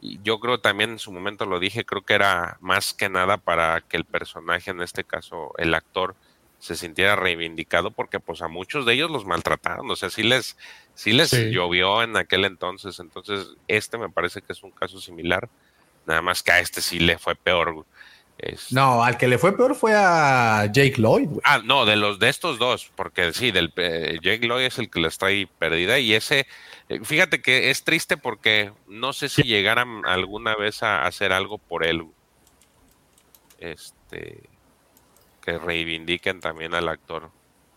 Y 0.00 0.20
yo 0.22 0.38
creo 0.38 0.60
también 0.60 0.90
en 0.90 0.98
su 1.00 1.10
momento 1.10 1.46
lo 1.46 1.58
dije, 1.58 1.84
creo 1.84 2.02
que 2.02 2.14
era 2.14 2.56
más 2.60 2.94
que 2.94 3.08
nada 3.08 3.38
para 3.38 3.80
que 3.80 3.96
el 3.96 4.04
personaje, 4.04 4.70
en 4.70 4.80
este 4.82 5.02
caso 5.02 5.52
el 5.58 5.74
actor, 5.74 6.14
se 6.58 6.74
sintiera 6.76 7.14
reivindicado 7.16 7.90
porque 7.92 8.18
pues 8.20 8.42
a 8.42 8.48
muchos 8.48 8.84
de 8.84 8.94
ellos 8.94 9.10
los 9.10 9.24
maltrataron, 9.24 9.90
o 9.90 9.96
sea, 9.96 10.10
sí 10.10 10.22
les, 10.22 10.56
sí 10.94 11.12
les 11.12 11.30
Sí. 11.30 11.50
llovió 11.50 12.02
en 12.02 12.16
aquel 12.16 12.44
entonces, 12.44 12.98
entonces 12.98 13.48
este 13.68 13.96
me 13.98 14.08
parece 14.10 14.42
que 14.42 14.52
es 14.52 14.62
un 14.62 14.72
caso 14.72 15.00
similar, 15.00 15.48
nada 16.06 16.20
más 16.22 16.42
que 16.42 16.50
a 16.52 16.60
este 16.60 16.80
sí 16.80 16.98
le 16.98 17.16
fue 17.18 17.34
peor. 17.36 17.84
Es- 18.38 18.72
No, 18.72 19.02
al 19.02 19.16
que 19.18 19.26
le 19.28 19.36
fue 19.38 19.56
peor 19.56 19.74
fue 19.74 19.92
a 19.96 20.66
Jake 20.72 20.94
Lloyd. 20.98 21.28
Ah, 21.44 21.60
no, 21.64 21.84
de 21.86 21.96
los 21.96 22.18
de 22.20 22.28
estos 22.28 22.58
dos, 22.58 22.90
porque 22.96 23.32
sí, 23.32 23.50
del 23.50 23.72
eh, 23.76 24.18
Jake 24.22 24.46
Lloyd 24.46 24.64
es 24.66 24.78
el 24.78 24.90
que 24.90 25.00
les 25.00 25.18
trae 25.18 25.46
perdida 25.58 25.98
y 25.98 26.14
ese, 26.14 26.46
eh, 26.88 27.00
fíjate 27.04 27.40
que 27.42 27.70
es 27.70 27.82
triste 27.84 28.16
porque 28.16 28.72
no 28.86 29.12
sé 29.12 29.28
si 29.28 29.42
llegaran 29.42 30.02
alguna 30.06 30.54
vez 30.56 30.82
a 30.84 31.04
hacer 31.06 31.32
algo 31.32 31.58
por 31.58 31.84
él, 31.84 32.04
este, 33.58 34.40
que 35.52 35.58
reivindiquen 35.58 36.40
también 36.40 36.74
al 36.74 36.88
actor, 36.88 37.30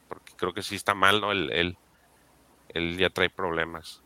porque 0.10 0.34
creo 0.36 0.54
que 0.54 0.62
sí 0.62 0.76
está 0.76 0.94
mal, 0.94 1.22
¿no? 1.22 1.32
Él, 1.32 1.50
él, 1.54 1.78
él 2.74 2.98
ya 2.98 3.10
trae 3.10 3.30
problemas. 3.30 4.02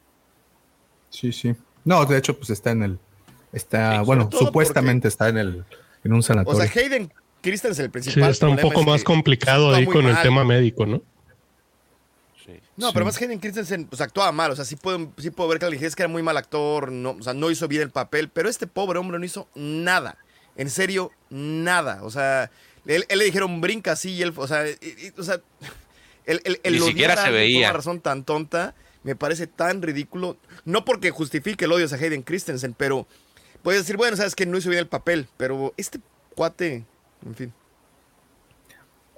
Sí, 1.10 1.32
sí. 1.32 1.56
No, 1.84 2.06
de 2.06 2.18
hecho, 2.18 2.38
pues 2.38 2.50
está 2.52 2.72
en 2.72 2.84
el. 2.84 3.00
Está, 3.52 4.00
Sí, 4.00 4.06
bueno, 4.06 4.30
supuestamente 4.32 5.08
está 5.08 5.30
en 5.30 5.38
el 5.38 5.66
en 6.04 6.14
un 6.14 6.20
O 6.20 6.22
sanatorio. 6.22 6.62
sea, 6.68 6.82
Hayden 6.84 7.12
Christensen, 7.42 7.86
el 7.86 7.90
Sí, 7.90 7.92
principal. 7.92 8.30
está 8.32 8.48
un 8.48 8.58
poco 8.58 8.82
es 8.82 8.86
más 8.86 9.02
que 9.02 9.06
complicado 9.06 9.74
ahí 9.74 9.86
con 9.86 10.06
el 10.06 10.22
tema 10.22 10.44
médico, 10.44 10.86
¿no? 10.86 11.02
Sí. 12.46 12.60
No, 12.76 12.88
Sí. 12.88 12.94
pero 12.94 13.06
más 13.06 13.20
Hayden 13.22 13.40
Christensen 13.40 13.86
pues, 13.86 14.02
actuaba 14.02 14.32
mal. 14.32 14.52
O 14.52 14.56
sea, 14.56 14.66
sí 14.66 14.76
puedo, 14.76 15.12
sí 15.18 15.32
puedo 15.32 15.50
ver 15.50 15.60
que 15.60 15.66
le 15.66 15.72
dije 15.74 15.86
es 15.88 15.96
que 15.96 16.04
era 16.04 16.10
muy 16.12 16.22
mal 16.22 16.38
actor. 16.38 16.92
No, 16.92 17.12
o 17.12 17.24
sea, 17.24 17.34
no 17.34 17.50
hizo 17.50 17.68
bien 17.68 17.82
el 17.82 17.90
papel. 17.92 18.30
Pero 18.30 18.50
este 18.50 18.68
pobre 18.68 19.00
hombre 19.00 19.18
no 19.18 19.26
hizo 19.26 19.48
nada. 19.56 20.18
En 20.58 20.70
serio, 20.70 21.12
nada. 21.30 22.04
O 22.04 22.10
sea, 22.12 22.52
él, 22.88 23.06
él 23.10 23.20
le 23.20 23.26
dijeron 23.26 23.62
brinca 23.62 23.94
así 23.94 24.12
y 24.12 24.22
él, 24.22 24.34
o 24.36 24.48
sea, 24.48 24.68
y- 24.70 24.74
y- 24.82 25.14
o 25.20 25.24
sea, 25.24 25.40
el, 26.26 26.42
el, 26.44 26.60
el 26.64 26.74
Ni 26.74 26.80
odiar 26.80 26.90
siquiera 26.90 27.14
a 27.14 27.18
se 27.18 27.24
por 27.24 27.32
veía. 27.34 27.68
una 27.70 27.74
razón 27.74 28.00
tan 28.02 28.24
tonta 28.24 28.76
me 29.04 29.16
parece 29.16 29.46
tan 29.48 29.82
ridículo. 29.84 30.38
No 30.66 30.84
porque 30.84 31.12
justifique 31.12 31.66
el 31.66 31.72
odio 31.72 31.86
a 31.92 31.96
Hayden 31.96 32.24
Christensen, 32.24 32.74
pero 32.74 33.06
puedes 33.62 33.82
decir, 33.82 33.98
bueno, 33.98 34.18
sabes 34.18 34.34
que 34.34 34.48
no 34.48 34.58
hizo 34.58 34.70
bien 34.70 34.80
el 34.80 34.88
papel. 34.88 35.28
Pero 35.38 35.74
este 35.78 36.00
cuate, 36.34 36.84
en 37.24 37.36
fin. 37.36 37.54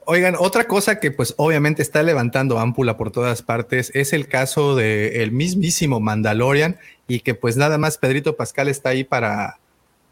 Oigan, 0.09 0.35
otra 0.39 0.67
cosa 0.67 0.99
que 1.01 1.11
pues 1.11 1.33
obviamente 1.37 1.81
está 1.81 2.01
levantando 2.01 2.59
ámpula 2.59 2.95
por 2.95 3.11
todas 3.11 3.41
partes 3.41 3.91
es 3.93 4.13
el 4.13 4.29
caso 4.29 4.75
de 4.75 5.21
el 5.23 5.31
mismísimo 5.33 5.99
Mandalorian 5.99 6.77
y 7.09 7.19
que 7.21 7.33
pues 7.35 7.57
nada 7.57 7.77
más 7.77 7.97
Pedrito 7.97 8.37
Pascal 8.37 8.69
está 8.69 8.89
ahí 8.89 9.03
para, 9.03 9.59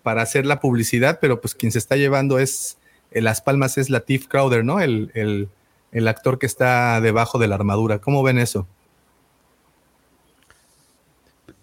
para 0.03 0.21
hacer 0.21 0.45
la 0.45 0.59
publicidad, 0.59 1.19
pero 1.21 1.39
pues 1.39 1.55
quien 1.55 1.71
se 1.71 1.79
está 1.79 1.95
llevando 1.95 2.39
es, 2.39 2.77
en 3.11 3.23
las 3.23 3.41
palmas 3.41 3.77
es 3.77 3.89
Latif 3.89 4.27
Crowder, 4.27 4.63
¿no? 4.65 4.79
El, 4.79 5.11
el, 5.13 5.49
el 5.91 6.07
actor 6.07 6.39
que 6.39 6.45
está 6.45 6.99
debajo 7.01 7.39
de 7.39 7.47
la 7.47 7.55
armadura. 7.55 7.99
¿Cómo 7.99 8.23
ven 8.23 8.37
eso? 8.37 8.67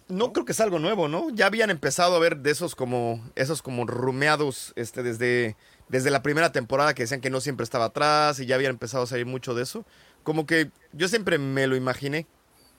No 0.08 0.32
creo 0.32 0.44
que 0.44 0.52
es 0.52 0.60
algo 0.60 0.78
nuevo, 0.78 1.08
¿no? 1.08 1.30
Ya 1.30 1.46
habían 1.46 1.70
empezado 1.70 2.16
a 2.16 2.18
ver 2.18 2.38
de 2.38 2.50
esos 2.50 2.74
como 2.74 3.22
esos 3.34 3.62
como 3.62 3.86
rumeados 3.86 4.72
este, 4.76 5.02
desde, 5.02 5.56
desde 5.88 6.10
la 6.10 6.22
primera 6.22 6.52
temporada 6.52 6.92
que 6.92 7.04
decían 7.04 7.20
que 7.20 7.30
no 7.30 7.40
siempre 7.40 7.64
estaba 7.64 7.86
atrás 7.86 8.38
y 8.38 8.46
ya 8.46 8.56
habían 8.56 8.72
empezado 8.72 9.04
a 9.04 9.06
salir 9.06 9.26
mucho 9.26 9.54
de 9.54 9.62
eso. 9.62 9.86
Como 10.22 10.44
que 10.46 10.70
yo 10.92 11.08
siempre 11.08 11.38
me 11.38 11.66
lo 11.66 11.76
imaginé. 11.76 12.26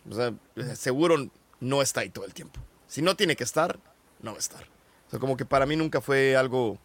O 0.09 0.13
sea, 0.13 0.33
seguro 0.75 1.29
no 1.59 1.81
está 1.81 2.01
ahí 2.01 2.09
todo 2.09 2.25
el 2.25 2.33
tiempo. 2.33 2.59
Si 2.87 3.01
no 3.01 3.15
tiene 3.15 3.35
que 3.35 3.43
estar, 3.43 3.79
no 4.21 4.31
va 4.31 4.37
a 4.37 4.39
estar. 4.39 4.63
O 5.07 5.09
sea, 5.09 5.19
como 5.19 5.35
que 5.37 5.45
para 5.45 5.65
mí 5.65 5.75
nunca 5.75 6.01
fue 6.01 6.35
algo 6.35 6.77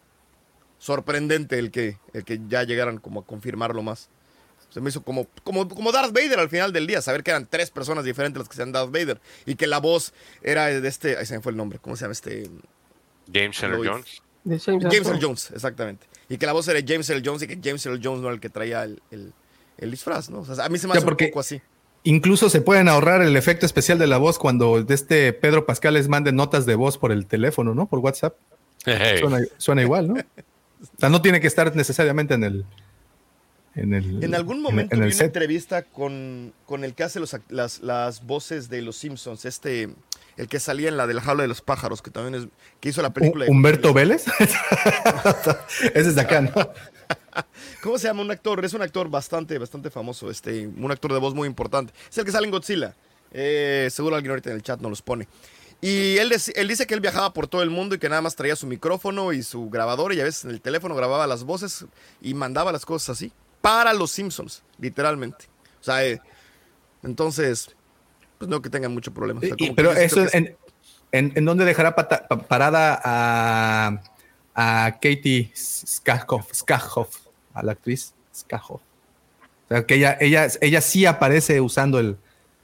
sorprendente 0.79 1.59
el 1.59 1.69
que, 1.71 1.97
el 2.13 2.23
que 2.23 2.39
ya 2.47 2.63
llegaran 2.63 2.97
como 2.97 3.19
a 3.19 3.25
confirmarlo 3.25 3.83
más. 3.83 4.09
Se 4.71 4.81
me 4.81 4.89
hizo 4.89 5.01
como, 5.03 5.27
como, 5.43 5.67
como 5.67 5.91
Darth 5.91 6.13
Vader 6.13 6.39
al 6.39 6.49
final 6.49 6.71
del 6.73 6.87
día, 6.87 7.01
saber 7.01 7.23
que 7.23 7.31
eran 7.31 7.47
tres 7.47 7.69
personas 7.71 8.05
diferentes 8.05 8.39
las 8.39 8.47
que 8.49 8.55
sean 8.55 8.71
Darth 8.71 8.91
Vader 8.91 9.19
y 9.45 9.55
que 9.55 9.65
la 9.67 9.79
voz 9.79 10.13
era 10.43 10.65
de 10.67 10.87
este, 10.87 11.17
ahí 11.17 11.25
se 11.25 11.35
me 11.35 11.41
fue 11.41 11.51
el 11.51 11.57
nombre, 11.57 11.79
¿cómo 11.79 11.95
se 11.95 12.01
llama 12.05 12.13
este? 12.13 12.49
James 13.33 13.61
Earl. 13.63 13.87
Jones. 13.87 14.21
James, 14.45 14.63
James 14.65 15.07
Earl 15.07 15.19
Jones, 15.21 15.51
exactamente. 15.53 16.07
Y 16.29 16.37
que 16.37 16.45
la 16.45 16.53
voz 16.53 16.67
era 16.67 16.79
de 16.81 16.85
James 16.87 17.09
Earl 17.09 17.23
Jones 17.25 17.41
y 17.43 17.47
que 17.47 17.59
James 17.63 17.85
Earl 17.85 17.99
Jones 18.03 18.21
no 18.21 18.27
era 18.27 18.35
el 18.35 18.39
que 18.39 18.49
traía 18.49 18.83
el, 18.83 19.01
el- 19.11 19.33
el 19.79 19.91
disfraz, 19.91 20.29
¿no? 20.29 20.39
O 20.41 20.45
sea, 20.45 20.65
a 20.65 20.69
mí 20.69 20.77
se 20.77 20.87
me 20.87 20.93
hace 20.93 21.01
porque- 21.03 21.25
un 21.25 21.29
poco 21.31 21.39
así. 21.39 21.61
Incluso 22.03 22.49
se 22.49 22.61
pueden 22.61 22.87
ahorrar 22.87 23.21
el 23.21 23.35
efecto 23.35 23.65
especial 23.65 23.97
de 23.99 24.07
la 24.07 24.17
voz 24.17 24.39
cuando 24.39 24.81
de 24.83 24.93
este 24.93 25.33
Pedro 25.33 25.65
Pascal 25.65 25.95
les 25.95 26.07
mande 26.07 26.31
notas 26.31 26.65
de 26.65 26.75
voz 26.75 26.97
por 26.97 27.11
el 27.11 27.25
teléfono, 27.25 27.73
¿no? 27.75 27.87
Por 27.87 27.99
WhatsApp. 27.99 28.35
Suena, 28.85 29.39
suena 29.57 29.81
igual, 29.81 30.07
¿no? 30.07 30.15
O 30.81 30.99
sea, 30.99 31.09
no 31.09 31.21
tiene 31.21 31.39
que 31.41 31.47
estar 31.47 31.75
necesariamente 31.75 32.33
en 32.35 32.43
el. 32.43 32.65
En, 33.75 33.93
el, 33.93 34.23
En 34.23 34.33
algún 34.35 34.57
en- 34.57 34.63
momento 34.63 34.95
en 34.95 35.01
vi 35.07 35.13
una 35.13 35.25
entrevista 35.25 35.83
con, 35.83 36.53
con 36.65 36.83
el 36.83 36.95
que 36.95 37.03
hace 37.03 37.19
los 37.19 37.35
las, 37.49 37.79
las 37.81 38.25
voces 38.25 38.67
de 38.69 38.81
los 38.81 38.97
Simpsons, 38.97 39.45
este, 39.45 39.89
el 40.37 40.47
que 40.47 40.59
salía 40.59 40.89
en 40.89 40.97
la 40.97 41.05
de 41.07 41.13
la 41.13 41.21
jaula 41.21 41.43
de 41.43 41.47
los 41.47 41.61
pájaros, 41.61 42.01
que 42.01 42.09
también 42.11 42.41
es, 42.43 42.47
que 42.79 42.89
hizo 42.89 43.01
la 43.01 43.11
película 43.13 43.45
de 43.45 43.51
Humberto 43.51 43.93
Vélez. 43.93 44.25
Ese 45.93 46.09
es 46.09 46.15
de 46.15 46.21
acá, 46.21 46.41
¿no? 46.41 46.51
¿Cómo 47.83 47.97
se 47.97 48.07
llama 48.07 48.21
un 48.21 48.31
actor? 48.31 48.63
Es 48.65 48.73
un 48.73 48.81
actor 48.81 49.09
bastante, 49.09 49.57
bastante 49.57 49.89
famoso, 49.89 50.29
este, 50.31 50.67
un 50.67 50.91
actor 50.91 51.13
de 51.13 51.19
voz 51.19 51.33
muy 51.35 51.47
importante. 51.47 51.93
Es 52.09 52.17
el 52.17 52.25
que 52.25 52.31
sale 52.31 52.45
en 52.45 52.51
Godzilla. 52.51 52.93
Eh, 53.31 53.87
seguro 53.91 54.15
alguien 54.15 54.31
ahorita 54.31 54.49
en 54.49 54.55
el 54.55 54.63
chat 54.63 54.79
nos 54.81 54.89
los 54.89 55.01
pone. 55.01 55.27
Y 55.81 56.17
él, 56.17 56.33
él 56.55 56.67
dice 56.67 56.85
que 56.87 56.93
él 56.93 56.99
viajaba 56.99 57.31
por 57.33 57.47
todo 57.47 57.61
el 57.63 57.69
mundo 57.69 57.95
y 57.95 57.99
que 57.99 58.09
nada 58.09 58.21
más 58.21 58.35
traía 58.35 58.55
su 58.57 58.67
micrófono 58.67 59.31
y 59.31 59.43
su 59.43 59.69
grabador 59.69 60.13
y 60.13 60.19
a 60.19 60.25
veces 60.25 60.43
en 60.43 60.51
el 60.51 60.59
teléfono 60.61 60.93
grababa 60.93 61.25
las 61.25 61.43
voces 61.45 61.85
y 62.21 62.33
mandaba 62.33 62.71
las 62.73 62.85
cosas 62.85 63.11
así. 63.17 63.31
Para 63.61 63.93
los 63.93 64.11
Simpsons, 64.11 64.61
literalmente. 64.77 65.45
O 65.79 65.83
sea, 65.83 66.05
eh, 66.05 66.19
entonces, 67.03 67.75
pues 68.37 68.49
no 68.49 68.61
que 68.61 68.69
tengan 68.69 68.93
mucho 68.93 69.13
problema. 69.13 69.39
O 69.39 69.41
sea, 69.41 69.49
Y- 69.55 69.57
como 69.57 69.69
que 69.71 69.75
pero 69.75 69.91
eso, 69.93 70.23
es- 70.23 70.33
en, 70.33 70.57
en, 71.13 71.31
en 71.35 71.45
dónde 71.45 71.63
dejará 71.65 71.95
pata- 71.95 72.27
pa- 72.27 72.39
parada 72.39 72.99
a, 73.03 74.01
a 74.55 74.99
Katie 75.01 75.53
a 77.53 77.63
la 77.63 77.71
actriz 77.71 78.13
Skahoff? 78.35 78.81
O 78.81 79.67
sea, 79.69 79.85
que 79.85 79.95
ella, 79.95 80.17
ella, 80.19 80.47
ella 80.61 80.81
sí 80.81 81.05
aparece 81.05 81.61
usando 81.61 81.99
el, 81.99 82.17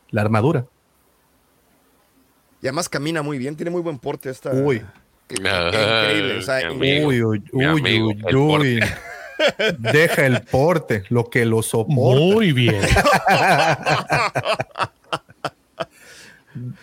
la 0.09 0.21
armadura. 0.21 0.65
Y 2.65 2.67
además 2.67 2.89
camina 2.89 3.21
muy 3.21 3.37
bien, 3.37 3.55
tiene 3.55 3.69
muy 3.69 3.83
buen 3.83 3.99
porte 3.99 4.27
esta. 4.27 4.49
Uy. 4.49 4.81
Increíble, 5.29 6.39
o 6.39 6.41
sea, 6.41 6.67
Mi 6.71 6.97
amigo, 6.97 7.09
uy, 7.09 7.23
uy, 7.23 7.43
uy, 7.53 7.63
amigo, 7.63 8.07
uy, 8.07 8.23
el 8.25 8.35
uy. 8.35 8.79
Deja 9.77 10.25
el 10.25 10.41
porte, 10.41 11.03
lo 11.09 11.29
que 11.29 11.45
lo 11.45 11.61
soporta. 11.61 12.19
Muy 12.19 12.53
bien. 12.53 12.81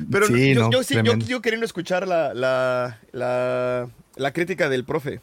Pero 0.08 0.26
Sí, 0.28 0.54
yo, 0.54 0.60
no, 0.60 0.70
yo 0.70 0.84
sí, 0.84 0.94
yo, 1.02 1.16
yo 1.16 1.42
queriendo 1.42 1.66
escuchar 1.66 2.06
la, 2.06 2.32
la, 2.32 3.00
la, 3.10 3.88
la 4.14 4.32
crítica 4.32 4.68
del 4.68 4.84
profe. 4.84 5.20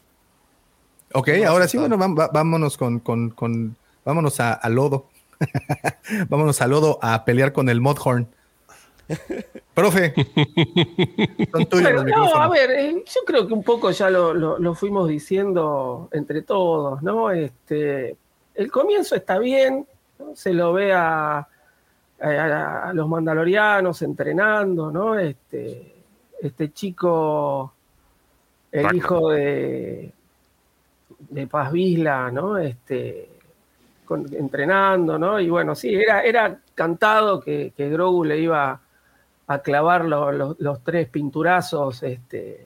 Ok, 1.14 1.30
ahora 1.48 1.69
sí 1.69 1.77
bueno, 1.77 1.98
vámonos 1.98 2.76
con, 2.76 2.99
con, 2.99 3.30
con- 3.30 3.77
vámonos 4.03 4.41
a, 4.41 4.52
a 4.52 4.68
lodo. 4.68 5.07
vámonos 6.27 6.61
a 6.61 6.68
lodo 6.68 6.99
a 7.02 7.23
pelear 7.23 7.53
con 7.53 7.69
el 7.69 7.80
Modhorn. 7.80 8.27
Profe, 9.73 10.14
son 11.52 11.65
tuyos 11.65 11.94
Bueno, 11.94 12.03
los 12.03 12.06
no, 12.06 12.36
a 12.36 12.48
ver, 12.49 12.72
eh, 12.72 13.03
yo 13.06 13.22
creo 13.26 13.48
que 13.48 13.53
un 13.53 13.64
poco 13.64 13.91
ya 13.91 14.10
lo, 14.10 14.34
lo- 14.34 14.60
lo 14.60 14.76
fuimos 14.76 15.07
diciendo 15.07 16.10
entre 16.11 16.41
todos, 16.44 17.02
¿no? 17.02 17.31
Este, 17.31 18.15
el 18.56 18.72
comienzo 18.72 19.15
está 19.15 19.40
bien, 19.40 19.88
¿no? 20.19 20.36
se 20.36 20.53
lo 20.53 20.73
ve 20.73 20.94
a, 20.94 21.38
a- 22.22 22.90
a 22.90 22.94
los 22.94 23.07
mandalorianos 23.07 24.02
entrenando, 24.02 24.91
¿no? 24.91 25.18
Este, 25.18 25.95
este 26.41 26.72
chico, 26.73 27.73
el 28.72 28.95
hijo 28.95 29.30
de, 29.30 30.11
de 31.30 31.48
Paz 31.48 31.72
Vizla, 31.72 32.30
¿no? 32.31 32.57
Este, 32.57 33.30
con- 34.06 34.27
entrenando, 34.36 35.18
¿no? 35.18 35.40
Y 35.40 35.49
bueno, 35.49 35.73
sí, 35.73 35.94
era, 35.95 36.22
era 36.23 36.60
cantado 36.76 37.40
que, 37.40 37.72
que 37.76 37.90
Grogu 37.90 38.23
le 38.26 38.38
iba 38.40 38.80
a 39.50 39.60
clavar 39.60 40.06
lo- 40.06 40.32
lo- 40.32 40.56
los 40.60 40.84
tres 40.84 41.10
pinturazos 41.10 42.04
este, 42.04 42.66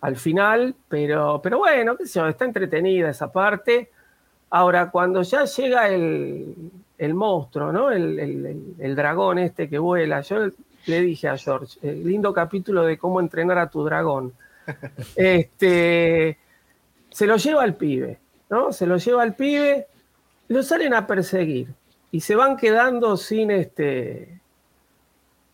al 0.00 0.16
final, 0.16 0.74
pero, 0.88 1.40
pero 1.42 1.58
bueno, 1.58 1.96
qué 1.96 2.06
sé 2.06 2.20
yo, 2.20 2.28
está 2.28 2.44
entretenida 2.44 3.10
esa 3.10 3.30
parte. 3.30 3.90
Ahora, 4.50 4.90
cuando 4.90 5.22
ya 5.22 5.44
llega 5.44 5.88
el, 5.88 6.54
el 6.96 7.14
monstruo, 7.14 7.72
¿no? 7.72 7.90
El, 7.90 8.18
el- 8.18 8.46
el- 8.46 8.74
el 8.78 8.94
dragón 8.96 9.38
este 9.40 9.68
que 9.68 9.78
vuela. 9.78 10.20
Yo 10.20 10.46
le 10.86 11.00
dije 11.00 11.26
a 11.28 11.36
George, 11.36 11.78
eh, 11.82 11.92
lindo 11.92 12.32
capítulo 12.32 12.84
de 12.84 12.96
cómo 12.96 13.20
entrenar 13.20 13.58
a 13.58 13.68
tu 13.68 13.84
dragón. 13.84 14.32
Este, 15.16 16.38
se 17.10 17.26
lo 17.26 17.36
lleva 17.36 17.62
al 17.64 17.74
pibe, 17.74 18.18
¿no? 18.50 18.72
Se 18.72 18.86
lo 18.86 18.96
lleva 18.98 19.22
al 19.24 19.34
pibe, 19.34 19.86
lo 20.48 20.62
salen 20.62 20.94
a 20.94 21.06
perseguir 21.06 21.68
y 22.12 22.20
se 22.20 22.36
van 22.36 22.56
quedando 22.56 23.16
sin 23.16 23.50
este 23.50 24.35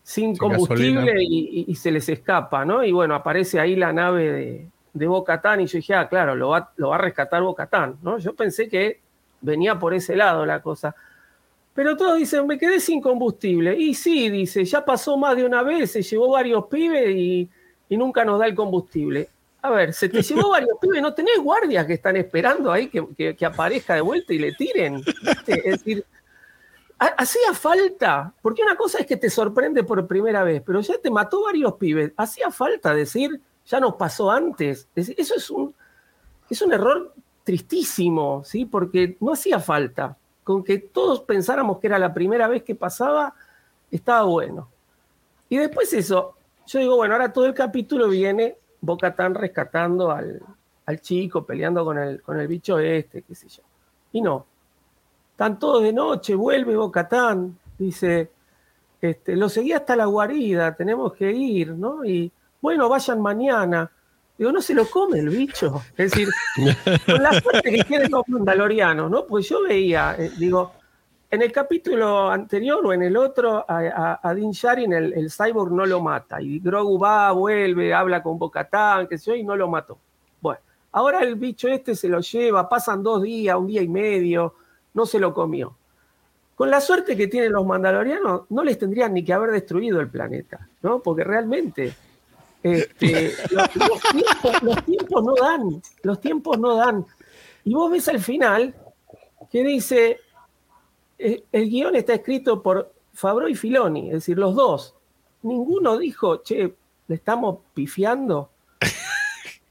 sin 0.03 0.35
combustible 0.35 1.13
y, 1.23 1.75
se 1.75 1.91
les 1.91 2.07
escapa, 2.09 2.65
¿no? 2.65 2.83
Y 2.83 2.91
bueno, 2.91 3.15
aparece 3.15 3.59
ahí 3.59 3.75
la 3.75 3.93
nave 3.93 4.31
de, 4.31 4.67
de 4.93 5.07
Bocatán 5.07 5.61
y 5.61 5.65
yo 5.67 5.77
dije, 5.77 5.93
ah, 5.95 6.07
claro, 6.09 6.35
lo 6.35 6.49
va, 6.49 6.71
lo 6.77 6.89
va 6.89 6.95
a 6.95 6.99
rescatar 6.99 7.41
Bocatán, 7.41 7.97
¿no? 8.01 8.17
Yo 8.17 8.33
pensé 8.33 8.67
que 8.67 8.99
venía 9.41 9.79
por 9.79 9.93
ese 9.93 10.15
lado 10.15 10.45
la 10.45 10.61
cosa. 10.61 10.93
Pero 11.73 11.97
todos 11.97 12.17
dicen, 12.17 12.45
me 12.45 12.57
quedé 12.59 12.79
sin 12.79 13.01
combustible. 13.01 13.75
Y 13.77 13.93
sí, 13.95 14.29
dice, 14.29 14.63
ya 14.65 14.85
pasó 14.85 15.17
más 15.17 15.35
de 15.35 15.45
una 15.45 15.63
vez, 15.63 15.91
se 15.91 16.01
llevó 16.03 16.29
varios 16.31 16.65
pibes 16.67 17.15
y, 17.15 17.49
y 17.89 17.97
nunca 17.97 18.23
nos 18.25 18.39
da 18.39 18.45
el 18.45 18.53
combustible. 18.55 19.29
A 19.61 19.71
ver, 19.71 19.93
se 19.93 20.09
te 20.09 20.21
llevó 20.21 20.49
varios 20.51 20.77
pibes, 20.81 21.01
no 21.01 21.13
tenés 21.13 21.39
guardias 21.41 21.85
que 21.87 21.93
están 21.93 22.17
esperando 22.17 22.71
ahí 22.71 22.89
que, 22.89 23.03
que- 23.17 23.35
que 23.35 23.45
aparezca 23.45 23.95
de 23.95 24.01
vuelta 24.01 24.33
y 24.33 24.39
le 24.39 24.51
tiren. 24.53 24.97
¿viste? 24.97 25.53
Es 25.69 25.79
decir, 25.83 26.05
hacía 27.17 27.53
falta, 27.53 28.33
porque 28.41 28.61
una 28.61 28.75
cosa 28.75 28.99
es 28.99 29.05
que 29.05 29.17
te 29.17 29.29
sorprende 29.29 29.83
por 29.83 30.05
primera 30.07 30.43
vez, 30.43 30.61
pero 30.65 30.81
ya 30.81 30.97
te 30.97 31.09
mató 31.09 31.43
varios 31.43 31.73
pibes. 31.73 32.11
Hacía 32.17 32.51
falta 32.51 32.93
decir, 32.93 33.41
ya 33.65 33.79
nos 33.79 33.95
pasó 33.95 34.31
antes. 34.31 34.87
Eso 34.95 35.35
es 35.35 35.49
un, 35.49 35.73
es 36.49 36.61
un 36.61 36.73
error 36.73 37.13
tristísimo, 37.43 38.43
¿sí? 38.43 38.65
Porque 38.65 39.17
no 39.19 39.33
hacía 39.33 39.59
falta. 39.59 40.17
Con 40.43 40.63
que 40.63 40.77
todos 40.77 41.21
pensáramos 41.21 41.79
que 41.79 41.87
era 41.87 41.97
la 41.97 42.13
primera 42.13 42.47
vez 42.47 42.63
que 42.63 42.75
pasaba, 42.75 43.33
estaba 43.89 44.23
bueno. 44.23 44.69
Y 45.49 45.57
después 45.57 45.93
eso, 45.93 46.35
yo 46.67 46.79
digo, 46.79 46.95
bueno, 46.95 47.15
ahora 47.15 47.31
todo 47.31 47.45
el 47.45 47.53
capítulo 47.53 48.09
viene 48.09 48.57
Bocatán 48.81 49.35
rescatando 49.35 50.11
al, 50.11 50.41
al 50.85 51.01
chico, 51.01 51.45
peleando 51.45 51.85
con 51.85 51.97
el, 51.97 52.21
con 52.21 52.39
el 52.39 52.47
bicho 52.47 52.79
este, 52.79 53.21
qué 53.21 53.35
sé 53.35 53.47
yo. 53.47 53.63
Y 54.11 54.21
no. 54.21 54.45
Están 55.33 55.57
todos 55.57 55.81
de 55.81 55.91
noche, 55.91 56.35
vuelve 56.35 56.75
Bocatán, 56.77 57.57
dice, 57.79 58.29
este, 59.01 59.35
lo 59.35 59.49
seguí 59.49 59.73
hasta 59.73 59.95
la 59.95 60.05
guarida, 60.05 60.75
tenemos 60.75 61.13
que 61.13 61.31
ir, 61.31 61.71
¿no? 61.71 62.05
Y 62.05 62.31
bueno, 62.61 62.87
vayan 62.87 63.19
mañana. 63.19 63.91
Digo, 64.37 64.51
no 64.51 64.61
se 64.61 64.75
lo 64.75 64.85
come 64.85 65.17
el 65.17 65.29
bicho. 65.29 65.81
Es 65.97 66.11
decir, 66.11 66.29
con 67.07 67.23
la 67.23 67.41
suerte 67.41 67.71
que 67.71 67.83
tienen 67.83 68.11
los 68.11 68.27
mandalorianos, 68.29 69.09
¿no? 69.09 69.25
Pues 69.25 69.49
yo 69.49 69.63
veía, 69.63 70.15
eh, 70.19 70.31
digo, 70.37 70.73
en 71.31 71.41
el 71.41 71.51
capítulo 71.51 72.29
anterior 72.29 72.85
o 72.85 72.93
en 72.93 73.01
el 73.01 73.17
otro, 73.17 73.65
a, 73.67 73.79
a, 73.79 74.19
a 74.21 74.33
Din 74.35 74.53
el, 74.93 75.13
el 75.13 75.31
cyborg 75.31 75.71
no 75.71 75.83
lo 75.87 75.99
mata. 75.99 76.39
Y 76.39 76.59
Grogu 76.59 76.99
va, 76.99 77.31
vuelve, 77.31 77.91
habla 77.91 78.21
con 78.21 78.37
Bocatán, 78.37 79.07
qué 79.07 79.17
sé 79.17 79.31
yo, 79.31 79.35
y 79.35 79.43
no 79.43 79.55
lo 79.55 79.67
mató. 79.67 79.97
Bueno, 80.39 80.61
ahora 80.91 81.21
el 81.21 81.33
bicho 81.33 81.67
este 81.69 81.95
se 81.95 82.07
lo 82.07 82.19
lleva, 82.19 82.69
pasan 82.69 83.01
dos 83.01 83.23
días, 83.23 83.57
un 83.57 83.65
día 83.65 83.81
y 83.81 83.87
medio, 83.87 84.53
no 84.93 85.05
se 85.05 85.19
lo 85.19 85.33
comió. 85.33 85.75
Con 86.55 86.69
la 86.69 86.81
suerte 86.81 87.17
que 87.17 87.27
tienen 87.27 87.51
los 87.51 87.65
mandalorianos, 87.65 88.43
no 88.49 88.63
les 88.63 88.77
tendrían 88.77 89.13
ni 89.13 89.23
que 89.23 89.33
haber 89.33 89.51
destruido 89.51 89.99
el 89.99 90.09
planeta, 90.09 90.67
¿no? 90.83 90.99
Porque 90.99 91.23
realmente 91.23 91.93
este, 92.61 93.33
los, 93.51 93.75
los 93.75 94.01
tiempos, 94.01 94.63
los 94.63 94.85
tiempos 94.85 95.23
no 95.23 95.35
dan, 95.35 95.81
los 96.03 96.21
tiempos 96.21 96.59
no 96.59 96.75
dan. 96.75 97.05
Y 97.65 97.73
vos 97.73 97.91
ves 97.91 98.07
al 98.07 98.19
final 98.19 98.75
que 99.51 99.63
dice, 99.63 100.19
eh, 101.17 101.43
el 101.51 101.69
guion 101.69 101.95
está 101.95 102.13
escrito 102.13 102.61
por 102.61 102.93
Fabro 103.13 103.47
y 103.47 103.55
Filoni, 103.55 104.07
es 104.07 104.13
decir, 104.15 104.37
los 104.37 104.55
dos. 104.55 104.95
Ninguno 105.41 105.97
dijo, 105.97 106.37
che, 106.43 106.75
le 107.07 107.15
estamos 107.15 107.59
pifiando. 107.73 108.49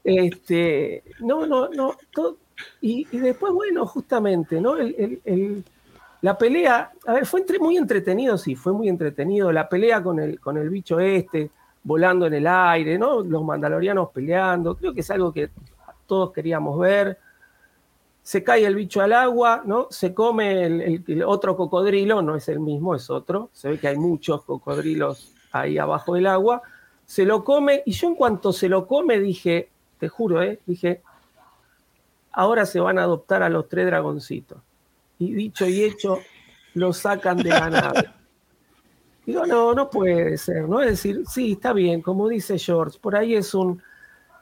Este, 0.05 1.01
no, 1.21 1.45
no, 1.47 1.69
no. 1.69 1.95
todo- 2.11 2.37
y, 2.81 3.05
después, 3.17 3.53
bueno, 3.53 3.85
justamente, 3.85 4.61
¿no? 4.61 4.77
El- 4.77 5.21
el- 5.25 5.63
la 6.21 6.37
pelea, 6.37 6.91
a 7.05 7.13
ver, 7.13 7.25
fue 7.25 7.43
muy 7.59 7.75
entretenido, 7.75 8.37
sí, 8.37 8.55
fue 8.55 8.71
muy 8.71 8.87
entretenido. 8.87 9.51
La 9.51 9.67
pelea 9.67 10.01
con 10.01 10.19
el, 10.19 10.39
con 10.39 10.57
el 10.57 10.69
bicho 10.69 10.99
este, 10.99 11.49
volando 11.83 12.27
en 12.27 12.33
el 12.35 12.47
aire, 12.47 12.97
¿no? 12.97 13.21
Los 13.21 13.43
mandalorianos 13.43 14.09
peleando, 14.11 14.75
creo 14.77 14.93
que 14.93 15.01
es 15.01 15.11
algo 15.11 15.33
que 15.33 15.49
todos 16.07 16.31
queríamos 16.31 16.79
ver. 16.79 17.17
Se 18.21 18.41
cae 18.41 18.65
el 18.65 18.75
bicho 18.75 19.01
al 19.01 19.11
agua, 19.11 19.63
¿no? 19.65 19.87
Se 19.89 20.13
come 20.13 20.65
el 20.65 21.23
otro 21.25 21.57
cocodrilo, 21.57 22.21
no 22.21 22.37
es 22.37 22.47
el 22.47 22.61
mismo, 22.61 22.95
es 22.95 23.09
otro. 23.09 23.49
Se 23.51 23.67
ve 23.67 23.77
que 23.77 23.89
hay 23.89 23.97
muchos 23.97 24.45
cocodrilos 24.45 25.33
ahí 25.51 25.77
abajo 25.77 26.13
del 26.15 26.27
agua. 26.27 26.61
Se 27.05 27.25
lo 27.25 27.43
come, 27.43 27.83
y 27.85 27.91
yo 27.91 28.07
en 28.07 28.15
cuanto 28.15 28.53
se 28.53 28.69
lo 28.69 28.87
come 28.87 29.19
dije, 29.19 29.69
te 29.99 30.07
juro, 30.07 30.41
¿eh? 30.41 30.61
Dije, 30.65 31.01
ahora 32.33 32.65
se 32.65 32.79
van 32.79 32.99
a 32.99 33.03
adoptar 33.03 33.43
a 33.43 33.49
los 33.49 33.69
tres 33.69 33.85
dragoncitos. 33.85 34.57
Y 35.19 35.31
dicho 35.33 35.67
y 35.67 35.83
hecho, 35.83 36.19
lo 36.73 36.91
sacan 36.91 37.37
de 37.37 37.49
la 37.49 37.69
nave. 37.69 38.09
Digo, 39.25 39.45
no, 39.45 39.73
no 39.73 39.89
puede 39.89 40.37
ser, 40.37 40.67
¿no? 40.67 40.81
Es 40.81 40.89
decir, 40.89 41.23
sí, 41.29 41.53
está 41.53 41.71
bien, 41.71 42.01
como 42.01 42.27
dice 42.27 42.59
George, 42.59 42.99
por 42.99 43.15
ahí 43.15 43.35
es 43.35 43.53
un, 43.53 43.81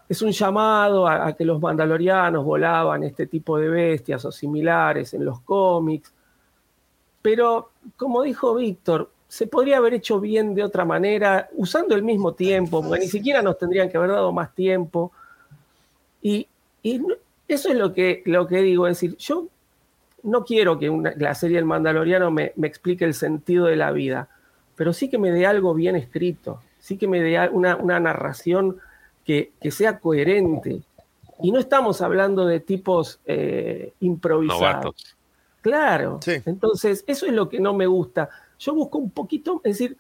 es 0.10 0.24
un 0.24 0.32
llamado 0.32 1.08
a, 1.08 1.28
a 1.28 1.34
que 1.34 1.46
los 1.46 1.62
mandalorianos 1.62 2.44
volaban 2.44 3.04
este 3.04 3.28
tipo 3.28 3.60
de 3.60 3.70
bestias 3.70 4.26
o 4.26 4.32
similares 4.32 5.14
en 5.14 5.24
los 5.24 5.42
cómics. 5.42 6.12
Pero, 7.22 7.70
como 7.96 8.24
dijo 8.24 8.56
Víctor, 8.56 9.12
se 9.28 9.46
podría 9.46 9.78
haber 9.78 9.94
hecho 9.94 10.20
bien 10.20 10.56
de 10.56 10.64
otra 10.64 10.84
manera, 10.84 11.48
usando 11.54 11.94
el 11.94 12.04
mismo 12.04 12.34
tiempo, 12.34 12.82
porque 12.82 13.02
ni 13.02 13.08
siquiera 13.08 13.42
nos 13.42 13.58
tendrían 13.58 13.90
que 13.90 13.98
haber 13.98 14.12
dado 14.12 14.32
más 14.32 14.54
tiempo. 14.56 15.12
Y, 16.22 16.48
y 16.84 17.02
eso 17.56 17.70
es 17.70 17.76
lo 17.76 17.94
que, 17.94 18.22
lo 18.26 18.48
que 18.48 18.62
digo, 18.62 18.88
es 18.88 18.98
decir, 19.00 19.18
yo 19.18 19.48
no 20.24 20.44
quiero 20.44 20.78
que 20.80 20.90
una- 20.90 21.14
la 21.18 21.34
serie 21.36 21.58
El 21.58 21.66
Mandaloriano 21.66 22.30
me, 22.32 22.54
me 22.56 22.68
explique 22.68 23.06
el 23.06 23.14
sentido 23.14 23.66
de 23.66 23.76
la 23.76 23.92
vida, 23.92 24.30
pero 24.76 24.94
sí 24.94 25.10
que 25.10 25.18
me 25.18 25.32
dé 25.32 25.46
algo 25.46 25.74
bien 25.74 25.96
escrito, 25.96 26.62
sí 26.80 26.98
que 26.98 27.08
me 27.08 27.22
dé 27.22 27.50
una, 27.50 27.76
una 27.76 28.00
narración 28.00 28.78
que, 29.26 29.52
que 29.62 29.72
sea 29.72 30.00
coherente. 30.00 30.82
Y 31.44 31.52
no 31.52 31.60
estamos 31.60 32.02
hablando 32.02 32.46
de 32.46 32.60
tipos 32.60 33.20
eh, 33.26 33.94
improvisados. 34.00 34.62
Novatos. 34.62 35.16
Claro. 35.62 36.20
Sí. 36.22 36.34
Entonces, 36.46 37.04
eso 37.08 37.26
es 37.26 37.34
lo 37.34 37.50
que 37.50 37.60
no 37.60 37.74
me 37.74 37.88
gusta. 37.88 38.30
Yo 38.60 38.74
busco 38.76 39.00
un 39.00 39.10
poquito, 39.10 39.60
es 39.64 39.78
decir, 39.80 39.98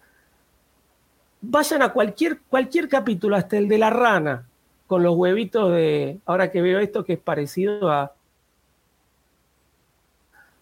vayan 1.42 1.82
a 1.82 1.90
cualquier, 1.94 2.40
cualquier 2.50 2.88
capítulo, 2.88 3.36
hasta 3.36 3.58
el 3.58 3.68
de 3.68 3.78
la 3.80 3.90
rana, 3.90 4.48
con 4.92 5.04
los 5.04 5.16
huevitos 5.16 5.72
de. 5.72 6.20
Ahora 6.26 6.52
que 6.52 6.62
veo 6.62 6.78
esto, 6.80 7.06
que 7.06 7.14
es 7.14 7.20
parecido 7.20 7.90
a. 7.90 8.12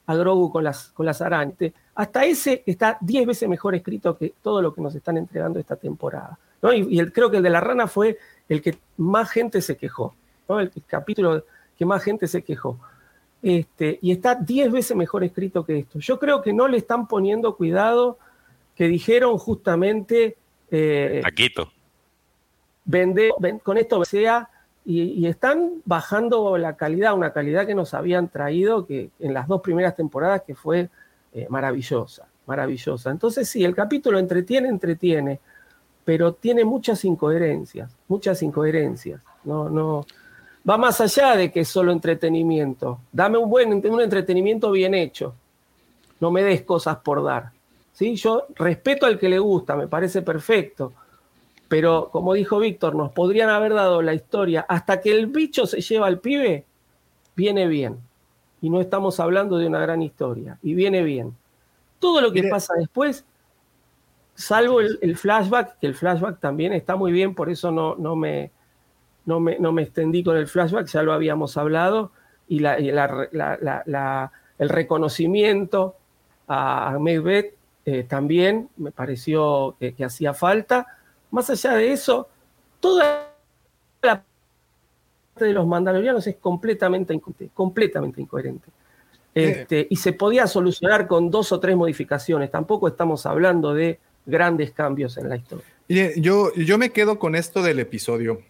a 0.06 0.16
Grogu 0.16 0.52
con 0.52 0.64
las, 0.64 0.90
con 0.90 1.08
las 1.08 1.20
arañas. 1.20 1.56
Hasta 1.96 2.26
ese 2.26 2.62
está 2.68 3.00
10 3.02 3.26
veces 3.26 3.50
mejor 3.50 3.74
escrito 3.74 4.16
que 4.16 4.34
todo 4.44 4.62
lo 4.62 4.72
que 4.72 4.82
nos 4.82 4.94
están 4.94 5.18
entregando 5.18 5.58
esta 5.58 5.78
temporada. 5.78 6.38
¿no? 6.62 6.72
Y, 6.72 7.00
el- 7.00 7.12
creo 7.12 7.32
que 7.32 7.38
el 7.38 7.44
de 7.44 7.50
la 7.50 7.60
rana 7.60 7.88
fue 7.88 8.20
el 8.48 8.62
que 8.62 8.78
más 8.98 9.32
gente 9.32 9.64
se 9.64 9.76
quejó. 9.76 10.14
¿no? 10.48 10.60
El, 10.60 10.72
el 10.76 10.84
capítulo 10.86 11.44
que 11.76 11.86
más 11.86 12.04
gente 12.04 12.28
se 12.28 12.44
quejó. 12.44 12.78
Este, 13.42 13.98
y 14.00 14.12
está 14.12 14.36
10 14.36 14.72
veces 14.72 14.96
mejor 14.96 15.24
escrito 15.24 15.66
que 15.66 15.80
esto. 15.80 15.98
Yo 15.98 16.20
creo 16.20 16.44
que 16.44 16.54
no 16.54 16.68
le 16.68 16.78
están 16.78 17.08
poniendo 17.08 17.56
cuidado, 17.56 18.20
que 18.76 18.88
dijeron 18.88 19.40
justamente, 19.40 20.38
eh, 20.70 21.22
Taquito. 21.24 21.72
Vende, 22.90 23.32
ven- 23.40 23.60
con 23.60 23.78
esto 23.78 24.04
sea, 24.04 24.50
y, 24.84 25.02
y 25.04 25.28
están 25.28 25.74
bajando 25.86 26.58
la 26.58 26.76
calidad, 26.76 27.14
una 27.14 27.32
calidad 27.32 27.68
que 27.68 27.76
nos 27.76 27.94
habían 27.94 28.28
traído 28.30 28.86
que 28.88 29.12
en 29.20 29.34
las 29.34 29.48
dos 29.48 29.62
primeras 29.62 29.96
temporadas 29.96 30.42
que 30.42 30.56
fue 30.56 30.90
eh, 31.34 31.46
maravillosa, 31.50 32.26
maravillosa. 32.48 33.12
Entonces 33.12 33.48
sí, 33.48 33.64
el 33.64 33.76
capítulo 33.76 34.18
entretiene, 34.18 34.68
entretiene, 34.70 35.40
pero 36.04 36.34
tiene 36.34 36.66
muchas 36.66 37.06
incoherencias, 37.06 37.92
muchas 38.08 38.42
incoherencias. 38.42 39.22
No, 39.44 39.70
no, 39.70 40.06
va 40.68 40.78
más 40.78 41.00
allá 41.02 41.36
de 41.36 41.52
que 41.52 41.60
es 41.60 41.68
solo 41.68 41.92
entretenimiento. 41.92 43.02
Dame 43.12 43.38
un 43.38 43.50
buen 43.50 43.72
un 43.74 44.02
entretenimiento 44.02 44.72
bien 44.72 44.96
hecho. 44.96 45.36
No 46.20 46.32
me 46.32 46.42
des 46.42 46.64
cosas 46.64 46.98
por 46.98 47.24
dar. 47.24 47.52
¿sí? 47.94 48.16
Yo 48.16 48.48
respeto 48.56 49.06
al 49.06 49.20
que 49.20 49.30
le 49.30 49.38
gusta, 49.38 49.76
me 49.76 49.88
parece 49.88 50.24
perfecto. 50.24 50.94
Pero 51.70 52.10
como 52.12 52.34
dijo 52.34 52.60
Víctor, 52.60 52.96
nos 52.96 53.12
podrían 53.14 53.50
haber 53.50 53.74
dado 53.74 54.02
la 54.02 54.14
historia 54.14 54.66
hasta 54.68 55.00
que 55.00 55.12
el 55.12 55.28
bicho 55.28 55.66
se 55.68 55.80
lleva 55.82 56.08
al 56.08 56.20
pibe, 56.20 56.66
viene 57.36 57.68
bien. 57.68 57.98
Y 58.62 58.70
no 58.70 58.82
estamos 58.82 59.20
hablando 59.22 59.58
de 59.58 59.68
una 59.68 59.80
gran 59.80 60.02
historia. 60.02 60.58
Y 60.62 60.74
viene 60.74 61.02
bien. 61.04 61.34
Todo 62.00 62.20
lo 62.22 62.32
que 62.34 62.40
Mire. 62.42 62.50
pasa 62.50 62.74
después, 62.78 63.24
salvo 64.36 64.82
el, 64.82 64.98
el 65.02 65.16
flashback, 65.16 65.80
que 65.80 65.88
el 65.88 65.96
flashback 65.96 66.40
también 66.40 66.74
está 66.74 66.96
muy 66.96 67.12
bien, 67.12 67.36
por 67.36 67.50
eso 67.50 67.72
no, 67.72 67.96
no, 67.96 68.16
me, 68.16 68.52
no, 69.26 69.40
me, 69.40 69.60
no 69.60 69.72
me 69.72 69.84
extendí 69.84 70.24
con 70.24 70.38
el 70.38 70.48
flashback, 70.48 70.88
ya 70.88 71.04
lo 71.04 71.14
habíamos 71.14 71.56
hablado, 71.58 72.12
y, 72.48 72.60
la, 72.60 72.80
y 72.80 72.92
la- 72.92 73.28
la- 73.32 73.58
la- 73.62 73.84
la- 73.86 74.32
el 74.58 74.70
reconocimiento 74.70 75.96
a, 76.48 76.98
Macbeth 77.00 77.54
eh, 77.86 78.04
también 78.04 78.70
me 78.78 78.92
pareció 78.92 79.76
que, 79.80 79.94
que 79.94 80.04
hacía 80.04 80.34
falta. 80.34 80.88
Más 81.32 81.50
allá 81.50 81.74
de 81.74 81.92
eso, 81.92 82.28
toda 82.80 83.32
la 84.02 84.24
parte 85.34 85.46
de 85.46 85.54
los 85.54 85.68
mandalorianos 85.68 86.26
es 86.28 86.36
completamente, 86.38 87.14
inco- 87.14 87.50
completamente 87.54 88.22
incoherente. 88.22 88.68
Este, 89.34 89.88
y 89.90 89.96
se 89.96 90.12
podía 90.14 90.48
solucionar 90.48 91.08
con 91.08 91.30
dos 91.30 91.52
o 91.52 91.60
tres 91.60 91.76
modificaciones. 91.76 92.52
Tampoco 92.52 92.88
estamos 92.88 93.26
hablando 93.26 93.74
de 93.74 94.00
grandes 94.26 94.72
cambios 94.72 95.18
en 95.18 95.30
la 95.30 95.38
historia. 95.38 95.66
Yo, 96.18 96.54
yo 96.56 96.78
me 96.78 96.92
quedo 96.92 97.20
con 97.20 97.36
esto 97.36 97.62
del 97.62 97.80
episodio. 97.80 98.42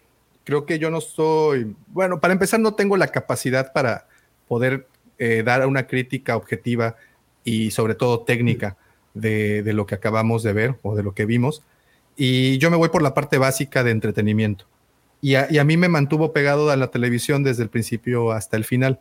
Creo 0.44 0.66
que 0.66 0.78
yo 0.78 0.90
no 0.90 0.98
estoy, 0.98 1.76
bueno, 1.88 2.18
para 2.18 2.32
empezar 2.32 2.60
no 2.60 2.74
tengo 2.74 2.96
la 2.96 3.08
capacidad 3.08 3.72
para 3.72 4.06
poder 4.48 4.86
eh, 5.18 5.42
dar 5.44 5.66
una 5.66 5.86
crítica 5.86 6.36
objetiva 6.36 6.96
y 7.44 7.70
sobre 7.70 7.94
todo 7.94 8.20
técnica 8.20 8.76
de, 9.14 9.62
de 9.62 9.72
lo 9.74 9.86
que 9.86 9.94
acabamos 9.94 10.42
de 10.42 10.52
ver 10.54 10.74
o 10.82 10.96
de 10.96 11.02
lo 11.02 11.12
que 11.12 11.24
vimos. 11.24 11.62
Y 12.22 12.58
yo 12.58 12.70
me 12.70 12.76
voy 12.76 12.90
por 12.90 13.00
la 13.00 13.14
parte 13.14 13.38
básica 13.38 13.82
de 13.82 13.92
entretenimiento. 13.92 14.66
Y 15.22 15.36
a, 15.36 15.46
y 15.50 15.56
a 15.56 15.64
mí 15.64 15.78
me 15.78 15.88
mantuvo 15.88 16.34
pegado 16.34 16.70
a 16.70 16.76
la 16.76 16.88
televisión 16.88 17.42
desde 17.42 17.62
el 17.62 17.70
principio 17.70 18.32
hasta 18.32 18.58
el 18.58 18.64
final. 18.66 19.00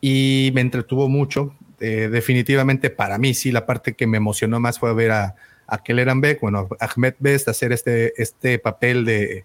Y 0.00 0.52
me 0.54 0.60
entretuvo 0.60 1.08
mucho. 1.08 1.56
Eh, 1.80 2.08
definitivamente 2.08 2.88
para 2.90 3.18
mí 3.18 3.34
sí, 3.34 3.50
la 3.50 3.66
parte 3.66 3.94
que 3.94 4.06
me 4.06 4.16
emocionó 4.18 4.60
más 4.60 4.78
fue 4.78 4.94
ver 4.94 5.10
a, 5.10 5.34
a 5.66 5.82
Kelleran 5.82 6.20
Beck, 6.20 6.40
bueno, 6.40 6.68
a 6.78 6.84
Ahmed 6.86 7.14
Best 7.18 7.48
hacer 7.48 7.72
este, 7.72 8.14
este 8.22 8.60
papel 8.60 9.04
de, 9.04 9.44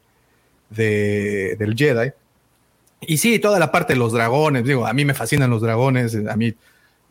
de- 0.70 1.56
del 1.58 1.76
Jedi. 1.76 2.12
Y 3.02 3.18
sí, 3.18 3.40
toda 3.40 3.58
la 3.58 3.72
parte 3.72 3.94
de 3.94 4.00
los 4.00 4.14
dragones, 4.14 4.64
digo, 4.64 4.86
a 4.86 4.94
mí 4.94 5.06
me 5.06 5.16
fascinan 5.16 5.50
los 5.50 5.64
dragones, 5.64 6.16
a 6.16 6.36
mí 6.36 6.54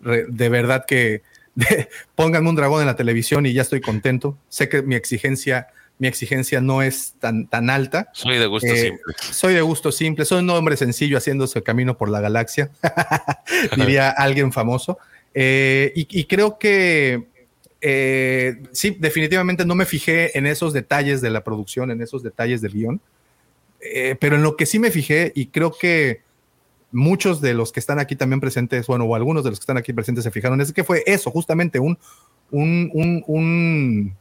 re- 0.01 0.27
de 0.29 0.49
verdad 0.49 0.85
que 0.87 1.23
pónganme 2.15 2.49
un 2.49 2.55
dragón 2.55 2.81
en 2.81 2.87
la 2.87 2.95
televisión 2.97 3.45
y 3.45 3.53
ya 3.53 3.63
estoy 3.63 3.81
contento. 3.81 4.39
Sé 4.49 4.69
que 4.69 4.83
mi 4.83 4.95
exigencia, 4.95 5.67
mi 6.01 6.09
exigencia 6.09 6.63
no 6.63 6.83
es 6.83 7.15
tan, 7.21 7.47
tan 7.47 7.69
alta. 7.69 8.09
Soy 8.15 8.39
de 8.39 8.47
gusto 8.47 8.67
Eh, 8.67 8.89
simple. 8.89 9.15
Soy 9.31 9.55
de 9.55 9.61
gusto 9.61 9.93
simple, 9.93 10.25
soy 10.25 10.43
un 10.43 10.49
hombre 10.51 10.79
sencillo 10.79 11.19
haciéndose 11.19 11.59
el 11.59 11.63
camino 11.63 11.99
por 11.99 12.09
la 12.09 12.21
galaxia, 12.21 12.71
diría 13.77 14.09
alguien 14.17 14.51
famoso. 14.51 14.99
Eh, 15.35 15.93
y, 15.95 16.09
y 16.11 16.25
creo 16.25 16.59
que 16.59 17.29
eh, 17.83 18.63
sí, 18.73 18.97
definitivamente 18.99 19.67
no 19.67 19.75
me 19.75 19.85
fijé 19.85 20.37
en 20.37 20.47
esos 20.47 20.73
detalles 20.73 21.21
de 21.21 21.29
la 21.29 21.45
producción, 21.45 21.91
en 21.91 22.01
esos 22.01 22.23
detalles 22.23 22.63
del 22.63 22.73
guion, 22.73 23.01
pero 24.19 24.37
en 24.37 24.43
lo 24.43 24.57
que 24.57 24.67
sí 24.67 24.79
me 24.79 24.91
fijé 24.91 25.33
y 25.35 25.47
creo 25.47 25.73
que 25.73 26.23
muchos 26.93 27.41
de 27.41 27.55
los 27.55 27.73
que 27.73 27.81
están 27.81 27.99
aquí 27.99 28.17
también 28.17 28.41
presentes, 28.41 28.87
bueno, 28.87 29.05
o 29.05 29.15
algunos 29.15 29.45
de 29.45 29.51
los 29.51 29.59
que 29.59 29.65
están 29.65 29.77
aquí 29.77 29.93
presentes 29.93 30.25
se 30.25 30.31
fijaron, 30.31 30.61
es 30.61 30.73
que 30.73 30.85
fue 30.85 31.03
eso, 31.07 31.31
justamente 31.31 31.79
un, 31.79 31.99
un, 32.51 32.91
un, 32.93 33.25
un, 33.27 34.17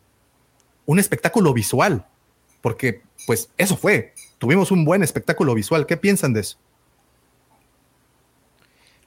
un 0.90 0.98
espectáculo 0.98 1.54
visual, 1.54 2.04
porque 2.62 3.04
pues 3.28 3.52
eso 3.60 3.78
fue, 3.78 4.16
tuvimos 4.40 4.72
un 4.72 4.86
buen 4.86 5.04
espectáculo 5.04 5.54
visual. 5.54 5.86
¿Qué 5.86 5.98
piensan 5.98 6.34
de 6.34 6.40
eso? 6.40 6.58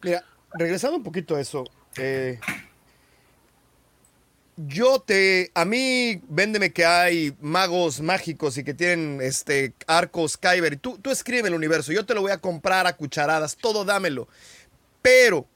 Mira, 0.00 0.24
regresando 0.54 0.96
un 0.96 1.02
poquito 1.02 1.34
a 1.34 1.40
eso, 1.40 1.64
eh, 1.96 2.38
yo 4.59 5.00
te, 5.00 5.50
a 5.54 5.64
mí, 5.64 6.22
véndeme 6.28 6.72
que 6.72 6.84
hay 6.84 7.34
magos 7.40 8.00
mágicos 8.00 8.56
y 8.59 8.62
que 8.62 8.74
tienen 8.74 9.18
este 9.20 9.72
arcos 9.88 10.36
Kyber. 10.36 10.76
Tú, 10.76 10.98
tú 10.98 11.10
escribe 11.10 11.48
el 11.48 11.54
universo, 11.54 11.90
yo 11.90 12.06
te 12.06 12.14
lo 12.14 12.22
voy 12.22 12.30
a 12.30 12.38
comprar 12.38 12.86
a 12.86 12.92
cucharadas, 12.92 13.56
todo 13.56 13.84
dámelo. 13.84 14.28
Pero, 15.02 15.48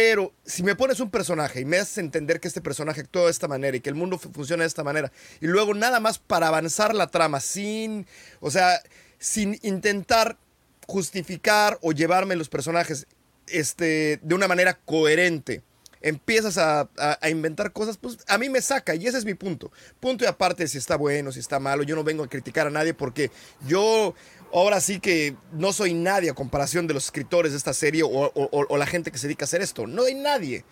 pero, 0.00 0.32
si 0.44 0.62
me 0.62 0.76
pones 0.76 1.00
un 1.00 1.10
personaje 1.10 1.58
y 1.60 1.64
me 1.64 1.76
haces 1.76 1.98
entender 1.98 2.38
que 2.38 2.46
este 2.46 2.60
personaje 2.60 3.00
actúa 3.00 3.24
de 3.24 3.32
esta 3.32 3.48
manera 3.48 3.76
y 3.76 3.80
que 3.80 3.88
el 3.88 3.96
mundo 3.96 4.16
fu- 4.16 4.30
funciona 4.32 4.62
de 4.62 4.68
esta 4.68 4.84
manera, 4.84 5.10
y 5.40 5.48
luego 5.48 5.74
nada 5.74 5.98
más 5.98 6.20
para 6.20 6.46
avanzar 6.46 6.94
la 6.94 7.08
trama, 7.08 7.40
sin, 7.40 8.06
o 8.38 8.48
sea, 8.52 8.80
sin 9.18 9.58
intentar 9.62 10.38
justificar 10.86 11.78
o 11.82 11.90
llevarme 11.90 12.36
los 12.36 12.48
personajes 12.48 13.08
este, 13.48 14.20
de 14.22 14.34
una 14.36 14.46
manera 14.46 14.74
coherente, 14.84 15.62
empiezas 16.00 16.58
a, 16.58 16.82
a- 16.96 17.18
a 17.20 17.28
inventar 17.28 17.72
cosas, 17.72 17.96
pues 17.98 18.18
a 18.28 18.38
mí 18.38 18.48
me 18.48 18.62
saca 18.62 18.94
y 18.94 19.04
ese 19.08 19.18
es 19.18 19.24
mi 19.24 19.34
punto. 19.34 19.72
Punto 19.98 20.22
y 20.24 20.28
aparte 20.28 20.68
si 20.68 20.78
está 20.78 20.94
bueno, 20.94 21.32
si 21.32 21.40
está 21.40 21.58
malo, 21.58 21.82
yo 21.82 21.96
no 21.96 22.04
vengo 22.04 22.22
a 22.22 22.28
criticar 22.28 22.68
a 22.68 22.70
nadie 22.70 22.94
porque 22.94 23.32
yo 23.66 24.14
ahora 24.52 24.80
sí 24.80 25.00
que 25.00 25.36
no 25.52 25.72
soy 25.72 25.94
nadie 25.94 26.30
a 26.30 26.34
comparación 26.34 26.86
de 26.86 26.94
los 26.94 27.04
escritores 27.06 27.52
de 27.52 27.58
esta 27.58 27.72
serie 27.74 28.02
o, 28.02 28.08
o- 28.08 28.32
o- 28.34 28.66
o 28.68 28.76
la 28.76 28.86
gente 28.86 29.10
que 29.10 29.18
se 29.18 29.26
dedica 29.26 29.44
a 29.44 29.46
hacer 29.46 29.60
esto. 29.62 29.86
No 29.86 30.04
hay 30.04 30.14
nadie. 30.14 30.64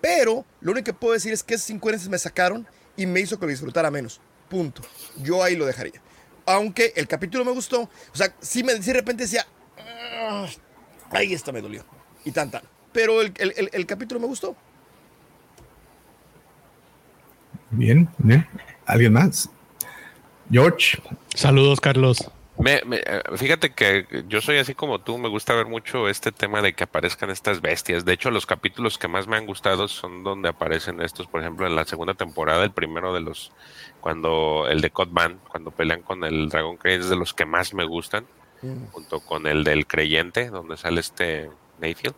Pero 0.00 0.44
lo 0.60 0.72
único 0.72 0.86
que 0.86 0.92
puedo 0.94 1.14
decir 1.14 1.32
es 1.32 1.42
que 1.42 1.54
esas 1.54 1.70
incoherencias 1.70 2.10
me 2.10 2.18
sacaron 2.18 2.66
y 2.96 3.06
me 3.06 3.20
hizo 3.20 3.38
que 3.38 3.46
lo 3.46 3.50
disfrutara 3.50 3.90
menos. 3.90 4.20
Punto. 4.48 4.82
Yo 5.22 5.42
ahí 5.42 5.56
lo 5.56 5.64
dejaría. 5.66 6.00
Aunque 6.44 6.92
el 6.96 7.06
capítulo 7.06 7.44
me 7.44 7.52
gustó. 7.52 7.82
O 7.82 8.16
sea, 8.16 8.34
sí 8.40 8.64
me 8.64 8.74
sí 8.82 8.86
de 8.88 8.94
repente 8.94 9.22
decía. 9.24 9.46
"Ah, 9.78 10.46
ahí 11.10 11.32
esta 11.32 11.52
me 11.52 11.60
dolió. 11.60 11.84
Y 12.24 12.32
tan 12.32 12.50
tan. 12.50 12.62
Pero 12.92 13.22
el, 13.22 13.32
el- 13.38 13.54
el- 13.56 13.70
el 13.72 13.86
capítulo 13.86 14.20
me 14.20 14.26
gustó. 14.26 14.56
Bien, 17.70 18.08
bien. 18.18 18.46
¿Alguien 18.86 19.12
más? 19.12 19.48
George. 20.50 21.00
Saludos, 21.34 21.80
Carlos. 21.80 22.30
Me- 22.58 22.82
me- 22.84 22.98
eh, 22.98 23.22
fíjate 23.36 23.70
que 23.70 24.06
yo 24.28 24.40
soy 24.42 24.58
así 24.58 24.74
como 24.74 25.00
tú, 25.00 25.16
me 25.18 25.28
gusta 25.28 25.54
ver 25.54 25.66
mucho 25.66 26.08
este 26.08 26.32
tema 26.32 26.60
de 26.60 26.74
que 26.74 26.84
aparezcan 26.84 27.30
estas 27.30 27.60
bestias. 27.62 28.04
De 28.04 28.12
hecho, 28.12 28.30
los 28.30 28.44
capítulos 28.46 28.98
que 28.98 29.08
más 29.08 29.26
me 29.26 29.36
han 29.36 29.46
gustado 29.46 29.88
son 29.88 30.22
donde 30.22 30.50
aparecen 30.50 31.00
estos, 31.00 31.26
por 31.26 31.40
ejemplo, 31.40 31.66
en 31.66 31.74
la 31.74 31.84
segunda 31.86 32.14
temporada, 32.14 32.62
el 32.62 32.70
primero 32.70 33.14
de 33.14 33.20
los, 33.20 33.52
cuando 34.00 34.66
el 34.68 34.80
de 34.82 34.90
Codman, 34.90 35.40
cuando 35.48 35.70
pelean 35.70 36.02
con 36.02 36.24
el 36.24 36.50
Dragon 36.50 36.76
Crane, 36.76 36.98
es 36.98 37.08
de 37.08 37.16
los 37.16 37.32
que 37.32 37.46
más 37.46 37.72
me 37.74 37.84
gustan, 37.84 38.26
junto 38.92 39.20
con 39.20 39.46
el 39.48 39.64
del 39.64 39.86
Creyente, 39.86 40.48
donde 40.50 40.76
sale 40.76 41.00
este 41.00 41.50
Mayfield. 41.80 42.14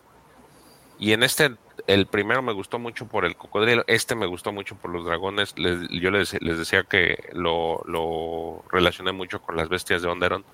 Y 0.99 1.13
en 1.13 1.23
este, 1.23 1.55
el 1.87 2.07
primero 2.07 2.41
me 2.41 2.53
gustó 2.53 2.79
mucho 2.79 3.07
por 3.07 3.25
el 3.25 3.35
cocodrilo, 3.35 3.83
este 3.87 4.15
me 4.15 4.25
gustó 4.25 4.51
mucho 4.51 4.75
por 4.75 4.91
los 4.91 5.05
dragones. 5.05 5.53
Yo 5.55 6.11
les, 6.11 6.41
les 6.41 6.57
decía 6.57 6.83
que 6.83 7.29
lo, 7.33 7.81
lo 7.85 8.63
relacioné 8.71 9.11
mucho 9.11 9.41
con 9.41 9.55
las 9.55 9.69
bestias 9.69 10.01
de 10.01 10.07
Onderon 10.07 10.45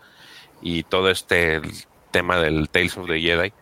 y 0.61 0.83
todo 0.83 1.09
este 1.09 1.61
tema 2.11 2.37
del 2.37 2.69
Tales 2.69 2.97
of 2.97 3.07
the 3.07 3.19
Jedi. 3.19 3.53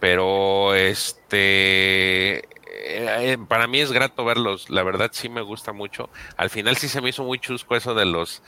Pero 0.00 0.74
este 0.74 2.48
eh, 2.84 3.38
para 3.48 3.66
mí 3.66 3.80
es 3.80 3.92
grato 3.92 4.24
verlos, 4.24 4.70
la 4.70 4.82
verdad 4.82 5.10
sí 5.12 5.28
me 5.28 5.42
gusta 5.42 5.72
mucho. 5.72 6.08
Al 6.36 6.50
final 6.50 6.76
sí 6.76 6.88
se 6.88 7.00
me 7.00 7.10
hizo 7.10 7.22
muy 7.24 7.38
chusco 7.38 7.76
eso 7.76 7.94
de 7.94 8.04
los 8.04 8.42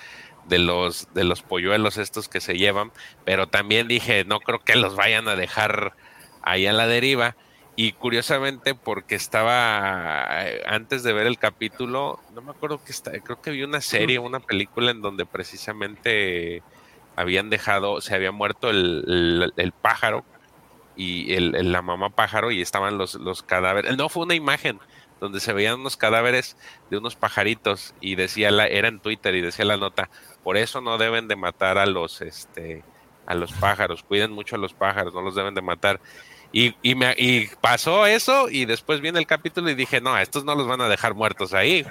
de 0.47 0.59
los 0.59 1.09
de 1.15 1.25
los 1.25 1.43
polluelos 1.43 1.97
estos 1.97 2.29
que 2.29 2.41
se 2.41 2.57
llevan, 2.57 2.93
pero 3.25 3.49
también 3.49 3.89
dije, 3.89 4.25
no 4.25 4.41
creo 4.41 4.61
que 4.61 4.77
los 4.77 4.97
vayan 4.97 5.29
a 5.29 5.37
dejar 5.37 5.95
ahí 6.43 6.67
a 6.67 6.73
la 6.73 6.87
deriva. 6.87 7.37
Y 7.77 7.95
curiosamente, 7.95 8.77
porque 8.77 9.17
estaba 9.17 10.47
eh, 10.49 10.63
antes 10.67 11.03
de 11.03 11.13
ver 11.13 11.27
el 11.27 11.39
capítulo, 11.39 12.23
no 12.29 12.41
me 12.43 12.53
acuerdo 12.53 12.81
que 12.85 12.93
está, 12.93 13.11
creo 13.21 13.41
que 13.41 13.51
vi 13.51 13.65
una 13.65 13.81
serie, 13.81 14.21
una 14.21 14.39
película 14.41 14.93
en 14.93 15.01
donde 15.03 15.27
precisamente 15.27 16.65
habían 17.17 17.51
dejado, 17.51 18.01
se 18.01 18.15
había 18.15 18.31
muerto 18.33 18.71
el, 18.71 19.05
el- 19.09 19.53
el 19.57 19.73
pájaro 19.73 20.25
y 20.95 21.35
el, 21.35 21.55
el- 21.57 21.73
la 21.73 21.83
mamá 21.83 22.11
pájaro 22.11 22.51
y 22.53 22.61
estaban 22.63 22.99
los, 22.99 23.15
los 23.17 23.43
cadáveres. 23.43 23.97
No, 23.97 24.09
fue 24.09 24.25
una 24.25 24.35
imagen 24.35 24.83
donde 25.21 25.41
se 25.41 25.53
veían 25.53 25.81
unos 25.81 25.97
cadáveres 25.97 26.57
de 26.91 26.99
unos 26.99 27.17
pajaritos 27.17 27.95
y 28.01 28.17
decía 28.17 28.51
la, 28.53 28.67
era 28.69 28.89
en 28.89 29.01
Twitter 29.01 29.35
y 29.35 29.41
decía 29.43 29.65
la 29.65 29.77
nota, 29.79 30.11
por 30.43 30.57
eso 30.59 30.81
no 30.81 30.99
deben 30.99 31.29
de 31.29 31.37
matar 31.37 31.79
a 31.79 31.87
los 31.87 32.21
este 32.23 32.87
a 33.27 33.35
los 33.35 33.55
pájaros, 33.55 34.03
cuiden 34.05 34.33
mucho 34.33 34.57
a 34.57 34.59
los 34.59 34.75
pájaros, 34.75 35.15
no 35.15 35.23
los 35.23 35.35
deben 35.35 35.55
de 35.55 35.63
matar. 35.63 36.01
Y, 36.57 36.77
y, 36.83 36.95
me, 36.95 37.13
y 37.19 37.49
pasó 37.61 38.07
eso 38.07 38.49
y 38.49 38.65
después 38.65 39.01
viene 39.01 39.19
el 39.19 39.27
capítulo 39.27 39.69
y 39.71 39.75
dije, 39.75 40.01
no, 40.01 40.17
estos 40.17 40.45
no 40.45 40.55
los 40.55 40.69
van 40.69 40.81
a 40.81 40.89
dejar 40.89 41.13
muertos 41.13 41.53
ahí. 41.53 41.85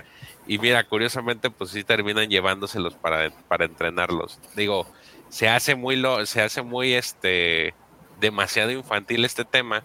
Y 0.48 0.58
mira, 0.58 0.86
curiosamente, 0.86 1.50
pues 1.50 1.72
sí 1.72 1.84
terminan 1.84 2.30
llevándoselos 2.30 2.94
para, 2.94 3.30
para 3.50 3.66
entrenarlos. 3.66 4.40
Digo, 4.56 4.88
se 5.28 5.50
hace 5.50 5.76
muy 5.76 5.98
lo, 5.98 6.26
se 6.26 6.42
hace 6.42 6.62
muy 6.62 6.94
este 6.94 7.74
demasiado 8.22 8.72
infantil 8.72 9.26
este 9.26 9.44
tema, 9.44 9.84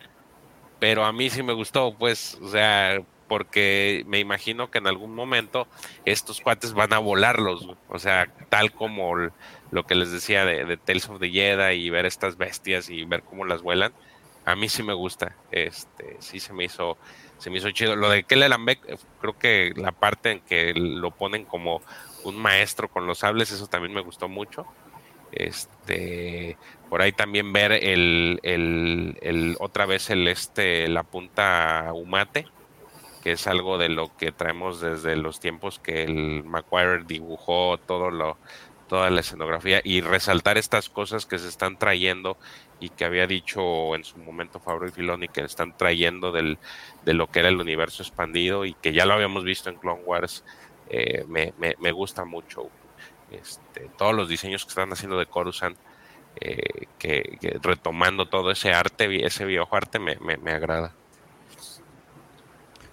pero 0.78 1.05
a 1.05 1.12
mí 1.12 1.28
sí 1.28 1.42
me 1.42 1.55
gustó, 1.55 1.92
pues, 1.98 2.39
o 2.40 2.48
sea, 2.48 3.02
porque 3.26 4.05
me 4.07 4.20
imagino 4.20 4.70
que 4.70 4.78
en 4.78 4.86
algún 4.86 5.12
momento 5.12 5.66
estos 6.05 6.40
cuates 6.40 6.73
van 6.73 6.92
a 6.92 7.00
volarlos, 7.00 7.68
o 7.89 7.98
sea, 7.98 8.32
tal 8.48 8.70
como 8.70 9.16
lo 9.73 9.86
que 9.86 9.97
les 9.97 10.12
decía 10.12 10.44
de, 10.44 10.65
de 10.65 10.76
Tales 10.76 11.08
of 11.08 11.18
the 11.18 11.31
Jedi 11.31 11.84
y 11.84 11.90
ver 11.90 12.07
estas 12.07 12.36
bestias 12.36 12.89
y 12.90 13.05
ver 13.05 13.24
cómo 13.24 13.44
las 13.44 13.62
vuelan, 13.62 13.92
a 14.49 14.57
mí 14.57 14.68
sí 14.70 14.83
me 14.83 14.94
gusta, 14.94 15.36
este, 15.51 16.17
sí 16.20 16.41
se 16.41 16.55
me 16.55 16.65
hizo, 16.65 16.97
se 17.36 17.51
me 17.51 17.59
hizo 17.59 17.70
chido. 17.70 17.97
Lo 17.97 18.09
de 18.09 18.25
Kelleran 18.25 18.65
Beck, 18.65 18.81
eh, 18.89 18.97
creo 19.20 19.39
que 19.39 19.75
la 19.77 19.93
parte 19.93 20.31
en 20.31 20.41
que 20.41 20.73
lo 20.75 21.10
ponen 21.10 21.44
como 21.44 21.83
un 22.25 22.36
maestro 22.36 22.89
con 22.89 23.07
los 23.07 23.18
sables, 23.18 23.52
eso 23.52 23.67
también 23.67 23.93
me 23.93 24.01
gustó 24.01 24.27
mucho. 24.27 24.67
Este, 25.33 26.57
por 26.89 27.02
ahí 27.02 27.12
también 27.12 27.52
ver 27.52 27.73
el, 27.73 28.41
el, 28.43 29.57
otra 29.60 29.85
vez 29.85 30.09
el 30.09 30.27
este, 30.27 30.89
la 30.89 31.02
punta 31.02 31.91
humate, 31.93 32.47
que 33.23 33.33
es 33.33 33.47
algo 33.47 33.77
de 33.77 33.91
lo 33.91 34.17
que 34.17 34.33
traemos 34.33 34.81
desde 34.81 35.17
los 35.17 35.41
tiempos 35.41 35.78
que 35.78 36.05
el 36.05 36.43
Maguire 36.44 37.05
dibujó 37.07 37.77
todo 37.77 38.10
lo, 38.10 38.39
toda 38.89 39.10
la 39.10 39.20
escenografía 39.20 39.83
y 39.85 40.01
resaltar 40.01 40.57
estas 40.57 40.89
cosas 40.89 41.27
que 41.27 41.39
se 41.39 41.49
están 41.49 41.78
trayendo 41.78 42.39
y 42.81 42.90
que 42.90 43.05
había 43.05 43.26
dicho 43.26 43.94
en 43.94 44.05
su 44.05 44.18
momento 44.18 44.60
Fabro 44.60 44.86
y 44.86 44.90
Filoni 44.92 45.28
que 45.28 45.40
están 45.42 45.76
trayendo 45.76 46.31
del, 46.32 46.58
de 47.05 47.15
lo 47.15 47.26
que 47.28 47.40
era 47.40 47.48
el 47.48 47.60
universo 47.60 48.02
expandido 48.02 48.65
y 48.65 48.74
que 48.74 48.92
ya 48.92 49.05
lo 49.05 49.15
habíamos 49.15 49.42
visto 49.44 49.68
en 49.68 49.76
Clone 49.76 50.02
Wars, 50.05 50.44
eh, 50.89 51.24
me, 51.28 51.52
me, 51.58 51.74
me, 51.81 51.90
gusta 51.92 52.24
mucho. 52.24 52.68
Este, 53.31 53.90
todos 53.98 54.15
los 54.15 54.28
diseños 54.28 54.65
que 54.65 54.68
están 54.70 54.92
haciendo 54.92 55.18
de 55.18 55.26
Coruscant, 55.26 55.76
eh, 56.40 56.86
que, 56.98 57.36
que, 57.40 57.58
retomando 57.60 58.26
todo 58.26 58.50
ese 58.52 58.73
arte, 58.73 59.26
ese 59.26 59.44
viejo 59.44 59.74
arte, 59.74 59.98
me, 59.98 60.16
me, 60.20 60.36
me 60.36 60.52
agrada. 60.52 60.94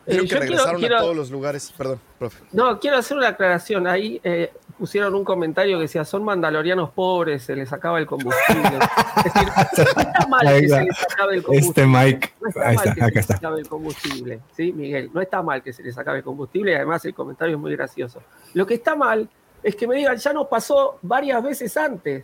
Creo 0.05 0.23
Eh, 0.23 0.27
que 0.27 0.39
regresaron 0.39 0.79
quiero- 0.79 0.95
a 0.95 0.97
quiero- 0.99 0.99
todos 1.03 1.15
los 1.15 1.31
lugares. 1.31 1.73
Perdón, 1.77 1.99
profe. 2.19 2.43
No, 2.51 2.79
quiero 2.79 2.97
hacer 2.97 3.17
una 3.17 3.29
aclaración. 3.29 3.87
Ahí 3.87 4.19
eh, 4.23 4.51
pusieron 4.77 5.15
un 5.15 5.23
comentario 5.23 5.77
que 5.77 5.83
decía, 5.83 6.03
son 6.05 6.23
mandalorianos 6.23 6.89
pobres, 6.91 7.43
se 7.43 7.55
les 7.55 7.71
acaba 7.73 7.97
el 7.99 8.05
combustible. 8.05 8.63
es 9.25 9.33
decir, 9.33 9.47
no 9.95 10.01
está 10.01 10.27
mal 10.27 10.47
que 10.47 10.67
se 10.69 10.83
les 10.83 11.03
acabe 11.03 11.35
el 11.35 11.43
combustible. 11.43 11.67
Este 11.69 11.85
Mike, 11.85 12.33
No 12.41 12.47
está 12.49 12.67
ahí 12.67 12.75
mal 12.75 12.87
está, 12.87 13.11
que 13.11 13.23
se 13.23 13.33
les 13.33 13.37
acabe 13.39 13.59
el 13.61 13.67
combustible, 13.69 14.39
¿sí, 14.51 14.73
Miguel? 14.73 15.09
No 15.13 15.21
está 15.21 15.41
mal 15.41 15.61
que 15.63 15.73
se 15.73 15.83
les 15.83 15.97
acabe 15.97 16.17
el 16.19 16.23
combustible 16.23 16.71
y 16.71 16.75
además 16.75 17.05
el 17.05 17.13
comentario 17.13 17.55
es 17.55 17.61
muy 17.61 17.71
gracioso. 17.75 18.21
Lo 18.53 18.65
que 18.65 18.73
está 18.75 18.95
mal 18.95 19.29
es 19.63 19.75
que 19.75 19.87
me 19.87 19.95
digan, 19.95 20.17
ya 20.17 20.33
nos 20.33 20.47
pasó 20.47 20.99
varias 21.01 21.41
veces 21.41 21.75
antes. 21.77 22.23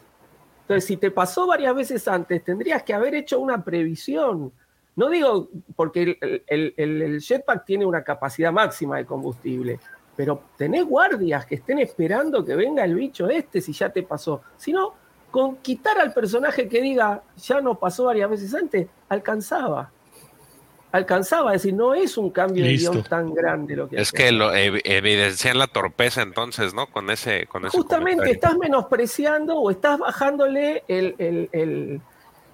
Entonces, 0.62 0.86
si 0.86 0.98
te 0.98 1.12
pasó 1.12 1.48
varias 1.48 1.76
veces 1.76 2.08
antes, 2.08 2.44
tendrías 2.44 2.84
que 2.84 2.94
haber 2.94 3.16
hecho 3.16 3.40
una 3.40 3.64
previsión. 3.64 4.52
No 4.96 5.10
digo 5.10 5.50
porque 5.76 6.04
el, 6.22 6.44
el- 6.48 6.74
el- 6.78 7.02
el 7.02 7.20
jetpack 7.22 7.66
tiene 7.66 7.86
una 7.86 8.04
capacidad 8.04 8.52
máxima 8.52 8.98
de 8.98 9.06
combustible, 9.06 9.80
pero 10.16 10.42
tenés 10.58 10.86
guardias 10.86 11.46
que 11.46 11.56
estén 11.56 11.80
esperando 11.80 12.44
que 12.46 12.56
venga 12.56 12.84
el 12.84 12.96
bicho 12.96 13.30
este 13.30 13.62
si 13.62 13.74
ya 13.74 13.90
te 13.90 14.04
pasó. 14.04 14.42
Si 14.58 14.72
no, 14.74 14.94
con 15.32 15.58
quitar 15.58 15.98
al 16.00 16.14
personaje 16.14 16.68
que 16.68 16.82
diga, 16.82 17.24
ya 17.38 17.62
nos 17.62 17.78
pasó 17.78 18.06
varias 18.06 18.30
veces 18.30 18.54
antes, 18.54 18.88
alcanzaba. 19.10 19.90
Alcanzaba, 20.94 21.56
es 21.56 21.62
decir, 21.64 21.74
no 21.74 21.94
es 21.94 22.18
un 22.18 22.30
cambio 22.32 22.66
Listo. 22.66 22.92
de 22.92 22.98
guion 22.98 23.08
tan 23.08 23.34
grande 23.34 23.78
lo 23.78 23.88
que 23.88 23.96
Es 23.96 24.10
hace. 24.10 24.18
que 24.18 24.32
lo 24.34 24.52
ev- 24.54 24.82
evidencian 24.84 25.58
la 25.58 25.68
torpeza 25.68 26.22
entonces, 26.22 26.74
¿no? 26.74 26.88
Con 26.88 27.10
ese, 27.10 27.48
con 27.48 27.66
ese 27.66 27.78
Justamente 27.78 28.18
comentario. 28.24 28.34
estás 28.34 28.58
menospreciando 28.58 29.56
o 29.56 29.72
estás 29.72 29.98
bajándole 30.00 30.84
el, 30.90 31.16
el- 31.18 31.50
el, 31.54 32.02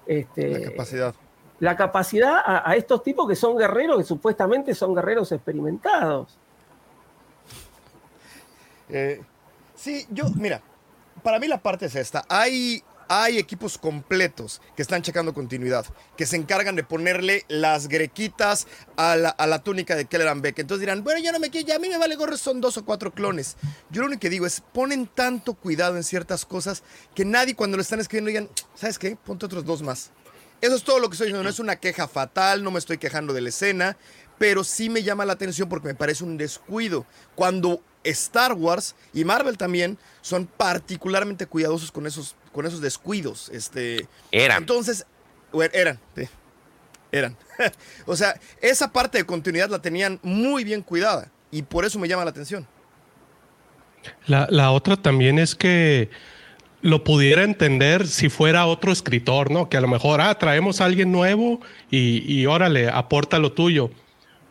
este, 0.06 0.50
La 0.60 0.70
capacidad. 0.70 1.14
la 1.58 1.76
capacidad 1.76 2.36
a, 2.44 2.70
a 2.70 2.76
estos 2.76 3.02
tipos 3.02 3.28
que 3.28 3.34
son 3.34 3.56
guerreros, 3.58 3.98
que 3.98 4.04
supuestamente 4.04 4.72
son 4.72 4.94
guerreros 4.94 5.32
experimentados. 5.32 6.38
Eh, 8.88 9.20
sí, 9.74 10.06
yo, 10.10 10.28
mira, 10.30 10.62
para 11.22 11.38
mí 11.38 11.46
la 11.48 11.62
parte 11.62 11.86
es 11.86 11.94
esta. 11.94 12.24
Hay, 12.28 12.82
hay 13.08 13.38
equipos 13.38 13.78
completos 13.78 14.60
que 14.76 14.82
están 14.82 15.02
checando 15.02 15.34
continuidad, 15.34 15.86
que 16.16 16.26
se 16.26 16.36
encargan 16.36 16.76
de 16.76 16.84
ponerle 16.84 17.44
las 17.48 17.88
grequitas 17.88 18.66
a 18.96 19.16
la, 19.16 19.30
a 19.30 19.46
la 19.46 19.62
túnica 19.62 19.96
de 19.96 20.06
Kelleran 20.06 20.42
Beck. 20.42 20.58
Entonces 20.58 20.80
dirán, 20.80 21.04
bueno, 21.04 21.20
yo 21.20 21.32
no 21.32 21.38
me 21.38 21.50
quiero, 21.50 21.66
ya 21.66 21.76
a 21.76 21.78
mí 21.78 21.88
me 21.88 21.98
vale 21.98 22.16
gorro, 22.16 22.36
son 22.36 22.60
dos 22.60 22.76
o 22.76 22.84
cuatro 22.84 23.12
clones. 23.12 23.56
Yo 23.90 24.02
lo 24.02 24.08
único 24.08 24.20
que 24.20 24.30
digo 24.30 24.46
es, 24.46 24.60
ponen 24.60 25.06
tanto 25.06 25.54
cuidado 25.54 25.96
en 25.96 26.04
ciertas 26.04 26.44
cosas 26.44 26.82
que 27.14 27.24
nadie 27.24 27.54
cuando 27.54 27.76
lo 27.76 27.82
están 27.82 28.00
escribiendo 28.00 28.28
digan, 28.28 28.48
¿sabes 28.74 28.98
qué? 28.98 29.16
Ponte 29.16 29.46
otros 29.46 29.64
dos 29.64 29.82
más. 29.82 30.10
Eso 30.60 30.74
es 30.74 30.82
todo 30.82 30.98
lo 30.98 31.08
que 31.08 31.14
estoy 31.14 31.26
diciendo. 31.26 31.44
No 31.44 31.50
es 31.50 31.60
una 31.60 31.76
queja 31.76 32.08
fatal, 32.08 32.64
no 32.64 32.70
me 32.70 32.80
estoy 32.80 32.98
quejando 32.98 33.32
de 33.32 33.40
la 33.40 33.50
escena, 33.50 33.96
pero 34.38 34.64
sí 34.64 34.90
me 34.90 35.02
llama 35.02 35.24
la 35.24 35.34
atención 35.34 35.68
porque 35.68 35.88
me 35.88 35.94
parece 35.94 36.24
un 36.24 36.36
descuido. 36.36 37.06
Cuando 37.36 37.80
Star 38.10 38.52
Wars 38.52 38.94
y 39.12 39.24
Marvel 39.24 39.56
también 39.58 39.98
son 40.20 40.46
particularmente 40.46 41.46
cuidadosos 41.46 41.90
con 41.92 42.06
esos, 42.06 42.36
con 42.52 42.66
esos 42.66 42.80
descuidos. 42.80 43.48
Este, 43.52 44.06
Eran. 44.30 44.58
Entonces, 44.58 45.06
o 45.52 45.62
er- 45.62 45.70
eran, 45.74 45.98
sí, 46.16 46.28
eran. 47.12 47.36
o 48.06 48.16
sea, 48.16 48.38
esa 48.60 48.92
parte 48.92 49.18
de 49.18 49.24
continuidad 49.24 49.68
la 49.70 49.80
tenían 49.80 50.18
muy 50.22 50.64
bien 50.64 50.82
cuidada 50.82 51.30
y 51.50 51.62
por 51.62 51.84
eso 51.84 51.98
me 51.98 52.08
llama 52.08 52.24
la 52.24 52.30
atención. 52.30 52.66
La, 54.26 54.46
la 54.50 54.70
otra 54.70 54.96
también 54.96 55.38
es 55.38 55.54
que 55.54 56.10
lo 56.80 57.02
pudiera 57.02 57.42
entender 57.42 58.06
si 58.06 58.28
fuera 58.28 58.66
otro 58.66 58.92
escritor, 58.92 59.50
¿no? 59.50 59.68
Que 59.68 59.76
a 59.76 59.80
lo 59.80 59.88
mejor, 59.88 60.20
ah, 60.20 60.38
traemos 60.38 60.80
a 60.80 60.84
alguien 60.84 61.10
nuevo 61.10 61.60
y, 61.90 62.22
y 62.32 62.46
órale, 62.46 62.88
aporta 62.88 63.38
lo 63.38 63.52
tuyo. 63.52 63.90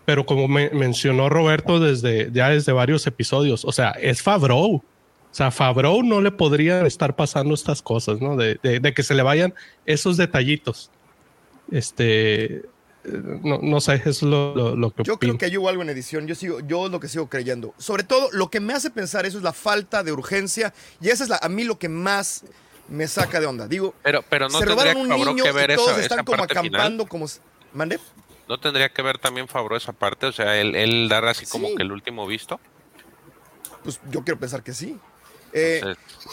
Pero 0.07 0.25
como 0.25 0.47
me- 0.47 0.69
mencionó 0.69 1.27
Roberto 1.27 1.81
desde 1.81 2.31
ya 2.31 2.47
desde 2.47 2.71
varios 2.71 3.05
episodios, 3.07 3.65
o 3.65 3.73
sea, 3.73 3.91
es 3.91 4.21
Favreau. 4.21 4.75
O 4.75 4.83
sea, 5.37 5.51
Favreau 5.51 6.01
no 6.01 6.21
le 6.21 6.31
podría 6.31 6.85
estar 6.87 7.13
pasando 7.17 7.53
estas 7.53 7.81
cosas, 7.81 8.21
¿no? 8.21 8.37
De, 8.37 8.57
de- 8.63 8.79
de 8.79 8.93
que 8.93 9.03
se 9.03 9.13
le 9.13 9.21
vayan 9.21 9.53
esos 9.85 10.15
detallitos. 10.15 10.89
Este, 11.71 12.63
no, 13.43 13.59
no 13.61 13.81
sé, 13.81 13.95
eso 13.95 14.09
es 14.09 14.21
lo, 14.23 14.55
lo- 14.55 14.75
lo 14.77 14.91
que 14.91 15.03
Yo 15.03 15.15
opino. 15.15 15.31
creo 15.33 15.37
que 15.37 15.45
hay 15.47 15.57
hubo 15.57 15.67
algo 15.67 15.81
en 15.81 15.89
edición. 15.89 16.25
Yo 16.25 16.35
sigo, 16.35 16.61
yo 16.61 16.87
lo 16.87 17.01
que 17.01 17.09
sigo 17.09 17.27
creyendo. 17.27 17.73
Sobre 17.77 18.03
todo, 18.03 18.29
lo 18.31 18.49
que 18.49 18.61
me 18.61 18.71
hace 18.73 18.89
pensar 18.89 19.25
eso 19.25 19.37
es 19.37 19.43
la 19.43 19.51
falta 19.53 20.03
de 20.03 20.13
urgencia. 20.13 20.73
Y 21.01 21.09
esa 21.09 21.23
es 21.25 21.29
la, 21.29 21.37
a 21.41 21.49
mí 21.49 21.65
lo 21.65 21.77
que 21.77 21.89
más 21.89 22.45
me 22.87 23.07
saca 23.09 23.41
de 23.41 23.45
onda. 23.45 23.67
Digo, 23.67 23.93
Pero, 24.03 24.23
pero 24.29 24.47
no 24.47 24.57
se 24.57 24.65
tendría 24.65 24.93
robaron 24.93 25.11
un 25.11 25.25
niño 25.27 25.43
que 25.43 25.51
ver 25.51 25.71
y 25.71 25.75
todos 25.75 25.89
esa, 25.91 26.01
están 26.01 26.19
esa 26.19 26.23
como 26.25 26.37
parte 26.37 26.53
final. 26.55 26.79
acampando 26.79 27.05
como... 27.05 27.25
¿Mande? 27.73 27.99
¿No 28.47 28.59
tendría 28.59 28.89
que 28.89 29.01
ver 29.01 29.17
también 29.17 29.47
Favreau 29.47 29.77
esa 29.77 29.91
parte? 29.93 30.25
O 30.27 30.31
sea, 30.31 30.59
él, 30.59 30.75
él 30.75 31.07
dar 31.09 31.25
así 31.25 31.45
como 31.45 31.67
Sí. 31.69 31.75
que 31.75 31.83
el 31.83 31.91
último 31.91 32.25
visto. 32.25 32.59
Pues 33.83 33.99
yo 34.09 34.23
quiero 34.23 34.39
pensar 34.39 34.63
que 34.63 34.73
sí. 34.73 34.97
Eh, 35.53 35.81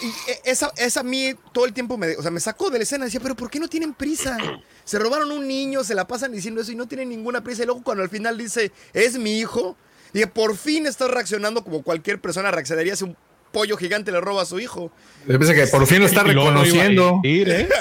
y 0.02 0.06
eh, 0.30 0.40
esa, 0.44 0.72
esa 0.76 1.00
a 1.00 1.02
mí 1.04 1.34
todo 1.52 1.66
el 1.66 1.72
tiempo 1.72 1.96
me, 1.96 2.16
o 2.16 2.22
sea, 2.22 2.30
me 2.30 2.40
sacó 2.40 2.68
de 2.70 2.78
la 2.78 2.82
escena. 2.84 3.04
Decía, 3.04 3.20
pero 3.20 3.34
¿por 3.36 3.50
qué 3.50 3.58
no 3.60 3.68
tienen 3.68 3.94
prisa? 3.94 4.36
Se 4.84 4.98
robaron 4.98 5.30
un 5.32 5.48
niño, 5.48 5.82
se 5.82 5.94
la 5.94 6.06
pasan 6.06 6.30
diciendo 6.32 6.60
eso 6.60 6.70
y 6.70 6.74
no 6.76 6.86
tienen 6.86 7.08
ninguna 7.08 7.42
prisa. 7.42 7.62
Y 7.62 7.66
luego 7.66 7.82
cuando 7.82 8.02
al 8.02 8.10
final 8.10 8.36
dice, 8.36 8.70
es 8.92 9.16
mi 9.18 9.38
hijo, 9.38 9.76
dije, 10.12 10.26
por 10.26 10.56
fin 10.58 10.84
estás 10.86 11.10
reaccionando 11.10 11.64
como 11.64 11.82
cualquier 11.82 12.20
persona 12.20 12.50
reaccionaría 12.50 12.94
si 12.94 13.04
un 13.04 13.16
pollo 13.50 13.78
gigante 13.78 14.12
le 14.12 14.20
roba 14.20 14.42
a 14.42 14.44
su 14.44 14.60
hijo. 14.60 14.92
Yo 15.26 15.38
pienso 15.38 15.54
que 15.54 15.66
por 15.68 15.86
fin 15.86 16.00
lo 16.00 16.06
está 16.06 16.22
no 16.22 16.28
a 16.28 16.32
reconociendo. 16.34 17.20
ir, 17.22 17.48
¿eh? 17.48 17.68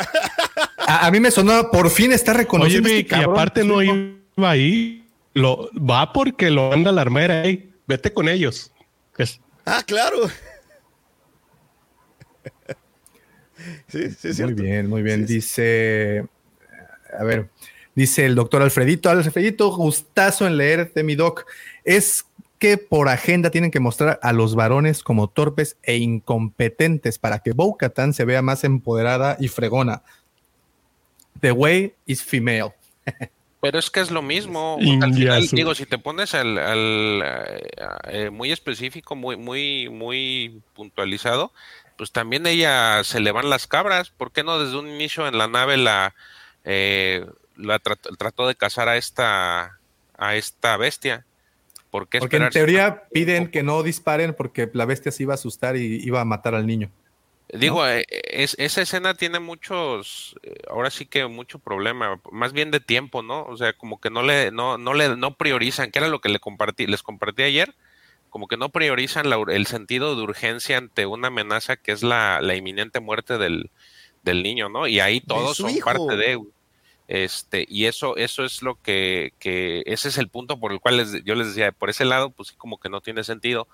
A, 0.85 1.07
a 1.07 1.11
mí 1.11 1.19
me 1.21 1.31
sonó, 1.31 1.71
por 1.71 1.89
fin 1.89 2.11
está 2.13 2.31
Oye, 2.31 2.39
reconociendo. 2.41 2.89
este 2.89 3.03
Vic, 3.03 3.11
y 3.17 3.23
aparte 3.23 3.63
no 3.63 3.81
iba 3.81 3.93
ahí. 4.37 5.05
Lo, 5.33 5.69
va 5.73 6.13
porque 6.13 6.51
lo 6.51 6.71
anda 6.71 6.91
la 6.91 7.01
armera, 7.01 7.43
ey, 7.43 7.73
vete 7.87 8.13
con 8.13 8.29
ellos. 8.29 8.71
Es- 9.17 9.41
Ah, 9.65 9.81
claro. 9.85 10.17
sí, 13.87 14.11
sí, 14.11 14.27
es 14.29 14.39
Muy 14.41 14.53
bien, 14.53 14.89
muy 14.89 15.01
bien. 15.01 15.21
Sí, 15.21 15.27
sí. 15.27 15.33
Dice, 15.35 16.25
a 17.17 17.23
ver, 17.23 17.49
dice 17.95 18.25
el 18.25 18.35
doctor 18.35 18.61
Alfredito, 18.61 19.09
Alfredito, 19.09 19.75
gustazo 19.75 20.47
en 20.47 20.57
leerte, 20.57 21.03
mi 21.03 21.15
doc. 21.15 21.45
Es 21.83 22.25
que 22.59 22.77
por 22.77 23.09
agenda 23.09 23.51
tienen 23.51 23.71
que 23.71 23.79
mostrar 23.79 24.19
a 24.21 24.33
los 24.33 24.55
varones 24.55 25.03
como 25.03 25.29
torpes 25.29 25.77
e 25.83 25.97
incompetentes 25.97 27.19
para 27.19 27.39
que 27.39 27.51
Bo 27.51 27.77
Katan 27.77 28.13
se 28.13 28.25
vea 28.25 28.41
más 28.41 28.63
empoderada 28.63 29.37
y 29.39 29.47
fregona. 29.47 30.03
The 31.41 31.51
way 31.51 31.93
is 32.05 32.23
female. 32.23 32.73
Pero 33.63 33.79
es 33.79 33.89
que 33.89 34.01
es 34.01 34.11
lo 34.11 34.21
mismo. 34.21 34.77
Al 35.01 35.13
final, 35.13 35.47
digo, 35.47 35.73
si 35.73 35.85
te 35.85 35.97
pones 35.97 36.35
al, 36.35 36.57
al, 36.57 37.23
eh, 37.25 37.69
eh, 38.09 38.29
muy 38.29 38.51
específico, 38.51 39.15
muy, 39.15 39.37
muy, 39.37 39.87
muy 39.87 40.61
puntualizado, 40.73 41.53
pues 41.97 42.11
también 42.11 42.45
ella 42.45 43.05
se 43.05 43.21
le 43.21 43.31
van 43.31 43.49
las 43.49 43.65
cabras. 43.65 44.09
¿Por 44.09 44.33
qué 44.33 44.43
no 44.43 44.59
desde 44.59 44.77
un 44.77 44.89
inicio 44.89 45.29
en 45.29 45.37
la 45.37 45.47
nave 45.47 45.77
la, 45.77 46.13
eh, 46.65 47.25
la 47.55 47.79
trató, 47.79 48.13
trató 48.17 48.47
de 48.49 48.55
cazar 48.55 48.89
a 48.89 48.97
esta, 48.97 49.79
a 50.17 50.35
esta 50.35 50.75
bestia? 50.75 51.25
¿Por 51.89 52.09
qué 52.09 52.19
Porque 52.19 52.35
en 52.35 52.49
teoría 52.49 53.03
piden 53.13 53.47
que 53.47 53.63
no 53.63 53.81
disparen 53.81 54.33
porque 54.33 54.69
la 54.73 54.83
bestia 54.83 55.13
se 55.13 55.23
iba 55.23 55.35
a 55.35 55.35
asustar 55.35 55.77
y 55.77 56.05
iba 56.05 56.19
a 56.19 56.25
matar 56.25 56.53
al 56.53 56.67
niño. 56.67 56.91
Digo, 57.49 57.85
eh, 57.87 58.05
es, 58.09 58.55
esa 58.57 58.81
escena 58.81 59.13
tiene 59.13 59.39
muchos, 59.39 60.35
eh, 60.43 60.55
ahora 60.69 60.89
sí 60.89 61.05
que 61.05 61.27
mucho 61.27 61.59
problema, 61.59 62.19
más 62.31 62.51
bien 62.53 62.71
de 62.71 62.79
tiempo, 62.79 63.21
¿no? 63.21 63.43
O 63.43 63.57
sea, 63.57 63.73
como 63.73 63.99
que 63.99 64.09
no 64.09 64.23
le, 64.23 64.51
no, 64.51 64.77
no 64.79 64.93
le, 64.95 65.15
no 65.17 65.35
priorizan, 65.37 65.91
que 65.91 65.99
era 65.99 66.07
lo 66.07 66.19
que 66.19 66.29
le 66.29 66.39
compartí, 66.39 66.87
les 66.87 67.03
compartí 67.03 67.43
ayer, 67.43 67.75
como 68.29 68.47
que 68.47 68.57
no 68.57 68.69
priorizan 68.69 69.29
la 69.29 69.37
el 69.49 69.67
sentido 69.67 70.15
de 70.15 70.23
urgencia 70.23 70.77
ante 70.77 71.05
una 71.05 71.27
amenaza 71.29 71.77
que 71.77 71.91
es 71.91 72.03
la, 72.03 72.41
la 72.41 72.55
inminente 72.55 72.99
muerte 72.99 73.37
del, 73.37 73.71
del 74.23 74.43
niño, 74.43 74.69
¿no? 74.69 74.87
Y 74.87 74.99
ahí 74.99 75.21
todos 75.21 75.57
son 75.57 75.71
hijo. 75.71 75.85
parte 75.85 76.15
de, 76.17 76.39
este, 77.07 77.65
y 77.69 77.85
eso, 77.85 78.17
eso 78.17 78.45
es 78.45 78.61
lo 78.61 78.81
que, 78.81 79.33
que, 79.39 79.83
ese 79.85 80.09
es 80.09 80.17
el 80.17 80.29
punto 80.29 80.59
por 80.59 80.71
el 80.71 80.79
cual 80.79 80.97
les- 80.97 81.23
yo 81.25 81.35
les 81.35 81.47
decía, 81.49 81.71
por 81.71 81.89
ese 81.89 82.05
lado, 82.05 82.31
pues 82.31 82.49
sí, 82.49 82.55
como 82.57 82.79
que 82.79 82.89
no 82.89 83.01
tiene 83.01 83.23
sentido 83.23 83.67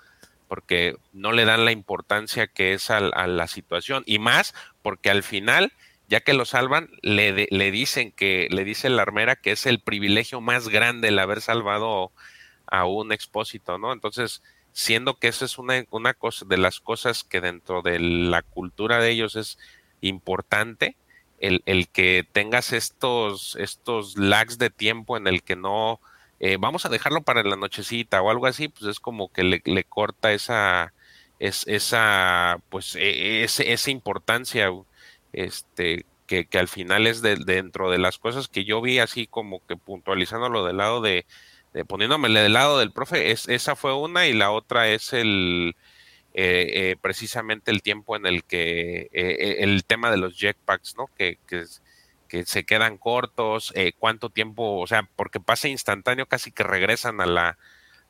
porque 0.49 0.97
no 1.13 1.31
le 1.31 1.45
dan 1.45 1.63
la 1.63 1.71
importancia 1.71 2.47
que 2.47 2.73
es 2.73 2.89
a, 2.89 2.99
la 2.99 3.47
situación 3.47 4.03
y 4.05 4.19
más 4.19 4.53
porque 4.81 5.09
al 5.09 5.23
final 5.23 5.71
ya 6.09 6.19
que 6.19 6.33
lo 6.33 6.43
salvan 6.43 6.89
le, 7.01 7.47
le 7.49 7.71
dicen 7.71 8.11
que 8.11 8.47
le 8.49 8.65
dice 8.65 8.89
la 8.89 9.03
armera 9.03 9.37
que 9.37 9.51
es 9.51 9.65
el 9.65 9.79
privilegio 9.79 10.41
más 10.41 10.67
grande 10.67 11.07
el 11.07 11.19
haber 11.19 11.39
salvado 11.39 12.11
a 12.69 12.85
un 12.85 13.11
expósito, 13.11 13.77
¿no? 13.77 13.93
Entonces, 13.93 14.43
siendo 14.71 15.15
que 15.17 15.27
eso 15.27 15.45
es 15.45 15.57
una, 15.57 15.85
una 15.89 16.13
cosa 16.13 16.45
de 16.47 16.57
las 16.57 16.79
cosas 16.79 17.23
que 17.23 17.41
dentro 17.41 17.81
de 17.81 17.99
la 17.99 18.41
cultura 18.41 18.99
de 18.99 19.09
ellos 19.09 19.35
es 19.35 19.57
importante, 20.01 20.95
el, 21.39 21.63
el 21.65 21.87
que 21.87 22.27
tengas 22.31 22.73
estos, 22.73 23.55
estos 23.55 24.17
lags 24.17 24.57
de 24.57 24.69
tiempo 24.69 25.17
en 25.17 25.27
el 25.27 25.41
que 25.41 25.55
no 25.55 25.99
eh, 26.39 26.57
vamos 26.59 26.85
a 26.85 26.89
dejarlo 26.89 27.21
para 27.21 27.43
la 27.43 27.55
nochecita 27.55 28.21
o 28.21 28.29
algo 28.29 28.45
así, 28.47 28.69
pues 28.69 28.85
es 28.85 28.99
como 28.99 29.31
que 29.31 29.43
le, 29.43 29.61
le 29.65 29.83
corta 29.83 30.33
esa, 30.33 30.93
es, 31.39 31.65
esa, 31.67 32.59
pues, 32.69 32.95
e, 32.95 33.43
ese, 33.43 33.73
esa 33.73 33.91
importancia, 33.91 34.69
este, 35.33 36.05
que, 36.27 36.45
que 36.45 36.59
al 36.59 36.67
final 36.67 37.07
es 37.07 37.21
de, 37.21 37.35
dentro 37.37 37.89
de 37.91 37.97
las 37.97 38.19
cosas 38.19 38.47
que 38.47 38.65
yo 38.65 38.81
vi 38.81 38.99
así 38.99 39.27
como 39.27 39.65
que 39.65 39.77
puntualizándolo 39.77 40.65
del 40.65 40.77
lado 40.77 41.01
de, 41.01 41.25
de 41.73 41.85
poniéndome 41.85 42.29
del 42.29 42.53
lado 42.53 42.79
del 42.79 42.91
profe, 42.91 43.31
es, 43.31 43.47
esa 43.49 43.75
fue 43.75 43.95
una 43.95 44.27
y 44.27 44.33
la 44.33 44.51
otra 44.51 44.89
es 44.89 45.13
el, 45.13 45.75
eh, 46.33 46.91
eh, 46.91 46.95
precisamente 47.01 47.71
el 47.71 47.81
tiempo 47.81 48.15
en 48.15 48.25
el 48.25 48.43
que 48.43 49.09
eh, 49.11 49.57
el 49.59 49.83
tema 49.85 50.11
de 50.11 50.17
los 50.17 50.37
jetpacks, 50.37 50.95
¿no? 50.97 51.07
Que, 51.17 51.39
que, 51.47 51.63
que 52.29 52.45
se 52.45 52.63
quedan 52.63 52.97
cortos, 52.97 53.73
cuánto 53.97 54.29
tiempo, 54.29 54.79
o 54.79 54.87
sea, 54.87 55.09
porque 55.15 55.39
pasa 55.41 55.67
instantáneo, 55.67 56.27
casi 56.27 56.51
que 56.51 56.63
regresan 56.63 57.19
a 57.19 57.25
la, 57.25 57.57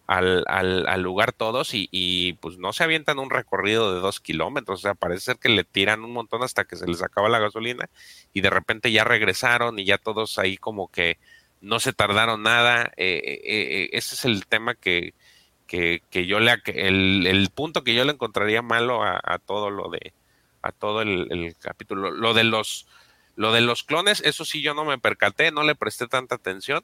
al, 0.10 0.44
al, 0.48 0.88
al 0.88 1.02
lugar 1.02 1.34
todos 1.34 1.74
y, 1.74 1.88
y, 1.92 2.34
pues 2.34 2.58
no 2.58 2.74
se 2.74 2.84
avientan 2.84 3.20
un 3.20 3.30
recorrido 3.30 3.94
de 3.94 4.02
dos 4.02 4.20
kilómetros, 4.20 4.80
o 4.80 4.82
sea, 4.82 4.96
parece 4.96 5.22
ser 5.22 5.38
que 5.38 5.50
le 5.50 5.64
tiran 5.64 6.04
un 6.04 6.14
montón 6.14 6.44
hasta 6.44 6.66
que 6.66 6.76
se 6.76 6.88
les 6.88 7.04
acaba 7.04 7.30
la 7.30 7.40
gasolina 7.40 7.90
y 8.34 8.42
de 8.42 8.50
repente 8.50 8.92
ya 8.92 9.04
regresaron 9.04 9.78
y 9.80 9.86
ya 9.86 10.00
todos 10.00 10.40
ahí 10.40 10.58
como 10.58 10.88
que 10.90 11.20
no 11.62 11.80
se 11.80 11.94
tardaron 11.94 12.42
nada, 12.42 12.92
ese 12.98 14.16
es 14.16 14.26
el 14.26 14.48
tema 14.48 14.74
que, 14.76 15.14
que, 15.68 16.02
que 16.10 16.26
yo 16.26 16.40
le 16.40 16.56
el, 16.66 17.50
punto 17.54 17.84
que 17.84 17.94
yo 17.94 18.04
le 18.04 18.14
encontraría 18.14 18.64
malo 18.64 19.04
a, 19.04 19.22
a 19.24 19.38
todo 19.38 19.70
lo 19.70 19.90
de 19.90 20.14
a 20.64 20.72
todo 20.72 21.04
el, 21.04 21.56
capítulo 21.60 22.10
lo 22.10 22.34
de 22.34 22.46
los 22.46 22.88
lo 23.40 23.54
de 23.54 23.62
los 23.62 23.84
clones 23.84 24.22
eso 24.26 24.44
sí 24.44 24.62
yo 24.62 24.74
no 24.74 24.84
me 24.84 24.98
percaté 24.98 25.52
no 25.52 25.64
le 25.64 25.74
presté 25.74 26.08
tanta 26.08 26.36
atención 26.36 26.84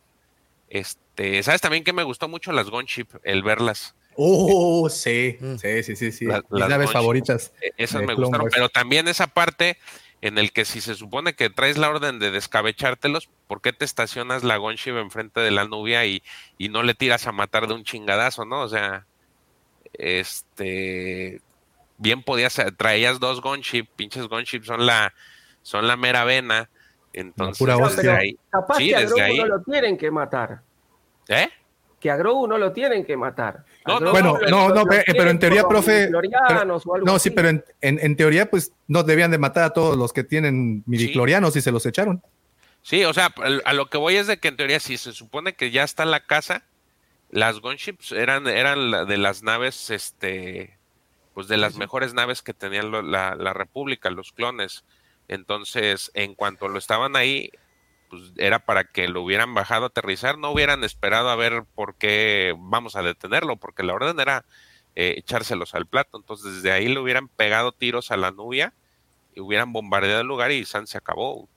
este 0.69 1.43
sabes 1.43 1.59
también 1.59 1.83
que 1.83 1.91
me 1.91 2.03
gustó 2.03 2.29
mucho 2.29 2.53
las 2.53 2.69
gunship 2.69 3.07
el 3.23 3.43
verlas 3.43 3.93
Oh, 4.17 4.87
sí, 4.89 5.37
sí, 5.59 5.83
sí, 5.83 5.95
sí, 5.97 6.11
sí. 6.13 6.23
La, 6.23 6.37
Mis 6.49 6.61
las 6.61 6.69
naves 6.69 6.89
favoritas. 6.93 7.51
Esas 7.75 7.99
de 7.99 8.07
me 8.07 8.13
gustaron, 8.13 8.45
Wars. 8.45 8.55
pero 8.55 8.69
también 8.69 9.09
esa 9.09 9.27
parte 9.27 9.77
en 10.21 10.37
el 10.37 10.53
que 10.53 10.63
si 10.63 10.79
se 10.79 10.95
supone 10.95 11.33
que 11.33 11.49
traes 11.49 11.77
la 11.77 11.89
orden 11.89 12.19
de 12.19 12.31
descabechártelos, 12.31 13.27
¿por 13.47 13.61
qué 13.61 13.73
te 13.73 13.83
estacionas 13.83 14.45
la 14.45 14.55
gunship 14.55 14.95
enfrente 14.95 15.41
de 15.41 15.51
la 15.51 15.65
nubia 15.65 16.05
y, 16.05 16.23
y 16.57 16.69
no 16.69 16.81
le 16.81 16.93
tiras 16.93 17.27
a 17.27 17.33
matar 17.33 17.67
de 17.67 17.73
un 17.73 17.83
chingadazo, 17.83 18.45
no? 18.45 18.61
O 18.61 18.69
sea, 18.69 19.05
este, 19.91 21.41
bien 21.97 22.23
podías, 22.23 22.55
traías 22.77 23.19
dos 23.19 23.41
gunship, 23.41 23.87
pinches 23.97 24.27
gunship 24.27 24.63
son 24.63 24.85
la, 24.85 25.13
son 25.65 25.87
la 25.87 25.97
mera 25.97 26.23
vena, 26.25 26.69
entonces 27.11 27.57
pura. 27.57 27.75
Pero 27.95 28.13
ahí, 28.13 28.37
capaz 28.51 28.77
sí, 28.77 28.89
que 28.89 28.95
a 28.95 28.99
desde 28.99 29.15
Grogu 29.15 29.23
ahí, 29.31 29.37
no 29.39 29.45
lo 29.47 29.61
tienen 29.63 29.97
que 29.97 30.11
matar. 30.11 30.61
¿eh? 31.27 31.49
Que 31.99 32.11
a 32.11 32.17
Grogu 32.17 32.47
no 32.47 32.59
lo 32.59 32.71
tienen 32.71 33.03
que 33.03 33.17
matar. 33.17 33.65
No, 33.87 33.99
no, 33.99 34.11
Bueno, 34.11 34.37
no, 34.47 34.69
no, 34.69 34.83
pero 34.85 35.31
en 35.31 35.39
teoría, 35.39 35.67
profe, 35.67 36.01
midichlorianos 36.11 36.85
o 36.85 36.93
algo 36.93 37.07
No, 37.07 37.13
sí, 37.17 37.29
así. 37.29 37.35
pero 37.35 37.49
en, 37.49 37.65
en- 37.81 37.97
en 37.99 38.15
teoría, 38.15 38.47
pues 38.47 38.73
no 38.87 39.01
debían 39.01 39.31
de 39.31 39.39
matar 39.39 39.63
a 39.63 39.71
todos 39.71 39.97
los 39.97 40.13
que 40.13 40.23
tienen 40.23 40.83
midiclorianos 40.85 41.55
y 41.55 41.61
se 41.61 41.71
los 41.71 41.83
echaron. 41.87 42.21
Sí, 42.83 43.03
o 43.05 43.13
sea, 43.15 43.33
a 43.65 43.73
lo 43.73 43.89
que 43.89 43.97
voy 43.97 44.17
es 44.17 44.27
de 44.27 44.37
que 44.37 44.49
en 44.49 44.57
teoría 44.57 44.79
si 44.79 44.97
se 44.97 45.13
supone 45.13 45.53
que 45.55 45.71
ya 45.71 45.81
está 45.83 46.05
la 46.05 46.19
casa, 46.19 46.61
las 47.31 47.59
gunships 47.59 48.11
eran, 48.11 48.45
eran 48.45 48.91
la- 48.91 49.05
de 49.05 49.17
las 49.17 49.41
naves, 49.41 49.89
este, 49.89 50.77
pues 51.33 51.47
de 51.47 51.57
las 51.57 51.75
mejores 51.75 52.13
naves 52.13 52.43
que 52.43 52.53
tenía 52.53 52.83
lo- 52.83 53.01
la, 53.01 53.33
la 53.33 53.53
República, 53.53 54.11
los 54.11 54.31
clones. 54.31 54.83
Entonces, 55.27 56.11
en 56.13 56.35
cuanto 56.35 56.67
lo 56.67 56.77
estaban 56.77 57.15
ahí, 57.15 57.49
pues 58.09 58.33
era 58.37 58.59
para 58.59 58.83
que 58.85 59.07
lo 59.07 59.21
hubieran 59.23 59.53
bajado 59.53 59.85
a 59.85 59.87
aterrizar, 59.87 60.37
no 60.37 60.51
hubieran 60.51 60.83
esperado 60.83 61.29
a 61.29 61.35
ver 61.35 61.63
por 61.73 61.95
qué 61.95 62.53
vamos 62.57 62.95
a 62.95 63.01
detenerlo, 63.01 63.57
porque 63.57 63.83
la 63.83 63.93
orden 63.93 64.19
era 64.19 64.45
eh, 64.95 65.15
echárselos 65.17 65.73
al 65.75 65.87
plato. 65.87 66.17
Entonces, 66.17 66.55
desde 66.55 66.71
ahí 66.71 66.87
le 66.87 66.99
hubieran 66.99 67.27
pegado 67.29 67.71
tiros 67.71 68.11
a 68.11 68.17
la 68.17 68.31
nubia 68.31 68.73
y 69.33 69.41
hubieran 69.41 69.73
bombardeado 69.73 70.21
el 70.21 70.27
lugar 70.27 70.51
y 70.51 70.65
San 70.65 70.87
se 70.87 70.97
acabó. 70.97 71.49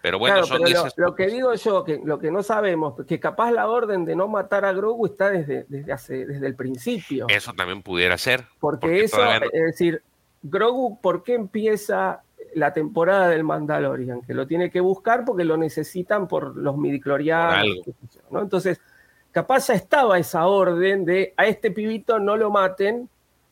Pero 0.00 0.18
bueno, 0.18 0.36
Claro, 0.36 0.46
son 0.46 0.62
pero 0.62 0.90
lo, 0.96 1.14
que 1.14 1.26
digo 1.26 1.54
yo, 1.54 1.84
que 1.84 2.00
lo 2.04 2.18
que 2.18 2.30
no 2.30 2.42
sabemos, 2.42 2.94
que 3.06 3.18
capaz 3.18 3.50
la 3.50 3.68
orden 3.68 4.04
de 4.04 4.14
no 4.14 4.28
matar 4.28 4.64
a 4.64 4.72
Grogu 4.72 5.06
está 5.06 5.30
desde, 5.30 5.64
desde, 5.68 5.92
hace, 5.92 6.24
desde 6.24 6.46
el 6.46 6.54
principio. 6.54 7.26
eso 7.28 7.52
también 7.52 7.82
pudiera 7.82 8.16
ser. 8.16 8.46
Porque, 8.60 8.86
porque 8.86 9.04
eso, 9.04 9.18
no- 9.24 9.32
es 9.34 9.62
decir, 9.64 10.02
Grogu, 10.42 11.00
¿por 11.00 11.24
qué 11.24 11.34
empieza 11.34 12.22
la 12.54 12.72
temporada 12.72 13.28
del 13.28 13.44
Mandalorian? 13.44 14.22
Que 14.22 14.34
lo 14.34 14.46
tiene 14.46 14.70
que 14.70 14.80
buscar 14.80 15.24
porque 15.24 15.44
lo 15.44 15.56
necesitan 15.56 16.26
por 16.28 16.56
los 16.56 16.76
yo, 18.12 18.20
¿no? 18.30 18.42
Entonces, 18.42 18.80
capaz 19.32 19.68
ya 19.68 19.74
estaba 19.74 20.18
esa 20.18 20.46
orden 20.46 21.04
de 21.04 21.34
a 21.36 21.46
este 21.46 21.70
pibito 21.70 22.18
no 22.18 22.36
lo 22.36 22.50
maten, 22.50 23.08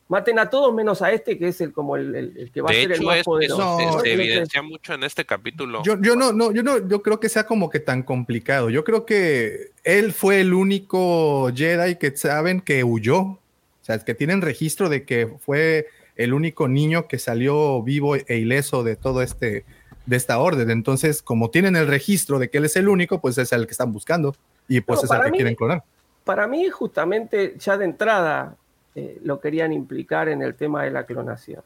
maten 0.09 0.39
a 0.39 0.49
todos 0.49 0.73
menos 0.73 1.01
a 1.01 1.11
este 1.11 1.37
que 1.37 1.49
es 1.49 1.59
el 1.61 1.73
como 1.73 1.95
el, 1.97 2.15
el- 2.15 2.37
el 2.37 2.51
que 2.51 2.61
va 2.61 2.71
De 2.71 2.77
a 2.77 2.81
ser 2.81 2.91
el 2.93 2.97
hecho, 2.97 3.03
más 3.07 3.15
es- 3.15 3.21
eso 3.21 3.31
poderoso. 3.31 3.61
No, 3.61 3.77
se- 3.77 3.85
¿no? 3.85 3.99
se 3.99 4.13
evidencia 4.13 4.61
mucho 4.61 4.93
en 4.93 5.03
este 5.03 5.25
capítulo. 5.25 5.83
Yo, 5.83 5.99
yo 6.01 6.15
no, 6.15 6.31
no, 6.31 6.51
yo 6.51 6.63
no, 6.63 6.87
yo 6.87 7.01
creo 7.01 7.19
que 7.19 7.27
sea 7.29 7.45
como 7.45 7.69
que 7.69 7.79
tan 7.79 8.03
complicado. 8.03 8.69
Yo 8.69 8.83
creo 8.83 9.05
que 9.05 9.71
él 9.83 10.13
fue 10.13 10.39
el 10.41 10.53
único 10.53 11.51
Jedi 11.53 11.95
que 11.97 12.15
saben 12.15 12.61
que 12.61 12.83
huyó. 12.83 13.17
O 13.19 13.39
sea, 13.81 13.99
que 13.99 14.13
tienen 14.15 14.41
registro 14.41 14.89
de 14.89 15.03
que 15.05 15.27
fue 15.39 15.87
el 16.17 16.33
único 16.33 16.67
niño 16.67 17.07
que 17.07 17.19
salió 17.19 17.81
vivo 17.83 18.15
e 18.15 18.37
ileso 18.37 18.83
de 18.83 18.95
todo 18.95 19.21
este, 19.21 19.65
de 20.05 20.15
esta 20.15 20.39
orden. 20.39 20.69
Entonces, 20.71 21.21
como 21.21 21.49
tienen 21.49 21.75
el 21.75 21.87
registro 21.87 22.39
de 22.39 22.49
que 22.49 22.57
él 22.57 22.65
es 22.65 22.75
el 22.75 22.87
único, 22.89 23.19
pues 23.21 23.37
es 23.37 23.51
el 23.53 23.65
que 23.65 23.71
están 23.71 23.91
buscando. 23.93 24.35
Y 24.67 24.81
pues 24.81 24.99
No, 24.99 25.05
es 25.05 25.11
el 25.11 25.25
que 25.25 25.31
mí- 25.31 25.37
quieren 25.37 25.55
clonar. 25.55 25.83
para 26.23 26.47
mí, 26.47 26.67
justamente, 26.69 27.55
ya 27.59 27.77
de 27.77 27.85
entrada 27.85 28.55
eh, 28.95 29.19
lo 29.23 29.39
querían 29.39 29.71
implicar 29.73 30.27
en 30.29 30.41
el 30.41 30.55
tema 30.55 30.83
de 30.83 30.91
la 30.91 31.05
clonación. 31.05 31.61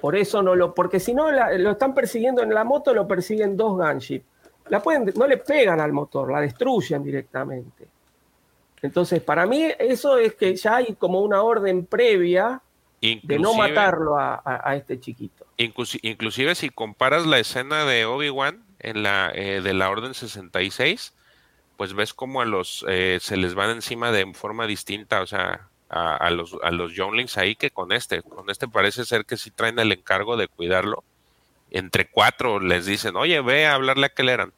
Por 0.00 0.14
eso 0.16 0.42
no 0.42 0.54
lo, 0.54 0.74
porque 0.74 1.00
si 1.00 1.14
no 1.14 1.30
lo 1.32 1.70
están 1.70 1.94
persiguiendo 1.94 2.42
en 2.42 2.52
la 2.52 2.62
moto, 2.64 2.92
lo 2.92 3.08
persiguen 3.08 3.56
dos 3.56 3.72
gunship. 3.78 4.22
La 4.68 4.82
pueden, 4.82 5.10
no 5.16 5.26
le 5.26 5.38
pegan 5.38 5.80
al 5.80 5.92
motor, 5.92 6.30
la 6.30 6.40
destruyen 6.40 7.02
directamente. 7.02 7.86
Entonces, 8.82 9.22
para 9.22 9.46
mí, 9.46 9.66
eso 9.78 10.18
es 10.18 10.34
que 10.34 10.54
ya 10.56 10.76
hay 10.76 10.94
como 10.94 11.20
una 11.20 11.42
orden 11.42 11.86
previa 11.86 12.60
de 13.22 13.38
no 13.38 13.50
Inclusive- 13.52 13.68
matarlo 13.74 14.18
a, 14.18 14.34
a- 14.44 14.60
a 14.70 14.76
este 14.76 14.98
chiquito. 15.00 15.46
Inclusi- 15.58 16.00
inclusive 16.02 16.54
si 16.54 16.70
comparas 16.70 17.26
la 17.26 17.38
escena 17.38 17.84
de 17.84 18.04
Obi-Wan 18.06 18.62
en 18.80 19.02
la 19.02 19.30
eh, 19.34 19.60
de 19.60 19.74
la 19.74 19.90
Orden 19.90 20.14
66, 20.14 21.12
pues 21.76 21.92
ves 21.94 22.14
como 22.14 22.40
a 22.40 22.44
los 22.44 22.84
eh, 22.88 23.18
se 23.20 23.36
les 23.36 23.54
van 23.54 23.70
encima 23.70 24.10
de 24.12 24.32
forma 24.34 24.66
distinta, 24.66 25.20
o 25.22 25.26
sea, 25.26 25.68
a, 25.90 26.16
a 26.16 26.30
los 26.30 26.56
a 26.62 26.70
los 26.70 26.92
Younglings 26.94 27.36
ahí 27.38 27.54
que 27.56 27.70
con 27.70 27.92
este, 27.92 28.22
con 28.22 28.48
este 28.50 28.66
parece 28.68 29.04
ser 29.04 29.24
que 29.24 29.36
sí 29.36 29.50
traen 29.50 29.78
el 29.78 29.92
encargo 29.92 30.36
de 30.36 30.48
cuidarlo. 30.48 31.04
Entre 31.70 32.06
cuatro 32.06 32.60
les 32.60 32.86
dicen, 32.86 33.16
oye, 33.16 33.40
ve 33.40 33.66
a 33.66 33.74
hablarle 33.74 34.06
a 34.06 34.08
Kelleran, 34.10 34.52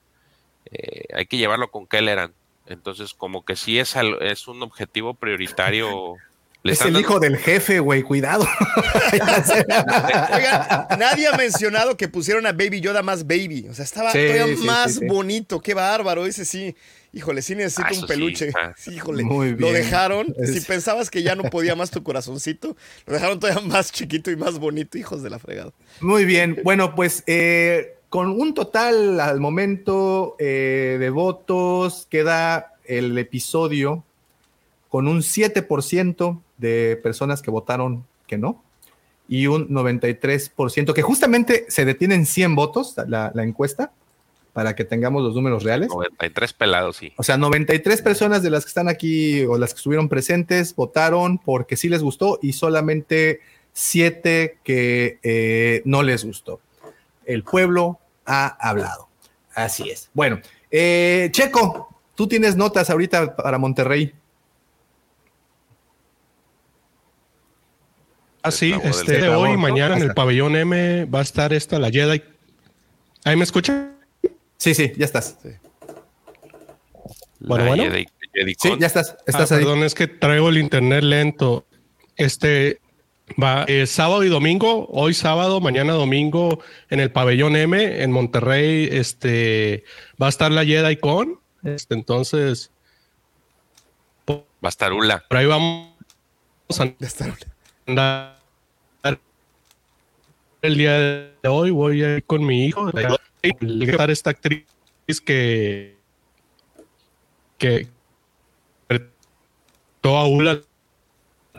eh, 0.70 1.05
hay 1.15 1.26
que 1.26 1.39
llevarlo 1.39 1.70
con 1.70 1.86
Kelleran. 1.86 2.33
Entonces, 2.66 3.15
como 3.15 3.44
que 3.44 3.55
sí 3.57 3.78
es, 3.78 3.97
al- 3.97 4.20
es 4.23 4.49
un 4.49 4.62
objetivo 4.62 5.15
prioritario. 5.15 6.15
Es 6.70 6.80
el 6.82 6.96
hijo 6.98 7.20
del 7.20 7.36
jefe, 7.36 7.78
güey, 7.80 8.02
cuidado. 8.02 8.46
Oigan, 9.12 10.86
nadie 10.98 11.26
ha 11.28 11.36
mencionado 11.36 11.96
que 11.96 12.08
pusieron 12.08 12.46
a 12.46 12.52
Baby 12.52 12.80
Yoda 12.80 13.02
más 13.02 13.26
baby. 13.26 13.66
O 13.70 13.74
sea, 13.74 13.84
estaba 13.84 14.12
Sí, 14.12 14.18
todavía 14.26 14.56
sí, 14.56 14.64
más 14.64 14.92
sí, 14.94 14.98
sí. 15.00 15.06
bonito. 15.06 15.60
Qué 15.60 15.74
bárbaro. 15.74 16.26
Ese 16.26 16.44
sí. 16.44 16.74
Híjole, 17.12 17.40
sí 17.40 17.54
necesito 17.54 17.86
Ah, 17.88 17.98
un 18.00 18.06
peluche. 18.06 18.52
Sí, 18.76 18.94
híjole. 18.94 19.22
Muy 19.24 19.56
Lo 19.56 19.72
dejaron. 19.72 20.34
Es- 20.38 20.52
Si 20.52 20.60
pensabas 20.60 21.10
que 21.10 21.22
ya 21.22 21.34
no 21.34 21.44
podía 21.44 21.74
más 21.74 21.90
tu 21.90 22.02
corazoncito, 22.02 22.76
lo 23.06 23.12
dejaron 23.14 23.40
todavía 23.40 23.62
más 23.62 23.90
chiquito 23.92 24.30
y 24.30 24.36
más 24.36 24.58
bonito. 24.58 24.98
Hijos 24.98 25.22
de 25.22 25.30
la 25.30 25.38
fregada. 25.38 25.72
Muy 26.00 26.24
bien, 26.26 26.60
bueno, 26.62 26.94
pues 26.94 27.22
eh, 27.26 27.94
con 28.10 28.28
un 28.28 28.52
total 28.52 29.18
al 29.20 29.40
momento 29.40 30.36
eh, 30.38 30.96
de 31.00 31.08
votos 31.10 32.06
queda 32.10 32.74
el 32.84 33.16
episodio 33.16 34.04
con 34.90 35.08
un 35.08 35.20
7% 35.22 36.42
de 36.58 36.98
personas 37.02 37.42
que 37.42 37.50
votaron 37.50 38.06
que 38.26 38.38
no 38.38 38.62
y 39.28 39.46
un 39.48 39.68
93% 39.68 40.92
que 40.92 41.02
justamente 41.02 41.66
se 41.68 41.84
detiene 41.84 42.14
en 42.14 42.26
100 42.26 42.54
votos 42.54 42.94
la, 43.08 43.32
la 43.34 43.42
encuesta 43.42 43.92
para 44.56 44.74
que 44.74 44.86
tengamos 44.86 45.22
los 45.22 45.34
números 45.34 45.64
reales. 45.64 45.90
93 45.90 46.54
pelados, 46.54 46.96
sí. 46.96 47.12
O 47.18 47.22
sea, 47.22 47.36
93 47.36 48.00
personas 48.00 48.42
de 48.42 48.48
las 48.48 48.64
que 48.64 48.68
están 48.68 48.88
aquí 48.88 49.44
o 49.44 49.58
las 49.58 49.74
que 49.74 49.78
estuvieron 49.78 50.08
presentes 50.08 50.74
votaron 50.74 51.36
porque 51.36 51.76
sí 51.76 51.90
les 51.90 52.02
gustó 52.02 52.38
y 52.40 52.54
solamente 52.54 53.40
7 53.74 54.60
que 54.64 55.18
eh, 55.22 55.82
no 55.84 56.02
les 56.02 56.24
gustó. 56.24 56.60
El 57.26 57.42
pueblo 57.42 57.98
ha 58.24 58.46
hablado. 58.46 59.08
Así 59.54 59.90
es. 59.90 60.08
Bueno, 60.14 60.40
eh, 60.70 61.28
Checo, 61.32 61.94
tú 62.14 62.26
tienes 62.26 62.56
notas 62.56 62.88
ahorita 62.88 63.36
para 63.36 63.58
Monterrey. 63.58 64.14
Ah, 68.47 68.50
sí, 68.52 68.73
este 68.84 69.18
de 69.18 69.28
hoy 69.28 69.52
y 69.52 69.57
mañana 69.57 69.97
en 69.97 70.02
el 70.02 70.15
pabellón 70.15 70.57
M 70.57 71.05
va 71.07 71.18
a 71.20 71.23
estar 71.23 71.52
esta 71.52 71.78
la 71.78 71.91
Jedi. 71.91 72.23
¿Ahí 73.25 73.36
me 73.36 73.44
escucha? 73.44 73.91
Sí, 74.57 74.75
sí, 74.75 74.92
ya 74.97 75.05
estás. 75.05 75.36
Bueno, 77.41 77.65
la 77.65 77.70
bueno. 77.70 77.84
Jedi- 77.84 78.07
Jedi 78.33 78.55
Sí, 78.58 78.70
ya 78.78 78.86
estás. 78.86 79.16
Estás 79.26 79.50
Ah, 79.52 79.57
ahí. 79.57 79.62
Perdón, 79.65 79.83
es 79.83 79.94
que 79.94 80.07
traigo 80.07 80.49
el 80.49 80.58
internet 80.58 81.02
lento. 81.02 81.66
Este 82.16 82.81
va 83.42 83.65
eh, 83.66 83.86
sábado 83.86 84.23
y 84.25 84.28
domingo, 84.28 84.86
hoy 84.91 85.12
sábado, 85.12 85.60
mañana 85.60 85.92
domingo 85.92 86.60
en 86.89 87.00
el 87.00 87.10
pabellón 87.10 87.57
M 87.57 88.02
en 88.02 88.12
Monterrey, 88.12 88.89
este 88.92 89.84
va 90.20 90.26
a 90.26 90.28
estar 90.31 90.50
la 90.52 90.65
Jedi 90.65 90.97
Con. 90.97 91.41
Este, 91.65 91.94
entonces, 91.94 92.70
Va 94.28 94.41
a 94.62 94.68
estar 94.68 94.92
Ula. 94.92 95.23
por 95.28 95.36
ahí 95.39 95.47
vamos 95.47 95.91
a 96.78 96.84
Ya 96.84 96.94
está. 97.00 97.36
andar 97.86 98.35
el 100.66 100.76
día 100.76 100.98
de 100.98 101.48
hoy. 101.48 101.70
Voy 101.70 102.02
a 102.02 102.16
ir 102.16 102.24
con 102.24 102.44
mi 102.44 102.66
hijo. 102.66 102.90
Y 103.42 103.88
estar 103.90 104.10
esta 104.10 104.30
actriz 104.30 104.64
que 105.24 105.96
que 107.58 107.86
toda 110.00 110.26
Ula 110.26 110.60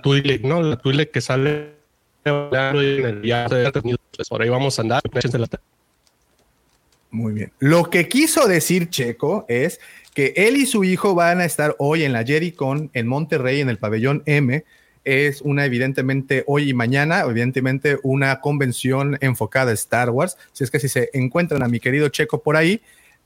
Twi'lek, 0.03 0.43
¿no? 0.43 0.61
La 0.61 0.77
Twi'lek 0.77 1.11
que 1.11 1.21
sale 1.21 1.73
en 2.23 3.05
el 3.05 3.19
viaje 3.21 3.55
de 3.55 3.71
tenido, 3.71 3.97
pues 4.15 4.29
por 4.29 4.41
ahí 4.41 4.49
vamos 4.49 4.77
a 4.77 4.81
andar. 4.81 5.01
La- 5.33 5.47
Muy 7.09 7.33
bien. 7.33 7.51
Lo 7.59 7.89
que 7.89 8.07
quiso 8.07 8.47
decir 8.47 8.89
Checo 8.89 9.45
es 9.47 9.79
que 10.13 10.33
él 10.35 10.57
y 10.57 10.65
su 10.65 10.83
hijo 10.83 11.15
van 11.15 11.39
a 11.39 11.45
estar 11.45 11.75
hoy 11.79 12.03
en 12.03 12.13
la 12.13 12.23
JediCon 12.23 12.89
en 12.93 13.07
Monterrey, 13.07 13.61
en 13.61 13.69
el 13.69 13.77
pabellón 13.77 14.23
M. 14.25 14.63
Es 15.09 15.41
una, 15.41 15.63
evidentemente, 15.63 16.43
hoy 16.47 16.69
y 16.69 16.73
mañana, 16.73 17.21
evidentemente, 17.21 17.97
una 18.03 18.41
convención 18.41 19.17
enfocada 19.21 19.71
a 19.71 19.73
Star 19.73 20.09
Wars. 20.09 20.35
Si 20.51 20.65
es 20.65 20.69
que 20.69 20.81
si 20.81 20.89
se 20.89 21.09
encuentran 21.13 21.63
a 21.63 21.69
mi 21.69 21.79
querido 21.79 22.09
Checo 22.09 22.41
por 22.43 22.57
ahí, 22.57 22.81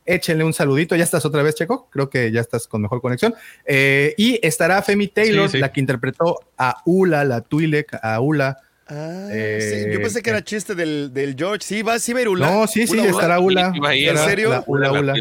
échenle 0.06 0.44
un 0.44 0.54
saludito. 0.54 0.96
Ya 0.96 1.04
estás 1.04 1.26
otra 1.26 1.42
vez, 1.42 1.56
Checo. 1.56 1.88
Creo 1.90 2.08
que 2.08 2.32
ya 2.32 2.40
estás 2.40 2.68
con 2.68 2.84
mejor 2.84 3.02
conexión. 3.02 3.34
Eh, 3.66 4.14
y 4.16 4.40
estará 4.46 4.82
Femi 4.84 5.08
Taylor, 5.08 5.48
Sí, 5.50 5.54
sí. 5.54 5.58
la 5.60 5.72
que 5.72 5.80
interpretó 5.80 6.40
a 6.56 6.84
Ula, 6.86 7.26
la 7.26 7.42
Twi'lek, 7.42 7.98
a 8.00 8.20
Ula. 8.20 8.58
Ah, 8.88 9.30
Eh, 9.32 9.86
sí, 9.88 9.92
yo 9.94 10.02
pensé 10.02 10.22
que 10.22 10.30
era 10.30 10.44
chiste 10.44 10.76
del, 10.76 11.12
del 11.12 11.36
George. 11.36 11.66
Sí, 11.66 11.82
va, 11.82 11.98
sí, 11.98 12.14
va 12.14 12.20
a 12.20 12.22
ir 12.22 12.28
Ula. 12.30 12.52
No, 12.52 12.68
sí, 12.68 12.86
sí, 12.86 12.94
Ula, 12.94 13.02
Ula. 13.04 13.12
estará 13.12 13.40
Ula. 13.40 13.74
¿En 13.92 14.18
serio? 14.18 14.50
la 14.52 14.64
Ula, 14.68 14.92
La 14.92 15.00
Ula. 15.00 15.14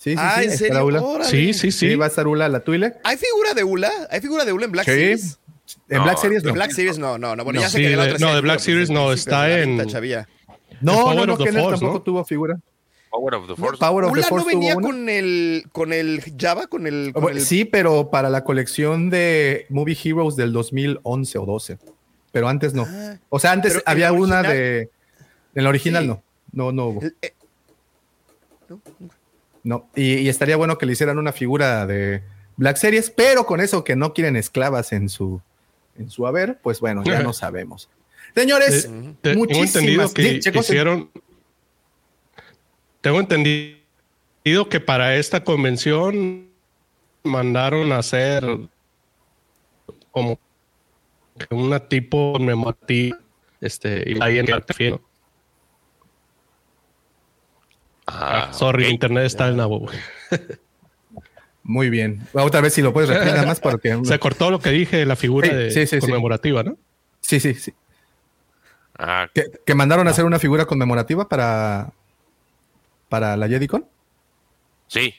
Sí, 0.00 0.10
sí, 0.12 0.16
Ah, 0.16 0.36
sí, 0.38 0.44
¿en 0.44 0.50
estará 0.52 0.68
serio? 0.84 0.84
Ula. 0.86 1.24
Sí, 1.24 1.52
sí, 1.52 1.72
Sí, 1.72 1.88
sí. 1.88 1.94
va 1.96 2.04
a 2.04 2.08
estar 2.08 2.28
Ula, 2.28 2.48
la 2.48 2.60
Twi'lek. 2.60 2.98
¿Hay 3.02 3.16
figura 3.16 3.54
de 3.54 3.64
Ula? 3.64 3.90
¿Hay 4.10 4.20
figura 4.20 4.44
de 4.44 4.52
Ula 4.52 4.66
en 4.66 4.70
Black 4.72 4.84
Sí. 4.84 4.90
Series? 4.92 5.38
En 5.88 5.98
No, 5.98 6.04
Black 6.04 6.18
Series 6.18 6.42
no. 6.42 6.48
En 6.50 6.54
Black 6.54 6.70
Series 6.72 6.98
no, 6.98 7.18
no, 7.18 7.34
no. 7.36 7.44
Bueno, 7.44 7.58
No. 7.60 7.64
ya 7.66 7.70
sé 7.70 7.78
Sí, 7.78 7.82
que 7.84 7.90
de 7.90 7.96
la 7.96 8.04
de- 8.06 8.12
otra 8.14 8.26
no, 8.28 8.34
de 8.34 8.40
Black 8.42 8.58
Series 8.60 8.90
no, 8.90 9.12
está 9.12 9.58
en-. 9.60 9.76
No, 9.78 9.84
no, 10.80 11.02
Power 11.04 11.26
no, 11.26 11.32
of 11.32 11.38
the 11.38 11.44
Kenneth 11.46 11.62
Force, 11.62 11.80
tampoco 11.80 11.98
¿no? 11.98 12.02
tuvo 12.02 12.24
figura. 12.24 12.58
Power 13.10 13.34
of 13.36 13.48
the 13.48 13.56
Force. 13.56 13.78
Power 13.78 14.04
of 14.04 14.12
the 14.12 14.18
¿Ula 14.18 14.22
no 14.22 14.28
Force 14.28 14.46
venía 14.46 14.74
con 14.74 15.08
el, 15.08 15.64
con 15.72 15.92
el 15.94 16.22
Java? 16.38 16.66
¿Con 16.66 16.86
el, 16.86 17.12
con 17.14 17.22
Bueno, 17.22 17.38
el- 17.38 17.44
Sí, 17.44 17.64
pero 17.64 18.10
para 18.10 18.28
la 18.28 18.44
colección 18.44 19.08
de 19.08 19.64
Movie 19.70 19.96
Heroes 20.04 20.36
del 20.36 20.52
2011 20.52 21.38
o 21.38 21.46
12. 21.46 21.78
Pero 22.32 22.48
antes 22.48 22.74
no. 22.74 22.86
Ah, 22.86 23.16
O 23.30 23.38
sea, 23.38 23.52
antes 23.52 23.72
pero 23.72 23.82
había 23.86 24.12
una 24.12 24.40
original- 24.40 24.52
de. 24.56 24.90
En 25.54 25.64
la 25.64 25.70
original 25.70 26.02
Sí. 26.02 26.08
no. 26.08 26.22
No, 26.52 26.72
no 26.72 26.86
hubo. 26.86 27.02
eh, 27.02 27.32
No. 29.64 29.88
Y, 29.94 30.14
y 30.18 30.28
estaría 30.28 30.56
bueno 30.56 30.78
que 30.78 30.86
le 30.86 30.92
hicieran 30.92 31.18
una 31.18 31.32
figura 31.32 31.86
de 31.86 32.22
Black 32.56 32.76
Series, 32.76 33.10
pero 33.10 33.46
con 33.46 33.60
eso 33.60 33.84
que 33.84 33.96
no 33.96 34.12
quieren 34.14 34.36
esclavas 34.36 34.92
en 34.92 35.08
su, 35.08 35.40
en 35.98 36.10
su 36.10 36.26
haber, 36.26 36.58
pues 36.62 36.80
bueno, 36.80 37.02
ya 37.04 37.20
no 37.22 37.32
sabemos. 37.32 37.88
Señores, 38.34 38.84
Eh, 38.86 39.14
te- 39.20 39.34
tengo 39.34 39.44
entendido 39.64 40.12
que 40.12 40.22
Sí, 40.22 40.40
Checo, 40.40 40.62
sí. 40.62 40.72
hicieron. 40.72 41.10
Tengo 43.00 43.20
entendido 43.20 43.78
que 44.70 44.80
para 44.80 45.16
esta 45.16 45.42
convención 45.44 46.48
mandaron 47.24 47.92
a 47.92 47.98
hacer 47.98 48.44
como 50.10 50.38
una 51.50 51.80
tipo 51.88 52.32
conmemorativa. 52.34 53.18
Este, 53.60 54.04
y 54.12 54.22
ahí 54.22 54.38
en 54.38 54.48
el 54.50 54.62
refiero. 54.66 55.00
Ah, 58.06 58.50
Sorry, 58.52 58.88
internet 58.88 59.24
está 59.26 59.48
en 59.48 59.56
nabo. 59.58 59.86
Muy 61.68 61.90
bien. 61.90 62.26
Otra 62.32 62.60
vez 62.62 62.72
si 62.74 62.80
lo 62.82 62.92
puedes 62.92 63.08
repetir 63.10 63.34
nada 63.34 63.46
más 63.46 63.60
porque. 63.60 63.96
Se 64.04 64.18
cortó 64.18 64.50
lo 64.50 64.58
que 64.58 64.70
dije, 64.70 65.04
la 65.06 65.14
figura 65.16 65.46
Sí, 65.48 65.54
de 65.54 65.70
sí, 65.70 65.80
sí, 65.86 65.96
sí. 65.96 66.00
conmemorativa, 66.00 66.62
¿no? 66.64 66.76
Sí, 67.20 67.38
sí, 67.38 67.54
sí. 67.54 67.72
Ah, 68.98 69.28
Que, 69.32 69.44
que 69.64 69.74
mandaron 69.74 70.08
a 70.08 70.10
hacer 70.10 70.24
una 70.24 70.38
figura 70.38 70.64
conmemorativa 70.64 71.28
para, 71.28 71.92
para 73.08 73.36
la 73.36 73.46
JediCon. 73.46 73.86
sí. 74.88 75.14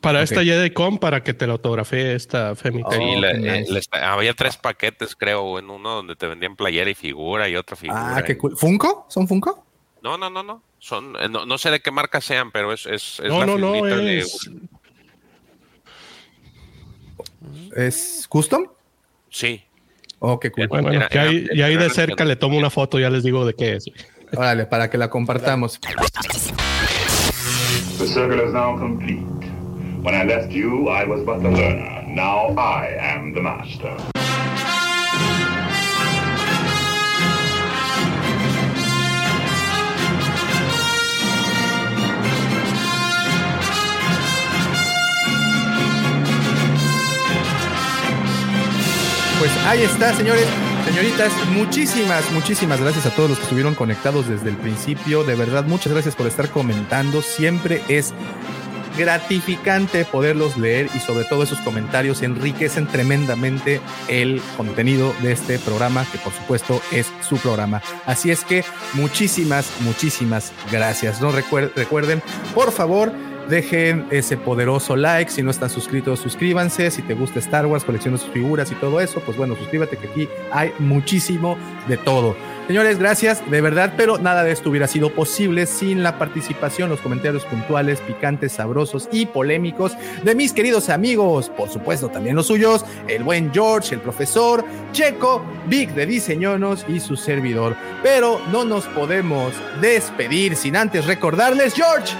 Para 0.00 0.18
Ok. 0.18 0.24
esta 0.24 0.42
JediCon, 0.42 0.98
para 0.98 1.22
que 1.22 1.34
te 1.34 1.46
la 1.46 1.52
autografee 1.52 2.14
esta 2.16 2.56
Femi. 2.56 2.82
Oh, 2.84 2.92
eh, 2.92 3.64
nice. 3.68 3.88
había 3.92 4.34
tres 4.34 4.56
paquetes, 4.56 5.14
creo, 5.14 5.56
en 5.60 5.70
uno 5.70 5.90
donde 5.94 6.16
te 6.16 6.26
vendían 6.26 6.56
playera 6.56 6.90
y 6.90 6.96
figura 6.96 7.48
y 7.48 7.54
otra 7.54 7.76
figura. 7.76 8.16
Ah, 8.16 8.22
qué 8.24 8.36
cool. 8.36 8.56
¿Funko? 8.56 9.06
¿Son 9.08 9.28
Funko? 9.28 9.64
No, 10.02 10.18
no, 10.18 10.30
no, 10.30 10.42
no. 10.42 10.64
Son, 10.80 11.14
eh, 11.20 11.28
no, 11.28 11.46
no 11.46 11.58
sé 11.58 11.70
de 11.70 11.78
qué 11.78 11.92
marca 11.92 12.20
sean, 12.20 12.50
pero 12.50 12.72
es, 12.72 12.86
es, 12.86 13.20
es 13.20 13.28
No, 13.28 13.38
la 13.38 13.46
no, 13.46 13.58
no, 13.58 13.84
de- 13.84 14.26
es. 17.76 17.78
¿Es 18.20 18.28
custom? 18.28 18.64
Sí. 19.30 19.62
Oh, 20.20 20.40
qué 20.40 20.50
cool. 20.50 20.68
Bueno, 20.68 20.88
Bueno, 20.88 21.06
Era- 21.10 21.28
era- 21.28 21.54
y 21.54 21.62
ahí 21.62 21.76
de 21.76 21.90
cerca 21.90 22.24
le 22.24 22.36
tomo 22.36 22.58
una 22.58 22.70
foto, 22.70 22.98
ya 22.98 23.08
les 23.10 23.22
digo 23.22 23.46
de 23.46 23.54
qué 23.54 23.76
es. 23.76 23.84
Órale, 24.36 24.66
para 24.66 24.90
que 24.90 24.98
la 24.98 25.08
compartamos. 25.08 25.78
The 27.98 28.06
circle 28.06 28.44
is 28.44 28.52
now 28.52 28.76
complete. 28.78 29.22
When 30.02 30.14
I 30.14 30.24
left 30.24 30.50
you, 30.52 30.88
I 30.90 31.04
was 31.04 31.24
but 31.24 31.38
the 31.42 31.48
learner. 31.50 32.04
Now 32.06 32.50
I 32.56 32.96
am 33.00 33.32
the 33.34 33.40
master. 33.40 33.92
Pues 49.38 49.50
ahí 49.66 49.82
está, 49.82 50.12
señores, 50.14 50.46
señoritas. 50.84 51.32
Muchísimas, 51.52 52.30
muchísimas 52.32 52.80
gracias 52.80 53.06
a 53.06 53.10
todos 53.10 53.30
los 53.30 53.38
que 53.38 53.44
estuvieron 53.44 53.74
conectados 53.74 54.28
desde 54.28 54.48
el 54.48 54.56
principio. 54.56 55.22
De 55.22 55.36
verdad, 55.36 55.64
muchas 55.64 55.92
gracias 55.92 56.16
por 56.16 56.26
estar 56.26 56.48
comentando. 56.50 57.22
Siempre 57.22 57.82
es 57.88 58.12
gratificante 58.96 60.04
poderlos 60.04 60.56
leer 60.56 60.88
y 60.92 60.98
sobre 60.98 61.24
todo 61.24 61.44
esos 61.44 61.60
comentarios 61.60 62.20
enriquecen 62.22 62.88
tremendamente 62.88 63.80
el 64.08 64.42
contenido 64.56 65.14
de 65.22 65.30
este 65.30 65.60
programa, 65.60 66.04
que 66.10 66.18
por 66.18 66.32
supuesto 66.32 66.82
es 66.90 67.06
su 67.20 67.36
programa. 67.36 67.80
Así 68.06 68.32
es 68.32 68.42
que 68.44 68.64
muchísimas, 68.94 69.66
muchísimas 69.82 70.50
gracias. 70.72 71.20
No 71.20 71.30
recuer- 71.30 71.70
recuerden, 71.76 72.24
por 72.56 72.72
favor, 72.72 73.12
dejen 73.48 74.06
ese 74.10 74.36
poderoso 74.36 74.96
like. 74.96 75.30
Si 75.30 75.42
no 75.42 75.50
están 75.50 75.70
suscritos, 75.70 76.20
suscríbanse. 76.20 76.90
Si 76.90 77.02
te 77.02 77.14
gusta 77.14 77.38
Star 77.38 77.66
Wars, 77.66 77.84
colecciona 77.84 78.18
sus 78.18 78.30
figuras 78.30 78.70
y 78.72 78.74
todo 78.76 79.00
eso, 79.00 79.20
pues 79.20 79.36
bueno, 79.36 79.56
suscríbete 79.56 79.96
que 79.96 80.08
aquí 80.08 80.28
hay 80.52 80.72
muchísimo 80.78 81.56
de 81.88 81.96
todo. 81.96 82.36
Señores, 82.68 82.98
gracias 82.98 83.42
de 83.50 83.62
verdad, 83.62 83.94
pero 83.96 84.18
nada 84.18 84.44
de 84.44 84.52
esto 84.52 84.68
hubiera 84.68 84.86
sido 84.86 85.08
posible 85.14 85.64
sin 85.64 86.02
la 86.02 86.18
participación, 86.18 86.90
los 86.90 87.00
comentarios 87.00 87.46
puntuales, 87.46 87.98
picantes, 88.00 88.52
sabrosos 88.52 89.08
y 89.10 89.24
polémicos 89.24 89.96
de 90.22 90.34
mis 90.34 90.52
queridos 90.52 90.90
amigos, 90.90 91.48
por 91.48 91.70
supuesto 91.70 92.10
también 92.10 92.36
los 92.36 92.48
suyos, 92.48 92.84
el 93.08 93.24
buen 93.24 93.54
George, 93.54 93.94
el 93.94 94.02
profesor, 94.02 94.62
Checo, 94.92 95.42
Vic 95.66 95.94
de 95.94 96.04
Diseñonos 96.04 96.84
y 96.88 97.00
su 97.00 97.16
servidor. 97.16 97.74
Pero 98.02 98.38
no 98.52 98.66
nos 98.66 98.84
podemos 98.88 99.54
despedir 99.80 100.54
sin 100.54 100.76
antes 100.76 101.06
recordarles, 101.06 101.72
George, 101.72 102.14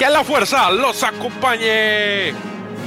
¡Que 0.00 0.08
la 0.08 0.24
fuerza 0.24 0.70
los 0.70 1.02
acompañe! 1.02 2.32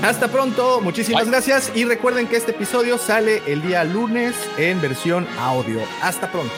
Hasta 0.02 0.30
pronto, 0.30 0.82
muchísimas 0.82 1.26
Bye. 1.26 1.32
gracias 1.32 1.72
y 1.76 1.86
recuerden 1.86 2.26
que 2.26 2.38
este 2.38 2.50
episodio 2.50 2.98
sale 2.98 3.44
el 3.46 3.62
día 3.62 3.84
lunes 3.84 4.36
en 4.58 4.82
versión 4.82 5.28
audio. 5.38 5.80
Hasta 6.02 6.32
pronto. 6.32 6.56